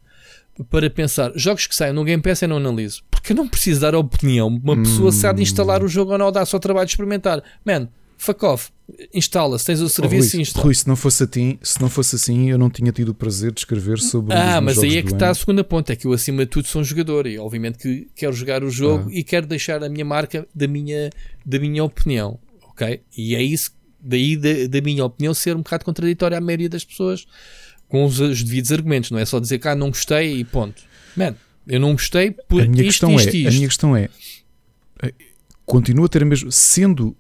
para 0.68 0.90
pensar, 0.90 1.32
jogos 1.36 1.66
que 1.66 1.74
saem 1.74 1.92
no 1.92 2.04
Game 2.04 2.22
Pass 2.22 2.42
eu 2.42 2.48
não 2.48 2.56
analiso. 2.56 3.02
Porque 3.10 3.32
eu 3.32 3.36
não 3.36 3.48
preciso 3.48 3.80
dar 3.80 3.94
a 3.94 3.98
opinião. 3.98 4.48
Uma 4.48 4.76
pessoa 4.76 5.12
se 5.12 5.26
há 5.26 5.32
de 5.32 5.42
instalar 5.42 5.82
o 5.82 5.88
jogo 5.88 6.12
ou 6.12 6.18
não, 6.18 6.32
dá 6.32 6.44
só 6.44 6.58
trabalho 6.58 6.86
de 6.86 6.92
experimentar. 6.92 7.42
Man, 7.64 7.88
fuck 8.16 8.44
off. 8.44 8.70
Instala, 9.14 9.58
se 9.58 9.66
tens 9.66 9.80
o 9.80 9.84
Oh, 9.84 9.88
serviço, 9.88 10.36
Rui, 10.36 10.42
instala. 10.42 10.64
Rui, 10.64 10.74
se 10.74 10.86
não 10.88 10.96
fosse 10.96 11.22
assim, 11.24 11.58
se 11.62 11.80
não 11.80 11.88
fosse 11.90 12.16
assim, 12.16 12.50
eu 12.50 12.58
não 12.58 12.70
tinha 12.70 12.90
tido 12.92 13.10
o 13.10 13.14
prazer 13.14 13.52
de 13.52 13.60
escrever 13.60 13.98
sobre 13.98 14.34
um 14.34 14.38
dos 14.38 14.46
Ah, 14.46 14.60
mas 14.60 14.78
aí 14.78 14.96
é 14.96 15.02
que 15.02 15.12
está 15.12 15.30
a 15.30 15.34
segunda 15.34 15.62
ponta. 15.64 15.92
É 15.92 15.96
que 15.96 16.06
eu, 16.06 16.12
acima 16.12 16.44
de 16.44 16.50
tudo, 16.50 16.66
sou 16.68 16.80
um 16.80 16.84
jogador 16.84 17.26
e, 17.26 17.38
obviamente, 17.38 17.78
que 17.78 18.08
quero 18.14 18.32
jogar 18.32 18.62
o 18.64 18.70
jogo 18.70 19.08
Ah. 19.08 19.12
e 19.14 19.22
quero 19.24 19.46
deixar 19.46 19.82
a 19.82 19.88
minha 19.88 20.04
marca 20.04 20.46
da 20.54 20.66
minha, 20.66 21.10
da 21.44 21.58
minha 21.58 21.84
opinião. 21.84 22.38
Ok? 22.68 23.00
E 23.16 23.34
é 23.34 23.42
isso, 23.42 23.72
daí 24.00 24.36
da, 24.36 24.66
da 24.68 24.80
minha 24.80 25.04
opinião, 25.04 25.34
ser 25.34 25.54
um 25.56 25.62
bocado 25.62 25.84
contraditória 25.84 26.38
à 26.38 26.40
maioria 26.40 26.68
das 26.68 26.84
pessoas 26.84 27.26
com 27.88 28.04
os, 28.04 28.18
os 28.20 28.42
devidos 28.42 28.72
argumentos. 28.72 29.10
Não 29.10 29.18
é 29.18 29.24
só 29.24 29.38
dizer 29.40 29.58
que 29.58 29.68
ah, 29.68 29.74
não 29.74 29.88
gostei 29.88 30.36
e 30.36 30.44
ponto. 30.44 30.82
Man, 31.16 31.34
eu 31.66 31.78
não 31.80 31.92
gostei 31.92 32.30
por 32.30 32.62
a 32.62 32.66
minha 32.66 32.82
isto, 32.82 33.06
questão 33.06 33.14
isto, 33.16 33.28
é, 33.28 33.36
isto. 33.36 33.48
a 33.48 33.52
minha 33.52 33.68
questão 33.68 33.96
é, 33.96 34.08
eh, 35.02 35.12
continua 35.66 36.06
a 36.06 36.08
ter 36.08 36.22
a 36.22 36.26
mesma, 36.26 36.50
sendo 36.50 37.16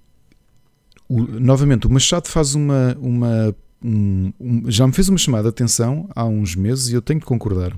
o- 1.12 1.40
novamente 1.40 1.86
o 1.86 1.90
Machado 1.90 2.28
faz 2.28 2.54
uma 2.54 2.96
uma 3.00 3.54
um- 3.82 4.32
um- 4.38 4.70
já 4.70 4.86
me 4.86 4.92
fez 4.92 5.08
uma 5.08 5.18
chamada 5.18 5.44
de 5.44 5.48
atenção 5.50 6.08
há 6.14 6.24
uns 6.24 6.54
meses 6.54 6.88
e 6.88 6.94
eu 6.94 7.02
tenho 7.02 7.18
que 7.20 7.26
concordar. 7.26 7.74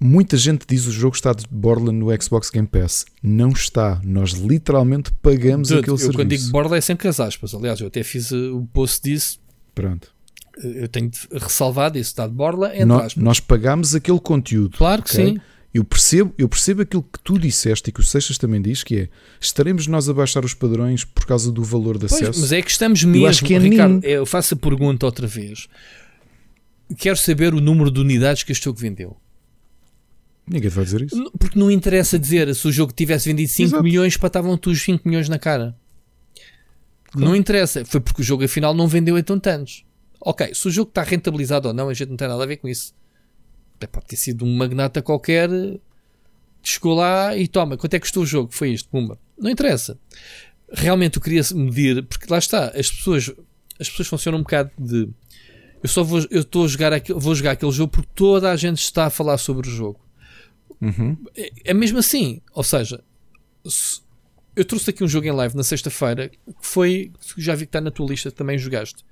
Muita 0.00 0.36
gente 0.36 0.64
diz 0.68 0.86
o 0.86 0.92
jogo 0.92 1.16
está 1.16 1.32
de 1.32 1.44
borla 1.50 1.90
no 1.90 2.06
Xbox 2.22 2.50
Game 2.50 2.68
Pass. 2.68 3.04
Não 3.20 3.48
está. 3.48 4.00
Nós 4.04 4.30
literalmente 4.30 5.10
pagamos 5.20 5.72
aquele 5.72 5.90
eu 5.90 5.98
serviço. 5.98 6.16
quando 6.18 6.28
digo 6.28 6.48
borda 6.50 6.76
é 6.78 6.80
sempre 6.80 7.08
as 7.08 7.18
aspas. 7.18 7.52
Aliás, 7.52 7.80
eu 7.80 7.88
até 7.88 8.04
fiz 8.04 8.30
uh, 8.30 8.56
o 8.56 8.66
post 8.72 9.02
disso. 9.02 9.40
Pronto. 9.74 10.08
Uh, 10.56 10.66
Eu 10.68 10.88
tenho 10.88 11.10
de 11.10 11.18
ressalvar 11.32 11.90
isso. 11.96 12.10
Está 12.10 12.28
de 12.28 12.32
borla 12.34 12.68
entre 12.72 12.84
Nó- 12.84 13.00
aspas. 13.00 13.16
nós 13.22 13.40
pagamos 13.40 13.92
aquele 13.92 14.20
conteúdo. 14.20 14.78
Claro 14.78 15.02
que 15.02 15.10
ok? 15.10 15.26
sim. 15.32 15.40
Eu 15.72 15.84
percebo, 15.84 16.32
eu 16.38 16.48
percebo 16.48 16.82
aquilo 16.82 17.02
que 17.02 17.18
tu 17.22 17.38
disseste 17.38 17.90
e 17.90 17.92
que 17.92 18.00
o 18.00 18.02
Seixas 18.02 18.38
também 18.38 18.60
diz, 18.60 18.82
que 18.82 18.96
é 19.00 19.08
estaremos 19.40 19.86
nós 19.86 20.08
a 20.08 20.14
baixar 20.14 20.44
os 20.44 20.54
padrões 20.54 21.04
por 21.04 21.26
causa 21.26 21.52
do 21.52 21.62
valor 21.62 21.98
de 21.98 22.06
Pois, 22.08 22.22
acesso. 22.22 22.40
mas 22.40 22.52
é 22.52 22.62
que 22.62 22.70
estamos 22.70 23.04
mesmo, 23.04 23.26
acho 23.26 23.44
que 23.44 23.52
é 23.54 23.58
Ricardo, 23.58 24.00
ninho. 24.00 24.04
eu 24.04 24.24
faço 24.24 24.54
a 24.54 24.56
pergunta 24.56 25.04
outra 25.04 25.26
vez. 25.26 25.68
Quero 26.96 27.18
saber 27.18 27.52
o 27.52 27.60
número 27.60 27.90
de 27.90 28.00
unidades 28.00 28.42
que 28.42 28.50
este 28.52 28.64
jogo 28.64 28.78
vendeu. 28.78 29.16
Ninguém 30.50 30.70
vai 30.70 30.84
dizer 30.84 31.02
isso. 31.02 31.30
Porque 31.38 31.58
não 31.58 31.70
interessa 31.70 32.18
dizer 32.18 32.52
se 32.54 32.66
o 32.66 32.72
jogo 32.72 32.90
tivesse 32.94 33.28
vendido 33.28 33.50
5 33.52 33.68
Exato. 33.68 33.82
milhões, 33.84 34.16
patavam-te 34.16 34.70
os 34.70 34.80
5 34.82 35.06
milhões 35.06 35.28
na 35.28 35.38
cara. 35.38 35.76
Não 37.14 37.36
interessa. 37.36 37.84
Foi 37.84 38.00
porque 38.00 38.22
o 38.22 38.24
jogo 38.24 38.42
afinal 38.44 38.72
não 38.72 38.88
vendeu 38.88 39.18
então 39.18 39.38
tantos. 39.38 39.84
Ok, 40.20 40.52
se 40.54 40.66
o 40.66 40.70
jogo 40.70 40.88
está 40.88 41.02
rentabilizado 41.02 41.68
ou 41.68 41.74
não, 41.74 41.90
a 41.90 41.94
gente 41.94 42.08
não 42.08 42.16
tem 42.16 42.26
nada 42.26 42.42
a 42.42 42.46
ver 42.46 42.56
com 42.56 42.66
isso. 42.68 42.94
Pode 43.86 44.06
ter 44.06 44.16
sido 44.16 44.44
um 44.44 44.56
magnata 44.56 45.00
qualquer 45.02 45.48
que 45.50 46.68
chegou 46.70 46.94
lá 46.94 47.36
e 47.36 47.46
toma, 47.46 47.76
quanto 47.76 47.94
é 47.94 47.98
que 47.98 48.04
custou 48.06 48.22
o 48.22 48.26
jogo? 48.26 48.52
Foi 48.52 48.70
isto, 48.70 48.88
pumba. 48.88 49.18
Não 49.38 49.50
interessa. 49.50 49.98
Realmente 50.72 51.16
eu 51.16 51.22
queria 51.22 51.42
medir, 51.54 52.04
porque 52.04 52.26
lá 52.28 52.38
está, 52.38 52.66
as 52.68 52.90
pessoas, 52.90 53.30
as 53.80 53.88
pessoas 53.88 54.08
funcionam 54.08 54.38
um 54.40 54.42
bocado 54.42 54.70
de 54.78 55.08
eu 55.82 55.88
só 55.88 56.02
vou, 56.02 56.18
eu 56.30 56.40
estou 56.40 56.64
a 56.64 56.68
jogar 56.68 56.92
aquele, 56.92 57.18
vou 57.20 57.34
jogar 57.34 57.52
aquele 57.52 57.70
jogo 57.70 57.92
porque 57.92 58.08
toda 58.14 58.50
a 58.50 58.56
gente 58.56 58.78
está 58.82 59.06
a 59.06 59.10
falar 59.10 59.38
sobre 59.38 59.68
o 59.68 59.70
jogo. 59.70 60.00
Uhum. 60.80 61.16
É, 61.36 61.52
é 61.66 61.74
mesmo 61.74 61.98
assim. 61.98 62.40
Ou 62.52 62.64
seja, 62.64 63.00
se- 63.64 64.00
eu 64.56 64.64
trouxe 64.64 64.90
aqui 64.90 65.04
um 65.04 65.08
jogo 65.08 65.26
em 65.28 65.30
live 65.30 65.56
na 65.56 65.62
sexta-feira 65.62 66.28
que 66.30 66.38
foi. 66.60 67.12
Já 67.36 67.54
vi 67.54 67.60
que 67.64 67.68
está 67.68 67.80
na 67.80 67.92
tua 67.92 68.08
lista, 68.08 68.30
também 68.32 68.58
jogaste. 68.58 69.04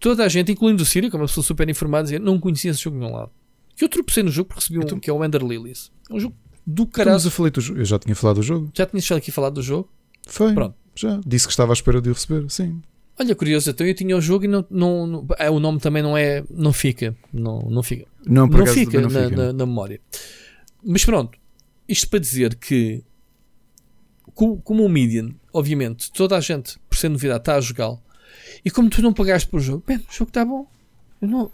Toda 0.00 0.24
a 0.24 0.28
gente, 0.28 0.50
incluindo 0.52 0.82
o 0.82 0.86
Sírio, 0.86 1.08
que 1.08 1.16
é 1.16 1.18
uma 1.18 1.26
pessoa 1.26 1.44
super 1.44 1.68
informada, 1.68 2.02
dizia 2.04 2.18
não 2.18 2.38
conhecia 2.40 2.72
esse 2.72 2.82
jogo 2.82 2.96
de 2.98 3.04
nenhum 3.04 3.16
lado. 3.16 3.30
Que 3.76 3.84
eu 3.84 3.88
tropecei 3.88 4.22
no 4.22 4.30
jogo 4.30 4.48
porque 4.48 4.60
recebi 4.60 4.78
um 4.78 4.82
Então- 4.82 4.98
que 4.98 5.10
é 5.10 5.12
o 5.12 5.24
Ender 5.24 5.42
Lilies. 5.42 5.92
É 6.10 6.14
um 6.14 6.18
jogo 6.20 6.34
do 6.66 6.86
caralho. 6.86 7.14
mas 7.16 7.24
eu, 7.24 7.30
falei 7.30 7.52
do 7.52 7.60
eu 7.78 7.84
já 7.84 7.98
tinha 7.98 8.14
falado 8.16 8.36
do 8.36 8.42
jogo. 8.42 8.70
Já 8.74 8.86
tinhas 8.86 9.10
aqui 9.12 9.30
falado 9.30 9.54
do 9.54 9.62
jogo? 9.62 9.88
Foi. 10.26 10.52
Pronto. 10.54 10.74
Já. 10.94 11.20
Disse 11.26 11.46
que 11.46 11.52
estava 11.52 11.72
à 11.72 11.74
espera 11.74 12.00
de 12.00 12.08
o 12.08 12.12
receber. 12.12 12.50
Sim. 12.50 12.80
Olha, 13.18 13.34
curioso, 13.34 13.70
então 13.70 13.86
eu 13.86 13.94
tinha 13.94 14.16
o 14.16 14.20
jogo 14.20 14.44
e 14.44 14.48
não, 14.48 14.64
não, 14.70 15.06
não- 15.06 15.26
é, 15.38 15.50
o 15.50 15.58
nome 15.60 15.78
também 15.78 16.02
não 16.02 16.16
é. 16.16 16.42
Não 16.50 16.72
fica. 16.72 17.16
Não, 17.32 17.60
não 17.60 17.82
fica. 17.82 18.06
Não, 18.26 18.48
por 18.48 18.56
não 18.58 18.64
acaso, 18.64 18.78
fica, 18.78 19.00
não 19.00 19.08
na, 19.10 19.24
fica. 19.24 19.36
na- 19.36 19.52
na 19.52 19.66
memória. 19.66 20.00
Mas 20.84 21.04
pronto, 21.04 21.38
isto 21.88 22.08
para 22.10 22.18
dizer 22.18 22.54
que, 22.56 23.02
como, 24.34 24.60
como 24.60 24.84
o 24.84 24.88
Median, 24.88 25.30
obviamente, 25.52 26.10
toda 26.12 26.36
a 26.36 26.40
gente, 26.40 26.78
por 26.88 26.96
ser 26.96 27.08
novidade, 27.08 27.40
está 27.40 27.56
a 27.56 27.60
jogá-lo, 27.60 28.00
e 28.64 28.70
como 28.70 28.90
tu 28.90 29.00
não 29.02 29.12
pagaste 29.12 29.48
por 29.48 29.60
jogo, 29.60 29.82
bem, 29.86 29.96
o 29.96 30.02
jogo 30.12 30.28
está 30.30 30.44
bom. 30.44 30.66
Eu 31.20 31.28
não, 31.28 31.50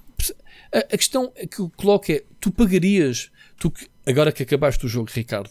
a, 0.72 0.78
a 0.78 0.96
questão 0.98 1.32
que 1.50 1.60
eu 1.60 1.70
coloco 1.76 2.10
é: 2.12 2.22
tu 2.40 2.50
pagarias, 2.52 3.30
tu, 3.58 3.70
que- 3.70 3.88
agora 4.06 4.32
que 4.32 4.42
acabaste 4.42 4.84
o 4.86 4.88
jogo, 4.88 5.10
Ricardo, 5.12 5.50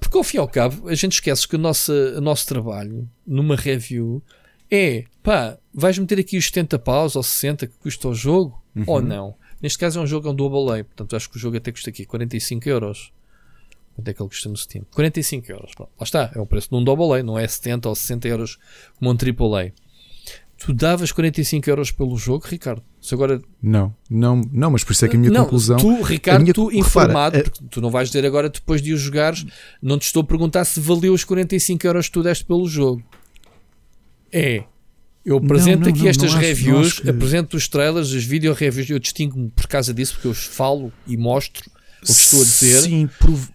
porque 0.00 0.16
ao 0.16 0.24
fim 0.24 0.36
e 0.36 0.40
ao 0.40 0.48
cabo, 0.48 0.88
a 0.88 0.94
gente 0.94 1.12
esquece 1.14 1.46
que 1.46 1.56
o 1.56 1.58
nosso, 1.58 1.92
o 1.92 2.20
nosso 2.20 2.46
trabalho 2.46 3.08
numa 3.26 3.56
review 3.56 4.22
é 4.70 5.04
pá, 5.22 5.58
vais 5.74 5.98
meter 5.98 6.18
aqui 6.20 6.36
os 6.38 6.46
70 6.46 6.78
paus 6.78 7.16
ou 7.16 7.22
60 7.22 7.66
que 7.66 7.74
custa 7.78 8.08
o 8.08 8.14
jogo 8.14 8.62
ou 8.86 9.00
não? 9.02 9.34
Neste 9.60 9.76
caso 9.78 9.98
é 9.98 10.02
um 10.02 10.06
jogo 10.06 10.28
é 10.28 10.30
um 10.30 10.34
double 10.34 10.80
A, 10.80 10.84
portanto 10.84 11.16
acho 11.16 11.28
que 11.28 11.36
o 11.36 11.38
jogo 11.40 11.56
até 11.56 11.72
custa 11.72 11.90
aqui 11.90 12.06
45 12.06 12.68
euros. 12.68 13.12
Quanto 13.96 14.06
é 14.08 14.14
que 14.14 14.22
ele 14.22 14.28
custa 14.28 14.48
no 14.48 14.56
Steam? 14.56 14.84
45 14.94 15.50
euros. 15.50 15.74
Pronto, 15.74 15.90
lá 15.98 16.04
está, 16.04 16.30
é 16.32 16.38
o 16.40 16.46
preço 16.46 16.68
de 16.70 16.76
um 16.76 16.84
double 16.84 17.18
A, 17.18 17.22
não 17.24 17.36
é 17.36 17.48
70 17.48 17.88
ou 17.88 17.94
60 17.96 18.28
euros 18.28 18.58
como 18.96 19.10
um 19.10 19.16
triple 19.16 19.46
A. 19.56 19.72
Tu 20.58 20.72
davas 20.74 21.12
45 21.12 21.70
euros 21.70 21.90
pelo 21.92 22.16
jogo, 22.18 22.44
Ricardo? 22.46 22.82
Se 23.00 23.14
agora 23.14 23.40
Não, 23.62 23.94
não, 24.10 24.42
não, 24.52 24.72
mas 24.72 24.82
por 24.82 24.92
isso 24.92 25.04
é 25.04 25.08
que 25.08 25.14
a 25.16 25.18
minha 25.18 25.30
não, 25.30 25.44
conclusão. 25.44 25.76
Tu, 25.76 26.02
Ricardo, 26.02 26.42
minha- 26.42 26.52
tu 26.52 26.66
repara, 26.66 26.78
informado, 26.80 27.38
a- 27.38 27.42
porque 27.44 27.64
tu 27.70 27.80
não 27.80 27.90
vais 27.90 28.08
dizer 28.08 28.26
agora 28.26 28.48
depois 28.50 28.82
de 28.82 28.92
o 28.92 28.96
jogares, 28.98 29.46
não 29.80 29.96
te 29.98 30.02
estou 30.06 30.22
a 30.22 30.26
perguntar 30.26 30.64
se 30.64 30.80
valeu 30.80 31.12
os 31.14 31.22
45 31.24 31.86
euros 31.86 32.06
que 32.08 32.12
tu 32.12 32.22
deste 32.24 32.44
pelo 32.44 32.66
jogo. 32.68 33.02
É. 34.32 34.64
Eu 35.24 35.36
apresento 35.36 35.82
não, 35.82 35.88
aqui 35.90 36.00
não, 36.02 36.08
estas 36.08 36.32
não 36.32 36.38
acho- 36.38 36.40
não 36.40 36.48
reviews, 36.48 36.86
acho 36.86 37.02
que- 37.02 37.10
apresento 37.10 37.56
os 37.56 37.68
trailers, 37.68 38.12
as 38.12 38.24
video 38.24 38.52
reviews, 38.54 38.88
eu 38.90 38.98
distingo-me 38.98 39.50
por 39.50 39.66
causa 39.66 39.92
disso, 39.92 40.14
porque 40.14 40.26
eu 40.26 40.32
os 40.32 40.44
falo 40.44 40.92
e 41.06 41.16
mostro 41.16 41.62
o 42.02 42.06
que 42.06 42.10
estou 42.12 42.40
a 42.40 42.44
dizer. 42.44 42.80
Sim, 42.82 43.08
prov- 43.18 43.48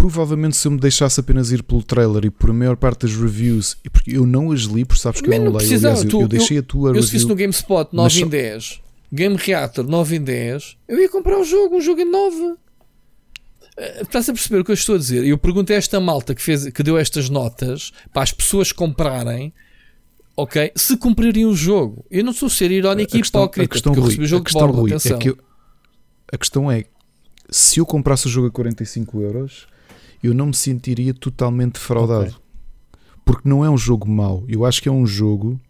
provavelmente 0.00 0.56
se 0.56 0.66
eu 0.66 0.72
me 0.72 0.78
deixasse 0.80 1.20
apenas 1.20 1.52
ir 1.52 1.62
pelo 1.62 1.82
trailer 1.82 2.24
e 2.24 2.30
por 2.30 2.48
a 2.50 2.52
maior 2.54 2.76
parte 2.76 3.06
das 3.06 3.14
reviews, 3.14 3.76
e 3.84 3.90
porque 3.90 4.16
eu 4.16 4.26
não 4.26 4.50
as 4.50 4.62
li, 4.62 4.84
porque 4.84 5.00
sabes 5.02 5.20
que 5.20 5.28
Man, 5.28 5.36
eu 5.36 5.44
não 5.44 5.52
não 5.52 5.58
leio, 5.58 5.76
aliás, 5.76 6.02
eu, 6.04 6.08
tu- 6.08 6.20
eu 6.22 6.28
deixei 6.28 6.58
a 6.58 6.62
tua 6.62 6.90
Eu 6.90 6.94
se 7.02 7.12
visse 7.12 7.24
review. 7.24 7.28
no 7.28 7.34
GameSpot 7.36 7.88
Mas 7.92 8.14
9 8.14 8.18
só- 8.20 8.26
em 8.26 8.28
10, 8.28 8.80
Game 9.12 9.36
Reactor 9.36 9.86
9 9.86 10.16
em 10.16 10.22
10, 10.22 10.76
eu 10.88 10.98
ia 10.98 11.08
comprar 11.08 11.38
o 11.38 11.44
jogo, 11.44 11.76
um 11.76 11.80
jogo 11.80 12.00
em 12.00 12.10
9. 12.10 12.54
Eh, 13.76 14.02
Estás 14.02 14.28
a 14.28 14.32
perceber 14.32 14.60
o 14.60 14.64
que 14.64 14.70
eu 14.70 14.74
estou 14.74 14.94
a 14.94 14.98
dizer? 14.98 15.24
E 15.24 15.28
eu 15.30 15.38
perguntei 15.38 15.76
a 15.76 15.78
esta 15.78 16.00
malta 16.00 16.34
que, 16.34 16.42
fez, 16.42 16.68
que 16.70 16.82
deu 16.82 16.96
estas 16.98 17.28
notas 17.28 17.92
para 18.12 18.22
as 18.22 18.32
pessoas 18.32 18.72
comprarem, 18.72 19.52
ok? 20.36 20.72
Se 20.76 20.96
comprariam 20.96 21.50
o 21.50 21.54
jogo. 21.54 22.04
Eu 22.10 22.24
não 22.24 22.32
sou 22.32 22.48
ser 22.48 22.70
irónico 22.70 23.14
A 23.14 23.18
e 23.18 23.20
questão- 23.20 23.42
hipócrita, 23.42 23.64
a 23.64 23.68
questão, 23.68 23.92
porque 23.92 23.98
eu 24.00 24.02
Rui, 24.04 24.10
recebi 24.10 24.24
o 24.24 24.26
a 24.26 24.28
jogo 24.28 24.44
de 24.44 24.50
questão, 24.52 24.66
borla, 24.66 24.80
Rui, 24.80 24.90
atenção. 24.92 25.16
é 25.16 25.20
que 25.20 25.28
eu- 25.30 25.38
a 26.32 26.38
questão 26.38 26.70
é 26.70 26.84
se 27.50 27.80
eu 27.80 27.86
comprasse 27.86 28.26
o 28.26 28.30
jogo 28.30 28.46
a 28.48 28.50
45 28.50 29.20
euros, 29.20 29.66
eu 30.22 30.34
não 30.34 30.46
me 30.46 30.54
sentiria 30.54 31.14
totalmente 31.14 31.74
defraudado. 31.74 32.30
Ok. 32.30 32.34
Porque 33.24 33.48
não 33.48 33.64
é 33.64 33.70
um 33.70 33.78
jogo 33.78 34.08
mau. 34.08 34.44
Eu 34.48 34.64
acho 34.64 34.82
que 34.82 34.88
é 34.88 34.92
um 34.92 35.06
jogo. 35.06 35.60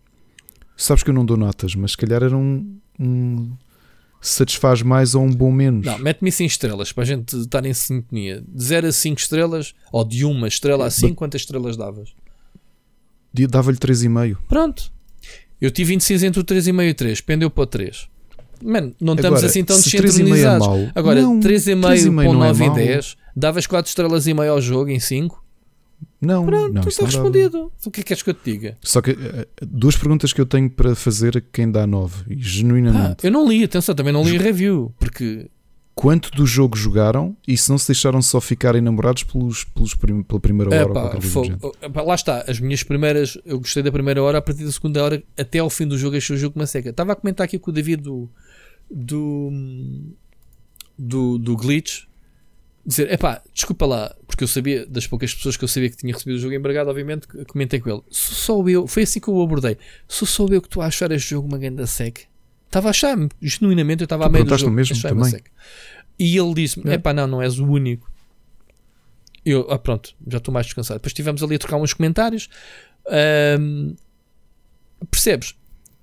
Sabes 0.77 1.03
que 1.03 1.11
eu 1.11 1.15
não 1.15 1.25
dou 1.25 1.37
notas, 1.37 1.75
mas 1.75 1.93
se 1.93 1.97
calhar 1.97 2.23
era 2.23 2.37
um. 2.37 2.79
um 2.99 3.53
satisfaz 4.21 4.83
mais 4.83 5.15
ou 5.15 5.23
um 5.23 5.31
bom 5.31 5.51
menos. 5.51 5.87
Não, 5.87 5.99
mete-me 5.99 6.31
5 6.31 6.51
estrelas 6.51 6.93
para 6.93 7.05
a 7.05 7.07
gente 7.07 7.35
estar 7.37 7.65
em 7.65 7.73
sintonia. 7.73 8.45
De 8.47 8.63
0 8.63 8.89
a 8.89 8.93
5 8.93 9.19
estrelas, 9.19 9.75
ou 9.91 10.05
de 10.05 10.27
uma 10.27 10.47
estrela 10.47 10.87
a 10.87 10.91
5, 10.91 11.15
quantas 11.15 11.41
estrelas 11.41 11.75
davas? 11.77 12.15
Dava-lhe 13.33 13.79
3,5. 13.79 14.37
Pronto. 14.47 14.93
Eu 15.61 15.71
tive 15.71 15.95
indeciso 15.95 16.27
entre 16.27 16.41
o 16.41 16.45
3,5 16.45 16.83
e 16.83 16.91
o 16.91 16.95
3. 16.95 17.21
Pendeu 17.23 17.51
para 17.51 17.63
o 17.63 17.67
3. 17.67 18.10
Mano, 18.63 18.95
não 19.01 19.15
estamos 19.15 19.39
Agora, 19.39 19.47
assim 19.47 19.65
tão 19.65 19.77
se 19.77 19.91
3,5 19.91 19.99
é 19.99 20.03
descentralizados. 20.03 20.67
mau, 20.67 20.89
Agora, 20.95 21.23
não, 21.23 21.41
3,5 21.41 21.81
3,5 21.81 22.15
para 22.15 22.29
o 22.31 22.33
não 22.35 22.45
é 22.45 22.49
9 22.49 22.65
e 22.65 22.67
mau. 22.69 22.77
10. 22.77 23.17
Davas 23.37 23.67
4 23.67 23.89
estrelas 23.89 24.27
e 24.27 24.35
meio 24.35 24.53
ao 24.53 24.61
jogo 24.61 24.91
em 24.91 25.01
5. 25.01 25.43
Não, 26.21 26.45
Pronto, 26.45 26.73
não, 26.75 26.81
isso 26.83 26.89
está 26.91 27.03
não 27.05 27.11
dava. 27.11 27.23
respondido. 27.25 27.73
O 27.87 27.91
que 27.91 28.01
é 28.01 28.03
que 28.03 28.09
queres 28.09 28.23
que 28.23 28.31
eu 28.31 28.35
te 28.35 28.51
diga? 28.53 28.77
Só 28.83 29.01
que 29.01 29.11
eh, 29.13 29.47
duas 29.63 29.97
perguntas 29.97 30.33
que 30.33 30.41
eu 30.41 30.47
tenho 30.47 30.69
para 30.69 30.95
fazer 30.95 31.39
a 31.39 31.41
quem 31.41 31.71
dá 31.71 31.87
9. 31.87 32.25
E 32.29 32.37
genuinamente. 32.39 33.25
eu 33.25 33.31
não 33.31 33.49
li, 33.49 33.65
atenção, 33.65 33.95
também 33.95 34.13
não 34.13 34.23
li 34.23 34.37
a 34.37 34.41
review. 34.41 34.93
Porque 34.99 35.49
Quanto 35.95 36.31
do 36.31 36.47
jogo 36.47 36.77
jogaram 36.79 37.37
e 37.47 37.57
se 37.59 37.69
não 37.69 37.77
se 37.77 37.89
deixaram 37.89 38.23
só 38.23 38.41
ficarem 38.41 38.81
namorados 38.81 39.23
pelos, 39.23 39.65
pelos 39.65 39.95
prim- 39.95 40.23
pela 40.23 40.41
primeira 40.41 40.71
hora 40.75 40.91
Epá, 40.91 41.21
género? 41.21 41.73
Epá, 41.83 42.03
lá 42.03 42.15
está, 42.15 42.45
as 42.49 42.59
minhas 42.59 42.83
primeiras, 42.83 43.37
eu 43.45 43.59
gostei 43.59 43.83
da 43.83 43.93
primeira 43.93 44.23
hora, 44.23 44.39
a 44.39 44.43
partir 44.43 44.65
da 44.65 44.73
segunda 44.73 45.03
hora, 45.03 45.23
até 45.39 45.59
ao 45.59 45.69
fim 45.69 45.87
do 45.87 45.99
jogo, 45.99 46.17
achei 46.17 46.35
o 46.35 46.39
jogo 46.39 46.59
uma 46.59 46.67
seca. 46.67 46.89
Estava 46.89 47.13
a 47.13 47.17
comentar 47.17 47.45
aqui 47.45 47.59
com 47.59 47.71
o 47.71 47.75
David 47.75 48.03
do 48.03 48.31
do, 48.91 49.51
do, 50.99 51.39
do 51.39 51.57
Glitch, 51.57 52.05
dizer, 52.85 53.13
epá, 53.13 53.43
desculpa 53.55 53.87
lá, 53.87 54.15
porque 54.27 54.43
eu 54.45 54.49
sabia, 54.49 54.87
das 54.87 55.07
poucas 55.07 55.35
pessoas 55.35 55.57
que 55.57 55.65
eu 55.65 55.69
sabia 55.69 55.91
que 55.91 55.97
tinha 55.97 56.13
recebido 56.13 56.37
o 56.37 56.41
jogo 56.41 56.55
embargado, 56.55 56.91
obviamente, 56.91 57.27
comentei 57.47 57.79
com 57.81 57.91
ele, 57.91 58.03
sou 58.11 58.35
só 58.63 58.69
eu, 58.69 58.87
foi 58.87 59.03
assim 59.05 59.21
que 59.21 59.29
eu 59.29 59.35
o 59.35 59.43
abordei, 59.43 59.77
sou 60.09 60.27
só 60.27 60.47
eu 60.47 60.61
que 60.61 60.69
estou 60.69 60.83
a 60.83 60.87
achar 60.87 61.11
este 61.13 61.31
jogo 61.31 61.47
uma 61.47 61.59
grande 61.59 61.87
seca. 61.87 62.23
Estava 62.67 62.89
a 62.89 62.91
achar, 62.91 63.17
genuinamente, 63.43 64.03
eu 64.03 64.05
estava 64.07 64.25
Tu 64.25 64.27
a 64.27 64.31
meio 64.31 64.45
do 64.45 64.57
jogo, 64.57 64.71
o 64.71 64.75
mesmo 64.75 65.01
também? 65.01 65.31
seca. 65.31 65.51
E 66.19 66.37
ele 66.39 66.55
disse-me, 66.55 66.91
É. 66.91 66.95
epá, 66.95 67.13
não, 67.13 67.27
não 67.27 67.43
és 67.43 67.59
o 67.59 67.67
único. 67.67 68.11
Eu, 69.45 69.67
ah, 69.71 69.79
pronto, 69.79 70.15
já 70.29 70.39
estou 70.39 70.53
mais 70.55 70.67
descansado. 70.67 70.99
Depois 70.99 71.11
estivemos 71.11 71.43
ali 71.43 71.57
a 71.57 71.59
trocar 71.59 71.79
uns 71.79 71.95
comentários. 71.95 72.49
Percebes? 75.11 75.55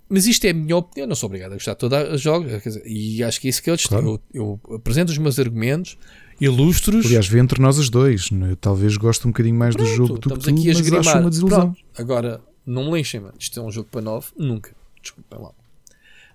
Mas 0.10 0.26
isto 0.26 0.46
é 0.46 0.52
a 0.52 0.54
minha 0.54 0.78
opinião. 0.78 1.06
Eu 1.06 1.08
não 1.10 1.16
sou 1.16 1.28
obrigado 1.28 1.52
a 1.52 1.56
gostar 1.56 1.74
de 1.74 1.80
todos 1.80 2.14
os 2.14 2.22
jogos. 2.22 2.50
quer 2.64 2.70
dizer, 2.70 2.84
e 2.86 3.24
acho 3.24 3.42
que 3.42 3.48
é 3.48 3.50
isso 3.50 3.62
que. 3.62 3.76
Claro. 3.88 4.22
Eu, 4.34 4.60
eu 4.68 4.76
apresento 4.76 5.12
os 5.12 5.18
meus 5.18 5.38
argumentos, 5.38 5.98
ilustros. 6.40 7.06
Aliás, 7.06 7.28
vê 7.28 7.40
entre 7.40 7.62
nós 7.62 7.78
os 7.78 7.90
dois. 7.90 8.32
né? 8.32 8.52
Eu 8.52 8.56
talvez 8.56 8.96
goste 8.98 9.28
um 9.28 9.32
bocadinho 9.32 9.56
mais 9.56 9.76
do 9.76 9.84
Pronto, 9.84 9.96
jogo 9.96 10.20
do 10.20 10.38
que 10.38 10.40
tu, 10.40 10.50
aqui 10.50 10.72
a 10.72 10.74
mas 10.74 10.94
acho 10.94 11.20
uma 11.20 11.30
desilusão. 11.30 11.74
Pronto. 11.74 11.80
Agora, 11.98 12.42
não 12.66 12.92
me 12.92 12.98
lixem, 12.98 13.20
mano. 13.20 13.36
Isto 13.40 13.60
é 13.60 13.64
um 13.64 13.72
jogo 13.72 13.90
para 13.92 14.02
9. 14.02 14.28
Nunca. 14.38 14.76
Desculpem 15.02 15.40
lá. 15.40 15.52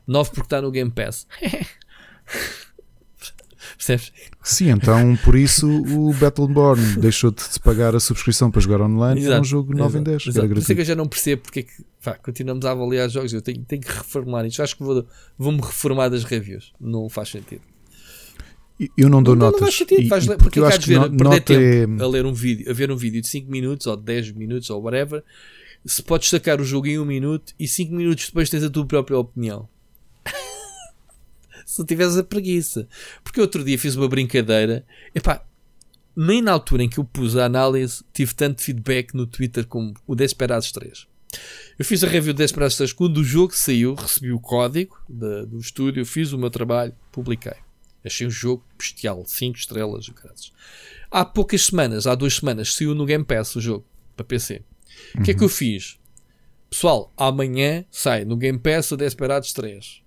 9 0.07 0.31
porque 0.31 0.47
está 0.47 0.61
no 0.61 0.71
Game 0.71 0.91
Pass. 0.91 1.27
Percebes? 3.85 4.13
Sim, 4.43 4.71
então 4.71 5.17
por 5.25 5.35
isso 5.35 5.67
o 5.69 6.13
Battleborn 6.15 6.97
deixou 6.99 7.33
de 7.33 7.43
se 7.43 7.59
pagar 7.59 7.97
a 7.97 8.01
subscrição 8.01 8.49
para 8.51 8.61
jogar 8.61 8.81
online 8.81 9.21
e 9.21 9.25
era 9.25 9.33
um 9.35 9.39
Exato, 9.39 9.45
jogo 9.49 9.75
9 9.75 9.99
em 9.99 10.03
exato, 10.03 10.11
10. 10.11 10.27
exato. 10.29 10.49
Por 10.49 10.59
isso 10.59 10.73
é 10.73 10.75
que 10.77 10.81
eu 10.81 10.85
já 10.85 10.95
não 10.95 11.09
percebo 11.09 11.43
porque 11.43 11.61
é 11.61 11.63
que 11.65 11.73
pá, 12.03 12.15
continuamos 12.15 12.65
a 12.65 12.71
avaliar 12.71 13.09
jogos. 13.11 13.33
Eu 13.33 13.43
tenho, 13.43 13.65
tenho 13.65 13.83
que 13.83 13.89
reformular 13.93 14.47
isto. 14.47 14.63
Acho 14.63 14.77
que 14.77 14.85
vou- 14.85 15.05
vou-me 15.37 15.61
reformar 15.61 16.09
das 16.11 16.23
reviews. 16.23 16.73
Não 16.81 17.09
faz 17.09 17.31
sentido. 17.31 17.63
Eu 18.97 19.09
não 19.09 19.23
dou 19.23 19.35
Não, 19.35 19.47
não 19.47 19.53
notas. 19.53 19.61
faz 19.61 19.75
sentido. 19.77 20.01
e- 20.01 20.09
ler- 20.09 20.21
porque 20.27 20.37
porque 20.43 20.59
eu 20.59 20.63
vais 20.65 20.77
acho 20.77 20.85
que 20.85 20.91
ver, 20.93 20.99
no- 21.01 21.11
perder 21.11 21.25
nota 21.25 21.53
é. 21.55 21.87
tempo 21.87 22.03
a 22.03 22.07
ler 22.09 22.27
um 22.27 22.33
vídeo, 22.35 22.71
a 22.71 22.75
ver 22.75 22.91
um 22.91 22.97
vídeo 22.97 23.21
de 23.21 23.29
5 23.29 23.51
minutos 23.51 23.87
ou 23.87 23.97
10 23.97 24.33
minutos 24.33 24.71
ou 24.71 24.81
whatever, 24.83 25.23
se 25.85 26.03
podes 26.03 26.29
sacar 26.29 26.61
o 26.61 26.65
jogo 26.65 26.87
em 26.87 26.99
1 26.99 27.05
minuto 27.05 27.53
e 27.59 27.67
5 27.69 27.93
minutos 27.95 28.27
depois 28.27 28.49
tens 28.51 28.63
a 28.65 28.71
tua 28.71 28.87
própria 28.87 29.19
opinião. 29.19 29.69
Se 31.67 31.79
não 31.79 31.87
tiveres 31.87 32.17
a 32.17 32.25
preguiça. 32.25 32.89
Porque 33.23 33.41
outro 33.41 33.65
dia 33.65 33.79
fiz 33.79 33.95
uma 33.97 34.09
brincadeira, 34.09 34.85
epá, 35.15 35.45
nem 36.17 36.43
na 36.43 36.53
altura 36.53 36.83
em 36.83 36.89
que 36.89 36.99
eu 36.99 37.05
pus 37.05 37.37
a 37.37 37.45
análise 37.45 38.05
tive 38.13 38.35
tanto 38.35 38.63
feedback 38.63 39.15
no 39.15 39.27
Twitter 39.27 39.67
como 39.67 39.95
o 40.07 40.15
Desperados 40.15 40.71
3. 40.73 41.07
Eu 41.79 41.85
fiz 41.85 42.05
a 42.05 42.07
review 42.07 42.35
do 42.35 42.39
Desperados 42.39 42.77
3 42.77 42.93
quando 42.93 43.19
o 43.19 43.25
jogo 43.25 43.57
saiu, 43.57 43.95
recebi 43.95 44.33
o 44.33 44.41
código 44.41 44.99
do 45.09 45.59
estúdio, 45.59 46.05
fiz 46.05 46.33
o 46.33 46.39
meu 46.39 46.51
trabalho, 46.51 46.95
publiquei. 47.11 47.55
Achei 48.05 48.27
um 48.27 48.31
jogo 48.31 48.65
bestial, 48.77 49.25
5 49.25 49.57
estrelas. 49.57 50.11
Há 51.11 51.25
poucas 51.25 51.67
semanas, 51.67 52.07
há 52.07 52.15
duas 52.15 52.35
semanas, 52.37 52.75
saiu 52.75 52.95
no 52.95 53.07
Game 53.07 53.25
Pass 53.25 53.57
o 53.57 53.61
jogo 53.61 53.87
para 54.17 54.25
PC. 54.25 54.63
O 55.15 55.19
uhum. 55.19 55.25
que 55.25 55.31
é 55.31 55.35
que 55.35 55.45
eu 55.45 55.49
fiz? 55.49 55.99
Pessoal, 56.69 57.13
amanhã 57.17 57.85
sai 57.91 58.25
no 58.25 58.37
Game 58.37 58.59
Pass 58.59 58.91
o 58.93 58.97
Desperados 58.97 59.53
3. 59.53 60.02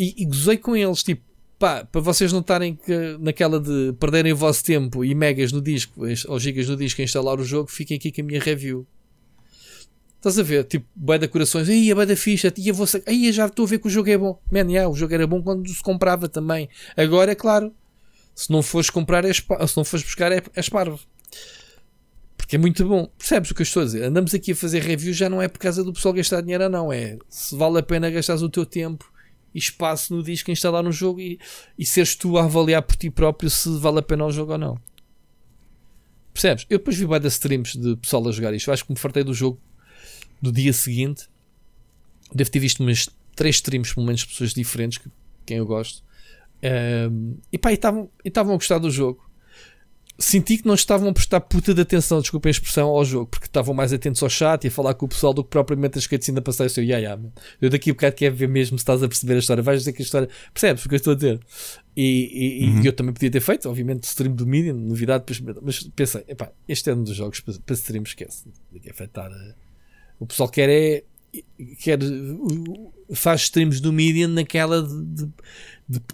E, 0.00 0.22
e 0.22 0.24
gozei 0.24 0.56
com 0.56 0.74
eles, 0.74 1.02
tipo, 1.02 1.22
pá, 1.58 1.84
para 1.84 2.00
vocês 2.00 2.32
não 2.32 2.40
estarem 2.40 2.78
naquela 3.20 3.60
de 3.60 3.92
perderem 4.00 4.32
o 4.32 4.36
vosso 4.36 4.64
tempo 4.64 5.04
e 5.04 5.14
megas 5.14 5.52
no 5.52 5.60
disco 5.60 6.06
ou 6.26 6.40
gigas 6.40 6.66
no 6.66 6.74
disco 6.74 7.02
a 7.02 7.04
instalar 7.04 7.38
o 7.38 7.44
jogo, 7.44 7.70
fiquem 7.70 7.98
aqui 7.98 8.10
com 8.10 8.22
a 8.22 8.24
minha 8.24 8.40
review. 8.40 8.86
Estás 10.16 10.38
a 10.38 10.42
ver? 10.42 10.64
Tipo, 10.64 10.86
bué 10.96 11.18
da 11.18 11.28
corações, 11.28 11.68
aí 11.68 11.92
a 11.92 11.94
bué 11.94 12.06
da 12.06 12.16
ficha, 12.16 12.50
aí, 12.56 12.72
vou 12.72 12.86
aí 13.06 13.30
já 13.30 13.44
estou 13.44 13.66
a 13.66 13.68
ver 13.68 13.78
que 13.78 13.88
o 13.88 13.90
jogo 13.90 14.08
é 14.08 14.16
bom. 14.16 14.40
Man, 14.50 14.70
yeah, 14.70 14.88
o 14.88 14.96
jogo 14.96 15.12
era 15.12 15.26
bom 15.26 15.42
quando 15.42 15.68
se 15.68 15.82
comprava 15.82 16.30
também. 16.30 16.66
Agora, 16.96 17.32
é 17.32 17.34
claro, 17.34 17.70
se 18.34 18.50
não 18.50 18.62
fores 18.62 18.88
comprar, 18.88 19.26
é 19.26 19.32
se 19.34 19.44
não 19.76 19.84
fores 19.84 20.02
buscar, 20.02 20.32
é, 20.32 20.42
é 20.56 20.60
esparvo. 20.60 20.98
Porque 22.38 22.56
é 22.56 22.58
muito 22.58 22.88
bom. 22.88 23.06
Percebes 23.18 23.50
o 23.50 23.54
que 23.54 23.60
eu 23.60 23.64
estou 23.64 23.82
a 23.82 23.84
dizer? 23.84 24.04
Andamos 24.04 24.32
aqui 24.32 24.52
a 24.52 24.56
fazer 24.56 24.80
review 24.80 25.12
já 25.12 25.28
não 25.28 25.42
é 25.42 25.48
por 25.48 25.58
causa 25.58 25.84
do 25.84 25.92
pessoal 25.92 26.14
gastar 26.14 26.40
dinheiro, 26.40 26.70
não. 26.70 26.90
É 26.90 27.18
se 27.28 27.54
vale 27.54 27.78
a 27.78 27.82
pena 27.82 28.10
gastares 28.10 28.40
o 28.40 28.48
teu 28.48 28.64
tempo 28.64 29.10
espaço 29.54 30.14
no 30.14 30.22
disco 30.22 30.50
a 30.50 30.52
instalar 30.52 30.84
um 30.86 30.92
jogo 30.92 31.20
e, 31.20 31.38
e 31.78 31.84
seres 31.84 32.14
tu 32.14 32.38
a 32.38 32.44
avaliar 32.44 32.82
por 32.82 32.96
ti 32.96 33.10
próprio 33.10 33.50
se 33.50 33.68
vale 33.78 33.98
a 33.98 34.02
pena 34.02 34.24
o 34.24 34.32
jogo 34.32 34.52
ou 34.52 34.58
não. 34.58 34.78
Percebes? 36.32 36.66
Eu 36.70 36.78
depois 36.78 36.96
vi 36.96 37.06
bué 37.06 37.18
das 37.18 37.34
streams 37.34 37.76
de 37.76 37.96
pessoal 37.96 38.26
a 38.28 38.32
jogar 38.32 38.54
isto. 38.54 38.68
Eu 38.68 38.74
acho 38.74 38.84
que 38.84 38.92
me 38.92 38.98
fartei 38.98 39.24
do 39.24 39.34
jogo 39.34 39.60
do 40.40 40.50
dia 40.50 40.72
seguinte, 40.72 41.28
devo 42.34 42.50
ter 42.50 42.58
visto 42.58 42.80
umas 42.80 43.08
três 43.34 43.56
streams, 43.56 43.94
pelo 43.94 44.06
menos, 44.06 44.22
de 44.22 44.28
pessoas 44.28 44.54
diferentes, 44.54 44.98
que, 44.98 45.10
quem 45.44 45.58
eu 45.58 45.66
gosto. 45.66 46.02
Um, 46.62 47.38
e 47.52 47.58
pá, 47.58 47.72
estavam 47.72 48.54
a 48.54 48.56
gostar 48.56 48.78
do 48.78 48.90
jogo. 48.90 49.29
Senti 50.22 50.58
que 50.58 50.66
não 50.66 50.74
estavam 50.74 51.08
a 51.08 51.12
prestar 51.14 51.40
puta 51.40 51.72
de 51.72 51.80
atenção, 51.80 52.20
desculpa 52.20 52.46
a 52.46 52.50
expressão, 52.50 52.90
ao 52.90 53.02
jogo, 53.06 53.26
porque 53.26 53.46
estavam 53.46 53.72
mais 53.72 53.90
atentos 53.90 54.22
ao 54.22 54.28
chat 54.28 54.62
e 54.64 54.68
a 54.68 54.70
falar 54.70 54.92
com 54.92 55.06
o 55.06 55.08
pessoal 55.08 55.32
do 55.32 55.42
que 55.42 55.48
propriamente 55.48 55.98
as 55.98 56.06
cutscenes 56.06 56.38
a 56.38 56.42
passar. 56.42 56.64
Eu 56.64 56.68
sei, 56.68 56.84
yeah, 56.84 57.02
yeah, 57.02 57.22
eu 57.58 57.70
daqui 57.70 57.88
a 57.88 57.94
bocado 57.94 58.14
quero 58.14 58.36
ver 58.36 58.46
mesmo 58.46 58.76
se 58.76 58.82
estás 58.82 59.02
a 59.02 59.08
perceber 59.08 59.36
a 59.36 59.38
história. 59.38 59.62
Vais 59.62 59.80
dizer 59.80 59.94
que 59.94 60.02
a 60.02 60.04
história. 60.04 60.28
Percebes 60.52 60.84
o 60.84 60.88
que 60.90 60.94
eu 60.94 60.98
estou 60.98 61.12
a 61.14 61.16
dizer? 61.16 61.40
E, 61.96 62.64
e, 62.64 62.68
uhum. 62.68 62.82
e 62.82 62.86
eu 62.86 62.92
também 62.92 63.14
podia 63.14 63.30
ter 63.30 63.40
feito, 63.40 63.66
obviamente, 63.66 64.04
stream 64.04 64.34
do 64.34 64.46
Medium, 64.46 64.74
novidade, 64.74 65.24
mas 65.62 65.82
pensei, 65.96 66.22
epá, 66.28 66.52
este 66.68 66.90
é 66.90 66.94
um 66.94 67.02
dos 67.02 67.16
jogos 67.16 67.40
para, 67.40 67.54
para 67.58 67.74
stream, 67.74 68.02
esquece. 68.02 68.44
Daqui 68.70 68.90
afetar. 68.90 69.30
O 70.18 70.26
pessoal 70.26 70.50
quer 70.50 70.68
é. 70.68 71.02
Quer, 71.78 71.98
faz 73.14 73.42
streams 73.42 73.80
do 73.80 73.92
Medium 73.92 74.28
naquela 74.28 74.82
de, 74.82 75.04
de, 75.04 75.32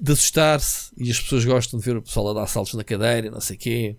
de 0.00 0.12
assustar-se 0.12 0.90
e 0.96 1.10
as 1.10 1.20
pessoas 1.20 1.44
gostam 1.44 1.78
de 1.78 1.84
ver 1.84 1.96
o 1.96 2.02
pessoal 2.02 2.30
a 2.30 2.32
dar 2.32 2.46
saltos 2.46 2.72
na 2.74 2.82
cadeira, 2.82 3.30
não 3.30 3.40
sei 3.40 3.56
o 3.56 3.58
quê. 3.58 3.96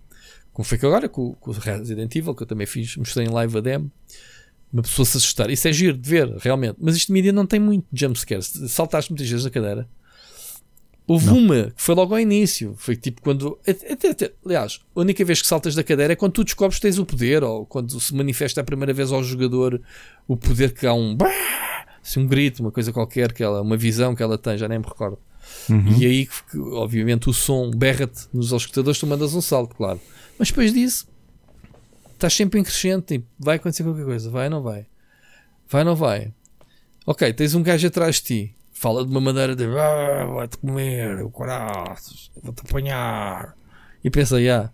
Como 0.52 0.66
foi 0.66 0.76
que 0.76 0.84
agora 0.84 1.08
com, 1.08 1.34
com 1.34 1.52
o 1.52 1.54
Resident 1.54 2.14
Evil, 2.16 2.34
que 2.34 2.42
eu 2.42 2.46
também 2.46 2.66
fiz, 2.66 2.96
mostrei 2.96 3.26
em 3.26 3.30
live 3.30 3.58
a 3.58 3.60
demo. 3.60 3.90
Uma 4.72 4.82
pessoa 4.82 5.06
se 5.06 5.16
assustar. 5.16 5.48
Isso 5.50 5.68
é 5.68 5.72
giro 5.72 5.96
de 5.96 6.10
ver, 6.10 6.28
realmente. 6.38 6.76
Mas 6.80 6.96
isto 6.96 7.06
de 7.06 7.12
mídia 7.12 7.32
não 7.32 7.46
tem 7.46 7.60
muito 7.60 7.86
jumpscares. 7.92 8.52
Saltaste 8.68 9.10
muitas 9.12 9.28
vezes 9.28 9.44
na 9.44 9.50
cadeira. 9.50 9.88
Houve 11.06 11.26
não. 11.26 11.38
uma 11.38 11.70
que 11.70 11.80
foi 11.80 11.94
logo 11.94 12.12
ao 12.12 12.20
início. 12.20 12.74
Foi 12.76 12.96
tipo 12.96 13.22
quando. 13.22 13.58
Até, 13.66 14.10
até, 14.10 14.32
aliás, 14.44 14.80
a 14.94 15.00
única 15.00 15.24
vez 15.24 15.40
que 15.40 15.46
saltas 15.46 15.74
da 15.74 15.84
cadeira 15.84 16.12
é 16.12 16.16
quando 16.16 16.32
tu 16.32 16.44
descobres 16.44 16.78
que 16.78 16.82
tens 16.82 16.98
o 16.98 17.06
poder, 17.06 17.42
ou 17.42 17.64
quando 17.64 17.98
se 17.98 18.14
manifesta 18.14 18.60
a 18.60 18.64
primeira 18.64 18.92
vez 18.92 19.10
ao 19.10 19.22
jogador 19.22 19.80
o 20.26 20.36
poder 20.36 20.74
que 20.74 20.86
há 20.86 20.92
um. 20.92 21.16
Assim, 22.02 22.20
um 22.20 22.26
grito, 22.26 22.60
uma 22.60 22.72
coisa 22.72 22.92
qualquer, 22.92 23.32
que 23.32 23.42
ela, 23.42 23.62
uma 23.62 23.76
visão 23.76 24.14
que 24.14 24.22
ela 24.22 24.36
tem, 24.36 24.58
já 24.58 24.68
nem 24.68 24.78
me 24.78 24.84
recordo. 24.84 25.18
Uhum. 25.68 25.98
E 25.98 26.06
aí, 26.06 26.28
obviamente, 26.72 27.28
o 27.28 27.32
som 27.32 27.70
berra-te 27.70 28.28
nos 28.32 28.52
escutadores, 28.52 28.98
tu 28.98 29.06
mandas 29.06 29.34
um 29.34 29.40
salto, 29.40 29.74
claro. 29.74 30.00
Mas 30.38 30.48
depois 30.48 30.72
disso, 30.72 31.06
estás 32.12 32.34
sempre 32.34 32.60
em 32.60 32.62
crescente. 32.62 33.18
Tipo, 33.18 33.26
vai 33.38 33.56
acontecer 33.56 33.82
qualquer 33.82 34.04
coisa, 34.04 34.30
vai 34.30 34.44
ou 34.46 34.50
não 34.50 34.62
vai? 34.62 34.86
Vai 35.68 35.82
ou 35.82 35.86
não 35.86 35.96
vai? 35.96 36.32
Ok, 37.06 37.32
tens 37.32 37.54
um 37.54 37.62
gajo 37.62 37.86
atrás 37.86 38.16
de 38.16 38.22
ti 38.22 38.54
fala 38.78 39.04
de 39.04 39.10
uma 39.10 39.20
maneira 39.20 39.56
de 39.56 39.64
ah, 39.64 40.24
vai-te 40.26 40.56
comer, 40.58 41.20
o 41.24 41.30
coraças, 41.30 42.30
vou-te 42.40 42.60
apanhar. 42.60 43.56
E 44.04 44.10
pensa, 44.10 44.36
já. 44.36 44.40
Yeah. 44.40 44.72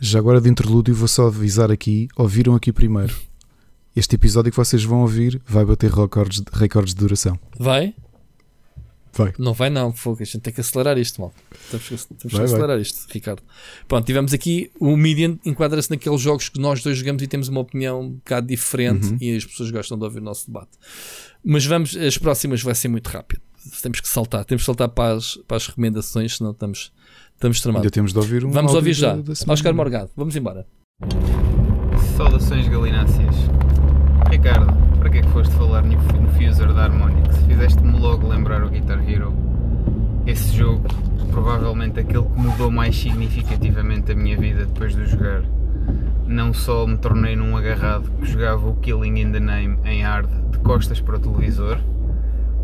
Já 0.00 0.18
agora 0.18 0.40
de 0.40 0.48
interlúdio 0.48 0.94
vou 0.94 1.06
só 1.06 1.26
avisar 1.26 1.70
aqui, 1.70 2.08
ouviram 2.16 2.54
aqui 2.54 2.72
primeiro. 2.72 3.16
Este 3.94 4.14
episódio 4.14 4.50
que 4.50 4.56
vocês 4.56 4.82
vão 4.84 5.02
ouvir 5.02 5.40
vai 5.46 5.64
bater 5.64 5.90
recordes, 5.90 6.42
recordes 6.52 6.94
de 6.94 7.00
duração. 7.00 7.38
Vai? 7.58 7.94
Vai. 9.12 9.34
Não 9.38 9.52
vai 9.52 9.68
não, 9.68 9.92
fogo, 9.92 10.22
a 10.22 10.24
gente 10.24 10.40
tem 10.40 10.52
que 10.52 10.62
acelerar 10.62 10.96
isto, 10.96 11.20
mal. 11.20 11.34
Temos, 11.70 11.86
que, 11.86 11.96
temos 12.14 12.32
vai, 12.32 12.40
que 12.40 12.44
acelerar 12.44 12.76
vai. 12.76 12.80
isto, 12.80 13.06
Ricardo. 13.12 13.42
Pronto, 13.86 14.06
tivemos 14.06 14.32
aqui, 14.32 14.70
o 14.80 14.96
Median 14.96 15.38
enquadra-se 15.44 15.90
naqueles 15.90 16.20
jogos 16.22 16.48
que 16.48 16.58
nós 16.58 16.82
dois 16.82 16.96
jogamos 16.96 17.22
e 17.22 17.26
temos 17.26 17.48
uma 17.48 17.60
opinião 17.60 18.00
um 18.00 18.10
bocado 18.12 18.46
diferente 18.46 19.08
uhum. 19.08 19.18
e 19.20 19.36
as 19.36 19.44
pessoas 19.44 19.70
gostam 19.70 19.98
de 19.98 20.04
ouvir 20.04 20.20
o 20.20 20.24
nosso 20.24 20.46
debate. 20.46 20.70
Mas 21.44 21.66
vamos, 21.66 21.94
as 21.94 22.16
próximas 22.16 22.62
vai 22.62 22.74
ser 22.74 22.88
muito 22.88 23.08
rápido. 23.08 23.42
Temos 23.82 24.00
que 24.00 24.08
saltar, 24.08 24.46
temos 24.46 24.62
que 24.62 24.66
saltar 24.66 24.88
para 24.88 25.16
as, 25.16 25.36
para 25.46 25.58
as 25.58 25.66
recomendações, 25.66 26.38
senão 26.38 26.52
estamos, 26.52 26.90
estamos 27.34 27.60
tramados. 27.60 27.84
Ainda 27.84 27.92
temos 27.92 28.12
de 28.14 28.18
ouvir 28.18 28.46
um 28.46 28.50
Vamos 28.50 28.72
ouvir 28.72 28.94
já. 28.94 29.14
Oscar 29.46 29.74
Morgado, 29.74 30.10
vamos 30.16 30.34
embora. 30.34 30.66
Saudações 32.16 32.66
galináceas. 32.66 33.34
Ricardo, 34.30 34.72
para 34.98 35.10
que 35.10 35.18
é 35.18 35.22
que 35.22 35.28
foste 35.28 35.54
falar 35.54 35.82
no, 35.82 35.98
Fuser 35.98 36.72
da 36.72 36.84
Harmonix? 36.84 37.36
Fizeste-me 37.46 37.98
logo 37.98 38.26
lembrar 38.26 38.62
o 38.62 38.68
Guitar 38.68 38.98
Hero. 39.08 39.34
Esse 40.26 40.56
jogo, 40.56 40.86
provavelmente 41.30 42.00
aquele 42.00 42.24
que 42.24 42.40
mudou 42.40 42.70
mais 42.70 42.96
significativamente 42.96 44.12
a 44.12 44.14
minha 44.14 44.36
vida 44.36 44.64
depois 44.66 44.94
de 44.94 45.02
o 45.02 45.06
jogar. 45.06 45.42
Não 46.26 46.52
só 46.52 46.86
me 46.86 46.96
tornei 46.96 47.36
num 47.36 47.56
agarrado 47.56 48.10
que 48.12 48.26
jogava 48.26 48.68
o 48.68 48.76
Killing 48.76 49.20
in 49.20 49.32
the 49.32 49.40
Name 49.40 49.78
em 49.84 50.02
hard 50.02 50.28
de 50.50 50.58
costas 50.58 51.00
para 51.00 51.16
o 51.16 51.20
televisor, 51.20 51.78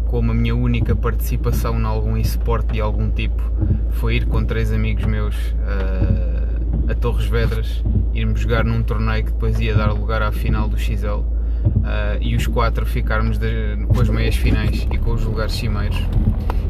como 0.06 0.30
a 0.30 0.34
minha 0.34 0.56
única 0.56 0.94
participação 0.96 1.78
em 1.78 1.84
algum 1.84 2.16
esporte 2.16 2.74
de 2.74 2.80
algum 2.80 3.10
tipo 3.10 3.42
foi 3.90 4.16
ir 4.16 4.26
com 4.26 4.44
três 4.44 4.72
amigos 4.72 5.04
meus 5.04 5.34
uh, 5.36 6.90
a 6.90 6.94
Torres 6.94 7.26
Vedras, 7.26 7.84
irmos 8.14 8.40
jogar 8.40 8.64
num 8.64 8.82
torneio 8.82 9.24
que 9.24 9.32
depois 9.32 9.60
ia 9.60 9.74
dar 9.74 9.92
lugar 9.92 10.22
à 10.22 10.32
final 10.32 10.68
do 10.68 10.78
XL 10.78 11.37
uh, 11.64 12.18
e 12.20 12.36
os 12.36 12.46
quatro 12.46 12.84
ficarmos 12.86 13.38
de, 13.38 13.76
com 13.88 14.00
as 14.00 14.08
meias 14.08 14.36
finais 14.36 14.86
e 14.90 14.98
com 14.98 15.12
os 15.12 15.24
lugares 15.24 15.52
cimeiros. 15.54 15.98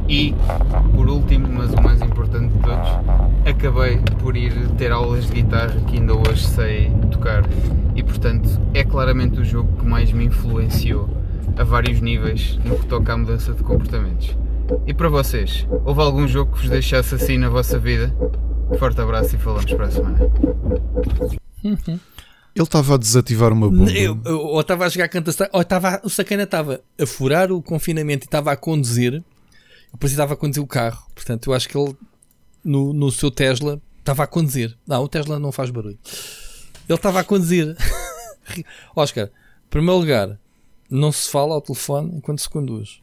E, 0.08 0.34
por 0.94 1.08
último, 1.08 1.48
mas 1.48 1.70
o 1.72 1.82
mais 1.82 2.00
importante 2.00 2.54
de 2.54 2.60
todos, 2.60 2.88
acabei 3.46 3.98
por 4.20 4.36
ir 4.36 4.52
ter 4.78 4.90
aulas 4.90 5.26
de 5.26 5.42
guitarra 5.42 5.78
que 5.86 5.98
ainda 5.98 6.14
hoje 6.14 6.46
sei 6.46 6.90
tocar. 7.10 7.44
E, 7.94 8.02
portanto, 8.02 8.48
é 8.72 8.82
claramente 8.82 9.38
o 9.40 9.44
jogo 9.44 9.70
que 9.78 9.84
mais 9.84 10.10
me 10.10 10.24
influenciou 10.24 11.10
a 11.58 11.64
vários 11.64 12.00
níveis 12.00 12.58
no 12.64 12.78
que 12.78 12.86
toca 12.86 13.12
à 13.12 13.16
mudança 13.18 13.52
de 13.52 13.62
comportamentos. 13.62 14.34
E 14.86 14.94
para 14.94 15.08
vocês, 15.08 15.66
houve 15.84 16.00
algum 16.00 16.26
jogo 16.26 16.52
que 16.52 16.60
vos 16.60 16.70
deixasse 16.70 17.14
assim 17.14 17.36
na 17.36 17.50
vossa 17.50 17.78
vida? 17.78 18.14
Forte 18.78 19.00
abraço 19.00 19.34
e 19.34 19.38
falamos 19.38 19.72
para 19.72 19.86
a 19.86 19.90
semana. 19.90 20.18
Ele 22.58 22.66
estava 22.66 22.94
a 22.94 22.98
desativar 22.98 23.52
uma 23.52 23.70
bomba. 23.70 23.90
Eu, 23.92 24.20
eu, 24.24 24.40
ou 24.40 24.60
estava 24.60 24.84
a 24.84 24.88
jogar 24.88 25.08
canta 25.08 25.30
ou 25.52 25.60
estava, 25.60 26.00
o 26.02 26.10
sacana 26.10 26.42
estava 26.42 26.80
a 27.00 27.06
furar 27.06 27.52
o 27.52 27.62
confinamento 27.62 28.24
e 28.24 28.26
estava 28.26 28.50
a 28.50 28.56
conduzir. 28.56 29.22
Depois 29.92 30.10
estava 30.10 30.34
a 30.34 30.36
conduzir 30.36 30.62
o 30.62 30.66
carro. 30.66 31.06
Portanto, 31.14 31.48
eu 31.48 31.54
acho 31.54 31.68
que 31.68 31.78
ele 31.78 31.96
no, 32.64 32.92
no 32.92 33.12
seu 33.12 33.30
Tesla 33.30 33.80
estava 34.00 34.24
a 34.24 34.26
conduzir. 34.26 34.76
Não, 34.86 35.04
o 35.04 35.08
Tesla 35.08 35.38
não 35.38 35.52
faz 35.52 35.70
barulho. 35.70 35.98
Ele 36.88 36.96
estava 36.96 37.20
a 37.20 37.24
conduzir. 37.24 37.76
Oscar, 38.96 39.26
em 39.26 39.70
primeiro 39.70 40.00
lugar, 40.00 40.38
não 40.90 41.12
se 41.12 41.30
fala 41.30 41.54
ao 41.54 41.60
telefone 41.60 42.16
enquanto 42.16 42.40
se 42.40 42.48
conduz. 42.48 43.00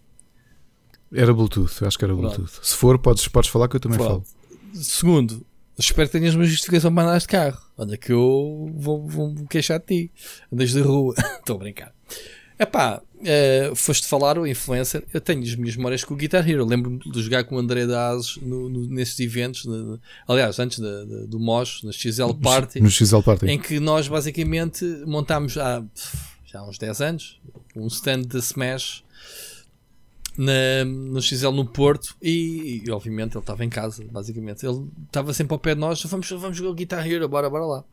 Era 1.14 1.34
Bluetooth, 1.34 1.86
acho 1.86 1.98
que 1.98 2.04
era 2.04 2.14
Bluetooth. 2.14 2.52
Pronto. 2.52 2.66
Se 2.66 2.76
for, 2.76 3.00
podes, 3.00 3.28
podes 3.30 3.50
falar 3.50 3.70
que 3.70 3.78
eu 3.78 3.80
também 3.80 3.98
Pronto. 3.98 4.26
falo. 4.26 4.84
Segundo, 4.84 5.46
espero 5.78 6.08
que 6.08 6.18
tenhas 6.18 6.36
uma 6.36 6.46
justificação 6.46 6.94
para 6.94 7.04
andar 7.10 7.20
de 7.20 7.28
carro. 7.28 7.58
Olha 7.78 7.98
que 7.98 8.12
eu 8.12 8.72
vou, 8.76 9.08
vou 9.08 9.30
me 9.30 9.48
queixar 9.48 9.80
de 9.80 9.86
ti. 9.86 10.12
Andas 10.52 10.72
de 10.72 10.82
rua. 10.82 11.14
Estou 11.40 11.56
a 11.56 11.60
brincar. 11.60 11.94
Epá, 12.58 13.02
uh, 13.02 13.76
foste 13.76 14.08
falar 14.08 14.38
o 14.40 14.48
influencer. 14.48 15.04
Eu 15.14 15.20
tenho 15.20 15.44
as 15.44 15.56
minhas 15.56 15.76
memórias 15.76 16.04
com 16.04 16.14
o 16.14 16.18
Guitar 16.18 16.48
Hero. 16.50 16.64
Lembro-me 16.64 17.00
de 17.00 17.22
jogar 17.22 17.44
com 17.44 17.56
o 17.56 17.60
André 17.60 17.86
Dazes 17.86 18.38
no, 18.38 18.70
no, 18.70 18.88
nesses 18.88 19.20
eventos. 19.20 19.66
No, 19.66 20.00
aliás, 20.28 20.58
antes 20.60 20.80
de, 20.80 21.06
de, 21.06 21.28
do 21.28 21.40
MOS, 21.40 21.82
na 21.84 21.92
XL 21.92 22.34
Party. 22.42 22.80
No 22.80 22.90
XL 22.90 23.20
Party. 23.20 23.48
Em 23.48 23.60
que 23.60 23.80
nós 23.80 24.08
basicamente 24.08 24.86
montámos 25.06 25.58
há, 25.58 25.84
já 26.46 26.60
há 26.60 26.68
uns 26.68 26.78
10 26.78 27.02
anos 27.02 27.40
um 27.76 27.88
stand 27.88 28.22
de 28.22 28.38
Smash 28.38 29.04
na, 30.38 30.86
no 30.86 31.22
XL 31.22 31.52
no 31.52 31.66
Porto 31.66 32.16
e, 32.22 32.84
e, 32.86 32.92
obviamente 32.92 33.34
ele 33.34 33.40
estava 33.40 33.64
em 33.64 33.70
casa, 33.70 34.04
basicamente. 34.12 34.66
Ele 34.66 34.88
estava 35.06 35.34
sempre 35.34 35.54
ao 35.54 35.60
pé 35.60 35.74
de 35.74 35.82
nós, 35.82 36.02
vamos, 36.04 36.30
vamos 36.30 36.58
jogar 36.58 36.74
Guitar 36.74 37.08
Hero, 37.08 37.28
bora, 37.28 37.50
bora 37.50 37.66
lá. 37.66 37.84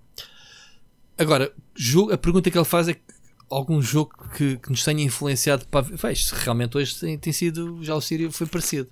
Agora, 1.16 1.52
a 2.10 2.18
pergunta 2.18 2.50
que 2.50 2.58
ele 2.58 2.64
faz 2.64 2.88
é 2.88 2.96
algum 3.50 3.82
jogo 3.82 4.12
que, 4.34 4.56
que 4.56 4.70
nos 4.70 4.82
tenha 4.82 5.02
influenciado 5.04 5.66
para 5.66 5.82
Vejo, 5.82 6.34
realmente 6.36 6.76
hoje 6.76 6.98
tem, 6.98 7.18
tem 7.18 7.32
sido 7.32 7.82
já 7.82 7.94
o 7.94 8.00
Sírio 8.00 8.32
foi 8.32 8.46
parecido 8.46 8.88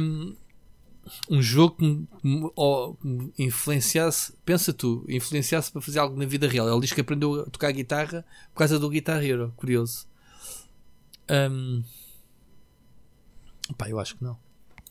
um, 0.00 0.34
um 1.30 1.42
jogo 1.42 1.76
que 1.76 2.08
me, 2.24 3.32
influenciasse 3.38 4.32
pensa 4.44 4.72
tu, 4.72 5.04
influenciasse 5.06 5.70
para 5.70 5.82
fazer 5.82 5.98
algo 5.98 6.16
na 6.16 6.24
vida 6.24 6.48
real 6.48 6.68
ele 6.68 6.80
diz 6.80 6.92
que 6.92 7.00
aprendeu 7.02 7.42
a 7.42 7.44
tocar 7.44 7.70
guitarra 7.72 8.24
por 8.54 8.60
causa 8.60 8.78
do 8.78 8.88
Guitar 8.88 9.22
Hero, 9.22 9.52
curioso 9.54 10.06
um, 11.30 11.82
pá, 13.74 13.88
eu 13.88 13.98
acho 13.98 14.16
que 14.16 14.24
não 14.24 14.36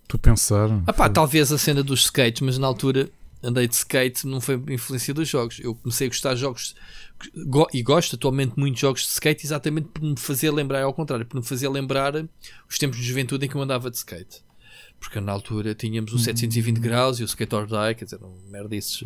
Estou 0.04 0.18
a 0.18 0.22
pensar. 0.22 0.70
ah, 0.86 0.94
pá, 0.94 1.10
talvez 1.10 1.52
a 1.52 1.58
cena 1.58 1.82
dos 1.84 2.02
skates, 2.06 2.42
mas 2.42 2.58
na 2.58 2.68
altura 2.68 3.10
andei 3.44 3.68
de 3.68 3.76
skate, 3.76 4.26
não 4.28 4.40
foi 4.42 4.56
influência 4.70 5.14
dos 5.14 5.28
jogos. 5.28 5.60
Eu 5.60 5.74
comecei 5.76 6.08
a 6.08 6.10
gostar 6.10 6.34
de 6.36 6.40
jogos 6.42 6.76
go- 7.48 7.68
e 7.74 7.82
gosto 7.82 8.16
atualmente 8.16 8.54
muito 8.58 8.76
de 8.76 8.82
jogos 8.82 9.02
de 9.02 9.08
skate, 9.10 9.46
exatamente 9.46 9.88
por 9.90 10.04
me 10.04 10.16
fazer 10.18 10.52
lembrar, 10.52 10.84
ao 10.84 10.94
contrário, 10.94 11.26
por 11.26 11.40
me 11.40 11.46
fazer 11.46 11.68
lembrar 11.70 12.14
os 12.70 12.78
tempos 12.78 12.98
de 12.98 13.04
juventude 13.04 13.46
em 13.46 13.50
que 13.50 13.56
eu 13.56 13.62
andava 13.62 13.90
de 13.90 13.98
skate. 13.98 14.44
Porque 15.00 15.20
na 15.20 15.32
altura 15.32 15.76
tínhamos 15.76 16.14
o 16.14 16.20
720 16.20 16.80
graus 16.80 17.20
e 17.20 17.24
o 17.24 17.26
Skate 17.26 17.54
or 17.54 17.66
Die, 17.68 17.96
quer 17.96 18.06
dizer, 18.06 18.24
um 18.24 18.40
merdices 18.50 19.04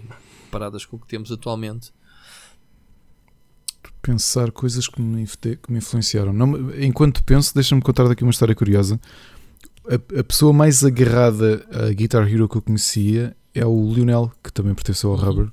paradas 0.52 0.86
com 0.86 0.96
o 0.96 1.00
que 1.00 1.08
temos 1.08 1.32
atualmente. 1.32 1.92
pensar 4.02 4.52
coisas 4.52 4.88
que 4.88 5.02
me, 5.02 5.26
que 5.28 5.72
me 5.72 5.78
influenciaram. 5.80 6.32
Não 6.32 6.74
enquanto 6.82 7.24
penso, 7.24 7.54
deixa-me 7.54 7.82
contar 7.82 8.08
daqui 8.08 8.24
uma 8.24 8.32
história 8.32 8.56
curiosa. 8.56 9.00
A, 9.90 10.20
a 10.20 10.24
pessoa 10.24 10.54
mais 10.54 10.84
agarrada 10.84 11.66
a 11.72 11.92
Guitar 11.92 12.32
Hero 12.32 12.48
que 12.48 12.58
eu 12.58 12.62
conhecia 12.62 13.36
é 13.56 13.66
o 13.66 13.92
Lionel, 13.94 14.32
que 14.44 14.54
também 14.54 14.74
pertenceu 14.76 15.12
ao 15.12 15.18
Uhum. 15.18 15.24
Rubber. 15.26 15.48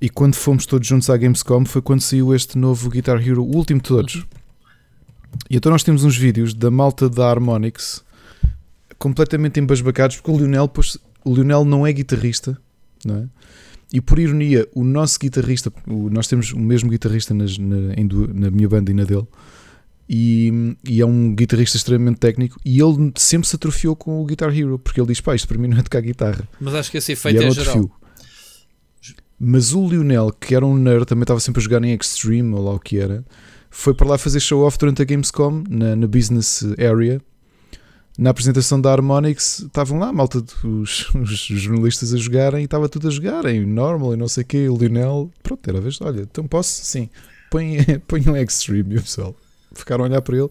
E 0.00 0.10
quando 0.10 0.34
fomos 0.34 0.66
todos 0.66 0.86
juntos 0.86 1.08
à 1.08 1.16
Gamescom 1.16 1.64
foi 1.64 1.80
quando 1.80 2.02
saiu 2.02 2.34
este 2.34 2.58
novo 2.58 2.90
Guitar 2.90 3.16
Hero, 3.26 3.42
o 3.42 3.56
último 3.56 3.80
de 3.80 3.88
todos. 3.88 4.14
Uhum. 4.16 4.24
E 5.50 5.56
então 5.56 5.72
nós 5.72 5.82
temos 5.82 6.04
uns 6.04 6.16
vídeos 6.16 6.52
da 6.54 6.70
malta 6.70 7.08
da 7.08 7.28
Harmonix 7.30 8.04
completamente 8.98 9.58
embasbacados 9.60 10.16
porque 10.16 10.30
o 10.30 10.36
Lionel, 10.38 10.68
pôs- 10.68 10.98
o 11.24 11.34
Lionel 11.34 11.64
não 11.64 11.86
é 11.86 11.92
guitarrista, 11.92 12.58
não 13.04 13.16
é? 13.16 13.24
E 13.92 14.00
por 14.00 14.18
ironia, 14.18 14.66
o 14.74 14.82
nosso 14.82 15.18
guitarrista, 15.18 15.72
nós 15.86 16.26
temos 16.26 16.52
o 16.52 16.58
mesmo 16.58 16.90
guitarrista 16.90 17.32
nas- 17.32 17.56
na, 17.56 17.76
na 18.34 18.50
minha 18.50 18.68
banda 18.68 18.90
e 18.90 18.94
na 18.94 19.04
dele, 19.04 19.26
e, 20.08 20.76
e 20.84 21.00
é 21.00 21.06
um 21.06 21.34
guitarrista 21.34 21.76
extremamente 21.76 22.18
técnico. 22.18 22.58
E 22.64 22.80
ele 22.80 23.12
sempre 23.16 23.48
se 23.48 23.56
atrofiou 23.56 23.96
com 23.96 24.22
o 24.22 24.24
Guitar 24.24 24.56
Hero, 24.56 24.78
porque 24.78 25.00
ele 25.00 25.08
diz: 25.08 25.20
pá, 25.20 25.34
isto 25.34 25.48
para 25.48 25.58
mim 25.58 25.68
não 25.68 25.78
é 25.78 25.82
tocar 25.82 26.00
guitarra. 26.00 26.48
Mas 26.60 26.74
acho 26.74 26.90
que 26.90 26.98
esse 26.98 27.12
efeito 27.12 27.42
é 27.42 27.48
um 27.48 27.50
geral. 27.52 27.90
Mas 29.38 29.74
o 29.74 29.86
Lionel, 29.86 30.32
que 30.32 30.54
era 30.54 30.64
um 30.64 30.76
nerd, 30.76 31.04
também 31.04 31.22
estava 31.22 31.40
sempre 31.40 31.60
a 31.60 31.62
jogar 31.62 31.84
em 31.84 31.94
Extreme, 31.94 32.54
ou 32.54 32.64
lá 32.64 32.72
o 32.74 32.80
que 32.80 32.98
era, 32.98 33.22
foi 33.68 33.92
para 33.92 34.08
lá 34.08 34.16
fazer 34.18 34.40
show-off 34.40 34.78
durante 34.78 35.02
a 35.02 35.04
Gamescom, 35.04 35.62
na, 35.68 35.94
na 35.94 36.06
business 36.06 36.64
area. 36.78 37.20
Na 38.18 38.30
apresentação 38.30 38.80
da 38.80 38.90
Harmonix, 38.90 39.60
estavam 39.60 39.98
lá, 39.98 40.08
a 40.08 40.12
malta, 40.12 40.40
dos- 40.40 41.10
os, 41.14 41.38
jornalistas 41.38 42.14
a 42.14 42.16
jogarem, 42.16 42.62
e 42.62 42.64
estava 42.64 42.88
tudo 42.88 43.08
a 43.08 43.10
jogarem, 43.10 43.66
normal 43.66 44.14
e 44.14 44.16
não 44.16 44.26
sei 44.26 44.42
o 44.42 44.46
quê. 44.46 44.68
O 44.70 44.76
Lionel, 44.78 45.30
pronto, 45.42 45.68
era 45.68 45.76
a 45.76 45.82
vez, 45.82 46.00
olha, 46.00 46.22
então 46.22 46.46
posso? 46.46 46.82
Sim, 46.82 47.10
põe, 47.50 47.76
põe 48.08 48.26
um 48.26 48.34
Extreme, 48.34 48.96
o 48.96 49.02
pessoal 49.02 49.36
ficaram 49.78 50.04
a 50.04 50.08
olhar 50.08 50.22
para 50.22 50.36
ele. 50.36 50.48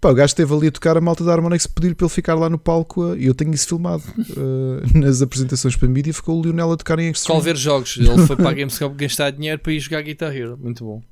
Pá, 0.00 0.10
o 0.10 0.14
gajo 0.14 0.26
esteve 0.26 0.52
ali 0.54 0.66
a 0.68 0.70
tocar 0.70 0.96
a 0.96 1.00
malta 1.00 1.24
da 1.24 1.32
Harmonix 1.32 1.66
pedir 1.66 1.94
para 1.94 2.06
ele 2.06 2.14
ficar 2.14 2.34
lá 2.34 2.50
no 2.50 2.58
palco 2.58 3.14
e 3.16 3.26
eu 3.26 3.34
tenho 3.34 3.52
isso 3.54 3.66
filmado 3.66 4.02
uh, 4.18 4.82
nas 4.98 5.22
apresentações 5.22 5.74
para 5.74 5.88
a 5.88 5.90
mídia. 5.90 6.12
Ficou 6.12 6.38
o 6.38 6.42
Lionel 6.42 6.70
a 6.72 6.76
tocar 6.76 6.98
em 6.98 7.10
Extreme. 7.10 7.34
Qual 7.38 7.42
ver 7.42 7.56
jogos? 7.56 7.96
Ele 7.96 8.26
foi 8.26 8.36
para 8.36 8.50
a 8.50 8.52
Gamescom 8.52 8.92
gastar 8.94 9.30
dinheiro 9.30 9.58
para 9.58 9.72
ir 9.72 9.80
jogar 9.80 10.02
Guitar 10.02 10.36
Hero. 10.36 10.58
Muito 10.58 10.84
bom. 10.84 11.02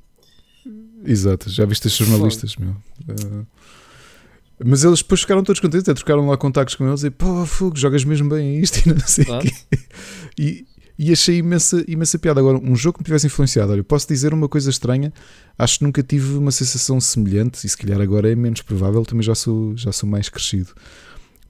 Exato, 1.04 1.50
já 1.50 1.64
viste 1.64 1.86
estes 1.88 2.06
jornalistas, 2.06 2.56
meu. 2.56 2.70
Uh, 3.08 3.46
mas 4.64 4.84
eles 4.84 5.00
depois 5.02 5.20
ficaram 5.20 5.42
todos 5.42 5.60
contentes, 5.60 5.88
até 5.88 5.94
trocaram 5.94 6.26
lá 6.28 6.36
contactos 6.36 6.76
com 6.76 6.86
eles 6.86 7.02
e 7.02 7.10
pô, 7.10 7.44
fogo, 7.44 7.76
jogas 7.76 8.04
mesmo 8.04 8.28
bem 8.28 8.60
isto 8.60 8.86
e 8.88 8.92
não 8.92 9.00
sei 9.06 9.24
Claro. 9.24 9.44
quê. 9.44 9.52
E, 10.38 10.66
e 10.98 11.12
achei 11.12 11.38
imensa, 11.38 11.84
imensa 11.88 12.18
piada. 12.18 12.40
Agora, 12.40 12.58
um 12.58 12.76
jogo 12.76 12.98
que 12.98 13.02
me 13.02 13.04
tivesse 13.04 13.26
influenciado, 13.26 13.72
olha, 13.72 13.80
eu 13.80 13.84
posso 13.84 14.06
dizer 14.06 14.32
uma 14.32 14.48
coisa 14.48 14.70
estranha, 14.70 15.12
acho 15.58 15.78
que 15.78 15.84
nunca 15.84 16.02
tive 16.02 16.36
uma 16.36 16.50
sensação 16.50 17.00
semelhante, 17.00 17.66
e 17.66 17.68
se 17.68 17.76
calhar 17.76 18.00
agora 18.00 18.30
é 18.30 18.34
menos 18.34 18.62
provável, 18.62 19.04
também 19.04 19.22
já 19.22 19.34
sou, 19.34 19.76
já 19.76 19.90
sou 19.92 20.08
mais 20.08 20.28
crescido. 20.28 20.72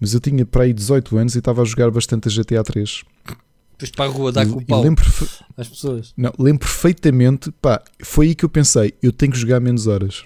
Mas 0.01 0.15
eu 0.15 0.21
tinha 0.21 0.45
para 0.45 0.65
aí 0.65 0.73
18 0.73 1.17
anos 1.17 1.35
e 1.35 1.39
estava 1.39 1.63
a 1.63 1.65
jogar 1.65 1.91
bastante 1.91 2.29
a 2.29 2.33
GTA 2.33 2.63
3. 2.63 3.05
Depois 3.73 3.91
para 3.91 4.05
a 4.05 4.09
rua, 4.09 4.33
dá 4.33 4.47
com 4.47 4.59
o 4.59 4.65
pau 4.65 4.83
lembro, 4.83 5.05
às 5.57 5.69
pessoas. 5.69 6.13
não, 6.17 6.33
lembro 6.39 6.61
perfeitamente, 6.61 7.51
pá, 7.61 7.83
foi 8.03 8.29
aí 8.29 8.35
que 8.35 8.45
eu 8.45 8.49
pensei, 8.49 8.95
eu 9.03 9.13
tenho 9.13 9.33
que 9.33 9.39
jogar 9.39 9.61
menos 9.61 9.87
horas. 9.87 10.25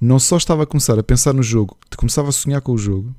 Não 0.00 0.18
só 0.18 0.36
estava 0.36 0.62
a 0.62 0.66
começar 0.66 0.98
a 0.98 1.02
pensar 1.02 1.32
no 1.32 1.42
jogo, 1.42 1.76
começava 1.96 2.28
a 2.28 2.32
sonhar 2.32 2.60
com 2.60 2.72
o 2.72 2.78
jogo, 2.78 3.14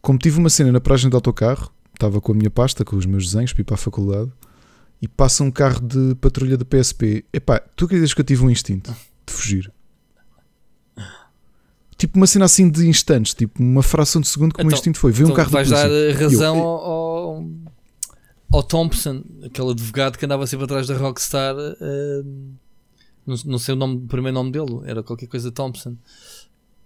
como 0.00 0.18
tive 0.18 0.38
uma 0.38 0.50
cena 0.50 0.70
na 0.70 0.80
paragem 0.80 1.08
do 1.08 1.16
autocarro, 1.16 1.72
estava 1.94 2.20
com 2.20 2.32
a 2.32 2.34
minha 2.34 2.50
pasta, 2.50 2.84
com 2.84 2.96
os 2.96 3.06
meus 3.06 3.26
desenhos, 3.26 3.52
para 3.52 3.60
ir 3.62 3.64
para 3.64 3.74
a 3.74 3.78
faculdade, 3.78 4.30
e 5.02 5.08
passa 5.08 5.42
um 5.44 5.50
carro 5.50 5.80
de 5.80 6.14
patrulha 6.16 6.56
da 6.56 6.64
PSP. 6.64 7.24
Epá, 7.32 7.58
tu 7.58 7.84
acreditas 7.86 8.14
que 8.14 8.20
eu 8.20 8.24
tive 8.24 8.44
um 8.44 8.50
instinto 8.50 8.94
de 9.26 9.32
fugir? 9.32 9.72
Tipo 11.96 12.18
uma 12.18 12.26
cena 12.26 12.44
assim 12.44 12.68
de 12.68 12.88
instantes, 12.88 13.34
tipo 13.34 13.62
uma 13.62 13.82
fração 13.82 14.20
de 14.20 14.26
segundo 14.28 14.52
que 14.52 14.60
o 14.60 14.64
meu 14.64 14.70
Então- 14.70 14.78
instinto 14.78 14.98
foi. 14.98 15.12
Veio 15.12 15.26
um 15.28 15.30
Então 15.30 15.36
carro 15.36 15.50
da 15.50 15.58
vais 15.58 15.70
dar 15.70 15.88
polícia. 15.88 16.10
eh, 16.10 16.12
razão 16.24 16.56
Eu- 16.58 16.64
ao, 16.64 17.46
ao, 18.52 18.62
Thompson, 18.64 19.22
aquele 19.44 19.70
advogado 19.70 20.18
que 20.18 20.24
andava 20.24 20.46
sempre 20.46 20.64
atrás 20.64 20.86
da 20.88 20.96
Rockstar. 20.96 21.54
não, 23.26 23.36
não 23.46 23.58
sei 23.58 23.74
o, 23.74 23.76
nome, 23.78 23.96
o 23.96 24.00
primeiro 24.08 24.34
nome 24.34 24.50
dele, 24.50 24.80
era 24.84 25.02
qualquer 25.02 25.26
coisa 25.28 25.50
Thompson. 25.52 25.96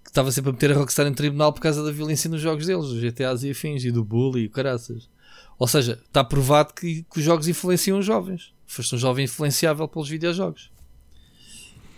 Que 0.09 0.10
estava 0.10 0.32
sempre 0.32 0.48
a 0.48 0.52
meter 0.55 0.72
a 0.72 0.74
Rockstar 0.74 1.06
em 1.06 1.12
tribunal 1.12 1.52
por 1.52 1.60
causa 1.60 1.85
da 1.85 1.93
violência 1.93 2.30
nos 2.30 2.40
jogos 2.40 2.64
deles, 2.64 2.86
dos 2.86 2.98
GTAs 2.98 3.43
e 3.43 3.51
afins, 3.51 3.85
e 3.85 3.90
do 3.90 4.02
bully 4.02 4.44
e 4.44 4.48
caraças. 4.48 5.06
Ou 5.59 5.68
seja, 5.68 6.01
está 6.06 6.24
provado 6.24 6.72
que, 6.72 7.05
que 7.12 7.18
os 7.18 7.22
jogos 7.22 7.47
influenciam 7.47 7.98
os 7.98 8.06
jovens. 8.06 8.55
Foste 8.66 8.94
um 8.94 8.98
jovem 8.98 9.26
influenciável 9.26 9.86
pelos 9.86 10.09
videojogos. 10.09 10.70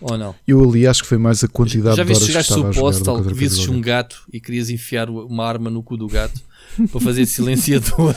Ou 0.01 0.17
não? 0.17 0.35
Eu 0.45 0.61
ali 0.61 0.85
acho 0.85 1.03
que 1.03 1.07
foi 1.07 1.17
mais 1.17 1.41
a 1.41 1.47
quantidade 1.47 1.95
Já 1.95 2.03
de 2.03 2.09
viste 2.09 2.23
horas 2.23 2.27
que 2.27 2.31
chegaste 2.33 2.51
estava 2.51 2.69
a 2.69 2.71
jogar. 2.73 2.89
do 2.89 2.97
postal, 2.97 3.15
que 3.15 3.21
outra 3.21 3.35
coisa 3.35 3.55
visses 3.55 3.69
um 3.69 3.79
gato 3.79 4.25
e 4.33 4.41
querias 4.41 4.69
enfiar 4.69 5.09
uma 5.09 5.45
arma 5.45 5.69
no 5.69 5.81
cu 5.81 5.95
do 5.95 6.07
gato 6.07 6.41
para 6.91 6.99
fazer 6.99 7.25
silenciador. 7.25 8.13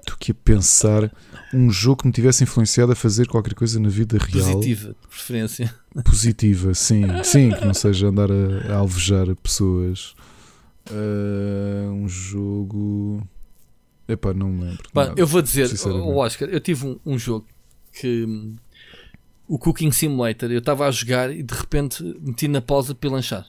Estou 0.00 0.14
aqui 0.14 0.30
a 0.30 0.34
pensar 0.34 1.12
um 1.52 1.70
jogo 1.70 2.02
que 2.02 2.06
me 2.06 2.12
tivesse 2.12 2.44
influenciado 2.44 2.92
a 2.92 2.96
fazer 2.96 3.26
qualquer 3.28 3.54
coisa 3.54 3.78
na 3.78 3.88
vida 3.88 4.18
real 4.18 4.52
Positiva, 4.52 4.88
de 4.88 5.08
preferência. 5.08 5.74
positiva, 6.04 6.74
sim, 6.74 7.02
sim, 7.22 7.50
que 7.50 7.64
não 7.64 7.74
seja 7.74 8.08
andar 8.08 8.30
a, 8.30 8.72
a 8.72 8.76
alvejar 8.76 9.34
pessoas. 9.36 10.14
Ah, 10.90 11.90
um 11.90 12.08
jogo. 12.08 13.26
Epá, 14.08 14.32
não 14.32 14.48
me 14.48 14.64
lembro. 14.64 14.88
Pá, 14.92 15.06
nada. 15.06 15.20
eu 15.20 15.26
vou 15.26 15.42
dizer, 15.42 15.68
o 15.86 16.16
Oscar, 16.16 16.48
eu 16.48 16.60
tive 16.60 16.86
um, 16.86 16.98
um 17.04 17.18
jogo 17.18 17.46
que 17.92 18.24
o 19.48 19.58
Cooking 19.58 19.90
Simulator, 19.90 20.50
eu 20.50 20.58
estava 20.58 20.86
a 20.86 20.90
jogar 20.90 21.30
e 21.30 21.42
de 21.42 21.54
repente 21.54 22.02
meti 22.20 22.46
na 22.46 22.60
pausa 22.60 22.94
para 22.94 23.10
lanchar. 23.10 23.46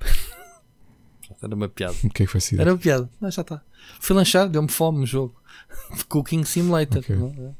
Era 1.42 1.54
uma 1.54 1.68
piada. 1.68 1.94
O 2.02 2.10
que 2.10 2.22
é 2.22 2.26
que 2.26 2.40
ser? 2.40 2.60
Era 2.60 2.72
uma 2.72 2.78
piada. 2.78 3.10
Não, 3.20 3.30
já 3.30 3.42
está. 3.42 3.62
Fui 4.00 4.16
lanchar, 4.16 4.48
deu-me 4.48 4.70
fome 4.70 5.02
o 5.02 5.06
jogo. 5.06 5.34
Cooking 6.08 6.44
Simulator. 6.44 6.98
Ok. 6.98 7.14
não 7.16 7.28
é? 7.28 7.50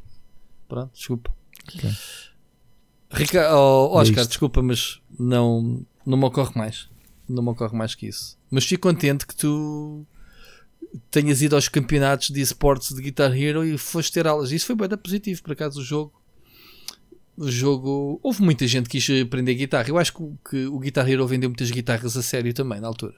Pronto, 0.68 0.92
desculpa. 0.94 1.32
Ok. 1.74 1.90
Rica 3.12 3.54
oh, 3.56 3.98
É 3.98 4.02
Oscar, 4.02 4.20
isto. 4.22 4.28
desculpa, 4.30 4.62
mas 4.62 5.00
não, 5.18 5.84
não 6.04 6.18
me 6.18 6.24
ocorre 6.24 6.52
mais. 6.56 6.88
Não 7.28 7.42
me 7.42 7.50
ocorre 7.50 7.76
mais 7.76 7.94
que 7.94 8.06
isso. 8.06 8.36
Mas 8.50 8.64
fico 8.64 8.88
contente 8.88 9.26
que 9.26 9.34
tu 9.34 10.04
tenhas 11.10 11.42
ido 11.42 11.54
aos 11.54 11.68
campeonatos 11.68 12.30
de 12.30 12.40
esportes 12.40 12.94
de 12.94 13.02
Guitar 13.02 13.36
Hero 13.36 13.64
e 13.64 13.76
foste 13.78 14.12
ter 14.12 14.26
aulas. 14.26 14.50
Isso 14.52 14.66
foi 14.66 14.74
bem 14.76 14.88
positivo, 14.98 15.42
por 15.42 15.52
acaso, 15.52 15.80
o 15.80 15.84
jogo. 15.84 16.12
O 17.36 17.50
jogo. 17.50 18.18
Houve 18.22 18.42
muita 18.42 18.66
gente 18.66 18.88
que 18.88 18.98
quis 19.00 19.22
aprender 19.22 19.54
guitarra. 19.54 19.88
Eu 19.88 19.98
acho 19.98 20.12
que, 20.12 20.22
o- 20.22 20.38
que 20.48 20.66
o 20.66 20.78
Guitar 20.78 21.08
Hero 21.08 21.26
vendeu 21.26 21.50
muitas 21.50 21.70
guitarras 21.70 22.16
a 22.16 22.22
sério 22.22 22.52
também, 22.54 22.80
na 22.80 22.88
altura. 22.88 23.14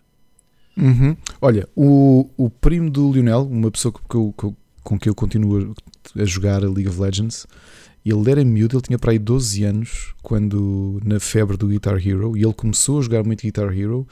Uhum. 0.77 1.17
Olha, 1.41 1.69
o, 1.77 2.29
o 2.37 2.51
primo 2.51 2.91
do 2.91 3.13
Lionel, 3.13 3.43
uma 3.47 3.71
pessoa 3.71 3.93
que 3.93 4.15
eu- 4.17 4.35
que 4.37 4.45
eu- 4.45 4.57
com 4.89 4.99
quem 4.99 5.11
eu 5.11 5.15
continuo 5.15 5.75
a, 6.19 6.25
jogar 6.25 6.65
a 6.65 6.67
League 6.67 6.89
of 6.89 6.99
Legends, 6.99 7.47
ele 8.07 8.31
era 8.31 8.43
miúdo, 8.43 8.75
ele 8.75 8.83
tinha 8.83 8.99
para 8.99 9.13
aí 9.13 9.19
12 9.19 9.63
anos 9.63 10.15
quando 10.23 10.99
na 11.05 11.21
febre 11.21 11.59
do 11.59 11.69
Guitar 11.69 11.99
Hero 11.99 12.35
e 12.35 12.43
ele 12.43 12.55
começou 12.55 12.99
a 12.99 13.03
jogar 13.03 13.23
muito 13.23 13.43
Guitar 13.43 13.71
Hero 13.71 14.09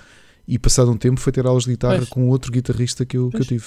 e 0.46 0.58
passado 0.58 0.90
um 0.90 0.98
tempo 0.98 1.18
foi 1.18 1.32
ter 1.32 1.46
aulas 1.46 1.64
de 1.64 1.70
guitarra 1.70 1.96
Pois. 1.96 2.10
com 2.10 2.28
outro 2.28 2.52
guitarrista 2.52 3.06
que 3.06 3.16
eu, 3.16 3.30
que 3.30 3.38
eu 3.38 3.44
tive. 3.46 3.64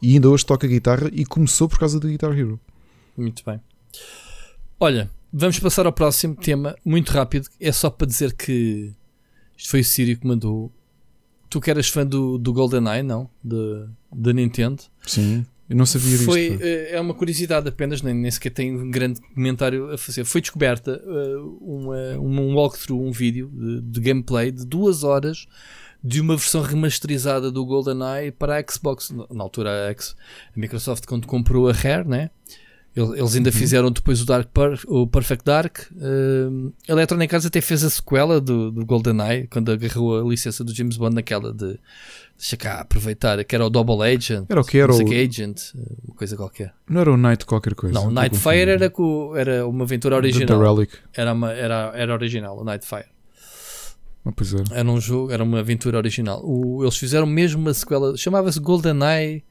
E 0.00 0.14
ainda 0.14 0.30
hoje 0.30 0.46
toca 0.46 0.68
guitarra 0.68 1.10
e 1.12 1.26
começou 1.26 1.68
por 1.68 1.80
causa 1.80 1.98
do 1.98 2.06
Guitar 2.06 2.30
Hero. 2.30 2.60
Muito 3.16 3.42
bem. 3.44 3.60
Olha, 4.78 5.10
vamos 5.32 5.58
passar 5.58 5.84
ao 5.84 5.92
próximo 5.92 6.36
tema, 6.36 6.76
muito 6.84 7.10
rápido. 7.10 7.48
É 7.58 7.72
só 7.72 7.90
para 7.90 8.06
dizer 8.06 8.34
que 8.34 8.92
isto 9.58 9.68
foi 9.68 9.80
o 9.80 9.84
Sírio 9.84 10.16
que 10.16 10.26
mandou. 10.26 10.70
Tu 11.50 11.60
que 11.60 11.70
eras 11.70 11.88
fã 11.88 12.06
do, 12.06 12.38
do 12.38 12.52
GoldenEye, 12.52 13.02
não? 13.02 13.28
Da 13.42 14.32
Nintendo. 14.32 14.80
Sim. 15.04 15.44
Eu 15.70 15.76
não 15.76 15.86
sabia 15.86 16.18
Foi, 16.18 16.50
disto. 16.50 16.64
eh, 16.64 16.96
é 16.96 17.00
uma 17.00 17.14
curiosidade 17.14 17.68
apenas, 17.68 18.02
nem, 18.02 18.12
nem 18.12 18.28
sequer 18.28 18.50
tem 18.50 18.76
um 18.76 18.90
grande 18.90 19.20
comentário 19.20 19.92
a 19.92 19.96
fazer. 19.96 20.24
Foi 20.24 20.40
descoberta 20.40 21.00
eh, 21.00 21.36
uma, 21.60 21.96
um 22.18 22.56
walkthrough, 22.56 23.00
um 23.00 23.12
vídeo 23.12 23.48
de, 23.54 23.80
de 23.80 24.00
gameplay 24.00 24.50
de 24.50 24.66
duas 24.66 25.04
horas 25.04 25.46
de 26.02 26.20
uma 26.20 26.34
versão 26.36 26.60
remasterizada 26.62 27.52
do 27.52 27.64
GoldenEye 27.64 28.32
para 28.32 28.58
a 28.58 28.64
Xbox. 28.68 29.10
Na 29.10 29.26
na 29.32 29.44
altura, 29.44 29.86
a, 29.86 29.90
X, 29.90 30.16
a 30.56 30.58
Microsoft, 30.58 31.06
quando 31.06 31.28
comprou 31.28 31.68
a 31.68 31.72
Rare, 31.72 32.08
né? 32.08 32.30
El- 33.00 33.14
Eles 33.16 33.34
ainda 33.34 33.50
fizeram 33.52 33.90
depois 33.90 34.20
o, 34.22 34.24
Dark 34.26 34.48
o 34.86 35.06
Perfect 35.06 35.44
Dark. 35.44 35.78
Uh, 35.92 36.72
Electronic 36.88 37.34
Arts 37.34 37.46
até 37.46 37.60
fez 37.60 37.82
a 37.84 37.90
sequela 37.90 38.40
do, 38.40 38.70
do 38.70 38.84
GoldenEye, 38.84 39.46
quando 39.48 39.70
agarrou 39.72 40.20
a 40.20 40.28
licença 40.28 40.62
do 40.64 40.74
James 40.74 40.96
Bond 40.96 41.14
naquela 41.14 41.52
de. 41.52 41.78
Deixa 42.38 42.56
cá 42.56 42.80
aproveitar, 42.80 43.44
que 43.44 43.54
era 43.54 43.66
o 43.66 43.68
Double 43.68 44.02
Agent. 44.02 44.46
Era 44.48 44.60
o 44.60 44.64
que 44.64 44.78
era 44.78 44.90
o- 44.92 44.96
Agent, 44.96 45.74
eh, 45.76 45.78
uma 46.08 46.16
coisa 46.16 46.36
qualquer. 46.36 46.72
Não 46.88 47.00
era 47.02 47.12
o 47.12 47.16
Night 47.18 47.44
qualquer 47.44 47.74
coisa. 47.74 47.94
Não, 47.94 48.06
o 48.08 48.10
Nightfire 48.10 48.70
era, 48.70 48.90
era 49.36 49.66
uma 49.68 49.84
aventura 49.84 50.16
original. 50.16 50.58
Relic. 50.74 50.94
Era, 51.14 51.34
uma, 51.34 51.52
era, 51.52 51.92
era 51.94 52.12
original, 52.14 52.58
o 52.58 52.64
Nightfire. 52.64 53.04
Ah, 54.24 54.32
pois 54.34 54.52
era. 54.54 54.64
Era 54.72 54.90
um 54.90 55.00
jogo, 55.00 55.32
era 55.32 55.42
uma 55.44 55.60
aventura 55.60 55.98
original. 55.98 56.40
O- 56.44 56.82
eles 56.82 56.96
fizeram 56.96 57.26
mesmo 57.26 57.60
uma 57.60 57.74
sequela, 57.74 58.16
chamava-se 58.16 58.58
GoldenEye 58.60 59.42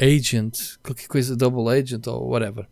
Agent, 0.00 0.76
qualquer 0.82 1.06
coisa, 1.06 1.36
Double 1.36 1.68
Agent 1.68 2.06
ou 2.06 2.28
whatever. 2.28 2.66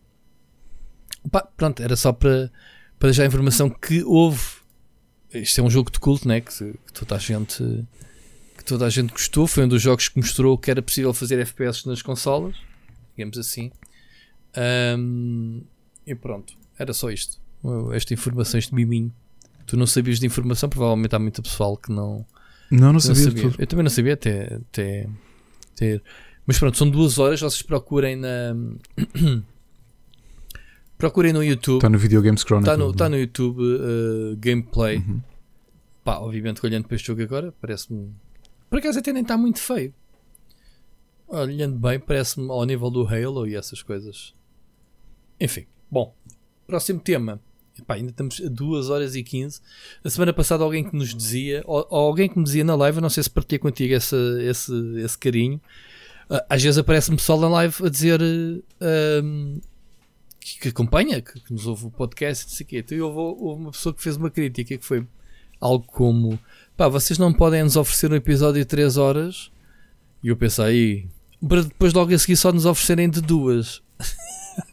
Pá, 1.30 1.42
pronto, 1.56 1.82
era 1.82 1.96
só 1.96 2.12
para, 2.12 2.50
para 2.98 3.08
deixar 3.08 3.22
a 3.24 3.26
informação 3.26 3.70
que 3.70 4.02
houve. 4.02 4.42
Isto 5.32 5.60
é 5.60 5.64
um 5.64 5.70
jogo 5.70 5.90
de 5.90 5.98
culto, 5.98 6.28
né? 6.28 6.40
Que, 6.40 6.50
que 6.52 6.92
toda 6.92 7.16
a 7.16 7.18
gente 7.18 7.86
que 8.62 8.64
toda 8.64 8.86
a 8.86 8.90
gente 8.90 9.10
gostou. 9.10 9.46
Foi 9.46 9.64
um 9.64 9.68
dos 9.68 9.82
jogos 9.82 10.08
que 10.08 10.18
mostrou 10.18 10.56
que 10.56 10.70
era 10.70 10.80
possível 10.80 11.12
fazer 11.12 11.38
FPS 11.40 11.86
nas 11.86 12.00
consolas, 12.00 12.56
digamos 13.16 13.36
assim. 13.36 13.70
Ahm, 14.54 15.62
e 16.06 16.14
pronto, 16.14 16.54
era 16.78 16.92
só 16.92 17.10
isto. 17.10 17.40
Esta 17.92 18.14
informação, 18.14 18.58
este 18.58 18.74
miminho. 18.74 19.12
Tu 19.66 19.76
não 19.76 19.86
sabias 19.86 20.18
de 20.18 20.26
informação, 20.26 20.68
provavelmente 20.68 21.14
há 21.14 21.18
muito 21.18 21.42
pessoal 21.42 21.76
que 21.76 21.90
não, 21.90 22.26
Não, 22.70 22.92
não 22.92 23.00
sabia, 23.00 23.30
de 23.30 23.42
tudo. 23.42 23.56
Eu 23.58 23.66
também 23.66 23.82
não 23.84 23.90
sabia 23.90 24.14
até, 24.14 24.54
até 24.54 25.08
ter. 25.74 26.02
Mas 26.46 26.58
pronto, 26.58 26.76
são 26.76 26.88
duas 26.88 27.18
horas. 27.18 27.40
Vocês 27.40 27.62
procurem 27.62 28.16
na. 28.16 28.54
procurem 30.98 31.32
no 31.32 31.42
YouTube. 31.42 31.76
Está 31.76 31.88
no 31.88 31.98
Videogames 31.98 32.42
Chronicle. 32.42 32.72
Está 32.72 32.76
no, 32.76 32.86
não 32.86 32.94
é? 32.94 32.96
tá 32.96 33.08
no 33.08 33.18
YouTube 33.18 33.60
uh, 33.60 34.36
gameplay. 34.38 34.98
Uhum. 34.98 35.20
Pá, 36.04 36.18
obviamente 36.18 36.64
olhando 36.64 36.86
para 36.86 36.96
este 36.96 37.06
jogo 37.06 37.22
agora, 37.22 37.52
parece-me. 37.60 38.12
Por 38.68 38.78
acaso 38.78 38.98
até 38.98 39.12
nem 39.12 39.22
está 39.22 39.36
muito 39.36 39.60
feio. 39.60 39.94
Olhando 41.28 41.78
bem, 41.78 41.98
parece-me 41.98 42.50
ao 42.50 42.64
nível 42.64 42.90
do 42.90 43.06
Halo 43.06 43.46
e 43.46 43.54
essas 43.54 43.82
coisas. 43.82 44.34
Enfim, 45.40 45.66
bom. 45.90 46.14
Próximo 46.66 47.00
tema. 47.00 47.40
Epá, 47.78 47.94
ainda 47.94 48.10
estamos 48.10 48.40
a 48.44 48.48
2 48.48 48.90
horas 48.90 49.14
e 49.14 49.22
15. 49.22 49.60
A 50.04 50.10
semana 50.10 50.32
passada 50.32 50.62
alguém 50.62 50.84
que 50.84 50.94
nos 50.94 51.14
dizia, 51.14 51.62
ou, 51.66 51.86
ou 51.88 52.00
alguém 52.08 52.28
que 52.28 52.38
me 52.38 52.44
dizia 52.44 52.64
na 52.64 52.74
live, 52.74 53.00
não 53.00 53.08
sei 53.08 53.22
se 53.22 53.30
partilha 53.30 53.58
contigo 53.58 53.94
esse, 53.94 54.16
esse, 54.42 54.72
esse 54.98 55.16
carinho. 55.18 55.60
Ah, 56.30 56.44
às 56.50 56.62
vezes 56.62 56.78
aparece-me 56.78 57.16
pessoal 57.16 57.40
na 57.40 57.48
live 57.48 57.74
a 57.84 57.88
dizer 57.88 58.20
eh, 58.22 59.18
ahm, 59.20 59.58
que, 60.40 60.60
que 60.60 60.68
acompanha, 60.68 61.20
que, 61.20 61.38
que 61.40 61.52
nos 61.52 61.66
ouve 61.66 61.86
o 61.86 61.90
podcast, 61.90 62.46
não 62.46 62.54
sei 62.54 62.64
o 62.64 62.68
quê. 62.68 62.78
Então 62.78 62.98
houve, 63.00 63.42
houve 63.42 63.62
uma 63.62 63.70
pessoa 63.70 63.94
que 63.94 64.02
fez 64.02 64.16
uma 64.16 64.30
crítica 64.30 64.76
que 64.76 64.84
foi 64.84 65.06
algo 65.60 65.84
como: 65.86 66.38
pá, 66.76 66.88
vocês 66.88 67.18
não 67.18 67.32
podem 67.32 67.62
nos 67.62 67.76
oferecer 67.76 68.10
um 68.10 68.16
episódio 68.16 68.60
de 68.60 68.64
3 68.66 68.96
horas. 68.96 69.50
E 70.22 70.28
eu 70.28 70.36
pensei, 70.36 70.64
aí, 70.64 71.06
para 71.48 71.62
depois 71.62 71.92
logo 71.92 72.14
a 72.14 72.18
seguir 72.18 72.36
só 72.36 72.52
nos 72.52 72.64
oferecerem 72.66 73.10
de 73.10 73.20
duas. 73.20 73.82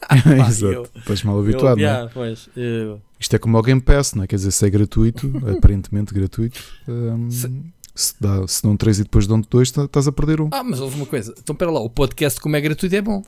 Pá, 0.09 0.15
Exato. 0.47 0.65
eu- 0.73 0.87
Estás 0.95 1.23
mal 1.23 1.35
Eu- 1.37 1.41
habituado, 1.43 1.77
não 1.77 1.83
é? 1.85 1.89
yeah, 1.89 2.11
pois, 2.13 2.49
eu- 2.55 3.01
Isto 3.19 3.35
é 3.35 3.39
como 3.39 3.57
o 3.57 3.61
Game 3.61 3.79
Pass, 3.79 4.13
não 4.13 4.23
é? 4.23 4.27
Quer 4.27 4.35
dizer, 4.35 4.51
se 4.51 4.65
é 4.65 4.69
gratuito, 4.69 5.31
aparentemente 5.57 6.13
gratuito, 6.13 6.61
hum, 6.87 7.31
Se- 7.31 7.47
se, 8.01 8.13
dá, 8.19 8.47
se 8.47 8.63
dão 8.63 8.75
3 8.77 8.99
e 8.99 9.03
depois 9.03 9.27
dão 9.27 9.41
2, 9.41 9.67
estás 9.67 10.07
a 10.07 10.11
perder 10.11 10.41
um. 10.41 10.49
Ah, 10.51 10.63
mas 10.63 10.79
houve 10.79 10.95
uma 10.95 11.05
coisa. 11.05 11.33
Então, 11.37 11.53
espera 11.53 11.71
lá, 11.71 11.79
o 11.79 11.89
podcast, 11.89 12.39
como 12.39 12.55
é 12.55 12.61
gratuito, 12.61 12.95
é 12.95 13.01
bom. 13.01 13.23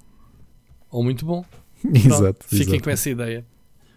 Ou 0.90 1.04
muito 1.04 1.26
bom. 1.26 1.44
Pronto, 1.82 1.98
exato. 2.08 2.46
Fiquem 2.48 2.62
exato. 2.76 2.84
com 2.84 2.90
essa 2.90 3.10
ideia. 3.10 3.46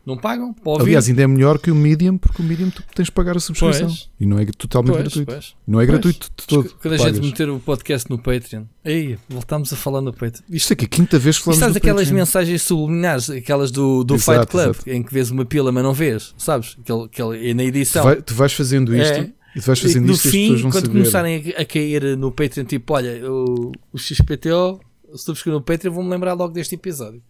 Não 0.07 0.19
pagam? 0.19 0.55
Ouvir? 0.67 0.83
Aliás, 0.85 1.09
ainda 1.09 1.23
é 1.23 1.27
melhor 1.27 1.59
que 1.59 1.71
o 1.71 1.75
Medium, 1.75 2.19
porque 2.19 2.43
o 2.43 2.45
Medium 2.45 2.69
tu 2.69 2.83
tens 2.95 3.07
de 3.07 3.13
pagar 3.13 3.39
a 3.39 3.41
subscrição. 3.41 3.87
Pois. 3.87 4.11
E 4.21 4.27
não 4.27 4.39
é 4.39 4.45
totalmente 4.45 4.93
Pois, 4.93 5.03
gratuito. 5.05 5.33
pois. 5.33 5.55
Não 5.67 5.81
é 5.81 5.87
gratuito 5.87 6.29
de 6.37 6.47
todo. 6.47 6.69
Quando 6.83 6.93
a 6.93 6.97
gente 6.99 7.21
meter 7.23 7.49
o 7.49 7.59
podcast 7.59 8.11
no 8.11 8.19
Patreon. 8.19 8.65
Aí, 8.85 9.19
voltamos 9.31 9.73
a 9.73 9.77
falar 9.77 10.03
no 10.03 10.13
Patreon. 10.13 10.45
Isto 10.51 10.75
aqui 10.75 10.85
é 10.85 10.87
a 10.87 10.89
quinta 10.91 11.19
vez 11.19 11.39
que 11.39 11.45
falamos 11.45 11.59
sabes 11.61 11.73
do 11.75 11.79
aquelas 11.79 12.03
Patreon. 12.03 12.19
mensagens 12.19 12.61
subliminares, 12.61 13.31
aquelas 13.31 13.71
do, 13.71 14.05
do 14.05 14.17
Exato, 14.17 14.41
Fight 14.41 14.51
Club, 14.51 14.71
exato. 14.75 14.91
em 14.91 15.03
que 15.03 15.11
vês 15.15 15.31
uma 15.31 15.47
pila, 15.47 15.73
mas 15.73 15.83
não 15.83 15.95
vês, 15.95 16.35
sabes? 16.37 16.77
Aquele, 16.83 17.05
aquele, 17.05 17.49
e 17.51 17.55
na 17.55 17.63
Tu, 17.63 17.67
edição. 17.69 18.05
vai- 18.05 18.21
tu 18.21 18.35
vais 18.35 18.53
fazendo 18.53 18.95
isto 18.95 19.11
É. 19.21 19.33
e 19.55 19.61
tu 19.61 19.67
vais 19.67 19.79
fazendo 19.79 20.07
no 20.07 20.13
isto 20.13 20.29
as 20.29 20.33
fim, 20.33 20.43
pessoas 20.43 20.61
vão 20.63 20.71
quando 20.71 20.87
saber. 20.87 20.99
começarem 20.99 21.55
a, 21.57 21.65
cair 21.65 22.17
no 22.17 22.33
Patreon, 22.33 22.65
tipo, 22.65 22.93
olha, 22.93 23.31
o, 23.31 23.73
o 23.93 23.99
XPTO, 23.99 24.81
se 25.15 25.25
tu 25.25 25.33
buscar 25.33 25.51
no 25.51 25.63
Patreon, 25.63 25.93
vou-me 25.93 26.11
lembrar 26.11 26.35
logo 26.35 26.53
deste 26.53 26.75
episódio. 26.75 27.23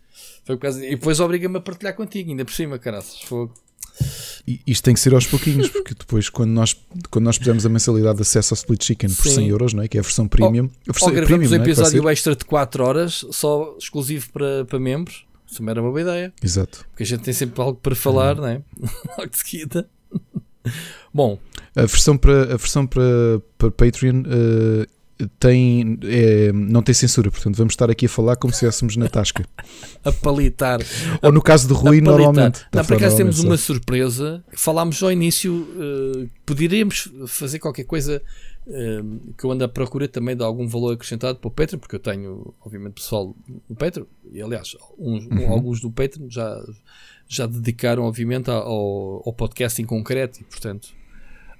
Foi 0.45 0.57
por 0.57 0.63
causa, 0.63 0.85
e 0.85 0.91
depois 0.91 1.21
obriga-me 1.21 1.59
a 1.59 1.61
partilhar 1.61 1.95
contigo, 1.95 2.31
ainda 2.31 2.45
por 2.45 2.53
cima, 2.53 2.79
caraças. 2.79 3.21
Fogo. 3.23 3.53
E 4.47 4.61
isto 4.67 4.83
tem 4.83 4.95
que 4.95 5.01
ser 5.01 5.15
aos 5.15 5.27
pouquinhos, 5.27 5.69
porque 5.71 5.95
depois, 5.95 6.29
quando 6.29 6.51
nós, 6.51 6.77
quando 7.11 7.25
nós 7.25 7.39
pusermos 7.39 7.65
a 7.65 7.69
mensalidade 7.69 8.17
de 8.17 8.23
acesso 8.23 8.55
ao 8.55 8.57
Split 8.57 8.85
Chicken 8.85 9.11
por 9.11 9.23
Sim. 9.23 9.35
100 9.37 9.49
euros, 9.49 9.73
não 9.73 9.83
é? 9.83 9.89
que 9.89 9.97
é 9.97 10.01
a 10.01 10.03
versão 10.03 10.27
premium, 10.27 10.69
a 10.89 10.93
versão 10.93 11.09
Ou 11.09 11.15
é 11.15 11.17
gravamos 11.17 11.49
premium, 11.49 11.51
um 11.51 11.55
é? 11.55 11.65
episódio 11.65 12.03
ser? 12.03 12.09
extra 12.09 12.37
de 12.37 12.45
4 12.45 12.85
horas, 12.85 13.25
só 13.31 13.77
exclusivo 13.79 14.31
para, 14.33 14.65
para 14.65 14.79
membros. 14.79 15.25
Isso 15.47 15.59
também 15.59 15.71
era 15.71 15.81
uma 15.81 15.91
boa 15.91 16.01
ideia. 16.01 16.33
Exato. 16.43 16.85
Porque 16.91 17.05
a 17.05 17.07
gente 17.07 17.23
tem 17.23 17.33
sempre 17.33 17.61
algo 17.63 17.79
para 17.81 17.95
falar, 17.95 18.35
não 18.35 18.47
é? 18.47 18.63
Logo 19.17 19.31
de 19.31 19.39
seguida. 19.39 19.89
Bom, 21.13 21.39
A 21.77 21.81
versão 21.83 22.17
para, 22.17 22.43
a 22.55 22.57
versão 22.57 22.87
para, 22.87 23.03
para 23.59 23.71
Patreon 23.71 24.23
eh, 24.27 24.87
tem, 25.39 25.99
é, 26.05 26.53
não 26.53 26.83
tem 26.83 26.95
censura, 26.95 27.31
portanto 27.31 27.57
vamos 27.57 27.73
estar 27.73 27.91
aqui 27.91 28.07
a 28.07 28.09
falar 28.09 28.37
como 28.37 28.53
se 28.53 28.57
estivéssemos 28.59 28.97
na 28.97 29.09
tasca. 29.09 29.45
a 30.05 30.13
palitar. 30.13 30.81
Ou 31.23 31.33
no 31.33 31.41
caso 31.43 31.67
de 31.69 31.75
Rui, 31.75 32.01
normalmente. 32.01 32.61
Não, 32.73 32.81
por 32.83 32.85
falar 32.85 32.99
acaso 33.01 33.17
temos 33.17 33.37
normalmente 33.37 33.51
uma 33.53 33.57
só. 33.57 33.73
surpresa. 33.75 34.45
Falámos 34.57 35.03
ao 35.03 35.11
início, 35.11 35.67
eh, 36.25 36.29
poderíamos 36.47 37.09
fazer 37.27 37.59
qualquer 37.59 37.85
coisa 37.85 38.21
eh, 38.69 39.03
que 39.39 39.45
eu 39.45 39.51
ando 39.53 39.65
à 39.65 39.69
procura 39.69 40.07
também 40.09 40.37
de 40.37 40.43
algum 40.45 40.67
valor 40.69 40.93
acrescentado 40.95 41.39
para 41.39 41.49
o 41.49 41.51
Patreon, 41.51 41.79
porque 41.81 41.97
eu 41.97 42.01
tenho, 42.01 42.55
obviamente, 42.65 42.95
pessoal 42.95 43.35
no 43.69 43.75
Patreon, 43.77 44.07
e 44.33 44.41
aliás, 44.43 44.77
uns- 44.99 45.27
Uhum. 45.27 45.51
alguns 45.53 45.81
do 45.81 45.91
Patreon 45.91 46.29
já, 46.31 46.61
já 47.29 47.47
dedicaram, 47.47 48.05
obviamente, 48.05 48.49
ao, 48.51 49.23
ao 49.27 49.33
podcast 49.33 49.81
em 49.81 49.85
concreto, 49.85 50.41
e 50.41 50.45
portanto, 50.45 50.89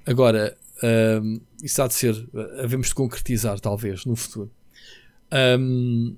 agora, 0.05 0.55
ehm, 0.83 1.39
isso 1.63 1.81
há 1.81 1.87
de 1.87 1.93
ser, 1.93 2.27
havemos 2.61 2.87
de 2.89 2.95
concretizar, 2.95 3.59
talvez, 3.59 4.05
no 4.05 4.15
futuro. 4.15 4.51
Ehm, 5.31 6.15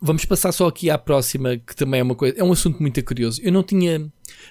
Vamos 0.00 0.24
passar 0.24 0.52
só 0.52 0.68
aqui 0.68 0.88
à 0.90 0.96
próxima, 0.96 1.56
que 1.56 1.74
também 1.74 1.98
é 1.98 2.02
uma 2.04 2.14
coisa, 2.14 2.38
é 2.38 2.44
um 2.44 2.52
assunto 2.52 2.80
muito 2.80 3.02
curioso. 3.04 3.40
Eu 3.42 3.50
não 3.50 3.64
tinha. 3.64 3.98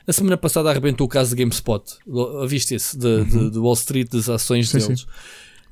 Na 0.05 0.11
semana 0.11 0.35
passada 0.35 0.69
arrebentou 0.69 1.07
o 1.07 1.09
caso 1.09 1.33
de 1.33 1.41
GameSpot. 1.41 1.83
Viste 2.49 2.75
esse? 2.75 2.97
De, 2.97 3.23
de- 3.23 3.51
de 3.51 3.57
Wall 3.57 3.73
Street, 3.75 4.09
das 4.11 4.27
ações 4.27 4.73
Uhum. 4.73 4.79
Sim, 4.81 4.87
deles. 4.87 5.07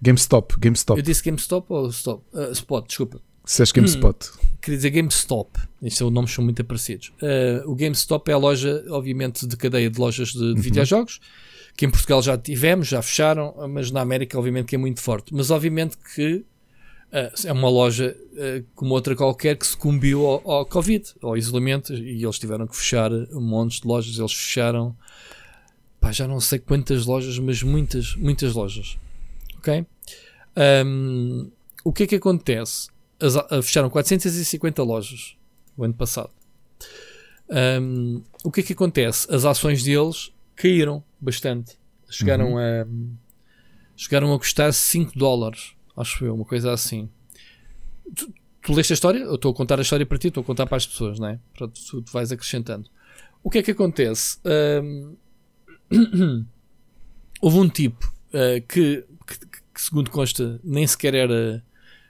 GameStop, 0.02 0.56
GameStop. 0.60 0.98
Eu 0.98 1.04
disse 1.04 1.22
GameStop 1.22 1.68
ou 1.74 1.90
Stop? 1.90 2.24
Ah, 2.34 2.52
Spot, 2.54 2.88
desculpa. 2.88 3.20
Disseste 3.44 3.74
GameSpot. 3.74 4.16
Queria 4.62 4.78
dizer 4.78 4.90
GameStop. 4.92 5.60
Estes 5.82 5.98
são 5.98 6.10
nomes 6.10 6.32
são 6.32 6.42
muito 6.46 6.64
parecidos. 6.64 7.12
Ah, 7.22 7.64
o 7.66 7.76
GameStop 7.76 8.30
é 8.32 8.34
a 8.34 8.38
loja, 8.38 8.82
obviamente, 8.92 9.46
de 9.46 9.58
cadeia 9.58 9.90
de 9.90 10.00
lojas 10.00 10.30
de, 10.30 10.54
de 10.54 10.62
videojogos, 10.62 11.20
que 11.76 11.86
em 11.86 11.90
Portugal 11.90 12.22
já 12.22 12.38
tivemos, 12.38 12.88
já 12.88 13.02
fecharam, 13.02 13.54
mas 13.70 13.92
na 13.92 14.02
América, 14.02 14.38
obviamente, 14.38 14.68
que 14.68 14.76
é 14.76 14.78
muito 14.78 15.02
forte. 15.02 15.34
Mas, 15.34 15.52
obviamente, 15.52 15.98
que 16.16 16.46
ah, 17.12 17.32
é 17.46 17.52
uma 17.52 17.70
loja 17.70 18.16
ah, 18.38 18.64
como 18.76 18.94
outra 18.94 19.16
qualquer 19.16 19.58
que 19.58 19.68
sucumbiu 19.68 20.26
ao, 20.26 20.52
ao 20.52 20.66
Covid, 20.66 21.14
ao 21.22 21.36
isolamento, 21.38 21.94
e 21.94 22.24
eles 22.24 22.40
tiveram 22.40 22.66
que 22.68 22.76
fechar 22.76 23.12
um 23.12 23.42
monte 23.42 23.82
de 23.82 23.88
lojas. 23.88 24.18
Eles 24.18 24.34
fecharam, 24.34 24.96
pá, 26.00 26.12
já 26.12 26.28
não 26.28 26.40
sei 26.40 26.60
quantas 26.60 27.06
lojas, 27.06 27.38
mas 27.40 27.62
muitas, 27.62 28.16
muitas 28.16 28.54
lojas. 28.54 28.98
Ok? 29.58 29.86
Ahm, 30.56 31.50
o 31.84 31.92
que 31.92 32.04
é 32.04 32.08
que 32.08 32.16
acontece? 32.16 32.88
As, 33.20 33.36
a- 33.36 33.62
fecharam 33.62 33.90
450 33.90 34.82
lojas 34.84 35.36
o 35.78 35.84
ano 35.84 35.94
passado. 35.94 36.30
Ahm, 37.50 38.22
o 38.44 38.52
que 38.52 38.62
é 38.62 38.64
que 38.64 38.74
acontece? 38.74 39.28
As 39.34 39.44
ações 39.46 39.84
deles 39.84 40.32
caíram 40.56 41.04
bastante. 41.26 41.78
Chegaram 42.10 42.58
a 42.58 42.86
chegaram 43.98 44.34
a 44.34 44.38
custar 44.38 44.74
5 44.74 45.18
dólares, 45.18 45.74
acho 45.98 46.26
eu, 46.26 46.36
uma 46.36 46.46
coisa 46.46 46.72
assim. 46.72 47.10
Tu, 48.16 48.34
tu 48.62 48.74
leste 48.74 48.94
a 48.94 48.96
história? 48.96 49.20
Eu 49.20 49.36
estou 49.36 49.52
a 49.52 49.56
contar 49.56 49.80
a 49.80 49.82
história 49.82 50.06
para 50.06 50.18
ti, 50.18 50.28
estou 50.28 50.42
a 50.42 50.46
contar 50.46 50.66
para 50.66 50.78
as 50.78 50.86
pessoas, 50.86 51.20
não 51.20 51.30
é? 51.30 51.40
Pronto, 51.54 51.80
tu, 51.90 52.02
tu 52.02 52.12
vais 52.12 52.32
acrescentando. 52.32 52.90
O 53.44 53.50
que 53.50 53.60
é 53.60 53.64
que 53.64 53.72
acontece? 53.72 54.38
Ahm, 54.46 55.16
houve 57.42 57.58
um 57.58 57.70
tipo 57.70 58.14
ah, 58.34 58.60
que, 58.68 59.06
que, 59.26 59.40
que, 59.74 59.82
segundo 59.82 60.12
consta, 60.12 60.60
nem 60.64 60.86
sequer 60.86 61.14
era 61.16 61.64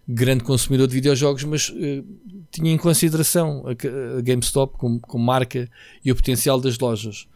grande 0.07 0.43
consumidor 0.43 0.87
de 0.87 0.93
videojogos, 0.93 1.43
mas 1.43 1.69
uh, 1.69 2.05
tinha 2.51 2.71
em 2.71 2.77
consideração 2.77 3.63
a, 3.67 4.17
a 4.17 4.21
GameStop 4.21 4.77
como, 4.77 4.99
como, 4.99 5.23
marca 5.23 5.69
e 6.03 6.11
o 6.11 6.15
potencial 6.15 6.59
das 6.59 6.77
lojas. 6.79 7.27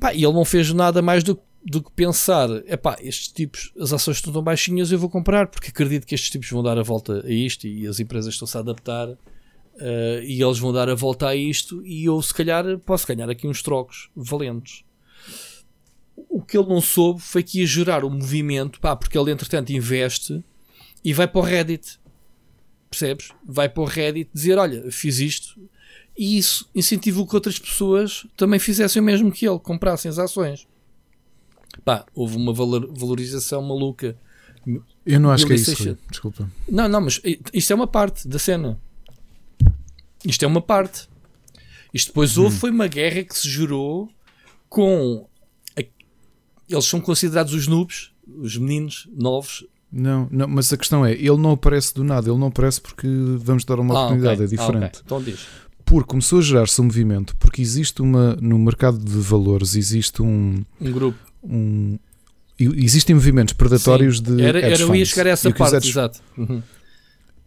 Pá, 0.00 0.12
e 0.12 0.24
ele 0.24 0.32
não 0.32 0.44
fez 0.44 0.72
nada 0.72 1.02
mais 1.02 1.22
do, 1.22 1.38
do 1.64 1.82
que 1.82 1.90
pensar: 1.92 2.48
epá, 2.66 2.96
estes 3.00 3.28
tipos, 3.28 3.72
as 3.78 3.92
ações 3.92 4.18
estão 4.18 4.32
tão 4.32 4.42
baixinhas, 4.42 4.92
eu 4.92 4.98
vou 4.98 5.10
comprar, 5.10 5.48
porque 5.48 5.68
acredito 5.68 6.06
que 6.06 6.14
estes 6.14 6.30
tipos 6.30 6.50
vão 6.50 6.62
dar 6.62 6.78
a 6.78 6.82
volta 6.82 7.24
a 7.26 7.30
isto 7.30 7.66
e 7.66 7.86
as 7.86 8.00
empresas 8.00 8.34
estão-se 8.34 8.56
a 8.56 8.60
adaptar. 8.60 9.08
Uh, 9.08 10.20
e 10.24 10.42
eles 10.42 10.58
vão 10.58 10.72
dar 10.72 10.88
a 10.88 10.94
volta 10.96 11.28
a 11.28 11.36
isto 11.36 11.86
e 11.86 12.04
eu 12.04 12.20
se 12.20 12.34
calhar 12.34 12.64
posso 12.80 13.06
ganhar 13.06 13.30
aqui 13.30 13.46
uns 13.46 13.62
trocos 13.62 14.10
valentes 14.16 14.82
o 16.28 16.42
que 16.42 16.56
ele 16.56 16.68
não 16.68 16.80
soube 16.80 17.20
foi 17.20 17.42
que 17.42 17.60
ia 17.60 17.66
gerar 17.66 18.04
o 18.04 18.08
um 18.08 18.10
movimento, 18.10 18.80
pá, 18.80 18.96
porque 18.96 19.16
ele 19.16 19.30
entretanto 19.30 19.70
investe 19.70 20.42
e 21.04 21.12
vai 21.12 21.28
para 21.28 21.40
o 21.40 21.44
Reddit. 21.44 21.98
Percebes? 22.90 23.30
Vai 23.44 23.68
para 23.68 23.82
o 23.82 23.86
Reddit 23.86 24.30
dizer: 24.32 24.58
Olha, 24.58 24.90
fiz 24.90 25.18
isto. 25.18 25.60
E 26.18 26.36
isso 26.36 26.68
incentivou 26.74 27.26
que 27.26 27.34
outras 27.34 27.58
pessoas 27.58 28.26
também 28.36 28.58
fizessem 28.58 29.00
o 29.00 29.04
mesmo 29.04 29.30
que 29.30 29.48
ele, 29.48 29.58
comprassem 29.58 30.08
as 30.08 30.18
ações. 30.18 30.66
Pá, 31.84 32.04
houve 32.14 32.36
uma 32.36 32.52
valor, 32.52 32.92
valorização 32.92 33.62
maluca. 33.62 34.16
Eu 35.06 35.20
não 35.20 35.30
acho 35.30 35.46
que 35.46 35.52
é 35.52 35.56
isso, 35.56 35.84
Rui. 35.84 35.96
desculpa. 36.10 36.50
Não, 36.68 36.88
não, 36.88 37.02
mas 37.02 37.20
isto 37.54 37.72
é 37.72 37.76
uma 37.76 37.86
parte 37.86 38.26
da 38.26 38.38
cena. 38.38 38.78
Isto 40.24 40.44
é 40.44 40.48
uma 40.48 40.60
parte. 40.60 41.08
Isto 41.94 42.08
depois 42.08 42.36
houve 42.36 42.56
hum. 42.56 42.58
foi 42.58 42.70
uma 42.70 42.88
guerra 42.88 43.22
que 43.22 43.38
se 43.38 43.48
gerou 43.48 44.10
com 44.68 45.26
eles 46.68 46.84
são 46.84 47.00
considerados 47.00 47.54
os 47.54 47.66
noobs, 47.66 48.10
os 48.26 48.56
meninos 48.58 49.08
novos. 49.16 49.66
Não, 49.90 50.28
não, 50.30 50.46
mas 50.46 50.70
a 50.70 50.76
questão 50.76 51.04
é, 51.04 51.12
ele 51.12 51.38
não 51.38 51.52
aparece 51.52 51.94
do 51.94 52.04
nada, 52.04 52.28
ele 52.28 52.38
não 52.38 52.48
aparece 52.48 52.78
porque 52.78 53.08
vamos 53.38 53.64
dar 53.64 53.80
uma 53.80 53.94
ah, 53.94 53.98
oportunidade, 54.04 54.42
okay. 54.42 54.44
é 54.44 54.60
diferente. 54.60 54.84
Ah, 54.84 54.86
okay. 54.86 55.02
Então 55.04 55.22
diz. 55.22 55.46
Porque 55.88 56.08
começou 56.08 56.40
a 56.40 56.42
gerar-se 56.42 56.80
um 56.80 56.84
movimento, 56.84 57.34
porque 57.36 57.62
existe 57.62 58.02
uma, 58.02 58.36
no 58.36 58.58
mercado 58.58 58.98
de 58.98 59.18
valores, 59.18 59.74
existe 59.74 60.22
um... 60.22 60.62
Um 60.80 60.92
grupo. 60.92 61.18
Um, 61.42 61.98
existem 62.58 63.14
movimentos 63.14 63.54
predatórios 63.54 64.18
Sim. 64.18 64.36
de 64.36 64.42
era, 64.42 64.60
era 64.60 64.78
eu 64.78 64.94
ia 64.94 65.04
chegar 65.04 65.26
a 65.26 65.30
essa 65.30 65.50
parte, 65.50 65.88
exato. 65.88 66.20
Uhum. 66.36 66.62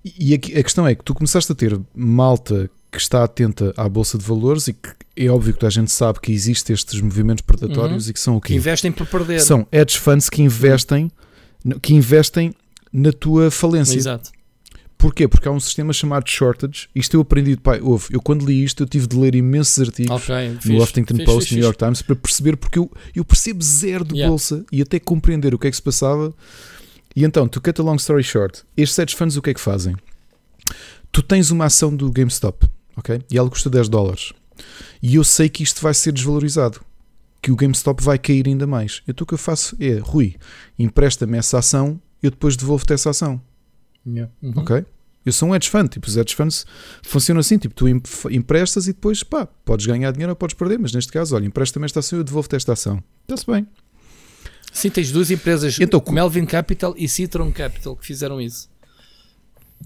E 0.04 0.34
a, 0.34 0.38
a 0.38 0.64
questão 0.64 0.88
é 0.88 0.96
que 0.96 1.04
tu 1.04 1.14
começaste 1.14 1.52
a 1.52 1.56
ter 1.56 1.80
malta 1.94 2.70
que 2.92 2.98
está 2.98 3.24
atenta 3.24 3.74
à 3.78 3.88
bolsa 3.88 4.18
de 4.18 4.26
valores 4.26 4.68
e 4.68 4.74
que 4.74 4.90
é 5.16 5.28
óbvio 5.28 5.54
que 5.54 5.66
a 5.66 5.70
gente 5.70 5.92
sabe 5.92 6.20
que 6.20 6.32
existem 6.32 6.74
estes 6.74 7.00
movimentos 7.00 7.44
predatórios 7.44 8.06
uhum. 8.06 8.10
e 8.10 8.14
que 8.14 8.20
são 8.20 8.36
o 8.38 8.42
quê? 8.42 8.54
Que 8.54 8.56
investem 8.56 8.92
para 8.92 9.06
perder. 9.06 9.40
São 9.40 9.68
hedge 9.72 10.00
funds 10.00 10.30
que 10.30 10.42
investem, 10.42 11.12
que 11.82 11.94
investem 11.94 12.54
na 12.92 13.12
tua 13.14 13.52
falência. 13.52 13.98
Exato. 13.98 14.32
Porquê? 15.02 15.28
Porque 15.28 15.48
há 15.48 15.52
um 15.52 15.60
sistema 15.60 15.92
chamado 15.92 16.30
shortage. 16.30 16.88
Isto 16.94 17.18
eu 17.18 17.22
aprendi 17.22 17.58
pai. 17.58 17.82
Houve. 17.82 18.14
Eu 18.14 18.22
quando 18.22 18.46
li 18.46 18.64
isto, 18.64 18.84
eu 18.84 18.88
tive 18.88 19.08
de 19.08 19.18
ler 19.18 19.34
imensos 19.34 19.80
artigos 19.80 20.24
okay, 20.24 20.58
no 20.66 20.82
Huffington 20.82 21.18
Post, 21.26 21.42
fixe, 21.42 21.56
New 21.56 21.64
York 21.64 21.78
Times, 21.78 22.02
para 22.02 22.16
perceber 22.16 22.56
porque 22.56 22.78
eu, 22.78 22.92
eu 23.16 23.26
percebo 23.26 23.64
zero 23.64 24.06
de 24.06 24.14
yeah. 24.14 24.30
bolsa 24.30 24.64
e 24.72 24.82
até 24.82 25.00
compreender 25.00 25.56
o 25.56 25.60
que 25.60 25.68
é 25.68 25.72
que 25.72 25.76
se 25.76 25.82
passava. 25.82 26.34
E 27.16 27.26
então, 27.26 27.48
to 27.48 27.60
cut 27.60 27.82
a 27.82 27.84
long 27.84 27.96
story 27.96 28.24
short, 28.24 28.64
estes 28.78 28.98
hedge 29.00 29.16
funds 29.16 29.36
o 29.36 29.42
que 29.42 29.50
é 29.50 29.54
que 29.54 29.60
fazem? 29.60 29.96
Tu 31.12 31.22
tens 31.24 31.50
uma 31.52 31.66
ação 31.66 31.94
do 31.94 32.10
GameStop 32.10 32.70
ok? 32.96 33.22
E 33.30 33.38
ela 33.38 33.50
custa 33.50 33.70
10 33.70 33.90
dólares. 33.90 34.34
E 35.02 35.16
eu 35.16 35.24
sei 35.24 35.50
que 35.50 35.64
isto 35.64 35.82
vai 35.82 35.94
ser 35.94 36.12
desvalorizado, 36.12 36.82
que 37.42 37.52
o 37.52 37.56
GameStop 37.56 38.04
vai 38.04 38.18
cair 38.18 38.48
ainda 38.48 38.68
mais. 38.68 39.02
Então 39.08 39.24
o 39.24 39.28
que 39.28 39.34
eu 39.34 39.38
faço 39.38 39.76
é, 39.80 40.00
Rui, 40.00 40.36
empresta-me 40.78 41.38
essa 41.38 41.60
ação, 41.60 42.00
eu 42.22 42.30
depois 42.30 42.56
devolvo-te 42.56 42.94
essa 42.94 43.10
ação. 43.10 43.42
Yeah. 44.06 44.32
Uhum. 44.42 44.54
Ok? 44.56 44.86
Eu 45.24 45.32
sou 45.32 45.50
um 45.50 45.56
hedge 45.56 45.70
fund, 45.70 45.88
tipo, 45.88 46.08
os 46.08 46.18
hedge 46.18 46.36
funds 46.36 46.66
funcionam 47.04 47.42
assim, 47.42 47.58
tipo, 47.58 47.76
tu 47.76 47.88
emprestas 48.32 48.88
e 48.88 48.94
depois, 48.94 49.22
pá, 49.22 49.46
podes 49.46 49.86
ganhar 49.86 50.12
dinheiro 50.12 50.32
ou 50.32 50.36
podes 50.36 50.56
perder, 50.56 50.80
mas 50.80 50.94
neste 50.94 51.12
caso, 51.12 51.36
olha, 51.36 51.46
empresta-me 51.46 51.86
esta 51.86 52.00
ação 52.00 52.18
e 52.18 52.22
eu 52.22 52.24
devolvo-te 52.24 52.56
esta 52.56 52.74
ação. 52.74 53.04
Está-se 53.22 53.46
bem. 53.46 53.68
Sim, 54.74 54.90
tens 54.90 55.12
duas 55.12 55.30
empresas, 55.30 55.78
então, 55.80 56.02
Melvin 56.10 56.46
Capital 56.46 56.96
e 56.98 57.08
Citron 57.08 57.52
Capital, 57.52 57.96
que 57.96 58.06
fizeram 58.06 58.42
isso 58.42 58.72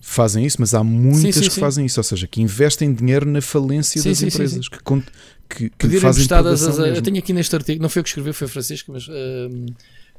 fazem 0.01 0.45
isso, 0.45 0.57
mas 0.59 0.73
há 0.73 0.83
muitas 0.83 1.21
sim, 1.21 1.31
sim, 1.31 1.41
que 1.41 1.55
sim. 1.55 1.59
fazem 1.59 1.85
isso, 1.85 1.99
ou 1.99 2.03
seja, 2.03 2.27
que 2.27 2.41
investem 2.41 2.93
dinheiro 2.93 3.25
na 3.25 3.41
falência 3.41 4.01
das 4.01 4.21
empresas, 4.21 4.67
que, 4.67 4.79
que, 5.49 5.69
que 5.69 5.99
fazem 5.99 6.23
emprestadas 6.23 6.63
as, 6.63 6.77
Eu 6.77 7.01
tenho 7.01 7.17
aqui 7.17 7.33
neste 7.33 7.55
artigo, 7.55 7.81
não 7.81 7.89
foi 7.89 8.01
eu 8.01 8.03
que 8.03 8.09
escrevi, 8.09 8.33
foi 8.33 8.47
o 8.47 8.49
Francisco, 8.49 8.91
mas. 8.91 9.07
Uh... 9.07 9.65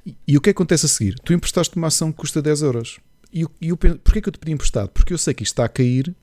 E, 0.05 0.17
e, 0.29 0.37
o 0.37 0.41
que 0.41 0.51
é 0.51 0.53
que 0.53 0.57
acontece 0.57 0.87
a 0.87 0.89
seguir? 0.89 1.17
Tu 1.25 1.33
emprestaste 1.33 1.77
uma 1.77 1.89
ação 1.89 2.13
que 2.13 2.19
custa 2.19 2.41
10 2.41 2.63
euros. 2.63 3.01
E, 3.33 3.45
e 3.61 3.69
eu, 3.69 3.77
porquê 3.77 4.21
que 4.21 4.29
eu 4.29 4.33
te 4.33 4.39
pedi 4.39 4.53
emprestado? 4.53 4.89
Porque 4.89 5.13
eu 5.13 5.19
sei 5.19 5.35
que 5.35 5.43
isto 5.43 5.53
está 5.53 5.65
a 5.65 5.69
cair, 5.69 6.15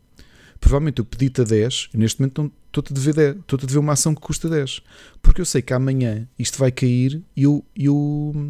provavelmente 0.59 0.99
eu 0.99 1.05
pedi-te 1.05 1.41
a 1.41 1.43
10, 1.43 1.89
e 1.93 1.97
neste 1.97 2.19
momento 2.19 2.51
estou-te 2.67 2.91
a 2.91 2.95
dever 2.95 3.13
10, 3.13 3.35
estou-te 3.37 3.65
a 3.65 3.67
dever 3.67 3.79
uma 3.79 3.93
ação 3.93 4.15
que 4.15 4.21
custa 4.21 4.49
10. 4.49 4.81
Porque 5.21 5.41
eu 5.41 5.45
sei 5.45 5.61
que 5.61 5.73
amanhã 5.73 6.27
isto 6.37 6.57
vai 6.57 6.71
cair 6.71 7.21
e 7.35 7.43
eu, 7.43 7.63
eu 7.75 8.49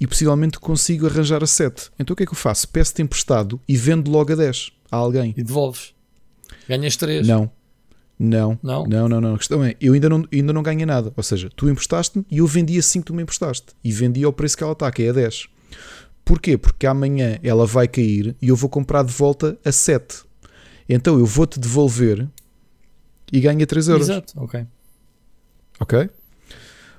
e 0.00 0.06
possivelmente 0.06 0.58
consigo 0.58 1.06
arranjar 1.06 1.42
a 1.42 1.46
7. 1.46 1.90
Então 1.98 2.14
o 2.14 2.16
que 2.16 2.24
é 2.24 2.26
que 2.26 2.32
eu 2.32 2.36
faço? 2.36 2.68
Peço-te 2.68 3.02
emprestado 3.02 3.60
e 3.68 3.76
vendo 3.76 4.10
logo 4.10 4.32
a 4.32 4.36
10 4.36 4.72
a 4.90 4.96
alguém. 4.96 5.34
E 5.36 5.42
devolves. 5.42 5.94
Ganhas 6.68 6.96
3. 6.96 7.26
Não. 7.26 7.50
Não, 8.18 8.58
não, 8.62 8.86
não, 8.86 9.08
não, 9.10 9.20
não. 9.20 9.34
A 9.34 9.38
questão 9.38 9.62
é, 9.62 9.76
eu 9.78 9.92
ainda 9.92 10.08
não, 10.08 10.26
ainda 10.32 10.52
não 10.52 10.62
ganhei 10.62 10.86
nada. 10.86 11.12
Ou 11.14 11.22
seja, 11.22 11.50
tu 11.54 11.68
emprestaste-me 11.68 12.24
e 12.30 12.38
eu 12.38 12.46
vendi 12.46 12.78
assim 12.78 13.00
que 13.00 13.06
tu 13.06 13.14
me 13.14 13.22
emprestaste. 13.22 13.66
E 13.84 13.92
vendi 13.92 14.24
ao 14.24 14.32
preço 14.32 14.56
que 14.56 14.64
ela 14.64 14.72
está, 14.72 14.90
que 14.90 15.02
é 15.02 15.10
a 15.10 15.12
10. 15.12 15.48
Porquê? 16.26 16.58
Porque 16.58 16.88
amanhã 16.88 17.38
ela 17.40 17.64
vai 17.64 17.86
cair 17.86 18.34
e 18.42 18.48
eu 18.48 18.56
vou 18.56 18.68
comprar 18.68 19.04
de 19.04 19.12
volta 19.12 19.56
a 19.64 19.70
7. 19.70 20.24
Então 20.88 21.16
eu 21.20 21.24
vou-te 21.24 21.60
devolver 21.60 22.28
e 23.32 23.40
ganha 23.40 23.64
3 23.64 23.88
euros. 23.88 24.08
Exato, 24.08 24.32
ok. 24.36 24.66
Ok? 25.78 26.10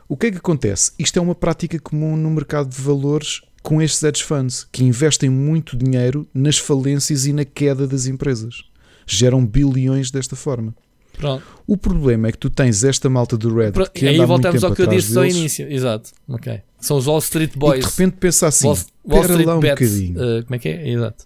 O 0.07 0.15
que 0.15 0.27
é 0.27 0.31
que 0.31 0.37
acontece? 0.37 0.93
Isto 0.97 1.19
é 1.19 1.21
uma 1.21 1.35
prática 1.35 1.77
comum 1.77 2.15
no 2.15 2.31
mercado 2.31 2.69
de 2.69 2.81
valores 2.81 3.41
com 3.61 3.81
estes 3.81 4.01
hedge 4.01 4.23
funds, 4.23 4.65
que 4.71 4.85
investem 4.85 5.29
muito 5.29 5.75
dinheiro 5.75 6.25
nas 6.33 6.57
falências 6.57 7.25
e 7.25 7.33
na 7.33 7.43
queda 7.43 7.85
das 7.85 8.05
empresas. 8.05 8.63
Geram 9.05 9.45
bilhões 9.45 10.09
desta 10.09 10.37
forma. 10.37 10.73
Pronto. 11.17 11.43
O 11.65 11.75
problema 11.75 12.29
é 12.29 12.31
que 12.31 12.37
tu 12.37 12.49
tens 12.49 12.85
esta 12.85 13.09
malta 13.09 13.35
do 13.35 13.53
Reddit 13.53 13.73
Pronto. 13.73 13.91
que 13.91 14.05
anda 14.05 14.15
e 14.15 14.21
aí 14.21 14.25
voltamos 14.25 14.63
ao 14.63 14.73
que 14.73 14.83
eu 14.83 14.87
disse 14.87 15.13
deles, 15.13 15.17
ao 15.17 15.25
início. 15.25 15.69
Exato. 15.69 16.11
Okay. 16.29 16.61
São 16.79 16.97
os 16.97 17.07
Wall 17.07 17.19
Street 17.19 17.55
Boys. 17.55 17.79
E 17.79 17.87
de 17.87 17.91
repente 17.91 18.17
pensa 18.17 18.47
assim: 18.47 18.67
Wall, 18.67 18.77
Wall 19.05 19.21
Street 19.21 19.45
lá 19.45 19.57
um 19.57 19.59
bets. 19.59 19.89
bocadinho. 19.89 20.39
Uh, 20.39 20.43
como 20.43 20.55
é 20.55 20.59
que 20.59 20.69
é? 20.69 20.89
Exato. 20.89 21.25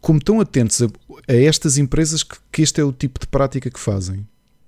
Como 0.00 0.18
estão 0.18 0.40
atentos 0.40 0.82
a, 0.82 0.86
a 1.28 1.34
estas 1.34 1.78
empresas 1.78 2.22
que, 2.22 2.36
que 2.52 2.62
este 2.62 2.80
é 2.80 2.84
o 2.84 2.92
tipo 2.92 3.18
de 3.18 3.26
prática 3.26 3.70
que 3.70 3.80
fazem, 3.80 4.26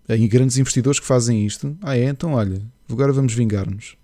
em 0.08 0.26
grandes 0.26 0.56
investidores 0.56 0.98
que 0.98 1.06
fazem 1.06 1.44
isto. 1.46 1.76
Ah, 1.82 1.96
é? 1.96 2.04
Então, 2.04 2.32
olha, 2.32 2.62
agora 2.90 3.12
vamos 3.12 3.34
vingar-nos. 3.34 3.96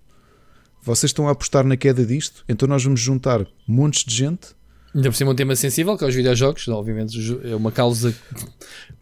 Vocês 0.81 1.09
estão 1.09 1.27
a 1.27 1.31
apostar 1.31 1.65
na 1.65 1.77
queda 1.77 2.05
disto, 2.05 2.43
então 2.47 2.67
nós 2.67 2.83
vamos 2.83 2.99
juntar 2.99 3.47
montes 3.65 4.03
de 4.03 4.13
gente. 4.13 4.49
Ainda 4.93 5.09
por 5.09 5.15
cima 5.15 5.31
um 5.31 5.35
tema 5.35 5.55
sensível, 5.55 5.97
que 5.97 6.03
é 6.03 6.07
os 6.07 6.13
videojogos, 6.13 6.67
obviamente 6.67 7.17
é 7.45 7.55
uma 7.55 7.71
causa, 7.71 8.13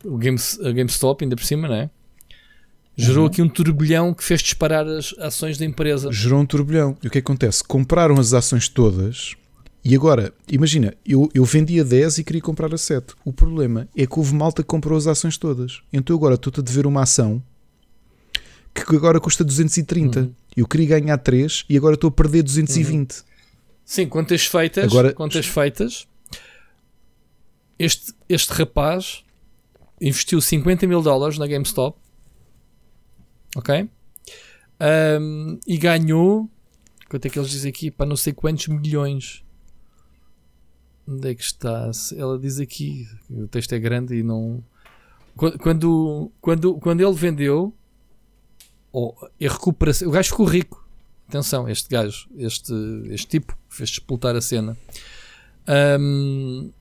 o 0.06 0.18
Game, 0.18 0.38
a 0.64 0.72
GameStop 0.72 1.24
ainda 1.24 1.36
por 1.36 1.44
cima, 1.44 1.68
não 1.68 1.76
é? 1.76 1.90
Gerou 2.96 3.24
uhum. 3.24 3.30
aqui 3.30 3.42
um 3.42 3.50
turbilhão 3.50 4.14
que 4.14 4.24
fez 4.24 4.42
disparar 4.42 4.86
as 4.86 5.16
ações 5.18 5.58
da 5.58 5.66
empresa. 5.66 6.12
Gerou 6.12 6.40
um 6.40 6.46
turbilhão. 6.46 6.98
E 7.02 7.08
o 7.08 7.10
que 7.10 7.20
acontece? 7.20 7.64
Compraram 7.64 8.20
as 8.20 8.34
ações 8.34 8.68
todas 8.68 9.36
e 9.84 9.96
agora, 9.96 10.32
imagina, 10.48 10.94
eu, 11.04 11.28
eu 11.34 11.44
vendi 11.44 11.80
a 11.80 11.84
10 11.84 12.20
e 12.20 12.24
queria 12.24 12.42
comprar 12.42 12.72
a 12.74 12.78
7. 12.78 13.16
O 13.26 13.34
problema 13.34 13.88
é 13.96 14.06
que 14.06 14.20
houve 14.20 14.34
malta 14.36 14.62
que 14.62 14.68
comprou 14.68 14.96
as 14.96 15.08
ações 15.08 15.38
todas. 15.38 15.82
Então 15.92 16.16
agora 16.16 16.36
estou-te 16.36 16.60
a 16.60 16.64
dever 16.64 16.86
uma 16.86 17.02
ação 17.02 17.42
que 18.74 18.96
agora 18.96 19.20
custa 19.20 19.44
230. 19.44 20.20
Uhum. 20.20 20.34
Eu 20.56 20.68
queria 20.68 21.00
ganhar 21.00 21.18
3 21.18 21.66
e 21.68 21.76
agora 21.76 21.96
estou 21.96 22.10
a 22.10 22.12
perder 22.12 22.44
220. 22.44 23.12
Uhum. 23.12 23.24
Sim, 23.84 24.08
quantas 24.08 24.46
feitas, 24.46 24.86
agora... 24.86 25.14
quantas 25.14 25.48
feitas, 25.48 26.08
este, 27.78 28.14
este 28.30 28.54
rapaz 28.54 29.24
investiu 30.00 30.40
50 30.40 30.86
mil 30.88 31.02
dólares 31.02 31.38
na 31.38 31.48
GameStop, 31.48 31.98
ok? 33.56 33.90
Um, 35.20 35.60
e 35.68 35.78
ganhou, 35.78 36.50
quanto 37.10 37.26
é 37.26 37.30
que 37.30 37.38
eles 37.38 37.52
dizem 37.52 37.70
aqui? 37.70 37.92
Para 37.92 38.06
não 38.06 38.16
sei 38.16 38.34
quantos 38.34 38.68
milhões. 38.68 39.44
Onde 41.08 41.30
é 41.30 41.36
que 41.36 41.44
está? 41.44 41.92
Ela 42.16 42.40
diz 42.40 42.60
aqui, 42.60 43.08
o 43.30 43.48
texto 43.48 43.74
é 43.74 43.80
grande 43.80 44.16
e 44.16 44.24
não. 44.24 44.64
Quando, 45.36 46.32
quando, 46.42 46.76
quando 46.80 47.02
ele 47.02 47.14
vendeu, 47.14 47.74
ou 48.92 49.16
a 49.22 49.48
recuperação, 49.48 50.08
o 50.08 50.12
gajo 50.12 50.30
ficou 50.30 50.46
rico. 50.46 50.86
Atenção, 51.28 51.68
este 51.70 51.90
gajo, 51.90 52.28
este, 52.38 52.74
este 53.06 53.28
tipo, 53.28 53.58
fez 53.70 53.90
explotar 53.92 54.36
a 54.36 54.42
cena. 54.42 54.78
Um, 56.00 56.72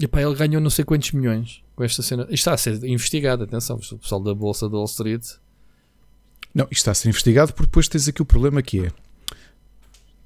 e 0.00 0.08
pá, 0.08 0.22
ele 0.22 0.34
ganhou 0.34 0.60
não 0.62 0.70
sei 0.70 0.84
quantos 0.84 1.12
milhões 1.12 1.62
com 1.76 1.84
esta 1.84 2.02
cena. 2.02 2.22
Isto 2.24 2.34
está 2.34 2.54
a 2.54 2.56
ser 2.56 2.82
investigado, 2.84 3.44
atenção, 3.44 3.76
o 3.76 3.98
pessoal 3.98 4.20
da 4.22 4.34
Bolsa 4.34 4.68
de 4.68 4.74
Wall 4.74 4.86
Street. 4.86 5.24
Não, 6.54 6.64
isto 6.64 6.78
está 6.78 6.90
a 6.90 6.94
ser 6.94 7.08
investigado 7.08 7.52
porque 7.52 7.66
depois 7.66 7.88
tens 7.88 8.08
aqui 8.08 8.20
o 8.20 8.26
problema 8.26 8.62
que 8.62 8.80
é 8.80 8.92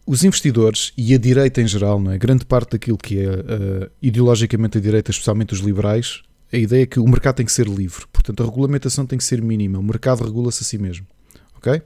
os 0.07 0.23
investidores 0.23 0.93
e 0.97 1.15
a 1.15 1.19
direita 1.19 1.61
em 1.61 1.67
geral, 1.67 2.01
não 2.01 2.13
é? 2.13 2.19
grande 2.19 2.45
parte 2.45 2.73
daquilo 2.73 2.97
que 2.97 3.19
é 3.19 3.29
uh, 3.29 3.91
ideologicamente 4.01 4.79
a 4.79 4.81
direita, 4.81 5.11
especialmente 5.11 5.53
os 5.53 5.59
liberais, 5.59 6.23
a 6.53 6.57
ideia 6.57 6.85
é 6.85 6.87
que 6.87 7.01
o 7.01 7.09
mercado 7.09 7.37
tem 7.37 7.47
que 7.47 7.51
ser 7.53 7.67
livre. 7.67 8.05
Portanto, 8.13 8.43
a 8.43 8.47
regulamentação 8.47 9.05
tem 9.05 9.19
que 9.19 9.25
ser 9.25 9.43
mínima. 9.43 9.81
O 9.81 9.83
mercado 9.83 10.25
regula-se 10.25 10.63
a 10.63 10.67
si 10.67 10.79
mesmo. 10.79 11.05
Ok? 11.57 11.83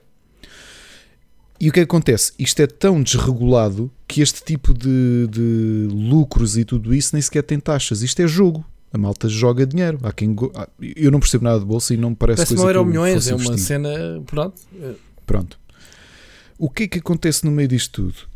E 1.59 1.69
o 1.69 1.73
que 1.73 1.81
acontece? 1.81 2.33
Isto 2.39 2.61
é 2.61 2.67
tão 2.67 3.03
desregulado 3.03 3.91
que 4.07 4.21
este 4.21 4.45
tipo 4.45 4.75
de, 4.75 5.27
de 5.29 5.89
lucros 5.91 6.57
e 6.57 6.65
tudo 6.65 6.95
isso 6.95 7.11
nem 7.15 7.23
sequer 7.23 7.43
tem 7.43 7.59
taxas. 7.59 8.03
Isto 8.03 8.21
é 8.21 8.29
jogo. 8.29 8.65
A 8.93 8.99
malta 8.99 9.29
joga 9.29 9.67
dinheiro. 9.67 9.99
Há 10.03 10.13
quem 10.13 10.35
go... 10.35 10.53
Eu 10.81 11.11
não 11.11 11.21
percebo 11.21 11.45
nada 11.45 11.61
de 11.61 11.67
bolsa 11.67 11.95
e 11.95 11.97
não 11.97 12.11
me 12.11 12.17
parece, 12.17 12.39
parece 12.39 12.55
coisa 12.55 12.63
não 12.63 12.71
eram 12.71 12.85
que 12.85 12.91
milhões, 12.91 13.29
é 13.29 13.35
uma 13.35 13.57
cena. 13.57 14.23
Pronto. 14.27 14.61
Pronto. 15.25 15.61
O 16.59 16.69
que 16.69 16.83
é 16.83 16.89
que 16.89 16.99
acontece 16.99 17.45
no 17.45 17.51
meio 17.51 17.69
disto 17.69 18.03
tudo? 18.03 18.29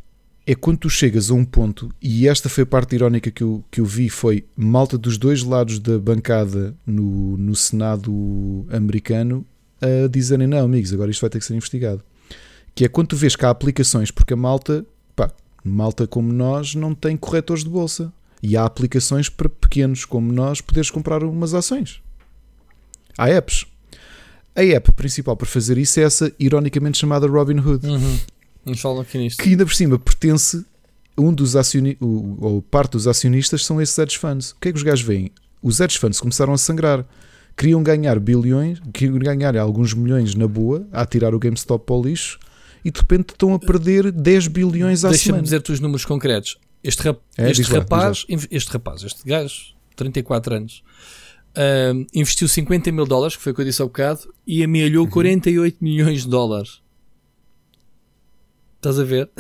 É 0.46 0.54
quando 0.54 0.78
tu 0.78 0.90
chegas 0.90 1.30
a 1.30 1.34
um 1.34 1.44
ponto, 1.44 1.90
e 2.00 2.28
esta 2.28 2.48
foi 2.48 2.64
a 2.64 2.66
parte 2.66 2.94
irónica 2.94 3.30
que 3.30 3.42
eu, 3.42 3.64
que 3.70 3.80
eu 3.80 3.84
vi, 3.84 4.08
foi 4.08 4.44
malta 4.56 4.96
dos 4.96 5.16
dois 5.16 5.42
lados 5.42 5.78
da 5.78 5.98
bancada 5.98 6.74
no, 6.86 7.36
no 7.36 7.56
Senado 7.56 8.66
americano 8.70 9.44
a 9.80 10.08
dizerem 10.08 10.46
não, 10.46 10.64
amigos, 10.64 10.92
agora 10.92 11.10
isto 11.10 11.20
vai 11.20 11.30
ter 11.30 11.38
que 11.38 11.44
ser 11.44 11.54
investigado. 11.54 12.02
Que 12.74 12.84
é 12.84 12.88
quando 12.88 13.08
tu 13.08 13.16
vês 13.16 13.36
que 13.36 13.44
há 13.44 13.50
aplicações, 13.50 14.10
porque 14.10 14.34
a 14.34 14.36
malta, 14.36 14.84
pá, 15.14 15.30
malta 15.62 16.06
como 16.06 16.32
nós 16.32 16.74
não 16.74 16.94
tem 16.94 17.16
corretores 17.16 17.64
de 17.64 17.70
bolsa. 17.70 18.12
E 18.46 18.58
há 18.58 18.66
aplicações 18.66 19.30
para 19.30 19.48
pequenos 19.48 20.04
como 20.04 20.30
nós 20.30 20.60
poderes 20.60 20.90
comprar 20.90 21.24
umas 21.24 21.54
ações. 21.54 22.02
Há 23.16 23.30
apps. 23.30 23.64
A 24.54 24.62
app 24.62 24.92
principal 24.92 25.34
para 25.34 25.46
fazer 25.46 25.78
isso 25.78 25.98
é 25.98 26.02
essa, 26.02 26.30
ironicamente 26.38 26.98
chamada 26.98 27.26
Robinhood. 27.26 27.86
Uhum. 27.86 28.18
Nos 28.66 28.82
falam 28.82 29.00
aqui 29.00 29.16
nisto. 29.16 29.42
Que 29.42 29.48
ainda 29.48 29.64
por 29.64 29.74
cima 29.74 29.98
pertence 29.98 30.62
um 31.16 31.32
dos 31.32 31.56
acionistas, 31.56 32.06
ou 32.06 32.60
parte 32.60 32.92
dos 32.92 33.08
acionistas 33.08 33.64
são 33.64 33.80
esses 33.80 33.96
hedge 33.96 34.18
funds. 34.18 34.50
O 34.50 34.56
que 34.60 34.68
é 34.68 34.72
que 34.72 34.76
os 34.76 34.82
gajos 34.82 35.06
veem? 35.06 35.30
Os 35.62 35.80
hedge 35.80 35.98
funds 35.98 36.20
começaram 36.20 36.52
a 36.52 36.58
sangrar. 36.58 37.02
Queriam 37.56 37.82
ganhar 37.82 38.20
bilhões, 38.20 38.78
queriam 38.92 39.18
ganhar 39.20 39.56
alguns 39.56 39.94
milhões 39.94 40.34
na 40.34 40.46
boa, 40.46 40.86
a 40.92 41.06
tirar 41.06 41.34
o 41.34 41.38
GameStop 41.38 41.86
para 41.86 41.94
o 41.94 42.02
lixo, 42.02 42.38
e 42.84 42.90
de 42.90 43.00
repente 43.00 43.30
estão 43.30 43.54
a 43.54 43.58
perder 43.58 44.12
10 44.12 44.48
bilhões 44.48 45.02
à 45.02 45.08
Deixa-me 45.08 45.24
semana. 45.24 45.42
dizer-te 45.44 45.72
os 45.72 45.80
números 45.80 46.04
concretos. 46.04 46.58
Este, 46.84 47.02
rap, 47.02 47.18
É, 47.38 47.50
este 47.50 47.62
diz 47.62 47.70
lá, 47.72 47.78
rapaz, 47.78 48.26
este 48.50 48.70
rapaz, 48.70 49.02
este 49.02 49.24
gajo, 49.26 49.74
34 49.96 50.54
anos, 50.56 50.82
uh, 51.56 52.06
investiu 52.14 52.46
50 52.46 52.92
mil 52.92 53.06
dólares, 53.06 53.36
que 53.36 53.42
foi 53.42 53.52
o 53.52 53.54
que 53.54 53.62
eu 53.62 53.64
disse 53.64 53.80
há 53.80 53.86
bocado, 53.86 54.32
e 54.46 54.58
Uhum. 54.58 54.64
amealhou 54.66 55.08
48 55.08 55.78
milhões 55.82 56.22
de 56.24 56.28
dólares. 56.28 56.82
Estás 58.76 58.98
a 59.00 59.04
ver? 59.04 59.30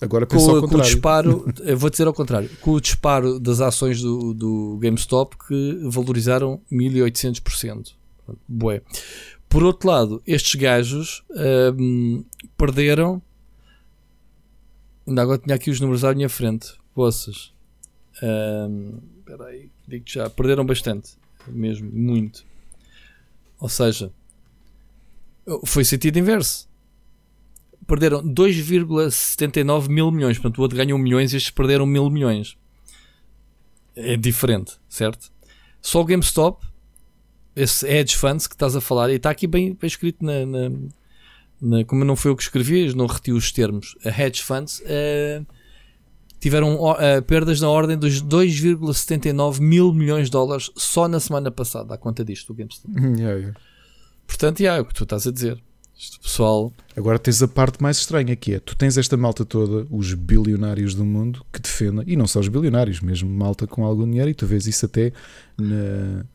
Agora 0.00 0.26
Com, 0.26 0.36
ao 0.36 0.46
com 0.46 0.56
o 0.56 0.60
contrário. 0.62 0.84
disparo, 0.84 1.54
vou 1.76 1.88
dizer 1.90 2.06
ao 2.06 2.12
contrário, 2.12 2.50
com 2.60 2.72
o 2.72 2.80
disparo 2.80 3.38
das 3.38 3.60
ações 3.60 4.00
do, 4.00 4.34
do 4.34 4.78
GameStop 4.80 5.36
que 5.46 5.78
valorizaram 5.84 6.60
1800%. 6.70 7.92
Bué. 8.48 8.82
Por 9.48 9.62
outro 9.62 9.88
lado, 9.88 10.22
estes 10.26 10.56
gajos 10.56 11.22
hum, 11.78 12.24
perderam. 12.58 13.22
Ainda 15.06 15.22
agora 15.22 15.38
tinha 15.38 15.54
aqui 15.54 15.70
os 15.70 15.80
números 15.80 16.04
à 16.04 16.14
minha 16.14 16.28
frente. 16.28 16.74
Hum, 18.22 18.98
Espera 19.18 19.46
aí, 19.46 19.70
digo 19.86 20.04
já. 20.06 20.30
Perderam 20.30 20.64
bastante. 20.64 21.16
Mesmo, 21.48 21.90
muito. 21.92 22.44
Ou 23.58 23.68
seja, 23.68 24.12
foi 25.64 25.84
sentido 25.84 26.18
inverso. 26.18 26.68
Perderam 27.86 28.22
2,79 28.22 29.88
mil 29.88 30.10
milhões. 30.10 30.38
Portanto, 30.38 30.58
o 30.58 30.62
outro 30.62 30.76
ganhou 30.76 30.98
milhões 30.98 31.32
e 31.32 31.36
estes 31.36 31.50
perderam 31.50 31.86
mil 31.86 32.08
milhões. 32.10 32.56
É 33.94 34.16
diferente, 34.16 34.74
certo? 34.88 35.32
Só 35.80 36.00
o 36.00 36.04
GameStop, 36.04 36.66
esse 37.54 37.86
hedge 37.86 38.16
funds 38.16 38.46
que 38.46 38.54
estás 38.54 38.76
a 38.76 38.80
falar, 38.80 39.08
e 39.10 39.14
está 39.14 39.30
aqui 39.30 39.46
bem, 39.46 39.72
bem 39.74 39.86
escrito 39.86 40.24
na, 40.24 40.44
na, 40.44 40.70
na- 41.60 41.84
Como 41.84 42.04
não 42.04 42.16
foi 42.16 42.30
eu 42.30 42.36
que 42.36 42.42
escrevi, 42.42 42.94
não 42.94 43.06
reti 43.06 43.32
os 43.32 43.50
termos. 43.52 43.96
A 44.04 44.08
hedge 44.10 44.42
funds 44.42 44.82
eh, 44.84 45.42
tiveram 46.40 46.78
eh, 46.98 47.20
perdas 47.20 47.60
na 47.60 47.68
ordem 47.68 47.96
dos 47.96 48.22
2,79 48.22 49.60
mil 49.60 49.92
milhões 49.92 50.26
de 50.26 50.32
dólares 50.32 50.70
só 50.76 51.08
na 51.08 51.18
semana 51.20 51.50
passada, 51.50 51.94
à 51.94 51.98
conta 51.98 52.24
disto, 52.24 52.52
o 52.52 52.54
GameStop. 52.54 52.92
Yeah, 53.00 53.38
yeah. 53.38 53.58
Portanto, 54.26 54.60
yeah, 54.60 54.78
é 54.78 54.82
o 54.82 54.84
que 54.84 54.94
tu 54.94 55.04
estás 55.04 55.26
a 55.26 55.32
dizer. 55.32 55.62
Isto, 55.98 56.20
pessoal. 56.20 56.72
Agora 56.94 57.18
tens 57.18 57.42
a 57.42 57.48
parte 57.48 57.82
mais 57.82 57.96
estranha 57.96 58.36
que 58.36 58.52
é, 58.52 58.60
tu 58.60 58.76
tens 58.76 58.98
esta 58.98 59.16
malta 59.16 59.46
toda, 59.46 59.86
os 59.90 60.12
bilionários 60.12 60.94
do 60.94 61.06
mundo, 61.06 61.42
que 61.50 61.58
defendem, 61.58 62.04
e 62.06 62.16
não 62.16 62.26
só 62.26 62.40
os 62.40 62.48
bilionários, 62.48 63.00
mesmo 63.00 63.30
malta 63.30 63.66
com 63.66 63.82
algum 63.82 64.04
dinheiro, 64.04 64.28
e 64.28 64.34
tu 64.34 64.46
vês 64.46 64.66
isso 64.66 64.84
até 64.84 65.10
na- 65.56 66.26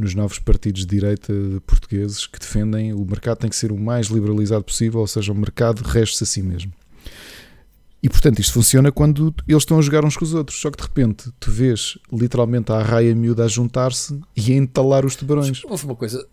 nos 0.00 0.14
novos 0.14 0.38
partidos 0.38 0.82
de 0.82 0.88
direita 0.88 1.32
portugueses 1.66 2.26
que 2.26 2.38
defendem 2.38 2.92
o 2.92 3.04
mercado 3.04 3.38
tem 3.38 3.50
que 3.50 3.56
ser 3.56 3.70
o 3.70 3.78
mais 3.78 4.06
liberalizado 4.06 4.64
possível, 4.64 5.00
ou 5.00 5.06
seja, 5.06 5.32
o 5.32 5.34
mercado 5.34 5.82
reste-se 5.82 6.24
a 6.24 6.26
si 6.26 6.42
mesmo. 6.42 6.72
E 8.02 8.08
portanto 8.08 8.38
isto 8.38 8.54
funciona 8.54 8.90
quando 8.90 9.34
eles 9.46 9.62
estão 9.62 9.78
a 9.78 9.82
jogar 9.82 10.04
uns 10.06 10.16
com 10.16 10.24
os 10.24 10.32
outros, 10.32 10.58
só 10.58 10.70
que 10.70 10.78
de 10.78 10.82
repente 10.84 11.30
tu 11.38 11.50
vês 11.50 11.98
literalmente 12.10 12.72
a 12.72 12.76
arraia 12.76 13.14
miúda 13.14 13.44
a 13.44 13.48
juntar-se 13.48 14.18
e 14.34 14.52
a 14.52 14.56
entalar 14.56 15.04
os 15.04 15.14
tubarões. 15.16 15.62
Houve 15.64 15.84
uma 15.84 15.94
coisa: 15.94 16.26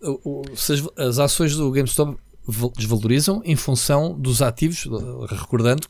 as, 0.96 1.18
ações 1.18 1.54
do 1.54 1.70
GameStop 1.70 2.16
val- 2.46 2.72
desvalorizam 2.74 3.42
em 3.44 3.54
função 3.54 4.18
dos 4.18 4.40
ativos, 4.40 4.88
recordando 5.28 5.86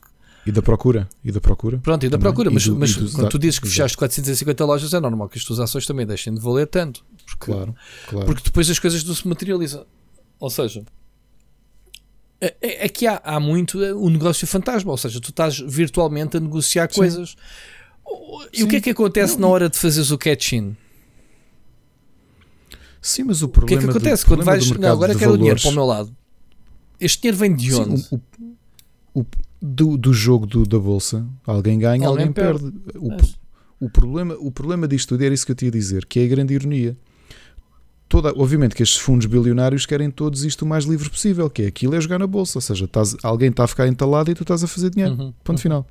E 0.49 0.51
da 0.51 0.61
procura, 0.63 1.07
e 1.23 1.31
da 1.31 1.39
procura. 1.39 1.77
Pronto, 1.77 2.03
e 2.03 2.09
da 2.09 2.17
Também. 2.17 2.23
procura, 2.31 2.49
E 2.49 2.53
mas, 2.55 2.65
do- 2.65 2.75
mas 2.75 2.95
dos 2.95 3.13
quando 3.13 3.29
tu 3.29 3.37
dizes 3.37 3.59
que 3.59 3.65
exato. 3.67 3.75
fechaste 3.75 3.97
450 3.97 4.65
lojas, 4.65 4.93
é 4.95 4.99
normal 4.99 5.29
que 5.29 5.37
as 5.37 5.43
tuas 5.45 5.59
ações 5.59 5.85
também 5.85 6.07
deixem 6.07 6.33
de 6.33 6.39
valer 6.39 6.65
tanto. 6.65 7.05
Porque, 7.25 7.51
Claro, 7.51 7.75
claro. 8.07 8.25
porque 8.25 8.41
depois 8.43 8.67
as 8.67 8.79
coisas 8.79 9.03
não 9.03 9.13
se 9.13 9.27
materializam. 9.27 9.85
Ou 10.39 10.49
seja, 10.49 10.83
é, 12.41 12.55
é- 12.61 12.85
é 12.85 12.89
que 12.89 13.05
há, 13.05 13.21
há 13.23 13.39
muito 13.39 13.77
o 13.77 14.09
negócio 14.09 14.47
fantasma, 14.47 14.89
ou 14.89 14.97
seja, 14.97 15.19
tu 15.21 15.29
estás 15.29 15.59
virtualmente 15.59 16.37
a 16.37 16.39
negociar 16.39 16.89
Sim. 16.91 16.99
coisas. 16.99 17.35
E 18.51 18.57
Sim. 18.57 18.63
o 18.63 18.67
que 18.67 18.77
é 18.77 18.81
que 18.81 18.89
acontece 18.89 19.33
Não, 19.35 19.41
na 19.41 19.47
hora 19.49 19.69
de 19.69 19.77
fazeres 19.77 20.09
o 20.09 20.17
catch-in? 20.17 20.75
Sim, 23.01 23.23
mas 23.25 23.41
o 23.41 23.45
O 23.45 23.49
que 23.49 23.53
é 23.55 23.59
problema 23.59 23.81
que 23.81 23.87
do- 23.87 23.97
acontece 23.97 24.25
quando 24.25 24.37
problema 24.43 24.59
vais. 24.59 24.71
do 24.71 24.79
Não, 24.79 24.91
agora 24.91 25.13
quero 25.15 25.33
o 25.33 25.37
dinheiro 25.37 25.59
valores- 25.59 25.61
para 25.61 25.71
o 25.71 25.73
meu 25.75 25.85
lado. 25.85 26.15
Este 26.99 27.21
dinheiro 27.21 27.37
vem 27.37 27.55
de 27.55 27.71
Sim, 27.71 27.81
onde? 27.81 28.07
o- 28.11 28.15
o- 29.13 29.21
o- 29.21 29.25
do, 29.61 29.97
do 29.97 30.13
jogo 30.13 30.45
do- 30.45 30.65
da 30.65 30.79
bolsa, 30.79 31.25
alguém 31.45 31.77
ganha, 31.79 32.07
Alguém 32.07 32.27
alguém, 32.27 32.31
perde. 32.33 32.71
perde. 32.71 32.97
O, 32.97 33.09
Mas- 33.09 33.39
o 33.79 33.89
problema, 33.89 34.35
o 34.39 34.51
problema 34.51 34.87
disto 34.87 35.09
tudo 35.09 35.23
era 35.23 35.33
isso 35.33 35.45
que 35.45 35.51
eu 35.51 35.55
tinha 35.55 35.69
a 35.69 35.71
dizer, 35.71 36.05
que 36.05 36.19
é 36.19 36.25
a 36.25 36.27
grande 36.27 36.53
ironia. 36.53 36.97
Toda, 38.07 38.29
obviamente 38.35 38.73
que 38.75 38.81
estes 38.81 38.99
fundos 38.99 39.27
bilionários 39.27 39.85
querem 39.85 40.09
todos 40.09 40.43
isto 40.43 40.63
o 40.63 40.67
mais 40.67 40.85
livre 40.85 41.09
possível, 41.09 41.47
que 41.49 41.61
é 41.63 41.67
aquilo 41.67 41.93
é 41.95 42.01
jogar 42.01 42.17
na 42.17 42.25
bolsa, 42.25 42.57
ou 42.57 42.61
seja, 42.61 42.85
estás- 42.85 43.15
alguém 43.21 43.49
está 43.49 43.65
a 43.65 43.67
ficar 43.67 43.87
entalado 43.87 44.31
e 44.31 44.33
tu 44.35 44.41
estás 44.41 44.63
a 44.63 44.67
fazer 44.67 44.89
dinheiro. 44.89 45.13
Uhum, 45.13 45.31
Ponto 45.43 45.57
uhum. 45.57 45.61
final. 45.61 45.87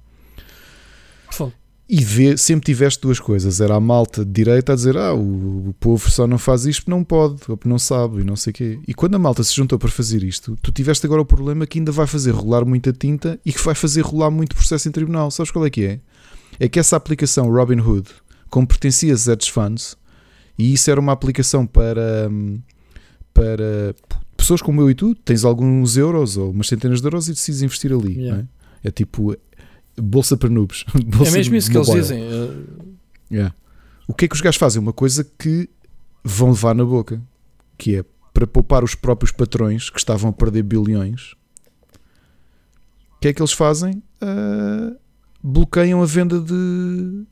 Fogo. 1.31 1.53
E 1.91 2.05
vê, 2.05 2.37
sempre 2.37 2.67
tiveste 2.67 3.01
duas 3.01 3.19
coisas. 3.19 3.63
Era 3.63 3.77
a 3.77 3.81
malta 3.81 4.23
de 4.23 4.31
direita 4.31 4.73
a 4.73 4.77
dizer: 4.77 4.97
Ah, 4.99 5.15
o, 5.15 5.71
o 5.71 5.75
povo 5.81 6.11
só 6.11 6.27
não 6.27 6.37
faz 6.37 6.67
isto 6.67 6.83
porque 6.83 6.91
não 6.91 7.03
pode, 7.03 7.41
ou 7.49 7.57
porque 7.57 7.69
não 7.69 7.79
sabe, 7.79 8.21
e 8.21 8.25
não 8.25 8.37
sei 8.37 8.51
o 8.51 8.55
quê. 8.55 8.79
E 8.87 8.93
quando 8.93 9.15
a 9.15 9.19
malta 9.19 9.43
se 9.43 9.57
juntou 9.57 9.79
para 9.79 9.89
fazer 9.89 10.23
isto, 10.23 10.59
tu 10.61 10.71
tiveste 10.71 11.07
agora 11.07 11.23
o 11.23 11.25
problema 11.25 11.67
que 11.67 11.79
ainda 11.79 11.91
vai 11.91 12.07
fazer 12.07 12.33
rolar 12.33 12.67
muita 12.67 12.93
tinta 12.93 13.41
e 13.45 13.53
que 13.53 13.65
vai 13.65 13.75
fazer 13.75 14.03
rolar 14.03 14.31
muito 14.31 14.55
processo 14.55 14.87
em 14.87 14.93
tribunal. 14.93 15.31
Sabes 15.31 15.51
qual 15.51 15.65
é 15.65 15.71
que 15.71 15.85
é? 15.85 16.01
É 16.61 16.69
que 16.69 16.79
essa 16.79 16.95
aplicação 16.95 17.51
Robinhood, 17.51 18.09
como 18.51 18.67
pertencia 18.67 19.15
a 19.15 19.33
hedge 19.33 19.51
funds, 19.51 19.97
e 20.59 20.75
isso 20.75 20.91
era 20.91 21.01
uma 21.01 21.13
aplicação 21.13 21.67
para, 21.67 22.29
hum, 22.31 22.61
para 23.33 23.95
pessoas 24.37 24.61
como 24.61 24.83
eu 24.83 24.91
e 24.91 24.95
tu, 24.95 25.15
tens 25.15 25.43
alguns 25.43 25.97
euros 25.97 26.37
ou 26.37 26.51
umas 26.51 26.69
centenas 26.69 27.01
de 27.01 27.07
euros 27.07 27.29
e 27.29 27.33
decides 27.33 27.63
investir 27.63 27.93
ali. 27.93 28.19
Yeah. 28.19 28.45
é? 28.85 28.89
é 28.89 28.91
tipo 28.91 29.35
bolsa 30.01 30.37
para 30.37 30.49
noobs. 30.49 30.85
É 30.95 31.01
Bolsa 31.03 31.33
mesmo 31.33 31.55
isso 31.57 31.71
que 31.71 31.77
eles 31.77 31.91
dizem. 31.91 32.23
eh, 32.23 32.89
Yeah. 33.31 33.55
O 34.07 34.15
que 34.15 34.25
é 34.25 34.29
que 34.29 34.35
os 34.35 34.41
gajos 34.41 34.59
fazem? 34.59 34.81
Uma 34.81 34.93
coisa 34.93 35.23
que 35.39 35.69
vão 36.25 36.49
levar 36.51 36.75
na 36.75 36.85
boca, 36.85 37.21
que 37.77 37.97
é 37.97 38.05
para 38.33 38.47
poupar 38.47 38.83
os 38.85 38.95
próprios 38.95 39.31
patrões 39.33 39.91
que 39.91 39.99
estavam 39.99 40.31
a 40.31 40.33
perder 40.33 40.63
bilhões. 40.63 41.33
O 43.17 43.21
que 43.21 43.29
é 43.29 43.33
que 43.33 43.43
eles 43.43 43.53
fazem? 43.53 44.03
Ah, 44.21 44.93
bloqueiam 45.43 46.03
a 46.03 46.07
venda 46.07 46.41
de 46.41 47.25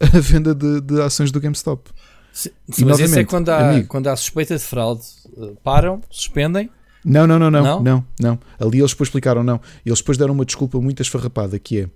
a 0.00 0.18
venda 0.20 0.54
de, 0.54 0.80
de 0.80 1.00
ações 1.02 1.30
do 1.30 1.40
GameStop. 1.40 1.90
Sim, 2.32 2.50
E 2.78 2.84
mas 2.84 2.98
isso 2.98 3.18
é 3.18 3.24
quando 3.24 3.50
há, 3.50 3.70
amigo. 3.70 3.86
quando 3.88 4.08
há 4.08 4.16
suspeita 4.16 4.56
de 4.56 4.62
fraude. 4.64 5.02
eh, 5.38 5.52
Param, 5.62 6.00
suspendem. 6.10 6.68
Não, 7.04 7.26
não, 7.26 7.38
não, 7.38 7.50
não, 7.50 7.62
Não? 7.62 7.82
não, 7.82 8.04
não, 8.20 8.38
Ali 8.58 8.78
eles 8.78 8.92
depois 8.92 9.08
explicaram, 9.08 9.42
não. 9.44 9.60
Eles 9.84 9.98
depois 9.98 10.16
deram 10.18 10.32
uma 10.34 10.44
desculpa 10.44 10.80
muito 10.80 11.02
esfarrapada, 11.02 11.58
que 11.58 11.80
é 11.80 11.88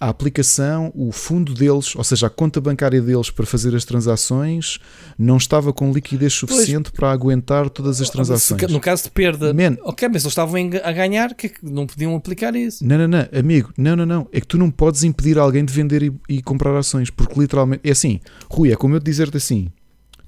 a 0.00 0.08
aplicação, 0.08 0.92
o 0.94 1.10
fundo 1.10 1.52
deles, 1.54 1.94
ou 1.96 2.04
seja, 2.04 2.28
a 2.28 2.30
conta 2.30 2.60
bancária 2.60 3.00
deles 3.02 3.30
para 3.30 3.44
fazer 3.44 3.74
as 3.74 3.84
transações, 3.84 4.78
não 5.18 5.36
estava 5.36 5.72
com 5.72 5.90
liquidez 5.92 6.32
suficiente 6.34 6.92
para 6.92 7.10
aguentar 7.10 7.68
todas 7.68 8.00
as 8.00 8.08
transações. 8.08 8.60
Se- 8.60 8.68
no 8.68 8.78
caso 8.80 9.04
de 9.04 9.10
perda, 9.10 9.52
Man. 9.52 9.76
ok, 9.82 10.08
mas 10.08 10.22
eles 10.22 10.32
estavam 10.32 10.54
a 10.84 10.92
ganhar, 10.92 11.34
que 11.34 11.46
é 11.46 11.50
que 11.50 11.64
não 11.64 11.84
podiam 11.86 12.14
aplicar 12.14 12.54
isso. 12.54 12.84
Não, 12.86 12.96
não, 12.96 13.08
não, 13.08 13.26
amigo, 13.36 13.72
não, 13.76 13.96
não, 13.96 14.06
não. 14.06 14.28
É 14.32 14.40
que 14.40 14.46
tu 14.46 14.56
não 14.56 14.70
podes 14.70 15.02
impedir 15.02 15.36
alguém 15.36 15.64
de 15.64 15.72
vender 15.72 16.02
e, 16.04 16.12
e 16.28 16.42
comprar 16.42 16.76
ações, 16.76 17.10
porque 17.10 17.38
literalmente 17.38 17.80
é 17.84 17.90
assim, 17.90 18.20
Rui, 18.48 18.70
é 18.72 18.76
como 18.76 18.94
eu 18.94 19.00
te 19.00 19.04
dizer-te 19.04 19.36
assim: 19.36 19.68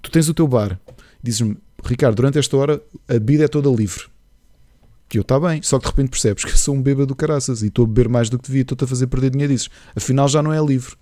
tu 0.02 0.10
tens 0.10 0.28
o 0.28 0.34
teu 0.34 0.48
bar, 0.48 0.80
dizes-me, 1.22 1.56
Ricardo, 1.84 2.16
durante 2.16 2.38
esta 2.38 2.56
hora 2.56 2.82
a 3.08 3.12
bebida 3.14 3.44
é 3.44 3.48
toda 3.48 3.68
livre. 3.70 4.04
Que 5.08 5.18
eu 5.18 5.22
está 5.22 5.40
bem, 5.40 5.60
só 5.62 5.78
que 5.78 5.84
de 5.86 5.90
repente 5.90 6.10
percebes 6.10 6.44
que 6.44 6.52
eu 6.52 6.56
sou 6.56 6.74
um 6.74 6.82
bêbado 6.82 7.06
do 7.06 7.16
caraças 7.16 7.62
e 7.62 7.66
estou 7.66 7.84
a 7.84 7.88
beber 7.88 8.08
mais 8.08 8.30
do 8.30 8.38
que 8.38 8.46
devia, 8.46 8.62
estou-te 8.62 8.84
a 8.84 8.86
fazer 8.86 9.06
perder 9.08 9.30
dinheiro 9.30 9.52
disso. 9.52 9.68
Afinal 9.96 10.28
já 10.28 10.40
não 10.42 10.52
é 10.52 10.64
livre. 10.64 10.94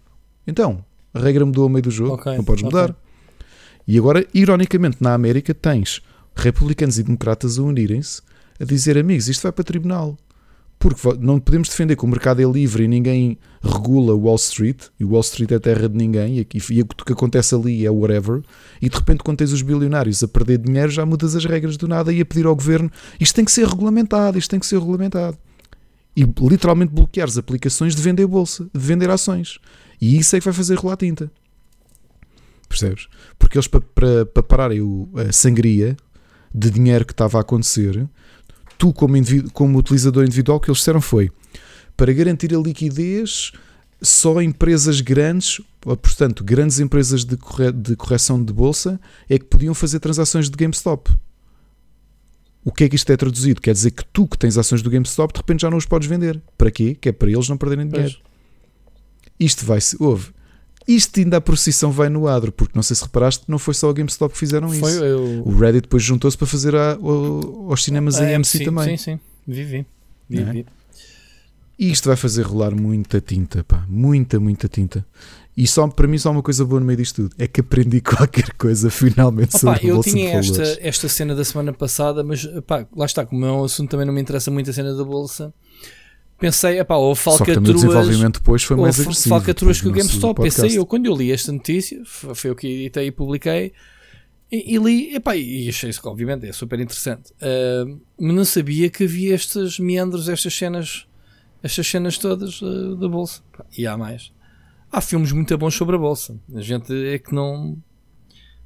Então, 0.47 0.83
a 1.13 1.21
regra 1.21 1.45
mudou 1.45 1.65
ao 1.65 1.69
meio 1.69 1.83
do 1.83 1.91
jogo, 1.91 2.15
Ok, 2.15 2.35
não 2.37 2.45
podes 2.45 2.65
ok. 2.65 2.81
mudar. 2.81 2.97
E 3.87 3.99
agora, 3.99 4.27
ironicamente, 4.33 4.97
na 5.01 5.13
América 5.15 5.53
tens 5.53 6.01
republicanos 6.35 6.99
e 6.99 7.03
democratas 7.03 7.59
a 7.59 7.63
unirem-se 7.63 8.23
a 8.61 8.65
dizer, 8.65 8.97
amigos, 8.97 9.29
isto 9.29 9.43
vai 9.43 9.53
para 9.53 9.65
tribunal. 9.65 10.17
Porque 10.79 11.01
não 11.19 11.41
podemos 11.41 11.69
defender 11.69 11.97
que 11.97 12.05
o 12.05 12.09
mercado 12.09 12.41
é 12.41 12.45
livre 12.45 12.85
e 12.85 12.89
ninguém 12.89 13.37
regula 13.61 14.15
Wall 14.15 14.37
Street, 14.37 14.85
e 15.01 15.05
Wall 15.05 15.23
Street 15.23 15.51
é 15.51 15.59
terra 15.59 15.89
de 15.89 15.97
ninguém, 15.97 16.39
e, 16.39 16.47
e 16.71 16.83
o 16.83 16.87
que 16.87 17.13
acontece 17.13 17.53
ali 17.55 17.85
é 17.85 17.91
whatever, 17.91 18.43
e 18.81 18.89
de 18.89 18.97
repente, 18.97 19.25
quando 19.25 19.39
tens 19.39 19.51
os 19.53 19.61
bilionários 19.63 20.23
a 20.23 20.29
perder 20.29 20.59
dinheiro, 20.59 20.89
já 20.91 21.05
mudas 21.05 21.35
as 21.35 21.45
regras 21.45 21.77
do 21.77 21.89
nada 21.89 22.13
e 22.13 22.21
a 22.21 22.25
pedir 22.25 22.47
ao 22.47 22.55
governo 22.55 22.89
isto 23.19 23.35
tem 23.35 23.45
que 23.45 23.51
ser 23.51 23.67
regulamentado, 23.67 24.39
isto 24.39 24.51
tem 24.51 24.61
que 24.61 24.67
ser 24.67 24.79
regulamentado. 24.79 25.37
E 26.17 26.23
literalmente 26.41 26.93
bloquear 26.93 27.27
as 27.29 27.37
aplicações 27.37 27.97
de 27.97 28.03
vender 28.03 28.27
bolsa, 28.27 28.65
de 28.73 28.81
vender 28.81 29.11
ações. 29.11 29.59
E 30.01 30.17
isso 30.17 30.37
é 30.37 30.39
que 30.39 30.45
vai 30.45 30.55
fazer 30.55 30.77
rolar 30.77 30.97
tinta. 30.97 31.31
Percebes? 32.69 33.09
Porque 33.39 33.57
eles, 33.57 33.67
para, 33.67 33.81
para, 33.81 34.27
para 34.27 34.43
pararem 34.43 34.81
o- 34.81 35.09
a 35.17 35.33
sangria 35.33 35.97
de 36.55 36.71
dinheiro 36.71 37.05
que 37.05 37.13
estava 37.13 37.39
a 37.39 37.41
acontecer, 37.41 38.09
tu, 38.79 38.93
como, 38.93 39.15
como 39.53 39.79
utilizador 39.79 40.25
individual, 40.25 40.57
o 40.59 40.61
que 40.61 40.71
eles 40.71 40.79
disseram 40.79 41.01
foi 41.01 41.31
para 41.97 42.13
garantir 42.13 42.55
a 42.55 42.59
liquidez, 42.59 43.51
só 44.01 44.41
empresas 44.41 45.01
grandes, 45.01 45.61
portanto, 45.81 46.45
grandes 46.45 46.79
empresas 46.79 47.25
de, 47.25 47.37
corre- 47.37 47.73
de 47.73 47.97
correção 47.97 48.43
de 48.43 48.53
bolsa, 48.53 49.01
é 49.29 49.37
que 49.39 49.45
podiam 49.47 49.75
fazer 49.75 49.99
transações 49.99 50.49
de 50.49 50.57
GameStop. 50.57 51.11
O 52.65 52.71
que 52.73 52.85
é 52.85 52.89
que 52.89 52.97
isto 52.97 53.11
é 53.11 53.17
traduzido? 53.17 53.61
Quer 53.61 53.73
dizer 53.73 53.91
que 53.91 54.05
tu 54.13 54.27
que 54.29 54.39
tens 54.39 54.57
ações 54.59 54.83
do 54.83 54.91
GameStop 54.91 55.33
de 55.33 55.39
repente 55.39 55.63
já 55.63 55.71
não 55.71 55.79
os 55.79 55.87
podes 55.87 56.07
vender. 56.09 56.41
Para 56.57 56.71
quê? 56.71 56.97
Que 57.01 57.09
é 57.09 57.13
para 57.13 57.31
eles 57.31 57.49
não 57.49 57.57
perderem 57.57 57.89
dinheiro. 57.89 58.15
Isto 59.41 59.65
vai 59.65 59.81
se 59.81 59.97
ouve. 60.01 60.31
Isto 60.89 61.21
ainda 61.21 61.37
a 61.37 61.41
procissão 61.41 61.93
vai 61.93 62.09
no 62.09 62.27
adro, 62.27 62.51
porque 62.51 62.73
não 62.75 62.83
sei 62.83 62.97
se 62.97 63.03
reparaste, 63.03 63.45
não 63.47 63.59
foi 63.59 63.75
só 63.75 63.91
a 63.91 63.93
GameStop 63.93 64.33
que 64.33 64.39
fizeram 64.39 64.71
Foi 64.71 64.91
isso. 64.91 65.05
eu. 65.05 65.43
O 65.45 65.55
Reddit 65.55 65.83
depois 65.83 66.03
juntou-se 66.03 66.37
para 66.39 66.47
fazer 66.47 66.75
a- 66.75 66.97
o- 66.99 67.67
aos 67.69 67.85
cinemas 67.85 68.17
a 68.19 68.25
AMC 68.25 68.65
também. 68.65 68.97
Sim, 68.97 69.13
sim. 69.13 69.21
Vivi. 69.47 69.85
Não 70.31 70.41
é? 70.43 70.45
Vivi. 70.47 70.67
E 71.79 71.93
isto 71.93 72.07
vai 72.09 72.17
fazer 72.17 72.43
rolar 72.43 72.75
muita 72.75 73.21
tinta, 73.21 73.63
pá. 73.63 73.85
Muita, 73.89 74.41
muita 74.41 74.67
tinta. 74.67 75.07
E 75.57 75.67
só, 75.67 75.87
para 75.89 76.09
mim 76.09 76.17
só 76.19 76.31
uma 76.31 76.43
coisa 76.43 76.65
boa 76.65 76.81
no 76.81 76.87
meio 76.87 76.97
disto 76.97 77.23
tudo. 77.29 77.35
É 77.39 77.47
que 77.47 77.61
aprendi 77.61 78.01
qualquer 78.03 78.53
coisa 78.55 78.91
finalmente 78.91 79.51
Opa, 79.57 79.59
sobre 79.77 79.87
a 79.87 79.91
eu 79.95 80.01
tinha 80.03 80.31
esta, 80.39 80.63
esta 80.81 81.09
cena 81.09 81.35
da 81.35 81.45
semana 81.45 81.73
passada, 81.73 82.25
mas 82.25 82.47
pá, 82.67 82.87
lá 82.97 83.05
está, 83.07 83.27
como 83.27 83.45
é 83.45 83.53
um 83.53 83.63
assunto 83.63 83.91
também 83.91 84.07
não 84.07 84.13
me 84.15 84.21
interessa 84.21 84.51
muito 84.51 84.71
a 84.71 84.73
cena 84.73 84.95
da 84.95 85.05
bolsa. 85.05 85.53
Pensei, 86.39 86.79
epá, 86.79 86.97
houve 86.97 87.21
Só 87.21 87.37
que 87.37 87.51
o 87.51 87.57
falcatruas, 87.57 88.33
depois 88.33 88.63
foi 88.63 88.77
mais 88.77 89.01
agressivo. 89.01 89.29
falcatruas 89.29 89.81
com 89.81 89.89
o 89.89 89.93
GameStop. 89.93 90.43
Pensei 90.43 90.79
eu, 90.79 90.87
quando 90.87 91.07
eu 91.07 91.17
li 91.17 91.33
esta 91.33 91.51
notícia, 91.51 92.01
foi 92.05 92.51
eu 92.51 92.55
que 92.55 92.67
editei 92.67 93.09
e 93.09 93.11
publiquei, 93.11 93.73
e, 94.51 94.75
e 94.75 94.79
li, 94.79 95.15
epá, 95.15 95.37
e 95.37 95.69
achei 95.69 95.91
isso 95.91 96.01
que 96.01 96.09
obviamente 96.09 96.47
é 96.47 96.53
super 96.53 96.81
interessante. 96.81 97.33
Ah, 97.41 97.85
mas 98.19 98.35
não 98.35 98.45
sabia 98.45 98.89
que 98.89 99.05
havia 99.05 99.35
estes 99.35 99.79
meandros, 99.79 100.29
estas 100.29 100.55
cenas, 100.55 101.07
estas 101.63 101.87
cenas 101.87 102.17
todas 102.19 102.61
ah, 102.63 102.97
da 102.97 103.09
bolsa. 103.09 103.43
E 103.77 103.87
há 103.87 103.97
mais. 103.97 104.33
Há 104.91 105.01
filmes 105.01 105.33
muito 105.33 105.57
bons 105.59 105.75
sobre 105.75 105.97
a 105.97 105.99
bolsa. 105.99 106.39
A 106.55 106.61
gente 106.61 106.93
é 107.09 107.19
que 107.19 107.35
não. 107.35 107.77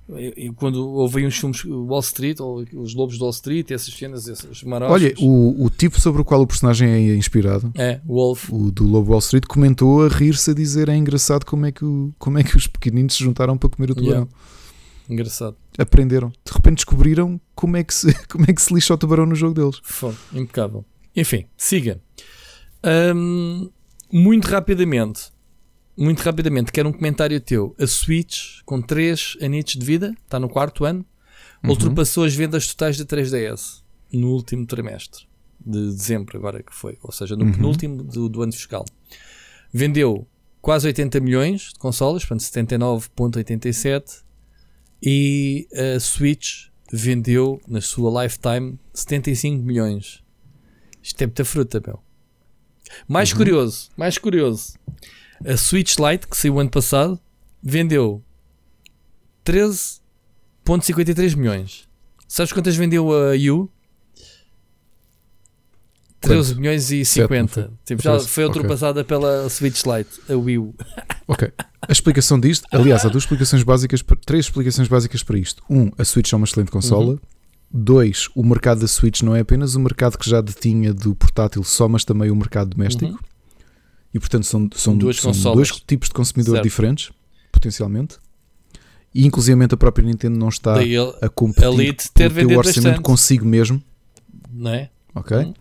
Eu- 0.08 0.32
eu- 0.36 0.54
quando 0.54 0.86
houve 0.88 1.20
aí 1.20 1.26
uns 1.26 1.36
filmes 1.38 1.64
Wall 1.64 2.00
Street, 2.00 2.40
ou 2.40 2.64
os 2.74 2.94
Lobos 2.94 3.16
de 3.16 3.20
Wall 3.22 3.30
Street, 3.30 3.70
essas 3.70 3.92
cenas, 3.94 4.26
esses 4.28 4.62
marotos. 4.62 4.94
Olha, 4.94 5.14
o, 5.18 5.64
o 5.64 5.70
tipo 5.70 6.00
sobre 6.00 6.20
o 6.22 6.24
qual 6.24 6.40
o 6.42 6.46
personagem 6.46 6.88
é 7.10 7.16
inspirado, 7.16 7.70
É, 7.74 8.00
Wolf. 8.06 8.50
o 8.52 8.70
do 8.70 8.84
Lobo 8.84 9.10
Wall 9.10 9.20
Street, 9.20 9.44
comentou 9.46 10.04
a 10.04 10.08
rir-se 10.08 10.50
a 10.50 10.54
dizer 10.54 10.88
é 10.88 10.96
engraçado 10.96 11.44
como 11.46 11.66
é, 11.66 11.72
que 11.72 11.84
o- 11.84 12.12
como 12.18 12.38
é 12.38 12.42
que 12.44 12.56
os 12.56 12.66
pequeninos 12.66 13.14
se 13.14 13.22
juntaram 13.24 13.56
para 13.56 13.68
comer 13.70 13.90
o 13.90 13.94
tubarão. 13.94 14.12
Yeah. 14.22 14.30
Engraçado. 15.08 15.56
Aprenderam. 15.78 16.28
De 16.44 16.52
repente 16.52 16.76
descobriram 16.76 17.40
como 17.54 17.76
é, 17.76 17.84
que 17.84 17.92
se, 17.92 18.06
como 18.28 18.44
é 18.48 18.52
que 18.52 18.62
se 18.62 18.72
lixa 18.72 18.94
o 18.94 18.98
tubarão 18.98 19.26
no 19.26 19.34
jogo 19.34 19.54
deles. 19.54 19.80
Fogo, 19.82 20.16
impecável. 20.32 20.84
Enfim, 21.14 21.44
siga. 21.56 22.00
Hum, 23.14 23.68
muito 24.12 24.46
rapidamente, 24.46 25.30
muito 25.96 26.20
rapidamente, 26.20 26.72
quero 26.72 26.88
um 26.88 26.92
comentário 26.92 27.40
teu. 27.40 27.74
A 27.78 27.86
Switch, 27.86 28.60
com 28.64 28.80
3 28.80 29.36
anitos 29.42 29.74
de 29.76 29.84
vida, 29.84 30.14
está 30.24 30.38
no 30.40 30.48
quarto 30.48 30.84
ano, 30.84 31.04
Uhum. 31.62 31.70
ultrapassou 31.70 32.24
as 32.24 32.34
vendas 32.34 32.66
totais 32.66 32.98
da 32.98 33.04
3DS 33.04 33.82
no 34.12 34.28
último 34.32 34.66
trimestre 34.66 35.26
de 35.64 35.78
dezembro, 35.92 36.36
agora 36.36 36.60
que 36.62 36.74
foi, 36.74 36.98
ou 37.02 37.12
seja, 37.12 37.36
no 37.36 37.44
Uhum. 37.44 37.52
penúltimo 37.52 38.02
do, 38.02 38.28
do 38.28 38.42
ano 38.42 38.52
fiscal. 38.52 38.84
Vendeu 39.72 40.26
quase 40.60 40.86
80 40.88 41.20
milhões 41.20 41.72
de 41.72 41.78
consolas, 41.78 42.24
portanto 42.24 42.40
79,87 42.40 44.22
e 45.02 45.68
a 45.96 46.00
Switch 46.00 46.66
vendeu 46.92 47.60
na 47.66 47.80
sua 47.80 48.22
lifetime 48.24 48.78
75 48.92 49.62
milhões. 49.62 50.22
Isto 51.02 51.22
é 51.22 51.26
muita 51.26 51.44
fruta, 51.44 51.82
meu. 51.84 52.00
Mais 53.08 53.32
curioso, 53.32 53.88
mais 53.96 54.18
curioso. 54.18 54.74
A 55.46 55.56
Switch 55.56 55.96
Lite, 55.98 56.28
que 56.28 56.36
saiu 56.36 56.58
ano 56.60 56.70
passado, 56.70 57.18
vendeu 57.62 58.22
13,53 59.44 61.36
milhões. 61.36 61.88
Sabes 62.28 62.52
quantas 62.52 62.76
vendeu 62.76 63.12
a 63.12 63.32
U? 63.52 63.68
13 66.20 66.50
Quanto? 66.50 66.60
milhões 66.60 66.90
e 66.92 67.04
Sete, 67.04 67.20
não 67.20 67.48
50. 67.48 67.52
foi? 67.52 67.70
Tipo, 67.84 68.02
já 68.02 68.10
13, 68.12 68.28
foi 68.28 68.44
ultrapassada 68.44 69.04
pela 69.04 69.48
Switch 69.48 69.82
Lite, 69.84 70.32
a 70.32 70.36
Wii 70.36 70.58
U. 70.58 70.74
Ok. 71.26 71.50
A 71.88 71.92
explicação 71.92 72.38
disto, 72.38 72.66
aliás, 72.70 73.04
há 73.06 73.08
duas 73.08 73.24
explicações 73.24 73.62
básicas, 73.62 74.04
três 74.26 74.44
explicações 74.46 74.86
básicas 74.86 75.22
para 75.22 75.38
isto. 75.38 75.62
Um, 75.70 75.90
a 75.96 76.04
Switch 76.04 76.32
é 76.32 76.36
uma 76.36 76.44
excelente 76.44 76.70
consola. 76.70 77.12
Uhum. 77.12 77.18
Dois, 77.72 78.28
o 78.34 78.44
mercado 78.44 78.80
da 78.80 78.86
Switch 78.86 79.22
não 79.22 79.34
é 79.34 79.40
apenas 79.40 79.74
o 79.74 79.80
mercado 79.80 80.18
que 80.18 80.28
já 80.28 80.40
detinha 80.40 80.92
do 80.92 81.14
portátil 81.14 81.64
só, 81.64 81.88
mas 81.88 82.04
também 82.04 82.30
o 82.30 82.36
mercado 82.36 82.70
doméstico. 82.70 83.12
Uhum. 83.12 83.18
E 84.14 84.18
portanto 84.20 84.44
são, 84.44 84.68
são, 84.74 84.96
Duas 84.96 85.16
são 85.16 85.54
dois 85.54 85.70
tipos 85.70 86.08
de 86.08 86.14
consumidor 86.14 86.56
Certo. 86.56 86.64
diferentes, 86.64 87.10
potencialmente. 87.50 88.16
E 89.14 89.26
inclusivamente 89.26 89.74
a 89.74 89.76
própria 89.76 90.04
Nintendo 90.04 90.38
não 90.38 90.48
está 90.48 90.82
ele, 90.82 91.14
a 91.20 91.28
competir 91.28 91.66
a 91.66 91.70
Lite 91.70 91.82
pelo 91.82 91.94
ter 91.96 92.10
teu 92.12 92.30
vendido 92.30 92.58
orçamento 92.58 92.82
bastante. 92.84 93.02
consigo 93.02 93.44
mesmo. 93.44 93.82
não 94.50 94.70
é? 94.70 94.90
Ok? 95.14 95.36
Uhum. 95.36 95.54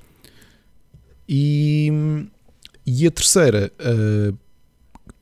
E, 1.27 1.91
e 2.85 3.07
a 3.07 3.11
terceira 3.11 3.71
uh, 3.79 4.37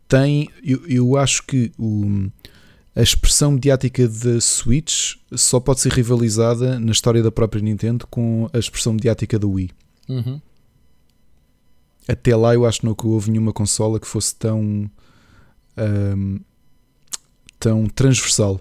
tem, 0.08 0.50
eu, 0.64 0.82
eu 0.88 1.18
acho 1.18 1.44
que 1.46 1.72
o, 1.78 2.30
a 2.96 3.02
expressão 3.02 3.52
mediática 3.52 4.08
da 4.08 4.42
Switch 4.42 5.16
só 5.34 5.60
pode 5.60 5.82
ser 5.82 5.92
rivalizada 5.92 6.80
na 6.80 6.92
história 6.92 7.22
da 7.22 7.32
própria 7.32 7.62
Nintendo 7.62 8.08
com 8.08 8.50
a 8.52 8.58
expressão 8.58 8.94
mediática 8.94 9.38
da 9.38 9.48
Wii. 9.48 9.70
Uhum. 10.08 10.42
Até 12.10 12.36
lá 12.36 12.56
eu 12.56 12.66
acho 12.66 12.80
que 12.80 12.88
nunca 12.88 13.08
houve 13.08 13.30
nenhuma 13.30 13.54
consola 13.54 14.00
que 14.00 14.08
fosse 14.08 14.36
tão 14.36 14.90
ahm, 15.78 16.40
tão 17.60 17.86
transversal. 17.88 18.60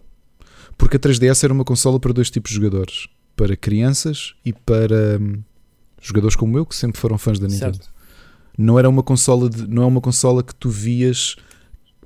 Porque 0.76 0.96
a 0.96 1.00
3DS 1.00 1.44
era 1.44 1.52
uma 1.52 1.64
consola 1.64 1.98
para 1.98 2.12
dois 2.12 2.30
tipos 2.30 2.50
de 2.50 2.56
jogadores, 2.56 3.08
para 3.34 3.56
crianças 3.56 4.34
e 4.44 4.52
para 4.52 5.18
hum, 5.18 5.42
jogadores 5.98 6.36
como 6.36 6.58
eu 6.58 6.66
que 6.66 6.76
sempre 6.76 7.00
foram 7.00 7.16
fãs 7.16 7.38
da 7.38 7.48
Nintendo. 7.48 7.76
Certo. 7.76 7.90
Não 8.56 8.78
era 8.78 8.88
uma 8.88 9.02
consola 9.02 9.48
de, 9.48 9.66
não 9.66 9.82
é 9.82 9.86
uma 9.86 10.00
consola 10.00 10.42
que 10.42 10.54
tu 10.54 10.68
vias 10.68 11.36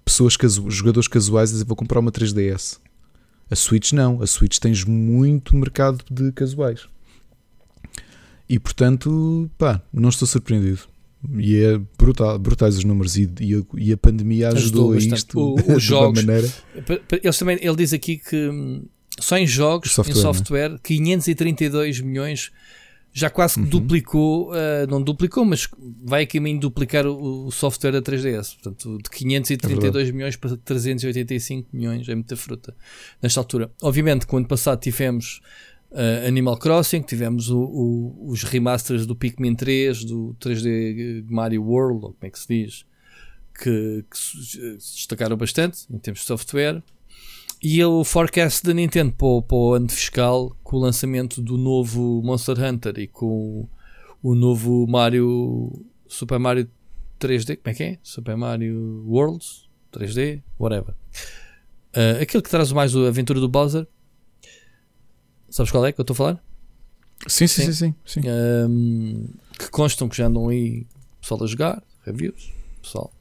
pessoas 0.05 0.37
casu 0.37 0.71
jogadores 0.71 1.09
casuais 1.09 1.51
a 1.51 1.53
dizer 1.55 1.65
vou 1.65 1.77
comprar 1.77 1.99
uma 1.99 2.13
3DS. 2.13 2.79
A 3.51 3.57
Switch 3.57 3.93
não, 3.93 4.23
a 4.23 4.27
Switch 4.29 4.59
tens 4.59 4.85
muito 4.85 5.57
mercado 5.57 6.05
de 6.09 6.31
casuais. 6.31 6.87
E 8.49 8.61
portanto, 8.61 9.51
pá, 9.59 9.83
não 9.93 10.09
estou 10.09 10.29
surpreendido. 10.29 10.92
E 11.39 11.57
é 11.63 11.79
brutal, 11.99 12.39
brutais 12.39 12.77
os 12.79 12.85
números 12.85 13.17
e, 13.17 13.31
e 13.41 13.55
a, 13.55 13.63
e 13.79 13.93
a 13.93 13.97
pandemia 13.97 14.49
ajudou, 14.49 14.93
Ajudou 14.93 15.13
a 15.13 15.17
isto 15.17 15.39
O- 15.41 15.55
de 15.63 15.73
os 15.77 15.83
jogos. 15.83 16.21
uma 16.23 16.27
maneira. 16.33 16.53
Eles 17.23 17.39
também, 17.39 17.59
ele 17.61 17.77
diz 17.77 17.93
aqui 17.93 18.19
que 18.19 18.49
hum, 18.49 18.85
só 19.21 19.37
em 19.39 19.47
jogos, 19.47 19.93
Software, 19.93 20.13
em 20.13 20.17
né? 20.17 20.23
software, 20.23 20.79
532 20.83 22.01
milhões 22.01 22.51
já 23.15 23.29
quase 23.29 23.55
que 23.57 23.61
Uhum. 23.61 23.67
duplicou, 23.69 24.51
uh, 24.53 24.55
não 24.89 25.03
duplicou, 25.03 25.45
mas 25.45 25.69
vai 26.03 26.23
a 26.23 26.27
caminho 26.27 26.57
de 26.57 26.63
duplicar 26.63 27.07
o, 27.07 27.47
o 27.47 27.53
software 27.53 27.93
da 27.93 28.01
3DS. 28.01 28.55
Portanto, 28.55 28.99
de 29.05 29.11
532 29.11 30.11
milhões 30.11 30.35
para 30.37 30.57
385 30.57 31.69
milhões, 31.75 32.09
é 32.09 32.15
muita 32.15 32.37
fruta 32.37 32.75
nesta 33.23 33.39
altura. 33.39 33.71
Obviamente, 33.83 34.27
quando 34.27 34.49
passado 34.49 34.81
tivemos 34.81 35.43
uh, 35.93 36.27
Animal 36.27 36.57
Crossing, 36.59 37.03
tivemos 37.03 37.49
o- 37.51 37.59
o- 37.61 38.27
os 38.29 38.43
remasters 38.43 39.07
do 39.07 39.15
Pikmin 39.17 39.55
3, 39.55 40.05
do 40.05 40.35
3D 40.41 41.25
Mario 41.29 41.63
World, 41.65 42.05
ou 42.07 42.13
como 42.13 42.17
é 42.23 42.31
que 42.31 42.39
se 42.39 42.49
diz, 42.49 42.85
que, 43.59 44.05
que 44.11 44.19
se 44.19 44.77
destacaram 44.77 45.37
bastante 45.37 45.81
em 45.91 45.99
termos 45.99 46.21
de 46.21 46.27
software. 46.27 46.83
E 47.63 47.83
o 47.85 48.03
forecast 48.03 48.65
da 48.67 48.75
Nintendo 48.75 49.13
para 49.13 49.27
o, 49.27 49.43
para 49.43 49.57
o 49.57 49.73
ano 49.75 49.89
fiscal, 49.89 50.57
com 50.65 50.77
o 50.79 50.81
lançamento 50.81 51.41
do 51.41 51.57
novo 51.57 52.21
Monster 52.25 52.59
Hunter 52.61 52.99
e 52.99 53.07
com 53.07 53.69
o 54.23 54.35
novo 54.35 54.85
Mario 54.89 55.85
Super 56.09 56.39
Mario 56.41 56.69
3D, 57.21 57.57
como 57.63 57.71
é 57.73 57.75
que 57.75 57.83
é? 57.85 57.99
Super 58.03 58.37
Mario 58.37 59.05
Worlds 59.07 59.69
3D, 59.93 60.43
whatever. 60.59 60.95
Ah, 61.95 62.21
aquele 62.21 62.43
que 62.43 62.51
traz 62.51 62.73
mais 62.73 62.97
a 62.97 63.07
aventura 63.07 63.39
do 63.39 63.49
Bowser. 63.49 63.87
Sabes 65.53 65.71
qual 65.71 65.85
é 65.85 65.93
que 65.93 66.01
eu 66.01 66.03
estou 66.03 66.15
a 66.15 66.17
falar? 66.17 66.45
Sim, 67.29 67.47
sim, 67.47 67.67
Sim. 67.67 67.73
sim. 67.73 67.95
sim, 68.07 68.23
sim. 68.23 68.29
Ahm, 68.29 69.27
que 69.59 69.71
constam 69.71 70.09
que 70.09 70.17
já 70.17 70.27
andam 70.27 70.49
aí 70.49 70.87
pessoal 71.21 71.45
a 71.45 71.47
jogar, 71.47 71.83
reviews, 72.05 72.51
pessoal. 72.83 73.13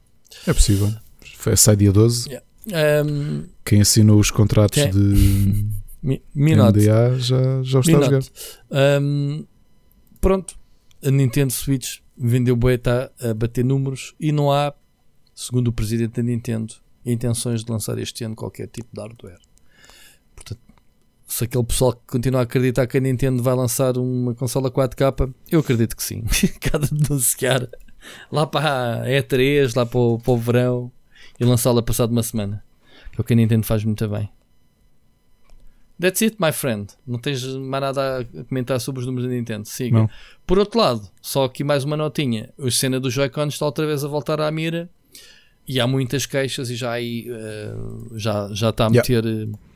É 0.46 0.52
possível. 0.52 0.92
Foi 1.36 1.54
sai 1.56 1.76
dia 1.76 1.92
12. 1.92 2.28
Ahm, 2.72 3.44
Quem 3.64 3.80
assinou 3.82 4.18
os 4.18 4.30
contratos 4.30 4.82
de 4.82 5.66
mi- 6.02 6.22
Minot. 6.34 6.78
NDA 6.78 7.18
já, 7.18 7.62
já 7.62 7.80
está 7.80 7.98
a 7.98 8.02
jogar. 8.02 8.22
Ahm, 8.70 9.44
pronto, 10.20 10.56
a 11.04 11.10
Nintendo 11.10 11.52
Switch 11.52 11.98
vendeu 12.16 12.56
bué, 12.56 12.74
está 12.74 13.10
a 13.20 13.34
bater 13.34 13.64
números 13.64 14.14
e 14.18 14.32
não 14.32 14.50
há, 14.50 14.72
segundo 15.34 15.68
o 15.68 15.72
presidente 15.72 16.14
da 16.16 16.22
Nintendo, 16.22 16.74
intenções 17.04 17.62
de 17.62 17.70
lançar 17.70 17.98
este 17.98 18.24
ano 18.24 18.34
qualquer 18.34 18.68
tipo 18.68 18.88
de 18.92 19.00
hardware. 19.00 19.38
Se 21.32 21.44
aquele 21.44 21.64
pessoal 21.64 21.94
que 21.94 22.00
continua 22.06 22.40
a 22.40 22.42
acreditar 22.42 22.86
que 22.86 22.98
a 22.98 23.00
Nintendo 23.00 23.42
vai 23.42 23.54
lançar 23.54 23.96
uma 23.96 24.34
consola 24.34 24.70
4K, 24.70 25.32
eu 25.50 25.60
acredito 25.60 25.96
que 25.96 26.02
sim. 26.02 26.24
Cada 26.60 26.86
de 26.86 27.06
anunciar 27.06 27.70
lá 28.30 28.46
para 28.46 29.00
a 29.00 29.06
E3, 29.06 29.74
lá 29.74 29.86
para 29.86 29.98
o, 29.98 30.18
para 30.18 30.30
o 30.30 30.36
verão 30.36 30.92
e 31.40 31.44
lançá-la 31.46 31.80
passado 31.80 32.10
uma 32.10 32.22
semana. 32.22 32.62
Que 33.12 33.18
é 33.18 33.22
o 33.22 33.24
que 33.24 33.32
a 33.32 33.36
Nintendo 33.36 33.64
faz 33.64 33.82
muito 33.82 34.06
bem. 34.08 34.28
That's 35.98 36.20
it, 36.20 36.36
my 36.38 36.52
friend. 36.52 36.92
Não 37.06 37.18
tens 37.18 37.42
mais 37.46 37.80
nada 37.80 38.18
a 38.20 38.44
comentar 38.44 38.78
sobre 38.78 39.00
os 39.00 39.06
números 39.06 39.26
da 39.26 39.34
Nintendo. 39.34 39.66
Siga. 39.66 40.00
Não. 40.00 40.10
Por 40.46 40.58
outro 40.58 40.78
lado, 40.78 41.08
só 41.22 41.44
aqui 41.44 41.64
mais 41.64 41.82
uma 41.82 41.96
notinha. 41.96 42.52
A 42.58 42.70
cena 42.70 43.00
do 43.00 43.10
Joy-Con 43.10 43.46
está 43.46 43.64
outra 43.64 43.86
vez 43.86 44.04
a 44.04 44.08
voltar 44.08 44.38
à 44.38 44.50
mira 44.50 44.90
e 45.66 45.80
há 45.80 45.86
muitas 45.86 46.26
queixas 46.26 46.68
e 46.68 46.76
já 46.76 46.92
aí 46.92 47.26
eh, 47.26 47.74
já, 48.16 48.50
já 48.52 48.68
está 48.68 48.84
a 48.84 48.90
Yeah. 48.90 49.08
meter 49.08 49.48
eh, 49.48 49.71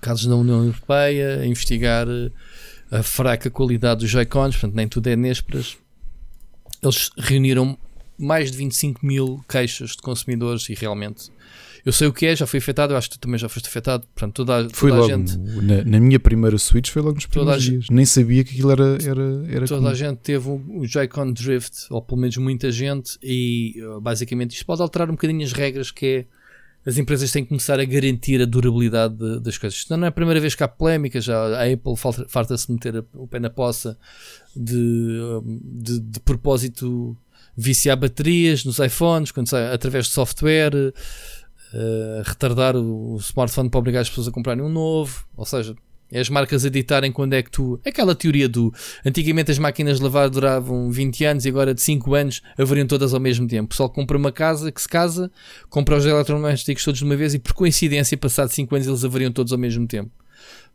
casos 0.00 0.26
na 0.26 0.36
União 0.36 0.62
Europeia, 0.64 1.40
a 1.40 1.46
investigar 1.46 2.06
eh, 2.08 2.30
a 2.90 3.02
fraca 3.02 3.50
qualidade 3.50 4.00
dos 4.00 4.10
Joy-Cons, 4.10 4.54
portanto 4.56 4.74
nem 4.76 4.86
tudo 4.88 5.06
é 5.08 5.16
nésperas. 5.16 5.76
Eles 6.82 7.10
reuniram 7.16 7.76
mais 8.18 8.50
de 8.50 8.56
25 8.58 9.04
mil 9.04 9.44
queixas 9.48 9.90
de 9.90 9.98
consumidores 9.98 10.68
e 10.68 10.74
realmente 10.74 11.30
eu 11.84 11.92
sei 11.92 12.08
o 12.08 12.12
que 12.12 12.26
é, 12.26 12.34
já 12.34 12.48
fui 12.48 12.58
afetado, 12.58 12.92
eu 12.92 12.96
acho 12.96 13.08
que 13.08 13.16
tu 13.16 13.20
também 13.20 13.38
já 13.38 13.48
foste 13.48 13.66
afetado, 13.68 14.04
portanto 14.12 14.34
toda, 14.34 14.66
a- 14.66 14.68
Foi 14.72 14.90
toda 14.90 15.02
a 15.02 15.06
logo. 15.06 15.26
gente 15.28 15.38
Na, 15.38 15.84
na 15.84 16.00
minha 16.00 16.18
primeira 16.18 16.58
Switch 16.58 16.90
foi 16.90 17.00
logo 17.00 17.14
nos 17.14 17.26
Toda 17.26 17.52
primeiros 17.52 17.64
dias. 17.64 17.86
Nem 17.90 18.04
sabia 18.04 18.42
que 18.42 18.50
aquilo 18.54 18.72
era, 18.72 18.98
era, 19.04 19.22
era 19.48 19.66
Toda 19.66 19.80
comum. 19.82 19.86
a 19.88 19.94
gente 19.94 20.16
teve 20.18 20.48
o 20.48 20.60
o 20.80 20.84
Joy-Con 20.86 21.32
Drift, 21.32 21.86
ou 21.90 22.02
pelo 22.02 22.20
menos 22.20 22.36
muita 22.38 22.72
gente, 22.72 23.16
e 23.22 23.74
uh, 23.84 24.00
basicamente 24.00 24.52
isto 24.54 24.66
pode 24.66 24.82
alterar 24.82 25.08
um 25.08 25.12
bocadinho 25.12 25.44
as 25.44 25.52
regras 25.52 25.92
que 25.92 26.06
é 26.06 26.26
as 26.86 26.96
empresas 26.96 27.32
têm 27.32 27.42
que 27.42 27.48
começar 27.48 27.80
a 27.80 27.84
garantir 27.84 28.40
a 28.40 28.44
durabilidade 28.44 29.16
de- 29.16 29.40
das 29.40 29.58
coisas. 29.58 29.78
Isto 29.78 29.96
não 29.96 30.04
é 30.06 30.08
a 30.08 30.12
primeira 30.12 30.40
vez 30.40 30.54
que 30.54 30.62
há 30.62 30.68
polémica, 30.68 31.20
já 31.20 31.36
a 31.58 31.64
Apple 31.64 31.94
farta-se 32.28 32.70
meter 32.70 33.04
o 33.14 33.26
pé 33.26 33.40
na 33.40 33.50
poça 33.50 33.98
de, 34.54 35.18
de, 35.64 36.00
de 36.00 36.20
propósito 36.20 37.16
viciar 37.56 37.96
baterias 37.96 38.64
nos 38.64 38.78
iPhones, 38.78 39.32
quando 39.32 39.48
sai, 39.48 39.72
através 39.72 40.06
de 40.06 40.12
software, 40.12 40.74
uh, 40.76 42.22
retardar 42.24 42.76
o, 42.76 43.14
o 43.14 43.16
smartphone 43.16 43.68
para 43.68 43.78
obrigar 43.78 44.02
as 44.02 44.08
pessoas 44.08 44.28
a 44.28 44.30
comprarem 44.30 44.62
um 44.62 44.68
novo, 44.68 45.26
ou 45.36 45.44
seja, 45.44 45.74
é 46.10 46.20
as 46.20 46.28
marcas 46.28 46.64
a 46.64 46.68
ditarem 46.68 47.10
quando 47.10 47.32
é 47.32 47.42
que 47.42 47.50
tu. 47.50 47.80
Aquela 47.84 48.14
teoria 48.14 48.48
do. 48.48 48.72
Antigamente 49.04 49.50
as 49.50 49.58
máquinas 49.58 49.98
de 49.98 50.04
lavar 50.04 50.30
duravam 50.30 50.90
20 50.90 51.24
anos 51.24 51.44
e 51.44 51.48
agora 51.48 51.74
de 51.74 51.82
5 51.82 52.14
anos 52.14 52.42
haveriam 52.56 52.86
todas 52.86 53.12
ao 53.12 53.20
mesmo 53.20 53.48
tempo. 53.48 53.64
O 53.64 53.68
pessoal 53.68 53.90
compra 53.90 54.16
uma 54.16 54.30
casa 54.30 54.70
que 54.70 54.80
se 54.80 54.88
casa, 54.88 55.30
compra 55.68 55.96
os 55.96 56.06
eletrodomésticos 56.06 56.84
todos 56.84 56.98
de 56.98 57.04
uma 57.04 57.16
vez 57.16 57.34
e 57.34 57.38
por 57.38 57.52
coincidência, 57.54 58.16
passado 58.16 58.50
5 58.50 58.74
anos, 58.74 58.86
eles 58.86 59.04
haveriam 59.04 59.32
todos 59.32 59.52
ao 59.52 59.58
mesmo 59.58 59.86
tempo. 59.86 60.10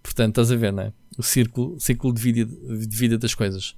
Portanto, 0.03 0.32
estás 0.32 0.51
a 0.51 0.56
ver, 0.56 0.74
não 0.74 0.84
é? 0.84 0.93
O 1.18 1.24
círculo, 1.24 1.80
círculo 1.80 2.14
de, 2.14 2.22
vida, 2.22 2.45
de 2.45 2.98
vida 2.98 3.18
das 3.18 3.34
coisas. 3.34 3.76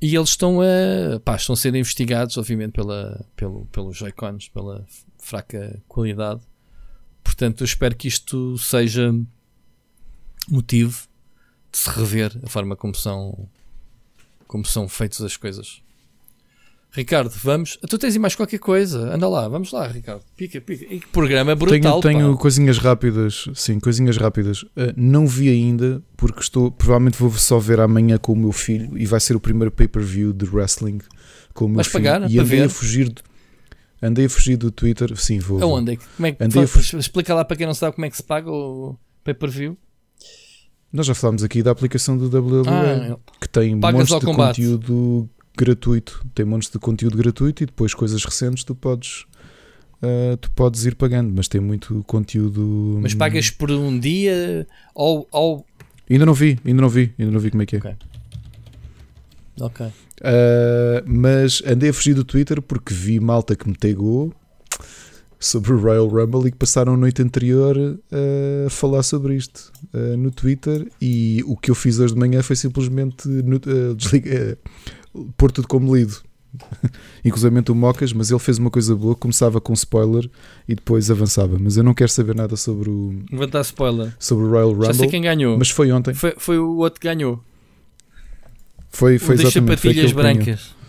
E 0.00 0.14
eles 0.14 0.30
estão 0.30 0.60
a. 0.60 1.20
Pá, 1.20 1.36
estão 1.36 1.54
a 1.54 1.56
ser 1.56 1.74
investigados, 1.74 2.36
obviamente, 2.36 2.72
pela, 2.72 3.24
pelo, 3.36 3.66
pelos 3.66 3.96
Joy-Cons, 3.96 4.48
pela 4.48 4.86
fraca 5.18 5.82
qualidade. 5.88 6.40
Portanto, 7.22 7.62
eu 7.62 7.64
espero 7.64 7.96
que 7.96 8.08
isto 8.08 8.56
seja 8.58 9.14
motivo 10.48 11.06
de 11.72 11.78
se 11.78 11.90
rever 11.90 12.32
a 12.42 12.48
forma 12.48 12.76
como 12.76 12.94
são 12.94 13.48
como 14.46 14.64
são 14.64 14.88
feitas 14.88 15.20
as 15.22 15.36
coisas. 15.36 15.82
Ricardo, 16.92 17.28
vamos. 17.42 17.76
Tu 17.88 17.98
tens 17.98 18.12
aí 18.14 18.20
mais 18.20 18.36
qualquer 18.36 18.58
coisa? 18.60 19.12
Anda 19.12 19.28
lá, 19.28 19.48
vamos 19.48 19.72
lá, 19.72 19.88
Ricardo. 19.88 20.22
Pica, 20.36 20.60
pica. 20.60 20.84
E 20.84 21.00
que 21.00 21.08
programa 21.08 21.52
brutal. 21.56 22.00
tenho 22.00 22.18
tenho 22.20 22.36
coisinhas 22.38 22.78
rápidas, 22.78 23.46
sim, 23.52 23.80
coisinhas 23.80 24.16
rápidas. 24.16 24.62
Uh, 24.62 24.94
não 24.96 25.26
vi 25.26 25.48
ainda, 25.48 26.00
porque 26.16 26.38
estou, 26.40 26.70
provavelmente 26.70 27.18
vou 27.18 27.32
só 27.32 27.58
ver 27.58 27.80
amanhã 27.80 28.16
com 28.16 28.32
o 28.32 28.36
meu 28.36 28.52
filho 28.52 28.96
e 28.96 29.04
vai 29.06 29.18
ser 29.18 29.34
o 29.34 29.40
primeiro 29.40 29.72
pay-per-view 29.72 30.32
de 30.32 30.44
wrestling 30.44 31.00
com 31.52 31.64
o 31.64 31.68
meu 31.68 31.76
Vais 31.76 31.88
filho. 31.88 32.04
pagar 32.04 32.30
e 32.30 32.38
andei 32.38 32.60
ver? 32.60 32.66
a 32.66 32.68
fugir, 32.68 33.08
do- 33.08 33.22
andei 34.00 34.26
a 34.26 34.30
fugir 34.30 34.56
do 34.56 34.70
Twitter, 34.70 35.16
sim, 35.16 35.40
vou. 35.40 35.60
Aonde? 35.60 35.94
é 35.94 35.96
que- 35.96 36.04
Como 36.16 36.26
é 36.26 36.32
que, 36.32 36.44
Andei 36.44 36.62
a 36.62 36.68
fugir- 36.68 36.96
Explica 36.96 37.34
lá 37.34 37.44
para 37.44 37.56
quem 37.56 37.66
não 37.66 37.74
sabe 37.74 37.96
como 37.96 38.04
é 38.04 38.10
que 38.10 38.16
se 38.16 38.22
paga 38.22 38.48
o 38.52 38.96
pay-per-view. 39.24 39.76
Nós 40.94 41.06
já 41.06 41.14
falámos 41.14 41.42
aqui 41.42 41.60
da 41.60 41.72
aplicação 41.72 42.16
do 42.16 42.26
WWE, 42.28 42.68
Ah, 42.68 43.16
que 43.40 43.48
tem 43.48 43.74
montes 43.74 44.06
de 44.14 44.24
combate. 44.24 44.62
conteúdo 44.62 45.28
gratuito. 45.58 46.24
Tem 46.32 46.46
montes 46.46 46.70
de 46.70 46.78
conteúdo 46.78 47.16
gratuito 47.16 47.64
e 47.64 47.66
depois 47.66 47.92
coisas 47.92 48.24
recentes 48.24 48.62
tu 48.62 48.76
podes, 48.76 49.24
uh, 50.00 50.36
tu 50.36 50.52
podes 50.52 50.86
ir 50.86 50.94
pagando, 50.94 51.32
mas 51.34 51.48
tem 51.48 51.60
muito 51.60 52.04
conteúdo. 52.06 53.00
mas 53.02 53.12
pagas 53.12 53.50
por 53.50 53.72
um 53.72 53.98
dia 53.98 54.68
ou. 54.94 55.26
ou... 55.32 55.66
Ainda 56.08 56.24
não 56.24 56.32
vi, 56.32 56.60
ainda 56.64 56.80
não 56.80 56.88
vi, 56.88 57.12
ainda 57.18 57.32
não 57.32 57.40
vi 57.40 57.50
como 57.50 57.64
é 57.64 57.66
que 57.66 57.74
é. 57.74 57.78
Ok. 57.80 57.96
Ok. 59.60 59.86
Uh, 59.86 59.92
mas 61.06 61.60
andei 61.66 61.90
a 61.90 61.92
fugir 61.92 62.14
do 62.14 62.24
Twitter 62.24 62.62
porque 62.62 62.94
vi 62.94 63.18
malta 63.18 63.56
que 63.56 63.68
me 63.68 63.74
tegou 63.74 64.32
sobre 65.44 65.74
o 65.74 65.78
Royal 65.78 66.08
Rumble 66.08 66.48
e 66.48 66.50
que 66.50 66.56
passaram 66.56 66.94
a 66.94 66.96
noite 66.96 67.20
anterior 67.20 67.76
uh, 67.76 68.66
a 68.66 68.70
falar 68.70 69.02
sobre 69.02 69.36
isto 69.36 69.70
uh, 69.92 70.16
no 70.16 70.30
Twitter 70.30 70.90
e 71.00 71.42
o 71.46 71.54
que 71.54 71.70
eu 71.70 71.74
fiz 71.74 71.98
hoje 71.98 72.14
de 72.14 72.20
manhã 72.20 72.42
foi 72.42 72.56
simplesmente 72.56 73.28
uh, 73.28 73.94
desligar, 73.94 74.56
pôr 75.36 75.52
tudo 75.52 75.68
como 75.68 75.94
lido. 75.94 76.16
Inclusive 77.24 77.62
o 77.68 77.74
Mocas, 77.74 78.12
mas 78.12 78.30
ele 78.30 78.38
fez 78.38 78.58
uma 78.58 78.70
coisa 78.70 78.94
boa, 78.94 79.14
começava 79.14 79.60
com 79.60 79.72
spoiler 79.74 80.30
e 80.68 80.74
depois 80.74 81.10
avançava. 81.10 81.58
Mas 81.60 81.76
eu 81.76 81.82
não 81.82 81.92
quero 81.92 82.10
saber 82.10 82.34
nada 82.34 82.56
sobre 82.56 82.88
o, 82.88 83.12
Não 83.30 83.38
vou 83.38 83.46
dar 83.46 83.60
spoiler. 83.62 84.14
sobre 84.18 84.44
o 84.46 84.50
Royal 84.50 84.70
Já 84.76 84.82
sei 84.84 84.92
Rumble. 84.92 85.08
quem 85.10 85.22
ganhou. 85.22 85.58
Mas 85.58 85.68
foi 85.70 85.92
ontem. 85.92 86.14
Foi, 86.14 86.34
foi 86.38 86.58
o 86.58 86.76
outro 86.76 87.00
que 87.00 87.08
ganhou. 87.08 87.42
Foi, 88.88 89.18
foi 89.18 89.34
o 89.34 89.38
das 89.38 89.48
exatamente 89.48 89.80
sapatilhas 89.80 90.12
que 90.12 90.14
ganhou. 90.14 90.36
brancas. 90.36 90.83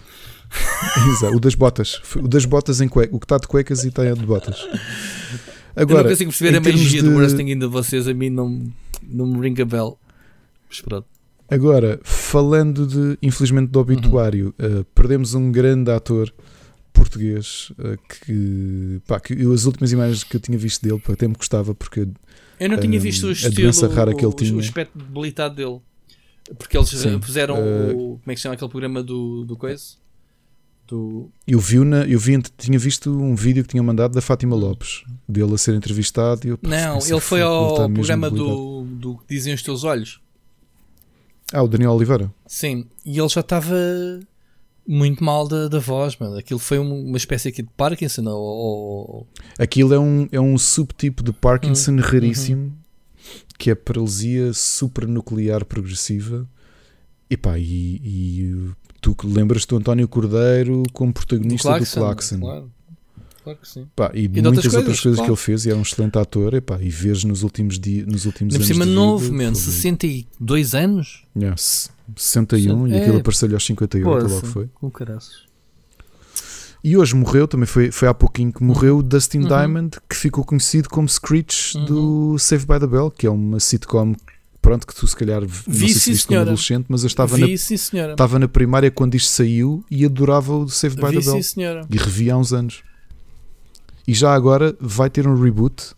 Exato, 1.10 1.36
o 1.36 1.40
das 1.40 1.56
botas. 1.56 2.02
O 2.16 2.28
das 2.28 2.46
botas 2.46 2.82
em 2.82 2.88
cueca. 2.88 3.16
O 3.16 3.20
que 3.20 3.26
está 3.26 3.38
de 3.38 3.48
cuecas 3.48 3.84
e 3.84 3.88
está 3.90 4.04
de 4.14 4.26
botas. 4.26 4.60
eu 4.62 4.70
não 4.72 5.84
Agora, 5.84 6.10
consigo 6.10 6.32
perceber 6.32 6.58
a 6.58 6.62
magia 6.62 6.74
termos 6.74 6.94
do 7.04 7.10
de- 7.10 7.16
wrestling 7.16 7.52
ainda 7.52 7.66
de 7.68 7.72
vocês. 7.72 8.08
A 8.08 8.14
mim 8.14 8.30
não, 8.30 8.68
não 9.04 9.26
me 9.26 9.40
ring 9.42 9.62
a 9.62 9.66
bell. 9.66 9.98
Mas 10.70 10.82
pronto. 10.82 11.08
agora, 11.50 12.00
falando 12.04 12.86
de, 12.88 13.18
infelizmente, 13.22 13.66
Uhum. 13.66 13.72
do 13.72 13.80
obituário, 13.80 14.54
eh, 14.60 14.84
perdemos 14.96 15.34
um 15.34 15.52
grande 15.52 15.92
ator 15.92 16.34
português 16.94 17.72
eh, 17.78 17.98
que, 18.26 19.02
pá, 19.08 19.20
que 19.20 19.34
eu, 19.34 19.52
as 19.54 19.66
últimas 19.66 19.92
imagens 19.92 20.24
que 20.24 20.36
eu 20.36 20.40
tinha 20.40 20.58
visto 20.58 20.82
dele 20.82 21.00
pá, 21.00 21.14
até 21.14 21.28
me 21.28 21.36
gostava 21.36 21.76
porque 21.76 22.08
Eu 22.60 22.70
não 22.70 22.78
tinha 22.80 22.98
Hum, 22.98 23.02
visto 23.02 23.28
o 23.28 23.32
estilo, 23.32 23.72
rara 23.90 24.14
que 24.14 24.22
ele 24.22 24.28
o, 24.28 24.34
tinha. 24.34 24.56
o 24.56 24.60
aspecto 24.60 24.98
debilitado 24.98 25.56
dele. 25.56 25.80
Porque 26.58 26.78
eles 26.78 26.90
Sim, 26.90 27.16
eh, 27.16 27.18
puseram 27.20 27.58
eh, 27.58 27.94
o. 27.94 27.98
Como 28.20 28.22
é 28.28 28.34
que 28.34 28.38
se 28.38 28.44
chama 28.44 28.56
aquele 28.56 28.70
programa 28.72 29.02
do, 29.04 29.44
do 29.46 29.58
coisa? 29.58 29.84
Do. 30.88 31.32
eu 31.48 31.60
vi, 31.60 31.80
na, 31.80 32.06
eu 32.06 32.20
vi, 32.20 32.40
tinha 32.58 32.78
visto 32.78 33.10
um 33.10 33.34
vídeo 33.36 33.64
que 33.64 33.70
tinha 33.70 33.82
mandado 33.82 34.14
da 34.14 34.22
Fátima 34.22 34.56
Lopes 34.56 35.04
dele 35.28 35.54
a 35.56 35.58
ser 35.58 35.74
entrevistado 35.74 36.46
e 36.46 36.50
eu, 36.52 36.60
Não, 36.62 37.00
ele 37.00 37.20
foi 37.20 37.42
"Fogo, 37.42 37.74
ele 37.74 37.82
ao 37.82 37.90
mesmo 37.90 37.94
programa 37.96 38.30
debilitado." 38.30 38.56
do, 38.58 38.84
do 38.84 39.18
que 39.18 39.24
dizem 39.28 39.54
os 39.54 39.64
teus 39.64 39.84
olhos. 39.84 40.22
Ah, 41.54 41.64
o 41.64 41.68
Daniel 41.68 41.92
Oliveira. 41.94 42.32
Sim, 42.48 42.86
e 43.06 43.18
ele 43.20 43.30
já 43.30 43.42
estava 43.42 43.76
muito 44.88 45.24
mal 45.24 45.48
da, 45.48 45.68
da 45.68 45.80
voz, 45.80 46.16
mano. 46.18 46.38
Aquilo 46.38 46.60
foi 46.60 46.78
um- 46.80 47.06
uma 47.08 47.18
espécie 47.18 47.48
aqui 47.50 47.64
de 47.64 47.70
Parkinson 47.76 48.24
ou, 48.28 48.36
ou- 48.44 49.28
Aquilo 49.58 49.94
é 49.94 50.00
um, 50.00 50.28
é 50.32 50.40
um 50.40 50.58
subtipo 50.58 51.24
de 51.24 51.32
Parkinson 51.34 51.94
Hum, 51.94 52.00
raríssimo, 52.00 52.74
que 53.58 53.72
é 53.72 53.76
paralisia 53.76 54.54
supranuclear 54.54 55.66
progressiva. 55.66 56.48
E 57.30 57.36
pá, 57.36 57.58
e, 57.58 58.00
e 58.04 58.72
tu 59.06 59.14
que 59.14 59.27
lembras 59.27 59.66
do 59.67 59.77
António 59.77 60.08
Cordeiro 60.08 60.82
como 60.92 61.14
protagonista 61.14 61.69
do 61.69 61.75
Claxon, 61.77 62.00
Claxon. 62.00 62.40
Claro, 62.40 62.72
claro 63.43 63.59
que 63.61 63.67
sim. 63.69 63.88
Pá, 63.95 64.09
e, 64.16 64.27
de 64.27 64.42
muitas 64.42 64.66
outras 64.66 64.74
coisas, 64.74 65.00
coisas, 65.01 65.17
claro. 65.19 65.24
que 65.25 65.30
ele 65.30 65.45
fez 65.45 65.66
e 65.66 65.69
era 65.69 65.77
um 65.77 65.84
excelente 65.84 66.17
ator. 66.17 66.56
E, 66.56 66.61
pá, 66.61 66.80
e 66.82 66.90
vês 66.90 67.24
nos 67.24 67.43
últimos, 67.43 67.77
dias, 67.80 68.08
nos 68.08 68.25
últimos 68.25 68.56
anos. 68.56 68.66
cima 68.66 68.84
de 68.84 68.92
novo, 68.92 69.25
vida, 69.25 69.35
man, 69.43 69.53
foi- 69.53 69.72
62 69.74 70.74
anos? 70.74 71.24
Yeah, 71.38 71.56
se- 71.56 71.90
61 72.16 72.88
e 72.88 72.93
É. 72.95 73.01
aquilo 73.01 73.17
apareceu-lhe 73.19 73.53
aos 73.53 73.64
58, 73.64 74.08
logo 74.08 74.22
Poça, 74.42 74.45
foi. 74.48 74.69
Com 74.74 74.90
caraças. 74.90 75.45
E 76.84 76.98
hoje 76.98 77.16
morreu, 77.16 77.48
também 77.48 77.66
foi, 77.67 77.92
foi 77.92 78.08
há 78.08 78.14
pouquinho 78.14 78.51
que 78.53 78.64
morreu, 78.64 79.01
Dustin 79.03 79.40
Uhum. 79.42 79.48
Diamond, 79.48 79.98
que 80.09 80.16
ficou 80.16 80.43
conhecido 80.43 80.88
como 80.90 81.08
Screech 81.09 81.77
Uhum. 81.77 81.85
do 81.85 82.40
Save 82.40 82.66
by 82.66 82.80
the 82.80 82.88
Bell, 82.88 83.09
que 83.11 83.25
é 83.25 83.30
uma 83.30 83.59
sitcom, 83.59 84.16
pronto, 84.66 84.88
que 84.88 84.95
tu 84.95 85.08
se 85.08 85.16
calhar 85.16 85.42
v- 85.45 85.64
não 85.68 85.74
Vi, 85.74 85.80
sei 85.88 85.94
se 85.94 86.00
sim, 86.00 86.11
viste 86.14 86.27
como 86.27 86.40
adolescente, 86.40 86.85
mas 86.90 87.03
eu 87.03 87.08
estava 87.08 87.38
na, 87.38 87.45
Vi, 87.45 87.58
sim, 87.58 87.77
senhora. 87.77 88.11
estava 88.14 88.40
na 88.40 88.48
primária 88.48 88.90
quando 88.90 89.16
isto 89.16 89.30
saiu 89.30 89.84
e 89.90 90.03
adorava 90.06 90.56
o 90.56 90.68
Save 90.69 90.95
by 90.95 91.08
Vi, 91.10 91.16
the 91.16 91.22
sim, 91.22 91.32
Bell. 91.32 91.44
senhora. 91.44 91.88
E 91.90 91.98
revi 91.98 92.30
há 92.32 92.38
uns 92.38 92.52
anos. 92.53 92.84
E 94.08 94.14
já 94.14 94.34
agora 94.34 94.76
vai 94.80 95.10
ter 95.10 95.27
um 95.27 95.40
reboot. 95.42 95.94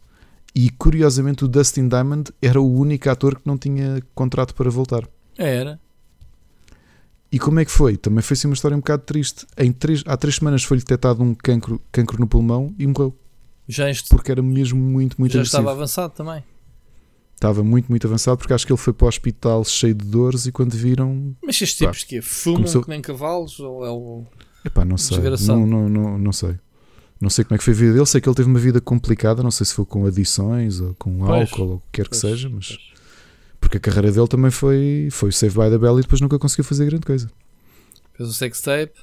E 0.55 0.69
curiosamente 0.71 1.45
o 1.45 1.47
Dustin 1.47 1.87
Diamond 1.87 2.31
era 2.41 2.59
o 2.59 2.73
único 2.79 3.09
ator 3.09 3.35
que 3.35 3.45
não 3.45 3.57
tinha 3.57 4.01
contrato 4.15 4.55
para 4.55 4.69
voltar. 4.69 5.07
Era. 5.37 5.79
E 7.31 7.37
como 7.37 7.59
é 7.59 7.65
que 7.65 7.71
foi? 7.71 7.95
Também 7.97 8.21
foi 8.21 8.33
assim 8.33 8.47
uma 8.47 8.53
história 8.53 8.75
um 8.75 8.79
bocado 8.79 9.03
triste. 9.03 9.45
Em 9.57 9.71
três, 9.71 10.01
há 10.07 10.15
três 10.17 10.35
semanas 10.37 10.63
foi-lhe 10.63 10.81
detectado 10.81 11.21
um 11.21 11.35
cancro, 11.35 11.79
cancro 11.91 12.19
no 12.19 12.27
pulmão 12.27 12.73
e 12.79 12.87
morreu. 12.87 13.15
Já, 13.67 13.89
este, 13.89 14.09
Porque 14.09 14.31
era 14.31 14.41
mesmo 14.41 14.79
muito, 14.79 15.15
muito 15.19 15.33
já 15.33 15.39
agressivo. 15.39 15.61
estava 15.61 15.71
avançado 15.75 16.13
também. 16.13 16.41
Estava 17.37 17.63
muito, 17.63 17.87
muito 17.89 18.07
avançado 18.07 18.37
porque 18.39 18.51
acho 18.51 18.65
que 18.65 18.73
ele 18.73 18.79
foi 18.79 18.91
para 18.93 19.05
o 19.05 19.07
hospital 19.07 19.63
cheio 19.63 19.93
de 19.93 20.03
dores 20.03 20.47
e 20.47 20.51
quando 20.51 20.73
viram. 20.73 21.35
Mas 21.41 21.61
estes 21.61 21.75
tipos 21.77 22.03
que 22.03 22.17
é, 22.17 22.21
fumam 22.21 22.61
começou- 22.61 22.81
que 22.83 22.89
nem 22.89 22.99
cavalos? 22.99 23.59
Ou 23.59 23.85
é 23.85 23.91
o. 23.91 24.25
Epá, 24.65 24.83
não 24.83 24.97
sei. 24.97 25.19
Não, 25.45 25.65
não, 25.67 25.87
não, 25.87 26.17
não 26.17 26.31
sei. 26.33 26.55
Não 27.21 27.29
sei 27.29 27.45
como 27.45 27.53
é 27.53 27.57
que 27.59 27.63
foi 27.63 27.73
a 27.73 27.77
vida 27.77 27.93
dele. 27.93 28.05
Sei 28.07 28.19
que 28.19 28.27
ele 28.27 28.35
teve 28.35 28.49
uma 28.49 28.57
vida 28.59 28.81
complicada. 28.81 29.43
Não 29.43 29.51
sei 29.51 29.67
se 29.67 29.73
foi 29.75 29.85
com 29.85 30.05
adições 30.07 30.81
ou 30.81 30.95
com 30.95 31.15
Pois, 31.19 31.29
álcool 31.51 31.67
ou 31.69 31.75
o 31.75 31.79
que 31.79 31.85
quer 31.93 32.03
que 32.05 32.09
Pois, 32.09 32.21
seja. 32.21 32.49
Mas 32.49 32.69
pois. 32.69 32.79
porque 33.61 33.77
a 33.77 33.79
carreira 33.79 34.11
dele 34.11 34.27
também 34.27 34.49
foi, 34.49 35.07
foi 35.11 35.29
o 35.29 35.33
Save 35.33 35.53
by 35.59 35.69
the 35.69 35.77
Bell 35.77 35.99
e 35.99 36.01
depois 36.01 36.19
nunca 36.19 36.39
conseguiu 36.39 36.63
fazer 36.65 36.85
grande 36.87 37.05
coisa. 37.05 37.29
Fez 38.15 38.27
o 38.29 38.33
sex 38.33 38.59
tape. 38.61 38.93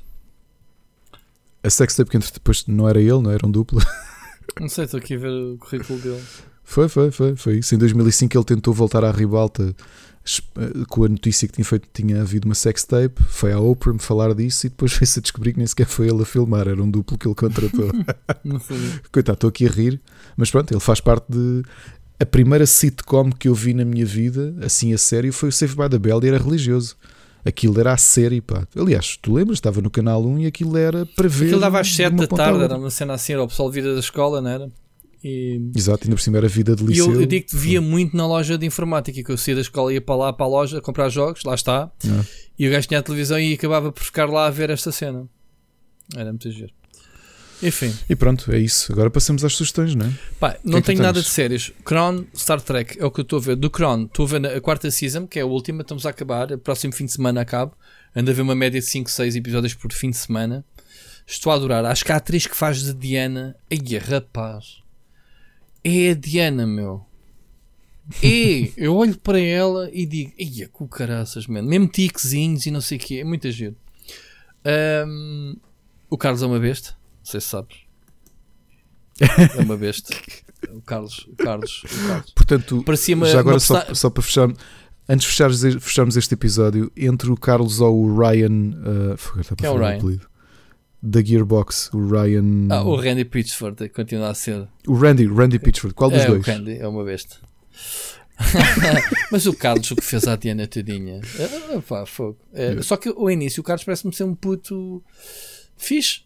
A 1.63 1.71
sextape 1.71 2.11
que 2.11 2.19
depois 2.19 2.67
não 2.67 2.89
era 2.89 3.01
ele, 3.01 3.21
não 3.23 3.31
era 3.31 3.47
um 3.47 3.51
duplo. 3.51 3.81
Não 4.61 4.69
sei, 4.69 4.85
estou 4.85 4.99
aqui 4.99 5.15
a 5.15 5.19
ver 5.19 5.31
o 5.31 5.57
currículo 5.57 5.99
dele. 6.01 6.23
Foi, 6.65 6.89
foi, 6.89 7.11
foi, 7.11 7.37
foi 7.37 7.59
isso. 7.59 7.75
Em 7.75 7.79
2005 7.79 8.37
ele 8.37 8.45
tentou 8.45 8.73
voltar 8.73 9.05
à 9.05 9.11
ribalta 9.11 9.75
eh, 10.57 10.85
com 10.89 11.05
a 11.05 11.09
notícia 11.09 11.47
que 11.47 11.53
tinha, 11.53 11.65
feito, 11.65 11.87
tinha 11.93 12.23
havido 12.23 12.49
uma 12.49 12.55
sextape. 12.55 13.23
Foi 13.29 13.53
à 13.53 13.61
Oprah 13.61 13.93
me 13.93 13.99
falar 13.99 14.35
disso 14.35 14.67
e 14.67 14.71
depois 14.71 14.91
foi-se 14.95 15.19
a 15.19 15.23
descobrir 15.23 15.53
que 15.53 15.59
nem 15.59 15.67
sequer 15.67 15.87
foi 15.87 16.09
ele 16.09 16.23
a 16.23 16.25
filmar, 16.25 16.67
era 16.67 16.83
um 16.83 16.91
duplo 16.91 17.19
que 17.19 17.29
ele 17.29 17.35
contratou. 17.35 17.91
Coitado, 19.13 19.37
estou 19.37 19.49
aqui 19.49 19.67
a 19.67 19.71
rir, 19.71 20.01
mas 20.37 20.51
pronto, 20.51 20.73
ele 20.73 20.81
faz 20.81 21.01
parte 21.01 21.27
de. 21.29 21.63
A 22.19 22.25
primeira 22.25 22.65
sitcom 22.65 23.31
que 23.31 23.49
eu 23.49 23.55
vi 23.55 23.75
na 23.75 23.85
minha 23.85 24.07
vida, 24.07 24.55
assim 24.63 24.95
a 24.95 24.99
sério, 24.99 25.33
foi 25.33 25.49
o 25.49 25.53
Save 25.53 25.75
by 25.75 25.89
the 25.91 25.99
Bell 25.99 26.21
e 26.23 26.29
era 26.29 26.39
religioso. 26.39 26.97
Aquilo 27.45 27.79
era 27.79 27.93
a 27.93 27.97
série, 27.99 28.41
pá. 28.41 28.67
Aliás, 28.75 29.19
tu 29.21 29.35
lembras? 29.35 29.59
Estava 29.59 29.83
no 29.83 29.91
canal 29.91 30.25
1 30.25 30.39
e 30.39 30.47
aquilo 30.47 30.79
era 30.79 31.05
para 31.05 31.29
ver. 31.29 31.47
Aquilo 31.47 31.61
dava 31.61 31.81
às 31.81 31.89
de 31.89 31.97
7 31.97 32.13
uma 32.13 32.27
da 32.27 32.37
tarde, 32.37 32.63
era 32.63 32.79
uma 32.79 32.89
cena 32.89 33.13
assim, 33.13 33.35
era 33.35 33.43
o 33.43 33.49
pessoal 33.49 33.71
vir 33.71 33.83
da 33.83 34.01
escola, 34.01 34.41
não 34.41 34.49
era? 34.49 34.71
E, 35.27 35.71
Exato, 35.75 36.05
ainda 36.05 36.17
por 36.17 36.21
cima 36.23 36.37
era 36.37 36.47
vida 36.47 36.77
de 36.77 36.85
e 36.85 36.87
liceu. 36.89 37.11
eu, 37.11 37.23
eu 37.23 37.27
digo 37.27 37.47
que 37.47 37.57
via 37.57 37.81
muito 37.81 38.15
na 38.15 38.27
loja 38.27 38.59
de 38.59 38.67
informática, 38.67 39.23
que 39.25 39.33
eu 39.33 39.39
saía 39.39 39.55
da 39.55 39.63
escola 39.63 39.91
ia 39.91 40.01
para 40.01 40.15
lá, 40.15 40.33
para 40.35 40.45
a 40.45 40.49
loja, 40.49 40.83
comprar 40.83 41.09
jogos, 41.09 41.43
lá 41.45 41.55
está. 41.55 41.91
Ah. 42.07 42.25
E 42.59 42.69
o 42.69 42.71
gajo 42.71 42.87
tinha 42.87 43.01
a 43.01 43.03
televisão 43.03 43.41
e 43.41 43.55
acabava 43.55 43.91
por 43.91 44.03
ficar 44.03 44.27
lá 44.27 44.47
a 44.47 44.51
ver 44.51 44.69
esta 44.69 44.93
cena. 44.93 45.27
Era 46.15 46.31
muito 46.31 46.51
giro. 46.51 46.73
Enfim, 47.63 47.95
E 48.11 48.15
pronto, 48.15 48.53
é 48.53 48.59
isso. 48.59 48.93
Agora 48.93 49.09
passamos 49.11 49.43
às 49.43 49.55
sugestões, 49.55 49.95
não 49.95 50.05
é? 50.07 50.13
pá, 50.39 50.59
não 50.63 50.73
que 50.73 50.79
é 50.79 50.81
que 50.83 50.87
tenho 50.89 51.03
nada 51.03 51.23
de 51.23 51.29
séries. 51.29 51.73
Crown, 51.85 52.27
Star 52.37 52.61
Trek 52.61 53.01
é 53.01 53.05
o 53.07 53.11
que 53.11 53.21
eu 53.21 53.23
estou 53.23 53.39
a 53.39 53.43
ver. 53.43 53.57
Do 53.57 53.71
Crown, 53.71 54.05
estou 54.05 54.27
a 54.27 54.29
ver 54.29 54.47
a 54.47 54.61
quarta 54.61 54.91
season, 54.91 55.27
que 55.27 55.39
é 55.39 55.43
a 55.43 55.47
última, 55.47 55.81
estamos 55.81 56.05
a 56.05 56.11
acabar. 56.11 56.53
O 56.53 56.59
próximo 56.59 56.93
fim 56.93 57.07
de 57.07 57.13
semana 57.13 57.41
acabo. 57.41 57.75
Ando 58.15 58.31
a 58.31 58.35
ver 58.35 58.43
uma 58.43 58.55
média 58.55 58.79
de 58.79 58.87
5, 58.87 59.11
6 59.11 59.37
episódios 59.37 59.73
por 59.73 59.91
fim 59.93 60.11
de 60.11 60.19
semana. 60.19 60.63
Estou 61.27 61.51
a 61.53 61.55
adorar. 61.55 61.87
Acho 61.87 62.05
que 62.05 62.13
há 62.13 62.17
a 62.17 62.19
atriz 62.19 62.47
que 62.47 62.55
faz 62.57 62.83
de 62.83 62.93
Diana. 62.93 63.57
Ai, 63.71 63.99
rapaz. 63.99 64.84
É 65.85 66.11
a 66.11 66.15
Diana, 66.15 66.67
meu. 66.67 67.05
É, 68.23 68.71
eu 68.77 68.95
olho 68.97 69.19
para 69.19 69.41
ela 69.41 69.89
e 69.93 70.05
digo, 70.07 70.33
ia 70.39 70.69
com 70.69 70.87
caraças, 70.89 71.47
mano. 71.47 71.69
Mesmo 71.69 71.89
tiquezinhos 71.89 72.67
e 72.67 72.71
não 72.71 72.81
sei 72.81 72.99
o 72.99 73.01
quê. 73.01 73.17
É 73.17 73.25
muito 73.25 73.51
giro. 73.51 73.77
Ahm, 74.65 75.57
o 76.11 76.17
Carlos 76.19 76.43
é 76.43 76.47
uma 76.47 76.59
besta. 76.59 76.91
Não 77.19 77.27
sei 77.31 77.41
se 77.41 77.49
sabes. 77.49 77.77
É 79.57 79.61
uma 79.63 79.77
besta. 79.77 80.15
O 80.71 80.81
Carlos. 80.83 81.27
O 81.29 81.37
Carlos. 81.37 81.85
O 81.85 82.09
Carlos. 82.09 82.31
Portanto, 82.33 82.83
Parecia 82.85 83.15
uma, 83.15 83.27
já 83.27 83.41
agora 83.41 83.57
uma 83.57 83.61
só, 83.61 83.95
só 83.95 84.11
para 84.11 84.23
fechar, 84.23 84.49
antes 85.09 85.27
de 85.27 85.33
fecharmos, 85.33 85.63
fecharmos 85.83 86.17
este 86.17 86.35
episódio, 86.35 86.91
entre 86.97 87.31
o 87.31 87.37
Carlos 87.37 87.81
ou 87.81 88.05
o 88.05 88.19
Ryan, 88.19 88.71
uh, 89.13 89.45
para 89.45 89.57
Quem 89.57 89.67
é 89.67 89.71
o 89.71 89.77
Ryan? 89.79 89.97
apelido, 89.97 90.29
da 91.07 91.23
Gearbox, 91.23 91.91
o 91.93 92.09
Ryan, 92.09 92.69
Ah, 92.71 92.83
o 92.83 92.97
Randy 92.97 93.25
Pitchford 93.25 93.89
continua 93.91 94.31
a 94.31 94.35
ser. 94.35 94.67
o 94.87 94.95
Randy, 94.95 95.27
Randy 95.27 95.59
Pitchford, 95.59 95.95
qual 95.95 96.11
dos 96.11 96.21
é, 96.21 96.27
dois? 96.27 96.47
o 96.47 96.51
Randy 96.51 96.79
é 96.79 96.89
uma 96.89 97.05
besta. 97.05 97.37
Mas 99.31 99.47
o 99.47 99.55
Carlos, 99.55 99.91
o 99.91 99.97
que 99.97 100.03
fez 100.03 100.27
à 100.27 100.35
Diana 100.37 100.67
tadinha. 100.67 101.21
Ah, 101.77 101.81
pá, 101.87 102.07
fogo. 102.07 102.39
É, 102.53 102.81
Só 102.83 102.97
que 102.97 103.09
ao 103.09 103.31
início 103.31 103.61
o 103.61 103.65
Carlos 103.65 103.85
parece-me 103.85 104.13
ser 104.15 104.25
um 104.25 104.35
puto 104.35 105.03
fixe. 105.77 106.23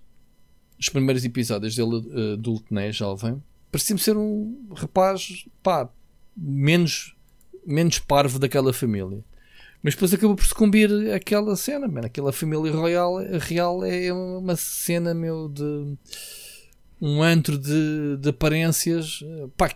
Os 0.79 0.89
primeiros 0.89 1.25
episódios 1.25 1.75
dele, 1.75 2.05
eh, 2.15 2.33
adulto, 2.35 2.73
né, 2.73 2.93
jovem, 2.93 3.43
parecia-me 3.73 4.01
ser 4.01 4.17
um 4.17 4.69
rapaz, 4.77 5.45
pá, 5.61 5.89
menos, 6.37 7.17
menos 7.67 7.99
parvo 7.99 8.39
daquela 8.39 8.73
família. 8.73 9.25
Mas 9.83 9.95
depois 9.95 10.13
acabou 10.13 10.35
por 10.37 10.45
sucumbir 10.45 10.91
aquela 11.13 11.55
cena, 11.57 11.87
man. 11.87 12.01
aquela 12.01 12.33
família 12.33 12.73
royal, 12.73 13.17
real 13.39 13.85
é 13.85 14.13
uma 14.13 14.57
cena, 14.57 15.15
meu, 15.15 15.49
de 15.49 15.97
um 17.01 17.23
antro 17.23 17.57
de, 17.57 18.17
de 18.21 18.29
aparências, 18.29 19.21
pá, 19.57 19.71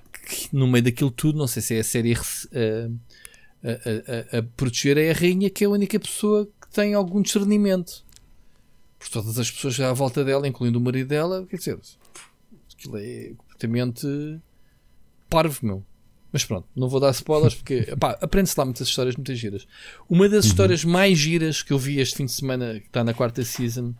no 0.53 0.67
meio 0.67 0.85
daquilo 0.85 1.11
tudo, 1.11 1.39
não 1.39 1.47
sei 1.47 1.63
se 1.63 1.77
é 1.77 1.81
a 1.81 1.85
série 1.85 2.15
a, 2.15 2.21
a- 3.63 4.37
a- 4.37 4.39
a 4.39 4.43
proteger, 4.57 4.99
é 4.99 5.11
a 5.11 5.15
rainha 5.15 5.49
que 5.49 5.63
é 5.63 5.67
a 5.67 5.71
única 5.71 5.99
pessoa 6.01 6.47
que 6.47 6.69
tem 6.73 6.95
algum 6.95 7.23
discernimento. 7.23 8.05
Por 8.99 9.09
todas 9.09 9.39
as 9.39 9.51
pessoas 9.51 9.79
à 9.81 9.93
volta 9.93 10.25
dela, 10.25 10.47
incluindo 10.49 10.79
o 10.79 10.83
marido 10.83 11.09
dela, 11.09 11.47
quer 11.49 11.57
dizer, 11.57 11.79
aquilo 12.73 12.97
é 12.99 13.33
completamente 13.37 14.07
parvo, 15.31 15.59
meu. 15.63 15.85
Mas 16.33 16.45
pronto, 16.45 16.67
não 16.75 16.89
vou 16.89 16.99
dar 16.99 17.11
spoilers 17.11 17.55
porque 17.55 17.87
aprende-se 18.21 18.59
lá 18.59 18.65
muitas 18.65 18.89
histórias, 18.89 19.15
muitas 19.17 19.39
giras. 19.39 19.67
Uma 20.09 20.29
das 20.29 20.47
histórias 20.47 20.85
mais 20.85 21.19
giras 21.19 21.63
que 21.63 21.73
eu 21.73 21.79
vi 21.79 22.01
este 22.01 22.17
fim 22.17 22.25
de 22.25 22.33
semana, 22.33 22.81
que 22.81 22.87
está 22.87 23.05
na 23.05 23.13
quarta 23.13 23.45
season, 23.45 23.95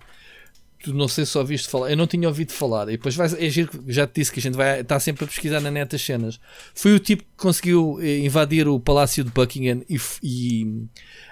tu 0.83 0.93
não 0.93 1.07
sei 1.07 1.25
se 1.25 1.39
ouviste 1.39 1.69
falar, 1.69 1.91
eu 1.91 1.97
não 1.97 2.07
tinha 2.07 2.27
ouvido 2.27 2.53
falar, 2.53 2.89
e 2.89 2.93
depois 2.93 3.15
vais, 3.15 3.33
é 3.35 3.49
giro, 3.49 3.71
já 3.87 4.07
te 4.07 4.21
disse 4.21 4.33
que 4.33 4.41
a 4.41 4.43
gente 4.43 4.57
vai 4.57 4.81
estar 4.81 4.99
sempre 4.99 5.25
a 5.25 5.29
pesquisar 5.29 5.61
na 5.61 5.71
net 5.71 5.95
as 5.95 6.03
cenas. 6.03 6.41
Foi 6.75 6.93
o 6.93 6.99
tipo 6.99 7.23
que 7.23 7.31
conseguiu 7.37 7.99
eh, 8.01 8.19
invadir 8.19 8.67
o 8.67 8.81
palácio 8.81 9.23
de 9.23 9.31
Buckingham 9.31 9.83
e, 9.89 10.01
e 10.23 10.87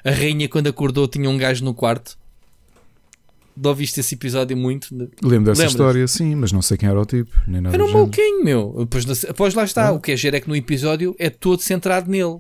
a 0.05 0.11
rainha, 0.11 0.49
quando 0.49 0.69
acordou, 0.69 1.09
tinha 1.09 1.29
um 1.29 1.37
gajo 1.37 1.65
no 1.65 1.75
quarto. 1.75 2.17
De 3.57 3.69
ouviste 3.69 4.01
esse 4.01 4.15
episódio 4.15 4.57
muito? 4.57 4.89
Lembro 4.93 5.11
dessa 5.11 5.63
Lembras? 5.63 5.71
história, 5.71 6.09
sim, 6.09 6.35
mas 6.35 6.53
não 6.53 6.63
sei 6.63 6.77
quem 6.77 6.89
era 6.89 7.01
o 7.01 7.05
tipo, 7.05 7.31
nem 7.47 7.61
nada 7.61 7.75
Era 7.75 7.85
um 7.85 7.93
maluquinho, 7.93 8.45
meu. 8.45 8.75
Depois, 8.79 9.55
lá 9.55 9.65
está. 9.65 9.89
Ah. 9.89 9.93
O 9.93 10.01
que 10.01 10.13
é 10.13 10.17
giro 10.17 10.37
é 10.37 10.41
que 10.41 10.49
no 10.49 10.57
episódio 10.57 11.15
é 11.19 11.29
todo 11.29 11.61
centrado 11.61 12.11
nele. 12.11 12.39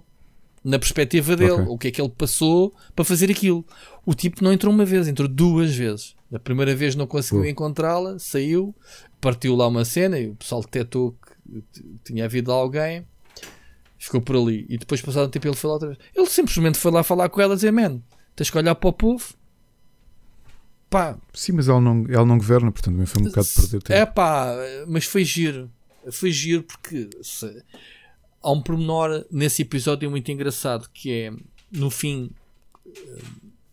Na 0.62 0.78
perspectiva 0.78 1.36
dele. 1.36 1.52
Ok. 1.52 1.66
O 1.68 1.78
que 1.78 1.88
é 1.88 1.90
que 1.90 2.00
ele 2.00 2.12
passou 2.16 2.74
para 2.94 3.04
fazer 3.04 3.30
aquilo. 3.30 3.64
O 4.04 4.14
tipo 4.14 4.44
não 4.44 4.52
entrou 4.52 4.72
uma 4.72 4.84
vez, 4.84 5.08
entrou 5.08 5.28
duas 5.28 5.74
vezes. 5.74 6.14
A 6.32 6.38
primeira 6.38 6.74
vez 6.74 6.94
não 6.94 7.06
conseguiu 7.06 7.44
encontrá-la, 7.46 8.18
saiu, 8.18 8.74
partiu 9.20 9.56
lá 9.56 9.66
uma 9.66 9.84
cena 9.84 10.18
e 10.18 10.28
o 10.28 10.34
pessoal 10.36 10.60
detectou 10.60 11.12
que 11.12 11.82
tinha 12.04 12.24
havido 12.24 12.52
alguém. 12.52 13.04
Ficou 13.98 14.20
por 14.20 14.36
ali. 14.36 14.64
E 14.68 14.78
depois, 14.78 15.02
passado 15.02 15.26
um 15.26 15.30
tempo, 15.30 15.48
ele 15.48 15.56
foi 15.56 15.68
lá 15.68 15.74
outra 15.74 15.88
vez. 15.88 16.00
Ele 16.14 16.26
simplesmente 16.26 16.78
foi 16.78 16.90
lá 16.90 17.02
falar 17.02 17.28
com 17.28 17.40
ela 17.40 17.52
e 17.52 17.56
dizer: 17.56 17.72
Man, 17.72 18.00
tens 18.34 18.48
que 18.48 18.56
olhar 18.56 18.74
para 18.74 18.88
o 18.88 18.92
povo. 18.92 19.34
Pá, 20.90 21.16
Sim, 21.32 21.52
mas 21.52 21.68
ela 21.68 21.80
não, 21.80 22.04
ela 22.08 22.26
não 22.26 22.36
governa, 22.36 22.70
portanto 22.72 22.92
também 22.94 23.06
foi 23.06 23.22
um 23.22 23.24
bocado 23.26 23.46
de 23.46 23.54
perder 23.54 23.82
tempo. 23.82 23.92
é 23.98 24.04
pá, 24.04 24.52
mas 24.88 25.04
foi 25.04 25.24
giro. 25.24 25.70
Foi 26.10 26.32
giro 26.32 26.64
porque 26.64 27.08
se- 27.22 27.62
há 28.42 28.50
um 28.50 28.60
pormenor 28.60 29.24
nesse 29.30 29.62
episódio 29.62 30.10
muito 30.10 30.30
engraçado 30.32 30.88
que 30.92 31.12
é 31.12 31.32
no 31.70 31.90
fim 31.90 32.30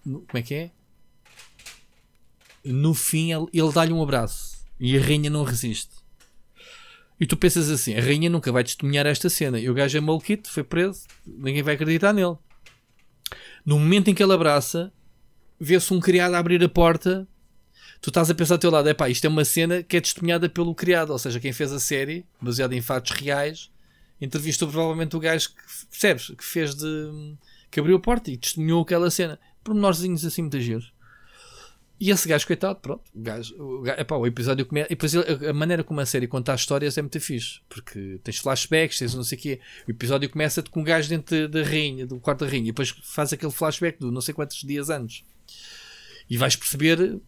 no- 0.06 0.20
como 0.22 0.38
é 0.38 0.42
que 0.44 0.54
é? 0.54 0.72
No 2.64 2.94
fim, 2.94 3.32
ele, 3.34 3.46
ele 3.54 3.72
dá-lhe 3.72 3.94
um 3.94 4.04
abraço 4.04 4.58
e 4.80 4.98
a 4.98 5.02
rainha 5.02 5.30
não 5.30 5.44
resiste. 5.44 5.96
E 7.20 7.26
tu 7.26 7.36
pensas 7.38 7.70
assim: 7.70 7.96
a 7.96 8.02
rainha 8.02 8.30
nunca 8.30 8.52
vai 8.52 8.64
testemunhar 8.64 9.06
esta 9.08 9.30
cena. 9.30 9.60
E 9.60 9.70
o 9.70 9.74
gajo 9.74 9.98
é 9.98 10.02
maluquito, 10.02 10.52
foi 10.52 10.64
preso, 10.64 11.04
ninguém 11.26 11.64
vai 11.64 11.76
acreditar 11.76 12.14
nele. 12.14 12.36
No 13.66 13.80
momento 13.80 14.10
em 14.10 14.14
que 14.14 14.22
ele 14.22 14.34
abraça, 14.34 14.92
vê-se 15.60 15.94
um 15.94 16.00
criado 16.00 16.36
a 16.36 16.40
abrir 16.40 16.64
a 16.64 16.70
porta. 16.70 17.28
Tu 18.02 18.10
estás 18.10 18.30
a 18.30 18.36
pensar 18.36 18.56
ao 18.56 18.60
teu 18.60 18.72
lado: 18.72 18.88
é 18.88 18.94
pá, 18.94 19.10
isto 19.10 19.26
é 19.26 19.30
uma 19.30 19.46
cena 19.46 19.82
que 19.84 19.98
é 19.98 20.02
testemunhada 20.02 20.48
pelo 20.50 20.76
criado, 20.76 21.12
ou 21.12 21.20
seja, 21.20 21.40
quem 21.40 21.52
fez 21.52 21.72
a 21.72 21.80
série, 21.80 22.26
baseada 22.42 22.76
em 22.76 22.82
fatos 22.82 23.12
reais, 23.12 23.72
entrevistou 24.22 24.68
provavelmente 24.68 25.16
o 25.16 25.20
gajo 25.20 25.50
que, 25.50 25.88
percebes, 25.90 26.30
que 26.30 26.44
fez 26.44 26.76
de. 26.76 27.36
que 27.72 27.80
abriu 27.80 27.98
a 27.98 28.00
porta 28.00 28.32
e 28.32 28.38
testemunhou 28.38 28.82
aquela 28.82 29.10
cena. 29.10 29.40
Pormenorzinhos 29.64 30.24
assim, 30.24 30.42
muitas 30.42 30.64
giros. 30.64 30.94
E 32.00 32.12
esse 32.12 32.28
gajo, 32.28 32.46
coitado, 32.46 32.80
pronto, 32.80 33.02
o 33.14 33.20
gajo, 33.20 33.56
o, 33.60 33.82
gajo, 33.82 34.00
epá, 34.00 34.16
o 34.16 34.28
episódio 34.28 34.64
começa. 34.68 34.86
E 34.88 34.96
depois 34.96 35.16
a 35.16 35.54
maneira 35.54 35.84
como 35.84 36.00
a 36.00 36.06
série 36.06 36.28
conta 36.28 36.54
as 36.54 36.62
histórias 36.62 36.96
é 36.96 37.02
muito 37.02 37.20
fixe, 37.20 37.60
porque 37.68 38.20
tens 38.24 38.38
flashbacks, 38.38 39.00
tens 39.00 39.16
não 39.16 39.24
sei 39.24 39.38
o 39.38 39.42
quê. 39.42 39.60
O 39.88 39.92
episódio 39.92 40.30
começa 40.30 40.62
com 40.62 40.82
um 40.82 40.84
gajo 40.84 41.10
dentro 41.10 41.50
da 41.50 41.64
rainha, 41.64 42.06
do 42.06 42.20
quarto 42.20 42.46
da 42.46 42.52
rainha, 42.52 42.66
e 42.66 42.72
depois 42.72 42.90
faz 43.02 43.34
aquele 43.34 43.52
flashback 43.52 44.00
do 44.00 44.12
não 44.12 44.22
sei 44.22 44.32
quantos 44.32 44.62
dias 44.62 44.92
antes. 44.92 45.24
E 46.30 46.38
vais 46.38 46.56
perceber 46.56 47.20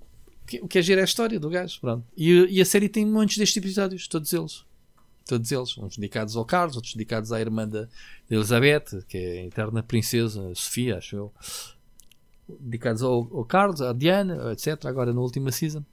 o 0.62 0.68
que, 0.68 0.80
é 0.80 0.82
gerar 0.82 1.02
a 1.02 1.06
história 1.06 1.40
do 1.40 1.50
gajo, 1.50 1.80
pronto. 1.80 2.06
E, 2.18 2.32
e 2.50 2.62
a 2.62 2.66
série 2.66 2.90
tem 2.90 3.06
montes 3.06 3.38
destes 3.38 3.58
episódios, 3.58 4.08
todos 4.08 4.34
eles. 4.34 4.66
Todos 5.26 5.52
eles, 5.52 5.78
uns 5.78 5.96
dedicados 5.96 6.36
ao 6.36 6.44
Carlos, 6.44 6.76
outros 6.76 6.94
dedicados 6.96 7.32
à 7.32 7.40
irmã 7.40 7.68
da, 7.68 7.82
da 7.82 7.90
Elizabeth, 8.36 9.04
que 9.08 9.18
é 9.18 9.42
a 9.42 9.46
eterna 9.46 9.84
princesa 9.84 10.54
Sofia, 10.56 10.98
acho 10.98 11.16
eu 11.16 11.34
dedicados 12.60 13.04
ao, 13.04 13.28
ao 13.32 13.46
Carlos, 13.46 13.82
à 13.82 13.94
Diana, 13.94 14.52
etc. 14.52 14.86
Agora 14.86 15.14
na 15.14 15.22
última 15.22 15.52
season. 15.52 15.84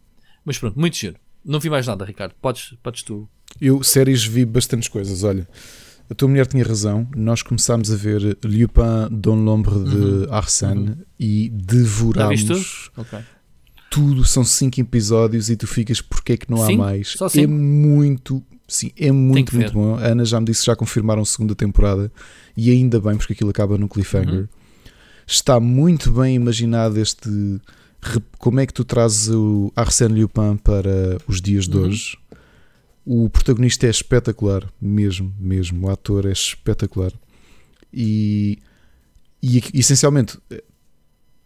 Mas 0.44 0.58
pronto, 0.58 0.78
muito 0.78 0.96
giro. 0.96 1.16
Não 1.44 1.60
vi 1.60 1.68
mais 1.68 1.86
nada, 1.86 2.04
Ricardo. 2.04 2.34
Podes, 2.40 2.74
podes 2.82 3.02
tu. 3.02 3.28
Eu, 3.60 3.82
séries, 3.82 4.24
vi 4.24 4.44
bastantes 4.44 4.88
coisas. 4.88 5.22
Olha, 5.22 5.46
a 6.08 6.14
tua 6.14 6.28
mulher 6.28 6.46
tinha 6.46 6.64
razão. 6.64 7.06
Nós 7.16 7.42
começámos 7.42 7.90
a 7.90 7.96
ver 7.96 8.36
Lupin 8.44 9.08
dans 9.10 9.36
l'ombre 9.36 9.74
de 9.84 9.96
Uhum. 9.96 10.26
Arsène 10.32 10.88
Uhum. 10.90 10.96
e 11.18 11.48
devorámos 11.52 12.90
Ok. 12.96 13.18
tudo. 13.90 14.24
São 14.24 14.44
cinco 14.44 14.80
episódios 14.80 15.50
e 15.50 15.56
tu 15.56 15.66
ficas 15.66 16.00
porque 16.00 16.32
é 16.34 16.36
que 16.36 16.50
não 16.50 16.62
há 16.62 16.70
mais. 16.72 17.08
Só 17.16 17.26
é 17.34 17.46
muito, 17.46 18.42
sim, 18.68 18.90
é 18.96 19.10
muito, 19.10 19.54
muito 19.54 19.68
ver. 19.68 19.72
bom. 19.72 19.96
A 19.96 20.06
Ana 20.08 20.24
já 20.24 20.38
me 20.40 20.46
disse 20.46 20.60
que 20.60 20.66
já 20.66 20.76
confirmaram 20.76 21.22
a 21.22 21.26
segunda 21.26 21.54
temporada 21.54 22.10
e 22.56 22.70
ainda 22.70 23.00
bem 23.00 23.16
porque 23.16 23.32
aquilo 23.32 23.50
acaba 23.50 23.76
no 23.78 23.88
cliffhanger. 23.88 24.40
Uhum. 24.40 24.48
Está 25.26 25.58
muito 25.58 26.12
bem 26.12 26.36
imaginado 26.36 27.00
este 27.00 27.28
como 28.38 28.60
é 28.60 28.66
que 28.66 28.72
tu 28.72 28.84
trazes 28.84 29.28
o 29.30 29.72
Arsène 29.74 30.20
Lupin 30.20 30.56
para 30.62 31.18
os 31.26 31.40
dias 31.40 31.66
de 31.66 31.76
Uhum. 31.76 31.86
hoje. 31.86 32.16
O 33.06 33.30
protagonista 33.30 33.86
é 33.86 33.90
espetacular, 33.90 34.68
mesmo, 34.80 35.32
mesmo. 35.38 35.86
O 35.86 35.90
ator 35.90 36.26
é 36.26 36.32
espetacular. 36.32 37.12
E, 37.92 38.58
e 39.40 39.62
essencialmente, 39.74 40.36
eh, 40.50 40.62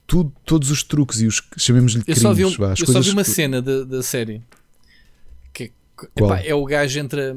tudo, 0.07 0.33
todos 0.45 0.71
os 0.71 0.83
truques 0.83 1.21
e 1.21 1.27
os 1.27 1.43
chamemos-lhe 1.59 2.03
crimes, 2.03 2.23
só 2.23 2.33
vi, 2.33 2.45
um- 2.47 2.51
vá, 2.57 2.71
eu 2.71 2.87
só 2.87 3.01
vi 3.01 3.11
uma 3.11 3.23
que- 3.23 3.31
cena 3.31 3.61
da, 3.61 3.85
da 3.85 4.03
série. 4.03 4.43
Que, 5.53 5.71
Qual? 6.17 6.33
epá, 6.33 6.41
é 6.43 6.55
o 6.55 6.65
gajo 6.65 6.99
entra, 6.99 7.37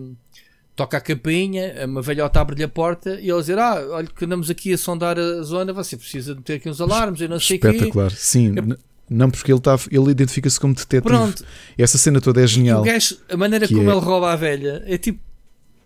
toca 0.76 0.98
a 0.98 1.02
campainha, 1.02 1.86
uma 1.86 2.02
velhota 2.02 2.40
abre-lhe 2.40 2.64
a 2.64 2.70
porta 2.70 3.20
e 3.20 3.30
ele 3.30 3.40
dizer: 3.42 3.60
Ah, 3.60 3.76
olha 3.92 4.08
que 4.08 4.24
andamos 4.26 4.50
aqui 4.50 4.72
a 4.74 4.78
sondar 4.78 5.20
a 5.20 5.42
zona, 5.44 5.74
você 5.74 5.98
precisa 5.98 6.32
de 6.34 6.40
meter 6.40 6.54
aqui 6.56 6.70
uns 6.70 6.80
alarmes, 6.80 7.20
eu 7.20 7.28
não 7.30 7.40
sei 7.42 7.58
o 7.58 7.60
quê. 7.60 7.68
espetacular. 7.68 8.12
Sim, 8.12 8.48
n- 8.54 8.78
não 9.14 9.30
porque 9.30 9.52
ele, 9.52 9.60
tá, 9.62 9.78
ele 9.92 10.12
identifica-se 10.12 10.60
como 10.60 10.74
detetive. 10.74 11.04
Pronto, 11.04 11.44
Essa 11.78 11.98
cena 11.98 12.20
toda 12.20 12.40
é 12.40 12.44
E 12.44 12.46
o 12.46 12.48
genial. 12.48 12.82
gajo, 12.84 13.18
a 13.30 13.38
maneira 13.38 13.68
como 13.68 13.82
é- 13.82 13.94
ele 13.94 14.00
rouba 14.06 14.32
a 14.34 14.36
velha 14.36 14.84
é 14.86 14.98
tipo, 14.98 15.20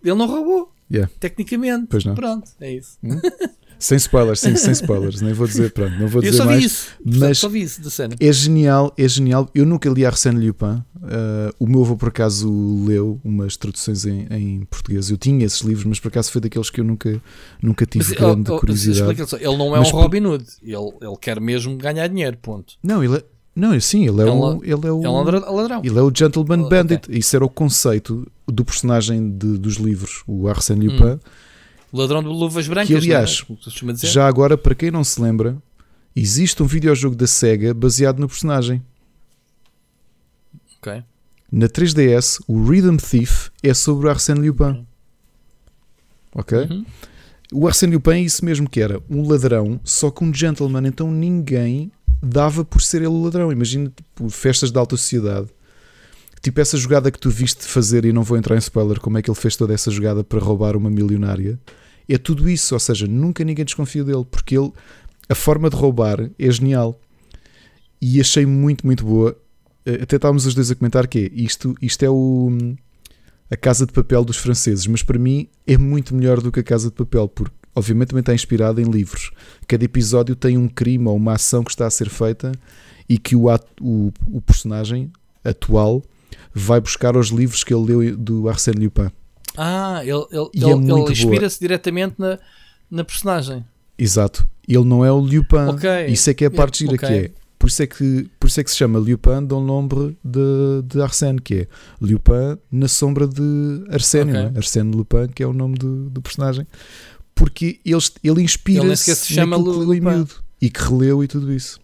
ele 0.04 0.14
não 0.14 0.26
roubou, 0.26 0.72
Yeah. 0.90 1.10
tecnicamente. 1.20 1.86
Pois 1.90 2.04
não. 2.04 2.14
Pronto, 2.14 2.50
é 2.60 2.72
isso. 2.72 2.96
Sem 3.78 3.96
spoilers, 3.96 4.40
sim, 4.40 4.56
sem 4.56 4.72
spoilers. 4.72 5.20
Nem 5.20 5.32
vou 5.32 5.46
dizer, 5.46 5.70
pronto, 5.72 5.92
não 5.98 6.08
vou 6.08 6.20
Eu 6.20 6.30
dizer 6.30 6.36
só 6.38 6.42
vi 6.44 6.48
mais. 6.50 6.64
isso, 6.64 6.88
mas- 7.04 7.38
só 7.38 7.48
vi 7.48 7.62
isso 7.62 7.80
da 7.80 7.90
cena. 7.90 8.16
É 8.18 8.32
genial, 8.32 8.92
é 8.98 9.06
genial. 9.08 9.48
Eu 9.54 9.64
nunca 9.64 9.88
li 9.88 10.04
Arsène 10.04 10.44
Lupin. 10.46 10.82
Uh, 11.00 11.54
o 11.60 11.66
meu 11.66 11.82
avô, 11.82 11.96
por 11.96 12.08
acaso, 12.08 12.50
leu 12.84 13.20
umas 13.22 13.56
traduções 13.56 14.04
em, 14.04 14.26
em 14.30 14.60
português. 14.68 15.10
Eu 15.10 15.16
tinha 15.16 15.46
esses 15.46 15.60
livros, 15.60 15.84
mas 15.84 16.00
por 16.00 16.08
acaso 16.08 16.30
foi 16.32 16.40
daqueles 16.40 16.70
que 16.70 16.80
eu 16.80 16.84
nunca, 16.84 17.22
nunca 17.62 17.86
tive 17.86 18.04
Mas, 18.08 18.18
grande 18.18 18.50
oh, 18.50 18.56
oh, 18.56 18.58
curiosidade. 18.58 19.26
só, 19.28 19.36
ele 19.36 19.56
não 19.56 19.76
é 19.76 19.78
Mas 19.78 19.88
um 19.88 19.90
por- 19.92 20.00
Robin 20.02 20.24
Hood, 20.26 20.44
ele, 20.60 20.74
ele 21.00 21.16
quer 21.20 21.40
mesmo 21.40 21.76
ganhar 21.76 22.08
dinheiro, 22.08 22.36
ponto. 22.42 22.74
Não, 22.82 23.02
ele 23.04 23.18
é, 23.18 23.24
não, 23.54 23.78
sim, 23.80 24.08
ele 24.08 24.22
é, 24.22 24.26
É 24.26 24.30
um 24.32 24.40
o, 24.58 24.64
ele 24.64 24.72
é 24.72 24.92
o, 24.92 25.04
É 25.04 25.08
um 25.08 25.16
ladrão. 25.22 25.80
ele 25.84 25.98
é 25.98 26.02
o 26.02 26.10
Gentleman. 26.12 26.68
Bandit. 26.68 27.02
Isso 27.08 27.36
era 27.36 27.44
o 27.44 27.48
conceito 27.48 28.26
do 28.46 28.64
personagem 28.64 29.30
de- 29.30 29.56
dos 29.56 29.76
livros, 29.76 30.24
o 30.26 30.48
Arsène 30.48 30.88
Lupin. 30.88 31.04
Hum. 31.14 31.18
Ladrão 31.92 32.22
de 32.22 32.28
luvas 32.28 32.68
brancas, 32.68 32.88
Que, 32.88 32.94
aliás, 32.94 33.44
é? 33.48 33.54
Costuma 33.64 33.92
dizer. 33.92 34.08
Já 34.08 34.26
agora, 34.26 34.58
para 34.58 34.74
quem 34.74 34.90
não 34.90 35.02
se 35.02 35.20
lembra, 35.20 35.56
existe 36.14 36.62
um 36.62 36.66
videojogo 36.66 37.16
da 37.16 37.26
SEGA 37.26 37.72
baseado 37.72 38.18
no 38.18 38.28
personagem. 38.28 38.82
Ok. 40.78 41.02
Na 41.50 41.66
3DS, 41.66 42.40
o 42.46 42.62
Rhythm 42.62 42.96
Thief 42.96 43.48
é 43.62 43.72
sobre 43.72 44.06
o 44.06 44.10
Arsène 44.10 44.46
Lupin. 44.46 44.86
Ok? 46.34 46.58
Uhum. 46.58 46.84
O 47.52 47.66
Arsène 47.66 47.94
Lupin 47.94 48.10
é 48.10 48.20
isso 48.20 48.44
mesmo 48.44 48.68
que 48.68 48.80
era, 48.80 49.02
um 49.08 49.26
ladrão, 49.26 49.80
só 49.82 50.10
que 50.10 50.22
um 50.22 50.32
gentleman, 50.32 50.86
então 50.86 51.10
ninguém 51.10 51.90
dava 52.22 52.64
por 52.64 52.82
ser 52.82 52.98
ele 52.98 53.06
o 53.08 53.22
ladrão. 53.22 53.50
Imagina, 53.50 53.90
tipo, 53.94 54.28
festas 54.28 54.70
de 54.70 54.78
alta 54.78 54.96
sociedade. 54.96 55.48
Tipo 56.40 56.60
essa 56.60 56.76
jogada 56.76 57.10
que 57.10 57.18
tu 57.18 57.30
viste 57.30 57.64
fazer, 57.64 58.04
e 58.04 58.12
não 58.12 58.22
vou 58.22 58.36
entrar 58.38 58.54
em 58.54 58.58
spoiler, 58.58 59.00
como 59.00 59.18
é 59.18 59.22
que 59.22 59.30
ele 59.30 59.38
fez 59.38 59.56
toda 59.56 59.74
essa 59.74 59.90
jogada 59.90 60.22
para 60.22 60.38
roubar 60.40 60.76
uma 60.76 60.90
milionária. 60.90 61.58
É 62.08 62.16
tudo 62.16 62.48
isso, 62.48 62.74
ou 62.74 62.80
seja, 62.80 63.06
nunca 63.06 63.44
ninguém 63.44 63.64
desconfia 63.64 64.02
dele, 64.04 64.24
porque 64.30 64.56
ele, 64.56 64.72
a 65.28 65.34
forma 65.34 65.68
de 65.68 65.76
roubar 65.76 66.30
é 66.38 66.50
genial. 66.50 66.98
E 68.00 68.20
achei 68.20 68.46
muito, 68.46 68.86
muito 68.86 69.04
boa. 69.04 69.36
Eh, 69.84 70.00
Até 70.02 70.16
estávamos 70.16 70.46
os 70.46 70.54
dois 70.54 70.70
a 70.70 70.74
comentar 70.74 71.06
que 71.08 71.18
é, 71.18 71.30
isto, 71.42 71.74
isto 71.82 72.02
é 72.04 72.08
o 72.10 72.50
a 73.50 73.56
Casa 73.56 73.86
de 73.86 73.92
Papel 73.92 74.24
dos 74.24 74.36
franceses, 74.36 74.86
mas 74.86 75.02
para 75.02 75.18
mim 75.18 75.48
é 75.66 75.76
muito 75.78 76.14
melhor 76.14 76.40
do 76.40 76.52
que 76.52 76.60
a 76.60 76.62
Casa 76.62 76.88
de 76.90 76.94
Papel, 76.94 77.26
porque 77.28 77.54
obviamente 77.74 78.08
também 78.08 78.20
está 78.20 78.34
inspirada 78.34 78.80
em 78.80 78.84
livros. 78.84 79.30
Cada 79.66 79.84
episódio 79.84 80.36
tem 80.36 80.58
um 80.58 80.68
crime 80.68 81.06
ou 81.08 81.16
uma 81.16 81.32
ação 81.32 81.64
que 81.64 81.70
está 81.70 81.86
a 81.86 81.90
ser 81.90 82.10
feita 82.10 82.52
e 83.08 83.16
que 83.18 83.34
o, 83.34 83.48
ato- 83.48 83.82
o, 83.82 84.12
o 84.30 84.40
personagem 84.42 85.10
atual 85.42 86.02
vai 86.54 86.80
buscar 86.80 87.16
aos 87.16 87.28
livros 87.28 87.62
que 87.64 87.72
ele 87.74 87.84
leu 87.96 88.16
do 88.16 88.48
Arsène 88.48 88.84
Lupin. 88.84 89.10
Ah, 89.56 90.00
ele, 90.02 90.12
ele, 90.30 90.48
E 90.54 90.64
é 90.64 90.68
ele- 90.70 90.92
ele 90.92 91.12
inspira-se 91.12 91.58
diretamente 91.60 92.14
na, 92.18 92.38
na 92.90 93.04
personagem. 93.04 93.64
Exato. 93.98 94.46
Ele 94.66 94.84
não 94.84 95.04
é 95.04 95.10
o 95.10 95.18
Lupin. 95.18 95.68
Ok. 95.68 96.06
Isso 96.08 96.30
é 96.30 96.34
que 96.34 96.44
é 96.44 96.48
a 96.48 96.50
parte 96.50 96.78
gira 96.80 96.94
Ok. 96.94 97.08
que 97.08 97.14
é. 97.14 97.30
Por 97.58 97.66
isso 97.68 97.82
é 97.82 97.86
que, 97.88 98.30
por 98.38 98.46
isso 98.46 98.60
é 98.60 98.64
que 98.64 98.70
se 98.70 98.76
chama 98.76 99.00
Lupin 99.00 99.42
dans 99.44 99.58
l'ombre 99.60 100.16
de, 100.24 100.82
de 100.84 101.00
Arsène, 101.02 101.40
que 101.40 101.54
é 101.54 101.66
Lupin 102.00 102.56
na 102.70 102.86
sombra 102.86 103.26
de 103.26 103.84
Arsène, 103.90 104.30
Ok. 104.30 104.42
não 104.42 104.48
é? 104.50 104.52
Arsène 104.58 104.94
Lupin, 104.94 105.26
que 105.34 105.42
é 105.42 105.46
o 105.46 105.52
nome 105.52 105.76
do, 105.76 106.08
do 106.08 106.22
personagem. 106.22 106.64
Porque 107.34 107.80
ele, 107.84 107.96
ele 108.22 108.32
Ele 108.34 108.42
inspira-se 108.42 109.14
se 109.16 109.32
chama 109.32 109.56
naquilo 109.58 109.80
que 109.80 109.86
leu 109.86 109.94
em 109.94 110.18
Lupin. 110.20 110.34
e 110.60 110.70
que 110.70 110.80
releu 110.80 111.24
e 111.24 111.26
tudo 111.28 111.52
isso. 111.52 111.80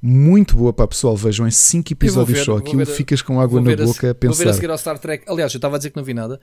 Muito 0.00 0.56
boa 0.56 0.72
para 0.72 0.86
pessoal, 0.86 1.16
vejam 1.16 1.46
em 1.46 1.50
5 1.50 1.92
episódios 1.92 2.38
ver, 2.38 2.44
só. 2.44 2.56
Aquilo 2.56 2.78
ver 2.78 2.86
ficas 2.86 3.20
com 3.20 3.40
água 3.40 3.60
na 3.60 3.66
ver, 3.70 3.82
a, 3.82 3.84
boca 3.84 3.90
a 3.90 3.94
se- 3.96 4.00
vou 4.06 4.10
ver 4.10 4.10
a 4.10 4.14
pensar. 4.14 4.52
seguir 4.54 4.70
ao 4.70 4.78
Star 4.78 4.98
Trek. 4.98 5.24
Aliás, 5.28 5.52
eu 5.52 5.58
estava 5.58 5.74
a 5.74 5.78
dizer 5.78 5.90
que 5.90 5.96
não 5.96 6.04
vi 6.04 6.14
nada. 6.14 6.40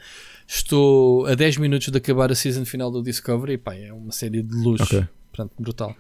Estou 0.48 1.26
a 1.26 1.36
10 1.36 1.58
minutos 1.58 1.88
de 1.90 1.98
acabar 1.98 2.32
a 2.32 2.36
season 2.36 2.66
final 2.66 2.92
do 2.92 3.02
Discovery. 3.02 3.54
E, 3.54 3.58
pá, 3.58 3.74
é 3.76 3.94
uma 3.94 4.12
série 4.12 4.42
de 4.44 4.54
luxo. 4.56 4.84
Ok. 4.84 5.06
Portanto, 5.32 5.54
brutal. 5.60 5.96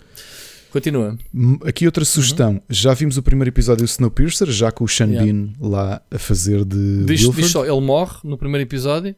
Continua. 0.72 1.18
Aqui 1.66 1.86
outra 1.86 2.04
sugestão. 2.04 2.62
Já 2.70 2.94
vimos 2.94 3.16
o 3.18 3.24
primeiro 3.24 3.50
episódio 3.50 3.86
do 3.86 3.90
Snowpiercer, 3.90 4.52
já 4.52 4.72
com 4.72 4.84
o 4.84 4.88
Sean 4.90 5.06
Uhum. 5.08 5.12
Yeah. 5.14 5.32
Bean 5.32 5.54
lá 5.62 6.02
a 6.12 6.20
fazer 6.20 6.66
de 6.66 7.06
Diz, 7.06 7.22
diz 7.34 7.52
só, 7.52 7.66
ele 7.66 7.80
morre 7.80 8.18
no 8.26 8.38
primeiro 8.38 8.68
episódio. 8.68 9.16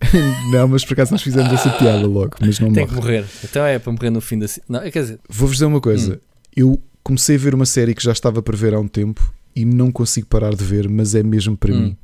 Não, 0.52 0.68
mas 0.68 0.84
por 0.84 0.92
acaso 0.94 1.10
nós 1.12 1.22
fizemos 1.22 1.52
essa 1.52 1.68
piada 1.70 2.06
logo, 2.06 2.36
mas 2.40 2.58
não 2.58 2.72
Tem 2.72 2.84
morre. 2.84 2.94
que 2.96 3.00
morrer. 3.02 3.24
Então 3.44 3.66
é 3.66 3.78
para 3.78 3.92
morrer 3.92 4.08
no 4.10 4.20
fim 4.22 4.38
da. 4.38 4.46
Não, 4.68 4.80
quer 4.90 5.02
dizer, 5.02 5.20
Vou-vos 5.28 5.56
dizer 5.56 5.66
uma 5.66 5.80
coisa. 5.80 6.14
Hum. 6.14 6.18
Eu 6.56 6.82
comecei 7.02 7.36
a 7.36 7.38
ver 7.38 7.54
uma 7.54 7.66
série 7.66 7.94
que 7.94 8.02
já 8.02 8.12
estava 8.12 8.42
para 8.42 8.56
ver 8.56 8.74
há 8.74 8.80
um 8.80 8.88
tempo 8.88 9.32
e 9.54 9.64
não 9.64 9.90
consigo 9.90 10.26
parar 10.26 10.54
de 10.54 10.64
ver, 10.64 10.88
mas 10.88 11.14
é 11.14 11.22
mesmo 11.22 11.56
para 11.56 11.72
Hum. 11.74 11.80
mim. 11.80 11.96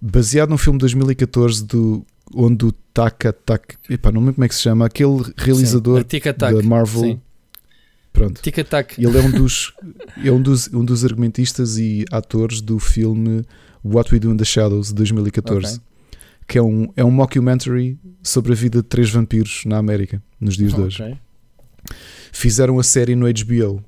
Baseado 0.00 0.50
num 0.50 0.58
filme 0.58 0.78
de 0.78 0.82
2014 0.82 1.64
do, 1.64 2.04
onde 2.34 2.64
o 2.66 2.72
Taka 2.92 3.32
Taka, 3.32 3.76
epá, 3.88 4.10
não 4.10 4.20
me 4.20 4.26
lembro 4.26 4.34
como 4.34 4.44
é 4.44 4.48
que 4.48 4.54
se 4.54 4.62
chama, 4.62 4.84
aquele 4.86 5.22
realizador 5.36 6.04
da 6.36 6.62
Marvel. 6.62 7.02
Sim. 7.02 7.20
Pronto. 8.12 8.42
Tic 8.42 8.56
Tac. 8.68 8.98
Ele 8.98 9.16
é 9.16 9.20
um 9.22 9.30
dos, 9.30 9.72
é 10.22 10.30
um 10.30 10.42
dos, 10.42 10.68
um 10.72 10.84
dos 10.84 11.02
argumentistas 11.04 11.78
e 11.78 12.04
atores 12.10 12.60
do 12.60 12.78
filme 12.78 13.42
What 13.82 14.12
We 14.12 14.20
Do 14.20 14.30
in 14.32 14.36
the 14.36 14.44
Shadows 14.44 14.88
de 14.88 14.94
2014, 14.94 15.76
Ok. 15.76 15.80
que 16.46 16.58
é 16.58 16.62
um, 16.62 16.88
é 16.94 17.02
um 17.04 17.10
mockumentary 17.10 17.98
sobre 18.22 18.52
a 18.52 18.54
vida 18.54 18.82
de 18.82 18.88
três 18.88 19.08
vampiros 19.10 19.62
na 19.64 19.78
América, 19.78 20.22
nos 20.38 20.56
dias 20.56 20.74
de 20.74 20.80
hoje. 20.80 21.16
Fizeram 22.32 22.78
a 22.80 22.82
série 22.82 23.14
no 23.14 23.26
HBO. 23.26 23.84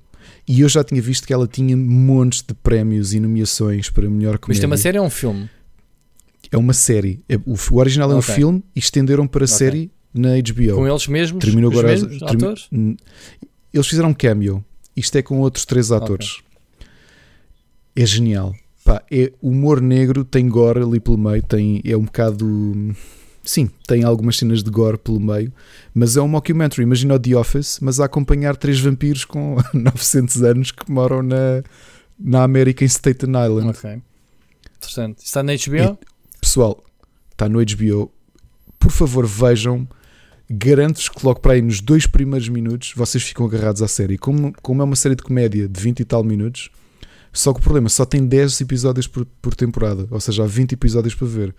E 0.47 0.61
eu 0.61 0.69
já 0.69 0.85
tinha 0.85 1.01
visto 1.01 1.27
que 1.27 1.33
ela 1.33 1.49
tinha 1.49 1.75
montes 1.77 2.43
de 2.47 2.53
prémios 2.55 3.15
e 3.15 3.19
nomeações 3.19 3.89
para 3.91 4.09
melhor 4.09 4.39
comédia. 4.39 4.49
Mas 4.49 4.57
isto 4.59 4.65
é 4.65 4.67
uma 4.69 4.77
série 4.77 4.99
ou 4.99 5.05
é 5.05 5.07
um 5.07 5.11
filme? 5.11 5.51
É 6.53 6.57
uma 6.59 6.73
série. 6.75 7.21
É- 7.29 7.37
O, 7.47 7.57
original 7.79 8.13
é 8.13 8.15
um 8.15 8.19
Ok. 8.19 8.35
filme 8.35 8.63
e 8.77 8.79
estenderam 8.79 9.27
para 9.27 9.45
Ok. 9.47 9.57
série 9.57 9.91
na 10.13 10.37
HBO. 10.37 10.77
Com 10.77 10.87
eles 10.87 11.09
mesmos? 11.09 11.43
Terminou 11.45 11.71
os 11.73 11.79
agora. 11.79 11.93
mesmos 11.95 12.19
termi- 12.19 12.45
atores? 12.45 12.67
Hum, 12.71 12.95
Eles 13.73 13.87
fizeram 13.89 14.11
um 14.11 14.15
cameo. 14.15 14.65
Isto 14.95 15.17
é 15.19 15.23
com 15.23 15.41
outros 15.41 15.65
três 15.65 15.91
atores. 15.91 16.39
É 17.97 18.05
genial. 18.07 18.55
Pá, 18.85 19.03
é 19.11 19.33
humor 19.43 19.81
negro, 19.81 20.25
tem 20.25 20.47
gore 20.49 20.81
ali 20.83 21.01
pelo 21.01 21.17
meio, 21.19 21.43
tem, 21.43 21.81
é 21.85 21.97
um 21.97 22.05
bocado. 22.05 22.95
Sim, 23.45 23.69
tem 23.87 24.05
algumas 24.05 24.39
cenas 24.39 24.63
de 24.63 24.71
gore 24.71 24.97
pelo 24.97 25.21
meio, 25.21 25.53
mas 25.95 26.17
é 26.17 26.23
um 26.23 26.29
mockumentary. 26.29 26.83
Imagina 26.83 27.15
o 27.15 27.19
The 27.19 27.37
Office, 27.37 27.79
mas 27.81 28.01
a 28.01 28.07
acompanhar 28.07 28.57
três 28.57 28.81
vampiros 28.81 29.25
com 29.25 29.57
900 29.75 30.43
anos 30.43 30.71
que 30.71 30.91
moram 30.91 31.23
na, 31.23 31.63
na 32.19 32.43
América 32.43 32.85
em 32.85 32.89
Staten 32.89 33.31
Island. 33.31 33.69
Ok. 33.69 34.03
Interessante. 34.77 35.25
Está 35.25 35.43
na 35.43 35.53
HBO? 35.53 35.99
Pessoal, 36.41 36.83
está 37.31 37.49
no 37.49 37.59
HBO. 37.59 38.11
Por 38.79 38.91
favor, 38.91 39.27
vejam. 39.27 39.87
Garanto-vos 40.51 41.09
que 41.09 41.25
logo 41.25 41.41
para 41.41 41.55
aí 41.55 41.63
nos 41.63 41.81
dois 41.81 42.07
primeiros 42.07 42.49
minutos 42.49 42.93
vocês 42.95 43.25
ficam 43.25 43.47
agarrados 43.47 43.83
à 43.83 43.89
série. 43.89 44.19
Como, 44.19 44.53
como 44.63 44.83
é 44.83 44.85
uma 44.85 44.97
série 44.97 45.15
de 45.15 45.23
comédia 45.23 45.67
de 45.67 45.81
20 45.81 46.01
e 46.01 46.05
tal 46.05 46.23
minutos, 46.23 46.71
só 47.33 47.53
que 47.53 47.61
o 47.61 47.63
problema 47.63 47.89
só 47.89 48.05
tem 48.05 48.27
10 48.27 48.61
episódios 48.61 49.07
por, 49.07 49.27
por 49.43 49.55
temporada, 49.55 50.07
ou 50.11 50.21
seja, 50.21 50.45
há 50.45 50.47
20 50.47 50.73
episódios 50.73 51.15
para 51.15 51.27
ver. 51.27 51.55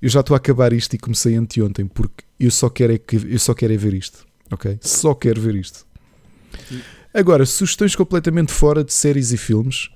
Eu 0.00 0.08
já 0.08 0.20
estou 0.20 0.34
a 0.34 0.38
acabar 0.38 0.72
isto 0.72 0.94
e 0.94 0.98
comecei 0.98 1.36
anteontem 1.36 1.86
porque 1.86 2.24
eu 2.38 2.50
só 2.50 2.70
quero 2.70 2.94
é, 2.94 2.98
que, 2.98 3.16
eu 3.16 3.38
só 3.38 3.52
quero 3.52 3.72
é 3.72 3.76
ver 3.76 3.94
isto. 3.94 4.26
Ok? 4.50 4.78
Só 4.80 5.14
quero 5.14 5.40
ver 5.40 5.54
isto. 5.54 5.86
Agora, 7.12 7.44
sugestões 7.44 7.94
completamente 7.94 8.52
fora 8.52 8.82
de 8.82 8.92
séries 8.92 9.32
e 9.32 9.36
filmes. 9.36 9.90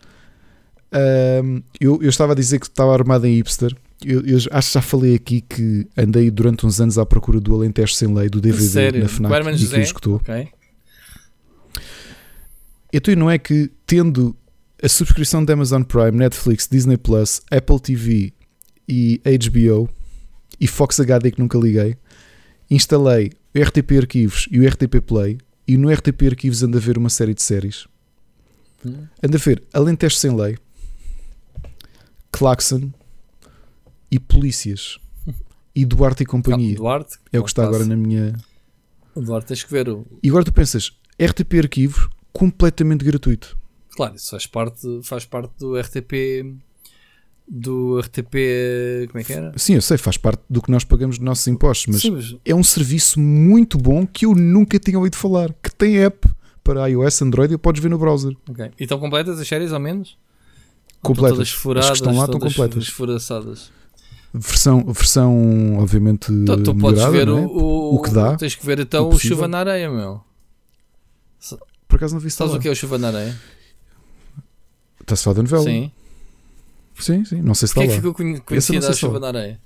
Ahm, 0.93 1.61
eu, 1.81 2.01
eu 2.03 2.09
estava 2.09 2.33
a 2.33 2.37
dizer 2.37 2.61
que 2.61 2.67
estava 2.67 2.93
armado 2.93 3.27
em 3.27 3.37
hipster. 3.37 3.75
Eu, 4.05 4.25
eu 4.27 4.37
acho 4.51 4.69
que 4.69 4.75
já 4.75 4.83
falei 4.83 5.15
aqui 5.15 5.41
que 5.41 5.87
andei 5.97 6.31
durante 6.31 6.67
uns 6.67 6.81
anos 6.81 6.99
à 6.99 7.07
procura 7.07 7.41
do 7.41 7.55
Alentejo 7.55 7.95
Sem 7.95 8.13
Lei, 8.15 8.29
do 8.29 8.41
DVD 8.41 8.69
Sério? 8.69 9.03
na 9.03 9.09
FNAC 9.09 9.33
Herman 9.35 9.55
e 9.55 9.57
que 9.57 9.65
José? 9.65 9.81
escutou. 9.81 10.17
Ok. 10.17 10.49
Então 12.93 13.13
e 13.13 13.17
não 13.17 13.31
é 13.31 13.39
que 13.39 13.71
tendo 13.87 14.37
a 14.83 14.89
subscrição 14.89 15.45
da 15.45 15.55
Amazon 15.55 15.83
Prime, 15.83 16.13
Netflix, 16.13 16.69
Disney 16.71 16.97
Plus, 16.97 17.41
Apple 17.51 17.81
TV 17.81 18.33
e 18.89 19.21
HBO 19.25 19.89
e 20.61 20.67
Fox 20.67 21.01
HD 21.01 21.33
que 21.33 21.41
nunca 21.41 21.59
liguei, 21.59 21.97
instalei 22.71 23.33
o 23.55 23.61
RTP 23.61 23.99
Arquivos 23.99 24.49
e 24.51 24.61
o 24.61 24.69
RTP 24.69 25.01
Play 25.01 25.39
e 25.67 25.77
no 25.77 25.91
RTP 25.91 26.23
Arquivos 26.29 26.63
ando 26.63 26.77
a 26.77 26.81
ver 26.81 26.99
uma 26.99 27.09
série 27.09 27.35
de 27.35 27.43
séries. 27.43 27.87
Hum. 28.85 29.07
Ando 29.23 29.37
a 29.37 29.41
ver 29.41 29.63
Alentejo 29.73 30.17
Sem 30.17 30.37
Lei, 30.37 30.59
Claxon 32.31 32.93
e 34.11 34.19
Polícias 34.19 34.99
e 35.75 35.85
Duarte 35.85 36.23
e 36.23 36.27
Companhia. 36.27 36.77
Duarte? 36.77 37.19
é 37.33 37.39
o 37.39 37.43
que 37.43 37.51
está 37.51 37.65
agora 37.65 37.85
na 37.85 37.97
minha. 37.97 38.35
O 39.15 39.21
Duarte 39.21 39.49
tens 39.49 39.63
que 39.63 39.71
ver. 39.71 39.89
O... 39.89 40.07
E 40.23 40.29
agora 40.29 40.45
tu 40.45 40.53
pensas, 40.53 40.93
RTP 41.21 41.55
Arquivos 41.61 42.09
completamente 42.33 43.05
gratuito. 43.05 43.57
Claro, 43.91 44.17
isso 44.17 44.31
faz 44.31 44.47
parte, 44.47 45.01
faz 45.03 45.25
parte 45.25 45.53
do 45.59 45.79
RTP. 45.79 46.57
Do 47.47 47.99
RTP. 48.01 49.07
Como 49.11 49.21
é 49.21 49.25
que 49.25 49.33
era? 49.33 49.53
Sim, 49.57 49.75
eu 49.75 49.83
sei, 49.83 49.99
faz 49.99 50.17
parte 50.17 50.43
do 50.49 50.63
que 50.63 50.71
nós 50.71 50.83
pagamos 50.83 51.19
dos 51.19 51.25
nossos 51.25 51.47
impostos, 51.47 51.87
mas 51.93 52.01
Sim, 52.03 52.11
mas 52.13 52.35
é 52.45 52.55
um 52.55 52.65
serviço 52.65 53.21
muito 53.21 53.77
bom 53.77 54.07
que 54.07 54.25
eu 54.25 54.35
nunca 54.35 54.79
tinha 54.79 54.97
ouvido 54.99 55.17
falar. 55.17 55.53
Que 55.63 55.75
tem 55.75 55.99
app 55.99 56.27
para 56.63 56.89
iOS, 56.89 57.21
Android 57.21 57.53
e 57.53 57.59
podes 57.59 57.83
ver 57.83 57.91
no 57.91 57.99
browser. 57.99 58.35
ok. 58.49 58.71
E 58.81 58.85
estão 58.85 58.99
completas 58.99 59.39
as 59.39 59.47
séries, 59.47 59.73
ao 59.73 59.79
menos? 59.81 60.17
Completas. 61.03 61.37
Todas 61.37 61.51
furadas, 61.51 61.91
As 61.91 62.01
que 62.01 62.07
estão 62.07 62.17
lá 62.19 62.25
estão 62.25 62.41
completas. 62.41 62.83
esfuraçadas. 62.85 63.71
Versão, 64.33 64.83
versão 64.87 65.77
obviamente, 65.79 66.33
Então, 66.33 66.61
tu 66.63 66.75
podes 66.75 67.05
ver 67.11 67.29
é? 67.29 67.31
o, 67.31 67.47
o, 67.47 67.95
O 67.97 68.03
que 68.03 68.11
dá, 68.11 68.37
Tens 68.37 68.55
que 68.55 68.65
ver 68.65 68.81
então 68.81 69.05
o 69.05 69.15
o. 69.15 69.19
Chuva 69.19 69.47
na 69.47 69.59
Areia, 69.59 69.91
meu. 69.91 70.23
Por 71.87 71.97
acaso 71.97 72.15
não 72.15 72.21
vi. 72.21 72.31
Sabes 72.31 72.55
o 72.55 72.59
que 72.59 72.67
é 72.67 72.71
o 72.71 72.75
Chuva 72.75 72.97
na 72.99 73.09
Areia? 73.09 73.39
Está-se 75.01 75.21
a 75.21 75.25
falar 75.25 75.35
da 75.37 75.43
novela? 75.43 75.63
Sim. 75.65 75.93
Sim, 76.99 77.25
sim. 77.25 77.41
Não 77.43 77.55
sei 77.55 77.69
se 77.69 77.75
Porquê 77.75 77.89
é 77.89 77.93
está 77.93 78.01
que 78.03 78.07
lá. 78.07 78.13
ficou 78.15 78.27
não 78.27 78.41
conhecida 78.41 78.89
a 78.89 78.93
Chuva 78.93 79.21
na 79.21 79.29
Areia? 79.29 79.61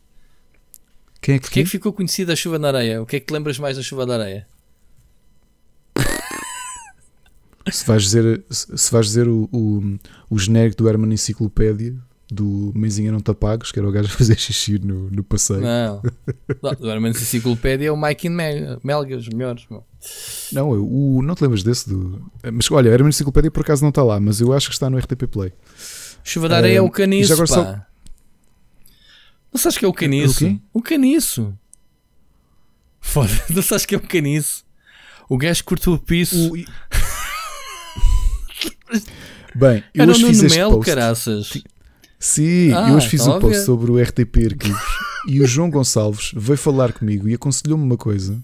Quem 1.21 1.35
é 1.35 1.39
que, 1.39 1.45
Porquê 1.47 1.61
é 1.61 1.63
que 1.65 1.69
ficou 1.71 1.93
conhecida 1.93 2.33
a 2.33 2.37
Chuva 2.37 2.59
na 2.59 2.69
Areia? 2.69 3.03
O 3.03 3.07
que 3.07 3.17
é 3.17 3.21
que 3.21 3.27
te 3.27 3.33
lembras 3.33 3.59
mais 3.59 3.77
da 3.77 3.83
Chuva 3.83 4.07
na 4.07 4.15
Areia? 4.15 4.47
se 7.71 7.85
vais 7.87 8.03
dizer, 8.03 8.45
se 8.51 8.91
vais 8.93 9.07
dizer 9.07 9.29
o, 9.29 9.49
o, 9.53 9.99
o 10.31 10.39
genérico 10.39 10.77
do 10.77 10.89
Herman 10.89 11.13
Enciclopédia 11.13 11.95
do 12.31 12.73
Meizinha 12.75 13.11
Não 13.11 13.21
Te 13.21 13.31
Apagues, 13.31 13.73
que 13.73 13.79
era 13.79 13.89
o 13.89 13.93
gajo 13.93 14.09
a 14.09 14.17
fazer 14.17 14.39
xixi 14.39 14.79
no, 14.79 15.11
no 15.11 15.25
passeio. 15.25 15.61
Não. 15.61 16.03
não 16.63 16.75
do 16.75 16.91
Herman 16.91 17.11
Enciclopédia 17.11 17.89
é 17.89 17.93
o 17.93 17.97
Mike 17.97 18.29
Mel- 18.29 18.79
Melga, 18.85 19.17
os 19.17 19.29
melhores. 19.29 19.65
meu. 19.71 19.83
Não, 20.53 20.75
eu- 20.75 20.87
o, 20.87 21.23
não 21.23 21.35
te 21.35 21.43
lembras 21.43 21.63
desse? 21.63 21.89
Do... 21.89 22.31
Mas 22.53 22.71
olha, 22.71 22.91
Herman 22.91 23.09
Enciclopédia 23.09 23.51
por 23.51 23.61
acaso 23.63 23.83
não 23.83 23.89
está 23.89 24.03
lá, 24.03 24.21
mas 24.21 24.41
eu 24.41 24.53
acho 24.53 24.69
que 24.69 24.75
está 24.75 24.91
no 24.91 24.99
RTP 24.99 25.27
Play. 25.27 25.53
Chuva 26.29 26.49
da 26.49 26.57
Areia 26.59 26.79
é 26.79 26.83
o 26.83 26.91
caniço, 26.91 27.37
pá. 27.39 27.47
só- 27.47 27.65
Não 29.53 29.59
sabes 29.61 29.79
que 29.79 29.85
é 29.85 29.89
o 29.89 29.93
caniço? 29.95 30.45
O 30.45 30.49
quê? 30.49 30.59
O 30.75 30.83
caniço. 30.83 31.55
Foda, 33.01 33.33
não 33.51 33.63
sabes 33.63 33.87
que 33.87 33.95
é 33.95 33.99
o 33.99 34.01
caniço? 34.03 34.65
O 35.29 35.39
gajo 35.39 35.65
cortou 35.65 35.95
o 35.95 35.99
piso. 35.99 36.53
O- 36.53 36.57
Bem, 39.55 39.83
eu 39.95 40.03
Era 40.03 40.11
hoje 40.13 40.27
fiz 40.27 40.43
este 40.43 40.59
Melo, 40.59 40.75
post. 40.77 40.87
caraças. 40.91 41.53
Sim, 42.19 42.73
Ah, 42.73 42.91
eu 42.91 42.97
hoje 42.97 43.09
fiz 43.09 43.21
estava 43.21 43.39
um 43.39 43.41
post 43.41 43.65
sobre 43.65 43.91
o 43.91 43.99
RTP 44.03 44.47
Arquivos 44.53 44.83
e 45.29 45.41
o 45.41 45.47
João 45.47 45.71
Gonçalves 45.71 46.33
veio 46.37 46.59
falar 46.59 46.93
comigo 46.93 47.29
e 47.29 47.35
aconselhou-me 47.35 47.85
uma 47.85 47.97
coisa 47.97 48.39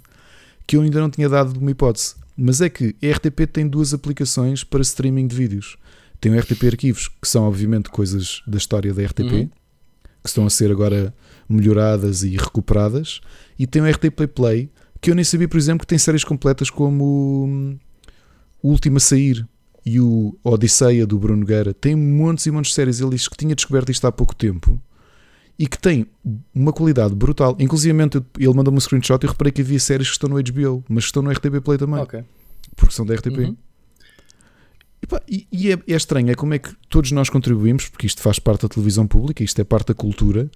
que 0.67 0.77
eu 0.77 0.83
ainda 0.83 1.01
não 1.01 1.11
tinha 1.11 1.29
dado 1.29 1.59
uma 1.59 1.71
hipótese. 1.71 2.15
Mas 2.37 2.61
é 2.61 2.69
que 2.69 2.97
a 3.03 3.07
RTP 3.17 3.47
tem 3.47 3.69
duas 3.69 3.93
aplicações 3.95 4.65
para 4.65 4.81
streaming 4.83 5.27
de 5.27 5.37
vídeos. 5.37 5.77
Tem 6.25 6.33
o 6.35 6.39
RTP 6.41 6.69
Arquivos, 6.69 7.09
que 7.21 7.29
são 7.29 7.45
obviamente 7.45 7.91
coisas 7.91 8.41
da 8.47 8.57
história 8.57 8.95
da 8.95 9.03
RTP, 9.05 9.21
Uhum. 9.31 9.47
que 10.23 10.29
estão 10.31 10.47
a 10.47 10.51
ser 10.51 10.71
agora 10.71 11.15
melhoradas 11.47 12.23
e 12.23 12.31
recuperadas, 12.35 13.21
e 13.59 13.67
tem 13.67 13.83
o 13.83 13.87
RTP 13.87 14.27
Play, 14.35 14.71
que 15.03 15.11
eu 15.11 15.15
nem 15.15 15.23
sabia, 15.23 15.47
por 15.47 15.59
exemplo, 15.59 15.81
que 15.81 15.87
tem 15.87 15.99
séries 15.99 16.25
completas 16.25 16.71
como 16.71 17.45
hum, 17.47 17.79
O 18.63 18.71
Último 18.71 18.97
a 18.97 19.01
Sair 19.01 19.47
e 19.85 20.01
o 20.01 20.35
Odisseia 20.43 21.07
do 21.07 21.19
Bruno 21.19 21.41
Nogueira. 21.41 21.75
Tem 21.75 21.95
montes 21.95 22.47
e 22.47 22.51
montes 22.51 22.71
de 22.71 22.75
séries. 22.77 23.01
Ele 23.01 23.11
disse 23.11 23.29
que 23.29 23.37
tinha 23.37 23.55
descoberto 23.55 23.91
isto 23.93 24.07
há 24.07 24.11
pouco 24.11 24.35
tempo 24.35 24.81
e 25.59 25.67
que 25.67 25.79
tem 25.79 26.07
uma 26.55 26.73
qualidade 26.73 27.15
brutal. 27.15 27.55
Inclusive, 27.61 27.95
ele 28.39 28.55
mandou-me 28.55 28.79
um 28.79 28.81
screenshot 28.81 29.23
e 29.23 29.27
eu 29.27 29.31
reparei 29.33 29.53
que 29.53 29.61
havia 29.61 29.79
séries 29.79 30.07
que 30.09 30.15
estão 30.15 30.31
no 30.31 30.37
HBO, 30.43 30.83
mas 30.89 31.05
que 31.05 31.09
estão 31.09 31.23
no 31.23 31.31
RTP 31.31 31.61
Play 31.63 31.77
também, 31.77 32.01
Ok. 32.01 32.25
porque 32.75 32.95
são 32.95 33.05
da 33.05 33.15
RTP. 33.15 33.41
Uhum. 33.41 33.57
E, 35.29 35.47
e- 35.53 35.69
e 35.69 35.73
é, 35.73 35.79
é 35.89 35.97
estranho, 35.97 36.31
é 36.31 36.35
como 36.35 36.55
é 36.55 36.59
que 36.59 36.71
todos 36.89 37.11
nós 37.13 37.29
contribuímos, 37.31 37.89
porque 37.89 38.07
isto 38.07 38.21
faz 38.23 38.39
parte 38.39 38.63
da 38.63 38.69
televisão 38.69 39.07
pública, 39.07 39.43
isto 39.45 39.61
é 39.61 39.65
parte 39.65 39.89
da 39.89 39.95
cultura, 39.95 40.51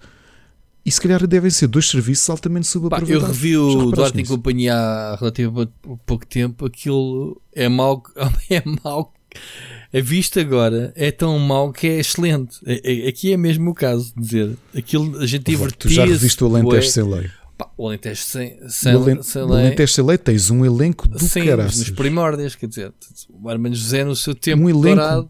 e 0.85 0.91
se 0.91 1.01
calhar 1.01 1.27
devem 1.27 1.51
ser 1.51 1.67
dois 1.67 1.89
serviços 1.89 2.28
altamente 2.31 2.65
Pá, 2.65 2.68
eu 2.68 2.73
subaproveitados. 2.83 3.28
revi 3.36 3.57
o 3.57 3.91
Duarte 3.91 4.17
nisso? 4.17 4.33
companhia 4.36 4.75
há 4.75 5.17
relativamente 5.17 5.73
pouco 6.07 6.27
tempo. 6.27 6.65
Aquilo 6.67 7.41
é 7.55 7.68
mau. 7.68 8.02
É 8.49 8.62
mau. 8.83 9.12
A 9.93 10.01
vista 10.01 10.41
agora 10.41 10.93
é 10.97 11.10
tão 11.10 11.39
mau 11.39 11.70
que 11.73 11.86
é 11.86 11.99
excelente. 11.99 12.57
É- 12.65 13.07
é- 13.07 13.09
Aqui 13.09 13.33
é 13.33 13.36
mesmo 13.36 13.70
o 13.70 13.75
caso 13.75 14.12
de 14.17 14.23
dizer. 14.23 14.57
Aquilo 14.75 15.18
a 15.18 15.27
gente 15.27 15.44
Tu 15.44 15.51
divertia 15.51 15.91
já 15.91 16.05
reviste 16.07 16.43
o 16.43 16.47
Alentejo 16.47 16.89
sem 16.89 17.02
lei. 17.05 17.31
O 17.76 17.86
Alentejo 17.88 18.22
sem, 18.22 18.58
O 18.62 18.70
sem, 18.70 18.92
Alen- 18.92 19.22
sem 19.22 19.42
o 19.42 19.46
lei. 19.46 19.66
Alentejo 19.66 19.92
sem 19.92 20.04
lei 20.04 20.18
tens 20.18 20.50
um 20.50 20.64
elenco 20.64 21.08
do 21.08 21.18
Sim, 21.18 21.44
caraças. 21.46 21.78
nos 21.78 21.90
primórdios, 21.90 22.54
quer 22.54 22.66
dizer, 22.68 22.92
o 23.30 23.50
Hermano 23.50 23.74
José 23.74 24.04
no 24.04 24.14
seu 24.16 24.34
tempo 24.34 24.62
Um 24.64 24.68
elenco 24.70 24.84
dourado. 24.96 25.28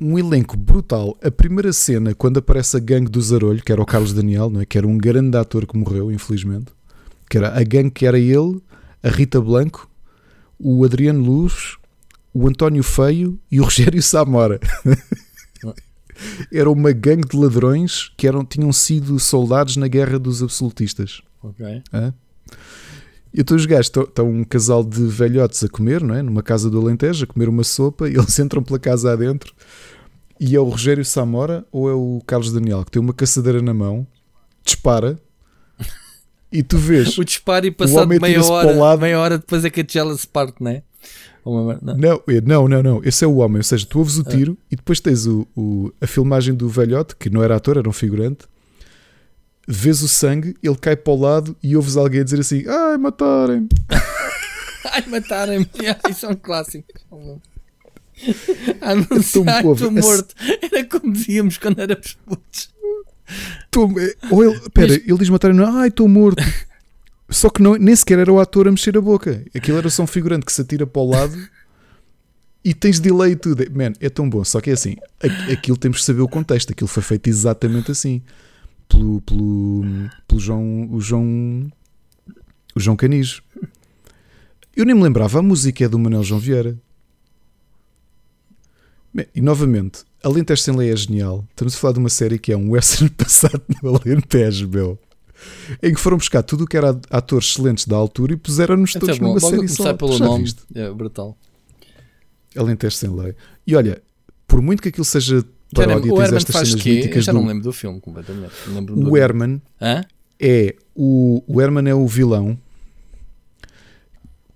um 0.00 0.18
elenco 0.18 0.56
brutal. 0.56 1.16
A 1.22 1.30
primeira 1.30 1.72
cena, 1.72 2.14
quando 2.14 2.38
aparece 2.38 2.76
a 2.76 2.80
gangue 2.80 3.10
do 3.10 3.20
Zarolho, 3.20 3.62
que 3.62 3.72
era 3.72 3.82
o 3.82 3.86
Carlos 3.86 4.12
Daniel, 4.12 4.48
não 4.50 4.60
é? 4.60 4.66
que 4.66 4.78
era 4.78 4.86
um 4.86 4.96
grande 4.96 5.36
ator 5.36 5.66
que 5.66 5.76
morreu, 5.76 6.12
infelizmente, 6.12 6.66
que 7.28 7.36
era 7.36 7.48
a 7.58 7.62
gangue 7.64 7.90
que 7.90 8.06
era 8.06 8.18
ele, 8.18 8.62
a 9.02 9.08
Rita 9.08 9.40
Blanco, 9.40 9.88
o 10.58 10.84
Adriano 10.84 11.22
Luz, 11.24 11.76
o 12.32 12.46
António 12.48 12.82
Feio 12.82 13.38
e 13.50 13.60
o 13.60 13.64
Rogério 13.64 14.02
Samora. 14.02 14.60
Era 16.52 16.70
uma 16.70 16.92
gangue 16.92 17.28
de 17.28 17.36
ladrões 17.36 18.10
que 18.16 18.26
eram, 18.26 18.44
tinham 18.44 18.72
sido 18.72 19.18
soldados 19.18 19.76
na 19.76 19.88
guerra 19.88 20.18
dos 20.18 20.42
absolutistas. 20.42 21.22
Ok. 21.42 21.82
Hã? 21.92 22.14
E 23.32 23.40
então 23.40 23.56
os 23.56 23.66
gajos 23.66 23.90
estão, 23.94 24.28
um 24.28 24.42
casal 24.42 24.82
de 24.82 25.06
velhotes 25.06 25.62
a 25.62 25.68
comer, 25.68 26.02
não 26.02 26.14
é? 26.14 26.22
Numa 26.22 26.42
casa 26.42 26.70
do 26.70 26.80
Alentejo, 26.80 27.24
a 27.24 27.26
comer 27.26 27.48
uma 27.48 27.64
sopa, 27.64 28.08
e 28.08 28.14
eles 28.16 28.38
entram 28.38 28.62
pela 28.62 28.78
casa 28.78 29.12
adentro. 29.12 29.52
E 30.40 30.54
é 30.54 30.60
o 30.60 30.64
Rogério 30.64 31.04
Samora 31.04 31.66
ou 31.72 31.90
é 31.90 31.94
o 31.94 32.22
Carlos 32.26 32.52
Daniel 32.52 32.84
que 32.84 32.92
tem 32.92 33.02
uma 33.02 33.12
caçadeira 33.12 33.60
na 33.60 33.74
mão, 33.74 34.06
dispara 34.64 35.18
e 36.52 36.62
tu 36.62 36.78
vês. 36.78 37.16
O 37.18 37.24
disparo 37.24 37.66
e 37.66 37.70
passado 37.70 38.08
meia 38.08 38.44
hora, 38.44 38.72
lado. 38.72 39.00
meia 39.00 39.18
hora 39.18 39.38
depois 39.38 39.64
é 39.64 39.70
que 39.70 39.80
a 39.80 39.84
tigela 39.84 40.16
se 40.16 40.26
parte, 40.26 40.62
não 40.62 40.70
é? 40.70 40.82
Uma- 41.44 41.78
não. 41.80 41.96
Não, 41.96 42.22
é- 42.28 42.40
não, 42.40 42.68
não, 42.68 42.82
não. 42.82 43.00
Esse 43.04 43.24
é 43.24 43.26
o 43.26 43.36
homem. 43.36 43.58
Ou 43.58 43.62
seja, 43.62 43.86
tu 43.86 43.98
Ah. 43.98 44.00
ouves 44.00 44.18
o 44.18 44.24
tiro 44.24 44.56
e 44.70 44.76
depois 44.76 45.00
tens 45.00 45.26
o, 45.26 45.46
o- 45.56 45.92
a 46.00 46.06
filmagem 46.06 46.54
do 46.54 46.68
velhote, 46.68 47.16
que 47.16 47.30
não 47.30 47.42
era 47.42 47.56
ator, 47.56 47.76
era 47.78 47.88
um 47.88 47.92
figurante. 47.92 48.46
Vês 49.66 50.02
o 50.02 50.08
sangue, 50.08 50.54
ele 50.62 50.76
cai 50.76 50.96
para 50.96 51.12
o 51.12 51.16
lado 51.20 51.56
e 51.62 51.76
ouves 51.76 51.96
alguém 51.96 52.24
dizer 52.24 52.40
assim: 52.40 52.64
Ai, 52.66 52.96
matarem. 52.98 53.68
Ai, 54.92 55.04
mataram-me. 55.06 55.68
Isso 56.10 56.26
é 56.26 56.28
um 56.30 56.34
clássico. 56.34 56.86
Ah, 58.80 58.92
ai, 58.92 59.04
povo. 59.04 59.20
estou 59.20 59.90
morto. 59.92 60.34
Era 60.62 60.84
como 60.86 61.12
dizíamos 61.12 61.56
quando 61.58 61.78
éramos 61.80 62.16
putos. 62.26 62.70
Tô- 63.70 63.88
Ou 64.30 64.44
ele, 64.44 64.60
pera, 64.70 64.94
ele 64.94 65.18
diz 65.18 65.28
matarem, 65.28 65.60
ai, 65.62 65.88
estou 65.88 66.08
morto. 66.08 66.42
Só 67.28 67.50
que 67.50 67.62
não, 67.62 67.76
nem 67.76 67.94
sequer 67.94 68.18
era 68.18 68.32
o 68.32 68.40
ator 68.40 68.66
a 68.66 68.70
mexer 68.70 68.96
a 68.96 69.00
boca. 69.00 69.44
Aquilo 69.54 69.78
era 69.78 69.90
só 69.90 70.02
um 70.02 70.06
figurante 70.06 70.46
que 70.46 70.52
se 70.52 70.62
atira 70.62 70.86
para 70.86 71.02
o 71.02 71.10
lado 71.10 71.38
e 72.64 72.72
tens 72.72 72.98
delay 72.98 73.32
e 73.32 73.36
tudo. 73.36 73.64
Man, 73.70 73.92
é 74.00 74.08
tão 74.08 74.28
bom. 74.28 74.42
Só 74.44 74.60
que 74.60 74.70
é 74.70 74.72
assim: 74.72 74.96
aquilo 75.52 75.76
temos 75.76 75.98
que 75.98 76.04
saber 76.04 76.22
o 76.22 76.28
contexto. 76.28 76.72
Aquilo 76.72 76.88
foi 76.88 77.02
feito 77.02 77.28
exatamente 77.28 77.90
assim. 77.90 78.22
Pelo, 78.88 79.20
pelo, 79.20 79.82
pelo 80.26 80.40
João, 80.40 80.88
o 80.90 81.00
João. 81.00 81.70
O 82.74 82.80
João 82.80 82.96
Canis. 82.96 83.42
Eu 84.74 84.86
nem 84.86 84.94
me 84.94 85.02
lembrava, 85.02 85.40
a 85.40 85.42
música 85.42 85.84
é 85.84 85.88
do 85.88 85.98
Manuel 85.98 86.22
João 86.22 86.40
Vieira. 86.40 86.78
Bem, 89.12 89.26
E 89.34 89.40
novamente, 89.40 90.04
Alentejo 90.22 90.62
sem 90.62 90.76
lei 90.76 90.92
é 90.92 90.96
genial. 90.96 91.44
Estamos 91.50 91.74
a 91.74 91.78
falar 91.78 91.94
de 91.94 91.98
uma 91.98 92.08
série 92.08 92.38
que 92.38 92.52
é 92.52 92.56
um 92.56 92.70
western 92.70 93.10
passado 93.16 93.62
no 93.82 93.96
Alentejo, 93.96 94.68
meu. 94.68 94.98
Em 95.82 95.94
que 95.94 96.00
foram 96.00 96.16
buscar 96.16 96.42
tudo 96.42 96.64
o 96.64 96.66
que 96.66 96.76
era 96.76 96.98
atores 97.10 97.48
excelentes 97.50 97.86
da 97.86 97.96
altura 97.96 98.32
e 98.32 98.36
puseram-nos 98.36 98.90
Até 98.90 98.98
todos 99.00 99.18
bom. 99.18 99.26
numa 99.28 99.40
série 99.40 99.68
só. 99.68 99.94
pelo 99.94 100.16
Já 100.16 100.24
nome. 100.24 100.44
viste? 100.44 100.62
É 100.74 100.90
brutal. 100.90 101.36
Alentejo 102.56 102.96
sem 102.96 103.10
lei. 103.14 103.34
E 103.66 103.76
olha, 103.76 104.02
por 104.46 104.60
muito 104.62 104.82
que 104.82 104.88
aquilo 104.88 105.04
seja 105.04 105.36
Já 105.76 105.86
nem- 105.86 106.00
paródia, 106.00 106.12
tens 106.14 106.32
estas 106.32 106.68
cenas 106.68 106.82
quê? 106.82 106.90
Eu 106.90 106.94
míticas 106.96 107.24
já 107.24 107.32
do... 107.32 107.34
não 107.36 107.42
me 107.42 107.48
lembro 107.48 107.64
do 107.64 107.72
filme 107.72 108.00
completamente. 108.00 108.52
O 109.08 109.16
Herman 109.16 109.60
Hã? 109.80 110.02
é 110.40 110.74
o, 110.94 111.42
o 111.46 111.60
Herman 111.60 111.88
é 111.90 111.94
o 111.94 112.06
vilão 112.06 112.58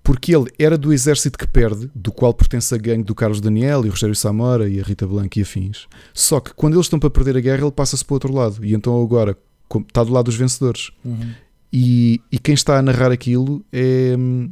porque 0.02 0.34
ele 0.34 0.50
era 0.58 0.76
do 0.76 0.92
exército 0.92 1.38
que 1.38 1.46
perde, 1.46 1.88
do 1.94 2.10
qual 2.10 2.34
pertence 2.34 2.74
a 2.74 2.78
gangue 2.78 3.04
do 3.04 3.14
Carlos 3.14 3.40
Daniel 3.40 3.84
e 3.84 3.88
o 3.88 3.90
Rogério 3.92 4.16
Samora 4.16 4.68
e 4.68 4.80
a 4.80 4.82
Rita 4.82 5.06
Blanco 5.06 5.38
e 5.38 5.42
afins. 5.42 5.86
Só 6.12 6.40
que 6.40 6.52
quando 6.54 6.74
eles 6.74 6.86
estão 6.86 6.98
para 6.98 7.08
perder 7.08 7.36
a 7.36 7.40
guerra, 7.40 7.62
ele 7.62 7.70
passa-se 7.70 8.04
para 8.04 8.14
o 8.14 8.16
outro 8.16 8.32
lado. 8.32 8.64
E 8.64 8.74
então 8.74 9.00
agora 9.00 9.38
está 9.80 10.04
do 10.04 10.12
lado 10.12 10.26
dos 10.26 10.36
vencedores. 10.36 10.90
Uhum. 11.04 11.32
E, 11.72 12.20
e 12.30 12.38
quem 12.38 12.54
está 12.54 12.78
a 12.78 12.82
narrar 12.82 13.10
aquilo 13.10 13.64
é. 13.72 14.14
hum, 14.18 14.50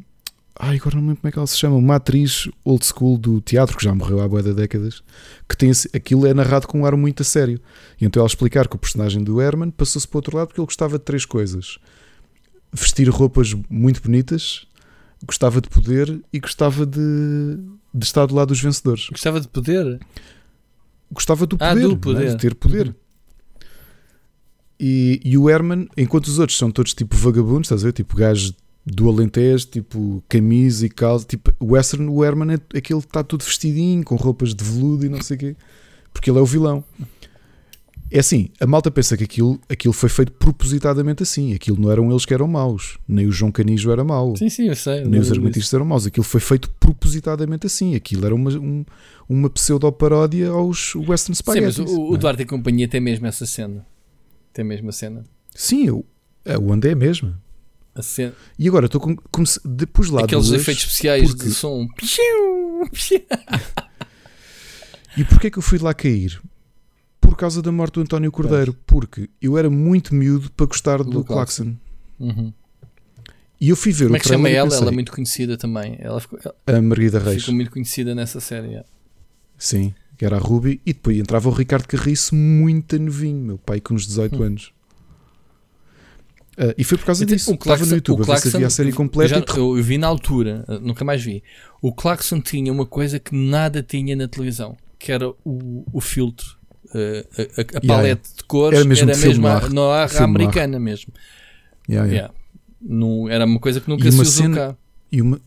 Ai, 0.63 0.77
agora 0.77 0.97
não 0.97 1.03
me 1.03 1.09
lembro 1.09 1.23
como 1.23 1.29
é 1.29 1.33
que 1.33 1.39
ela 1.39 1.47
se 1.47 1.57
chama. 1.57 1.77
Uma 1.77 1.97
atriz 1.97 2.47
old 2.65 2.85
school 2.85 3.17
do 3.17 3.41
teatro, 3.41 3.79
que 3.79 3.83
já 3.85 3.95
morreu 3.95 4.21
há 4.21 4.29
boa 4.29 4.43
de 4.43 4.53
décadas, 4.53 5.03
que 5.49 5.57
tem 5.57 5.71
aquilo 5.95 6.27
é 6.27 6.35
narrado 6.35 6.67
com 6.69 6.81
um 6.81 6.85
ar 6.85 6.95
muito 6.97 7.23
a 7.23 7.25
sério. 7.25 7.59
E 7.99 8.05
então 8.05 8.21
ela 8.21 8.27
explicar 8.27 8.69
que 8.69 8.77
o 8.77 8.79
personagem 8.79 9.25
do 9.25 9.41
Herman 9.41 9.71
passou-se 9.71 10.07
para 10.07 10.17
o 10.17 10.19
outro 10.19 10.37
lado 10.37 10.49
porque 10.49 10.61
ele 10.61 10.67
gostava 10.67 10.99
de 10.99 11.05
três 11.05 11.25
coisas: 11.25 11.79
vestir 12.71 13.09
roupas 13.09 13.55
muito 13.71 14.03
bonitas, 14.03 14.67
gostava 15.25 15.63
de 15.63 15.69
poder 15.71 16.21
e 16.31 16.39
gostava 16.39 16.85
de, 16.85 17.01
de 17.95 18.05
estar 18.05 18.27
do 18.27 18.35
lado 18.35 18.49
dos 18.49 18.61
vencedores. 18.61 19.09
Gostava 19.09 19.41
de 19.41 19.49
poder. 19.49 19.99
Gostava 21.11 21.47
do 21.47 21.57
Ah, 21.59 21.71
poder, 21.71 21.81
do 21.83 21.89
não 21.89 21.95
é? 21.95 21.99
poder. 21.99 22.29
de 22.33 22.37
ter 22.37 22.55
poder. 22.55 22.87
Uhum. 22.89 22.95
E, 24.83 25.21
e 25.23 25.37
o 25.37 25.51
Herman, 25.51 25.87
enquanto 25.97 26.27
os 26.29 26.39
outros 26.39 26.57
são 26.57 26.71
todos 26.71 26.95
tipo 26.95 27.15
vagabundos, 27.15 27.67
estás 27.67 27.83
a 27.83 27.89
ver? 27.89 27.93
Tipo 27.93 28.17
gajos 28.17 28.55
do 28.87 29.11
Alentejo, 29.11 29.67
tipo 29.67 30.25
camisa 30.27 30.87
e 30.87 30.89
calça, 30.89 31.27
tipo 31.27 31.53
o 31.61 31.73
Western, 31.73 32.09
o 32.09 32.25
Herman 32.25 32.55
é 32.55 32.79
aquele 32.79 33.01
que 33.01 33.07
está 33.07 33.23
tudo 33.23 33.45
vestidinho, 33.45 34.03
com 34.03 34.17
roupas 34.17 34.55
de 34.55 34.65
veludo 34.65 35.05
e 35.05 35.09
não 35.11 35.21
sei 35.21 35.37
o 35.37 35.39
quê, 35.41 35.57
porque 36.15 36.31
ele 36.31 36.39
é 36.39 36.41
o 36.41 36.47
vilão. 36.47 36.83
É 38.13 38.19
assim, 38.19 38.49
a 38.59 38.67
malta 38.67 38.91
pensa 38.91 39.17
que 39.17 39.23
aquilo, 39.23 39.61
aquilo 39.69 39.93
foi 39.93 40.09
feito 40.09 40.33
propositadamente 40.33 41.23
assim, 41.23 41.55
aquilo 41.55 41.79
não 41.81 41.93
eram 41.93 42.11
eles 42.11 42.25
que 42.25 42.35
eram 42.35 42.49
maus, 42.49 42.99
nem 43.07 43.27
o 43.27 43.31
João 43.31 43.53
Canijo 43.53 43.89
era 43.93 44.03
mau, 44.03 44.35
Sim, 44.37 44.49
sim, 44.49 44.67
eu 44.67 44.75
sei. 44.75 45.05
nem 45.05 45.21
os 45.21 45.31
argumentistas 45.31 45.73
eram 45.75 45.85
maus, 45.85 46.07
aquilo 46.07 46.25
foi 46.25 46.41
feito 46.41 46.69
propositadamente 46.81 47.67
assim, 47.67 47.95
aquilo 47.95 48.27
era 48.27 48.35
uma, 48.35 48.51
um- 48.51 48.85
uma 49.29 49.49
pseudo-paródia 49.49 50.49
aos 50.49 50.97
Western 50.97 51.35
disso. 51.35 51.45
Sim, 51.53 51.61
mas 51.61 51.75
Spaghetti. 51.75 51.81
o, 51.83 52.11
o 52.13 52.17
Duarte 52.19 52.43
e 52.43 52.47
companhia 52.47 52.89
tem 52.89 53.01
mesmo 53.01 53.27
essa 53.29 53.47
cena. 53.47 53.87
Tem 54.53 54.65
a 54.89 54.93
cena. 54.93 55.25
Sim, 55.55 55.87
eu, 55.87 56.05
é 56.45 56.57
o 56.59 56.71
onde 56.71 56.89
é 56.89 56.95
mesmo. 56.95 57.35
A 57.95 58.03
cena. 58.03 58.33
E 58.59 58.69
agora 58.69 58.87
estou 58.87 59.01
com, 59.01 59.17
depois 59.65 60.09
lá 60.11 60.25
Aqueles 60.25 60.49
duas, 60.49 60.61
efeitos 60.61 60.85
especiais 60.85 61.31
porque- 61.31 61.47
de 61.49 61.55
som. 61.55 61.87
E 65.17 65.25
porquê 65.25 65.49
é 65.49 65.51
que 65.51 65.59
eu 65.59 65.63
fui 65.63 65.79
lá 65.79 65.93
cair? 65.93 66.41
Por 67.21 67.37
causa 67.37 67.61
da 67.61 67.73
morte 67.73 67.95
do 67.95 68.03
António 68.03 68.31
Cordeiro. 68.31 68.73
Porque 68.87 69.29
eu 69.43 69.59
era 69.59 69.69
muito 69.69 70.15
miúdo 70.15 70.51
para 70.53 70.67
gostar 70.67 70.99
do, 71.03 71.11
Do 71.11 71.25
Claxon. 71.25 71.75
Uhum. 72.19 72.53
E 73.61 73.69
eu 73.69 73.77
fui 73.77 73.93
ver 73.93 74.05
Como 74.05 74.15
o 74.15 74.17
é 74.17 74.21
que 74.21 74.29
chama 74.29 74.49
ela? 74.49 74.69
pensei, 74.69 74.83
Ela 74.83 74.91
é 74.91 74.95
muito 74.95 75.13
conhecida 75.13 75.57
também. 75.57 75.97
Ela 76.01 76.21
ficou, 76.21 76.39
ela 76.67 76.79
a 76.79 76.83
Margarida 76.83 77.19
Reis. 77.19 77.41
ficou 77.43 77.55
muito 77.55 77.71
conhecida 77.71 78.15
nessa 78.15 78.41
série. 78.41 78.75
é. 78.77 78.85
Sim, 79.59 79.93
que 80.21 80.27
era 80.27 80.37
a 80.37 80.39
Ruby. 80.39 80.83
E 80.85 80.93
depois 80.93 81.17
entrava 81.19 81.49
o 81.49 81.53
Ricardo 81.53 81.87
Carriço 81.89 82.35
muito 82.35 82.99
novinho, 82.99 83.41
meu 83.43 83.57
pai 83.57 83.81
com 83.81 83.95
uns 83.95 84.07
18 84.07 84.37
Hum. 84.39 84.43
anos. 84.43 84.71
Ah, 86.59 86.75
e 86.77 86.85
foi 86.85 86.99
por 86.99 87.07
causa 87.07 87.25
Então, 87.25 87.35
disso. 87.35 87.51
o 87.51 87.55
Estava 87.55 87.77
Claxon- 87.79 87.91
no 87.91 87.97
YouTube 87.97 88.21
o 88.21 88.25
Claxon- 88.27 88.49
havia 88.55 88.67
a 88.67 88.71
série 88.71 88.93
completa. 88.93 89.35
Eu, 89.35 89.39
já- 89.49 89.55
eu- 89.57 89.79
eu 89.79 89.83
vi 89.83 89.97
na 89.97 90.07
altura, 90.09 90.63
uh, 90.69 90.79
nunca 90.79 91.07
mais 91.07 91.25
vi. 91.25 91.43
O 91.81 91.91
Claxon 91.91 92.39
tinha 92.39 92.71
uma 92.71 92.85
coisa 92.85 93.19
que 93.19 93.35
nada 93.35 93.83
tinha 93.83 94.15
na 94.15 94.29
televisão, 94.29 94.77
que 94.99 95.11
era 95.11 95.27
o, 95.43 95.87
o 95.91 96.01
filtro. 96.03 96.47
Uh, 96.95 97.25
a, 97.39 97.61
a- 97.63 97.79
a 97.79 97.87
palete 97.87 98.29
de 98.37 98.45
cores 98.45 98.79
Era 98.81 98.87
mesmo 98.89 99.07
mesmo 99.07 99.47
a, 99.47 99.69
noir. 99.71 100.23
americana 100.23 100.79
mesmo. 100.79 101.15
Yeah, 101.89 102.07
yeah. 102.11 102.13
Yeah. 102.13 102.35
Não, 102.83 103.27
era 103.27 103.47
uma 103.47 103.59
coisa 103.59 103.81
que 103.81 103.89
nunca 103.89 104.07
E 104.07 104.13
se 104.13 104.21
usou 104.21 104.43
cena- 104.45 104.57
cá. 104.57 104.77
E 105.11 105.23
uma, 105.23 105.41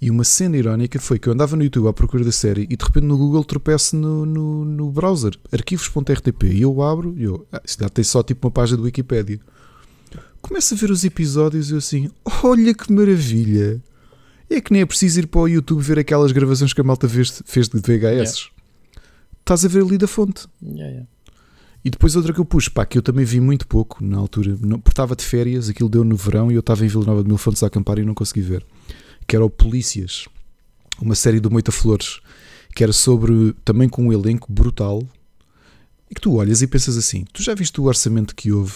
e 0.00 0.10
uma 0.10 0.24
cena 0.24 0.56
irónica 0.56 0.98
foi 0.98 1.18
que 1.18 1.28
eu 1.28 1.32
andava 1.32 1.56
no 1.56 1.62
YouTube 1.62 1.88
à 1.88 1.92
procura 1.92 2.24
da 2.24 2.32
série 2.32 2.62
e 2.70 2.76
de 2.76 2.84
repente 2.84 3.04
no 3.04 3.18
Google 3.18 3.44
tropeço 3.44 3.96
no, 3.96 4.24
no, 4.24 4.64
no 4.64 4.90
browser 4.90 5.38
arquivos.rtp 5.52 6.46
e 6.46 6.62
eu 6.62 6.80
abro 6.82 7.14
e 7.18 7.24
eu, 7.24 7.46
ah, 7.52 7.60
isto 7.64 7.88
tem 7.90 8.04
só 8.04 8.22
tipo 8.22 8.46
uma 8.46 8.50
página 8.50 8.78
do 8.78 8.84
Wikipédia. 8.84 9.38
Começo 10.40 10.72
a 10.72 10.76
ver 10.76 10.90
os 10.90 11.04
episódios 11.04 11.68
e 11.68 11.74
eu 11.74 11.78
assim, 11.78 12.10
olha 12.42 12.72
que 12.72 12.90
maravilha! 12.90 13.82
É 14.48 14.60
que 14.60 14.72
nem 14.72 14.82
é 14.82 14.86
preciso 14.86 15.20
ir 15.20 15.26
para 15.26 15.42
o 15.42 15.48
YouTube 15.48 15.80
ver 15.80 15.98
aquelas 15.98 16.32
gravações 16.32 16.72
que 16.72 16.80
a 16.80 16.84
malta 16.84 17.08
fez, 17.08 17.42
fez 17.44 17.68
de 17.68 17.78
VHS. 17.78 18.48
Estás 19.38 19.64
a 19.64 19.68
ver 19.68 19.84
ali 19.84 19.96
da 19.96 20.08
fonte. 20.08 20.46
Yeah, 20.62 20.90
yeah. 20.90 21.06
E 21.84 21.90
depois 21.90 22.16
outra 22.16 22.32
que 22.32 22.40
eu 22.40 22.44
pus, 22.44 22.68
pá, 22.68 22.84
que 22.84 22.98
eu 22.98 23.02
também 23.02 23.24
vi 23.24 23.38
muito 23.38 23.66
pouco 23.66 24.04
na 24.04 24.18
altura, 24.18 24.56
não, 24.60 24.78
porque 24.80 24.92
estava 24.92 25.14
de 25.14 25.24
férias, 25.24 25.68
aquilo 25.68 25.88
deu 25.88 26.04
no 26.04 26.16
verão 26.16 26.50
e 26.50 26.54
eu 26.54 26.60
estava 26.60 26.84
em 26.84 26.88
Vila 26.88 27.06
Nova 27.06 27.22
de 27.22 27.28
Mil 27.28 27.38
Fontes 27.38 27.62
a 27.62 27.68
acampar 27.68 27.98
e 27.98 28.04
não 28.04 28.14
consegui 28.14 28.40
ver. 28.42 28.66
Que 29.30 29.36
era 29.36 29.44
o 29.44 29.48
Polícias, 29.50 30.24
uma 31.00 31.14
série 31.14 31.38
do 31.38 31.48
Moita 31.52 31.70
Flores, 31.70 32.20
que 32.74 32.82
era 32.82 32.92
sobre, 32.92 33.54
também 33.64 33.88
com 33.88 34.08
um 34.08 34.12
elenco 34.12 34.52
brutal, 34.52 35.04
e 36.10 36.14
que 36.16 36.20
tu 36.20 36.34
olhas 36.34 36.62
e 36.62 36.66
pensas 36.66 36.96
assim, 36.96 37.24
tu 37.32 37.40
já 37.40 37.54
viste 37.54 37.80
o 37.80 37.84
orçamento 37.84 38.34
que 38.34 38.50
houve 38.50 38.74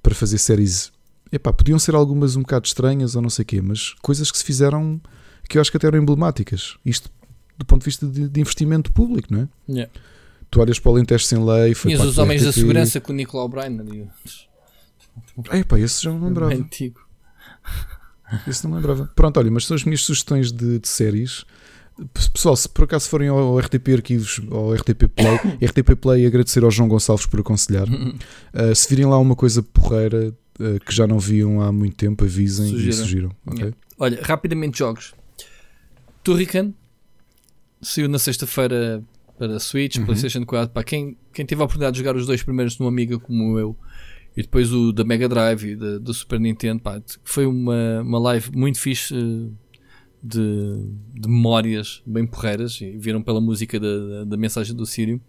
para 0.00 0.14
fazer 0.14 0.38
séries, 0.38 0.92
epá, 1.32 1.52
podiam 1.52 1.76
ser 1.76 1.96
algumas 1.96 2.36
um 2.36 2.42
bocado 2.42 2.68
estranhas 2.68 3.16
ou 3.16 3.22
não 3.22 3.28
sei 3.28 3.42
o 3.42 3.46
quê, 3.46 3.60
mas 3.60 3.94
coisas 4.00 4.30
que 4.30 4.38
se 4.38 4.44
fizeram 4.44 5.00
que 5.48 5.58
eu 5.58 5.60
acho 5.60 5.72
que 5.72 5.76
até 5.76 5.88
eram 5.88 5.98
emblemáticas. 5.98 6.76
Isto 6.84 7.10
do 7.58 7.64
ponto 7.64 7.80
de 7.80 7.86
vista 7.86 8.06
de, 8.06 8.28
de 8.28 8.40
investimento 8.40 8.92
público, 8.92 9.26
não 9.34 9.40
é? 9.40 9.48
Yeah. 9.68 9.92
Tu 10.52 10.60
olhas 10.60 10.78
para 10.78 10.92
o 10.92 10.94
Alentejo 10.94 11.24
sem 11.24 11.44
lei, 11.44 11.74
foi 11.74 11.96
parte 11.96 12.08
os 12.10 12.18
Homens 12.18 12.44
da. 12.44 12.52
Segurança 12.52 13.00
com 13.00 13.12
o 13.12 13.16
Nicolau 13.16 13.48
Breiner. 13.48 13.84
e- 13.92 15.58
Epá, 15.58 15.80
esse 15.80 16.00
já 16.04 16.10
não 16.12 16.20
me 16.20 16.26
lembrava. 16.26 16.50
Bem 16.54 16.62
antigo. 16.62 17.00
Esse 18.46 18.64
não 18.64 18.70
me 18.72 18.76
lembrava. 18.78 19.10
Pronto, 19.14 19.38
olha, 19.38 19.50
mas 19.50 19.66
são 19.66 19.74
as 19.74 19.84
minhas 19.84 20.02
sugestões 20.02 20.50
de, 20.52 20.78
de 20.78 20.88
séries. 20.88 21.44
Pessoal, 22.34 22.54
se 22.56 22.68
por 22.68 22.84
acaso 22.84 23.08
forem 23.08 23.28
ao, 23.28 23.58
RTP 23.58 23.88
Arquivos, 23.94 24.40
ao 24.50 24.72
RTP 24.74 25.08
Play, 25.08 25.38
RTP 25.66 25.94
Play 25.98 26.26
agradecer 26.26 26.62
ao 26.62 26.70
João 26.70 26.88
Gonçalves 26.88 27.24
por 27.26 27.40
aconselhar. 27.40 27.86
Uh, 27.88 28.74
se 28.74 28.88
virem 28.88 29.06
lá 29.06 29.18
uma 29.18 29.34
coisa 29.34 29.62
porreira 29.62 30.34
uh, 30.60 30.80
que 30.84 30.94
já 30.94 31.06
não 31.06 31.18
viam 31.18 31.62
há 31.62 31.72
muito 31.72 31.96
tempo, 31.96 32.24
avisem 32.24 32.68
Sugiram. 32.68 32.88
e 32.90 32.92
sugiram. 32.92 33.30
ok? 33.46 33.58
Yeah. 33.58 33.76
Olha, 33.98 34.20
rapidamente 34.22 34.78
jogos. 34.78 35.14
Turrican 36.22 36.72
saiu 37.80 38.08
na 38.08 38.18
sexta-feira 38.18 39.02
para 39.38 39.58
Switch, 39.58 39.96
Uhum. 39.96 40.04
PlayStation 40.06 40.44
4. 40.44 40.72
Para 40.72 40.82
quem, 40.84 41.16
quem 41.32 41.46
teve 41.46 41.60
a 41.60 41.64
oportunidade 41.64 41.94
de 41.94 41.98
jogar 42.00 42.16
os 42.16 42.26
dois 42.26 42.42
primeiros 42.42 42.78
numa 42.78 42.90
amiga 42.90 43.18
como 43.18 43.58
eu, 43.58 43.76
e 44.36 44.42
depois 44.42 44.72
o 44.72 44.92
da 44.92 45.02
Mega 45.04 45.28
Drive 45.28 45.64
e 45.64 45.76
da- 45.76 45.98
do 45.98 46.12
Super 46.12 46.38
Nintendo, 46.38 46.82
pá, 46.82 47.00
foi 47.24 47.46
uma, 47.46 48.02
uma 48.02 48.18
live 48.18 48.50
muito 48.54 48.78
fixe 48.78 49.14
eh, 49.14 49.50
de, 50.22 50.90
de 51.14 51.28
memórias 51.28 52.02
bem 52.04 52.26
porreiras 52.26 52.80
e 52.80 52.96
viram 52.98 53.22
pela 53.22 53.40
música 53.40 53.78
da, 53.78 54.24
da, 54.24 54.36
mensagem 54.36 54.74
do 54.74 54.84
Sírio. 54.84 55.20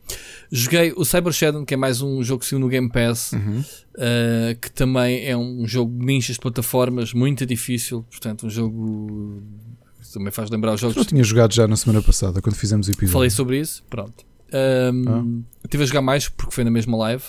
Joguei 0.51 0.91
o 0.97 1.05
Cyber 1.05 1.31
Shadow, 1.31 1.63
que 1.65 1.73
é 1.73 1.77
mais 1.77 2.01
um 2.01 2.23
jogo 2.23 2.39
que 2.41 2.47
saiu 2.47 2.59
no 2.59 2.67
Game 2.67 2.89
Pass, 2.89 3.31
Uhum. 3.33 3.59
uh, 3.59 4.59
que 4.59 4.71
também 4.71 5.25
é 5.25 5.37
um 5.37 5.67
jogo 5.67 5.97
de 5.99 6.05
ninjas 6.05 6.35
de 6.35 6.39
plataformas, 6.41 7.13
muito 7.13 7.45
difícil, 7.45 8.03
portanto, 8.09 8.47
um 8.47 8.49
jogo 8.49 9.43
que 10.01 10.11
também 10.13 10.31
faz 10.31 10.49
lembrar 10.49 10.73
os 10.73 10.81
Eu 10.81 10.89
jogos. 10.89 11.05
tinha 11.07 11.23
jogado 11.23 11.53
já 11.53 11.67
na 11.67 11.75
semana 11.75 12.01
passada, 12.01 12.41
quando 12.41 12.55
fizemos 12.55 12.87
o 12.87 12.91
episódio. 12.91 13.13
Falei 13.13 13.29
sobre 13.29 13.59
isso, 13.59 13.83
pronto. 13.89 14.25
Um, 14.53 15.43
Estive 15.65 15.83
a 15.83 15.85
jogar 15.85 16.01
mais 16.01 16.29
porque 16.29 16.55
foi 16.55 16.63
na 16.63 16.71
mesma 16.71 16.97
live. 16.97 17.23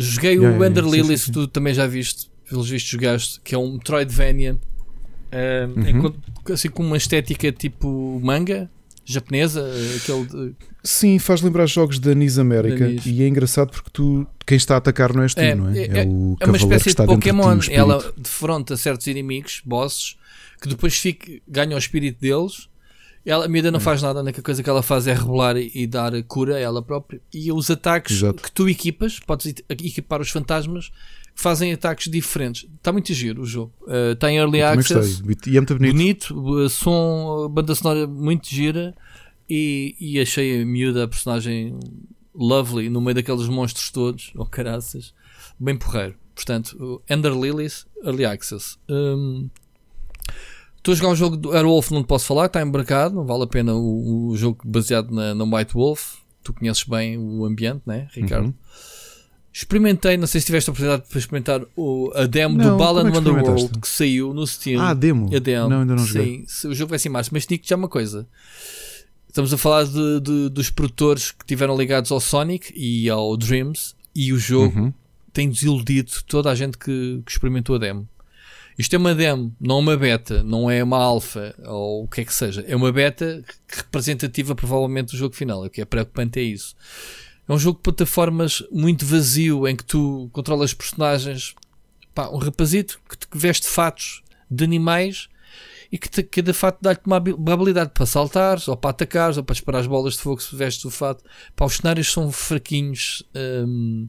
Joguei 0.00 0.34
Yeah, 0.36 0.56
o 0.58 0.64
Ender 0.64 0.84
yeah. 0.84 1.02
Lilies, 1.02 1.28
tu 1.28 1.46
também 1.48 1.74
já 1.74 1.86
viste, 1.86 2.30
pelos 2.48 2.70
vistos 2.70 2.90
jogaste, 2.90 3.40
que 3.42 3.54
é 3.54 3.58
um 3.58 3.72
Metroidvania, 3.74 4.56
um, 4.56 5.80
Uhum. 5.80 5.88
enquanto- 5.88 6.20
assim 6.52 6.68
com 6.70 6.82
uma 6.84 6.96
estética 6.96 7.50
tipo 7.52 8.20
manga 8.22 8.70
japonesa, 9.04 9.66
aquele 9.96 10.24
de- 10.26 10.54
Sim, 10.84 11.18
faz 11.18 11.40
lembrar 11.42 11.66
jogos 11.66 11.98
da 11.98 12.14
Nis 12.14 12.38
América 12.38 12.88
e 13.06 13.22
é 13.22 13.28
engraçado 13.28 13.70
porque 13.70 13.90
tu, 13.92 14.26
quem 14.46 14.56
está 14.56 14.74
a 14.74 14.78
atacar 14.78 15.12
não 15.14 15.22
és 15.22 15.34
tu, 15.34 15.40
É, 15.40 15.54
não 15.54 15.68
é? 15.70 15.84
é- 15.84 15.84
o 15.86 15.86
é 15.90 16.04
uma 16.04 16.36
cavaleiro 16.36 16.68
que 16.68 16.74
espécie 16.76 16.90
de 16.90 17.06
Pokémon. 17.06 17.56
de 17.58 17.66
ti, 17.66 17.70
o. 17.72 17.74
Ela 17.74 18.12
defronta 18.16 18.76
certos 18.76 19.06
inimigos, 19.06 19.60
bosses, 19.64 20.16
que 20.62 20.68
depois 20.68 20.94
fica, 20.96 21.30
ganha 21.48 21.74
o 21.74 21.78
espírito 21.78 22.20
deles. 22.20 22.68
Ela, 23.28 23.44
a 23.44 23.48
miúda 23.48 23.70
não 23.70 23.78
faz 23.78 24.00
nada, 24.00 24.20
a 24.20 24.22
única 24.22 24.40
coisa 24.40 24.62
que 24.62 24.70
ela 24.70 24.82
faz 24.82 25.06
é 25.06 25.12
rebolar 25.12 25.54
e, 25.58 25.70
e 25.74 25.86
dar 25.86 26.10
cura 26.22 26.56
a 26.56 26.58
ela 26.58 26.80
própria. 26.80 27.20
E 27.32 27.52
os 27.52 27.70
ataques 27.70 28.16
Exato. 28.16 28.42
que 28.42 28.50
tu 28.50 28.66
equipas, 28.66 29.20
podes 29.20 29.54
equipar 29.68 30.22
os 30.22 30.30
fantasmas, 30.30 30.90
fazem 31.34 31.70
ataques 31.70 32.10
diferentes. 32.10 32.66
Está 32.76 32.90
muito 32.90 33.12
giro 33.12 33.42
o 33.42 33.44
jogo. 33.44 33.70
Uh, 33.82 34.12
está 34.12 34.32
em 34.32 34.38
early 34.38 34.62
access. 34.62 35.20
gostei. 35.20 35.52
E 35.52 35.56
é 35.58 35.60
muito 35.60 35.74
bonito. 35.74 36.34
Bonito, 36.34 36.64
uh, 36.64 36.68
som, 36.70 37.50
banda 37.50 37.74
sonora 37.74 38.06
muito 38.06 38.48
gira. 38.48 38.94
E, 39.46 39.94
e 40.00 40.18
achei 40.18 40.62
a 40.62 40.64
miúda, 40.64 41.04
a 41.04 41.08
personagem 41.08 41.78
lovely, 42.34 42.88
no 42.88 42.98
meio 42.98 43.14
daqueles 43.14 43.46
monstros 43.46 43.90
todos, 43.90 44.32
ou 44.36 44.46
caraças, 44.46 45.12
bem 45.60 45.76
porreiro. 45.76 46.14
Portanto, 46.34 47.02
Ender 47.10 47.34
Lilies, 47.34 47.86
Early 48.02 48.24
Access. 48.24 48.78
Hum, 48.88 49.50
Estou 50.88 50.92
a 50.94 50.96
jogar 50.96 51.12
um 51.12 51.16
jogo 51.16 51.36
do 51.36 51.52
Airwolf, 51.52 51.90
não 51.90 52.02
te 52.02 52.06
posso 52.06 52.24
falar, 52.24 52.46
está 52.46 52.62
embarcado, 52.62 53.14
não 53.14 53.24
vale 53.26 53.42
a 53.42 53.46
pena 53.46 53.74
o, 53.74 54.28
o 54.28 54.36
jogo 54.38 54.58
baseado 54.64 55.10
na, 55.14 55.34
na 55.34 55.44
White 55.44 55.74
Wolf. 55.74 56.14
Tu 56.42 56.52
conheces 56.54 56.82
bem 56.84 57.18
o 57.18 57.44
ambiente, 57.44 57.82
né, 57.84 58.08
Ricardo? 58.12 58.46
Uhum. 58.46 58.54
Experimentei, 59.52 60.16
não 60.16 60.26
sei 60.26 60.40
se 60.40 60.46
tiveste 60.46 60.70
a 60.70 60.72
oportunidade 60.72 61.10
de 61.10 61.18
experimentar 61.18 61.60
o, 61.76 62.10
a 62.14 62.24
demo 62.26 62.56
Não, 62.56 62.70
do 62.70 62.76
Balan 62.78 63.02
como 63.02 63.08
é 63.08 63.12
que 63.12 63.18
Wonderworld 63.18 63.80
que 63.80 63.88
saiu 63.88 64.32
no 64.32 64.46
Steam. 64.46 64.80
Ah, 64.80 64.94
demo. 64.94 65.28
A 65.34 65.38
demo. 65.38 65.68
Não, 65.68 65.80
ainda 65.80 65.94
não 65.94 66.06
joguei. 66.06 66.44
Sim, 66.46 66.68
o 66.68 66.74
jogo 66.74 66.90
vai 66.90 66.98
ser 66.98 67.08
em 67.08 67.12
março, 67.12 67.30
mas 67.34 67.46
digo-te 67.46 67.68
já 67.68 67.76
uma 67.76 67.88
coisa. 67.88 68.26
Estamos 69.28 69.52
a 69.52 69.58
falar 69.58 69.84
de, 69.84 70.20
de- 70.20 70.48
dos 70.48 70.70
produtores 70.70 71.32
que 71.32 71.44
tiveram 71.44 71.76
ligados 71.76 72.10
ao 72.10 72.20
Sonic 72.20 72.72
e 72.74 73.10
ao 73.10 73.36
Dreams 73.36 73.94
e 74.14 74.32
o 74.32 74.38
jogo 74.38 74.78
Uhum. 74.78 74.92
tem 75.34 75.50
desiludido 75.50 76.10
toda 76.26 76.50
a 76.50 76.54
gente 76.54 76.78
que, 76.78 77.20
que 77.26 77.30
experimentou 77.32 77.76
a 77.76 77.78
demo. 77.78 78.08
Isto 78.78 78.94
é 78.94 78.98
uma 78.98 79.14
demo, 79.14 79.54
não 79.60 79.80
uma 79.80 79.96
beta, 79.96 80.42
não 80.44 80.70
é 80.70 80.82
uma 80.84 80.98
alfa 80.98 81.52
ou 81.66 82.04
o 82.04 82.08
que 82.08 82.20
é 82.20 82.24
que 82.24 82.32
seja. 82.32 82.64
É 82.68 82.76
uma 82.76 82.92
beta 82.92 83.44
representativa, 83.68 84.54
provavelmente, 84.54 85.10
do 85.12 85.16
jogo 85.18 85.34
final. 85.34 85.64
O 85.64 85.70
que 85.70 85.80
é 85.80 85.84
preocupante 85.84 86.38
é 86.38 86.42
isso. 86.42 86.76
É 87.48 87.52
um 87.52 87.58
jogo 87.58 87.78
de 87.78 87.82
plataformas 87.82 88.62
muito 88.70 89.04
vazio 89.04 89.66
em 89.66 89.74
que 89.74 89.84
tu 89.84 90.30
controlas 90.32 90.72
personagens. 90.72 91.54
Pá, 92.14 92.28
um 92.28 92.36
rapazito 92.38 93.00
que, 93.08 93.16
que 93.26 93.36
veste 93.38 93.66
fatos 93.66 94.22
de 94.50 94.62
animais 94.62 95.28
e 95.90 95.98
que 95.98 96.08
te- 96.08 96.22
cada 96.22 96.52
fato 96.54 96.78
dá-te 96.80 97.00
uma 97.06 97.16
habi- 97.16 97.32
uma 97.32 97.52
habilidade 97.54 97.90
para 97.92 98.06
saltares 98.06 98.68
ou 98.68 98.76
para 98.76 98.90
atacares 98.90 99.38
ou 99.38 99.42
para 99.44 99.54
disparar 99.54 99.80
as 99.80 99.86
bolas 99.86 100.14
de 100.14 100.20
fogo 100.20 100.40
se 100.40 100.54
vestes 100.54 100.84
o 100.84 100.90
fato. 100.90 101.24
Pá, 101.56 101.64
os 101.64 101.76
cenários 101.76 102.12
são 102.12 102.30
fraquinhos. 102.30 103.24
hum, 103.34 104.08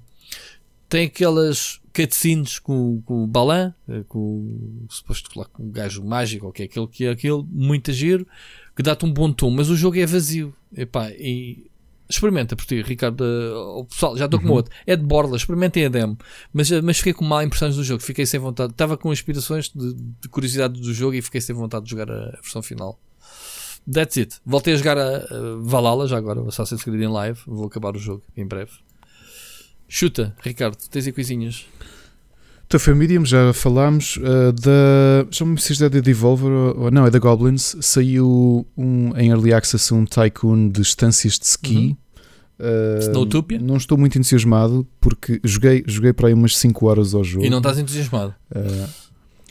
tem 0.88 1.06
aquelas 1.06 1.80
cutscenes 2.00 2.60
com, 2.60 3.02
com 3.02 3.24
o 3.26 3.28
Balan, 3.28 3.74
eh, 3.90 4.04
com 4.08 4.20
o 4.20 4.88
suposto 4.90 5.38
lá, 5.38 5.46
com 5.46 5.64
o 5.64 5.70
gajo 5.70 6.02
mágico, 6.02 6.46
ou 6.46 6.52
que 6.54 6.62
é 6.62 6.66
aquele 6.66 6.88
que 6.88 7.06
é 7.06 7.10
aquele, 7.10 7.44
muito 7.52 7.92
giro, 7.92 8.26
que 8.74 8.82
dá-te 8.82 9.06
um 9.06 9.12
bom 9.12 9.34
tom, 9.34 9.50
mas 9.50 9.70
o 9.70 9.76
jogo 9.76 10.00
é 10.00 10.06
vazio. 10.06 10.54
Epá, 10.76 11.12
e 11.12 11.70
experimenta 12.10 12.56
por 12.56 12.66
ti, 12.66 12.82
Ricardo. 12.82 13.22
eh, 13.22 13.54
o 13.54 13.84
pessoal, 13.84 14.16
já 14.16 14.26
estou 14.26 14.40
com 14.40 14.50
outro. 14.50 14.74
É 14.88 14.96
de 14.96 15.04
borla, 15.04 15.36
experimentem 15.36 15.86
a 15.88 15.90
demo. 15.90 16.18
Mas, 16.54 16.72
eh, 16.72 16.82
mas 16.82 16.98
fiquei 16.98 17.14
com 17.14 17.26
mal 17.26 17.44
impressões 17.44 17.76
do 17.76 17.84
jogo, 17.84 18.02
fiquei 18.02 18.26
sem 18.26 18.40
vontade. 18.40 18.72
Estava 18.72 18.96
com 18.96 19.12
inspirações 19.12 19.70
de, 19.70 19.94
de 19.94 20.30
curiosidade 20.30 20.80
do 20.80 20.94
jogo 20.94 21.16
e 21.16 21.22
fiquei 21.22 21.42
sem 21.42 21.54
vontade 21.54 21.84
de 21.84 21.92
jogar 21.92 22.10
a, 22.10 22.30
a 22.30 22.42
versão 22.42 22.62
final. 22.62 22.98
That's 23.92 24.18
it. 24.18 24.38
Voltei 24.46 24.74
a 24.74 24.78
jogar 24.78 24.98
a, 24.98 25.18
a 25.18 25.56
Valhalla 25.62 26.08
já 26.08 26.18
agora, 26.18 26.42
o 26.42 26.48
Assassin's 26.48 26.82
Creed 26.82 27.02
em 27.02 27.08
live. 27.08 27.40
Vou 27.46 27.68
acabar 27.68 27.94
o 27.96 28.00
jogo 28.00 28.24
em 28.38 28.48
breve. 28.48 28.72
Chuta, 29.90 30.36
Ricardo, 30.42 30.78
tens 30.90 31.08
aí 31.08 31.12
coisinhas. 31.12 31.66
Tough 32.70 32.96
Medium, 32.96 33.26
já 33.26 33.52
falámos. 33.52 34.18
uh, 34.18 34.54
da. 34.54 35.26
Chama-me 35.32 35.60
se 35.60 35.84
é 35.84 35.90
da 35.90 36.00
Devolver 36.00 36.52
ou, 36.52 36.92
não, 36.92 37.08
é 37.08 37.10
da 37.10 37.18
Goblins. 37.18 37.76
Saiu 37.82 38.64
um, 38.78 39.18
em 39.18 39.32
Early 39.32 39.52
Access 39.52 39.92
um 39.92 40.06
tycoon 40.06 40.70
de 40.70 40.84
estâncias 40.84 41.40
de 41.40 41.46
ski. 41.46 41.98
Uh, 42.60 43.00
Snowtopia? 43.00 43.58
Não 43.60 43.78
estou 43.78 43.98
muito 43.98 44.20
entusiasmado 44.20 44.88
porque 45.02 45.42
joguei, 45.44 45.84
joguei 45.88 46.14
para 46.14 46.28
aí 46.28 46.34
umas 46.36 46.56
5 46.56 46.86
horas 46.86 47.16
ao 47.16 47.24
jogo. 47.24 47.44
E 47.44 47.50
não 47.50 47.58
estás 47.58 47.80
entusiasmado. 47.80 48.36
Uh, 48.56 48.88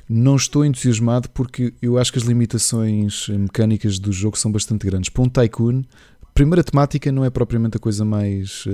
não 0.09 0.37
estou 0.37 0.65
entusiasmado 0.65 1.29
porque 1.31 1.75
eu 1.83 1.99
acho 1.99 2.13
que 2.13 2.21
as 2.21 2.25
limitações 2.25 3.29
mecânicas 3.31 3.99
do 3.99 4.13
jogo 4.13 4.39
são 4.39 4.53
bastante 4.53 4.87
grandes. 4.87 5.11
Para 5.11 5.25
um 5.25 5.29
Tycoon, 5.29 5.83
a 6.23 6.27
primeira 6.33 6.63
temática 6.63 7.11
não 7.11 7.25
é 7.25 7.31
propriamente 7.31 7.77
a 7.77 7.81
coisa 7.81 8.05
mais. 8.05 8.65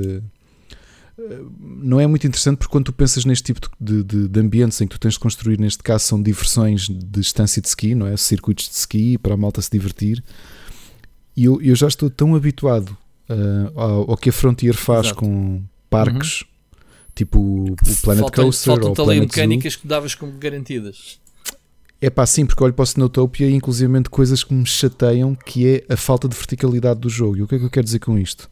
Não 1.60 2.01
é 2.01 2.07
muito 2.07 2.26
interessante 2.26 2.59
porque 2.59 2.73
quando 2.73 2.86
tu 2.86 2.93
pensas 2.93 3.25
neste 3.25 3.52
tipo 3.52 3.68
de, 3.81 4.02
de- 4.02 4.28
de 4.28 4.41
ambientes 4.41 4.81
em 4.81 4.86
que 4.86 4.94
tu 4.97 4.99
tens 5.01 5.15
de 5.15 5.20
construir, 5.20 5.59
neste 5.60 5.83
caso, 5.83 6.05
são 6.05 6.20
diversões 6.23 6.89
de 6.89 7.20
estância 7.20 7.62
de 7.62 7.68
ski, 7.68 7.94
não 7.94 8.07
é? 8.07 8.17
Circuitos 8.17 8.68
de 8.68 8.75
ski 8.75 9.17
para 9.18 9.34
a 9.34 9.36
malta 9.36 9.62
se 9.62 9.70
divertir. 9.70 10.23
E 11.36 11.44
eu, 11.44 11.60
eu 11.62 11.75
já 11.76 11.86
estou 11.89 12.10
tão 12.10 12.34
habituado 12.34 12.97
uh, 13.31 13.78
ao, 13.81 14.10
ao 14.12 14.17
que 14.17 14.28
a 14.31 14.33
Frontier 14.33 14.75
faz 14.75 15.07
Exato. 15.07 15.20
com 15.20 15.62
parques, 15.89 16.44
tipo 17.15 17.39
o, 17.39 17.65
o 17.73 17.76
Planet 18.02 18.23
Faltam- 18.23 18.44
Coaster 18.44 18.73
ou 18.73 18.78
o 18.78 18.83
Faltam-te 18.83 19.01
ali 19.01 19.07
Planet 19.07 19.20
Zoo. 19.20 19.20
mecânicas 19.43 19.76
que 19.76 19.86
davas 19.86 20.15
como 20.15 20.33
garantidas. 20.33 21.20
É 22.01 22.10
pá, 22.10 22.26
sim, 22.26 22.44
porque 22.44 22.62
olho 22.62 22.75
para 22.75 22.83
o 22.83 22.84
Snowtopia 22.84 23.49
e 23.49 23.55
inclusive 23.55 24.02
coisas 24.10 24.44
que 24.44 24.52
me 24.52 24.67
chateiam, 24.67 25.34
que 25.34 25.67
é 25.67 25.84
a 25.93 25.97
falta 25.97 26.28
de 26.28 26.36
verticalidade 26.36 27.01
do 27.01 27.09
jogo. 27.09 27.36
E 27.39 27.43
o 27.43 27.49
que 27.49 27.55
é 27.55 27.59
que 27.59 27.65
eu 27.65 27.70
quero 27.70 27.84
dizer 27.84 28.01
com 28.01 28.18
isto? 28.18 28.51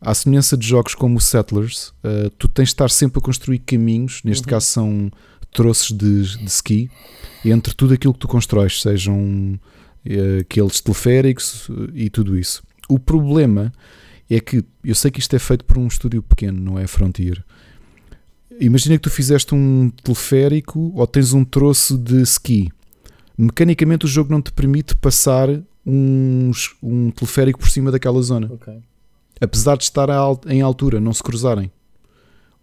À 0.00 0.14
semelhança 0.14 0.56
de 0.56 0.66
jogos 0.66 0.94
como 0.94 1.16
o 1.16 1.20
Settlers, 1.20 1.88
uh, 2.04 2.30
tu 2.38 2.48
tens 2.48 2.64
de 2.68 2.70
estar 2.74 2.88
sempre 2.90 3.18
a 3.18 3.22
construir 3.22 3.58
caminhos, 3.58 4.20
neste 4.24 4.44
Uhum. 4.44 4.50
caso 4.50 4.66
são 4.66 5.10
troços 5.52 5.96
de, 5.96 6.36
de 6.38 6.44
ski, 6.46 6.88
entre 7.44 7.74
tudo 7.74 7.94
aquilo 7.94 8.12
que 8.12 8.20
tu 8.20 8.28
constróis, 8.28 8.80
sejam 8.80 9.58
uh, 10.06 10.40
aqueles 10.40 10.80
teleféricos 10.80 11.68
uh, 11.68 11.90
e 11.94 12.08
tudo 12.10 12.38
isso. 12.38 12.62
O 12.88 12.98
problema 12.98 13.72
é 14.30 14.38
que 14.40 14.64
eu 14.84 14.94
sei 14.94 15.10
que 15.10 15.18
isto 15.20 15.34
é 15.34 15.38
feito 15.38 15.64
por 15.64 15.78
um 15.78 15.86
estúdio 15.88 16.22
pequeno, 16.22 16.60
não 16.60 16.78
é 16.78 16.86
Frontier. 16.86 17.42
Imagina 18.60 18.96
que 18.96 19.02
tu 19.02 19.10
fizeste 19.10 19.54
um 19.54 19.90
teleférico 20.02 20.92
ou 20.94 21.06
tens 21.06 21.32
um 21.32 21.44
troço 21.44 21.96
de 21.98 22.22
ski. 22.22 22.70
Mecanicamente 23.36 24.04
o 24.04 24.08
jogo 24.08 24.30
não 24.30 24.42
te 24.42 24.52
permite 24.52 24.94
passar 24.96 25.48
uns- 25.86 26.74
um 26.82 27.10
teleférico 27.10 27.58
por 27.58 27.68
cima 27.70 27.90
daquela 27.90 28.20
zona. 28.20 28.48
Ok. 28.52 28.72
Apesar 29.40 29.76
de 29.76 29.84
estar 29.84 30.08
em 30.46 30.60
altura, 30.60 31.00
não 31.00 31.12
se 31.12 31.22
cruzarem. 31.22 31.70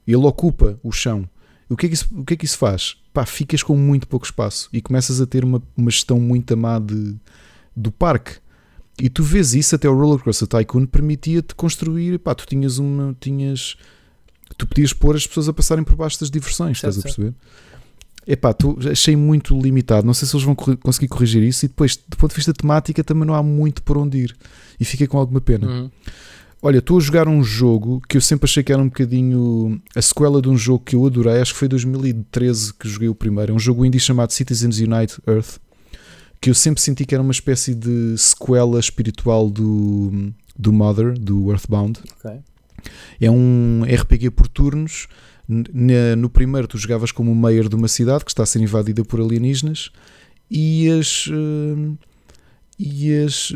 Ele 0.07 0.25
ocupa 0.25 0.79
o 0.83 0.91
chão. 0.91 1.27
O 1.69 1.75
que 1.75 1.87
é 1.87 1.89
que 1.89 1.95
isso, 1.95 2.07
o 2.11 2.23
que 2.23 2.33
é 2.33 2.37
que 2.37 2.45
isso 2.45 2.57
faz? 2.57 2.97
Pá, 3.13 3.25
ficas 3.25 3.63
com 3.63 3.75
muito 3.75 4.07
pouco 4.07 4.25
espaço 4.25 4.69
e 4.71 4.81
começas 4.81 5.19
a 5.19 5.25
ter 5.25 5.43
uma, 5.43 5.61
uma 5.75 5.89
gestão 5.89 6.19
muito 6.19 6.55
má 6.55 6.77
de, 6.79 7.15
do 7.75 7.91
parque. 7.91 8.37
E 9.01 9.09
tu 9.09 9.23
vês 9.23 9.53
isso 9.53 9.75
até 9.75 9.89
o 9.89 9.97
Roller 9.97 10.19
Coaster 10.19 10.47
Tycoon 10.47 10.85
permitia-te 10.85 11.55
construir, 11.55 12.19
pá, 12.19 12.33
tu 12.35 12.45
tinhas 12.45 12.77
uma, 12.77 13.15
tinhas, 13.19 13.75
tu 14.57 14.67
podias 14.67 14.93
pôr 14.93 15.15
as 15.15 15.27
pessoas 15.27 15.49
a 15.49 15.53
passarem 15.53 15.83
por 15.83 15.95
baixo 15.95 16.19
das 16.19 16.29
diversões, 16.29 16.79
Certo, 16.79 16.97
estás 16.97 16.99
a 16.99 17.15
perceber? 17.15 17.35
Epá, 18.27 18.53
tu, 18.53 18.77
achei 18.89 19.15
muito 19.15 19.59
limitado, 19.59 20.05
não 20.07 20.13
sei 20.13 20.27
se 20.27 20.35
eles 20.35 20.45
vão 20.45 20.55
conseguir 20.55 21.07
corrigir 21.07 21.43
isso 21.43 21.65
e 21.65 21.67
depois, 21.67 21.95
do 21.95 22.15
ponto 22.17 22.31
de 22.31 22.37
vista 22.37 22.53
temática, 22.53 23.03
também 23.03 23.25
não 23.25 23.35
há 23.35 23.43
muito 23.43 23.83
por 23.83 23.97
onde 23.97 24.19
ir 24.19 24.37
e 24.79 24.85
fiquei 24.85 25.07
com 25.07 25.17
alguma 25.17 25.41
pena. 25.41 25.67
Uhum. 25.67 25.91
Olha, 26.65 26.79
estou 26.79 26.97
a 26.97 26.99
jogar 26.99 27.27
um 27.27 27.43
jogo 27.43 28.01
que 28.09 28.17
eu 28.17 28.21
sempre 28.21 28.45
achei 28.45 28.63
que 28.63 28.73
era 28.73 28.81
um 28.81 28.87
bocadinho 28.87 29.79
a 29.95 30.01
sequela 30.01 30.41
de 30.41 30.49
um 30.49 30.57
jogo 30.57 30.83
que 30.83 30.95
eu 30.95 31.05
adorei, 31.05 31.39
acho 31.39 31.53
que 31.53 31.59
foi 31.59 31.67
2013 31.67 32.73
que 32.73 32.89
joguei 32.89 33.07
o 33.07 33.13
primeiro. 33.13 33.51
É 33.51 33.55
um 33.55 33.59
jogo 33.59 33.85
indie 33.85 33.99
chamado 33.99 34.31
Citizens 34.31 34.79
Unite 34.79 35.21
Earth, 35.27 35.59
que 36.41 36.49
eu 36.49 36.55
sempre 36.55 36.81
senti 36.81 37.05
que 37.05 37.13
era 37.13 37.21
uma 37.21 37.31
espécie 37.31 37.75
de 37.75 38.17
sequela 38.17 38.79
espiritual 38.79 39.47
do, 39.47 40.33
do 40.57 40.73
Mother, 40.73 41.13
do 41.13 41.51
Earthbound. 41.51 41.99
Ok. 42.17 42.31
É 43.21 43.29
um 43.29 43.83
RPG 43.83 44.31
por 44.31 44.47
turnos. 44.47 45.07
No 45.47 46.31
primeiro, 46.31 46.67
tu 46.67 46.79
jogavas 46.79 47.11
como 47.11 47.31
o 47.31 47.35
mayor 47.35 47.69
de 47.69 47.75
uma 47.75 47.87
cidade 47.87 48.25
que 48.25 48.31
está 48.31 48.41
a 48.41 48.47
ser 48.47 48.59
invadida 48.59 49.05
por 49.05 49.21
alienígenas 49.21 49.91
e 50.49 50.89
as. 50.89 51.27
hum, 51.27 51.95
ias 52.77 53.53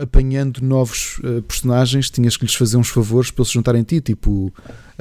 apanhando 0.00 0.60
novos 0.62 1.18
uh, 1.18 1.42
personagens, 1.42 2.10
tinhas 2.10 2.36
que 2.36 2.44
lhes 2.44 2.54
fazer 2.54 2.76
uns 2.76 2.88
favores 2.88 3.30
para 3.30 3.42
eles 3.42 3.48
se 3.48 3.54
juntarem 3.54 3.82
a 3.82 3.84
ti, 3.84 4.00
tipo 4.00 4.30
o 4.30 4.52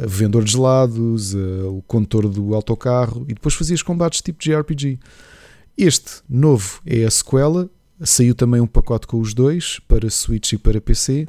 vendedor 0.08 0.44
de 0.44 0.52
gelados, 0.52 1.34
uh, 1.34 1.70
o 1.70 1.82
condutor 1.84 2.28
do 2.28 2.56
autocarro, 2.56 3.26
e 3.30 3.34
depois 3.34 3.54
fazias 3.54 3.82
combates 3.82 4.22
tipo 4.22 4.44
JRPG. 4.44 5.00
Este 5.78 6.22
novo 6.30 6.82
é 6.86 7.04
a 7.04 7.12
sequela, 7.12 7.70
saiu 8.00 8.34
também 8.36 8.62
um 8.62 8.68
pacote 8.68 9.08
com 9.08 9.20
os 9.20 9.34
dois, 9.34 9.80
para 9.88 10.10
Switch 10.10 10.54
e 10.54 10.58
para 10.58 10.82
PC. 10.82 11.28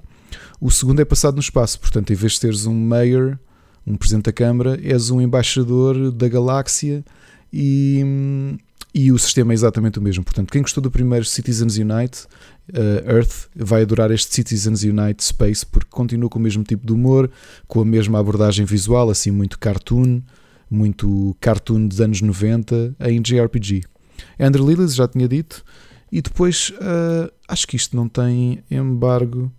O 0.60 0.70
segundo 0.70 1.00
é 1.00 1.04
passado 1.04 1.34
no 1.34 1.40
espaço, 1.40 1.78
portanto, 1.78 2.12
em 2.12 2.16
vez 2.16 2.32
de 2.32 2.40
teres 2.40 2.66
um 2.66 2.74
mayor, 2.74 3.38
um 3.86 3.96
presidente 3.96 4.24
da 4.24 4.32
Câmara, 4.32 4.78
és 4.82 5.10
um 5.10 5.20
embaixador 5.20 6.10
da 6.10 6.28
galáxia 6.28 7.04
e, 7.52 8.02
e 8.94 9.10
o 9.10 9.18
sistema 9.18 9.52
é 9.52 9.54
exatamente 9.54 9.98
o 9.98 10.02
mesmo. 10.02 10.22
Portanto, 10.22 10.52
quem 10.52 10.62
gostou 10.62 10.80
do 10.80 10.90
primeiro 10.90 11.24
Citizens 11.24 11.76
Unite 11.76 12.26
uh, 12.72 13.10
Earth 13.10 13.48
vai 13.56 13.82
adorar 13.82 14.12
este 14.12 14.32
Citizens 14.32 14.84
Unite 14.84 15.24
Space 15.24 15.66
porque 15.66 15.90
continua 15.90 16.30
com 16.30 16.38
o 16.38 16.42
mesmo 16.42 16.62
tipo 16.62 16.86
de 16.86 16.92
humor, 16.92 17.28
com 17.66 17.80
a 17.80 17.84
mesma 17.84 18.20
abordagem 18.20 18.64
visual, 18.64 19.10
assim, 19.10 19.32
muito 19.32 19.58
cartoon, 19.58 20.22
muito 20.70 21.36
cartoon 21.40 21.88
dos 21.88 22.00
anos 22.00 22.20
90 22.20 22.94
em 23.00 23.20
JRPG. 23.20 23.82
Andrew 24.38 24.68
Lillis 24.68 24.94
já 24.94 25.08
tinha 25.08 25.26
dito, 25.26 25.64
e 26.10 26.22
depois 26.22 26.72
uh, 26.76 27.32
acho 27.48 27.66
que 27.66 27.74
isto 27.74 27.96
não 27.96 28.08
tem 28.08 28.62
embargo. 28.70 29.52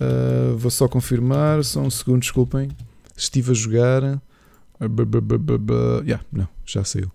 Uh, 0.00 0.56
vou 0.56 0.70
só 0.72 0.88
confirmar, 0.88 1.62
só 1.62 1.80
um 1.80 1.90
segundo, 1.90 2.22
desculpem. 2.22 2.68
Estive 3.16 3.52
a 3.52 3.54
jogar. 3.54 4.02
Yeah, 6.04 6.24
não, 6.32 6.48
já 6.66 6.82
saiu. 6.82 7.10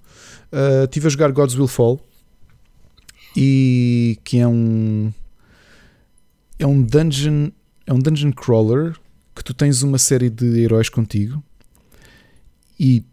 Uh, 0.51 0.83
estive 0.83 1.07
a 1.07 1.09
jogar 1.09 1.31
Gods 1.31 1.55
Will 1.55 1.67
Fall 1.67 1.99
e 3.35 4.19
que 4.23 4.37
é 4.37 4.47
um 4.47 5.13
é 6.59 6.67
um 6.67 6.81
dungeon 6.81 7.51
é 7.87 7.93
um 7.93 7.99
dungeon 7.99 8.33
crawler 8.33 8.97
que 9.33 9.43
tu 9.43 9.53
tens 9.53 9.81
uma 9.81 9.97
série 9.97 10.29
de 10.29 10.59
heróis 10.59 10.89
contigo 10.89 11.41
e 12.77 13.05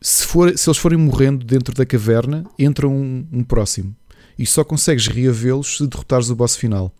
se, 0.00 0.26
for, 0.26 0.58
se 0.58 0.68
eles 0.68 0.78
forem 0.78 0.98
morrendo 0.98 1.46
dentro 1.46 1.72
da 1.72 1.86
caverna 1.86 2.44
entra 2.58 2.88
um, 2.88 3.24
um 3.32 3.44
próximo 3.44 3.94
e 4.38 4.44
só 4.44 4.64
consegues 4.64 5.06
reavê-los 5.06 5.76
se 5.76 5.86
derrotares 5.86 6.30
o 6.30 6.34
boss 6.34 6.56
final. 6.56 6.92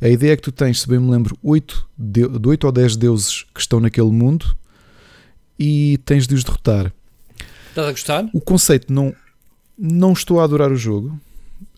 A 0.00 0.08
ideia 0.08 0.32
é 0.32 0.36
que 0.36 0.42
tu 0.42 0.52
tens, 0.52 0.80
se 0.80 0.88
bem 0.88 0.98
me 0.98 1.10
lembro, 1.10 1.38
8, 1.42 1.88
de, 1.96 2.28
de 2.28 2.48
8 2.48 2.64
ou 2.64 2.72
10 2.72 2.96
deuses 2.96 3.46
que 3.54 3.60
estão 3.60 3.80
naquele 3.80 4.10
mundo 4.10 4.56
e 5.58 5.98
tens 6.04 6.26
de 6.26 6.34
os 6.34 6.44
derrotar. 6.44 6.92
Estás 7.68 7.88
a 7.88 7.90
gostar? 7.92 8.30
O 8.34 8.40
conceito 8.40 8.92
não, 8.92 9.14
não 9.80 10.12
estou 10.12 10.40
a 10.40 10.44
adorar 10.44 10.70
o 10.70 10.76
jogo 10.76 11.18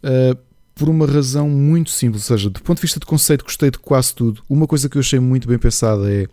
uh, 0.03 0.37
por 0.75 0.89
uma 0.89 1.07
razão 1.07 1.49
muito 1.49 1.91
simples. 1.91 2.29
Ou 2.29 2.37
seja, 2.37 2.51
do 2.51 2.61
ponto 2.61 2.79
de 2.79 2.83
vista 2.83 2.99
de 2.99 3.07
conceito, 3.07 3.45
gostei 3.45 3.71
de 3.71 3.79
quase 3.79 4.13
tudo. 4.15 4.43
Uma 4.49 4.67
coisa 4.67 4.89
que 4.89 4.97
eu 4.97 5.01
achei 5.01 5.21
muito 5.21 5.47
bem 5.47 5.59
pensada 5.59 6.13
é 6.13 6.27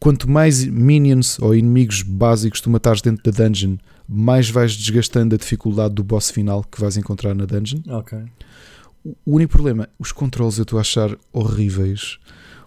quanto 0.00 0.28
mais 0.28 0.64
minions 0.64 1.38
ou 1.38 1.54
inimigos 1.54 2.02
básicos 2.02 2.60
tu 2.60 2.68
matares 2.68 3.00
dentro 3.00 3.30
da 3.30 3.44
dungeon, 3.44 3.76
mais 4.08 4.50
vais 4.50 4.76
desgastando 4.76 5.34
a 5.34 5.38
dificuldade 5.38 5.94
do 5.94 6.02
boss 6.02 6.30
final 6.30 6.64
que 6.64 6.80
vais 6.80 6.96
encontrar 6.96 7.34
na 7.34 7.44
dungeon. 7.44 7.80
O 9.24 9.36
único 9.36 9.52
problema, 9.52 9.88
os 9.98 10.10
controles 10.10 10.58
eu 10.58 10.62
estou 10.62 10.78
a 10.78 10.82
achar 10.82 11.16
horríveis, 11.32 12.18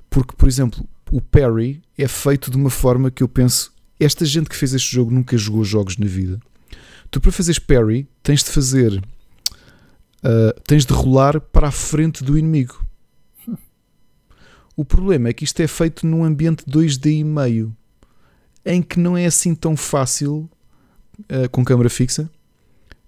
porque, 0.09 0.33
por 0.35 0.47
exemplo, 0.47 0.87
o 1.11 1.21
parry 1.21 1.81
é 1.97 2.07
feito 2.07 2.49
de 2.49 2.57
uma 2.57 2.69
forma 2.69 3.11
que 3.11 3.21
eu 3.21 3.27
penso, 3.27 3.71
esta 3.99 4.25
gente 4.25 4.49
que 4.49 4.55
fez 4.55 4.73
este 4.73 4.95
jogo 4.95 5.11
nunca 5.11 5.37
jogou 5.37 5.63
jogos 5.63 5.97
na 5.97 6.07
vida. 6.07 6.39
Tu 7.11 7.19
para 7.19 7.31
fazeres 7.31 7.59
parry 7.59 8.07
tens 8.23 8.41
de 8.43 8.49
fazer, 8.49 8.93
uh, 10.23 10.61
tens 10.65 10.85
de 10.85 10.93
rolar 10.93 11.39
para 11.41 11.67
a 11.67 11.71
frente 11.71 12.23
do 12.23 12.37
inimigo. 12.37 12.83
O 14.77 14.85
problema 14.85 15.27
é 15.29 15.33
que 15.33 15.43
isto 15.43 15.59
é 15.59 15.67
feito 15.67 16.07
num 16.07 16.23
ambiente 16.23 16.63
2D 16.65 17.19
e 17.19 17.23
meio, 17.23 17.75
em 18.65 18.81
que 18.81 18.97
não 18.99 19.17
é 19.17 19.25
assim 19.25 19.53
tão 19.53 19.75
fácil 19.75 20.49
uh, 21.19 21.49
com 21.51 21.63
câmera 21.65 21.89
fixa. 21.89 22.31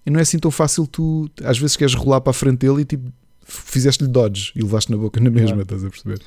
E 0.06 0.10
não 0.12 0.20
é 0.20 0.24
assim 0.24 0.38
tão 0.38 0.52
fácil 0.52 0.86
tu, 0.86 1.30
às 1.42 1.58
vezes 1.58 1.78
queres 1.78 1.94
rolar 1.96 2.20
para 2.20 2.32
a 2.32 2.34
frente 2.34 2.60
dele 2.60 2.82
e 2.82 2.86
tipo, 2.86 3.10
fizeste-lhe 3.46 4.10
dodge 4.10 4.52
e 4.54 4.62
levaste 4.62 4.92
na 4.92 4.98
boca 4.98 5.20
na 5.22 5.30
mesma, 5.30 5.60
Ah. 5.60 5.62
estás 5.62 5.86
a 5.86 5.90
perceber? 5.90 6.20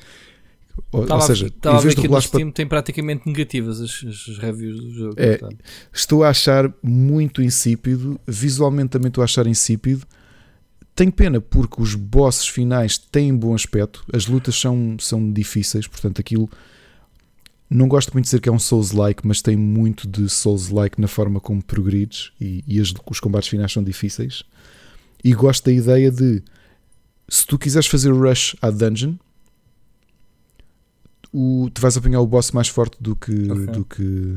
Ou, 0.91 1.03
Estava, 1.03 1.21
ou 1.21 1.27
seja, 1.27 1.47
estava 1.47 1.75
em 1.75 1.77
a 1.77 1.81
ver 1.81 1.83
vez 1.83 1.95
de 1.95 2.01
no 2.01 2.07
rolares 2.07 2.27
para 2.27 2.51
tem 2.51 2.67
praticamente 2.67 3.23
negativas 3.25 3.81
as, 3.81 4.03
as 4.07 4.37
reviews 4.37 4.79
do 4.79 4.93
jogo. 4.93 5.13
É. 5.17 5.37
portanto. 5.37 5.63
Estou 5.93 6.23
a 6.23 6.29
achar 6.29 6.73
muito 6.81 7.41
insípido, 7.41 8.19
visualmente 8.27 8.89
também 8.89 9.09
estou 9.09 9.21
a 9.21 9.25
achar 9.25 9.47
insípido. 9.47 10.05
Tenho 10.95 11.11
pena 11.11 11.39
porque 11.41 11.81
os 11.81 11.93
bosses 11.93 12.47
finais 12.47 12.97
têm 12.97 13.35
bom 13.35 13.53
aspecto, 13.53 14.03
as 14.11 14.25
lutas 14.27 14.55
são, 14.59 14.97
são 14.99 15.31
difíceis, 15.31 15.85
portanto 15.87 16.19
aquilo 16.19 16.49
não 17.69 17.87
gosto 17.87 18.13
muito 18.13 18.23
de 18.23 18.29
dizer 18.29 18.39
que 18.41 18.47
é 18.47 18.51
um 18.51 18.57
Souls-like, 18.59 19.27
mas 19.27 19.41
tem 19.41 19.55
muito 19.57 20.07
de 20.07 20.29
Souls-like 20.29 20.99
na 21.01 21.07
forma 21.07 21.39
como 21.39 21.61
progredes 21.61 22.31
e, 22.39 22.63
e 22.65 22.79
as- 22.79 22.93
os 23.11 23.19
combates 23.19 23.49
finais 23.49 23.71
são 23.71 23.83
difíceis. 23.83 24.43
E 25.23 25.33
gosto 25.33 25.65
da 25.65 25.71
ideia 25.71 26.09
de 26.09 26.41
se 27.27 27.45
tu 27.45 27.59
quiseres 27.59 27.87
fazer 27.87 28.11
rush 28.11 28.55
à 28.61 28.69
dungeon, 28.71 29.15
o, 31.33 31.69
tu 31.73 31.81
vais 31.81 31.95
apanhar 31.97 32.21
o 32.21 32.27
boss 32.27 32.51
mais 32.51 32.67
forte 32.67 32.97
do 32.99 33.15
que, 33.15 33.51
Ok. 33.51 33.65
do 33.67 33.85
que 33.85 34.35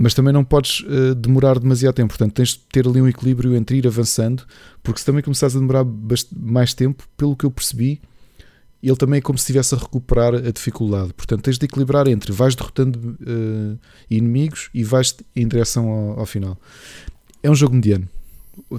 mas 0.00 0.14
também 0.14 0.32
não 0.32 0.44
podes 0.44 0.84
eh, 0.88 1.12
demorar 1.14 1.58
demasiado 1.58 1.96
tempo. 1.96 2.10
Portanto, 2.10 2.32
tens 2.32 2.50
de 2.50 2.60
ter 2.70 2.86
ali 2.86 3.02
um 3.02 3.08
equilíbrio 3.08 3.56
entre 3.56 3.78
ir 3.78 3.86
avançando, 3.86 4.44
porque 4.80 5.00
se 5.00 5.06
também 5.06 5.22
começares 5.24 5.56
a 5.56 5.58
demorar 5.58 5.84
mais 6.36 6.72
tempo, 6.72 7.02
pelo 7.16 7.34
que 7.34 7.44
eu 7.44 7.50
percebi, 7.50 8.00
ele 8.80 8.94
também 8.96 9.18
é 9.18 9.20
como 9.20 9.36
se 9.36 9.42
estivesse 9.42 9.74
a 9.74 9.78
recuperar 9.78 10.34
a 10.36 10.52
dificuldade. 10.52 11.12
Portanto, 11.14 11.42
tens 11.42 11.58
de 11.58 11.64
equilibrar 11.66 12.06
entre 12.06 12.30
vais 12.30 12.54
derrotando 12.54 13.18
eh, 13.26 13.76
inimigos 14.08 14.70
e 14.72 14.84
vais 14.84 15.16
em 15.34 15.48
direção 15.48 15.88
ao, 15.88 16.20
ao 16.20 16.26
final. 16.26 16.56
É 17.42 17.50
um 17.50 17.54
jogo 17.56 17.74
mediano. 17.74 18.08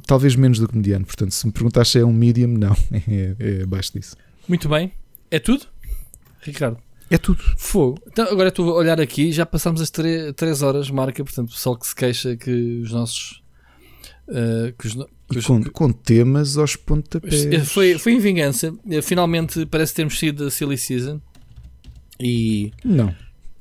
Talvez 0.08 0.38
menos 0.38 0.58
do 0.58 0.70
que 0.70 0.78
mediano. 0.78 1.06
Portanto, 1.06 1.32
se 1.32 1.46
me 1.46 1.52
perguntaste 1.52 1.94
se 1.94 2.00
é 2.00 2.06
um 2.06 2.14
medium, 2.14 2.48
não. 2.58 2.74
É, 3.10 3.36
é 3.60 3.64
abaixo 3.64 3.92
disso. 3.94 4.16
Muito 4.48 4.70
bem. 4.70 4.94
É 5.30 5.38
tudo? 5.38 5.66
Ricardo. 6.42 6.78
É 7.12 7.18
tudo. 7.18 7.44
Fogo. 7.58 8.00
Então, 8.08 8.26
agora 8.28 8.50
estou 8.50 8.70
a 8.70 8.74
olhar 8.76 9.02
aqui, 9.02 9.32
já 9.32 9.46
passamos 9.46 9.82
as 9.82 9.90
3 9.90 10.62
horas, 10.62 10.90
marca, 10.92 11.24
portanto, 11.24 11.50
o 11.50 11.54
pessoal 11.54 11.76
que 11.78 11.88
se 11.88 11.96
queixa 11.96 12.36
que 12.38 12.82
os 12.84 12.92
nossos. 12.92 13.42
eh, 14.28 14.74
que 14.78 14.86
os, 14.88 14.94
que 15.32 15.40
os- 15.40 15.46
com, 15.48 15.64
com 15.64 15.92
temas 15.92 16.56
aos 16.58 16.76
pontapés. 16.76 17.46
Eh, 17.48 17.60
Foi, 17.66 17.98
foi 17.98 18.14
em 18.14 18.20
vingança. 18.20 18.72
Eh, 18.90 19.02
Finalmente 19.02 19.66
parece 19.66 19.96
termos 19.96 20.20
sido 20.20 20.46
a 20.46 20.52
Silly 20.52 20.78
Season. 20.78 21.20
E. 22.20 22.72
Não. 22.86 23.16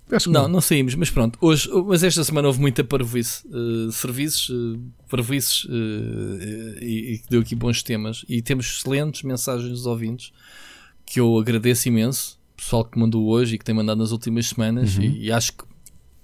Que 0.09 0.29
Não, 0.31 0.49
não 0.49 0.61
saímos, 0.63 0.95
mas 0.95 1.11
pronto. 1.11 1.39
Hoje, 1.41 1.69
mas 1.87 2.03
esta 2.03 2.25
semana 2.25 2.49
houve 2.49 2.61
muita 2.61 2.83
parvoíce. 2.83 3.47
eh, 3.49 3.91
serviços, 3.93 4.49
uh, 4.51 4.79
parvoíces 5.09 5.67
eh, 5.71 6.79
e, 6.85 7.13
e 7.15 7.19
que 7.19 7.29
deu 7.31 7.41
aqui 7.41 7.55
bons 7.55 7.83
temas. 7.83 8.25
E 8.29 8.41
temos 8.43 8.67
excelentes 8.67 9.23
mensagens 9.23 9.71
dos 9.71 9.85
ouvintes 9.87 10.33
que 11.07 11.21
eu 11.21 11.39
agradeço 11.39 11.89
imenso. 11.89 12.38
Pessoal 12.59 12.85
que 12.85 12.99
mandou 12.99 13.27
hoje 13.29 13.55
e 13.55 13.59
que 13.59 13.65
tem 13.65 13.75
mandado 13.75 13.99
nas 13.99 14.11
últimas 14.11 14.49
semanas. 14.49 14.97
Uhum. 14.97 15.05
E, 15.05 15.27
e 15.27 15.33
acho 15.33 15.53
que 15.53 15.65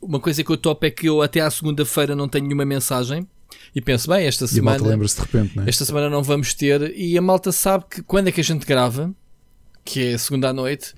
uma 0.02 0.18
coisa 0.20 0.42
que 0.44 0.50
eu 0.50 0.56
topo 0.56 0.84
é 0.84 0.90
que 0.90 1.08
eu 1.08 1.22
até 1.22 1.40
à 1.40 1.50
segunda-feira 1.50 2.14
não 2.14 2.28
tenho 2.28 2.44
nenhuma 2.44 2.64
mensagem. 2.66 3.26
E 3.74 3.80
penso, 3.80 4.10
bem, 4.10 4.26
esta 4.26 4.46
semana. 4.48 4.84
lembra-se 4.84 5.14
de 5.16 5.22
repente, 5.22 5.56
não 5.56 5.64
é? 5.64 5.68
Esta 5.68 5.84
semana 5.84 6.10
não 6.10 6.22
vamos 6.22 6.52
ter 6.52 6.92
e 6.96 7.16
a 7.16 7.22
malta 7.22 7.52
sabe 7.52 7.84
que 7.88 8.02
quando 8.02 8.28
é 8.28 8.32
que 8.32 8.40
a 8.40 8.44
gente 8.44 8.66
grava, 8.66 9.14
que 9.84 10.00
é 10.02 10.18
segunda 10.18 10.50
à 10.50 10.52
noite, 10.52 10.92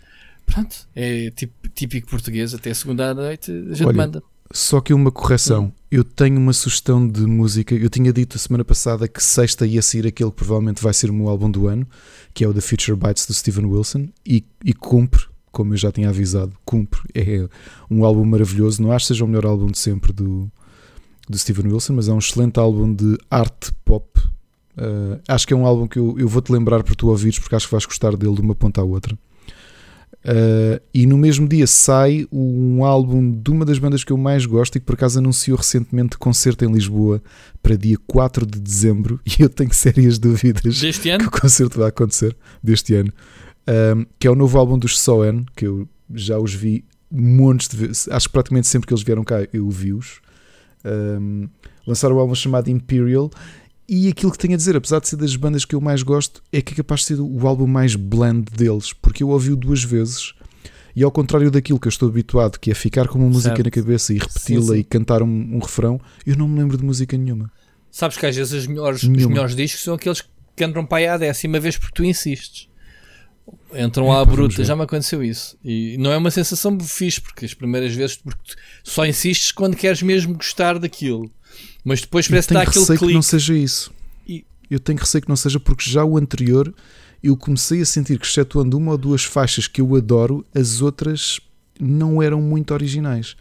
pronto, 0.47 0.89
é 0.97 1.31
tip- 1.31 1.53
típico 1.75 2.09
português, 2.09 2.55
até 2.55 2.73
segunda 2.73 3.11
à 3.11 3.15
noite 3.15 3.51
a 3.53 3.75
gente 3.75 3.87
Olha, 3.87 3.97
manda. 3.97 4.23
Só 4.53 4.81
que 4.81 4.95
uma 4.95 5.11
correção. 5.11 5.73
Eu 5.91 6.05
tenho 6.05 6.39
uma 6.39 6.53
sugestão 6.53 7.07
de 7.07 7.23
música. 7.27 7.75
Eu 7.75 7.91
tinha 7.91 8.13
dito 8.13 8.37
a 8.37 8.39
semana 8.39 8.65
passada 8.65 9.09
que 9.09 9.23
sexta 9.23 9.67
ia 9.67 9.83
sair 9.83 10.07
aquele 10.07 10.31
que 10.31 10.37
provavelmente 10.37 10.83
vai 10.83 10.93
ser 10.93 11.11
o 11.11 11.15
meu 11.15 11.29
álbum 11.29 11.51
do 11.51 11.67
ano, 11.67 11.87
que 12.33 12.45
é 12.45 12.49
o 12.49 12.55
The 12.55 12.61
Future 12.61 12.97
Bites 12.97 13.27
do 13.27 13.35
Steven 13.35 13.67
Wilson, 13.67 14.09
e, 14.25 14.45
e 14.65 14.73
cumpre, 14.73 15.25
como 15.51 15.75
eu 15.75 15.77
já 15.77 15.91
tinha 15.91 16.09
avisado, 16.09 16.53
cumpre. 16.65 17.01
É 17.15 17.49
um 17.91 18.05
álbum 18.05 18.25
maravilhoso. 18.25 18.83
Não 18.83 18.93
acho 18.93 19.07
que 19.07 19.15
seja 19.15 19.25
o 19.25 19.29
melhor 19.29 19.47
álbum 19.47 19.67
de 19.67 19.79
sempre 19.79 20.13
do, 20.13 20.51
do 21.29 21.39
Steven 21.39 21.73
Wilson, 21.73 21.95
mas 21.95 22.09
é 22.09 22.13
um 22.13 22.19
excelente 22.19 22.59
álbum 22.59 22.93
de 22.93 23.19
arte 23.31 23.73
pop. 23.85 24.07
Uh, 24.77 25.19
acho 25.27 25.47
que 25.47 25.55
é 25.55 25.57
um 25.57 25.65
álbum 25.65 25.89
que 25.89 25.99
eu, 25.99 26.17
eu 26.19 26.29
vou-te 26.29 26.53
lembrar 26.53 26.83
para 26.83 26.95
tu 26.95 27.09
ouvires, 27.09 27.39
porque 27.39 27.55
acho 27.55 27.67
que 27.67 27.73
vais 27.73 27.87
gostar 27.87 28.17
dele 28.17 28.35
de 28.35 28.41
uma 28.43 28.55
ponta 28.55 28.81
à 28.81 28.85
outra. 28.85 29.17
Uh, 30.27 30.83
e 30.93 31.07
no 31.07 31.17
mesmo 31.17 31.47
dia 31.47 31.69
sai 31.69 32.27
um 32.33 32.85
álbum 32.85 33.31
de 33.31 33.49
uma 33.49 33.65
das 33.65 33.79
bandas 33.79 34.03
que 34.03 34.13
eu 34.13 34.17
mais 34.17 34.45
gosto 34.45 34.75
e 34.75 34.81
que 34.81 34.87
por 34.87 34.95
acaso 34.95 35.21
anunciou 35.21 35.57
recentemente 35.57 36.19
concerto 36.19 36.65
em 36.65 36.73
Lisboa 36.73 37.23
para 37.63 37.77
dia 37.77 37.97
4 38.09 38.45
de 38.45 38.59
dezembro. 38.59 39.21
E 39.39 39.43
eu 39.43 39.49
tenho 39.51 39.73
sérias 39.73 40.19
dúvidas 40.19 40.81
Deste 40.81 41.03
que 41.03 41.11
ano, 41.11 41.27
o 41.27 41.31
concerto 41.31 41.79
vai 41.79 41.89
acontecer 41.89 42.37
deste 42.63 42.95
ano, 42.95 43.13
Um, 43.69 44.07
que 44.17 44.29
é 44.29 44.31
o 44.31 44.37
novo 44.37 44.57
álbum 44.59 44.79
dos 44.79 44.97
Soen, 44.97 45.45
que 45.57 45.67
eu 45.67 45.89
já 46.15 46.39
os 46.39 46.55
vi 46.55 46.85
montes 47.11 47.67
de 47.67 47.77
vezes, 47.77 48.09
acho 48.09 48.29
que 48.29 48.33
praticamente 48.33 48.69
sempre 48.69 48.87
que 48.87 48.95
eles 48.95 49.03
vieram 49.03 49.25
cá 49.25 49.45
eu 49.53 49.69
vi-os. 49.69 50.21
Um, 50.85 51.49
lançaram 51.85 52.15
o 52.15 52.21
álbum 52.21 52.35
chamado 52.37 52.69
Imperial 52.71 53.29
E 53.89 54.09
aquilo 54.09 54.33
que 54.33 54.39
tenho 54.39 54.55
a 54.55 54.57
dizer, 54.57 54.75
apesar 54.77 55.01
de 55.01 55.09
ser 55.09 55.17
das 55.17 55.37
bandas 55.37 55.65
que 55.65 55.75
eu 55.75 55.81
mais 55.81 56.03
gosto, 56.03 56.43
é 56.53 56.61
que 56.61 56.73
é 56.73 56.77
capaz 56.77 57.01
de 57.03 57.07
ser 57.07 57.21
o 57.21 57.47
álbum 57.47 57.67
mais 57.67 57.95
bland 57.95 58.45
deles, 58.53 58.93
porque 58.93 59.23
eu 59.23 59.29
ouvi-o 59.29 59.57
duas 59.57 59.83
vezes 59.85 60.35
e 60.97 61.05
ao 61.05 61.11
contrário 61.13 61.51
daquilo 61.51 61.79
que 61.79 61.87
eu 61.87 61.91
estou 61.91 62.09
habituado, 62.09 62.59
que 62.59 62.71
é 62.71 62.75
ficar 62.75 63.07
com 63.07 63.19
uma 63.19 63.29
música 63.29 63.55
Certo. 63.55 63.67
na 63.67 63.71
cabeça 63.71 64.15
e 64.15 64.19
repeti-la 64.19 64.79
e 64.79 64.83
cantar 64.83 65.23
um, 65.23 65.29
um 65.57 65.59
refrão, 65.59 66.01
eu 66.27 66.35
não 66.37 66.49
me 66.49 66.59
lembro 66.59 66.79
de 66.79 66.83
música 66.83 67.17
nenhuma. 67.19 67.53
Sabes 67.91 68.17
que 68.17 68.25
às 68.25 68.35
vezes 68.35 68.53
os 68.55 68.67
melhores, 68.67 69.03
os 69.03 69.09
melhores 69.09 69.55
discos 69.55 69.83
são 69.85 69.95
aqueles 69.95 70.23
que 70.23 70.65
entram 70.65 70.87
para 70.87 70.99
aí 70.99 71.07
à 71.07 71.19
décima 71.19 71.61
vez 71.61 71.77
porque 71.77 71.95
tu 71.95 72.03
insistes. 72.03 72.69
Entram 73.75 74.13
É, 74.13 74.21
à 74.21 74.25
bruta, 74.25 74.65
já 74.65 74.75
me 74.75 74.83
aconteceu 74.83 75.23
isso. 75.23 75.57
E 75.63 75.97
não 75.99 76.11
é 76.11 76.17
uma 76.17 76.31
sensação 76.31 76.79
fixe, 76.81 77.21
porque 77.21 77.45
as 77.45 77.53
primeiras 77.53 77.95
vezes 77.95 78.17
porque 78.17 78.41
tu 78.55 78.57
só 78.83 79.05
insistes 79.05 79.53
quando 79.53 79.77
queres 79.77 80.01
mesmo 80.03 80.35
gostar 80.35 80.79
daquilo. 80.79 81.31
Mas 81.87 82.01
depois 82.01 82.27
parece 82.27 82.49
que 82.49 82.55
eu 82.55 82.59
dá 82.59 82.61
tenho 82.61 82.71
aquele 82.71 82.85
receio 82.85 82.99
que 83.09 83.15
não 83.15 83.23
seja 83.23 83.55
isso. 83.55 83.93
E- 84.29 84.45
Eu 84.69 84.81
tenho 84.81 84.99
receio 84.99 85.23
que 85.23 85.29
não 85.29 85.37
seja 85.37 85.61
porque 85.61 85.89
já 85.89 86.05
o 86.05 86.17
anterior 86.19 86.75
eu 87.23 87.37
comecei 87.37 87.81
a 87.81 87.87
sentir 87.87 88.19
que, 88.19 88.27
excetuando 88.27 88.77
uma 88.77 88.93
ou 88.93 88.99
duas 88.99 89.25
faixas 89.25 89.67
que 89.69 89.81
eu 89.81 89.95
adoro, 89.97 90.45
as 90.55 90.81
outras 90.81 91.41
não 91.81 92.21
eram 92.23 92.41
muito 92.43 92.75
originais. 92.75 93.37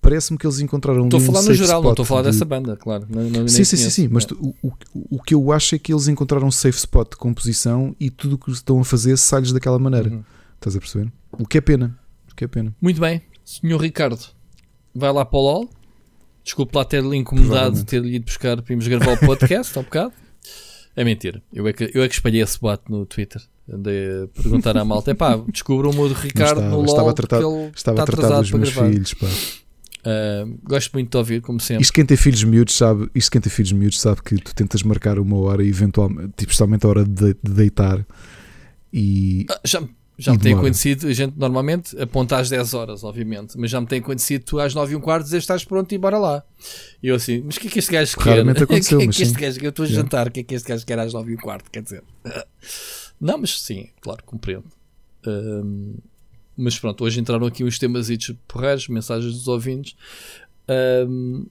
Parece-me 0.00 0.36
que 0.38 0.46
eles 0.46 0.60
encontraram 0.60 1.04
Estou 1.04 1.18
a 1.18 1.22
falar 1.22 1.42
no 1.42 1.54
geral, 1.54 1.82
não 1.82 1.90
estou 1.90 2.02
a 2.02 2.06
falar 2.06 2.22
de- 2.22 2.28
dessa 2.32 2.44
banda, 2.44 2.76
claro. 2.76 3.06
Não, 3.08 3.22
não, 3.30 3.48
Sim, 3.48 3.64
sim, 3.64 3.76
sim, 3.76 3.90
sim, 3.90 4.08
mas 4.08 4.24
É. 4.24 4.34
o, 4.34 4.54
o, 4.62 4.72
o 5.16 5.22
que 5.22 5.34
eu 5.34 5.50
acho 5.50 5.74
é 5.74 5.78
que 5.78 5.92
eles 5.92 6.08
encontraram 6.08 6.46
um 6.46 6.50
safe 6.50 6.76
spot 6.78 7.12
de 7.12 7.16
composição 7.16 7.96
e 7.98 8.10
tudo 8.10 8.34
o 8.34 8.38
que 8.38 8.50
estão 8.50 8.78
a 8.80 8.84
fazer 8.84 9.16
sai-lhes 9.16 9.52
daquela 9.52 9.78
maneira. 9.78 10.10
Uhum. 10.10 10.22
Estás 10.56 10.76
a 10.76 10.78
perceber? 10.78 11.10
O 11.32 11.46
que 11.46 11.56
é 11.56 11.60
pena. 11.62 11.98
O 12.30 12.34
que 12.34 12.44
é 12.44 12.48
pena. 12.48 12.74
Muito 12.82 13.00
bem, 13.00 13.22
senhor 13.44 13.80
Ricardo, 13.80 14.20
vai 14.94 15.10
lá 15.12 15.24
para 15.24 15.38
o 15.38 15.42
LOL. 15.42 15.70
Desculpe 16.44 16.76
lá 16.76 16.84
ter-lhe 16.84 17.16
incomodado 17.16 17.82
ter-lhe 17.84 18.16
ido 18.16 18.26
buscar 18.26 18.60
para 18.60 18.72
irmos 18.72 18.86
gravar 18.86 19.12
o 19.14 19.18
podcast 19.18 19.72
há 19.78 19.80
um 19.80 19.84
bocado. 19.84 20.12
É 20.96 21.02
mentira. 21.02 21.42
Eu 21.52 21.66
é 21.66 21.72
que, 21.72 21.90
eu 21.94 22.02
é 22.02 22.08
que 22.08 22.14
espalhei 22.14 22.40
esse 22.42 22.60
boato 22.60 22.90
no 22.92 23.04
Twitter. 23.06 23.42
Andei 23.72 24.06
a 24.24 24.28
perguntar 24.42 24.76
à 24.76 24.84
malta: 24.84 25.10
epá, 25.10 25.36
descubra 25.50 25.88
o 25.88 25.92
modo 25.94 26.12
Ricardo 26.14 26.58
estava, 26.60 26.68
no 26.68 26.76
LOL. 26.76 26.84
estava 26.86 27.10
a 27.10 27.14
tratar- 27.14 27.40
Estava 27.74 28.02
a 28.02 28.04
tratar 28.06 28.40
dos 28.42 28.50
meus 28.52 28.70
gravar. 28.72 28.90
filhos, 28.92 29.14
pá. 29.14 29.26
Ah, 30.06 30.44
gosto 30.62 30.92
muito 30.92 31.10
de 31.10 31.16
ouvir, 31.16 31.40
como 31.40 31.58
sempre. 31.58 31.82
Isto 31.82 31.94
quem 31.94 32.04
tem 32.04 32.16
filhos 32.16 32.44
miúdos 32.44 32.74
sabe, 32.76 33.08
isto 33.14 33.30
quem 33.32 33.40
tem 33.40 33.50
filhos 33.50 33.72
miúdos 33.72 33.98
sabe 34.00 34.20
que 34.22 34.36
tu 34.36 34.54
tentas 34.54 34.82
marcar 34.82 35.18
uma 35.18 35.38
hora 35.38 35.64
e 35.64 35.68
eventualmente, 35.68 36.28
tipo, 36.36 36.52
especialmente 36.52 36.84
a 36.84 36.88
hora 36.90 37.04
de, 37.06 37.34
de 37.42 37.52
deitar 37.52 38.06
e 38.92 39.46
Ah, 39.50 39.60
já 39.64 39.82
já 40.18 40.32
me 40.32 40.38
tem 40.38 40.54
acontecido, 40.54 41.06
a 41.08 41.12
gente 41.12 41.34
normalmente 41.36 42.00
aponta 42.00 42.36
às 42.36 42.48
10 42.48 42.74
horas, 42.74 43.04
obviamente, 43.04 43.58
mas 43.58 43.70
já 43.70 43.80
me 43.80 43.86
tem 43.86 44.00
acontecido 44.00 44.44
tu 44.44 44.60
às 44.60 44.74
9 44.74 44.92
e 44.92 44.96
um 44.96 45.00
quarto 45.00 45.24
dizer 45.24 45.38
estás 45.38 45.64
pronto 45.64 45.92
e 45.92 45.98
bora 45.98 46.18
lá. 46.18 46.42
E 47.02 47.08
eu 47.08 47.16
assim, 47.16 47.42
mas 47.44 47.56
o 47.56 47.60
que 47.60 47.66
é 47.68 47.70
que 47.70 47.78
este 47.78 47.92
gajo 47.92 48.16
quer? 48.16 48.30
Raramente 48.30 48.62
O 48.62 48.66
que 48.66 48.74
aconteceu, 48.74 49.00
é 49.00 49.08
que 49.08 49.22
este 49.22 49.40
gajo? 49.40 49.60
Eu 49.60 49.70
estou 49.70 49.84
a 49.84 49.88
jantar, 49.88 50.28
o 50.28 50.30
que 50.30 50.40
é 50.40 50.42
que 50.42 50.54
este 50.54 50.68
gajo 50.68 50.86
quer 50.86 50.98
às 50.98 51.12
9 51.12 51.32
e 51.32 51.34
um 51.34 51.38
quarto? 51.38 51.70
Quer 51.70 51.82
dizer, 51.82 52.04
não, 53.20 53.38
mas 53.38 53.60
sim, 53.60 53.88
claro, 54.00 54.22
compreendo. 54.24 54.64
Ahm, 55.26 55.94
mas 56.56 56.78
pronto, 56.78 57.02
hoje 57.02 57.20
entraram 57.20 57.46
aqui 57.46 57.64
uns 57.64 57.78
temas 57.78 58.08
porreiros, 58.46 58.86
mensagens 58.88 59.32
dos 59.34 59.48
ouvintes, 59.48 59.96
Ahm, 60.68 61.46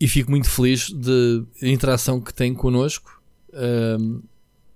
e 0.00 0.08
fico 0.08 0.30
muito 0.30 0.48
feliz 0.48 0.90
de 0.90 1.44
a 1.62 1.66
interação 1.66 2.20
que 2.20 2.32
tem 2.34 2.54
connosco. 2.54 3.22
Ahm, 3.52 4.20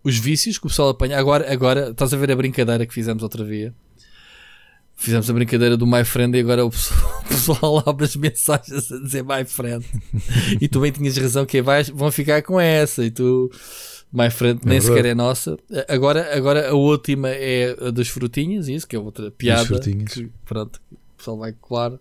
os 0.06 0.16
vícios 0.16 0.56
que 0.56 0.66
o 0.66 0.68
pessoal 0.68 0.90
apanha. 0.90 1.18
Agora, 1.18 1.52
agora 1.52 1.90
estás 1.90 2.14
a 2.14 2.16
ver 2.16 2.30
a 2.30 2.36
brincadeira 2.36 2.86
que 2.86 2.94
fizemos 2.94 3.24
outra 3.24 3.44
vez. 3.44 3.72
Fizemos 4.94 5.28
a 5.28 5.32
brincadeira 5.32 5.76
do 5.76 5.86
My 5.86 6.04
Friend 6.04 6.36
e 6.36 6.40
agora 6.40 6.64
o 6.64 6.70
pessoal, 6.70 7.20
o 7.20 7.28
pessoal 7.28 7.82
abre 7.84 8.04
as 8.04 8.14
mensagens 8.14 8.90
a 8.92 8.98
dizer 8.98 9.24
My 9.24 9.44
Friend. 9.44 9.84
e 10.60 10.68
tu 10.68 10.80
bem 10.80 10.92
tinhas 10.92 11.16
razão 11.16 11.44
que 11.44 11.58
é, 11.58 11.62
vais, 11.62 11.88
vão 11.88 12.10
ficar 12.12 12.40
com 12.42 12.58
essa. 12.60 13.04
E 13.04 13.10
tu, 13.10 13.50
My 14.12 14.30
Friend, 14.30 14.60
nem 14.64 14.78
verdade. 14.78 14.86
sequer 14.96 15.10
é 15.10 15.14
nossa. 15.14 15.58
Agora, 15.88 16.34
agora 16.36 16.70
a 16.70 16.74
última 16.74 17.28
é 17.28 17.76
a 17.80 17.90
das 17.90 18.06
frutinhas, 18.06 18.68
isso 18.68 18.86
que 18.86 18.94
é 18.94 18.98
outra 18.98 19.28
piada. 19.32 19.66
frutinhas. 19.66 20.12
Que, 20.14 20.30
pronto, 20.44 20.80
o 20.92 21.16
pessoal 21.18 21.36
vai 21.36 21.52
colar. 21.52 21.92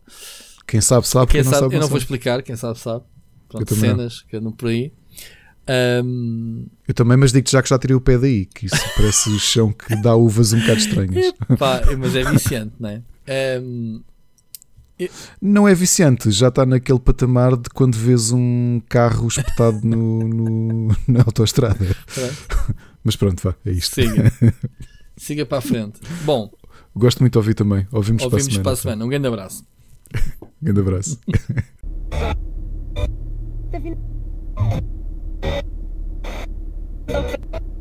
quem 0.67 0.79
sabe 0.79 1.07
sabe, 1.07 1.31
Quem 1.31 1.41
quem 1.41 1.45
não 1.45 1.51
sabe, 1.51 1.63
sabe, 1.63 1.75
eu 1.75 1.79
não 1.79 1.85
não 1.85 1.89
vou 1.89 1.99
sabe. 1.99 2.03
explicar, 2.03 2.43
quem 2.43 2.55
sabe 2.55 2.77
sabe. 2.79 3.03
Pronto, 3.49 3.65
também 3.65 3.89
não. 3.89 3.97
cenas 3.97 4.21
que 4.21 4.37
andam 4.37 4.51
por 4.51 4.69
aí. 4.69 4.93
Ahm, 5.67 6.65
Eu 6.87 6.93
também, 6.93 7.17
mas 7.17 7.31
digo-te 7.31 7.51
já 7.51 7.61
que 7.63 7.69
já 7.69 7.79
tirei 7.79 7.95
o 7.95 8.01
pé 8.01 8.17
daí, 8.17 8.45
que 8.45 8.67
isso 8.67 8.75
parece 8.95 9.37
chão 9.39 9.71
que 9.73 9.95
dá 10.01 10.15
uvas 10.15 10.53
um 10.53 10.59
bocado 10.59 10.77
estranhas. 10.79 11.33
pá, 11.57 11.81
mas 11.97 12.15
é 12.15 12.23
viciante, 12.23 12.73
não 12.79 12.89
é? 12.89 13.01
Ahm, 13.27 14.01
Não 15.41 15.67
é 15.67 15.73
viciante, 15.75 16.29
já 16.31 16.47
está 16.49 16.65
naquele 16.65 16.99
patamar 16.99 17.57
de 17.57 17.69
quando 17.69 17.95
vês 17.95 18.31
um 18.31 18.79
carro 18.87 19.27
espetado 19.27 19.81
no, 19.83 20.27
no- 20.27 20.95
na 21.07 21.21
autoestrada. 21.21 21.85
pronto, 22.13 22.75
Mas 23.03 23.15
pronto, 23.15 23.41
vá, 23.43 23.55
é 23.65 23.71
isto. 23.71 23.95
siga. 23.95 24.31
Siga 25.17 25.45
para 25.45 25.57
a 25.57 25.61
frente. 25.61 25.99
Bom, 26.25 26.51
Gosto 26.97 27.19
muito 27.19 27.33
de 27.33 27.37
ouvir 27.39 27.53
também. 27.55 27.85
Ouvimos, 27.91 28.23
ouvimos 28.23 28.53
para 28.53 28.63
para 28.63 28.71
a 28.71 28.73
a 28.73 28.75
semana. 28.77 28.97
semana. 29.01 29.05
Um 29.05 29.09
grande 29.09 29.27
abraço. 29.27 29.65
Grande 30.61 30.79
abraço. 30.79 31.19
Okay. 37.09 37.74